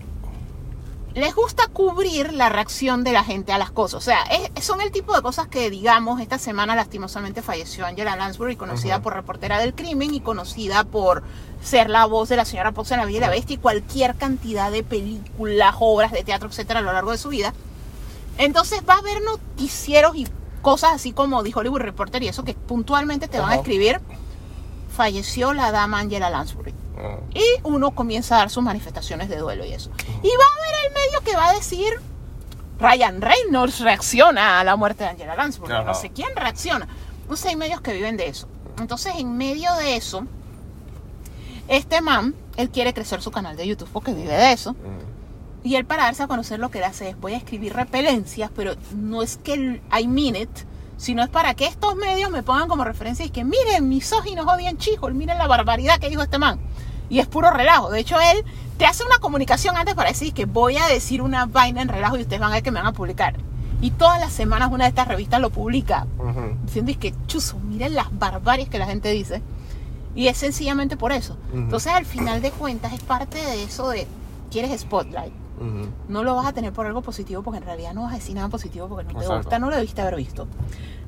les 1.18 1.34
gusta 1.34 1.66
cubrir 1.68 2.32
la 2.32 2.48
reacción 2.48 3.04
de 3.04 3.12
la 3.12 3.24
gente 3.24 3.52
a 3.52 3.58
las 3.58 3.70
cosas. 3.70 3.98
O 3.98 4.00
sea, 4.04 4.22
es- 4.54 4.64
son 4.64 4.80
el 4.80 4.90
tipo 4.90 5.14
de 5.14 5.22
cosas 5.22 5.48
que, 5.48 5.68
digamos, 5.70 6.20
esta 6.20 6.38
semana 6.38 6.74
lastimosamente 6.76 7.42
falleció 7.42 7.84
Angela 7.86 8.16
Lansbury, 8.16 8.56
conocida 8.56 9.00
por 9.02 9.14
reportera 9.14 9.58
del 9.58 9.74
crimen 9.74 10.14
y 10.14 10.20
conocida 10.20 10.84
por 10.84 11.22
ser 11.62 11.90
la 11.90 12.06
voz 12.06 12.28
de 12.28 12.36
la 12.36 12.44
señora 12.44 12.72
Fox 12.72 12.90
en 12.92 12.98
La 12.98 13.04
Bella 13.04 13.18
y 13.18 13.20
la 13.20 13.30
Bestia 13.30 13.54
y 13.54 13.58
cualquier 13.58 14.14
cantidad 14.16 14.70
de 14.70 14.82
películas, 14.82 15.74
obras 15.80 16.12
de 16.12 16.22
teatro, 16.24 16.48
etcétera, 16.48 16.80
a 16.80 16.82
lo 16.82 16.92
largo 16.92 17.10
de 17.10 17.18
su 17.18 17.28
vida. 17.30 17.52
Entonces 18.38 18.82
va 18.88 18.94
a 18.94 18.98
haber 18.98 19.20
noticieros 19.22 20.14
y 20.16 20.26
cosas 20.62 20.92
así 20.94 21.12
como 21.12 21.42
The 21.42 21.52
Hollywood 21.54 21.80
Reporter 21.80 22.22
y 22.22 22.28
eso 22.28 22.44
que 22.44 22.54
puntualmente 22.54 23.26
te 23.28 23.38
van 23.40 23.50
a 23.50 23.54
escribir 23.62 24.00
falleció 24.96 25.52
la 25.52 25.70
dama 25.70 26.00
Angela 26.00 26.30
Lansbury. 26.30 26.74
Y 27.34 27.44
uno 27.62 27.92
comienza 27.92 28.36
a 28.36 28.38
dar 28.38 28.50
sus 28.50 28.62
manifestaciones 28.62 29.28
de 29.28 29.36
duelo 29.36 29.64
y 29.64 29.72
eso. 29.72 29.90
Y 30.22 30.28
va 30.28 30.44
a 30.44 30.66
haber 30.68 30.86
el 30.86 30.92
medio 30.94 31.20
que 31.24 31.36
va 31.36 31.48
a 31.50 31.52
decir, 31.54 31.92
Ryan 32.80 33.20
Reynolds 33.20 33.80
reacciona 33.80 34.60
a 34.60 34.64
la 34.64 34.76
muerte 34.76 35.04
de 35.04 35.10
Angela. 35.10 35.34
Ajá. 35.80 35.84
No 35.88 35.94
sé 35.94 36.10
quién 36.10 36.28
reacciona. 36.36 36.88
No 37.28 37.36
sé, 37.36 37.48
hay 37.50 37.56
medios 37.56 37.80
que 37.80 37.92
viven 37.92 38.16
de 38.16 38.26
eso. 38.28 38.48
Entonces, 38.80 39.14
en 39.16 39.36
medio 39.36 39.72
de 39.74 39.96
eso, 39.96 40.24
este 41.68 42.00
man, 42.00 42.34
él 42.56 42.70
quiere 42.70 42.94
crecer 42.94 43.20
su 43.22 43.30
canal 43.30 43.56
de 43.56 43.66
YouTube 43.66 43.88
porque 43.92 44.12
vive 44.14 44.32
de 44.34 44.52
eso. 44.52 44.74
Y 45.64 45.74
él 45.74 45.84
para 45.84 46.04
darse 46.04 46.22
a 46.22 46.28
conocer 46.28 46.60
lo 46.60 46.70
que 46.70 46.78
él 46.78 46.84
hace 46.84 47.10
es 47.10 47.20
voy 47.20 47.34
a 47.34 47.36
escribir 47.36 47.74
repelencias, 47.74 48.50
pero 48.54 48.74
no 48.94 49.22
es 49.22 49.36
que 49.36 49.54
el- 49.54 49.82
I 49.96 50.06
mean 50.06 50.36
it, 50.36 50.48
sino 50.96 51.22
es 51.22 51.28
para 51.28 51.54
que 51.54 51.66
estos 51.66 51.96
medios 51.96 52.30
me 52.30 52.42
pongan 52.42 52.68
como 52.68 52.84
referencia 52.84 53.24
y 53.26 53.30
que 53.30 53.44
miren, 53.44 53.88
misóginos 53.88 54.46
odian 54.46 54.78
chicos, 54.78 55.12
miren 55.12 55.36
la 55.36 55.46
barbaridad 55.46 55.98
que 55.98 56.08
dijo 56.08 56.22
este 56.22 56.38
man. 56.38 56.58
Y 57.08 57.20
es 57.20 57.26
puro 57.26 57.50
relajo. 57.50 57.90
De 57.90 58.00
hecho, 58.00 58.16
él 58.20 58.44
te 58.76 58.86
hace 58.86 59.04
una 59.04 59.18
comunicación 59.18 59.76
antes 59.76 59.94
para 59.94 60.10
decir 60.10 60.32
que 60.32 60.44
voy 60.44 60.76
a 60.76 60.86
decir 60.86 61.22
una 61.22 61.46
vaina 61.46 61.82
en 61.82 61.88
relajo 61.88 62.16
y 62.16 62.22
ustedes 62.22 62.40
van 62.40 62.50
a 62.50 62.54
ver 62.54 62.62
que 62.62 62.70
me 62.70 62.80
van 62.80 62.88
a 62.88 62.92
publicar. 62.92 63.34
Y 63.80 63.92
todas 63.92 64.20
las 64.20 64.32
semanas 64.32 64.70
una 64.72 64.84
de 64.84 64.90
estas 64.90 65.08
revistas 65.08 65.40
lo 65.40 65.50
publica. 65.50 66.06
Ujú. 66.18 66.56
Diciendo 66.64 66.90
es 66.90 66.96
que, 66.98 67.14
chuzo, 67.26 67.58
miren 67.58 67.94
las 67.94 68.16
barbarias 68.16 68.68
que 68.68 68.78
la 68.78 68.86
gente 68.86 69.10
dice. 69.10 69.42
Y 70.14 70.26
es 70.26 70.36
sencillamente 70.36 70.96
por 70.96 71.12
eso. 71.12 71.36
Ujú. 71.50 71.58
Entonces, 71.58 71.92
al 71.92 72.04
final 72.04 72.42
de 72.42 72.50
cuentas, 72.50 72.92
es 72.92 73.00
parte 73.00 73.38
de 73.38 73.62
eso 73.62 73.88
de, 73.88 74.06
quieres 74.50 74.80
spotlight. 74.80 75.32
No 76.08 76.22
lo 76.22 76.36
vas 76.36 76.46
a 76.46 76.52
tener 76.52 76.72
por 76.72 76.86
algo 76.86 77.02
positivo 77.02 77.42
porque 77.42 77.58
en 77.58 77.64
realidad 77.64 77.92
no 77.92 78.02
vas 78.02 78.12
a 78.12 78.16
decir 78.16 78.34
nada 78.34 78.48
positivo 78.48 78.86
porque 78.86 79.12
no 79.12 79.18
te 79.18 79.26
gusta, 79.26 79.58
no 79.58 79.70
lo 79.70 79.76
debiste 79.76 80.00
haber 80.00 80.14
visto. 80.14 80.46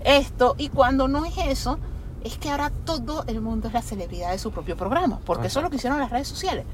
Esto, 0.00 0.56
y 0.58 0.70
cuando 0.70 1.06
no 1.06 1.24
es 1.24 1.34
eso, 1.38 1.78
es 2.24 2.38
que 2.38 2.50
ahora 2.50 2.70
todo 2.70 3.24
el 3.26 3.40
mundo 3.40 3.68
es 3.68 3.74
la 3.74 3.82
celebridad 3.82 4.30
de 4.30 4.38
su 4.38 4.50
propio 4.50 4.76
programa, 4.76 5.20
porque 5.24 5.46
eso 5.46 5.60
es 5.60 5.64
lo 5.64 5.70
que 5.70 5.76
hicieron 5.76 5.98
las 5.98 6.10
redes 6.10 6.28
sociales. 6.28 6.64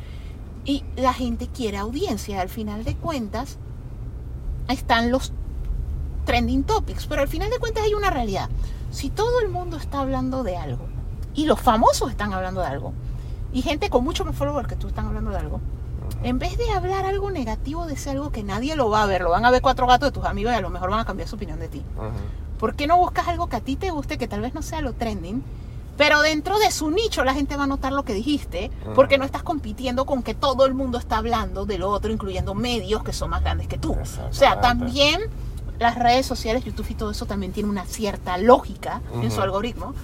Y 0.64 0.84
la 0.96 1.12
gente 1.12 1.48
quiere 1.48 1.76
audiencia, 1.76 2.40
al 2.40 2.48
final 2.48 2.84
de 2.84 2.96
cuentas 2.96 3.58
están 4.68 5.10
los 5.10 5.32
trending 6.24 6.64
topics, 6.64 7.06
pero 7.06 7.22
al 7.22 7.28
final 7.28 7.50
de 7.50 7.58
cuentas 7.58 7.84
hay 7.84 7.94
una 7.94 8.10
realidad. 8.10 8.50
Si 8.90 9.10
todo 9.10 9.40
el 9.40 9.48
mundo 9.48 9.76
está 9.76 10.00
hablando 10.00 10.42
de 10.42 10.56
algo 10.56 10.86
y 11.34 11.46
los 11.46 11.60
famosos 11.60 12.10
están 12.10 12.32
hablando 12.32 12.60
de 12.60 12.66
algo 12.66 12.92
y 13.52 13.62
gente 13.62 13.90
con 13.90 14.02
mucho 14.02 14.24
más 14.24 14.34
followers 14.34 14.68
que 14.68 14.76
tú 14.76 14.88
están 14.88 15.06
hablando 15.06 15.30
de 15.30 15.38
algo, 15.38 15.60
en 16.22 16.38
vez 16.38 16.56
de 16.58 16.70
hablar 16.70 17.04
algo 17.04 17.30
negativo 17.30 17.86
de 17.86 17.94
ese 17.94 18.10
algo 18.10 18.30
que 18.30 18.42
nadie 18.42 18.74
lo 18.74 18.90
va 18.90 19.02
a 19.02 19.06
ver, 19.06 19.22
lo 19.22 19.30
van 19.30 19.44
a 19.44 19.50
ver 19.50 19.62
cuatro 19.62 19.86
gatos 19.86 20.08
de 20.08 20.12
tus 20.12 20.24
amigos 20.24 20.52
y 20.52 20.56
a 20.56 20.60
lo 20.60 20.70
mejor 20.70 20.90
van 20.90 21.00
a 21.00 21.04
cambiar 21.04 21.28
su 21.28 21.36
opinión 21.36 21.60
de 21.60 21.68
ti. 21.68 21.82
¿Por 22.58 22.74
qué 22.74 22.86
no 22.86 22.96
buscas 22.96 23.28
algo 23.28 23.48
que 23.48 23.56
a 23.56 23.60
ti 23.60 23.76
te 23.76 23.90
guste, 23.90 24.18
que 24.18 24.28
tal 24.28 24.40
vez 24.40 24.54
no 24.54 24.62
sea 24.62 24.80
lo 24.80 24.92
trending, 24.92 25.42
pero 25.96 26.20
dentro 26.20 26.58
de 26.58 26.70
su 26.70 26.90
nicho 26.90 27.24
la 27.24 27.34
gente 27.34 27.56
va 27.56 27.64
a 27.64 27.66
notar 27.66 27.92
lo 27.92 28.04
que 28.04 28.12
dijiste, 28.12 28.70
porque 28.94 29.18
no 29.18 29.24
estás 29.24 29.42
compitiendo 29.42 30.04
con 30.04 30.22
que 30.22 30.34
todo 30.34 30.66
el 30.66 30.74
mundo 30.74 30.98
está 30.98 31.18
hablando 31.18 31.64
de 31.66 31.78
lo 31.78 31.90
otro, 31.90 32.12
incluyendo 32.12 32.54
medios 32.54 33.02
que 33.02 33.12
son 33.12 33.30
más 33.30 33.42
grandes 33.42 33.66
que 33.66 33.78
tú. 33.78 33.96
O 34.28 34.32
sea, 34.32 34.60
también 34.60 35.22
las 35.78 35.96
redes 35.96 36.26
sociales, 36.26 36.64
YouTube 36.64 36.86
y 36.90 36.94
todo 36.94 37.10
eso 37.10 37.26
también 37.26 37.52
tiene 37.52 37.68
una 37.68 37.84
cierta 37.84 38.38
lógica 38.38 39.00
en 39.22 39.30
su 39.30 39.40
algoritmo, 39.40 39.94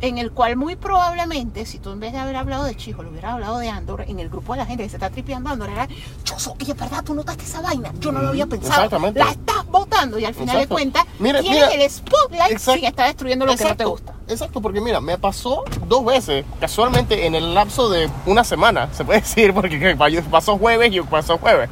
en 0.00 0.18
el 0.18 0.30
cual 0.30 0.56
muy 0.56 0.76
probablemente, 0.76 1.64
si 1.66 1.78
tú 1.78 1.90
en 1.92 2.00
vez 2.00 2.12
de 2.12 2.18
haber 2.18 2.36
hablado 2.36 2.64
de 2.64 2.76
Chijo, 2.76 3.02
lo 3.02 3.10
hubieras 3.10 3.32
hablado 3.34 3.58
de 3.58 3.68
Andor, 3.70 4.04
en 4.06 4.20
el 4.20 4.28
grupo 4.28 4.52
de 4.52 4.58
la 4.58 4.66
gente 4.66 4.82
que 4.82 4.90
se 4.90 4.96
está 4.96 5.08
tripeando 5.10 5.50
Andor, 5.50 5.70
era, 5.70 5.88
Choso, 6.24 6.54
oye, 6.60 6.74
¿verdad? 6.74 7.02
Tú 7.04 7.14
notaste 7.14 7.44
esa 7.44 7.60
vaina. 7.62 7.90
Yo 7.98 8.12
no 8.12 8.20
lo 8.20 8.28
había 8.28 8.46
pensado. 8.46 8.74
Exactamente. 8.84 9.18
La 9.18 9.30
estás 9.30 9.64
votando 9.66 10.18
y 10.18 10.24
al 10.24 10.34
final 10.34 10.56
Exacto. 10.56 10.74
de 10.74 10.80
cuentas 10.82 11.04
Mira, 11.18 11.40
tienes 11.40 11.68
mira. 11.70 11.84
el 11.84 11.90
spotlight 11.90 12.52
Exacto. 12.52 12.74
sin 12.78 12.84
estar 12.84 13.06
destruyendo 13.06 13.46
lo 13.46 13.56
que 13.56 13.64
no 13.64 13.76
te 13.76 13.84
gusta. 13.84 14.12
Exacto, 14.28 14.60
porque 14.60 14.80
mira, 14.80 15.00
me 15.00 15.16
pasó 15.18 15.64
dos 15.88 16.04
veces, 16.04 16.44
casualmente 16.60 17.26
en 17.26 17.34
el 17.34 17.54
lapso 17.54 17.88
de 17.88 18.10
una 18.26 18.44
semana, 18.44 18.88
se 18.92 19.04
puede 19.04 19.20
decir, 19.22 19.54
porque 19.54 19.78
que 19.78 19.96
pasó 19.96 20.58
jueves 20.58 20.92
y 20.92 21.00
pasó 21.00 21.38
jueves. 21.38 21.70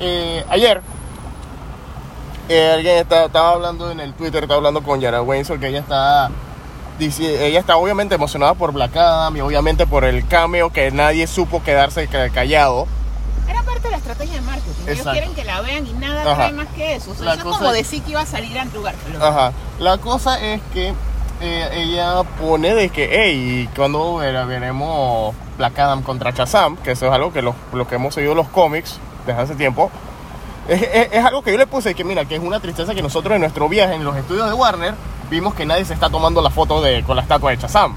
Eh, 0.00 0.44
ayer, 0.48 0.80
eh, 2.48 2.72
alguien 2.74 2.96
está- 2.98 3.26
estaba 3.26 3.50
hablando 3.52 3.90
en 3.90 4.00
el 4.00 4.14
Twitter, 4.14 4.42
estaba 4.42 4.56
hablando 4.58 4.82
con 4.82 5.00
Yara 5.00 5.22
Windsor, 5.22 5.60
que 5.60 5.68
ella 5.68 5.80
está, 5.80 6.30
dice, 7.00 7.46
ella 7.46 7.58
está 7.58 7.76
obviamente 7.76 8.14
emocionada 8.14 8.54
por 8.54 8.72
Black 8.72 8.96
Adam 8.96 9.36
y 9.36 9.40
obviamente 9.40 9.86
por 9.86 10.04
el 10.04 10.26
cameo 10.28 10.70
que 10.70 10.90
nadie 10.92 11.26
supo 11.26 11.62
quedarse 11.64 12.06
ca- 12.06 12.28
callado. 12.30 12.86
Era 13.48 13.62
parte 13.64 13.80
de 13.82 13.90
la 13.90 13.96
estrategia 13.96 14.34
de 14.36 14.40
marketing. 14.42 14.70
Ellos 14.84 14.88
Exacto. 14.98 15.10
quieren 15.12 15.34
que 15.34 15.44
la 15.44 15.60
vean 15.62 15.86
y 15.86 15.92
nada 15.94 16.22
Ajá. 16.22 16.34
trae 16.36 16.52
más 16.52 16.68
que 16.68 16.94
eso. 16.94 17.10
O 17.10 17.14
sea, 17.14 17.34
eso 17.34 17.50
es 17.50 17.56
como 17.56 17.72
decir 17.72 18.02
que 18.04 18.12
iba 18.12 18.20
a 18.20 18.26
salir 18.26 18.56
Andrew 18.58 18.82
Garfield. 18.82 19.20
Ajá. 19.20 19.52
La 19.80 19.98
cosa 19.98 20.40
es 20.40 20.60
que 20.72 20.94
eh, 21.40 21.68
ella 21.72 22.22
pone 22.40 22.74
de 22.74 22.90
que, 22.90 23.08
hey, 23.10 23.68
cuando 23.74 24.16
veremos 24.16 25.34
Black 25.58 25.78
Adam 25.78 26.02
contra 26.02 26.30
Shazam, 26.30 26.76
que 26.76 26.92
eso 26.92 27.06
es 27.06 27.12
algo 27.12 27.32
que 27.32 27.42
los, 27.42 27.54
los 27.72 27.88
que 27.88 27.96
hemos 27.96 28.14
seguido 28.14 28.34
los 28.34 28.48
cómics 28.48 28.98
desde 29.26 29.40
hace 29.40 29.54
tiempo, 29.56 29.90
es, 30.68 30.82
es- 30.82 31.08
es 31.12 31.24
algo 31.24 31.42
que 31.42 31.50
yo 31.50 31.58
le 31.58 31.66
puse 31.66 31.94
que, 31.94 32.04
mira, 32.04 32.24
que 32.26 32.36
es 32.36 32.42
una 32.42 32.60
tristeza 32.60 32.94
que 32.94 33.02
nosotros 33.02 33.34
en 33.34 33.40
nuestro 33.40 33.68
viaje 33.68 33.94
en 33.94 34.04
los 34.04 34.16
estudios 34.16 34.46
de 34.48 34.52
Warner 34.52 34.94
vimos 35.30 35.54
que 35.54 35.64
nadie 35.64 35.84
se 35.84 35.94
está 35.94 36.10
tomando 36.10 36.42
la 36.42 36.50
foto 36.50 36.82
de, 36.82 37.02
con 37.04 37.16
la 37.16 37.22
estatua 37.22 37.52
de 37.52 37.56
Shazam. 37.56 37.94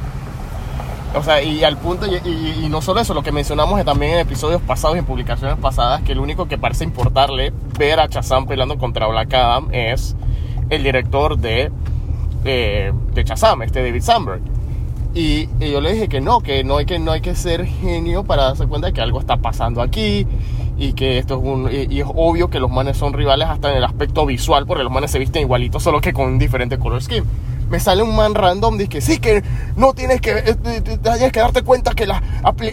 O 1.15 1.21
sea, 1.21 1.43
y 1.43 1.63
al 1.63 1.77
punto, 1.77 2.07
y, 2.07 2.67
no 2.69 2.81
solo 2.81 2.99
eso, 2.99 3.13
lo 3.13 3.21
que 3.21 3.31
mencionamos 3.31 3.83
también 3.85 4.13
en 4.13 4.19
episodios 4.19 4.61
pasados 4.61 4.95
y 4.95 4.99
en 4.99 5.05
publicaciones 5.05 5.57
pasadas, 5.57 6.01
que 6.01 6.13
el 6.13 6.19
único 6.19 6.47
que 6.47 6.57
parece 6.57 6.83
importarle 6.83 7.53
ver 7.77 7.99
a 7.99 8.07
Shazam 8.07 8.47
peleando 8.47 8.77
contra 8.77 9.07
Black 9.07 9.33
Adam 9.33 9.67
es 9.71 10.15
el 10.69 10.81
director 10.81 11.37
de, 11.37 11.71
eh, 12.45 12.91
de 13.13 13.23
Shazam, 13.23 13.61
este 13.61 13.83
David 13.83 14.01
Sandberg. 14.01 14.41
Y, 15.15 15.47
y 15.59 15.71
yo 15.71 15.79
le 15.79 15.93
dije 15.93 16.07
que 16.09 16.21
no, 16.21 16.41
que 16.41 16.63
no 16.63 16.77
hay 16.77 16.85
que 16.87 16.97
no 16.97 17.11
hay 17.11 17.21
que 17.21 17.35
ser 17.35 17.65
genio 17.67 18.23
para 18.23 18.45
darse 18.45 18.65
cuenta 18.65 18.87
de 18.87 18.93
que 18.93 19.01
algo 19.01 19.19
está 19.19 19.37
pasando 19.37 19.81
aquí 19.81 20.25
y 20.75 20.93
que 20.93 21.19
esto 21.19 21.35
es 21.35 21.41
un 21.43 21.69
y, 21.71 21.93
y 21.95 22.01
es 22.01 22.07
obvio 22.15 22.49
que 22.49 22.59
los 22.59 22.71
manes 22.71 22.97
son 22.97 23.13
rivales 23.13 23.47
hasta 23.47 23.69
en 23.69 23.77
el 23.77 23.83
aspecto 23.83 24.25
visual 24.25 24.65
porque 24.65 24.83
los 24.83 24.91
manes 24.91 25.11
se 25.11 25.19
visten 25.19 25.43
igualitos 25.43 25.83
solo 25.83 26.01
que 26.01 26.13
con 26.13 26.25
un 26.25 26.39
diferente 26.39 26.79
color 26.79 26.99
scheme. 27.01 27.27
Me 27.69 27.79
sale 27.79 28.01
un 28.01 28.15
man 28.15 28.33
random 28.33 28.75
dice 28.77 28.89
que 28.89 29.01
sí 29.01 29.19
que 29.19 29.43
no 29.75 29.93
tienes 29.93 30.19
que 30.19 30.31
eh, 30.31 30.55
tienes 30.81 31.31
que 31.31 31.39
darte 31.39 31.61
cuenta 31.61 31.93
que 31.93 32.07
las 32.07 32.21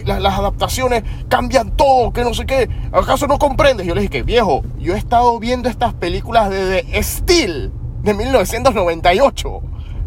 las- 0.05 0.21
las 0.21 0.39
adaptaciones 0.39 1.03
cambian 1.29 1.75
todo, 1.77 2.11
que 2.11 2.23
no 2.23 2.33
sé 2.33 2.47
qué. 2.47 2.67
¿Acaso 2.91 3.27
no 3.27 3.37
comprendes? 3.37 3.85
Yo 3.85 3.93
le 3.93 4.01
dije 4.01 4.11
que 4.11 4.23
viejo, 4.23 4.63
yo 4.79 4.95
he 4.95 4.97
estado 4.97 5.37
viendo 5.39 5.69
estas 5.69 5.93
películas 5.93 6.49
desde 6.49 7.03
Steel 7.03 7.71
de 8.01 8.13
1998 8.15 9.61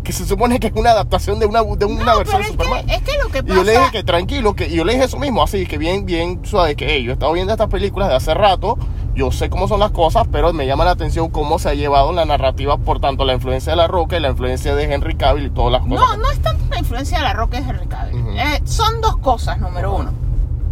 que 0.05 0.13
se 0.13 0.25
supone 0.27 0.61
que 0.61 0.69
es 0.69 0.73
una 0.77 0.91
adaptación 0.91 1.39
de 1.41 1.47
una, 1.47 1.63
de 1.63 1.85
una 1.87 2.05
No, 2.05 2.19
versión 2.19 2.39
de 2.43 2.45
es 2.45 2.53
Superman. 2.53 2.87
que, 2.87 2.95
es 2.95 3.03
que 3.03 3.19
lo 3.19 3.29
que 3.31 3.39
Y 3.39 3.43
pasa... 3.43 3.55
yo 3.55 3.65
le 3.65 3.73
dije 3.73 3.91
que 3.91 4.05
tranquilo, 4.05 4.55
que 4.55 4.69
y 4.69 4.77
yo 4.77 4.85
le 4.85 4.93
dije 4.93 5.07
eso 5.07 5.19
mismo, 5.19 5.43
así 5.43 5.67
que 5.67 5.79
bien, 5.79 6.07
bien 6.07 6.41
suave, 6.45 6.77
que 6.77 6.87
hey, 6.89 7.03
yo 7.03 7.11
he 7.11 7.15
estado 7.15 7.33
viendo 7.33 7.53
estas 7.53 7.69
películas 7.69 8.09
de 8.11 8.15
hace 8.17 8.35
rato, 8.35 8.79
yo 9.17 9.33
sé 9.33 9.49
cómo 9.51 9.67
son 9.69 9.81
las 9.81 9.91
cosas, 9.93 10.27
pero 10.31 10.53
me 10.53 10.67
llama 10.67 10.85
la 10.85 10.91
atención 10.93 11.31
cómo 11.31 11.59
se 11.59 11.69
ha 11.71 11.75
llevado 11.75 12.13
la 12.13 12.25
narrativa, 12.25 12.77
por 12.79 13.01
tanto, 13.01 13.25
la 13.25 13.33
influencia 13.35 13.73
de 13.73 13.77
La 13.77 13.87
Roca 13.87 14.17
y 14.17 14.21
la 14.21 14.29
influencia 14.31 14.75
de 14.75 14.93
Henry 14.93 15.17
Cavill 15.17 15.47
y 15.47 15.51
todas 15.51 15.73
las 15.73 15.83
cosas. 15.83 16.17
No, 16.17 16.17
no 16.23 16.31
es 16.31 16.41
tanto 16.41 16.65
la 16.71 16.79
influencia 16.79 17.19
de 17.19 17.25
la 17.25 17.33
roca 17.33 17.59
es 17.59 17.67
Henry 17.69 17.87
Cavill. 17.87 18.17
Eh, 18.37 18.61
son 18.65 19.01
dos 19.01 19.17
cosas, 19.19 19.59
número 19.61 19.95
uno. 19.95 20.13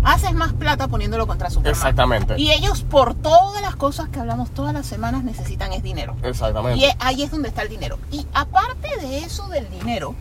Haces 0.05 0.33
más 0.35 0.53
plata 0.53 0.89
poniéndolo 0.89 1.27
contra 1.27 1.49
Superman. 1.49 1.73
Exactamente. 1.73 2.35
Y 2.39 2.51
ellos, 2.53 2.83
por 2.83 3.15
todas 3.15 3.63
las 3.63 3.77
cosas 3.77 4.09
que 4.09 4.19
hablamos 4.19 4.51
todas 4.51 4.75
las 4.75 4.87
semanas, 4.87 5.23
necesitan 5.25 5.73
es 5.73 5.83
dinero. 5.83 6.17
Exactamente. 6.23 6.85
Y 6.85 6.89
ahí 6.99 7.23
es 7.23 7.31
donde 7.31 7.49
está 7.49 7.63
el 7.63 7.69
dinero. 7.69 7.99
Y 8.11 8.27
aparte 8.35 8.97
de 9.01 9.19
eso 9.19 9.47
del 9.49 9.71
dinero, 9.71 10.15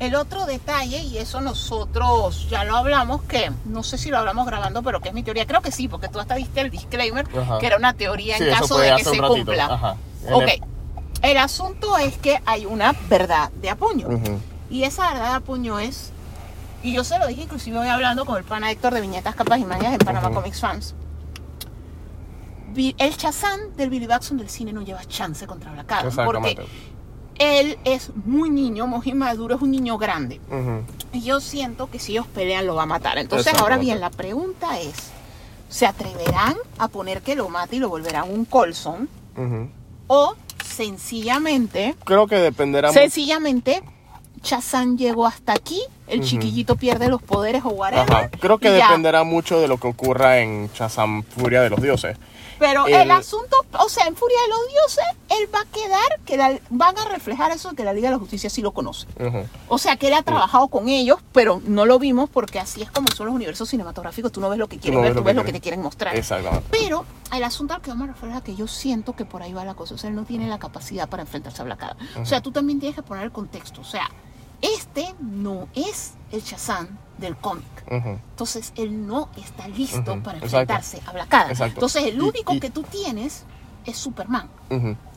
el 0.00 0.14
otro 0.14 0.46
detalle, 0.46 1.02
y 1.02 1.18
eso 1.18 1.40
nosotros 1.42 2.48
ya 2.48 2.64
lo 2.64 2.76
hablamos, 2.76 3.22
que 3.22 3.50
no 3.66 3.82
sé 3.82 3.98
si 3.98 4.10
lo 4.10 4.18
hablamos 4.18 4.46
grabando, 4.46 4.82
pero 4.82 5.00
que 5.00 5.08
es 5.08 5.14
mi 5.14 5.22
teoría, 5.22 5.44
creo 5.46 5.60
que 5.60 5.72
sí, 5.72 5.88
porque 5.88 6.08
tú 6.08 6.20
hasta 6.20 6.34
diste 6.36 6.60
el 6.60 6.70
disclaimer, 6.70 7.26
Ajá. 7.36 7.58
que 7.58 7.66
era 7.66 7.76
una 7.76 7.92
teoría 7.94 8.36
en 8.38 8.48
caso 8.50 8.78
de 8.78 8.94
que 8.96 9.04
se 9.04 9.18
cumpla. 9.18 9.66
Ajá. 9.66 9.96
Ok, 10.32 10.42
el- 10.48 10.62
el 11.22 11.36
asunto 11.36 11.98
es 11.98 12.16
que 12.16 12.40
hay 12.46 12.64
una 12.64 12.94
verdad 13.10 13.50
de 13.60 13.70
apuño. 13.70 14.08
Y 14.70 14.84
esa 14.84 15.10
verdad 15.12 15.30
de 15.30 15.36
apuño 15.36 15.78
es, 15.80 16.12
y 16.82 16.92
yo 16.92 17.04
se 17.04 17.18
lo 17.18 17.26
dije 17.26 17.42
inclusive 17.42 17.78
hoy 17.78 17.88
hablando 17.88 18.24
con 18.24 18.36
el 18.36 18.44
pana 18.44 18.70
Héctor 18.70 18.94
de 18.94 19.00
Viñetas 19.00 19.34
Capas 19.34 19.58
y 19.58 19.64
Mayas 19.64 19.92
en 19.92 19.98
Panamá. 19.98 20.30
Comics 20.30 20.60
Fans. 20.60 20.94
El 22.76 23.16
Chazán 23.16 23.76
del 23.76 23.90
Billy 23.90 24.06
Batson 24.06 24.38
del 24.38 24.48
cine 24.48 24.72
no 24.72 24.82
lleva 24.82 25.04
chance 25.04 25.46
contra 25.46 25.72
Black 25.72 25.90
Adam, 25.90 26.12
porque 26.24 26.56
él 27.38 27.78
es 27.84 28.10
muy 28.24 28.50
niño, 28.50 28.86
muy 28.86 29.12
maduro, 29.14 29.56
es 29.56 29.62
un 29.62 29.70
niño 29.70 29.98
grande. 29.98 30.40
Ujú. 30.48 30.84
Y 31.12 31.22
yo 31.22 31.40
siento 31.40 31.90
que 31.90 31.98
si 31.98 32.12
ellos 32.12 32.26
pelean 32.26 32.66
lo 32.66 32.74
va 32.74 32.84
a 32.84 32.86
matar. 32.86 33.18
Entonces, 33.18 33.54
ahora 33.54 33.78
bien, 33.78 34.00
la 34.00 34.10
pregunta 34.10 34.78
es, 34.78 34.94
¿se 35.68 35.86
atreverán 35.86 36.56
a 36.78 36.88
poner 36.88 37.22
que 37.22 37.34
lo 37.34 37.48
mate 37.48 37.76
y 37.76 37.78
lo 37.80 37.88
volverán 37.88 38.30
un 38.30 38.44
Colson? 38.44 39.08
¿O 40.06 40.34
sencillamente, 40.64 41.96
Creo 42.04 42.26
que 42.26 42.36
dependerá 42.36 42.92
sencillamente 42.92 43.82
Shazam 44.42 44.96
llegó 44.96 45.26
hasta 45.26 45.52
aquí, 45.52 45.80
el 46.08 46.22
chiquillito 46.22 46.76
pierde 46.76 47.08
los 47.08 47.22
poderes 47.22 47.62
o 47.64 47.68
whatever. 47.70 48.10
Ajá. 48.10 48.30
Creo 48.30 48.58
que 48.58 48.76
ya. 48.76 48.88
dependerá 48.88 49.24
mucho 49.24 49.60
de 49.60 49.68
lo 49.68 49.78
que 49.78 49.88
ocurra 49.88 50.38
en 50.40 50.68
Shazam 50.74 51.22
Furia 51.22 51.62
de 51.62 51.70
los 51.70 51.80
Dioses. 51.80 52.16
Pero 52.58 52.88
el, 52.88 52.94
el- 52.94 53.10
asunto, 53.12 53.56
o 53.78 53.88
sea, 53.88 54.06
en 54.08 54.16
Furia 54.16 54.36
de 54.42 54.48
los 54.48 54.58
Dioses, 54.72 55.04
él 55.28 55.48
va 55.54 55.60
a 55.60 55.64
quedar, 55.66 56.20
que 56.24 56.36
la- 56.36 56.58
van 56.70 56.98
a 56.98 57.04
reflejar 57.04 57.52
eso 57.52 57.72
que 57.74 57.84
la 57.84 57.92
Liga 57.92 58.08
de 58.08 58.16
la 58.16 58.18
Justicia 58.18 58.50
sí 58.50 58.62
lo 58.62 58.72
conoce. 58.72 59.06
O 59.68 59.78
sea, 59.78 59.94
que 59.96 60.08
él 60.08 60.14
ha 60.14 60.22
trabajado 60.24 60.66
con 60.66 60.88
ellos, 60.88 61.18
pero 61.32 61.62
no 61.66 61.86
lo 61.86 62.00
vimos 62.00 62.28
porque 62.28 62.58
así 62.58 62.82
es 62.82 62.90
como 62.90 63.06
son 63.12 63.26
los 63.26 63.34
universos 63.36 63.68
cinematográficos. 63.68 64.32
Tú 64.32 64.40
no 64.40 64.48
ves 64.50 64.58
lo 64.58 64.66
que 64.68 64.78
quieren 64.78 64.98
no 64.98 65.02
ver, 65.02 65.12
ves 65.12 65.20
tú 65.20 65.24
ves 65.24 65.36
lo 65.36 65.44
que 65.44 65.52
te 65.52 65.60
quieren 65.60 65.82
mostrar. 65.82 66.16
Exactamente. 66.16 66.66
Pero 66.72 67.04
el 67.32 67.44
asunto 67.44 67.74
al 67.74 67.80
que 67.80 67.90
yo 67.90 67.96
me 67.96 68.08
refiero 68.08 68.34
es 68.34 68.40
a 68.40 68.42
que 68.42 68.56
yo 68.56 68.66
siento 68.66 69.14
que 69.14 69.24
por 69.24 69.40
ahí 69.44 69.52
va 69.52 69.64
la 69.64 69.74
cosa. 69.74 69.94
O 69.94 69.98
sea, 69.98 70.10
él 70.10 70.16
no 70.16 70.24
tiene 70.24 70.48
la 70.48 70.58
capacidad 70.58 71.08
para 71.08 71.22
enfrentarse 71.22 71.62
a 71.62 71.64
Black 71.64 71.82
Adam. 71.84 71.96
O 72.20 72.26
sea, 72.26 72.40
tú 72.40 72.50
también 72.50 72.80
tienes 72.80 72.96
que 72.96 73.02
poner 73.04 73.22
el 73.22 73.30
contexto. 73.30 73.82
O 73.82 73.84
sea, 73.84 74.10
este 74.62 75.14
no 75.20 75.68
es 75.74 76.14
el 76.32 76.42
Shazam 76.42 76.88
del 77.18 77.36
cómic. 77.36 77.64
Entonces, 77.90 78.72
él 78.76 79.06
no 79.06 79.28
está 79.36 79.66
listo 79.68 80.04
para 80.22 80.38
exacto. 80.38 80.44
enfrentarse 80.44 81.00
a 81.06 81.12
Black 81.12 81.34
Adam. 81.34 81.56
Entonces, 81.68 82.04
el 82.04 82.20
único 82.20 82.54
y- 82.54 82.60
que 82.60 82.70
tú 82.70 82.82
tienes 82.82 83.44
es 83.86 83.96
Superman. 83.96 84.48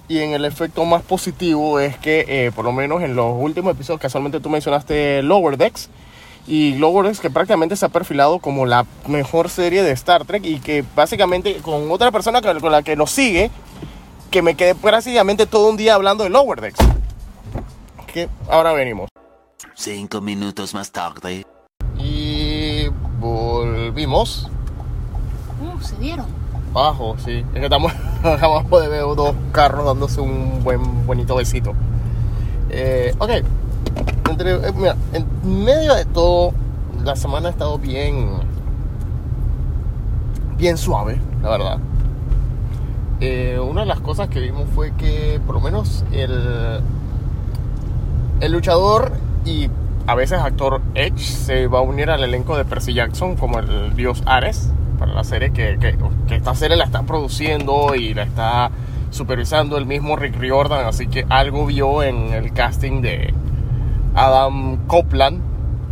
Y 0.08 0.20
en 0.20 0.34
el 0.34 0.46
efecto 0.46 0.84
más 0.86 1.04
positivo 1.04 1.80
es 1.80 1.98
que, 1.98 2.26
eh, 2.28 2.52
por 2.52 2.66
lo 2.66 2.72
menos 2.72 3.02
en 3.02 3.16
los 3.16 3.34
últimos 3.38 3.74
episodios, 3.74 4.02
casualmente 4.02 4.40
tú 4.40 4.50
mencionaste 4.50 5.22
Lower 5.24 5.58
Decks, 5.58 5.90
y 6.48 6.74
Lower 6.76 7.06
Decks 7.06 7.20
que 7.20 7.30
prácticamente 7.30 7.76
se 7.76 7.86
ha 7.86 7.90
perfilado 7.90 8.40
como 8.40 8.66
la 8.66 8.86
mejor 9.08 9.50
serie 9.50 9.84
de 9.84 9.92
Star 9.92 10.26
Trek 10.26 10.44
y 10.44 10.60
que 10.60 10.84
básicamente 10.96 11.58
con 11.58 11.92
otra 11.92 12.12
persona 12.12 12.42
con 12.42 12.60
con 12.60 12.72
la 12.72 12.82
que 12.82 12.96
nos 12.96 13.12
sigue, 13.12 13.52
que 14.32 14.42
me 14.42 14.56
quedé 14.56 14.74
prácticamente 14.74 15.46
todo 15.46 15.70
un 15.70 15.78
día 15.78 15.94
hablando 15.94 16.24
de 16.24 16.32
Lower 16.32 16.60
Decks. 16.62 16.80
Que 18.12 18.28
ahora 18.50 18.74
venimos. 18.74 19.11
Cinco 19.76 20.22
minutos 20.22 20.74
más 20.74 20.92
tarde. 20.92 21.46
Y 21.98 22.88
volvimos. 23.20 24.50
Uh, 25.62 25.80
se 25.82 25.96
dieron. 25.98 26.26
Bajo, 26.74 27.16
sí. 27.18 27.46
Es 27.54 27.60
que 27.60 27.64
estamos 27.66 27.92
abajo 28.24 28.80
de 28.80 28.88
ver 28.88 29.02
dos 29.02 29.36
carros 29.52 29.86
dándose 29.86 30.22
un 30.22 30.64
buen 30.64 31.06
bonito 31.06 31.36
besito. 31.36 31.74
Eh, 32.70 33.14
ok. 33.20 33.30
Entre, 34.30 34.52
eh, 34.52 34.74
mira, 34.76 34.96
en 35.14 35.64
medio 35.64 35.94
de 35.96 36.06
todo, 36.06 36.54
la 37.04 37.16
semana 37.16 37.50
ha 37.50 37.52
estado 37.52 37.78
bien. 37.78 38.30
Bien 40.58 40.78
suave, 40.78 41.20
la 41.42 41.50
verdad. 41.50 41.80
Eh, 43.20 43.60
una 43.60 43.82
de 43.82 43.88
las 43.88 44.00
cosas 44.00 44.30
que 44.30 44.40
vimos 44.40 44.68
fue 44.74 44.94
que, 44.94 45.40
por 45.46 45.56
lo 45.56 45.62
menos, 45.62 46.04
el. 46.12 46.82
El 48.40 48.52
luchador 48.54 49.12
y 49.46 49.70
a 50.08 50.16
veces 50.16 50.40
actor 50.40 50.82
Edge 50.96 51.20
se 51.20 51.68
va 51.68 51.80
a 51.80 51.82
unir 51.82 52.10
al 52.10 52.24
elenco 52.24 52.58
de 52.58 52.66
Percy 52.66 52.94
Jackson 52.94 53.36
como 53.36 53.60
el 53.60 53.96
dios 53.96 54.24
Ares 54.26 54.70
para 55.00 55.14
la 55.14 55.24
serie 55.24 55.52
que, 55.52 55.78
que, 55.80 55.98
que 56.28 56.36
esta 56.36 56.54
serie 56.56 56.78
la 56.78 56.86
está 56.86 57.04
produciendo 57.04 57.96
y 57.96 58.14
la 58.14 58.24
está 58.24 58.72
supervisando 59.10 59.78
el 59.78 59.86
mismo 59.86 60.16
Rick 60.16 60.38
Riordan, 60.38 60.86
así 60.86 61.08
que 61.08 61.26
algo 61.30 61.66
vio 61.66 62.02
en 62.04 62.34
el 62.34 62.54
casting 62.54 63.02
de 63.02 63.34
Adam 64.16 64.78
Copeland. 64.88 65.42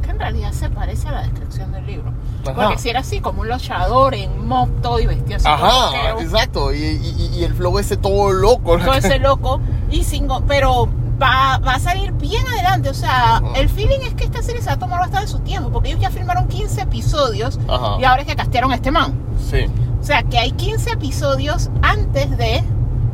Que 0.04 0.12
en 0.12 0.20
realidad 0.20 0.52
se 0.52 0.70
parece 0.70 1.08
a 1.10 1.12
la 1.12 1.22
descripción 1.24 1.72
del 1.72 1.86
libro. 1.86 2.12
Ajá. 2.44 2.54
Porque 2.54 2.78
si 2.78 2.90
era 2.90 3.02
así, 3.02 3.20
como 3.20 3.42
un 3.42 3.50
luchador 3.50 4.14
en 4.16 4.48
mopto 4.48 5.00
y 5.00 5.06
vestido 5.08 5.36
así. 5.38 5.46
Ajá, 5.48 6.22
exacto, 6.22 6.74
y, 6.74 6.78
y- 6.78 7.32
y 7.40 7.44
el 7.44 7.54
flow 7.54 7.78
ese 7.80 7.98
todo 7.98 8.32
loco. 8.32 8.78
todo 8.78 8.94
ese 8.94 9.20
loco 9.20 9.60
y 9.92 10.04
sin 10.04 10.28
pero 10.48 10.88
va, 11.22 11.58
va 11.60 11.74
a 11.76 11.80
salir 11.80 12.12
bien 12.14 12.46
adelante. 12.48 12.90
O 12.90 12.94
sea 12.94 13.42
el 13.56 13.70
feeling 13.70 14.00
es 14.06 14.14
que 14.14 14.24
esta 14.26 14.42
serie 14.42 14.62
se 14.62 14.68
va 14.68 14.74
a 14.74 14.80
tomar 14.80 15.00
bastante 15.00 15.28
su 15.28 15.40
tiempo 15.40 15.70
porque 15.72 15.90
ellos 15.90 16.02
ya 16.02 16.10
filmaron 16.10 16.48
15 16.48 16.82
episodios 16.82 17.60
Ajá. 17.68 17.98
y 18.00 18.04
ahora 18.06 18.22
es 18.22 18.28
que 18.28 18.36
castearon 18.36 18.72
a 18.72 18.76
este 18.76 18.92
man. 18.92 19.14
Sí, 19.50 19.66
o 20.00 20.04
sea 20.04 20.24
que 20.24 20.38
hay 20.38 20.52
15 20.52 20.92
episodios 20.92 21.70
antes 21.82 22.38
de 22.38 22.64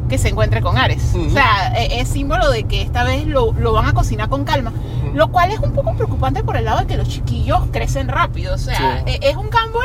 que 0.10 0.18
se 0.20 0.30
encuentre 0.30 0.62
con 0.62 0.78
Ares. 0.78 1.14
O 1.16 1.30
sea 1.32 1.74
e- 1.78 2.00
es 2.02 2.08
símbolo 2.10 2.50
de 2.52 2.66
que 2.66 2.82
esta 2.84 3.04
vez 3.04 3.26
lo, 3.26 3.54
lo 3.54 3.74
van 3.74 3.86
a 3.88 3.94
cocinar 3.94 4.30
con 4.30 4.44
calma 4.44 4.72
lo 5.14 5.30
cual 5.32 5.50
es 5.52 5.60
un 5.60 5.72
poco 5.72 5.94
preocupante 5.94 6.44
por 6.44 6.58
el 6.58 6.66
lado 6.66 6.80
de 6.82 6.88
que 6.88 6.98
los 6.98 7.08
chiquillos 7.08 7.62
crecen 7.72 8.08
rápido. 8.10 8.54
O 8.56 8.58
sea 8.58 8.76
Sí. 9.06 9.12
e- 9.14 9.30
es 9.30 9.36
un 9.38 9.50
gamble 9.50 9.80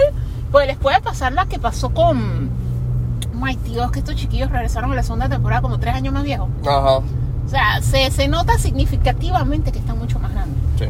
pues 0.51 0.67
les 0.67 0.77
puede 0.77 1.01
pasar 1.01 1.33
la 1.33 1.47
que 1.47 1.59
pasó 1.61 1.91
con 1.91 2.51
Ay, 3.43 3.57
Dios, 3.65 3.91
que 3.91 4.01
estos 4.01 4.17
chiquillos 4.17 4.51
regresaron 4.51 4.93
a 4.93 4.95
la 4.95 5.03
segunda 5.03 5.27
temporada 5.29 5.63
como 5.63 5.79
tres 5.79 5.95
años 5.95 6.13
más 6.13 6.25
viejos. 6.25 6.49
ajá, 6.67 7.01
O 7.51 7.53
sea, 7.53 7.83
se, 7.83 8.09
se 8.13 8.29
nota 8.29 8.57
significativamente 8.59 9.73
que 9.73 9.81
están 9.81 9.99
mucho 9.99 10.21
más 10.21 10.31
grandes. 10.33 10.57
sí. 10.79 10.87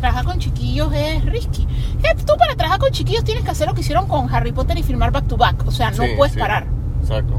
Trabajar 0.00 0.24
con 0.24 0.38
chiquillos 0.38 0.90
es 0.94 1.22
risky. 1.26 1.66
Que 2.02 2.14
Tú 2.24 2.32
para 2.38 2.54
trabajar 2.56 2.80
con 2.80 2.90
chiquillos 2.90 3.22
tienes 3.22 3.44
que 3.44 3.50
hacer 3.50 3.68
lo 3.68 3.74
que 3.74 3.82
hicieron 3.82 4.06
con 4.08 4.34
Harry 4.34 4.50
Potter 4.50 4.78
y 4.78 4.82
filmar 4.82 5.10
back 5.10 5.26
to 5.28 5.36
back. 5.36 5.62
O 5.66 5.70
sea, 5.70 5.90
no 5.90 6.02
Sí, 6.04 6.12
puedes 6.16 6.32
sí, 6.32 6.38
parar. 6.40 6.66
Exacto. 7.02 7.38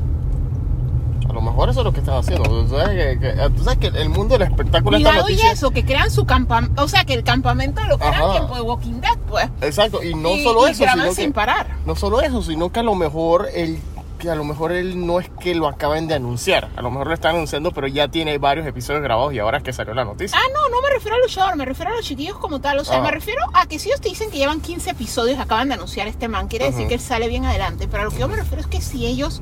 A 1.28 1.34
lo 1.34 1.42
mejor 1.42 1.70
eso 1.72 1.80
es 1.80 1.86
lo 1.86 1.92
que 1.92 2.02
están 2.02 2.18
haciendo. 2.20 2.44
Tú 2.44 2.68
sabes 2.70 2.90
que, 2.90 3.20
que- 3.20 3.50
tú 3.56 3.64
sabes 3.64 3.80
que 3.80 3.88
el 3.88 4.10
mundo 4.10 4.38
del 4.38 4.44
espectáculo 4.48 4.96
esta 4.98 5.10
Cuidado 5.10 5.30
y 5.30 5.34
noticia- 5.34 5.52
eso, 5.54 5.72
que 5.72 5.84
crean 5.86 6.12
su 6.12 6.26
campamento. 6.26 6.84
O 6.84 6.88
sea, 6.88 7.04
que 7.04 7.16
el 7.16 7.24
campamento 7.24 7.82
lo 7.86 7.98
crean 7.98 8.14
Ajá. 8.14 8.32
tiempo 8.34 8.54
de 8.54 8.62
Walking 8.62 9.02
Dead, 9.02 9.18
pues. 9.28 9.50
Exacto, 9.62 10.04
y 10.04 10.14
no 10.14 10.30
y, 10.36 10.44
solo 10.44 10.68
y 10.68 10.72
eso, 10.72 10.84
sino 10.94 11.14
sin 11.14 11.26
que, 11.28 11.32
parar. 11.32 11.66
no 11.88 11.96
solo 11.96 12.22
eso, 12.22 12.44
sino 12.44 12.72
que 12.72 12.82
a 12.82 12.84
lo 12.84 12.94
mejor 12.94 13.48
él 13.56 13.80
que 14.22 14.30
a 14.30 14.36
lo 14.36 14.44
mejor 14.44 14.72
él 14.72 15.06
no 15.06 15.20
es 15.20 15.30
que 15.40 15.56
lo 15.56 15.68
acaben 15.68 16.08
de 16.08 16.14
anunciar, 16.14 16.70
a 16.76 16.82
lo 16.82 16.92
mejor 16.92 17.08
lo 17.08 17.14
están 17.14 17.36
anunciando, 17.36 17.72
pero 17.72 17.88
ya 17.88 18.08
tiene 18.08 18.38
varios 18.38 18.68
episodios 18.68 19.02
grabados 19.02 19.34
y 19.34 19.40
ahora 19.40 19.58
es 19.58 19.64
que 19.64 19.74
salió 19.74 19.94
la 19.94 20.06
noticia. 20.06 20.38
Ah, 20.38 20.48
no, 20.54 20.70
no 20.70 20.82
me 20.82 20.94
refiero 20.94 21.16
al 21.16 21.22
luchador, 21.24 21.56
me 21.56 21.66
refiero 21.66 21.92
a 21.92 21.96
los 21.96 22.06
chiquillos 22.06 22.38
como 22.38 22.62
tal. 22.62 22.78
O 22.80 22.86
sea, 22.86 23.00
Ah. 23.00 23.02
me 23.02 23.12
refiero 23.12 23.42
a 23.54 23.66
que 23.66 23.80
si 23.80 23.90
ellos 23.90 24.00
te 24.00 24.10
dicen 24.10 24.30
que 24.30 24.38
llevan 24.38 24.62
15 24.62 24.92
episodios, 24.92 25.40
acaban 25.40 25.68
de 25.70 25.74
anunciar 25.74 26.08
este 26.08 26.28
man, 26.28 26.48
quiere 26.48 26.66
decir 26.66 26.88
que 26.88 26.94
él 26.94 27.00
sale 27.00 27.28
bien 27.28 27.46
adelante. 27.46 27.88
Pero 27.90 28.04
a 28.04 28.06
lo 28.06 28.12
que 28.12 28.20
yo 28.20 28.28
me 28.28 28.36
refiero 28.36 28.62
es 28.62 28.68
que 28.68 28.80
si 28.82 29.06
ellos 29.08 29.42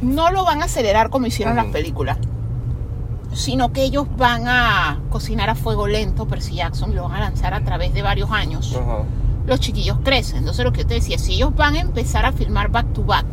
no 0.00 0.30
lo 0.30 0.44
van 0.44 0.62
a 0.62 0.66
acelerar 0.66 1.10
como 1.10 1.26
hicieron 1.26 1.56
las 1.56 1.66
películas, 1.66 2.18
sino 3.34 3.72
que 3.72 3.82
ellos 3.82 4.06
van 4.16 4.46
a 4.48 5.00
cocinar 5.10 5.50
a 5.50 5.54
fuego 5.54 5.86
lento 5.86 6.26
Percy 6.26 6.54
Jackson 6.56 6.92
y 6.92 6.94
lo 6.94 7.02
van 7.08 7.16
a 7.16 7.20
lanzar 7.20 7.52
a 7.52 7.62
través 7.64 7.92
de 7.92 8.02
varios 8.02 8.30
años 8.30 8.78
los 9.46 9.60
chiquillos 9.60 9.98
crecen. 10.02 10.38
Entonces 10.38 10.64
lo 10.64 10.72
que 10.72 10.80
yo 10.82 10.86
te 10.88 10.94
decía, 10.94 11.18
si 11.18 11.34
ellos 11.34 11.54
van 11.54 11.74
a 11.76 11.80
empezar 11.80 12.24
a 12.26 12.32
filmar 12.32 12.68
back 12.68 12.92
to 12.94 13.02
back, 13.04 13.26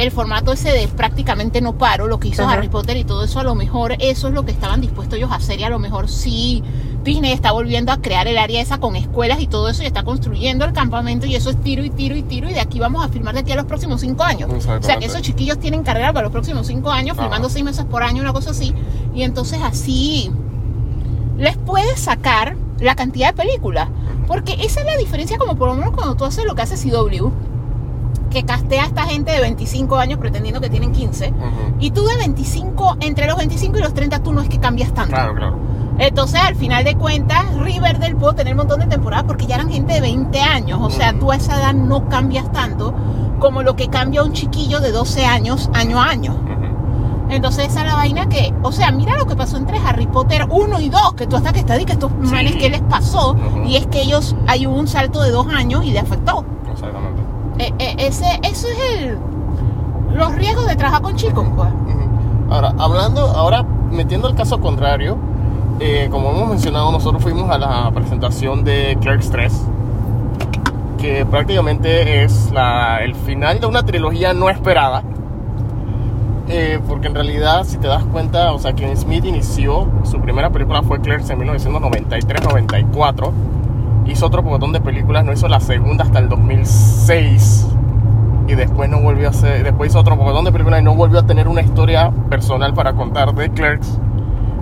el 0.00 0.10
formato 0.10 0.52
ese 0.52 0.70
de 0.70 0.88
prácticamente 0.88 1.60
no 1.60 1.76
paro, 1.76 2.06
lo 2.06 2.18
que 2.18 2.28
hizo 2.28 2.42
Ajá. 2.42 2.52
Harry 2.52 2.68
Potter 2.68 2.96
y 2.96 3.04
todo 3.04 3.24
eso, 3.24 3.38
a 3.38 3.44
lo 3.44 3.54
mejor 3.54 3.96
eso 3.98 4.28
es 4.28 4.34
lo 4.34 4.44
que 4.44 4.52
estaban 4.52 4.80
dispuestos 4.80 5.18
ellos 5.18 5.30
a 5.30 5.36
hacer 5.36 5.60
y 5.60 5.64
a 5.64 5.70
lo 5.70 5.78
mejor 5.78 6.08
sí 6.08 6.62
Disney 7.04 7.32
está 7.32 7.52
volviendo 7.52 7.92
a 7.92 8.00
crear 8.00 8.26
el 8.28 8.36
área 8.36 8.60
esa 8.60 8.78
con 8.78 8.94
escuelas 8.96 9.40
y 9.40 9.46
todo 9.46 9.68
eso 9.68 9.82
y 9.82 9.86
está 9.86 10.02
construyendo 10.02 10.64
el 10.64 10.72
campamento 10.72 11.26
y 11.26 11.34
eso 11.34 11.50
es 11.50 11.60
tiro 11.60 11.84
y 11.84 11.90
tiro 11.90 12.14
y 12.14 12.22
tiro 12.22 12.48
y 12.48 12.52
de 12.52 12.60
aquí 12.60 12.78
vamos 12.78 13.04
a 13.04 13.08
filmar 13.08 13.34
de 13.34 13.40
aquí 13.40 13.52
a 13.52 13.56
los 13.56 13.64
próximos 13.64 14.00
cinco 14.00 14.22
años. 14.22 14.50
O 14.52 14.82
sea 14.82 14.98
que 14.98 15.06
esos 15.06 15.22
chiquillos 15.22 15.58
tienen 15.58 15.82
carrera 15.82 16.12
para 16.12 16.24
los 16.24 16.32
próximos 16.32 16.66
cinco 16.66 16.90
años, 16.90 17.16
Ajá. 17.16 17.22
filmando 17.22 17.48
seis 17.48 17.64
meses 17.64 17.84
por 17.84 18.02
año, 18.02 18.22
una 18.22 18.32
cosa 18.32 18.50
así. 18.50 18.74
Y 19.14 19.22
entonces 19.22 19.60
así 19.62 20.30
les 21.38 21.56
puedes 21.56 21.98
sacar 21.98 22.56
la 22.80 22.94
cantidad 22.94 23.28
de 23.28 23.34
películas. 23.34 23.88
Porque 24.26 24.56
esa 24.60 24.80
es 24.80 24.86
la 24.86 24.96
diferencia, 24.96 25.38
como 25.38 25.56
por 25.56 25.68
lo 25.68 25.74
menos 25.74 25.92
cuando 25.92 26.14
tú 26.14 26.24
haces 26.24 26.44
lo 26.44 26.54
que 26.54 26.62
hace 26.62 26.76
CW, 26.76 27.30
que 28.30 28.44
castea 28.44 28.84
a 28.84 28.86
esta 28.86 29.02
gente 29.04 29.32
de 29.32 29.40
25 29.40 29.96
años 29.96 30.18
pretendiendo 30.18 30.60
que 30.60 30.70
tienen 30.70 30.92
15. 30.92 31.28
Ujú. 31.28 31.76
Y 31.80 31.90
tú 31.90 32.04
de 32.06 32.16
25, 32.16 32.96
entre 33.00 33.26
los 33.26 33.36
25 33.36 33.78
y 33.78 33.82
los 33.82 33.92
30, 33.92 34.20
tú 34.22 34.32
no 34.32 34.40
es 34.40 34.48
que 34.48 34.58
cambias 34.58 34.94
tanto. 34.94 35.14
Claro, 35.14 35.34
claro. 35.34 35.56
Entonces, 35.98 36.40
al 36.40 36.54
final 36.56 36.82
de 36.84 36.94
cuentas, 36.94 37.44
Riverdale 37.58 38.14
pudo 38.14 38.32
tener 38.32 38.54
un 38.54 38.58
montón 38.58 38.80
de 38.80 38.86
temporadas 38.86 39.24
porque 39.26 39.46
ya 39.46 39.56
eran 39.56 39.68
gente 39.70 39.92
de 39.92 40.00
20 40.00 40.40
años. 40.40 40.78
O 40.82 40.88
sea, 40.88 41.12
tú 41.18 41.30
a 41.30 41.36
esa 41.36 41.58
edad 41.58 41.74
no 41.74 42.08
cambias 42.08 42.50
tanto 42.52 42.94
como 43.38 43.62
lo 43.62 43.76
que 43.76 43.88
cambia 43.88 44.22
un 44.22 44.32
chiquillo 44.32 44.80
de 44.80 44.92
12 44.92 45.26
años, 45.26 45.68
año 45.74 46.00
a 46.00 46.06
año. 46.08 46.36
Entonces 47.28 47.68
esa 47.68 47.80
es 47.82 47.86
la 47.86 47.94
vaina 47.94 48.28
que, 48.28 48.52
o 48.62 48.72
sea, 48.72 48.90
mira 48.90 49.16
lo 49.16 49.26
que 49.26 49.36
pasó 49.36 49.56
entre 49.56 49.78
Harry 49.78 50.06
Potter 50.08 50.46
1 50.50 50.80
y 50.80 50.88
2, 50.88 51.14
que 51.14 51.26
tú 51.28 51.36
hasta 51.36 51.52
que 51.52 51.60
estás 51.60 51.80
y 51.80 51.84
que 51.84 51.92
estos 51.92 52.10
Sí. 52.24 52.32
manes 52.34 52.56
que 52.56 52.68
les 52.70 52.80
pasó, 52.82 53.36
y 53.64 53.76
es 53.76 53.86
que 53.86 54.02
ellos, 54.02 54.34
hay 54.48 54.66
un 54.66 54.88
salto 54.88 55.22
de 55.22 55.30
dos 55.30 55.46
años 55.46 55.84
y 55.84 55.92
le 55.92 56.00
afectó. 56.00 56.44
Exactamente. 56.72 57.19
Eh, 57.60 57.72
eh, 57.78 57.94
ese, 57.98 58.24
eso 58.42 58.66
es 58.68 59.02
el, 59.02 59.18
los 60.14 60.34
riesgos 60.34 60.66
de 60.66 60.76
trabajar 60.76 61.02
con 61.02 61.14
chicos, 61.16 61.46
pues. 61.54 61.68
Ahora, 62.48 62.72
hablando, 62.78 63.20
ahora 63.20 63.64
metiendo 63.90 64.28
el 64.28 64.34
caso 64.34 64.60
contrario, 64.60 65.18
eh, 65.78 66.08
como 66.10 66.30
hemos 66.30 66.48
mencionado, 66.48 66.90
nosotros 66.90 67.22
fuimos 67.22 67.50
a 67.50 67.58
la 67.58 67.90
presentación 67.92 68.64
de 68.64 68.96
Clerks 69.00 69.30
3, 69.30 69.52
que 70.98 71.24
prácticamente 71.26 72.24
es 72.24 72.50
la- 72.50 72.98
el 73.04 73.14
final 73.14 73.60
de 73.60 73.66
una 73.66 73.82
trilogía 73.84 74.32
no 74.32 74.48
esperada. 74.48 75.02
Eh, 76.48 76.80
porque 76.88 77.06
en 77.08 77.14
realidad, 77.14 77.62
si 77.64 77.76
te 77.76 77.86
das 77.86 78.02
cuenta, 78.04 78.52
o 78.52 78.58
sea, 78.58 78.72
Kevin 78.72 78.96
Smith 78.96 79.24
inició, 79.24 79.86
su 80.02 80.18
primera 80.20 80.50
película 80.50 80.82
fue 80.82 81.00
Clerks 81.00 81.30
en 81.30 81.38
1993-94. 81.38 83.32
Hizo 84.10 84.26
otro 84.26 84.42
montón 84.42 84.72
de 84.72 84.80
películas, 84.80 85.24
no 85.24 85.32
hizo 85.32 85.48
la 85.48 85.60
segunda 85.60 86.04
hasta 86.04 86.18
el 86.18 86.28
2006 86.28 87.66
y 88.48 88.54
después 88.54 88.90
no 88.90 89.00
volvió 89.00 89.28
a 89.28 89.30
hacer, 89.30 89.62
después 89.62 89.90
hizo 89.90 90.00
otro 90.00 90.16
montón 90.16 90.44
de 90.44 90.50
películas 90.50 90.80
y 90.80 90.84
no 90.84 90.94
volvió 90.94 91.20
a 91.20 91.22
tener 91.26 91.46
una 91.46 91.62
historia 91.62 92.10
personal 92.28 92.74
para 92.74 92.92
contar 92.94 93.32
de 93.34 93.50
Clerks 93.50 93.98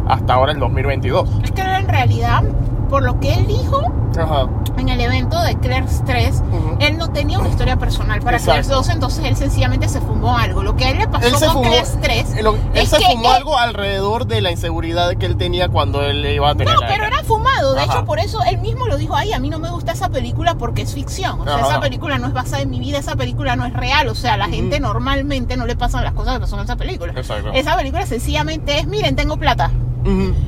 hasta 0.07 0.35
ahora 0.35 0.53
el 0.53 0.59
2022. 0.59 1.41
Es 1.43 1.53
que 1.53 1.63
en 1.63 1.89
realidad, 1.89 2.43
por 2.89 3.03
lo 3.03 3.21
que 3.21 3.35
él 3.35 3.47
dijo 3.47 3.81
Ajá. 4.19 4.49
en 4.77 4.89
el 4.89 5.01
evento 5.01 5.41
de 5.43 5.57
Clerks 5.57 6.03
3, 6.07 6.43
Ujú. 6.53 6.77
él 6.81 6.97
no 6.99 7.09
tenía 7.11 7.39
una 7.39 7.49
historia 7.49 7.77
personal 7.77 8.21
para 8.21 8.37
Exacto. 8.39 8.53
Clerks 8.63 8.69
2, 8.69 8.89
entonces 8.91 9.25
él 9.25 9.37
sencillamente 9.37 9.89
se 9.89 10.01
fumó 10.01 10.37
algo. 10.39 10.63
Lo 10.63 10.77
que 10.77 10.87
a 10.87 10.91
él 10.91 10.99
le 10.99 11.09
pasó 11.09 11.27
Él 11.27 11.33
con 11.35 11.43
fumó, 11.53 11.63
Clerks 11.71 11.99
3 12.01 12.43
lo- 12.43 12.57
él 12.75 12.87
se 12.87 12.99
que 12.99 13.05
fumó 13.05 13.31
él- 13.31 13.37
algo 13.37 13.59
alrededor 13.59 14.27
de 14.27 14.41
la 14.41 14.51
inseguridad 14.51 15.11
que 15.17 15.27
él 15.27 15.37
tenía 15.37 15.69
cuando 15.69 16.03
él 16.03 16.25
iba 16.27 16.51
a 16.51 16.55
tener 16.55 16.75
No, 16.75 16.81
pero 16.87 17.05
era 17.05 17.23
fumado. 17.25 17.75
De 17.75 17.81
Ajá. 17.83 17.95
hecho, 17.99 18.05
por 18.05 18.19
eso 18.19 18.39
él 18.45 18.59
mismo 18.59 18.87
lo 18.87 18.97
dijo, 18.97 19.15
ay, 19.15 19.33
a 19.33 19.39
mí 19.39 19.51
no 19.51 19.59
me 19.59 19.71
gusta 19.71 19.93
esa 19.93 20.09
película 20.09 20.55
porque 20.57 20.83
es 20.83 20.95
ficción. 20.95 21.41
O 21.41 21.45
sea, 21.45 21.57
Ajá. 21.57 21.67
esa 21.69 21.81
película 21.81 22.19
no 22.19 22.27
es 22.27 22.33
basada 22.33 22.63
en 22.63 22.71
mi 22.71 22.81
vida, 22.81 22.99
esa 22.99 23.15
película 23.17 23.55
no 23.57 23.67
es 23.67 23.73
real. 23.75 24.09
O 24.09 24.15
sea, 24.15 24.35
a 24.35 24.37
la 24.37 24.49
gente 24.49 24.81
normalmente 24.81 25.57
no 25.57 25.67
le 25.67 25.77
pasan 25.77 26.05
las 26.05 26.15
cosas 26.15 26.35
que 26.35 26.41
pasan 26.41 26.59
en 26.61 26.65
esa 26.65 26.77
película. 26.77 27.13
Exacto. 27.15 27.51
Esa 27.53 27.77
película 27.77 28.07
sencillamente 28.07 28.79
es, 28.79 28.87
miren, 28.87 29.15
tengo 29.17 29.37
plata. 29.37 29.71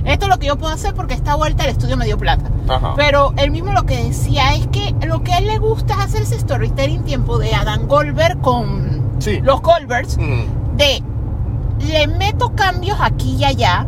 Esto 0.05 0.25
es 0.27 0.29
lo 0.31 0.39
que 0.39 0.47
yo 0.47 0.57
puedo 0.57 0.73
hacer 0.73 0.95
porque 0.95 1.15
esta 1.15 1.35
vuelta 1.35 1.65
el 1.65 1.71
estudio 1.71 1.97
me 1.97 2.05
dio 2.07 2.17
plata. 2.17 2.51
Ajá. 2.69 2.95
Pero 2.97 3.33
él 3.37 3.51
mismo 3.51 3.73
lo 3.73 3.85
que 3.85 4.03
decía 4.05 4.55
es 4.55 4.67
que 4.69 4.95
lo 5.07 5.23
que 5.23 5.33
a 5.35 5.39
él 5.39 5.47
le 5.49 5.59
gusta 5.59 5.95
es 5.95 6.01
hacer 6.01 6.23
ese 6.23 6.39
storytelling 6.39 7.03
tiempo 7.05 7.39
de 7.39 7.55
Adam 7.55 7.87
Goldberg 7.87 8.41
con 8.41 9.01
Sí. 9.19 9.41
los 9.43 9.61
Goldbergs, 9.61 10.17
de 10.17 11.03
le 11.87 12.07
meto 12.07 12.55
cambios 12.55 12.99
aquí 13.01 13.37
y 13.37 13.45
allá, 13.45 13.87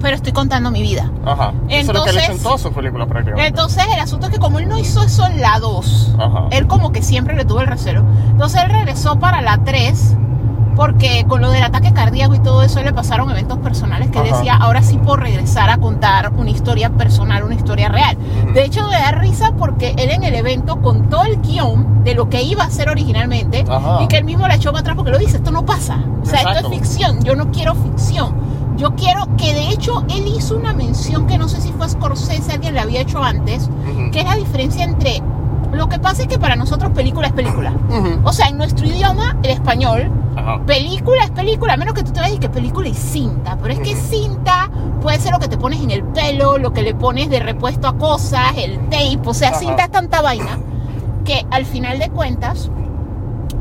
pero 0.00 0.14
estoy 0.16 0.32
contando 0.32 0.70
mi 0.70 0.82
vida. 0.82 1.10
Ajá. 1.26 1.52
Eso 1.68 1.92
es 1.92 1.98
lo 1.98 2.04
que 2.04 2.10
él 2.10 2.16
hizo 2.16 2.24
en 2.26 2.30
Entonces- 2.32 2.42
todas 2.42 2.60
sus 2.60 2.70
películas 2.72 3.08
prácticamente. 3.08 3.48
Entonces 3.48 3.84
el 3.92 4.00
asunto 4.00 4.26
es 4.26 4.32
que 4.32 4.38
como 4.38 4.58
él 4.58 4.68
no 4.68 4.78
hizo 4.78 5.02
eso 5.02 5.26
en 5.26 5.40
la 5.40 5.58
2, 5.60 6.14
Ajá. 6.18 6.46
él 6.50 6.66
como 6.66 6.92
que 6.92 7.02
siempre 7.02 7.34
le 7.36 7.44
tuvo 7.44 7.60
el 7.60 7.66
recelo. 7.66 8.04
Entonces 8.30 8.62
él 8.62 8.70
regresó 8.70 9.18
para 9.18 9.40
la 9.42 9.58
3 9.64 10.16
porque 10.78 11.24
con 11.26 11.40
lo 11.40 11.50
del 11.50 11.64
ataque 11.64 11.92
cardíaco 11.92 12.36
y 12.36 12.38
todo 12.38 12.62
eso 12.62 12.80
le 12.84 12.92
pasaron 12.92 13.28
eventos 13.32 13.58
personales 13.58 14.10
que 14.10 14.20
Ajá. 14.20 14.36
decía, 14.36 14.54
ahora 14.54 14.80
sí 14.80 14.96
puedo 14.96 15.16
regresar 15.16 15.70
a 15.70 15.78
contar 15.78 16.32
una 16.36 16.50
historia 16.50 16.88
personal, 16.90 17.42
una 17.42 17.56
historia 17.56 17.88
real. 17.88 18.16
De 18.54 18.64
hecho, 18.64 18.86
me 18.86 18.92
da 18.92 19.10
risa 19.10 19.54
porque 19.58 19.96
él 19.98 20.10
en 20.10 20.22
el 20.22 20.36
evento 20.36 20.80
contó 20.80 21.24
el 21.24 21.42
guion 21.42 22.04
de 22.04 22.14
lo 22.14 22.28
que 22.28 22.42
iba 22.44 22.62
a 22.62 22.68
hacer 22.68 22.88
originalmente 22.88 23.64
Ajá. 23.68 24.04
y 24.04 24.06
que 24.06 24.18
él 24.18 24.24
mismo 24.24 24.46
la 24.46 24.54
echó 24.54 24.70
para 24.70 24.82
atrás 24.82 24.94
porque 24.94 25.10
lo 25.10 25.18
dice, 25.18 25.38
esto 25.38 25.50
no 25.50 25.66
pasa. 25.66 25.98
O 26.22 26.24
sea, 26.24 26.42
Exacto. 26.42 26.60
esto 26.60 26.72
es 26.72 26.78
ficción, 26.78 27.24
yo 27.24 27.34
no 27.34 27.50
quiero 27.50 27.74
ficción. 27.74 28.36
Yo 28.76 28.94
quiero 28.94 29.26
que 29.36 29.54
de 29.54 29.70
hecho 29.70 30.04
él 30.08 30.28
hizo 30.28 30.56
una 30.56 30.74
mención 30.74 31.26
que 31.26 31.38
no 31.38 31.48
sé 31.48 31.60
si 31.60 31.72
fue 31.72 31.88
Scorsese, 31.88 32.52
alguien 32.52 32.76
la 32.76 32.82
había 32.82 33.00
hecho 33.00 33.20
antes, 33.20 33.68
que 34.12 34.20
es 34.20 34.24
la 34.24 34.36
diferencia 34.36 34.84
entre... 34.84 35.20
Lo 35.72 35.88
que 35.88 35.98
pasa 35.98 36.22
es 36.22 36.28
que 36.28 36.38
para 36.38 36.56
nosotros 36.56 36.92
película 36.92 37.26
es 37.28 37.32
película. 37.32 37.72
Ujú. 37.90 38.20
O 38.24 38.32
sea, 38.32 38.48
en 38.48 38.56
nuestro 38.58 38.86
idioma, 38.86 39.36
el 39.42 39.50
español, 39.50 40.10
Ajá. 40.36 40.60
película 40.66 41.24
es 41.24 41.30
película, 41.30 41.74
a 41.74 41.76
menos 41.76 41.94
que 41.94 42.02
tú 42.02 42.12
te 42.12 42.20
vayas 42.20 42.36
y 42.36 42.40
que 42.40 42.48
película 42.48 42.88
y 42.88 42.94
cinta. 42.94 43.58
Pero 43.60 43.74
es 43.74 43.80
que 43.80 43.94
Ujú. 43.94 44.02
cinta 44.08 44.70
puede 45.02 45.18
ser 45.18 45.32
lo 45.32 45.38
que 45.38 45.48
te 45.48 45.58
pones 45.58 45.80
en 45.82 45.90
el 45.90 46.02
pelo, 46.04 46.58
lo 46.58 46.72
que 46.72 46.82
le 46.82 46.94
pones 46.94 47.28
de 47.30 47.40
repuesto 47.40 47.86
a 47.88 47.96
cosas, 47.98 48.52
el 48.56 48.78
tape. 48.88 49.20
O 49.26 49.34
sea, 49.34 49.50
Ajá. 49.50 49.58
cinta 49.58 49.84
es 49.84 49.90
tanta 49.90 50.22
vaina 50.22 50.58
que 51.24 51.44
al 51.50 51.66
final 51.66 51.98
de 51.98 52.08
cuentas, 52.08 52.70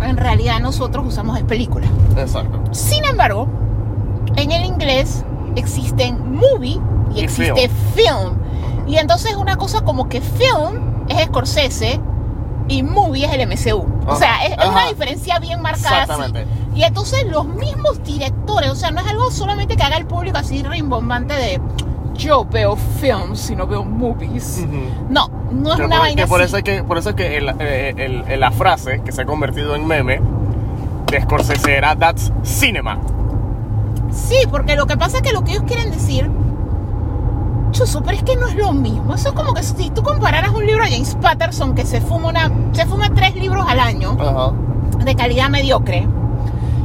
en 0.02 0.16
realidad 0.18 0.60
nosotros 0.62 1.06
usamos 1.08 1.38
es 1.38 1.44
película. 1.44 1.88
Exacto. 2.18 2.60
Sin 2.72 3.04
embargo, 3.04 3.48
en 4.38 4.52
el 4.52 4.64
inglés 4.66 5.24
existen 5.56 6.36
movie 6.36 6.80
y 7.16 7.20
Y 7.20 7.24
existe 7.24 7.70
film. 7.96 8.34
Y 8.88 8.98
entonces 8.98 9.36
una 9.36 9.58
cosa 9.58 9.82
como 9.82 10.08
que 10.10 10.22
film 10.22 11.06
es 11.10 11.26
Scorsese 11.26 12.00
y 12.70 12.84
movie 12.84 13.26
es 13.26 13.34
el 13.34 13.48
MCU. 13.48 13.86
O 14.08 14.16
sea, 14.16 14.46
es, 14.46 14.58
es 14.58 14.66
una 14.70 14.88
diferencia 14.88 15.40
bien 15.40 15.62
marcada. 15.62 16.04
así. 16.04 16.12
Exactamente. 16.12 16.48
Y 16.76 16.84
entonces 16.84 17.26
los 17.30 17.46
mismos 17.46 18.02
directores, 18.04 18.70
o 18.70 18.76
sea, 18.76 18.92
no 18.92 19.02
es 19.02 19.08
algo 19.08 19.30
solamente 19.32 19.76
que 19.76 19.84
haga 19.84 19.98
el 19.98 20.06
público 20.06 20.38
así 20.38 20.64
rimbombante 20.64 21.34
de 21.34 21.60
yo 22.16 22.46
veo 22.46 22.76
films, 23.00 23.40
sino 23.40 23.68
veo 23.68 23.84
movies. 23.84 24.66
No, 25.10 25.30
no 25.52 25.74
es 25.74 25.80
una 25.80 26.00
vaina 26.00 26.24
que 26.24 26.28
por 26.28 26.42
así. 26.42 26.48
eso 26.48 26.58
es 26.58 26.64
que, 26.64 26.84
por 26.84 26.98
eso 26.98 27.10
es 27.12 27.16
que 27.16 27.38
el- 27.38 27.50
eh, 27.60 27.94
el- 27.98 28.24
el- 28.28 28.40
la 28.40 28.52
frase 28.52 29.02
que 29.06 29.12
se 29.12 29.22
ha 29.22 29.26
convertido 29.26 29.76
en 29.76 29.86
meme 29.86 30.20
de 31.12 31.22
Scorsese 31.22 31.76
era 31.78 31.96
That's 31.96 32.32
cinema. 32.44 32.98
Sí, 34.12 34.38
porque 34.50 34.76
lo 34.76 34.88
que 34.88 34.98
pasa 34.98 35.18
es 35.18 35.24
que 35.24 35.32
lo 35.32 35.44
que 35.44 35.52
ellos 35.52 35.64
quieren 35.68 35.92
decir, 35.92 36.30
chuso, 37.78 38.02
pero 38.02 38.18
es 38.18 38.24
que 38.24 38.36
no 38.36 38.48
es 38.48 38.56
lo 38.56 38.74
mismo. 38.74 39.14
Eso 39.14 39.30
es 39.30 39.36
como 39.36 39.54
que 39.54 39.62
si 39.62 39.92
tú 39.92 40.02
compararas 40.02 40.52
un 40.52 40.66
libro 40.66 40.84
de 40.84 40.92
James 40.92 41.16
Patterson 41.22 41.76
que 41.76 41.86
se 41.86 42.02
fuma 42.02 42.30
una, 42.30 42.52
se 42.72 42.86
fuma 42.86 43.10
tres 43.14 43.36
libros 43.36 43.66
al 43.68 43.80
año 43.80 44.18
de 45.04 45.16
calidad 45.16 45.50
mediocre 45.50 46.08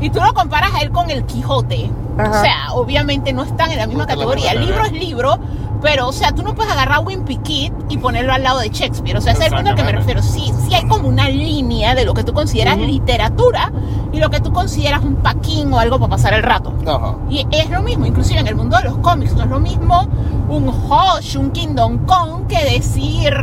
y 0.01 0.11
tú 0.11 0.21
lo 0.21 0.35
comparas 0.35 0.75
a 0.75 0.81
él 0.81 0.91
con 0.91 1.11
el 1.11 1.25
Quijote. 1.25 1.91
Ajá. 2.19 2.31
O 2.31 2.43
sea, 2.43 2.57
obviamente 2.75 3.33
no 3.33 3.43
están 3.43 3.71
en 3.71 3.79
la 3.79 3.87
misma 3.87 4.05
No 4.05 4.09
la 4.09 4.15
categoría. 4.15 4.53
Misma 4.53 4.67
libro 4.67 4.85
es 4.85 4.93
libro, 4.93 5.39
pero 5.81 6.09
o 6.09 6.13
sea, 6.13 6.33
tú 6.33 6.43
no 6.43 6.55
puedes 6.55 6.73
agarrar 6.73 6.99
a 6.99 7.01
Wimpy 7.01 7.39
Kid 7.39 7.73
y 7.89 7.99
ponerlo 7.99 8.33
al 8.33 8.43
lado 8.43 8.61
de 8.61 8.69
Shakespeare. 8.69 9.17
O 9.17 9.21
sea, 9.21 9.33
ese 9.33 9.47
es 9.47 9.49
el 9.53 9.55
punto 9.57 9.71
al 9.71 9.77
que 9.77 9.83
me 9.83 9.91
Exactamente. 9.91 10.23
refiero. 10.23 10.53
Sí, 10.53 10.69
sí 10.69 10.75
hay 10.75 10.87
como 10.87 11.09
una 11.09 11.29
línea 11.29 11.95
de 11.95 12.05
lo 12.05 12.15
que 12.15 12.23
tú 12.25 12.33
consideras 12.33 12.79
literatura 12.79 13.73
y 14.13 14.19
lo 14.19 14.31
que 14.31 14.41
tú 14.41 14.53
consideras 14.53 15.03
un 15.03 15.17
paquín 15.17 15.73
o 15.73 15.79
algo 15.79 15.99
para 15.99 16.11
pasar 16.11 16.35
el 16.35 16.43
rato. 16.43 16.73
Ajá. 16.87 17.17
Y 17.31 17.47
es 17.51 17.71
lo 17.71 17.83
mismo, 17.83 18.07
inclusive 18.07 18.41
en 18.41 18.47
el 18.47 18.55
mundo 18.55 18.77
de 18.77 18.85
los 18.85 18.99
cómics, 18.99 19.35
no 19.35 19.45
es 19.45 19.49
lo 19.51 19.59
mismo 19.61 20.07
un 20.49 20.69
Hush, 20.69 21.37
un 21.37 21.51
Kingdom 21.51 22.05
Come 22.07 22.47
que 22.47 22.63
decir 22.65 23.35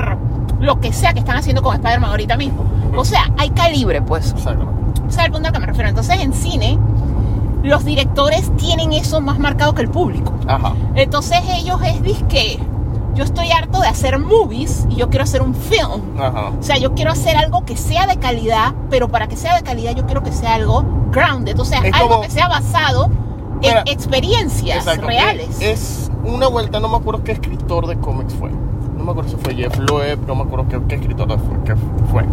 lo 0.59 0.79
que 0.79 0.93
sea 0.93 1.13
que 1.13 1.19
están 1.19 1.37
haciendo 1.37 1.61
con 1.61 1.75
Spider-Man 1.75 2.11
ahorita 2.11 2.37
mismo. 2.37 2.63
O 2.95 3.05
sea, 3.05 3.31
hay 3.37 3.49
calibre, 3.49 4.01
pues. 4.01 4.31
Exacto. 4.31 4.65
Ese 5.07 5.19
es 5.19 5.25
el 5.25 5.31
punto 5.31 5.47
al 5.47 5.53
que 5.53 5.59
me 5.59 5.65
refiero. 5.65 5.89
Entonces, 5.89 6.19
en 6.19 6.33
cine, 6.33 6.77
los 7.63 7.83
directores 7.85 8.55
tienen 8.57 8.93
eso 8.93 9.21
más 9.21 9.39
marcado 9.39 9.73
que 9.73 9.81
el 9.81 9.89
público. 9.89 10.33
Ajá. 10.47 10.73
Entonces, 10.95 11.39
ellos 11.57 11.79
es 11.83 12.01
disque. 12.01 12.59
Yo 13.15 13.23
estoy 13.25 13.51
harto 13.51 13.81
de 13.81 13.87
hacer 13.87 14.17
movies 14.17 14.85
y 14.89 14.95
yo 14.95 15.09
quiero 15.09 15.23
hacer 15.23 15.41
un 15.41 15.53
film. 15.53 16.17
Ajá. 16.19 16.51
O 16.57 16.63
sea, 16.63 16.77
yo 16.77 16.93
quiero 16.93 17.11
hacer 17.11 17.35
algo 17.35 17.65
que 17.65 17.75
sea 17.75 18.07
de 18.07 18.15
calidad, 18.17 18.73
pero 18.89 19.09
para 19.09 19.27
que 19.27 19.35
sea 19.35 19.55
de 19.55 19.63
calidad 19.63 19.93
yo 19.93 20.05
quiero 20.05 20.23
que 20.23 20.31
sea 20.31 20.53
algo 20.55 20.85
grounded, 21.11 21.59
o 21.59 21.65
sea, 21.65 21.79
Es 21.79 21.93
algo 21.93 22.07
como- 22.09 22.21
que 22.21 22.29
sea 22.29 22.47
basado 22.47 23.09
Mira, 23.59 23.81
en 23.81 23.87
experiencias 23.93 24.77
Exacto. 24.77 25.07
reales. 25.07 25.59
Es 25.59 26.09
una 26.23 26.47
vuelta, 26.47 26.79
no 26.79 26.87
me 26.87 26.95
acuerdo 26.97 27.23
qué 27.23 27.33
escritor 27.33 27.87
de 27.87 27.97
cómics 27.97 28.33
fue. 28.35 28.51
No 28.51 29.03
me 29.03 29.11
acuerdo 29.11 29.31
si 29.31 29.35
fue 29.37 29.53
Jeff 29.55 29.77
Loeb, 29.79 30.19
no 30.27 30.35
me 30.35 30.43
acuerdo 30.43 30.67
qué, 30.69 30.79
qué 30.87 30.95
escritor 30.95 31.27
fue, 31.39 31.57
qué 31.65 31.75
fue. 32.11 32.25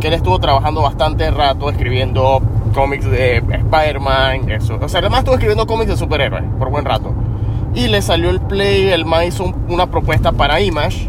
Que 0.00 0.08
él 0.08 0.14
estuvo 0.14 0.38
trabajando 0.38 0.82
bastante 0.82 1.28
rato 1.30 1.70
escribiendo 1.70 2.40
cómics 2.74 3.04
de 3.10 3.36
Spider-Man, 3.38 4.50
eso. 4.50 4.78
O 4.82 4.88
sea, 4.88 5.00
además 5.00 5.20
estuvo 5.20 5.34
escribiendo 5.36 5.66
cómics 5.66 5.90
de 5.90 5.96
superhéroes 5.96 6.44
por 6.58 6.70
buen 6.70 6.84
rato. 6.84 7.12
Y 7.74 7.88
le 7.88 8.02
salió 8.02 8.30
el 8.30 8.40
play, 8.40 8.88
el 8.90 9.04
man 9.04 9.24
hizo 9.26 9.44
un- 9.44 9.54
una 9.68 9.86
propuesta 9.90 10.32
para 10.32 10.60
Image. 10.60 11.08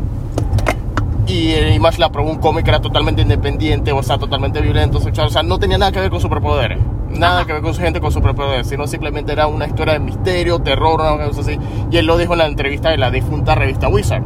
Y 1.28 1.54
eh, 1.54 1.74
Image 1.74 1.98
le 2.00 2.06
aprobó 2.06 2.30
un 2.30 2.38
cómic 2.38 2.66
que 2.66 2.70
era 2.70 2.80
totalmente 2.82 3.22
independiente, 3.24 3.92
o 3.92 4.04
sea, 4.04 4.18
totalmente 4.18 4.62
violento, 4.62 5.00
sexual. 5.00 5.28
O 5.28 5.30
sea, 5.32 5.42
no 5.44 5.58
tenía 5.60 5.78
nada 5.78 5.92
que 5.92 6.00
ver 6.00 6.10
con 6.12 6.22
superpoderes. 6.22 6.78
Nada 7.10 7.38
Ajá. 7.38 7.46
que 7.48 7.54
ver 7.54 7.62
con 7.62 7.74
su 7.74 7.82
gente 7.82 8.00
con 8.00 8.12
superpoderes, 8.12 8.68
sino 8.68 8.86
simplemente 8.88 9.32
era 9.32 9.48
una 9.48 9.66
historia 9.66 9.94
de 9.94 10.00
misterio, 10.00 10.60
terror, 10.60 11.02
una 11.02 11.26
cosa 11.26 11.42
así. 11.42 11.58
Y 11.90 11.98
él 11.98 12.06
lo 12.06 12.18
dijo 12.18 12.34
en 12.34 12.40
la 12.40 12.46
entrevista 12.48 12.90
de 12.90 12.98
la 12.98 13.10
difunta 13.10 13.56
revista 13.56 13.88
Wizard. 13.88 14.24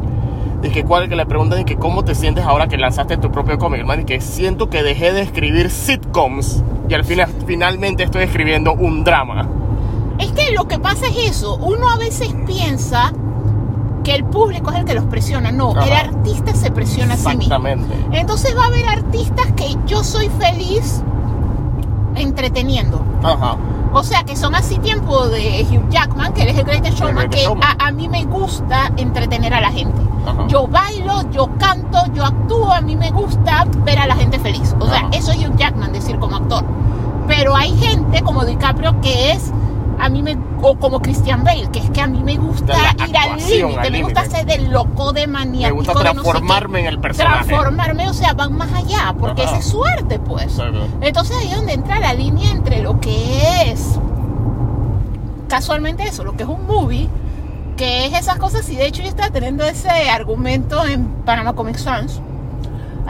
Dije, 0.60 0.84
¿cuál? 0.84 1.08
Que 1.08 1.16
le 1.16 1.24
preguntan 1.24 1.64
que 1.64 1.76
cómo 1.76 2.04
te 2.04 2.14
sientes 2.14 2.44
ahora 2.44 2.66
que 2.68 2.76
lanzaste 2.76 3.16
tu 3.16 3.30
propio 3.30 3.58
cómic. 3.58 3.84
Man, 3.86 4.00
y 4.00 4.04
que 4.04 4.20
siento 4.20 4.68
que 4.68 4.82
dejé 4.82 5.12
de 5.12 5.22
escribir 5.22 5.70
sitcoms 5.70 6.62
y 6.90 6.94
al 6.94 7.04
final 7.04 7.28
finalmente 7.46 8.02
estoy 8.02 8.24
escribiendo 8.24 8.72
un 8.72 9.04
drama. 9.04 9.48
Es 10.18 10.32
que 10.32 10.50
lo 10.50 10.66
que 10.66 10.78
pasa 10.80 11.06
es 11.06 11.30
eso, 11.36 11.56
uno 11.56 11.88
a 11.88 11.96
veces 11.96 12.34
piensa 12.46 13.12
que 14.02 14.14
el 14.14 14.24
público 14.24 14.70
es 14.72 14.78
el 14.78 14.84
que 14.84 14.94
los 14.94 15.04
presiona, 15.04 15.52
no, 15.52 15.70
Ajá. 15.70 15.86
el 15.86 15.92
artista 15.92 16.52
se 16.54 16.70
presiona 16.72 17.14
a 17.14 17.16
sí 17.16 17.28
mismo. 17.28 17.42
Exactamente. 17.42 17.94
Entonces 18.12 18.56
va 18.56 18.64
a 18.64 18.66
haber 18.66 18.88
artistas 18.88 19.46
que 19.56 19.76
yo 19.86 20.02
soy 20.02 20.28
feliz 20.40 21.02
entreteniendo. 22.16 23.02
Ajá. 23.22 23.56
O 23.92 24.02
sea, 24.02 24.24
que 24.24 24.36
son 24.36 24.54
así 24.54 24.78
tiempo 24.78 25.28
de 25.28 25.66
Hugh 25.70 25.88
Jackman, 25.90 26.32
que 26.32 26.42
él 26.42 26.48
es 26.48 26.58
el 26.58 26.64
Greatest 26.64 26.98
Showman, 26.98 27.16
Greatest 27.28 27.38
que 27.42 27.48
Showman. 27.48 27.76
a, 27.80 27.86
a 27.86 27.92
mí 27.92 28.08
me 28.08 28.24
gusta 28.24 28.92
entretener 28.96 29.54
a 29.54 29.60
la 29.60 29.70
gente. 29.70 30.00
Ajá. 30.26 30.46
Yo 30.48 30.66
bailo, 30.66 31.30
yo 31.30 31.48
canto, 31.58 31.98
yo 32.14 32.24
actúo, 32.24 32.72
a 32.72 32.80
mí 32.80 32.96
me 32.96 33.10
gusta 33.10 33.66
ver 33.84 33.98
a 33.98 34.06
la 34.06 34.16
gente 34.16 34.38
feliz. 34.38 34.74
O 34.78 34.86
sea, 34.86 35.00
Ajá. 35.00 35.10
eso 35.12 35.32
es 35.32 35.38
Hugh 35.38 35.56
Jackman, 35.56 35.92
decir 35.92 36.18
como 36.18 36.36
actor. 36.36 36.64
Pero 37.26 37.56
hay 37.56 37.76
gente 37.76 38.22
como 38.22 38.44
DiCaprio 38.44 39.00
que 39.00 39.32
es, 39.32 39.52
a 39.98 40.08
mí 40.08 40.22
me, 40.22 40.36
o 40.62 40.76
como 40.76 41.00
Christian 41.00 41.44
Bale, 41.44 41.68
que 41.70 41.78
es 41.78 41.90
que 41.90 42.00
a 42.00 42.06
mí 42.06 42.22
me 42.22 42.36
gusta 42.36 42.74
ir 43.06 43.16
al 43.16 43.36
límite, 43.36 43.90
me 43.90 44.02
gusta 44.02 44.24
ser 44.24 44.46
de 44.46 44.58
loco, 44.58 45.12
de 45.12 45.26
maníaco. 45.26 45.74
Me 45.74 45.80
gusta 45.80 45.94
transformarme 45.94 46.80
en 46.80 46.86
el 46.86 46.98
personaje. 46.98 47.46
Transformarme, 47.46 48.08
o 48.08 48.14
sea, 48.14 48.32
van 48.32 48.56
más 48.56 48.72
allá, 48.72 49.14
porque 49.18 49.42
Ajá. 49.42 49.52
esa 49.52 49.60
es 49.60 49.66
su 49.66 49.84
arte, 49.84 50.18
pues. 50.18 50.58
Entonces 51.00 51.36
ahí 51.36 51.48
es 51.50 51.56
donde 51.56 51.74
entra 51.74 52.00
la 52.00 52.14
línea 52.14 52.50
entre 52.50 52.82
lo 52.82 52.98
que 52.98 53.70
es 53.70 53.98
casualmente 55.48 56.04
eso, 56.04 56.24
lo 56.24 56.36
que 56.36 56.44
es 56.44 56.48
un 56.48 56.66
movie, 56.66 57.08
que 57.80 58.04
es 58.04 58.12
esas 58.12 58.36
cosas, 58.36 58.68
y 58.68 58.76
de 58.76 58.84
hecho 58.86 59.00
yo 59.00 59.08
estaba 59.08 59.30
teniendo 59.30 59.64
ese 59.64 59.88
argumento 60.10 60.84
en 60.84 61.06
Panama 61.24 61.54
Comic 61.54 61.78
Sans. 61.78 62.16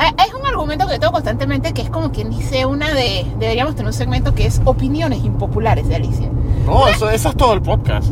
Eh, 0.00 0.24
Es 0.28 0.32
un 0.32 0.46
argumento 0.46 0.86
que 0.86 0.96
tengo 1.00 1.12
constantemente, 1.12 1.72
que 1.74 1.82
es 1.82 1.90
como 1.90 2.12
quien 2.12 2.30
dice 2.30 2.66
una 2.66 2.88
de, 2.94 3.26
deberíamos 3.40 3.74
tener 3.74 3.88
un 3.88 3.92
segmento 3.92 4.32
que 4.32 4.46
es 4.46 4.60
opiniones 4.64 5.24
impopulares 5.24 5.88
de 5.88 5.96
Alicia. 5.96 6.28
No, 6.66 6.86
eso, 6.86 7.10
eso 7.10 7.30
es 7.30 7.36
todo 7.36 7.52
el 7.54 7.62
podcast. 7.62 8.06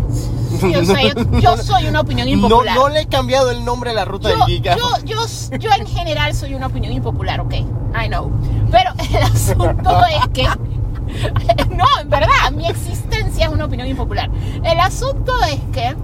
Sí, 0.60 0.72
yo, 0.72 0.84
sé, 0.84 1.12
yo, 1.14 1.38
yo 1.38 1.56
soy 1.58 1.86
una 1.86 2.00
opinión 2.00 2.26
No, 2.26 2.34
impopular. 2.34 2.74
no 2.74 2.88
le 2.88 3.02
he 3.02 3.06
cambiado 3.06 3.52
el 3.52 3.64
nombre 3.64 3.90
a 3.90 3.94
la 3.94 4.04
ruta 4.04 4.28
yo, 4.30 4.38
del 4.38 4.46
Giga. 4.46 4.76
yo, 4.76 4.88
yo, 5.04 5.58
yo 5.60 5.70
en 5.78 5.86
general 5.86 6.34
soy 6.34 6.54
una 6.54 6.66
opinión 6.66 6.92
impopular, 6.92 7.38
ok, 7.40 7.54
I 7.54 8.08
know. 8.08 8.32
Pero 8.72 8.90
el 9.16 9.22
asunto 9.32 10.00
es 10.06 10.28
que, 10.32 10.42
no, 11.76 11.84
en 12.00 12.10
verdad, 12.10 12.50
mi 12.52 12.66
existencia 12.66 13.46
es 13.46 13.52
una 13.52 13.66
opinión 13.66 13.86
impopular. 13.86 14.28
El 14.64 14.80
asunto 14.80 15.32
es 15.44 15.60
que, 15.72 15.94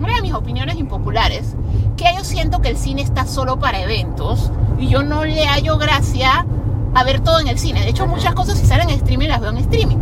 una 0.00 0.14
de 0.14 0.22
mis 0.22 0.32
opiniones 0.34 0.76
impopulares, 0.76 1.54
que 1.96 2.06
yo 2.16 2.24
siento 2.24 2.60
que 2.60 2.68
el 2.68 2.76
cine 2.76 3.02
está 3.02 3.26
solo 3.26 3.58
para 3.58 3.80
eventos 3.80 4.52
y 4.78 4.88
yo 4.88 5.02
no 5.02 5.24
le 5.24 5.46
hallo 5.46 5.78
gracia 5.78 6.46
a 6.94 7.04
ver 7.04 7.20
todo 7.20 7.40
en 7.40 7.48
el 7.48 7.58
cine. 7.58 7.80
De 7.82 7.90
hecho, 7.90 8.06
muchas 8.06 8.34
cosas 8.34 8.58
si 8.58 8.66
salen 8.66 8.88
en 8.90 8.96
streaming 8.96 9.28
las 9.28 9.40
veo 9.40 9.50
en 9.50 9.58
streaming. 9.58 9.96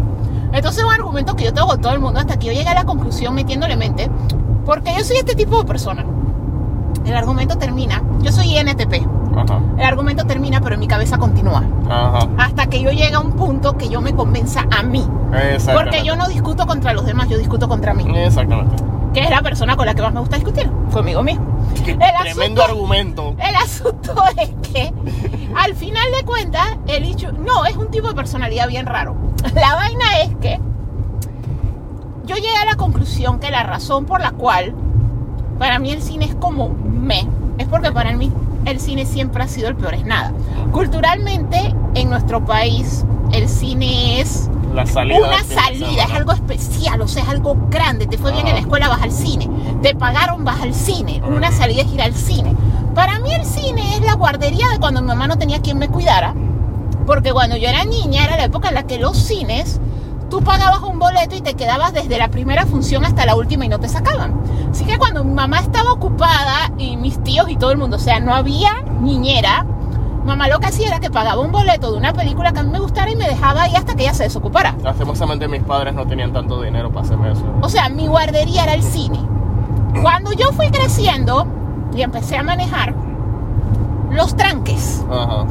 Entonces 0.53 0.83
es 0.83 0.87
un 0.87 0.93
argumento 0.93 1.35
que 1.35 1.45
yo 1.45 1.53
tengo 1.53 1.69
con 1.69 1.81
todo 1.81 1.93
el 1.93 2.01
mundo 2.01 2.21
hasta 2.21 2.39
que 2.39 2.47
yo 2.47 2.53
llegué 2.53 2.69
a 2.69 2.75
la 2.75 2.85
conclusión 2.85 3.35
metiéndole 3.35 3.77
mente, 3.77 4.11
porque 4.65 4.95
yo 4.97 5.05
soy 5.05 5.17
este 5.17 5.35
tipo 5.35 5.59
de 5.59 5.65
persona. 5.65 6.05
El 7.05 7.15
argumento 7.15 7.57
termina, 7.57 8.03
yo 8.23 8.33
soy 8.33 8.57
INTP, 8.59 9.07
Ajá, 9.37 9.61
el 9.77 9.85
argumento 9.85 10.25
termina 10.25 10.61
pero 10.61 10.75
en 10.75 10.81
mi 10.81 10.89
cabeza 10.89 11.19
continúa. 11.19 11.63
ajá. 11.89 12.29
Hasta 12.39 12.67
que 12.67 12.81
yo 12.81 12.91
llegue 12.91 13.15
a 13.15 13.21
un 13.21 13.33
punto 13.33 13.77
que 13.77 13.89
yo 13.89 14.01
me 14.01 14.15
convenza 14.15 14.65
a 14.77 14.83
mí. 14.83 15.07
Porque 15.73 16.05
yo 16.05 16.17
no 16.17 16.27
discuto 16.29 16.67
contra 16.67 16.93
los 16.95 17.05
demás, 17.05 17.29
yo 17.29 17.37
discuto 17.39 17.69
contra 17.69 17.93
mí. 17.93 18.05
Exactamente. 18.17 18.83
Que 19.17 19.25
es 19.25 19.31
la 19.31 19.41
persona 19.41 19.77
con 19.77 19.87
la 19.87 19.95
que 19.95 20.03
más 20.03 20.13
me 20.13 20.21
gusta 20.21 20.37
discutir, 20.37 20.71
conmigo 20.93 21.23
mismo. 21.23 21.47
El 21.87 21.97
tremendo 21.97 22.61
asunto- 22.61 22.63
argumento. 22.65 23.35
El 23.39 23.55
asunto 23.55 24.15
es 24.37 24.51
que 24.71 24.93
al 25.57 25.75
final 25.75 26.05
de 26.19 26.23
cuentas, 26.27 26.77
el 26.87 27.03
hecho, 27.05 27.33
no, 27.33 27.65
es 27.65 27.77
un 27.79 27.91
tipo 27.91 28.09
de 28.09 28.15
personalidad 28.15 28.69
bien 28.69 28.85
raro. 28.85 29.17
La 29.55 29.75
vaina 29.75 30.19
es 30.21 30.37
que 30.37 30.61
yo 32.27 32.35
llegué 32.37 32.57
a 32.57 32.67
la 32.67 32.75
conclusión 32.75 33.39
que 33.41 33.51
la 33.51 33.63
razón 33.63 34.05
por 34.05 34.21
la 34.21 34.33
cual 34.33 34.75
para 35.59 35.79
mí 35.79 35.93
el 35.93 36.03
cine 36.03 36.27
es 36.27 36.35
como 36.35 36.69
me, 36.69 37.27
es 37.57 37.67
porque 37.69 37.93
para 37.93 38.13
mí 38.13 38.31
el 38.67 38.81
cine 38.81 39.07
siempre 39.07 39.43
ha 39.45 39.49
sido 39.49 39.69
el 39.69 39.77
peor 39.77 39.95
es 39.95 40.05
nada. 40.05 40.33
Culturalmente 40.73 41.75
en 41.95 42.11
nuestro 42.11 42.45
país 42.45 43.07
el 43.33 43.49
cine 43.49 44.21
es 44.21 44.51
La 44.77 44.87
salida. 44.87 45.19
una 45.19 45.43
salida, 45.43 46.05
es 46.05 46.13
algo 46.13 46.33
especial, 46.33 47.01
o 47.01 47.09
sea, 47.09 47.23
es 47.23 47.29
algo 47.29 47.57
grande. 47.71 48.07
Te 48.07 48.19
fue 48.19 48.31
bien 48.33 48.47
en 48.47 48.53
la 48.53 48.59
Ah. 48.59 48.63
escuela, 48.63 48.89
vas 48.89 49.03
al 49.03 49.11
cine. 49.13 49.49
Te 49.83 49.95
pagaron, 49.95 50.45
vas 50.45 50.61
al 50.61 50.75
cine. 50.75 51.23
Una 51.27 51.51
salida 51.51 51.83
es 51.83 51.93
ir 51.93 52.03
al 52.03 52.15
cine. 52.15 52.55
Para 52.95 53.19
mí 53.19 53.33
el 53.35 53.45
cine 53.45 53.97
es 53.97 54.03
la 54.03 54.15
guardería 54.15 54.69
de 54.69 54.79
cuando 54.79 55.01
mi 55.01 55.09
mamá 55.09 55.27
no 55.27 55.37
tenía 55.39 55.61
quien 55.61 55.79
me 55.79 55.89
cuidara. 55.89 56.35
Porque 57.07 57.33
cuando 57.33 57.57
yo 57.57 57.69
era 57.69 57.85
niña 57.85 58.25
era 58.25 58.37
la 58.37 58.45
época 58.45 58.69
en 58.69 58.75
la 58.75 58.83
que 58.85 58.99
los 58.99 59.17
cines, 59.17 59.81
tú 60.29 60.43
pagabas 60.43 60.81
un 60.83 60.99
boleto 60.99 61.37
y 61.37 61.41
te 61.41 61.55
quedabas 61.55 61.93
desde 61.93 62.19
la 62.19 62.29
primera 62.29 62.67
función 62.67 63.05
hasta 63.05 63.25
la 63.27 63.37
última 63.37 63.65
y 63.65 63.69
no 63.69 63.79
te 63.79 63.89
sacaban. 63.89 64.41
Así 64.71 64.85
que 64.85 64.99
cuando 64.99 65.23
mi 65.25 65.33
mamá 65.33 65.61
estaba 65.61 65.93
ocupada 65.93 66.73
y 66.79 66.97
mis 66.97 67.23
tíos 67.23 67.49
y 67.49 67.57
todo 67.57 67.71
el 67.71 67.79
mundo, 67.79 67.97
o 67.97 68.01
sea, 68.01 68.19
no 68.21 68.35
había 68.35 68.83
niñera, 69.01 69.65
mamá 70.27 70.49
lo 70.49 70.59
que 70.59 70.67
hacía 70.67 70.89
era 70.89 71.01
que 71.01 71.11
pagaba 71.11 71.41
un 71.41 71.53
boleto 71.53 71.93
de 71.93 71.99
una 71.99 72.13
película 72.13 72.53
que 72.53 72.61
a 72.61 72.63
mí 72.63 72.71
me 72.71 72.81
gustara 72.81 73.11
y 73.11 73.17
me 73.17 73.27
dejaba 73.27 73.63
ahí 73.63 73.75
hasta 73.75 73.95
que 73.95 74.03
ella 74.03 74.15
se 74.15 74.25
desocupara. 74.25 74.75
Lastimosamente 74.83 75.49
mis 75.49 75.63
padres 75.63 75.95
no 75.95 76.07
tenían 76.07 76.33
tanto 76.33 76.61
dinero 76.61 76.91
para 76.91 77.07
hacerme 77.07 77.33
eso. 77.33 77.45
O 77.63 77.69
sea, 77.69 77.89
mi 77.89 78.07
guardería 78.07 78.65
era 78.65 78.75
el 78.75 78.83
cine. 78.83 79.21
Cuando 80.03 80.33
yo 80.33 80.53
fui 80.53 80.69
creciendo 80.71 81.47
y 81.95 82.03
empecé 82.03 82.37
a 82.37 82.43
manejar 82.43 82.95
los 84.11 84.37
tranques, 84.37 85.05
Ajá. 85.11 85.47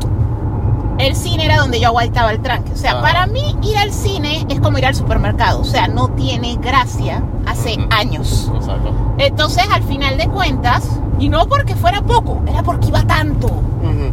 El 0.97 1.15
cine 1.15 1.45
era 1.45 1.57
donde 1.57 1.79
yo 1.79 1.87
aguantaba 1.87 2.31
el 2.31 2.41
tranque. 2.41 2.71
O 2.71 2.77
sea, 2.77 2.93
Ajá. 2.93 3.01
para 3.01 3.27
mí 3.27 3.55
ir 3.61 3.77
al 3.77 3.91
cine 3.91 4.45
es 4.49 4.59
como 4.59 4.77
ir 4.77 4.85
al 4.85 4.95
supermercado. 4.95 5.61
O 5.61 5.65
sea, 5.65 5.87
no 5.87 6.09
tiene 6.09 6.57
gracia 6.57 7.23
hace 7.45 7.77
años. 7.89 8.51
Exacto. 8.55 8.93
Entonces, 9.17 9.65
al 9.71 9.83
final 9.83 10.17
de 10.17 10.27
cuentas, 10.27 10.99
y 11.19 11.29
no 11.29 11.47
porque 11.47 11.75
fuera 11.75 12.01
poco, 12.01 12.41
era 12.47 12.63
porque 12.63 12.87
iba 12.87 13.03
tanto. 13.03 13.47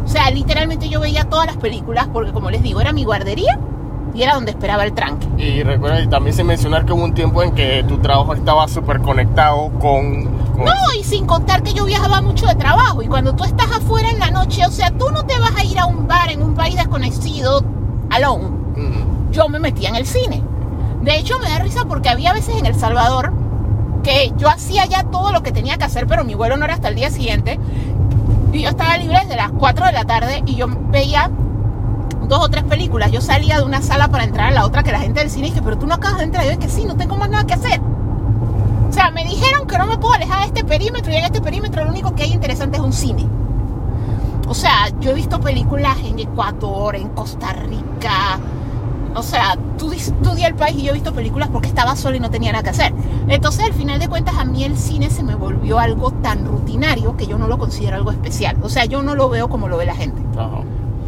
O 0.05 0.09
sea, 0.09 0.31
literalmente 0.31 0.89
yo 0.89 1.01
veía 1.01 1.25
todas 1.25 1.47
las 1.47 1.57
películas 1.57 2.07
porque, 2.13 2.33
como 2.33 2.51
les 2.51 2.63
digo, 2.63 2.81
era 2.81 2.93
mi 2.93 3.05
guardería 3.05 3.59
y 4.15 4.23
era 4.23 4.35
donde 4.35 4.51
esperaba 4.53 4.85
el 4.85 4.93
tranque. 4.93 5.27
Y 5.39 5.63
recuerda, 5.63 6.01
y 6.01 6.07
también 6.07 6.35
sin 6.37 6.47
mencionar 6.47 6.85
que 6.85 6.93
hubo 6.93 7.03
un 7.05 7.15
tiempo 7.15 7.43
en 7.43 7.53
que 7.55 7.85
tu 7.89 7.99
trabajo 7.99 8.35
estaba 8.35 8.69
súper 8.69 9.01
conectado 9.01 9.71
con, 9.81 10.25
con- 10.55 10.65
No, 10.65 10.73
y 10.99 11.05
sin 11.05 11.27
contar 11.27 11.63
que 11.63 11.73
yo 11.75 11.85
viajaba 11.85 12.21
mucho 12.21 12.47
de 12.47 12.55
trabajo 12.55 13.03
y 13.03 13.07
cuando 13.07 13.35
tú 13.35 13.45
estás 13.45 13.71
afuera 13.71 14.11
en 14.11 14.19
la 14.19 14.31
noche, 14.31 14.67
o 14.67 14.71
sea, 14.71 14.91
tú 14.91 15.11
no 15.11 15.25
te 15.25 15.39
vas 15.39 15.57
a 15.57 15.65
ir 15.65 15.79
a 15.79 15.87
un 15.87 16.07
bar 16.07 16.31
en 16.31 16.43
un 16.43 16.55
país 16.55 16.77
desconocido 16.77 17.63
alone. 18.11 18.49
Yo 19.31 19.49
me 19.49 19.59
metía 19.59 19.89
en 19.89 19.97
el 19.97 20.07
cine. 20.07 20.43
De 21.03 21.17
hecho, 21.17 21.39
me 21.39 21.49
da 21.49 21.59
risa 21.59 21.85
porque 21.89 22.09
había 22.11 22.33
veces 22.33 22.57
en 22.59 22.67
El 22.67 22.75
Salvador 22.75 23.33
que 24.03 24.33
yo 24.37 24.49
hacía 24.49 24.85
ya 24.85 25.05
todo 25.05 25.33
lo 25.33 25.43
que 25.43 25.53
tenía 25.53 25.77
que 25.79 25.85
hacer, 25.85 26.07
pero 26.07 26.23
mi 26.25 26.35
vuelo 26.35 26.57
no 26.57 26.65
era 26.65 26.75
hasta 26.75 26.89
el 26.89 26.97
día 26.97 27.09
siguiente. 27.11 27.59
Y 28.53 28.63
yo 28.63 28.69
estaba 28.69 28.97
libre 28.99 29.19
desde 29.23 29.37
las 29.37 29.51
4 29.53 29.87
de 29.87 29.93
la 29.93 30.05
tarde 30.05 30.43
y 30.45 30.57
yo 30.57 30.67
veía 30.91 31.31
dos 32.33 32.47
o 32.47 32.49
tres 32.49 32.65
películas. 32.65 33.13
Yo 33.13 33.21
salía 33.21 33.59
de 33.59 33.63
una 33.63 33.83
sala 33.83 34.09
para 34.09 34.25
entrar 34.25 34.49
a 34.49 34.51
la 34.53 34.65
otra 34.65 34.83
que 34.83 34.91
la 34.91 35.01
gente 35.01 35.21
del 35.21 35.31
cine 35.31 35.49
dije, 35.49 35.61
pero 35.63 35.77
tú 35.77 35.87
no 35.87 35.95
acabas 35.95 36.19
de 36.19 36.25
entrar. 36.25 36.47
Y 36.47 36.51
yo 36.51 36.59
que 36.59 36.69
sí, 36.69 36.85
no 36.85 36.97
tengo 36.97 37.17
más 37.17 37.29
nada 37.29 37.45
que 37.45 37.53
hacer. 37.53 37.81
O 38.89 38.93
sea, 38.93 39.11
me 39.11 39.23
dijeron 39.25 39.67
que 39.67 39.77
no 39.77 39.87
me 39.87 39.99
puedo 39.99 40.15
alejar 40.15 40.41
de 40.41 40.47
este 40.47 40.65
perímetro 40.65 41.13
y 41.13 41.17
en 41.17 41.25
este 41.25 41.43
perímetro 41.43 41.85
lo 41.85 41.91
único 41.91 42.15
que 42.15 42.23
hay 42.23 42.33
interesante 42.33 42.79
es 42.79 42.83
un 42.83 42.93
cine. 42.95 43.27
O 44.49 44.55
sea, 44.55 44.89
yo 45.01 45.11
he 45.11 45.15
visto 45.15 45.41
películas 45.41 45.99
en 46.05 46.19
Ecuador, 46.19 46.97
en 46.97 47.11
Costa 47.11 47.53
Rica. 47.53 48.41
O 49.15 49.23
sea, 49.23 49.59
tú 49.77 49.93
estudié 49.93 50.47
el 50.47 50.55
país 50.55 50.79
y 50.79 50.85
yo 50.85 50.93
he 50.93 50.95
visto 50.95 51.13
películas 51.13 51.51
porque 51.53 51.69
estaba 51.69 51.95
sola 51.97 52.17
y 52.17 52.21
no 52.21 52.31
tenía 52.31 52.53
nada 52.53 52.65
que 52.65 52.71
hacer. 52.71 52.95
Entonces, 53.29 53.67
al 53.67 53.75
final 53.75 53.99
de 53.99 54.09
cuentas, 54.09 54.37
a 54.39 54.47
mí 54.47 54.65
el 54.65 54.79
cine 54.79 55.11
se 55.11 55.23
me 55.23 55.35
volvió 55.35 55.79
algo 55.79 56.11
tan 56.13 56.47
rutinario 56.47 57.15
que 57.15 57.27
yo 57.27 57.37
no 57.37 57.47
lo 57.47 57.59
considero 57.59 57.97
algo 57.97 58.11
especial. 58.11 58.57
O 58.63 58.71
sea, 58.71 58.87
yo 58.87 59.03
no 59.03 59.15
lo 59.15 59.29
veo 59.29 59.51
como 59.51 59.69
lo 59.69 59.77
ve 59.77 59.85
la 59.85 59.95
gente. 59.95 60.23
Ajá. 60.39 60.63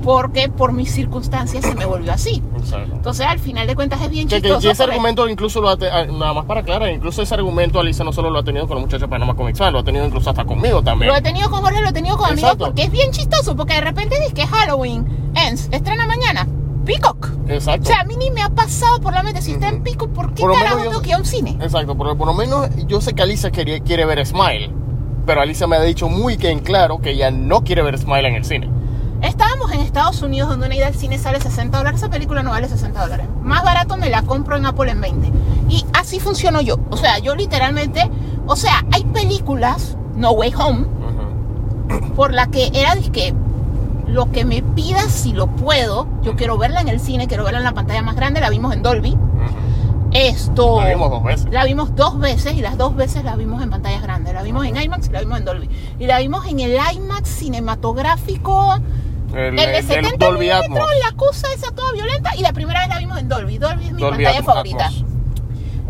Porque 0.04 0.48
por 0.48 0.72
mis 0.72 0.90
circunstancias 0.92 1.64
se 1.64 1.74
me 1.74 1.86
volvió 1.86 2.12
así. 2.12 2.42
Exacto. 2.58 2.94
Entonces, 2.94 3.26
al 3.26 3.38
final 3.38 3.66
de 3.66 3.74
cuentas, 3.74 4.00
es 4.02 4.10
bien 4.10 4.28
Que, 4.28 4.36
que- 4.36 4.42
chistoso. 4.48 4.68
y 4.68 4.70
ese 4.70 4.82
argumento 4.84 5.28
incluso 5.28 5.60
lo 5.60 5.70
ha 5.70 5.72
ah, 5.72 6.04
nada 6.06 6.34
más 6.34 6.44
para 6.44 6.60
aclarar, 6.60 6.90
incluso 6.90 7.22
ese 7.22 7.34
argumento 7.34 7.80
Alicia 7.80 8.04
no 8.04 8.12
solo 8.12 8.30
lo 8.30 8.38
ha 8.40 8.44
tenido 8.44 8.66
con 8.66 8.74
los 8.76 8.82
muchachos 8.82 9.02
de 9.02 9.08
Panamá 9.08 9.34
Comic 9.34 9.56
Con, 9.58 9.72
lo 9.72 9.78
ha 9.80 9.84
tenido 9.84 10.04
incluso 10.04 10.30
hasta 10.30 10.44
conmigo 10.44 10.82
también. 10.82 11.10
Lo 11.10 11.16
he 11.16 11.22
tenido 11.22 11.50
con 11.50 11.62
Jorge, 11.62 11.80
lo 11.80 11.88
he 11.88 11.92
tenido 11.92 12.16
con 12.16 12.26
amigos 12.26 12.42
Exacto. 12.52 12.66
porque 12.66 12.82
es 12.84 12.90
bien 12.92 13.10
chistoso. 13.10 13.56
Porque 13.56 13.74
de 13.74 13.80
repente 13.80 14.16
dices 14.18 14.34
que 14.34 14.46
Halloween 14.46 15.06
ends, 15.34 15.68
estrena 15.72 16.06
mañana. 16.06 16.46
Peacock. 16.84 17.28
Exacto. 17.48 17.84
O 17.84 17.86
sea, 17.86 18.00
a 18.00 18.04
mí 18.04 18.14
ni 18.16 18.30
me 18.30 18.42
ha 18.42 18.50
pasado 18.50 19.00
por 19.00 19.14
la 19.14 19.22
mente. 19.22 19.40
Si 19.40 19.52
está 19.52 19.68
en. 19.70 19.82
Peacock, 19.82 20.10
¿por 20.10 20.34
qué 20.34 20.42
Por 20.42 20.52
carajo 20.54 20.82
tengo 20.82 21.00
que 21.00 21.08
ir 21.08 21.14
a 21.14 21.18
un 21.18 21.24
cine? 21.24 21.56
Exacto, 21.62 21.96
por, 21.96 22.14
por 22.16 22.26
lo 22.26 22.34
menos 22.34 22.68
yo 22.86 23.00
sé 23.00 23.14
que 23.14 23.22
Alicia 23.22 23.50
quiere, 23.50 23.80
quiere 23.80 24.04
ver 24.04 24.24
Smile, 24.26 24.70
pero 25.24 25.40
Alicia 25.40 25.66
me 25.66 25.76
ha 25.76 25.80
dicho 25.82 26.10
muy 26.10 26.36
que 26.36 26.50
en 26.50 26.58
claro 26.58 26.98
que 26.98 27.12
ella 27.12 27.30
no 27.30 27.64
quiere 27.64 27.82
ver 27.82 27.96
Smile 27.98 28.28
en 28.28 28.34
el 28.34 28.44
cine. 28.44 28.68
Estábamos 29.22 29.72
en 29.72 29.80
Estados 29.80 30.20
Unidos 30.22 30.48
donde 30.50 30.66
una 30.66 30.74
ida 30.76 30.86
al 30.88 30.94
cine 30.94 31.18
sale 31.18 31.40
60 31.40 31.78
dólares. 31.78 32.00
Esa 32.00 32.10
película 32.10 32.42
no 32.42 32.50
vale 32.50 32.68
60 32.68 33.00
dólares. 33.00 33.26
Más 33.42 33.64
barato 33.64 33.96
me 33.96 34.10
la 34.10 34.22
compro 34.22 34.56
en 34.56 34.66
Apple 34.66 34.90
en 34.90 35.00
20. 35.00 35.30
Y 35.68 35.84
así 35.94 36.20
funciono 36.20 36.60
yo. 36.60 36.76
O 36.90 36.96
sea, 36.96 37.18
yo 37.18 37.34
literalmente. 37.34 38.10
O 38.46 38.56
sea, 38.56 38.84
hay 38.92 39.04
películas, 39.04 39.96
No 40.14 40.32
Way 40.32 40.52
Home, 40.58 40.86
Ujú. 40.86 42.12
por 42.14 42.34
la 42.34 42.48
que 42.48 42.70
era 42.74 42.94
que 43.12 43.32
lo 44.06 44.30
que 44.30 44.44
me 44.44 44.62
pidas 44.62 45.10
si 45.10 45.32
lo 45.32 45.46
puedo. 45.46 46.06
Yo 46.22 46.36
quiero 46.36 46.58
verla 46.58 46.80
en 46.82 46.88
el 46.88 47.00
cine, 47.00 47.26
quiero 47.26 47.44
verla 47.44 47.58
en 47.60 47.64
la 47.64 47.72
pantalla 47.72 48.02
más 48.02 48.16
grande. 48.16 48.40
La 48.40 48.50
vimos 48.50 48.74
en 48.74 48.82
Dolby. 48.82 49.16
Esto. 50.12 50.80
La 50.80 50.88
vimos 50.90 51.10
dos 51.10 51.22
veces. 51.24 51.46
La 51.50 51.64
vimos 51.64 51.96
dos 51.96 52.18
veces 52.20 52.54
y 52.54 52.60
las 52.60 52.76
dos 52.78 52.94
veces 52.94 53.24
la 53.24 53.34
vimos 53.34 53.62
en 53.62 53.70
pantallas 53.70 54.02
grandes. 54.02 54.32
La 54.34 54.42
vimos 54.42 54.64
en 54.66 54.76
IMAX 54.80 55.08
y 55.08 55.10
la 55.10 55.20
vimos 55.20 55.38
en 55.38 55.44
Dolby. 55.44 55.68
Y 55.98 56.06
la 56.06 56.18
vimos 56.20 56.46
en 56.46 56.60
el 56.60 56.76
IMAX 56.94 57.28
cinematográfico. 57.28 58.76
El, 59.34 59.38
El 59.46 59.56
de 59.56 59.64
el 59.64 59.72
del 59.72 59.84
70 60.02 60.24
Dolby 60.26 60.50
Atmos. 60.50 60.78
la 61.04 61.16
cosa 61.16 61.48
esa 61.54 61.70
toda 61.72 61.92
violenta. 61.92 62.34
Y 62.36 62.42
la 62.42 62.52
primera 62.52 62.80
vez 62.80 62.88
la 62.88 62.98
vimos 62.98 63.18
en 63.18 63.28
Dolby. 63.28 63.58
Dolby 63.58 63.86
es 63.86 63.92
mi 63.92 64.00
Dolby 64.00 64.24
pantalla 64.24 64.38
Atmos. 64.38 64.54
favorita. 64.54 64.90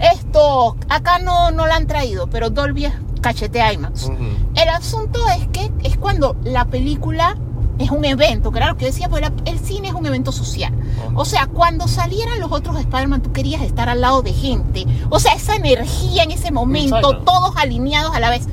Esto, 0.00 0.76
acá 0.88 1.18
no, 1.18 1.50
no 1.50 1.66
la 1.66 1.76
han 1.76 1.86
traído, 1.86 2.26
pero 2.26 2.50
Dolby 2.50 2.86
es 2.86 2.92
cachete 3.20 3.60
IMAX. 3.72 4.10
El 4.54 4.68
asunto 4.68 5.20
es 5.38 5.46
que 5.48 5.70
es 5.82 5.96
cuando 5.96 6.36
la 6.44 6.64
película 6.66 7.36
es 7.78 7.90
un 7.90 8.04
evento, 8.04 8.52
claro 8.52 8.76
que 8.76 8.86
decía, 8.86 9.08
pues 9.08 9.22
el 9.46 9.58
cine 9.58 9.88
es 9.88 9.94
un 9.94 10.04
evento 10.06 10.30
social. 10.32 10.72
Ujú. 11.08 11.20
O 11.20 11.24
sea, 11.24 11.46
cuando 11.46 11.88
salieran 11.88 12.38
los 12.40 12.52
otros 12.52 12.78
Spider-Man, 12.78 13.22
tú 13.22 13.32
querías 13.32 13.62
estar 13.62 13.88
al 13.88 14.00
lado 14.00 14.22
de 14.22 14.32
gente. 14.32 14.84
O 15.10 15.18
sea, 15.20 15.32
esa 15.34 15.56
energía 15.56 16.22
en 16.24 16.30
ese 16.32 16.50
momento, 16.50 16.96
Exacto. 16.96 17.24
todos 17.24 17.56
alineados 17.56 18.14
a 18.14 18.20
la 18.20 18.30
vez. 18.30 18.46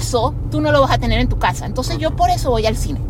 Eso 0.00 0.34
tú 0.50 0.60
no 0.60 0.72
lo 0.72 0.80
vas 0.80 0.90
a 0.90 0.98
tener 0.98 1.20
en 1.20 1.28
tu 1.28 1.38
casa. 1.38 1.66
Entonces 1.66 1.98
yo 1.98 2.14
por 2.16 2.30
eso 2.30 2.50
voy 2.50 2.66
al 2.66 2.76
cine. 2.76 3.00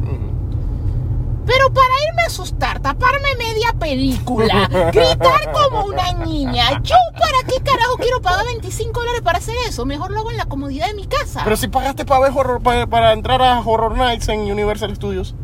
Pero 1.47 1.73
para 1.73 1.89
irme 2.09 2.23
a 2.23 2.27
asustar, 2.27 2.81
taparme 2.81 3.37
media 3.39 3.73
película, 3.79 4.69
gritar 4.93 5.53
como 5.53 5.85
una 5.87 6.13
niña, 6.13 6.83
¿yo 6.83 6.97
para 7.13 7.39
qué 7.47 7.63
carajo 7.63 7.97
quiero 7.99 8.21
pagar 8.21 8.45
25 8.47 8.99
dólares 8.99 9.23
para 9.23 9.39
hacer 9.39 9.55
eso? 9.69 9.87
Mejor 9.87 10.11
lo 10.11 10.21
hago 10.21 10.31
en 10.33 10.37
la 10.39 10.47
comodidad 10.47 10.89
de 10.89 10.95
mi 10.95 11.07
casa. 11.07 11.43
Pero 11.45 11.57
si 11.57 11.69
pagaste 11.69 12.05
para 12.05 12.21
ver 12.21 12.33
horror, 12.35 12.61
para, 12.61 12.87
para 12.87 13.13
entrar 13.13 13.41
a 13.43 13.61
Horror 13.61 13.97
Nights 13.97 14.29
en 14.29 14.41
Universal 14.41 14.95
Studios. 14.97 15.35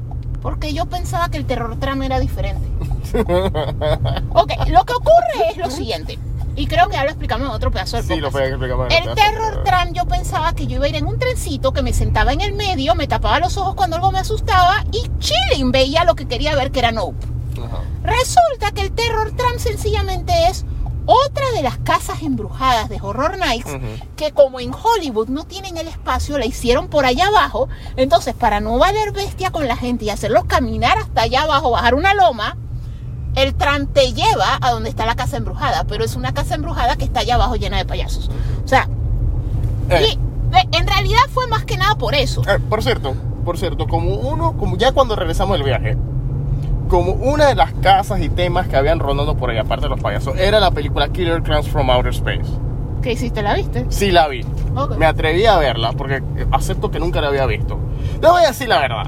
Porque 0.42 0.72
yo 0.72 0.86
pensaba 0.86 1.28
que 1.30 1.38
el 1.38 1.46
terror 1.46 1.78
trama 1.78 2.04
era 2.06 2.18
diferente. 2.18 2.68
Ok, 4.34 4.52
lo 4.68 4.84
que 4.84 4.94
ocurre 4.94 5.50
es 5.50 5.58
lo 5.58 5.70
siguiente. 5.70 6.18
Y 6.54 6.66
creo 6.66 6.88
que 6.88 6.94
ya 6.96 7.04
lo 7.04 7.10
explicamos 7.10 7.48
en 7.48 7.54
otro 7.54 7.70
pedazo 7.70 7.96
del 7.96 8.06
Sí, 8.06 8.16
lo 8.16 8.30
podcast. 8.30 8.52
en 8.52 8.62
El 8.62 8.68
pedazo, 8.88 9.14
Terror 9.14 9.50
pero- 9.52 9.62
Tram, 9.64 9.92
yo 9.94 10.04
pensaba 10.06 10.52
que 10.54 10.66
yo 10.66 10.76
iba 10.76 10.84
a 10.84 10.88
ir 10.88 10.96
en 10.96 11.06
un 11.06 11.18
trencito 11.18 11.72
que 11.72 11.82
me 11.82 11.92
sentaba 11.92 12.32
en 12.32 12.40
el 12.42 12.52
medio, 12.52 12.94
me 12.94 13.06
tapaba 13.06 13.38
los 13.38 13.56
ojos 13.56 13.74
cuando 13.74 13.96
algo 13.96 14.12
me 14.12 14.18
asustaba 14.18 14.84
y 14.92 15.10
chilling 15.18 15.72
veía 15.72 16.04
lo 16.04 16.14
que 16.14 16.26
quería 16.28 16.54
ver 16.54 16.70
que 16.70 16.80
era 16.80 16.92
Nope. 16.92 17.26
Ajá. 17.58 17.78
Resulta 18.02 18.70
que 18.72 18.82
el 18.82 18.92
Terror 18.92 19.32
Tram 19.32 19.58
sencillamente 19.58 20.32
es 20.48 20.64
otra 21.06 21.50
de 21.56 21.62
las 21.62 21.78
casas 21.78 22.22
embrujadas 22.22 22.88
de 22.88 22.98
Horror 23.00 23.36
Nights 23.38 23.66
Ujú. 23.72 24.06
que 24.16 24.30
como 24.32 24.60
en 24.60 24.72
Hollywood 24.72 25.28
no 25.28 25.44
tienen 25.44 25.76
el 25.76 25.88
espacio, 25.88 26.38
la 26.38 26.44
hicieron 26.46 26.86
por 26.88 27.04
allá 27.06 27.26
abajo. 27.26 27.68
Entonces, 27.96 28.34
para 28.34 28.60
no 28.60 28.78
valer 28.78 29.10
bestia 29.12 29.50
con 29.50 29.66
la 29.66 29.76
gente 29.76 30.04
y 30.04 30.10
hacerlos 30.10 30.44
caminar 30.44 30.98
hasta 30.98 31.22
allá 31.22 31.42
abajo, 31.42 31.70
bajar 31.72 31.94
una 31.94 32.14
loma, 32.14 32.56
el 33.34 33.54
tram 33.54 33.86
te 33.86 34.12
lleva 34.12 34.58
a 34.60 34.70
donde 34.72 34.88
está 34.90 35.06
la 35.06 35.14
casa 35.14 35.36
embrujada, 35.36 35.84
pero 35.84 36.04
es 36.04 36.16
una 36.16 36.32
casa 36.34 36.54
embrujada 36.54 36.96
que 36.96 37.04
está 37.04 37.20
allá 37.20 37.34
abajo 37.36 37.56
llena 37.56 37.78
de 37.78 37.84
payasos. 37.84 38.30
O 38.64 38.68
sea, 38.68 38.88
Eh, 39.90 40.06
y 40.10 40.12
eh, 40.56 40.68
en 40.72 40.86
realidad 40.86 41.20
fue 41.30 41.46
más 41.48 41.64
que 41.64 41.76
nada 41.76 41.94
por 41.96 42.14
eso. 42.14 42.42
eh, 42.48 42.58
por 42.68 42.82
cierto, 42.82 43.14
por 43.44 43.58
cierto, 43.58 43.86
como 43.86 44.14
uno, 44.14 44.52
como 44.56 44.76
ya 44.76 44.92
cuando 44.92 45.16
regresamos 45.16 45.54
del 45.58 45.64
viaje, 45.64 45.96
como 46.88 47.12
una 47.12 47.46
de 47.46 47.54
las 47.54 47.72
casas 47.74 48.20
y 48.20 48.28
temas 48.28 48.68
que 48.68 48.76
habían 48.76 48.98
rondando 48.98 49.34
por 49.36 49.50
ahí, 49.50 49.58
aparte 49.58 49.84
de 49.86 49.88
los 49.90 50.00
payasos, 50.00 50.36
era 50.38 50.60
la 50.60 50.70
película 50.70 51.08
Killer 51.08 51.42
Clowns 51.42 51.68
from 51.68 51.88
Outer 51.90 52.12
Space. 52.12 52.50
¿Qué 53.02 53.12
hiciste? 53.12 53.42
¿La 53.42 53.54
viste? 53.54 53.86
Sí 53.88 54.12
la 54.12 54.28
vi. 54.28 54.44
Ok. 54.76 54.96
Me 54.96 55.06
atreví 55.06 55.44
a 55.46 55.56
verla 55.56 55.92
porque 55.92 56.22
acepto 56.52 56.90
que 56.90 57.00
nunca 57.00 57.20
la 57.20 57.28
había 57.28 57.46
visto. 57.46 57.78
Le 58.20 58.28
voy 58.28 58.44
a 58.44 58.48
decir 58.48 58.68
la 58.68 58.78
verdad. 58.78 59.06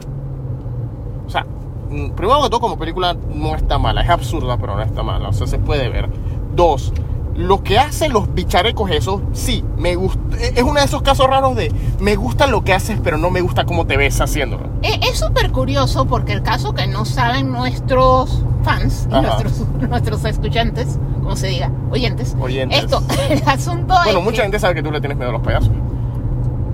O 1.26 1.30
sea, 1.30 1.46
primero 1.88 2.42
que 2.42 2.50
todo 2.50 2.60
como 2.60 2.78
película 2.78 3.16
no 3.34 3.54
está 3.54 3.78
mala. 3.78 4.02
Es 4.02 4.10
absurda, 4.10 4.56
pero 4.58 4.76
no 4.76 4.82
está 4.82 5.02
mala. 5.02 5.28
O 5.28 5.32
sea, 5.32 5.46
se 5.46 5.58
puede 5.58 5.88
ver. 5.88 6.08
Dos, 6.54 6.92
lo 7.36 7.62
que 7.64 7.78
hacen 7.78 8.12
los 8.12 8.32
bicharecos 8.32 8.90
esos, 8.92 9.20
sí, 9.32 9.64
me 9.76 9.96
gusta. 9.96 10.20
Es 10.38 10.62
uno 10.62 10.74
de 10.80 10.84
esos 10.86 11.02
casos 11.02 11.26
raros 11.28 11.56
de 11.56 11.72
me 12.00 12.14
gusta 12.16 12.46
lo 12.46 12.62
que 12.62 12.72
haces, 12.72 12.98
pero 13.02 13.18
no 13.18 13.30
me 13.30 13.40
gusta 13.40 13.64
cómo 13.64 13.86
te 13.86 13.96
ves 13.96 14.20
haciéndolo. 14.20 14.64
Eh, 14.82 15.00
Es 15.02 15.18
súper 15.18 15.50
curioso 15.50 16.04
porque 16.06 16.32
el 16.32 16.42
caso 16.42 16.74
que 16.74 16.86
no 16.86 17.04
saben 17.04 17.50
nuestros 17.50 18.42
fans 18.62 19.08
y 19.10 19.14
nuestros, 19.20 19.64
nuestros 19.88 20.24
escuchantes, 20.24 20.98
como 21.22 21.34
se 21.36 21.48
diga, 21.48 21.70
oyentes. 21.90 22.36
Oyentes. 22.40 22.84
Esto, 22.84 23.02
el 23.30 23.42
asunto 23.48 23.94
Bueno, 24.04 24.18
es 24.20 24.24
mucha 24.24 24.36
que- 24.36 24.42
gente 24.42 24.58
sabe 24.60 24.74
que 24.74 24.82
tú 24.82 24.92
le 24.92 25.00
tienes 25.00 25.16
miedo 25.18 25.30
a 25.30 25.32
los 25.34 25.42
payasos. 25.42 25.70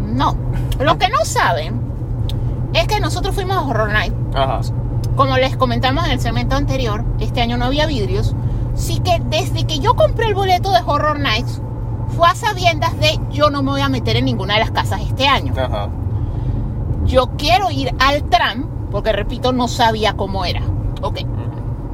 No. 0.06 0.36
Lo 0.78 0.98
que 0.98 1.08
no 1.08 1.24
saben 1.24 1.80
es 2.74 2.86
que 2.86 3.00
nosotros 3.00 3.34
fuimos 3.34 3.56
a 3.56 3.62
Horror 3.62 3.92
Night. 3.92 4.12
Ajá. 4.34 4.60
Como 5.20 5.36
les 5.36 5.54
comentamos 5.54 6.06
en 6.06 6.12
el 6.12 6.20
segmento 6.20 6.56
anterior, 6.56 7.04
este 7.20 7.42
año 7.42 7.58
no 7.58 7.66
había 7.66 7.84
vidrios. 7.84 8.34
Así 8.72 9.00
que 9.00 9.20
desde 9.26 9.66
que 9.66 9.78
yo 9.78 9.94
compré 9.94 10.28
el 10.28 10.34
boleto 10.34 10.72
de 10.72 10.78
Horror 10.78 11.20
Nights, 11.20 11.60
fue 12.16 12.26
a 12.26 12.34
sabiendas 12.34 12.98
de 12.98 13.20
yo 13.30 13.50
no 13.50 13.62
me 13.62 13.72
voy 13.72 13.82
a 13.82 13.90
meter 13.90 14.16
en 14.16 14.24
ninguna 14.24 14.54
de 14.54 14.60
las 14.60 14.70
casas 14.70 15.02
este 15.02 15.28
año. 15.28 15.52
Ajá. 15.58 15.90
Yo 17.04 17.32
quiero 17.36 17.70
ir 17.70 17.94
al 17.98 18.30
tram, 18.30 18.66
porque 18.90 19.12
repito, 19.12 19.52
no 19.52 19.68
sabía 19.68 20.14
cómo 20.14 20.46
era. 20.46 20.62
Ok. 21.02 21.18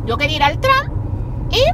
Yo 0.06 0.16
quería 0.18 0.36
ir 0.36 0.42
al 0.44 0.60
tram 0.60 0.92
y 1.50 1.64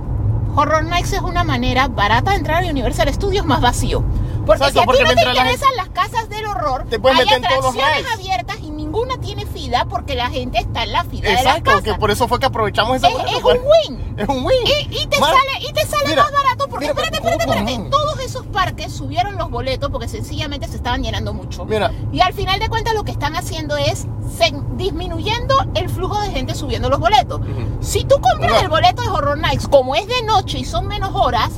Horror 0.57 0.85
Nights 0.85 1.13
es 1.13 1.21
una 1.21 1.45
manera 1.45 1.89
barata 1.89 2.31
de 2.31 2.39
entrar 2.39 2.65
a 2.65 2.71
Universal 2.71 3.13
Studios 3.13 3.45
más 3.45 3.61
vacío. 3.61 4.03
Porque 4.47 4.65
Exacto, 4.65 4.95
si 4.95 5.03
a 5.03 5.05
ti 5.05 5.15
no 5.15 5.23
te 5.23 5.29
interesan 5.29 5.77
las 5.77 5.91
casas 5.91 6.31
del 6.31 6.47
horror, 6.47 6.87
Te 6.89 6.97
hay 6.97 7.17
meter 7.17 7.37
en 7.37 7.43
todos 7.43 7.75
los 7.75 7.75
atracciones 7.77 8.13
abiertas 8.15 8.57
y 8.63 8.71
ninguna 8.93 9.17
tiene 9.19 9.47
fila 9.47 9.87
porque 9.89 10.15
la 10.15 10.29
gente 10.29 10.59
está 10.59 10.83
en 10.83 10.93
la 10.93 11.05
fila 11.05 11.29
de 11.29 11.35
las 11.35 11.41
Exacto, 11.45 11.65
casas. 11.71 11.83
que 11.83 11.95
por 11.95 12.11
eso 12.11 12.29
fue 12.29 12.39
que 12.39 12.45
aprovechamos 12.47 12.97
esa 12.99 13.09
es, 13.09 13.15
es 13.15 13.43
un 13.43 13.59
win. 13.97 14.15
Es 14.19 14.29
un 14.29 14.45
win. 14.45 14.57
Y, 14.91 14.99
y 15.03 15.07
te 15.07 15.19
Mar- 15.19 15.31
sale, 15.35 15.67
y 15.67 15.73
te 15.73 15.87
sale 15.87 16.09
Mira, 16.11 16.23
más 16.25 16.33
barato 16.33 16.69
porque, 16.69 16.85
mira, 16.89 16.93
espérate, 16.93 17.19
¿cómo- 17.19 17.31
espérate, 17.31 17.61
espérate. 17.73 17.91
Todos 17.91 18.21
esos 18.21 18.47
parques 18.49 18.93
subieron 18.93 19.37
los 19.39 19.51
boletos 19.51 19.91
porque 19.91 20.09
sencillamente 20.09 20.69
se 20.69 20.77
estaban 20.77 21.03
llenando 21.03 21.33
mucho. 21.33 21.65
Mira. 21.65 21.91
Y 22.13 22.21
al 22.21 22.35
final 22.35 22.61
de 22.61 22.69
cuentas 22.69 22.93
lo 22.95 23.03
que 23.05 23.13
están 23.13 23.35
haciendo 23.35 23.77
es 23.79 24.07
se- 24.37 24.53
disminuyendo 24.77 25.55
el 25.75 25.89
flujo 25.89 26.21
de 26.21 26.31
gente 26.31 26.55
subiendo 26.55 26.91
los 26.91 27.01
boletos. 27.01 27.41
Si 27.81 28.05
tú 28.05 28.17
compras 28.21 28.41
Mira. 28.41 28.61
el 28.61 28.69
boleto 28.69 29.01
de 29.03 29.09
Horror 29.09 29.39
Nights, 29.39 29.69
como 29.69 29.95
es 29.95 30.07
de 30.07 30.23
noche 30.25 30.59
y 30.59 30.65
son 30.67 30.87
menos 30.87 31.13
horas, 31.15 31.51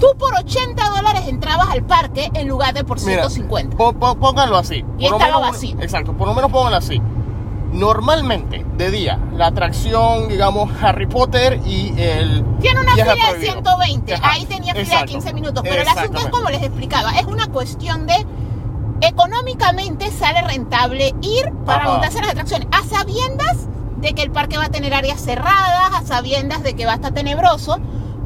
tú 0.00 0.06
por 0.18 0.34
80 0.34 0.90
dólares 0.90 1.22
entrabas 1.28 1.68
al 1.70 1.82
parque 1.84 2.30
en 2.34 2.48
lugar 2.48 2.74
de 2.74 2.84
por 2.84 2.98
Mira, 3.00 3.28
150. 3.28 3.76
po- 3.76 3.92
po- 3.92 4.16
pónganlo 4.16 4.56
así. 4.56 4.84
Y 4.98 5.08
Por 5.08 5.20
estaba 5.20 5.38
menos- 5.38 5.40
vacío. 5.52 5.76
Exacto, 5.80 6.12
por 6.12 6.28
lo 6.28 6.34
menos 6.34 6.50
pónganlo 6.50 6.76
así. 6.78 7.00
Normalmente, 7.72 8.64
de 8.78 8.90
día, 8.90 9.18
la 9.36 9.48
atracción, 9.48 10.28
digamos, 10.28 10.70
Harry 10.82 11.06
Potter 11.06 11.60
y 11.66 11.92
el. 12.00 12.42
Tiene 12.60 12.80
una 12.80 12.92
fila 12.94 13.14
de 13.14 13.20
prohibido. 13.20 13.52
120. 13.52 14.14
Ajá, 14.14 14.30
Ahí 14.32 14.46
tenía 14.46 14.72
fila 14.72 14.74
de 14.74 14.80
exacto, 14.82 15.06
15 15.12 15.34
minutos. 15.34 15.62
Pero 15.68 15.82
el 15.82 15.88
asunto 15.88 16.18
es 16.18 16.28
como 16.28 16.48
les 16.48 16.62
explicaba. 16.62 17.10
Es 17.18 17.26
una 17.26 17.46
cuestión 17.48 18.06
de 18.06 18.24
económicamente 19.00 20.10
sale 20.10 20.42
rentable 20.42 21.14
ir 21.22 21.52
para 21.66 21.82
Ajá. 21.84 21.92
montarse 21.92 22.18
en 22.18 22.22
las 22.24 22.32
atracciones. 22.32 22.68
A 22.72 22.82
sabiendas 22.84 23.66
de 23.98 24.12
que 24.14 24.22
el 24.22 24.30
parque 24.30 24.56
va 24.58 24.64
a 24.66 24.68
tener 24.70 24.94
áreas 24.94 25.20
cerradas, 25.20 25.92
a 25.94 26.02
sabiendas 26.06 26.62
de 26.62 26.74
que 26.74 26.86
va 26.86 26.92
a 26.92 26.94
estar 26.96 27.12
tenebroso. 27.12 27.78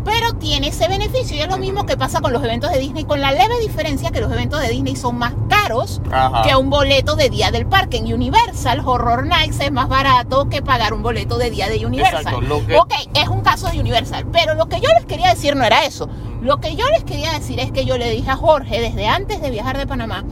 Pero 0.04 0.32
tiene 0.34 0.68
ese 0.68 0.88
beneficio. 0.88 1.36
Y 1.36 1.40
es 1.40 1.48
lo 1.48 1.58
mismo 1.58 1.86
que 1.86 1.96
pasa 1.96 2.20
con 2.20 2.32
los 2.32 2.42
eventos 2.42 2.70
de 2.72 2.78
Disney, 2.78 3.04
con 3.04 3.20
la 3.20 3.32
leve 3.32 3.58
diferencia 3.60 4.10
que 4.10 4.20
los 4.20 4.32
eventos 4.32 4.60
de 4.60 4.68
Disney 4.68 4.96
son 4.96 5.16
más 5.16 5.32
caros 5.48 6.00
Ajá. 6.10 6.42
que 6.42 6.56
un 6.56 6.70
boleto 6.70 7.14
de 7.16 7.30
día 7.30 7.50
del 7.50 7.66
parque. 7.66 7.98
En 7.98 8.12
Universal, 8.12 8.80
Horror 8.84 9.26
Nights 9.26 9.60
es 9.60 9.70
más 9.70 9.88
barato 9.88 10.48
que 10.48 10.62
pagar 10.62 10.92
un 10.94 11.02
boleto 11.02 11.38
de 11.38 11.50
día 11.50 11.68
de 11.68 11.84
Universal. 11.86 12.20
Exacto, 12.20 12.40
lo 12.40 12.66
que- 12.66 12.76
Ok, 12.76 12.92
es 13.14 13.28
un 13.28 13.42
caso 13.42 13.68
de 13.68 13.78
Universal, 13.80 14.26
pero 14.32 14.54
lo 14.54 14.66
que 14.66 14.80
yo 14.80 14.88
les 14.96 15.04
quería 15.06 15.28
decir 15.30 15.54
no 15.56 15.64
era 15.64 15.84
eso. 15.84 16.08
Lo 16.40 16.56
que 16.58 16.74
yo 16.74 16.88
les 16.90 17.04
quería 17.04 17.30
decir 17.32 17.60
es 17.60 17.70
que 17.70 17.84
yo 17.84 17.98
le 17.98 18.10
dije 18.10 18.30
a 18.30 18.36
Jorge 18.36 18.80
desde 18.80 19.06
antes 19.06 19.40
de 19.40 19.50
viajar 19.50 19.78
de 19.78 19.86
Panamá, 19.86 20.24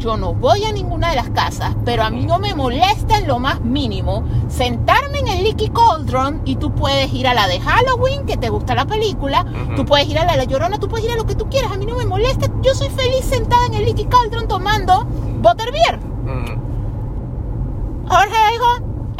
yo 0.00 0.16
no 0.16 0.34
voy 0.34 0.64
a 0.64 0.72
ninguna 0.72 1.10
de 1.10 1.16
las 1.16 1.30
casas, 1.30 1.76
pero 1.84 2.02
a 2.02 2.10
mí 2.10 2.24
no 2.24 2.38
me 2.38 2.54
molesta 2.54 3.18
en 3.18 3.28
lo 3.28 3.38
más 3.38 3.60
mínimo 3.60 4.24
sentarme 4.48 5.18
en 5.20 5.28
el 5.28 5.44
Leaky 5.44 5.68
Cauldron 5.68 6.40
y 6.46 6.56
tú 6.56 6.74
puedes 6.74 7.12
ir 7.12 7.28
a 7.28 7.34
la 7.34 7.46
de 7.46 7.60
Halloween, 7.60 8.24
que 8.26 8.36
te 8.38 8.48
gusta 8.48 8.74
la 8.74 8.86
película, 8.86 9.44
tú 9.76 9.84
puedes 9.84 10.08
ir 10.08 10.18
a 10.18 10.24
la 10.24 10.32
de 10.32 10.38
La 10.38 10.44
Llorona, 10.44 10.78
tú 10.78 10.88
puedes 10.88 11.06
ir 11.06 11.12
a 11.12 11.16
lo 11.16 11.26
que 11.26 11.34
tú 11.34 11.48
quieras, 11.50 11.70
a 11.70 11.76
mí 11.76 11.84
no 11.86 11.96
me 11.96 12.06
molesta, 12.06 12.50
yo 12.62 12.74
soy 12.74 12.88
feliz 12.88 13.24
sentada 13.26 13.66
en 13.66 13.74
el 13.74 13.84
Leaky 13.84 14.06
Cauldron 14.06 14.48
tomando 14.48 15.04
butterbeer. 15.40 15.98
Mm. 15.98 18.08
Jorge 18.08 18.36
dijo, 18.52 18.66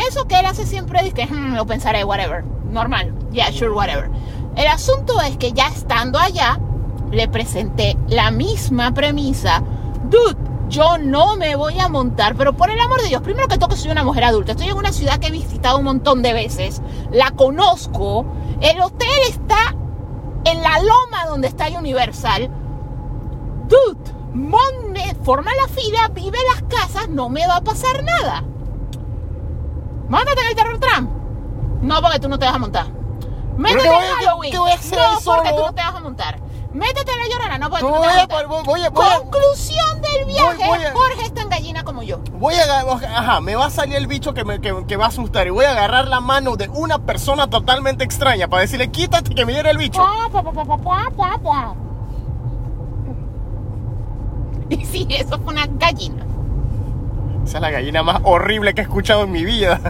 eso 0.09 0.27
que 0.27 0.41
él 0.41 0.47
hace 0.47 0.67
siempre, 0.67 1.03
dice, 1.03 1.29
"Hmm, 1.31 1.55
lo 1.55 1.67
pensaré, 1.67 2.05
whatever, 2.05 2.43
normal, 2.71 3.15
yeah, 3.31 3.53
sure, 3.53 3.71
whatever. 3.71 4.11
El 4.57 4.67
asunto 4.67 5.21
es 5.21 5.37
que 5.37 5.53
ya 5.53 5.69
estando 5.69 6.19
allá, 6.19 6.59
le 7.11 7.29
presenté 7.29 7.97
la 8.09 8.31
misma 8.31 8.95
premisa, 8.95 9.63
dude, 10.09 10.37
yo 10.71 10.99
no 10.99 11.37
me 11.37 11.57
voy 11.57 11.79
a 11.81 11.89
montar, 11.89 12.37
pero 12.37 12.57
por 12.57 12.71
el 12.71 12.79
amor 12.79 13.03
de 13.03 13.09
Dios, 13.09 13.21
primero 13.23 13.49
que 13.49 13.59
todo 13.59 13.71
que 13.71 13.77
soy 13.77 13.91
una 13.91 14.05
mujer 14.05 14.25
adulta, 14.25 14.53
estoy 14.53 14.69
en 14.69 14.77
una 14.77 14.93
ciudad 14.93 15.19
que 15.19 15.27
he 15.27 15.31
visitado 15.31 15.79
un 15.79 15.85
montón 15.85 16.23
de 16.23 16.33
veces, 16.33 16.81
la 17.11 17.33
conozco, 17.33 18.25
el 18.61 18.81
hotel 18.81 19.09
está 19.29 19.75
en 20.45 20.63
la 20.63 20.79
loma 20.79 21.27
donde 21.27 21.49
está 21.49 21.67
Universal, 21.69 22.49
dude, 23.69 24.13
monte, 24.33 25.15
forma 25.25 25.51
la 25.55 25.69
fila, 25.69 26.09
vive 26.15 26.39
las 26.55 26.63
casas, 26.63 27.09
no 27.09 27.29
me 27.29 27.47
va 27.47 27.57
a 27.57 27.61
pasar 27.63 28.03
nada. 28.05 28.45
Mándate 30.09 30.41
en 30.41 30.49
el 30.49 30.55
terror 30.55 30.79
tram. 30.79 31.09
No, 31.83 32.01
porque 32.01 32.19
tú 32.19 32.29
no 32.29 32.39
te 32.39 32.47
vas 32.47 32.55
a 32.55 32.59
montar. 32.59 32.87
Métete 33.57 33.87
en 33.87 34.15
Halloween. 34.17 34.57
voy 34.59 34.71
a 34.73 34.77
no, 34.77 35.21
porque 35.25 35.51
tú 35.51 35.63
no 35.63 35.73
te 35.73 35.83
vas 35.83 35.95
a 35.95 36.01
montar. 36.01 36.50
Métete 36.73 37.11
en 37.11 37.19
la 37.19 37.29
llorona, 37.29 37.59
no, 37.59 37.69
No, 37.69 37.81
no 37.81 37.89
voy 37.99 38.07
vas 38.07 38.17
a 38.17 38.23
a, 38.23 38.27
voy, 38.47 38.63
voy 38.65 38.81
a, 38.83 38.87
a- 38.87 38.91
Conclusión 38.93 40.01
del 40.03 40.25
viaje, 40.27 40.63
a- 40.63 40.93
Jorge 40.93 41.23
es 41.25 41.35
tan 41.35 41.49
gallina 41.49 41.83
como 41.83 42.03
yo. 42.05 42.19
voy 42.39 42.55
a 42.55 42.81
ajá, 43.19 43.41
me 43.41 43.57
va 43.57 43.67
a 43.67 43.71
salir 43.71 43.97
el 43.97 44.07
bicho 44.07 44.35
que, 44.35 44.45
me, 44.45 44.61
que, 44.61 44.85
que 44.87 44.97
va 44.97 45.07
a 45.07 45.09
asustar 45.09 45.49
y 45.49 45.51
voy 45.51 45.65
a 45.65 45.73
agarrar 45.73 46.07
la 46.07 46.21
mano 46.21 46.57
de 46.57 46.69
una 46.69 46.99
persona 47.01 47.49
totalmente 47.51 48.05
extraña 48.05 48.47
para 48.47 48.63
decirle, 48.63 48.89
quítate 48.91 49.35
que 49.35 49.45
me 49.45 49.53
viene 49.53 49.71
el 49.71 49.79
bicho. 49.79 50.01
Y 54.69 54.85
sí, 54.85 55.07
eso 55.11 55.39
fue 55.41 55.53
una 55.53 55.67
gallina. 55.67 56.25
Esa 57.45 57.59
es 57.59 57.63
la 57.63 57.71
gallina 57.71 58.03
más 58.05 58.21
horrible 58.23 58.73
que 58.75 58.83
he 58.83 58.85
escuchado 58.85 59.25
en 59.25 59.33
mi 59.33 59.45
vida. 59.45 59.81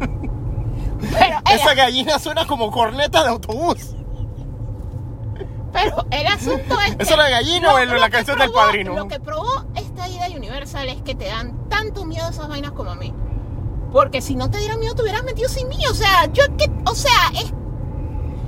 Pero 0.00 1.38
Esa 1.50 1.74
gallina 1.74 2.18
suena 2.18 2.46
como 2.46 2.70
corneta 2.70 3.22
de 3.24 3.28
autobús. 3.28 3.94
Pero 5.72 6.04
el 6.10 6.26
asunto 6.26 6.80
es 6.80 6.96
¿Eso 6.98 7.10
es 7.12 7.16
la 7.16 7.30
gallina 7.30 7.74
o 7.74 7.84
la 7.84 8.10
canción 8.10 8.38
del 8.38 8.50
probó- 8.50 8.54
padrino? 8.66 8.94
Lo 8.94 9.08
que 9.08 9.18
probó 9.20 9.64
esta 9.74 10.08
ida 10.08 10.26
a 10.26 10.30
Universal 10.30 10.88
es 10.88 11.02
que 11.02 11.14
te 11.14 11.26
dan 11.26 11.68
tanto 11.68 12.04
miedo 12.04 12.28
esas 12.28 12.48
vainas 12.48 12.72
como 12.72 12.90
a 12.90 12.94
mí. 12.94 13.12
Porque 13.92 14.22
si 14.22 14.36
no 14.36 14.50
te 14.50 14.58
dieran 14.58 14.78
miedo, 14.80 14.94
te 14.94 15.02
hubieras 15.02 15.22
metido 15.24 15.48
sin 15.48 15.68
mí. 15.68 15.76
O 15.90 15.94
sea, 15.94 16.26
yo 16.32 16.44
que. 16.56 16.70
O 16.86 16.94
sea, 16.94 17.30
es. 17.34 17.44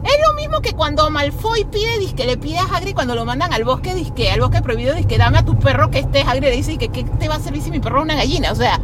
Es 0.05 0.19
lo 0.29 0.35
mismo 0.35 0.61
que 0.61 0.73
cuando 0.75 1.09
Malfoy 1.11 1.65
pide, 1.65 1.99
disque 1.99 2.27
le 2.27 2.37
pide 2.37 2.59
a 2.59 2.65
Hagrid 2.65 2.95
cuando 2.95 3.15
lo 3.15 3.25
mandan 3.25 3.55
al 3.55 3.65
bosque, 3.65 3.95
disque, 3.95 4.31
al 4.31 4.41
bosque 4.41 4.61
prohibido, 4.61 4.95
disque 4.95 5.17
dame 5.17 5.39
a 5.39 5.45
tu 5.47 5.59
perro 5.59 5.91
que 5.91 6.01
esté 6.01 6.21
Hagrid 6.21 6.43
le 6.43 6.51
dice 6.51 6.77
que 6.77 6.89
qué 6.91 7.05
te 7.05 7.27
va 7.29 7.37
a 7.37 7.41
servir 7.41 7.63
si 7.63 7.71
mi 7.71 7.81
perro 7.81 7.99
es 8.01 8.05
una 8.05 8.15
gallina. 8.17 8.53
O 8.53 8.55
sea, 8.55 8.79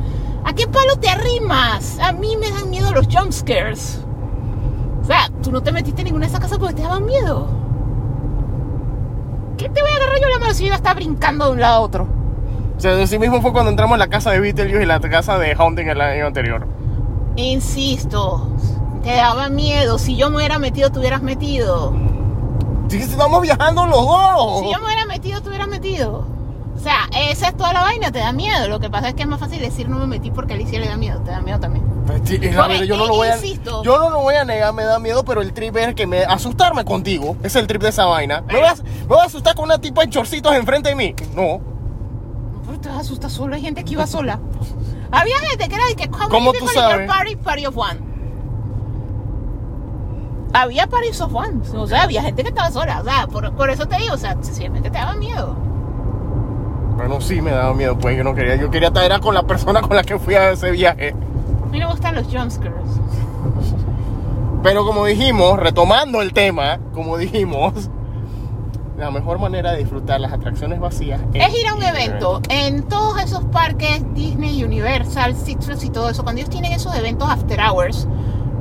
¿a 0.45 0.53
qué 0.55 0.67
palo 0.67 0.97
te 0.97 1.11
arrimas? 1.11 1.99
A 1.99 2.13
mí 2.13 2.37
me 2.39 2.51
dan 2.51 2.71
miedo 2.71 2.91
los 2.93 3.07
jump 3.07 3.33
scares. 3.33 4.01
O 5.03 5.05
sea, 5.07 5.31
tú 5.43 5.53
no 5.53 5.63
te 5.63 5.73
metiste 5.73 6.01
en 6.01 6.07
ninguna 6.07 6.25
de 6.27 6.31
esas 6.31 6.41
casas 6.41 6.59
porque 6.59 6.75
te 6.75 6.83
daban 6.83 7.05
miedo. 7.05 7.49
¿Qué 9.61 9.69
te 9.69 9.83
voy 9.83 9.91
a 9.91 9.97
agarrar 9.97 10.19
yo 10.19 10.29
la 10.31 10.39
mano 10.39 10.55
si 10.55 10.67
yo 10.67 10.73
está 10.73 10.95
brincando 10.95 11.45
de 11.45 11.53
un 11.53 11.61
lado 11.61 11.75
a 11.75 11.81
otro? 11.81 12.09
O 12.79 12.81
sea, 12.81 12.99
así 12.99 13.19
mismo 13.19 13.43
fue 13.43 13.53
cuando 13.53 13.71
entramos 13.71 13.97
en 13.97 13.99
la 13.99 14.09
casa 14.09 14.31
de 14.31 14.41
Beetlejuice 14.41 14.85
y 14.85 14.87
la 14.87 14.99
casa 15.01 15.39
de 15.39 15.55
Haunting 15.55 15.87
el 15.87 16.01
año 16.01 16.29
anterior. 16.29 16.67
Insisto, 17.37 18.49
te 19.03 19.13
daba 19.17 19.51
miedo. 19.51 19.99
Si 19.99 20.17
yo 20.17 20.31
me 20.31 20.37
hubiera 20.37 20.59
metido, 20.59 20.89
te 20.89 20.99
hubieras 20.99 21.21
metido. 21.21 21.93
Sí, 22.89 23.03
estamos 23.03 23.43
viajando 23.43 23.85
los 23.85 24.01
dos. 24.01 24.61
Si 24.61 24.73
yo 24.73 24.79
me 24.79 24.87
hubiera 24.87 25.05
metido, 25.05 25.43
te 25.43 25.51
hubieras 25.51 25.69
metido. 25.69 26.25
O 26.81 26.83
sea, 26.83 27.11
esa 27.15 27.49
es 27.49 27.57
toda 27.59 27.75
la 27.75 27.83
vaina, 27.83 28.11
te 28.11 28.21
da 28.21 28.33
miedo. 28.33 28.67
Lo 28.67 28.81
que 28.81 28.89
pasa 28.89 29.11
es 29.11 29.15
que 29.15 29.21
es 29.21 29.29
más 29.29 29.39
fácil 29.39 29.61
decir 29.61 29.87
no 29.91 29.99
me 29.99 30.07
metí 30.07 30.31
porque 30.31 30.55
a 30.55 30.57
Alicia 30.57 30.81
le 30.81 30.89
da 30.89 30.97
miedo, 30.97 31.21
te 31.21 31.31
da 31.31 31.43
miedo 31.43 31.61
también. 31.61 31.85
Yo 32.87 32.97
no 32.97 33.07
lo 33.07 33.17
voy 33.17 33.29
a, 33.29 33.37
yo 33.83 33.99
no 33.99 34.09
lo 34.09 34.21
voy 34.21 34.35
a 34.37 34.47
negar, 34.47 34.73
me 34.73 34.85
da 34.85 34.99
miedo, 34.99 35.23
pero 35.23 35.43
el 35.43 35.53
trip 35.53 35.77
es 35.77 35.95
que 35.95 36.07
me 36.07 36.25
asustarme 36.25 36.87
contigo. 36.87 37.37
Es 37.43 37.55
el 37.57 37.67
trip 37.67 37.83
de 37.83 37.91
esa 37.91 38.07
vaina. 38.07 38.41
¿Me 38.41 38.55
voy, 38.55 38.65
a, 38.65 38.75
me 38.75 39.07
voy 39.09 39.19
a 39.19 39.25
asustar 39.25 39.55
con 39.55 39.67
una 39.67 39.79
tipa 39.79 40.05
en 40.05 40.11
chorcitos 40.11 40.55
enfrente 40.55 40.89
de 40.89 40.95
mí? 40.95 41.15
No. 41.35 41.61
Pero 42.65 42.81
te 42.81 42.89
vas 42.89 42.97
a 42.97 43.01
asustar 43.03 43.31
solo, 43.31 43.57
hay 43.57 43.61
gente 43.61 43.85
que 43.85 43.93
iba 43.93 44.07
sola. 44.07 44.41
Había 45.13 45.39
gente 45.51 45.69
que 45.69 45.75
era 45.75 45.87
de 45.87 45.97
que 45.97 46.09
¿Cómo 46.09 46.29
¿Cómo 46.31 46.53
tú 46.55 46.67
sabes? 46.69 47.07
party, 47.07 47.37
party 47.37 47.67
of 47.67 47.77
one. 47.77 48.01
Había 50.55 50.87
parties 50.87 51.21
of 51.21 51.35
one. 51.35 51.61
O 51.75 51.87
sea, 51.87 52.05
había 52.05 52.23
gente 52.23 52.43
que 52.43 52.49
estaba 52.49 52.71
sola. 52.71 53.01
O 53.03 53.05
sea, 53.05 53.27
por, 53.27 53.55
por 53.55 53.69
eso 53.69 53.87
te 53.87 53.99
digo, 53.99 54.15
o 54.15 54.19
sea, 54.19 54.37
sencillamente 54.41 54.91
te 54.91 54.97
daba 54.97 55.15
miedo. 55.15 55.55
Bueno, 57.01 57.19
sí 57.23 57.41
me 57.41 57.51
daba 57.51 57.73
miedo, 57.73 57.97
pues 57.97 58.15
yo 58.15 58.23
no 58.23 58.35
quería. 58.35 58.57
Yo 58.57 58.71
quería 58.71 58.89
estar 58.89 59.21
con 59.21 59.35
la 59.35 59.45
persona 59.45 59.81
con 59.81 59.97
la 59.97 60.03
que 60.03 60.19
fui 60.19 60.35
a 60.35 60.51
ese 60.51 60.71
viaje. 60.71 61.15
A 61.63 61.67
mí 61.67 61.79
me 61.79 61.87
gustan 61.87 62.15
los 62.15 62.27
jumpscares. 62.27 62.75
Pero 64.63 64.85
como 64.85 65.07
dijimos, 65.07 65.59
retomando 65.59 66.21
el 66.21 66.35
tema, 66.35 66.79
como 66.93 67.17
dijimos, 67.17 67.89
la 68.99 69.11
mejor 69.11 69.39
manera 69.39 69.73
de 69.73 69.79
disfrutar 69.79 70.21
las 70.21 70.31
atracciones 70.31 70.79
vacías 70.79 71.23
Es 71.33 71.59
ir 71.59 71.69
a 71.69 71.75
un 71.75 71.83
evento. 71.83 72.43
En 72.51 72.83
todos 72.83 73.19
esos 73.23 73.45
parques, 73.45 74.05
Disney, 74.13 74.63
Universal, 74.63 75.35
Flags 75.35 75.83
y 75.83 75.89
todo 75.89 76.11
eso, 76.11 76.23
cuando 76.23 76.41
ellos 76.43 76.51
tienen 76.51 76.73
esos 76.73 76.95
eventos 76.95 77.31
after 77.31 77.59
hours 77.61 78.07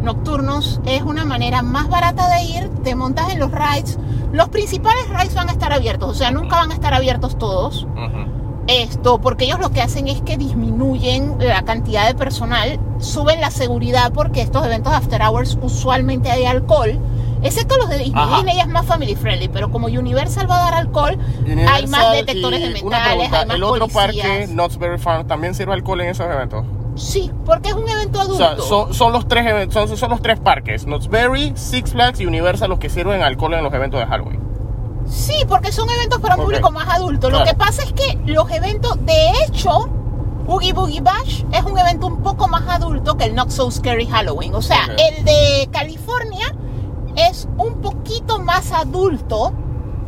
nocturnos, 0.01 0.81
es 0.85 1.01
una 1.01 1.25
manera 1.25 1.61
más 1.61 1.89
barata 1.89 2.29
de 2.35 2.43
ir. 2.43 2.69
Te 2.83 2.95
montas 2.95 3.29
en 3.31 3.39
los 3.39 3.51
rides. 3.51 3.97
Los 4.31 4.49
principales 4.49 5.07
rides 5.09 5.33
van 5.35 5.49
a 5.49 5.51
estar 5.51 5.73
abiertos, 5.73 6.09
o 6.09 6.13
sea, 6.13 6.31
nunca 6.31 6.57
van 6.57 6.71
a 6.71 6.73
estar 6.73 6.93
abiertos 6.93 7.37
todos. 7.37 7.83
Ujú. 7.83 8.29
Esto, 8.67 9.19
porque 9.19 9.45
ellos 9.45 9.59
lo 9.59 9.71
que 9.71 9.81
hacen 9.81 10.07
es 10.07 10.21
que 10.21 10.37
disminuyen 10.37 11.37
la 11.39 11.63
cantidad 11.63 12.05
de 12.05 12.13
personal, 12.13 12.79
suben 12.99 13.41
la 13.41 13.49
seguridad 13.49 14.13
porque 14.13 14.41
estos 14.41 14.63
eventos 14.63 14.93
after 14.93 15.23
hours 15.23 15.57
usualmente 15.59 16.29
hay 16.29 16.45
alcohol, 16.45 16.99
excepto 17.41 17.77
los 17.77 17.89
de 17.89 17.97
Disney. 17.97 18.21
Ajá. 18.23 18.35
Disney 18.35 18.59
es 18.59 18.67
más 18.67 18.85
family 18.85 19.15
friendly, 19.15 19.47
pero 19.47 19.71
como 19.71 19.87
Universal 19.87 20.47
va 20.47 20.59
a 20.59 20.63
dar 20.65 20.73
alcohol, 20.75 21.17
hay 21.47 21.51
Universal 21.51 21.87
más 21.87 22.11
detectores 22.13 22.59
y 22.59 22.73
de 22.73 22.83
una 22.83 22.99
metales, 22.99 23.29
pregunta, 23.29 23.39
hay 23.39 23.47
más 23.47 23.55
el 23.55 23.63
otro 23.63 23.87
policías. 23.87 24.27
parque, 24.27 24.47
Knott's 24.49 24.77
Berry 24.77 24.99
Farm, 24.99 25.25
también 25.25 25.55
sirve 25.55 25.73
alcohol 25.73 26.01
en 26.01 26.09
esos 26.09 26.27
eventos. 26.27 26.63
Sí, 26.99 27.31
porque 27.45 27.69
es 27.69 27.75
un 27.75 27.87
evento 27.87 28.19
O 28.19 28.21
adulto. 28.21 28.37
sea, 28.37 28.57
son, 28.57 28.93
son 28.93 29.13
los 29.13 29.27
tres 29.27 29.71
son, 29.73 29.95
son 29.97 30.09
los 30.09 30.21
tres 30.21 30.39
parques, 30.39 30.83
Knott's 30.85 31.07
Berry, 31.07 31.53
Six 31.55 31.91
Flags 31.91 32.19
y 32.19 32.25
Universal 32.25 32.69
los 32.69 32.79
que 32.79 32.89
sirven 32.89 33.21
alcohol 33.23 33.53
en 33.53 33.63
los 33.63 33.73
eventos 33.73 33.99
de 33.99 34.05
Halloween. 34.05 34.39
Sí, 35.07 35.33
porque 35.47 35.71
son 35.71 35.89
eventos 35.89 36.19
para 36.19 36.35
un 36.35 36.43
público 36.43 36.71
más 36.71 36.87
adulto. 36.89 37.29
Lo 37.29 37.43
que 37.43 37.55
pasa 37.55 37.83
es 37.83 37.93
que 37.93 38.19
los 38.25 38.51
eventos, 38.51 39.03
de 39.05 39.31
hecho, 39.47 39.89
Oogie 40.45 40.73
Boogie 40.73 41.01
Bash 41.01 41.43
es 41.51 41.63
un 41.63 41.77
evento 41.79 42.07
un 42.07 42.21
poco 42.21 42.47
más 42.47 42.63
adulto 42.67 43.17
que 43.17 43.25
el 43.25 43.35
Not 43.35 43.49
So 43.49 43.71
Scary 43.71 44.05
Halloween. 44.05 44.53
O 44.53 44.61
sea, 44.61 44.85
el 44.97 45.25
de 45.25 45.67
California 45.71 46.53
es 47.15 47.47
un 47.57 47.81
poquito 47.81 48.39
más 48.39 48.71
adulto 48.71 49.53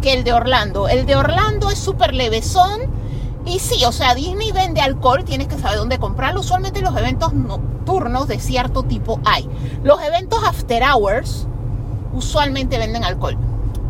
que 0.01 0.13
el 0.13 0.23
de 0.23 0.33
Orlando. 0.33 0.87
El 0.87 1.05
de 1.05 1.15
Orlando 1.15 1.69
es 1.71 1.79
súper 1.79 2.13
levesón. 2.13 3.00
Y 3.45 3.59
sí, 3.59 3.83
o 3.85 3.91
sea, 3.91 4.13
Disney 4.13 4.51
vende 4.51 4.81
alcohol, 4.81 5.23
tienes 5.23 5.47
que 5.47 5.57
saber 5.57 5.77
dónde 5.77 5.97
comprarlo. 5.97 6.41
Usualmente 6.41 6.81
los 6.81 6.95
eventos 6.95 7.33
nocturnos 7.33 8.27
de 8.27 8.39
cierto 8.39 8.83
tipo 8.83 9.19
hay. 9.25 9.49
Los 9.83 10.01
eventos 10.03 10.43
after 10.43 10.83
hours 10.83 11.47
usualmente 12.13 12.77
venden 12.77 13.03
alcohol. 13.03 13.37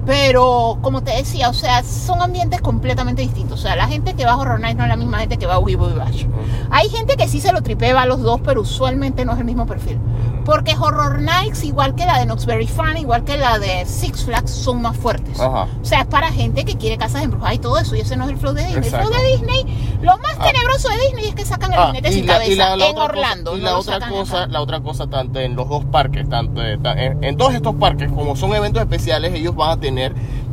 Pero, 0.06 0.80
como 0.82 1.04
te 1.04 1.12
decía, 1.12 1.50
o 1.50 1.54
sea, 1.54 1.84
son 1.84 2.22
ambientes 2.22 2.60
completamente 2.62 3.22
distintos. 3.22 3.60
O 3.60 3.62
sea, 3.62 3.76
la 3.76 3.88
gente 3.88 4.14
que 4.16 4.26
va 4.26 4.32
a 4.32 4.38
Horror 4.38 4.60
Nights 4.60 4.78
no 4.78 4.84
es 4.84 4.90
la 4.90 4.96
misma 4.96 5.20
gente 5.20 5.38
que 5.38 5.46
va 5.46 5.56
a 5.56 5.60
Oogie 5.60 5.76
Boogie 5.76 5.96
Bash. 5.96 6.26
Hay 6.72 6.90
gente 6.90 7.16
que 7.18 7.28
sí 7.28 7.40
se 7.40 7.52
lo 7.52 7.62
tripea, 7.62 8.00
a 8.02 8.06
los 8.06 8.22
dos, 8.22 8.42
pero 8.44 8.62
usualmente 8.62 9.26
no 9.26 9.34
es 9.34 9.40
el 9.40 9.46
mismo 9.46 9.66
perfil. 9.68 10.00
Porque 10.46 10.76
Horror 10.76 11.20
Nights, 11.22 11.64
igual 11.64 11.94
que 11.94 12.04
la 12.06 12.18
de 12.18 12.26
Knott's 12.26 12.48
Berry 12.48 12.66
Farm, 12.66 12.98
igual 12.98 13.24
que 13.24 13.38
la 13.38 13.60
de 13.60 13.86
Six 13.86 14.26
Flags, 14.26 14.50
son 14.50 14.82
más 14.82 14.98
fuertes. 14.98 15.40
Ajá. 15.40 15.68
O 15.80 15.86
sea, 15.86 16.00
es 16.02 16.08
para 16.08 16.32
gente 16.32 16.66
que 16.66 16.78
quiere 16.78 16.98
casas 16.98 17.24
embrujadas 17.24 17.56
y 17.56 17.60
todo 17.60 17.78
eso. 17.78 17.96
Y 17.96 18.00
ese 18.00 18.16
no 18.18 18.24
es 18.24 18.32
el 18.32 18.38
flow 18.38 18.54
de 18.54 18.64
Disney. 18.66 18.84
Exacto. 18.88 19.08
El 19.10 19.14
flow 19.14 19.22
de 19.22 19.32
Disney, 19.38 19.98
lo 20.02 20.18
más 20.18 20.36
Ah. 20.40 20.46
tenebroso 20.52 20.90
de 20.90 20.96
Disney 21.00 21.26
es 21.28 21.36
que 21.36 21.46
sacan 21.46 21.74
el 21.74 21.80
Ah, 21.80 21.86
jinete 21.94 22.10
y 22.10 22.14
sin 22.14 22.26
la, 22.26 22.34
cabeza 22.34 22.52
y 22.52 22.56
la- 22.56 22.76
la 22.76 22.88
en 22.88 22.98
Orlando. 22.98 23.52
cosa, 23.52 23.60
y 23.62 23.64
no 23.64 23.70
la 23.70 23.78
otra 23.78 24.10
cosa, 24.10 24.48
la 24.48 24.62
otra 24.62 24.80
cosa 24.82 25.08
tanto 25.08 25.40
en 25.40 25.56
los 25.56 25.70
dos 25.70 25.86
parques, 25.86 26.28
tanto 26.28 26.64
en, 26.64 27.24
en 27.24 27.38
todos 27.38 27.54
estos 27.54 27.76
parques, 27.76 28.12
como 28.12 28.36
son 28.36 28.56
eventos 28.56 28.82
especiales, 28.82 29.34
ellos 29.36 29.56
van 29.56 29.70
a 29.70 29.78
tener 29.80 29.91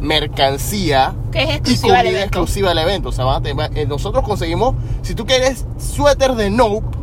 mercancía 0.01 1.15
Que 1.33 1.43
es 1.43 1.49
y 1.49 1.53
exclusiva 1.53 1.97
del 1.99 2.05
comida 2.07 2.19
evento. 2.19 2.39
exclusiva 2.39 2.69
del 2.71 2.79
evento. 2.79 3.09
O 3.09 3.13
sea, 3.13 3.25
van 3.25 3.37
a 3.37 3.43
tener- 3.43 3.71
eh, 3.79 3.87
nosotros 3.87 4.25
conseguimos, 4.25 4.75
si 5.03 5.15
tú 5.15 5.27
quieres 5.27 5.65
suéter 5.79 6.35
de 6.35 6.51
Nope, 6.51 6.97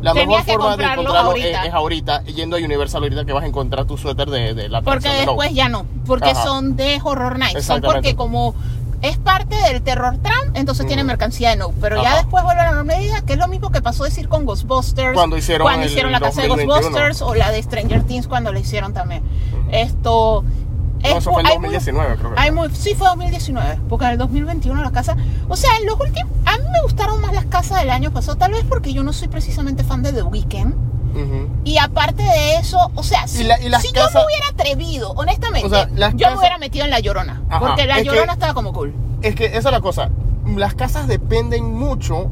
la 0.00 0.12
Tenías 0.14 0.44
mejor 0.46 0.60
forma 0.62 0.76
de 0.76 0.84
encontrarlo 0.84 1.16
ahorita. 1.16 1.62
es, 1.62 1.68
es 1.68 1.74
ahorita, 1.74 2.24
yendo 2.24 2.56
a 2.56 2.58
Universal 2.58 3.02
ahorita 3.04 3.24
que 3.24 3.32
vas 3.32 3.44
a 3.44 3.46
encontrar 3.46 3.84
tu 3.84 3.96
suéter 3.96 4.28
de, 4.30 4.54
de 4.54 4.68
la 4.68 4.82
Porque 4.82 5.08
de 5.08 5.14
Nope. 5.26 5.26
después 5.26 5.54
ya 5.54 5.68
no, 5.68 5.86
porque 6.06 6.30
Ajá. 6.30 6.42
son 6.42 6.76
de 6.76 7.00
Horror 7.02 7.38
Nights. 7.38 7.64
Son 7.64 7.80
porque 7.80 8.16
como 8.16 8.54
es 9.00 9.16
parte 9.18 9.54
del 9.56 9.82
Terror 9.82 10.16
Tram, 10.18 10.54
entonces 10.54 10.86
tiene 10.86 11.04
Mm. 11.04 11.06
mercancía 11.06 11.50
de 11.50 11.56
no. 11.56 11.70
Pero 11.80 12.02
ya 12.02 12.16
después 12.16 12.42
vuelve 12.44 12.60
a 12.62 12.64
la 12.66 12.72
normalidad, 12.72 13.22
que 13.22 13.32
es 13.34 13.38
lo 13.38 13.46
mismo 13.48 13.70
que 13.70 13.80
pasó 13.80 14.02
a 14.02 14.06
decir 14.06 14.28
con 14.28 14.44
Ghostbusters. 14.44 15.14
Cuando 15.14 15.36
hicieron 15.36 15.64
cuando 15.66 15.86
hicieron 15.86 16.10
la 16.12 16.18
casa 16.20 16.42
de 16.42 16.48
2021. 16.48 16.80
Ghostbusters 16.90 17.22
o 17.22 17.34
la 17.36 17.50
de 17.52 17.62
Stranger 17.62 18.02
Things 18.04 18.26
cuando 18.28 18.52
la 18.52 18.58
hicieron 18.58 18.92
también. 18.92 19.22
Esto. 19.70 20.44
No, 21.02 21.18
eso 21.18 21.32
fue 21.32 21.40
en 21.42 21.46
hay 21.48 21.58
muy- 21.58 21.68
2019, 21.74 22.16
creo 22.16 22.34
que. 22.34 22.40
hay 22.40 22.50
muy- 22.52 22.70
sí, 22.74 22.94
fue 22.94 23.08
2019, 23.08 23.78
porque 23.88 24.04
en 24.06 24.10
el 24.12 24.18
2021 24.18 24.82
la 24.82 24.90
casa. 24.92 25.16
O 25.48 25.56
sea, 25.56 25.70
en 25.80 25.86
los 25.86 25.98
últimos. 26.00 26.30
A 26.46 26.56
mí 26.58 26.64
me 26.72 26.82
gustaron 26.82 27.20
más 27.20 27.32
las 27.32 27.46
casas 27.46 27.80
del 27.80 27.90
año 27.90 28.10
pasado, 28.12 28.36
tal 28.38 28.52
vez 28.52 28.64
porque 28.68 28.92
yo 28.92 29.02
no 29.02 29.12
soy 29.12 29.28
precisamente 29.28 29.84
fan 29.84 30.02
de 30.02 30.12
The 30.12 30.22
Weeknd. 30.22 30.74
Y 31.64 31.76
aparte 31.76 32.22
de 32.22 32.56
eso, 32.56 32.78
o 32.94 33.02
sea, 33.02 33.26
si, 33.28 33.44
la- 33.44 33.60
y 33.60 33.68
las 33.68 33.82
si 33.82 33.88
yo 33.88 33.94
casas- 34.00 34.14
me 34.14 34.20
hubiera 34.24 34.46
atrevido, 34.48 35.10
honestamente, 35.12 35.66
O 35.66 35.70
sea, 35.70 35.86
las 35.94 36.12
yo 36.14 36.18
casas- 36.20 36.32
me 36.32 36.38
hubiera 36.38 36.58
metido 36.58 36.84
en 36.86 36.90
la 36.90 37.00
llorona. 37.00 37.42
Ajá, 37.50 37.60
porque 37.66 37.84
la 37.84 37.96
es 37.98 38.02
que- 38.02 38.08
llorona 38.08 38.32
estaba 38.32 38.54
como 38.54 38.72
cool. 38.72 38.94
Es 39.20 39.34
que 39.34 39.44
esa 39.46 39.58
es 39.58 39.64
la 39.72 39.80
cosa. 39.82 40.08
Las 40.56 40.74
casas 40.74 41.06
dependen 41.08 41.72
mucho 41.74 42.30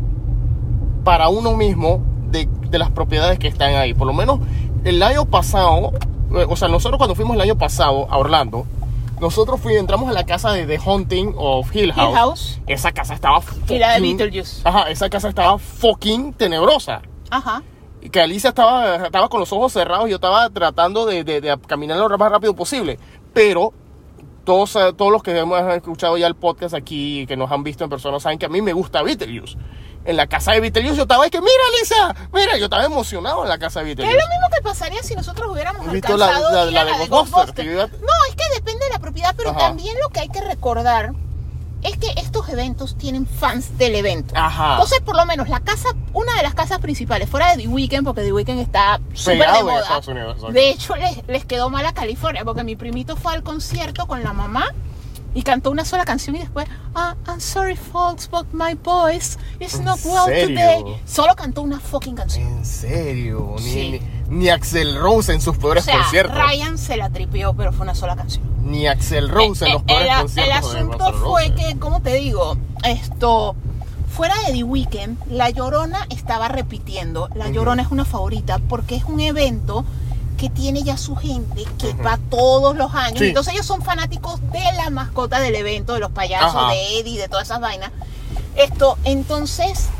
para 1.05 1.28
uno 1.28 1.56
mismo 1.56 2.02
de, 2.30 2.48
de 2.70 2.78
las 2.78 2.90
propiedades 2.90 3.38
que 3.38 3.48
están 3.48 3.74
ahí. 3.74 3.92
Por 3.94 4.06
lo 4.06 4.12
menos 4.14 4.40
el 4.84 5.02
año 5.02 5.26
pasado, 5.26 5.92
eh, 5.92 5.98
o 6.48 6.57
sea, 6.57 6.69
nosotros 6.69 6.98
cuando 6.98 7.15
fuimos 7.15 7.35
el 7.36 7.40
año 7.43 7.57
pasado 7.59 8.07
a 8.11 8.19
Orlando, 8.19 8.66
nosotros 9.20 9.61
fuimos, 9.61 9.81
entramos 9.81 10.09
a 10.09 10.12
la 10.12 10.24
casa 10.24 10.52
de 10.52 10.66
The 10.66 10.78
Haunting 10.85 11.35
of 11.36 11.74
Hill 11.74 11.93
House. 11.93 12.09
Hill 12.09 12.15
House. 12.16 12.61
Esa 12.66 12.93
casa 12.93 13.15
estaba 13.15 13.40
Y 13.69 13.78
la 13.78 13.93
de 13.93 14.01
fucking- 14.01 14.16
Beetlejuice. 14.16 14.62
Ajá, 14.65 14.90
esa 14.90 15.11
casa 15.11 15.28
estaba 15.28 15.59
fucking 15.59 16.32
tenebrosa. 16.35 17.02
Ajá. 17.31 17.62
Y 18.01 18.09
que 18.09 18.20
Alicia 18.20 18.48
estaba, 18.48 18.97
estaba 19.07 19.28
con 19.28 19.40
los 19.40 19.52
ojos 19.52 19.73
cerrados 19.73 20.07
y 20.07 20.11
yo 20.11 20.16
estaba 20.16 20.48
tratando 20.48 21.05
de, 21.05 21.23
de- 21.24 21.40
de 21.43 21.59
caminar 21.66 21.98
lo 21.98 22.16
más 22.16 22.32
rápido 22.32 22.55
posible. 22.57 22.98
Pero 23.35 23.74
todos, 24.44 24.74
eh, 24.77 24.93
todos 24.97 25.12
los 25.12 25.23
que 25.23 25.39
hemos 25.39 25.61
escuchado 25.74 26.16
ya 26.16 26.27
el 26.27 26.35
podcast 26.35 26.74
aquí, 26.74 27.27
que 27.27 27.36
nos 27.36 27.51
han 27.52 27.62
visto 27.62 27.85
en 27.85 27.90
persona, 27.90 28.19
saben 28.20 28.39
que 28.39 28.47
a 28.47 28.48
mí 28.48 28.62
me 28.62 28.73
gusta 28.73 29.02
Beetlejuice. 29.02 29.57
En 30.05 30.16
la 30.16 30.27
casa 30.27 30.52
de 30.52 30.60
Beetlejuice 30.60 30.97
yo 30.97 31.02
estaba, 31.02 31.24
es 31.27 31.31
que 31.31 31.40
mira 31.40 31.52
Alicia, 31.77 32.28
mira, 32.32 32.56
yo 32.56 32.64
estaba 32.64 32.85
emocionado 32.85 33.43
en 33.43 33.48
la 33.51 33.59
casa 33.59 33.82
de 33.82 33.94
Que 33.94 34.02
es 34.02 34.09
lo 34.14 34.28
mismo 34.28 34.48
que 34.55 34.62
pasaría 34.62 35.02
si 35.02 35.14
nosotros 35.14 35.51
hubiéramos 35.52 35.86
¿Has 35.86 35.93
visto 35.93 36.16
la- 36.16 36.27
alcanzado 36.28 36.70
la- 36.70 36.85
la 36.85 36.85
la 36.93 36.98
de 36.98 37.06
Ghostbusters? 37.06 37.68
Iba- 37.68 37.86
No, 37.86 38.24
es 38.28 38.35
que 38.35 38.44
depende 38.55 38.86
de 38.86 38.90
la 38.93 38.98
propiedad, 38.98 39.35
pero 39.36 39.51
Ajá. 39.51 39.59
también 39.59 39.94
lo 40.02 40.09
que 40.09 40.20
hay 40.20 40.28
que 40.31 40.40
recordar 40.40 41.12
es 41.82 41.97
que 41.98 42.09
estos 42.16 42.48
eventos 42.48 42.97
tienen 42.98 43.27
fans 43.27 43.77
del 43.78 43.94
evento. 43.94 44.35
Ajá. 44.36 44.72
Entonces, 44.72 45.01
por 45.01 45.16
lo 45.16 45.24
menos, 45.27 45.48
la 45.48 45.60
casa, 45.60 45.89
una 46.14 46.35
de 46.35 46.43
las 46.43 46.55
casas 46.55 46.78
principales, 46.78 47.28
fuera 47.28 47.55
de 47.55 47.62
The 47.62 47.68
Weeknd, 47.68 48.05
porque 48.05 48.22
The 48.22 48.32
Weeknd 48.32 48.59
está 48.60 49.01
súper 49.14 49.51
de 49.52 49.62
moda. 49.62 49.81
Estados 49.81 50.09
Unidos. 50.09 50.52
De 50.52 50.70
hecho, 50.70 50.97
les, 50.97 51.27
les 51.27 51.44
quedó 51.44 51.68
mal 51.70 51.85
a 51.86 51.93
California, 51.93 52.44
porque 52.44 52.64
mi 52.64 52.77
primito 52.77 53.16
fue 53.16 53.32
al 53.35 53.43
concierto 53.43 54.06
con 54.06 54.22
la 54.22 54.32
mamá 54.32 54.74
y 55.35 55.43
cantó 55.43 55.70
una 55.70 55.85
sola 55.85 56.05
canción 56.05 56.35
y 56.36 56.40
después, 56.40 56.66
ah, 56.94 57.15
I'm 57.27 57.40
sorry 57.40 57.77
folks, 57.77 58.28
but 58.31 58.47
my 58.52 58.74
voice 58.74 59.39
is 59.61 59.74
¿En 59.74 59.85
not 59.85 60.01
well 60.05 60.24
serio? 60.27 60.48
today. 60.48 60.97
Solo 61.07 61.35
cantó 61.36 61.62
una 61.62 61.78
fucking 61.81 62.16
canción. 62.16 62.47
En 62.48 62.65
serio, 62.65 63.55
ni, 63.59 63.62
Sí. 63.62 64.01
ni, 64.28 64.36
ni 64.39 64.48
Axel 64.48 64.97
Rose 64.98 65.32
en 65.32 65.40
sus 65.40 65.57
O 65.57 65.61
peores 65.61 65.85
sea, 65.85 65.98
conciertos. 66.01 66.36
Ryan 66.36 66.78
se 66.78 66.97
la 66.97 67.11
tripeó, 67.11 67.55
pero 67.55 67.73
fue 67.73 67.82
una 67.85 67.94
sola 67.94 68.16
canción. 68.16 68.44
Ni 68.65 68.86
Axel 68.86 69.28
Rose 69.28 69.66
en 69.66 69.73
los 69.74 69.82
Eh, 69.82 69.86
peores 69.86 70.09
el, 70.11 70.20
conciertos. 70.20 70.70
el 70.73 70.78
asunto 70.78 71.12
fue 71.15 71.48
Rose. 71.48 71.55
que, 71.55 71.78
como 71.78 72.02
te 72.02 72.15
digo, 72.15 72.57
esto, 72.85 73.55
fuera 74.12 74.35
de 74.47 74.52
The 74.52 74.65
Weeknd, 74.65 75.16
La 75.31 75.51
Llorona 75.51 76.07
estaba 76.11 76.48
repitiendo. 76.48 77.28
La. 77.35 77.48
Llorona 77.51 77.82
es 77.82 77.90
una 77.90 78.05
favorita 78.05 78.59
porque 78.69 78.97
es 78.97 79.05
un 79.05 79.20
evento 79.20 79.85
que 80.40 80.48
tiene 80.48 80.82
ya 80.82 80.96
su 80.96 81.16
gente 81.16 81.66
que 81.78 81.92
va 81.92 82.18
todos 82.30 82.74
los 82.74 82.94
años. 82.94 83.18
Sí. 83.18 83.26
Entonces 83.26 83.52
ellos 83.52 83.66
son 83.66 83.82
fanáticos 83.82 84.40
de 84.52 84.72
la 84.74 84.88
mascota 84.88 85.38
del 85.38 85.54
evento, 85.54 85.92
de 85.92 86.00
los 86.00 86.10
payasos, 86.12 86.56
Ajá. 86.56 86.72
de 86.72 86.98
Eddie, 86.98 87.20
de 87.20 87.28
todas 87.28 87.46
esas 87.46 87.60
vainas. 87.60 87.90
Esto, 88.56 88.96
entonces, 89.04 89.90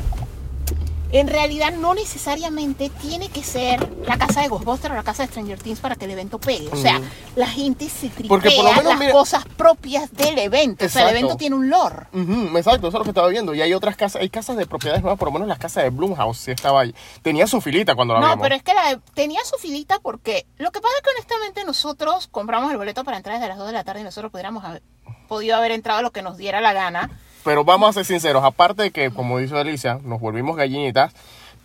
en 1.11 1.27
realidad 1.27 1.71
no 1.73 1.93
necesariamente 1.93 2.89
tiene 3.01 3.29
que 3.29 3.43
ser 3.43 3.87
la 4.07 4.17
casa 4.17 4.41
de 4.41 4.47
Ghostbusters 4.47 4.93
o 4.93 4.95
la 4.95 5.03
casa 5.03 5.23
de 5.23 5.29
Stranger 5.29 5.59
Things 5.59 5.79
para 5.79 5.95
que 5.95 6.05
el 6.05 6.11
evento 6.11 6.39
pegue. 6.39 6.69
O 6.71 6.75
sea, 6.77 6.97
Ujú. 6.99 7.05
la 7.35 7.47
gente 7.47 7.89
se 7.89 8.09
tripea 8.09 8.29
Porque 8.29 8.51
por 8.51 8.63
lo 8.65 8.69
menos, 8.71 8.85
las 8.85 8.99
mira- 8.99 9.11
cosas 9.11 9.43
propias 9.57 10.11
del 10.13 10.37
evento. 10.39 10.85
O 10.85 10.89
sea, 10.89 11.01
el 11.03 11.07
Exacto. 11.09 11.17
evento 11.19 11.35
tiene 11.37 11.55
un 11.55 11.69
lore. 11.69 12.07
Ujú, 12.13 12.57
exacto, 12.57 12.87
eso 12.87 12.97
es 12.97 12.99
lo 12.99 13.03
que 13.03 13.09
estaba 13.09 13.27
viendo. 13.27 13.53
Y 13.53 13.61
hay 13.61 13.73
otras 13.73 13.95
casas, 13.97 14.21
hay 14.21 14.29
casas 14.29 14.55
de 14.57 14.65
propiedades 14.65 15.01
nuevas, 15.01 15.19
por 15.19 15.27
lo 15.27 15.33
menos 15.33 15.47
las 15.47 15.59
casas 15.59 15.83
de 15.83 15.89
Blumhouse 15.89 16.37
sí 16.37 16.51
estaba 16.51 16.81
ahí. 16.81 16.95
Tenía 17.21 17.45
su 17.47 17.59
filita 17.61 17.93
cuando 17.95 18.13
la 18.13 18.21
No, 18.21 18.39
pero 18.41 18.55
es 18.55 18.63
que 18.63 18.73
la, 18.73 18.97
tenía 19.13 19.43
su 19.43 19.57
filita 19.57 19.99
porque 19.99 20.45
lo 20.57 20.71
que 20.71 20.79
pasa 20.79 20.93
es 20.97 21.03
que 21.03 21.09
honestamente 21.11 21.63
nosotros 21.65 22.27
compramos 22.27 22.71
el 22.71 22.77
boleto 22.77 23.03
para 23.03 23.17
entrar 23.17 23.35
desde 23.35 23.49
las 23.49 23.57
2 23.57 23.67
de 23.67 23.73
la 23.73 23.83
tarde 23.83 24.01
y 24.01 24.03
nosotros 24.03 24.31
pudiéramos 24.31 24.63
haber 24.63 24.81
podido 25.27 25.55
haber 25.57 25.71
entrado 25.71 25.99
a 25.99 26.01
lo 26.01 26.11
que 26.11 26.21
nos 26.21 26.37
diera 26.37 26.61
la 26.61 26.73
gana. 26.73 27.09
Pero 27.43 27.63
vamos 27.63 27.89
a 27.89 27.93
ser 27.93 28.05
sinceros, 28.05 28.43
aparte 28.43 28.83
de 28.83 28.91
que, 28.91 29.11
como 29.11 29.37
dice 29.39 29.57
Alicia, 29.57 29.99
nos 30.03 30.19
volvimos 30.19 30.55
gallinitas, 30.55 31.13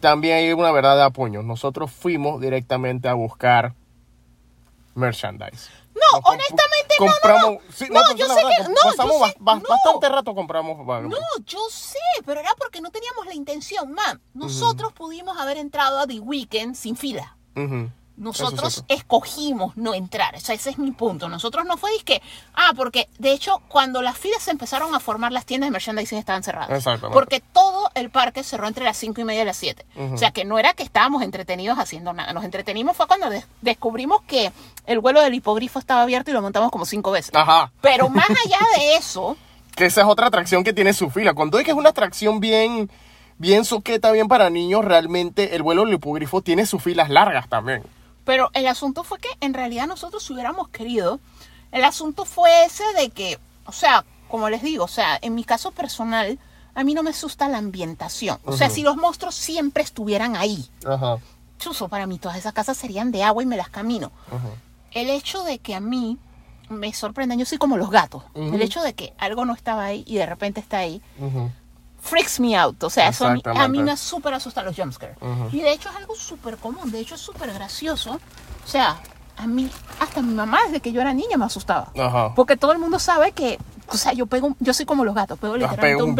también 0.00 0.36
hay 0.38 0.52
una 0.52 0.70
verdad 0.72 0.96
de 0.96 1.02
apoyo. 1.04 1.42
Nosotros 1.42 1.90
fuimos 1.90 2.40
directamente 2.40 3.08
a 3.08 3.14
buscar 3.14 3.74
merchandise. 4.94 5.68
No, 5.94 6.18
Nos 6.20 6.30
honestamente 6.30 6.94
no, 7.00 7.06
no, 7.06 7.50
no. 7.52 7.58
sí, 7.72 7.86
No, 7.90 8.14
yo 8.16 8.26
sé 8.26 8.34
verdad, 8.34 8.50
que- 8.58 8.68
no, 8.68 8.74
pasamos 8.84 9.18
yo 9.20 9.26
sé- 9.28 9.34
bas- 9.40 9.62
no. 9.62 9.68
bastante 9.68 10.08
rato 10.10 10.34
compramos. 10.34 10.78
No, 11.08 11.16
yo 11.46 11.58
sé, 11.70 11.98
pero 12.26 12.40
era 12.40 12.50
porque 12.58 12.80
no 12.82 12.90
teníamos 12.90 13.24
la 13.26 13.34
intención, 13.34 13.92
man. 13.92 14.20
Nosotros 14.34 14.92
pudimos 14.92 15.38
haber 15.38 15.56
entrado 15.56 15.98
a 15.98 16.06
The 16.06 16.20
Weeknd 16.20 16.74
sin 16.74 16.96
fila. 16.96 17.36
ujú, 17.56 17.90
Nosotros 18.16 18.84
es 18.88 18.98
escogimos 18.98 19.76
no 19.76 19.94
entrar. 19.94 20.34
O 20.34 20.40
sea, 20.40 20.54
ese 20.54 20.70
es 20.70 20.78
mi 20.78 20.90
punto. 20.90 21.28
Nosotros 21.28 21.64
no 21.66 21.76
fue 21.76 21.92
disque. 21.92 22.22
Ah, 22.54 22.72
porque 22.76 23.08
de 23.18 23.32
hecho, 23.32 23.60
cuando 23.68 24.02
las 24.02 24.16
filas 24.18 24.42
se 24.42 24.50
empezaron 24.50 24.94
a 24.94 25.00
formar, 25.00 25.32
las 25.32 25.44
tiendas 25.46 25.68
de 25.68 25.72
merchandising 25.72 26.18
estaban 26.18 26.42
cerradas. 26.42 26.68
Porque 27.12 27.40
todo 27.40 27.90
el 27.94 28.10
parque 28.10 28.42
cerró 28.42 28.66
entre 28.68 28.84
las 28.84 28.96
5 28.96 29.20
y 29.20 29.24
media 29.24 29.42
y 29.42 29.44
las 29.44 29.56
7. 29.56 29.84
Ujú. 29.96 30.14
O 30.14 30.18
sea, 30.18 30.30
que 30.30 30.44
no 30.44 30.58
era 30.58 30.72
que 30.74 30.82
estábamos 30.82 31.22
entretenidos 31.22 31.78
haciendo 31.78 32.12
nada. 32.12 32.32
Nos 32.32 32.44
entretenimos 32.44 32.96
fue 32.96 33.06
cuando 33.06 33.28
des- 33.30 33.46
descubrimos 33.60 34.22
que 34.22 34.50
el 34.86 35.00
vuelo 35.00 35.20
del 35.20 35.34
hipogrifo 35.34 35.78
estaba 35.78 36.02
abierto 36.02 36.30
y 36.30 36.34
lo 36.34 36.42
montamos 36.42 36.70
como 36.70 36.84
cinco 36.86 37.10
veces. 37.10 37.34
Ajá. 37.34 37.70
Pero 37.80 38.08
más 38.08 38.28
allá 38.30 38.58
de 38.76 38.96
eso, 38.96 39.36
Que 39.76 39.84
esa 39.84 40.00
es 40.00 40.06
otra 40.06 40.28
atracción 40.28 40.64
que 40.64 40.72
tiene 40.72 40.94
su 40.94 41.10
fila. 41.10 41.34
Cuando 41.34 41.58
es 41.58 41.64
que 41.66 41.70
es 41.72 41.76
una 41.76 41.90
atracción 41.90 42.40
bien, 42.40 42.90
bien 43.36 43.66
soqueta, 43.66 44.10
bien 44.10 44.26
para 44.26 44.48
niños, 44.48 44.82
realmente 44.86 45.54
el 45.54 45.62
vuelo 45.62 45.84
del 45.84 45.92
hipogrifo 45.92 46.40
tiene 46.40 46.64
sus 46.64 46.82
filas 46.82 47.10
largas 47.10 47.46
también. 47.50 47.82
Pero 48.26 48.50
el 48.54 48.66
asunto 48.66 49.04
fue 49.04 49.18
que 49.20 49.28
en 49.40 49.54
realidad 49.54 49.86
nosotros 49.86 50.22
si 50.24 50.32
hubiéramos 50.34 50.68
querido, 50.68 51.20
el 51.70 51.84
asunto 51.84 52.24
fue 52.24 52.64
ese 52.64 52.82
de 52.98 53.10
que, 53.10 53.38
o 53.64 53.72
sea, 53.72 54.04
como 54.28 54.50
les 54.50 54.62
digo, 54.62 54.84
o 54.84 54.88
sea, 54.88 55.16
en 55.22 55.36
mi 55.36 55.44
caso 55.44 55.70
personal, 55.70 56.38
a 56.74 56.82
mí 56.84 56.92
no 56.92 57.04
me 57.04 57.10
asusta 57.10 57.48
la 57.48 57.58
ambientación. 57.58 58.38
O 58.44 58.52
sea, 58.52 58.68
si 58.68 58.82
los 58.82 58.96
monstruos 58.96 59.36
siempre 59.36 59.84
estuvieran 59.84 60.34
ahí, 60.34 60.68
Ajá. 60.84 61.18
chuzo, 61.58 61.88
para 61.88 62.06
mí 62.06 62.18
todas 62.18 62.36
esas 62.36 62.52
casas 62.52 62.76
serían 62.76 63.12
de 63.12 63.22
agua 63.22 63.44
y 63.44 63.46
me 63.46 63.56
las 63.56 63.68
camino. 63.68 64.10
El 64.90 65.08
hecho 65.08 65.44
de 65.44 65.60
que 65.60 65.76
a 65.76 65.80
mí 65.80 66.18
me 66.68 66.92
sorprendan, 66.92 67.38
yo 67.38 67.46
soy 67.46 67.58
como 67.58 67.76
los 67.76 67.90
gatos, 67.90 68.24
el 68.34 68.60
hecho 68.60 68.82
de 68.82 68.94
que 68.94 69.14
algo 69.18 69.44
no 69.44 69.54
estaba 69.54 69.84
ahí 69.84 70.02
y 70.04 70.16
de 70.16 70.26
repente 70.26 70.58
está 70.58 70.78
ahí. 70.78 71.00
Freaks 72.00 72.40
me 72.40 72.56
out. 72.56 72.82
O 72.84 72.90
sea, 72.90 73.08
eso 73.08 73.26
a 73.26 73.30
mí, 73.30 73.40
a 73.44 73.48
mí 73.48 73.50
Exactamente. 73.50 73.82
me 73.92 73.96
súper 73.96 74.34
asustan 74.34 74.64
los 74.64 74.76
jumpscares. 74.76 75.16
Ujú. 75.20 75.48
Y 75.52 75.60
de 75.60 75.72
hecho 75.72 75.88
es 75.90 75.96
algo 75.96 76.14
súper 76.14 76.56
común, 76.56 76.90
de 76.90 77.00
hecho 77.00 77.14
es 77.14 77.20
súper 77.20 77.52
gracioso. 77.52 78.20
O 78.64 78.68
sea, 78.68 79.00
a 79.36 79.46
mí, 79.46 79.70
hasta 80.00 80.22
mi 80.22 80.34
mamá 80.34 80.58
desde 80.66 80.80
que 80.80 80.92
yo 80.92 81.00
era 81.00 81.12
niña 81.12 81.36
me 81.36 81.44
asustaba. 81.44 81.92
Ajá. 81.98 82.34
Porque 82.34 82.56
todo 82.56 82.72
el 82.72 82.78
mundo 82.78 82.98
sabe 82.98 83.32
que, 83.32 83.58
o 83.88 83.96
sea, 83.96 84.12
yo 84.12 84.26
pego, 84.26 84.56
yo 84.60 84.72
soy 84.74 84.86
como 84.86 85.04
los 85.04 85.14
gatos, 85.14 85.38
pego 85.38 85.56
literalmente 85.56 85.86
pega 85.94 86.04
un 86.04 86.14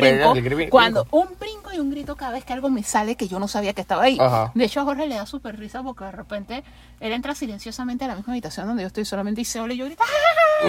brinco. 0.44 0.70
Cuando 0.70 1.06
un 1.10 1.28
brinco 1.38 1.72
y 1.72 1.78
un 1.78 1.90
grito 1.90 2.16
cada 2.16 2.32
vez 2.32 2.44
que 2.44 2.52
algo 2.52 2.68
me 2.70 2.82
sale 2.82 3.16
que 3.16 3.28
yo 3.28 3.38
no 3.38 3.48
sabía 3.48 3.72
que 3.72 3.80
estaba 3.80 4.02
ahí. 4.04 4.16
Ajá. 4.20 4.52
De 4.54 4.64
hecho 4.64 4.80
a 4.80 4.84
Jorge 4.84 5.06
le 5.06 5.16
da 5.16 5.26
súper 5.26 5.58
risa 5.58 5.82
porque 5.82 6.04
de 6.04 6.12
repente 6.12 6.64
él 7.00 7.12
entra 7.12 7.34
silenciosamente 7.34 8.04
a 8.04 8.08
la 8.08 8.16
misma 8.16 8.32
habitación 8.32 8.66
donde 8.66 8.82
yo 8.82 8.86
estoy 8.86 9.04
solamente 9.04 9.40
y 9.40 9.44
se 9.44 9.60
ole 9.60 9.74
y 9.74 9.78
yo 9.78 9.84
grito 9.86 10.02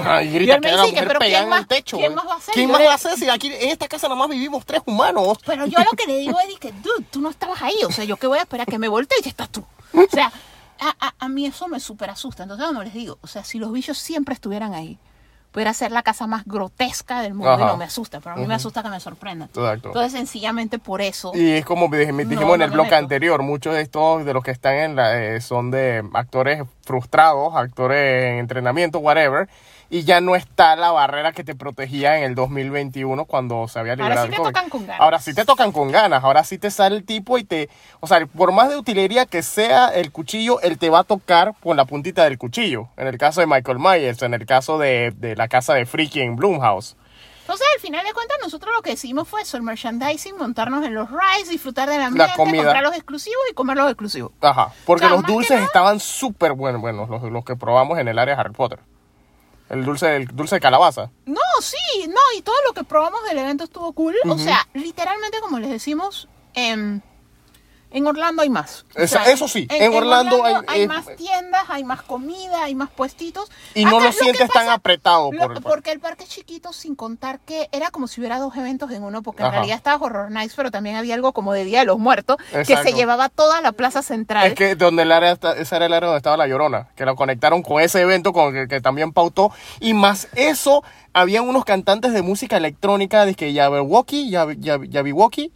¡Ah! 0.03 0.21
Y 0.23 0.27
Y 0.27 0.31
grita 0.31 0.55
él 0.55 0.61
me 0.61 0.69
que 0.69 0.75
dice 0.91 1.05
pero 1.07 1.19
¿quién 1.19 1.43
en 1.43 1.49
más- 1.49 1.59
el 1.61 1.67
techo. 1.67 1.97
quién 1.97 2.13
güey. 2.13 2.15
más 2.23 2.27
va 2.31 2.33
a 2.33 2.37
hacer? 2.37 2.53
¿Quién 2.53 2.67
Yo 2.67 2.71
más 2.73 2.81
le- 2.81 2.87
va 2.87 2.91
a 2.91 2.95
hacer 2.95 3.17
si 3.17 3.29
aquí 3.29 3.47
en 3.47 3.69
esta 3.69 3.87
casa 3.87 4.07
nada 4.07 4.19
más 4.19 4.29
vivimos 4.29 4.65
tres 4.65 4.81
humanos? 4.85 5.37
Pero 5.45 5.65
yo 5.65 5.79
lo 5.79 5.91
que 5.97 6.05
le 6.07 6.17
digo 6.17 6.37
es 6.39 6.59
que, 6.59 6.71
dude, 6.71 7.05
tú 7.11 7.21
no 7.21 7.29
estabas 7.29 7.61
ahí. 7.61 7.75
O 7.85 7.91
sea, 7.91 8.03
yo 8.03 8.17
que 8.17 8.27
voy 8.27 8.39
a 8.39 8.41
esperar 8.41 8.67
que 8.67 8.77
me 8.79 8.87
voltee 8.87 9.17
y 9.19 9.23
ya 9.23 9.29
estás 9.29 9.49
tú. 9.49 9.63
O 9.93 10.05
sea, 10.11 10.31
a, 10.79 10.95
a- 11.07 11.13
a 11.19 11.29
mí 11.29 11.45
eso 11.45 11.67
me 11.67 11.79
súper 11.79 12.09
asusta. 12.09 12.43
Entonces, 12.43 12.67
como 12.67 12.83
les 12.83 12.93
digo, 12.93 13.17
o 13.21 13.27
sea, 13.27 13.43
si 13.43 13.57
los 13.59 13.71
bichos 13.71 13.97
siempre 13.97 14.33
estuvieran 14.33 14.73
ahí, 14.75 14.97
pudiera 15.57 15.73
ser 15.73 15.91
la 15.91 16.03
casa 16.03 16.27
más 16.27 16.45
grotesca 16.45 17.23
del 17.23 17.33
mundo 17.33 17.49
y 17.49 17.55
Ajá. 17.55 17.65
no 17.65 17.77
me 17.77 17.85
asusta. 17.85 18.19
Pero 18.19 18.35
a 18.35 18.37
mí 18.37 18.45
me 18.45 18.53
asusta 18.53 18.83
que 18.83 18.89
me 18.89 18.99
sorprendan. 18.99 19.47
Exacto. 19.47 19.87
Entonces, 19.87 20.11
sencillamente 20.11 20.77
por 20.77 21.01
eso. 21.01 21.31
Y 21.33 21.49
es 21.53 21.65
como 21.65 21.87
dij- 21.87 22.15
dijimos 22.15 22.45
No, 22.45 22.53
en 22.53 22.61
el 22.61 22.69
bloque 22.69 22.93
anterior, 22.93 23.41
muchos 23.41 23.73
de 23.73 23.81
estos 23.81 24.23
de 24.23 24.33
los 24.35 24.43
que 24.43 24.51
están 24.51 24.75
en 24.75 24.95
la 24.95 25.19
eh, 25.19 25.41
son 25.41 25.71
de 25.71 26.07
actores 26.13 26.61
frustrados, 26.85 27.55
actores 27.55 28.25
en 28.25 28.37
entrenamiento, 28.37 28.99
whatever, 28.99 29.49
y 29.89 30.03
ya 30.03 30.19
no 30.21 30.35
está 30.35 30.75
la 30.75 30.91
barrera 30.91 31.31
que 31.31 31.43
te 31.43 31.55
protegía 31.55 32.17
en 32.17 32.23
el 32.23 32.35
2021 32.35 33.25
cuando 33.25 33.67
se 33.67 33.79
había 33.79 33.93
Ahora 33.93 34.03
liberado 34.05 34.27
sí 34.27 34.29
el 34.29 34.35
te 34.35 34.37
COVID. 34.41 34.49
tocan 34.53 34.69
con 34.69 34.85
ganas. 34.87 35.01
Ahora 35.01 35.19
sí 35.19 35.33
te 35.33 35.45
tocan 35.45 35.71
con 35.71 35.91
ganas, 35.91 36.23
ahora 36.23 36.43
sí 36.43 36.57
te 36.57 36.71
sale 36.71 36.95
el 36.97 37.05
tipo 37.05 37.37
y 37.37 37.43
te, 37.43 37.69
o 37.99 38.07
sea, 38.07 38.25
por 38.25 38.51
más 38.51 38.69
de 38.69 38.77
utilería 38.77 39.25
que 39.25 39.43
sea 39.43 39.87
el 39.89 40.11
cuchillo, 40.11 40.59
él 40.61 40.77
te 40.77 40.89
va 40.89 40.99
a 40.99 41.03
tocar 41.03 41.53
con 41.63 41.77
la 41.77 41.85
puntita 41.85 42.23
del 42.25 42.37
cuchillo. 42.37 42.89
En 42.97 43.07
el 43.07 43.17
caso 43.17 43.41
de 43.41 43.47
Michael 43.47 43.79
Myers, 43.79 44.21
en 44.21 44.33
el 44.33 44.45
caso 44.45 44.77
de, 44.77 45.13
de 45.17 45.35
la 45.35 45.47
casa 45.47 45.73
de 45.73 45.85
Freaky 45.85 46.21
en 46.21 46.35
Blumhouse. 46.35 46.95
Entonces, 47.41 47.65
al 47.75 47.79
final 47.79 48.05
de 48.05 48.11
cuentas, 48.11 48.35
nosotros 48.43 48.73
lo 48.75 48.81
que 48.81 48.91
hicimos 48.91 49.25
fue 49.25 49.41
eso, 49.41 49.55
el 49.55 49.63
merchandising, 49.63 50.35
montarnos 50.35 50.85
en 50.85 50.93
los 50.93 51.09
rides, 51.09 51.47
disfrutar 51.47 51.87
del 51.87 52.01
ambiente, 52.01 52.33
comida. 52.35 52.61
comprar 52.63 52.83
los 52.83 52.93
exclusivos 52.93 53.39
y 53.49 53.53
comer 53.53 53.77
los 53.77 53.87
exclusivos. 53.87 54.33
Ajá, 54.41 54.73
porque 54.85 55.05
O 55.05 55.07
sea, 55.07 55.15
los 55.15 55.25
dulces 55.25 55.51
nada- 55.51 55.63
estaban 55.65 56.01
súper 56.01 56.51
buenos, 56.51 56.81
bueno, 56.81 57.07
los, 57.09 57.23
los 57.31 57.45
que 57.45 57.55
probamos 57.55 57.99
en 57.99 58.09
el 58.09 58.19
área 58.19 58.35
de 58.35 58.41
Harry 58.41 58.51
Potter. 58.53 58.79
El 59.69 59.83
dulce, 59.83 60.15
el 60.15 60.27
dulce 60.27 60.55
de 60.55 60.61
calabaza. 60.61 61.11
No, 61.25 61.41
sí, 61.61 62.07
no, 62.07 62.21
y 62.37 62.41
todo 62.41 62.55
lo 62.67 62.73
que 62.73 62.83
probamos 62.83 63.23
del 63.27 63.37
evento 63.37 63.65
estuvo 63.65 63.91
cool. 63.93 64.15
O 64.25 64.37
sea, 64.37 64.67
literalmente, 64.73 65.39
como 65.41 65.59
les 65.59 65.69
decimos, 65.69 66.27
em, 66.53 67.01
en 67.91 68.05
Orlando 68.07 68.41
hay 68.41 68.49
más. 68.49 68.85
O 69.01 69.07
sea, 69.07 69.25
eso 69.31 69.47
sí, 69.47 69.67
en 69.69 69.93
Orlando 69.93 70.43
hay- 70.67 70.81
eh, 70.83 70.87
más 70.87 71.05
tiendas, 71.15 71.63
hay 71.69 71.83
más 71.83 72.01
comida, 72.01 72.63
hay 72.63 72.75
más 72.75 72.89
puestitos. 72.89 73.49
Y 73.73 73.85
no 73.85 73.99
lo 73.99 74.11
sientes 74.11 74.49
tan 74.49 74.69
apretado 74.69 75.31
lo- 75.31 75.39
por 75.39 75.51
el 75.51 75.53
parque. 75.55 75.69
porque 75.69 75.91
el 75.91 75.99
parque 75.99 76.23
es 76.25 76.29
chiquito, 76.29 76.73
sin 76.73 76.95
contar 76.95 77.39
que 77.39 77.69
era 77.71 77.89
como 77.91 78.07
si 78.07 78.19
hubiera 78.21 78.39
dos 78.39 78.55
eventos 78.55 78.91
en 78.91 79.03
uno, 79.03 79.21
porque 79.23 79.43
en 79.43 79.51
realidad 79.51 79.77
estaba 79.77 80.03
Horror 80.03 80.31
Nights, 80.31 80.53
pero 80.55 80.69
también 80.71 80.95
había 80.97 81.15
algo 81.15 81.31
como 81.33 81.53
de 81.53 81.63
Día 81.63 81.79
de 81.79 81.85
los 81.85 81.97
Muertos, 81.97 82.37
que 82.51 82.75
se 82.83 82.93
llevaba 82.93 83.29
toda 83.29 83.61
la 83.61 83.71
plaza 83.71 84.01
central. 84.01 84.47
Es 84.47 84.53
que 84.55 84.75
donde 84.75 85.03
el 85.03 85.11
área 85.11 85.31
está- 85.31 85.53
ese 85.57 85.75
era 85.75 85.85
el 85.85 85.93
área 85.93 86.07
donde 86.07 86.17
estaba 86.17 86.37
la 86.37 86.47
Llorona, 86.47 86.89
que 86.95 87.05
lo 87.05 87.15
conectaron 87.15 87.63
con 87.63 87.81
ese 87.81 88.01
evento 88.01 88.33
con 88.33 88.53
que, 88.53 88.67
que 88.67 88.81
también 88.81 89.13
pautó. 89.13 89.51
Y 89.79 89.93
más 89.93 90.27
eso, 90.35 90.83
habían 91.13 91.47
unos 91.47 91.65
cantantes 91.65 92.13
de 92.13 92.21
música 92.21 92.57
electrónica, 92.57 93.25
de 93.25 93.33
que 93.35 93.53
Jabberwocky, 93.53 94.29
Yab- 94.31 94.91
Jabberwocky, 94.91 95.51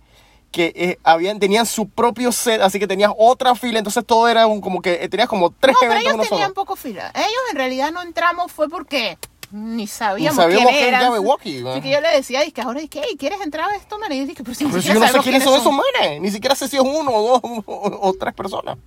que 0.52 0.73
eh, 0.76 0.99
habían, 1.03 1.40
tenían 1.40 1.65
su 1.65 1.88
propio 1.90 2.32
set, 2.32 2.61
así 2.61 2.78
que 2.78 2.88
tenías 2.88 3.11
otra 3.18 3.56
fila, 3.56 3.80
entonces 3.80 4.06
todo 4.06 4.28
era 4.28 4.48
un, 4.48 4.61
como 4.61 4.82
que 4.82 5.03
eh, 5.03 5.10
tenías 5.10 5.30
como 5.30 5.49
tres 5.52 5.73
No, 5.73 5.80
pero 5.80 5.94
eventos 5.94 6.14
en 6.14 6.19
ellos 6.19 6.30
tenían 6.30 6.49
solo. 6.49 6.53
poco 6.56 6.76
fila. 6.76 7.11
Ellos 7.15 7.41
en 7.52 7.56
realidad 7.56 7.91
no 7.91 8.02
entramos 8.02 8.52
fue 8.52 8.69
porque 8.69 9.18
ni 9.52 9.88
sabíamos, 9.88 10.38
Ni 10.38 10.44
sabíamos 10.44 10.72
quién 10.72 10.88
eran. 10.88 11.14
Así 11.14 11.82
que 11.82 11.90
yo 11.90 12.02
le 12.02 12.10
decía, 12.15 12.49
que 12.52 12.61
ahora. 12.61 12.82
¿Quieres 12.90 13.41
entrar 13.41 13.69
a 13.69 13.76
esto, 13.76 13.99
man? 13.99 14.11
Y 14.11 14.26
dije, 14.26 14.44
pero 14.44 14.56
si 14.56 14.65
ni 14.65 14.72
Pero 14.72 14.82
si 14.82 14.88
siquiera 14.88 15.07
yo 15.07 15.14
no 15.14 15.23
sé 15.23 15.30
quiénes 15.30 15.44
son 15.44 15.60
esos 15.60 15.73
manes, 15.73 16.22
ni 16.22 16.32
siquiera 16.32 16.56
sé 16.56 16.68
si 16.68 16.78
es 16.78 16.84
uno 16.84 17.11
o 17.11 17.40
dos 17.41 17.64
o, 17.65 17.99
o 18.02 18.14
tres 18.14 18.34
personas. 18.34 18.78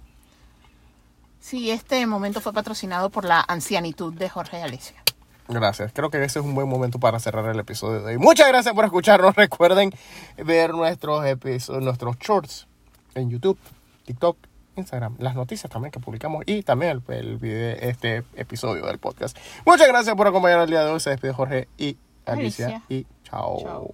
Sí, 1.40 1.70
este 1.70 2.06
momento 2.06 2.40
fue 2.40 2.54
patrocinado 2.54 3.10
por 3.10 3.24
la 3.26 3.44
ancianitud 3.46 4.14
de 4.14 4.30
Jorge 4.30 4.58
y 4.58 4.62
Alicia. 4.62 5.03
Gracias. 5.48 5.92
Creo 5.92 6.10
que 6.10 6.22
ese 6.24 6.38
es 6.38 6.44
un 6.44 6.54
buen 6.54 6.68
momento 6.68 6.98
para 6.98 7.18
cerrar 7.20 7.46
el 7.46 7.58
episodio 7.58 8.02
de 8.02 8.12
hoy. 8.12 8.18
Muchas 8.18 8.48
gracias 8.48 8.74
por 8.74 8.84
escucharnos. 8.84 9.34
Recuerden 9.36 9.92
ver 10.38 10.72
nuestros 10.74 11.24
episodios, 11.26 11.82
nuestros 11.82 12.16
shorts 12.18 12.66
en 13.14 13.30
YouTube, 13.30 13.58
TikTok, 14.06 14.36
Instagram, 14.76 15.16
las 15.18 15.34
noticias 15.34 15.70
también 15.70 15.92
que 15.92 16.00
publicamos 16.00 16.42
y 16.46 16.62
también 16.62 17.02
el, 17.08 17.14
el 17.14 17.38
video, 17.38 17.76
este 17.80 18.24
episodio 18.34 18.86
del 18.86 18.98
podcast. 18.98 19.36
Muchas 19.64 19.86
gracias 19.86 20.16
por 20.16 20.26
acompañarnos 20.26 20.64
el 20.64 20.70
día 20.70 20.84
de 20.84 20.90
hoy. 20.90 21.00
Se 21.00 21.10
despide 21.10 21.32
Jorge 21.32 21.68
y 21.76 21.96
Alicia. 22.24 22.66
Alicia. 22.66 22.82
Y 22.88 23.06
chao. 23.22 23.58
Chao. 23.62 23.90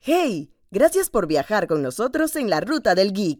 ¡Hey! 0.00 0.50
Gracias 0.70 1.08
por 1.08 1.26
viajar 1.26 1.66
con 1.66 1.82
nosotros 1.82 2.36
en 2.36 2.50
la 2.50 2.60
ruta 2.60 2.94
del 2.94 3.12
geek. 3.12 3.36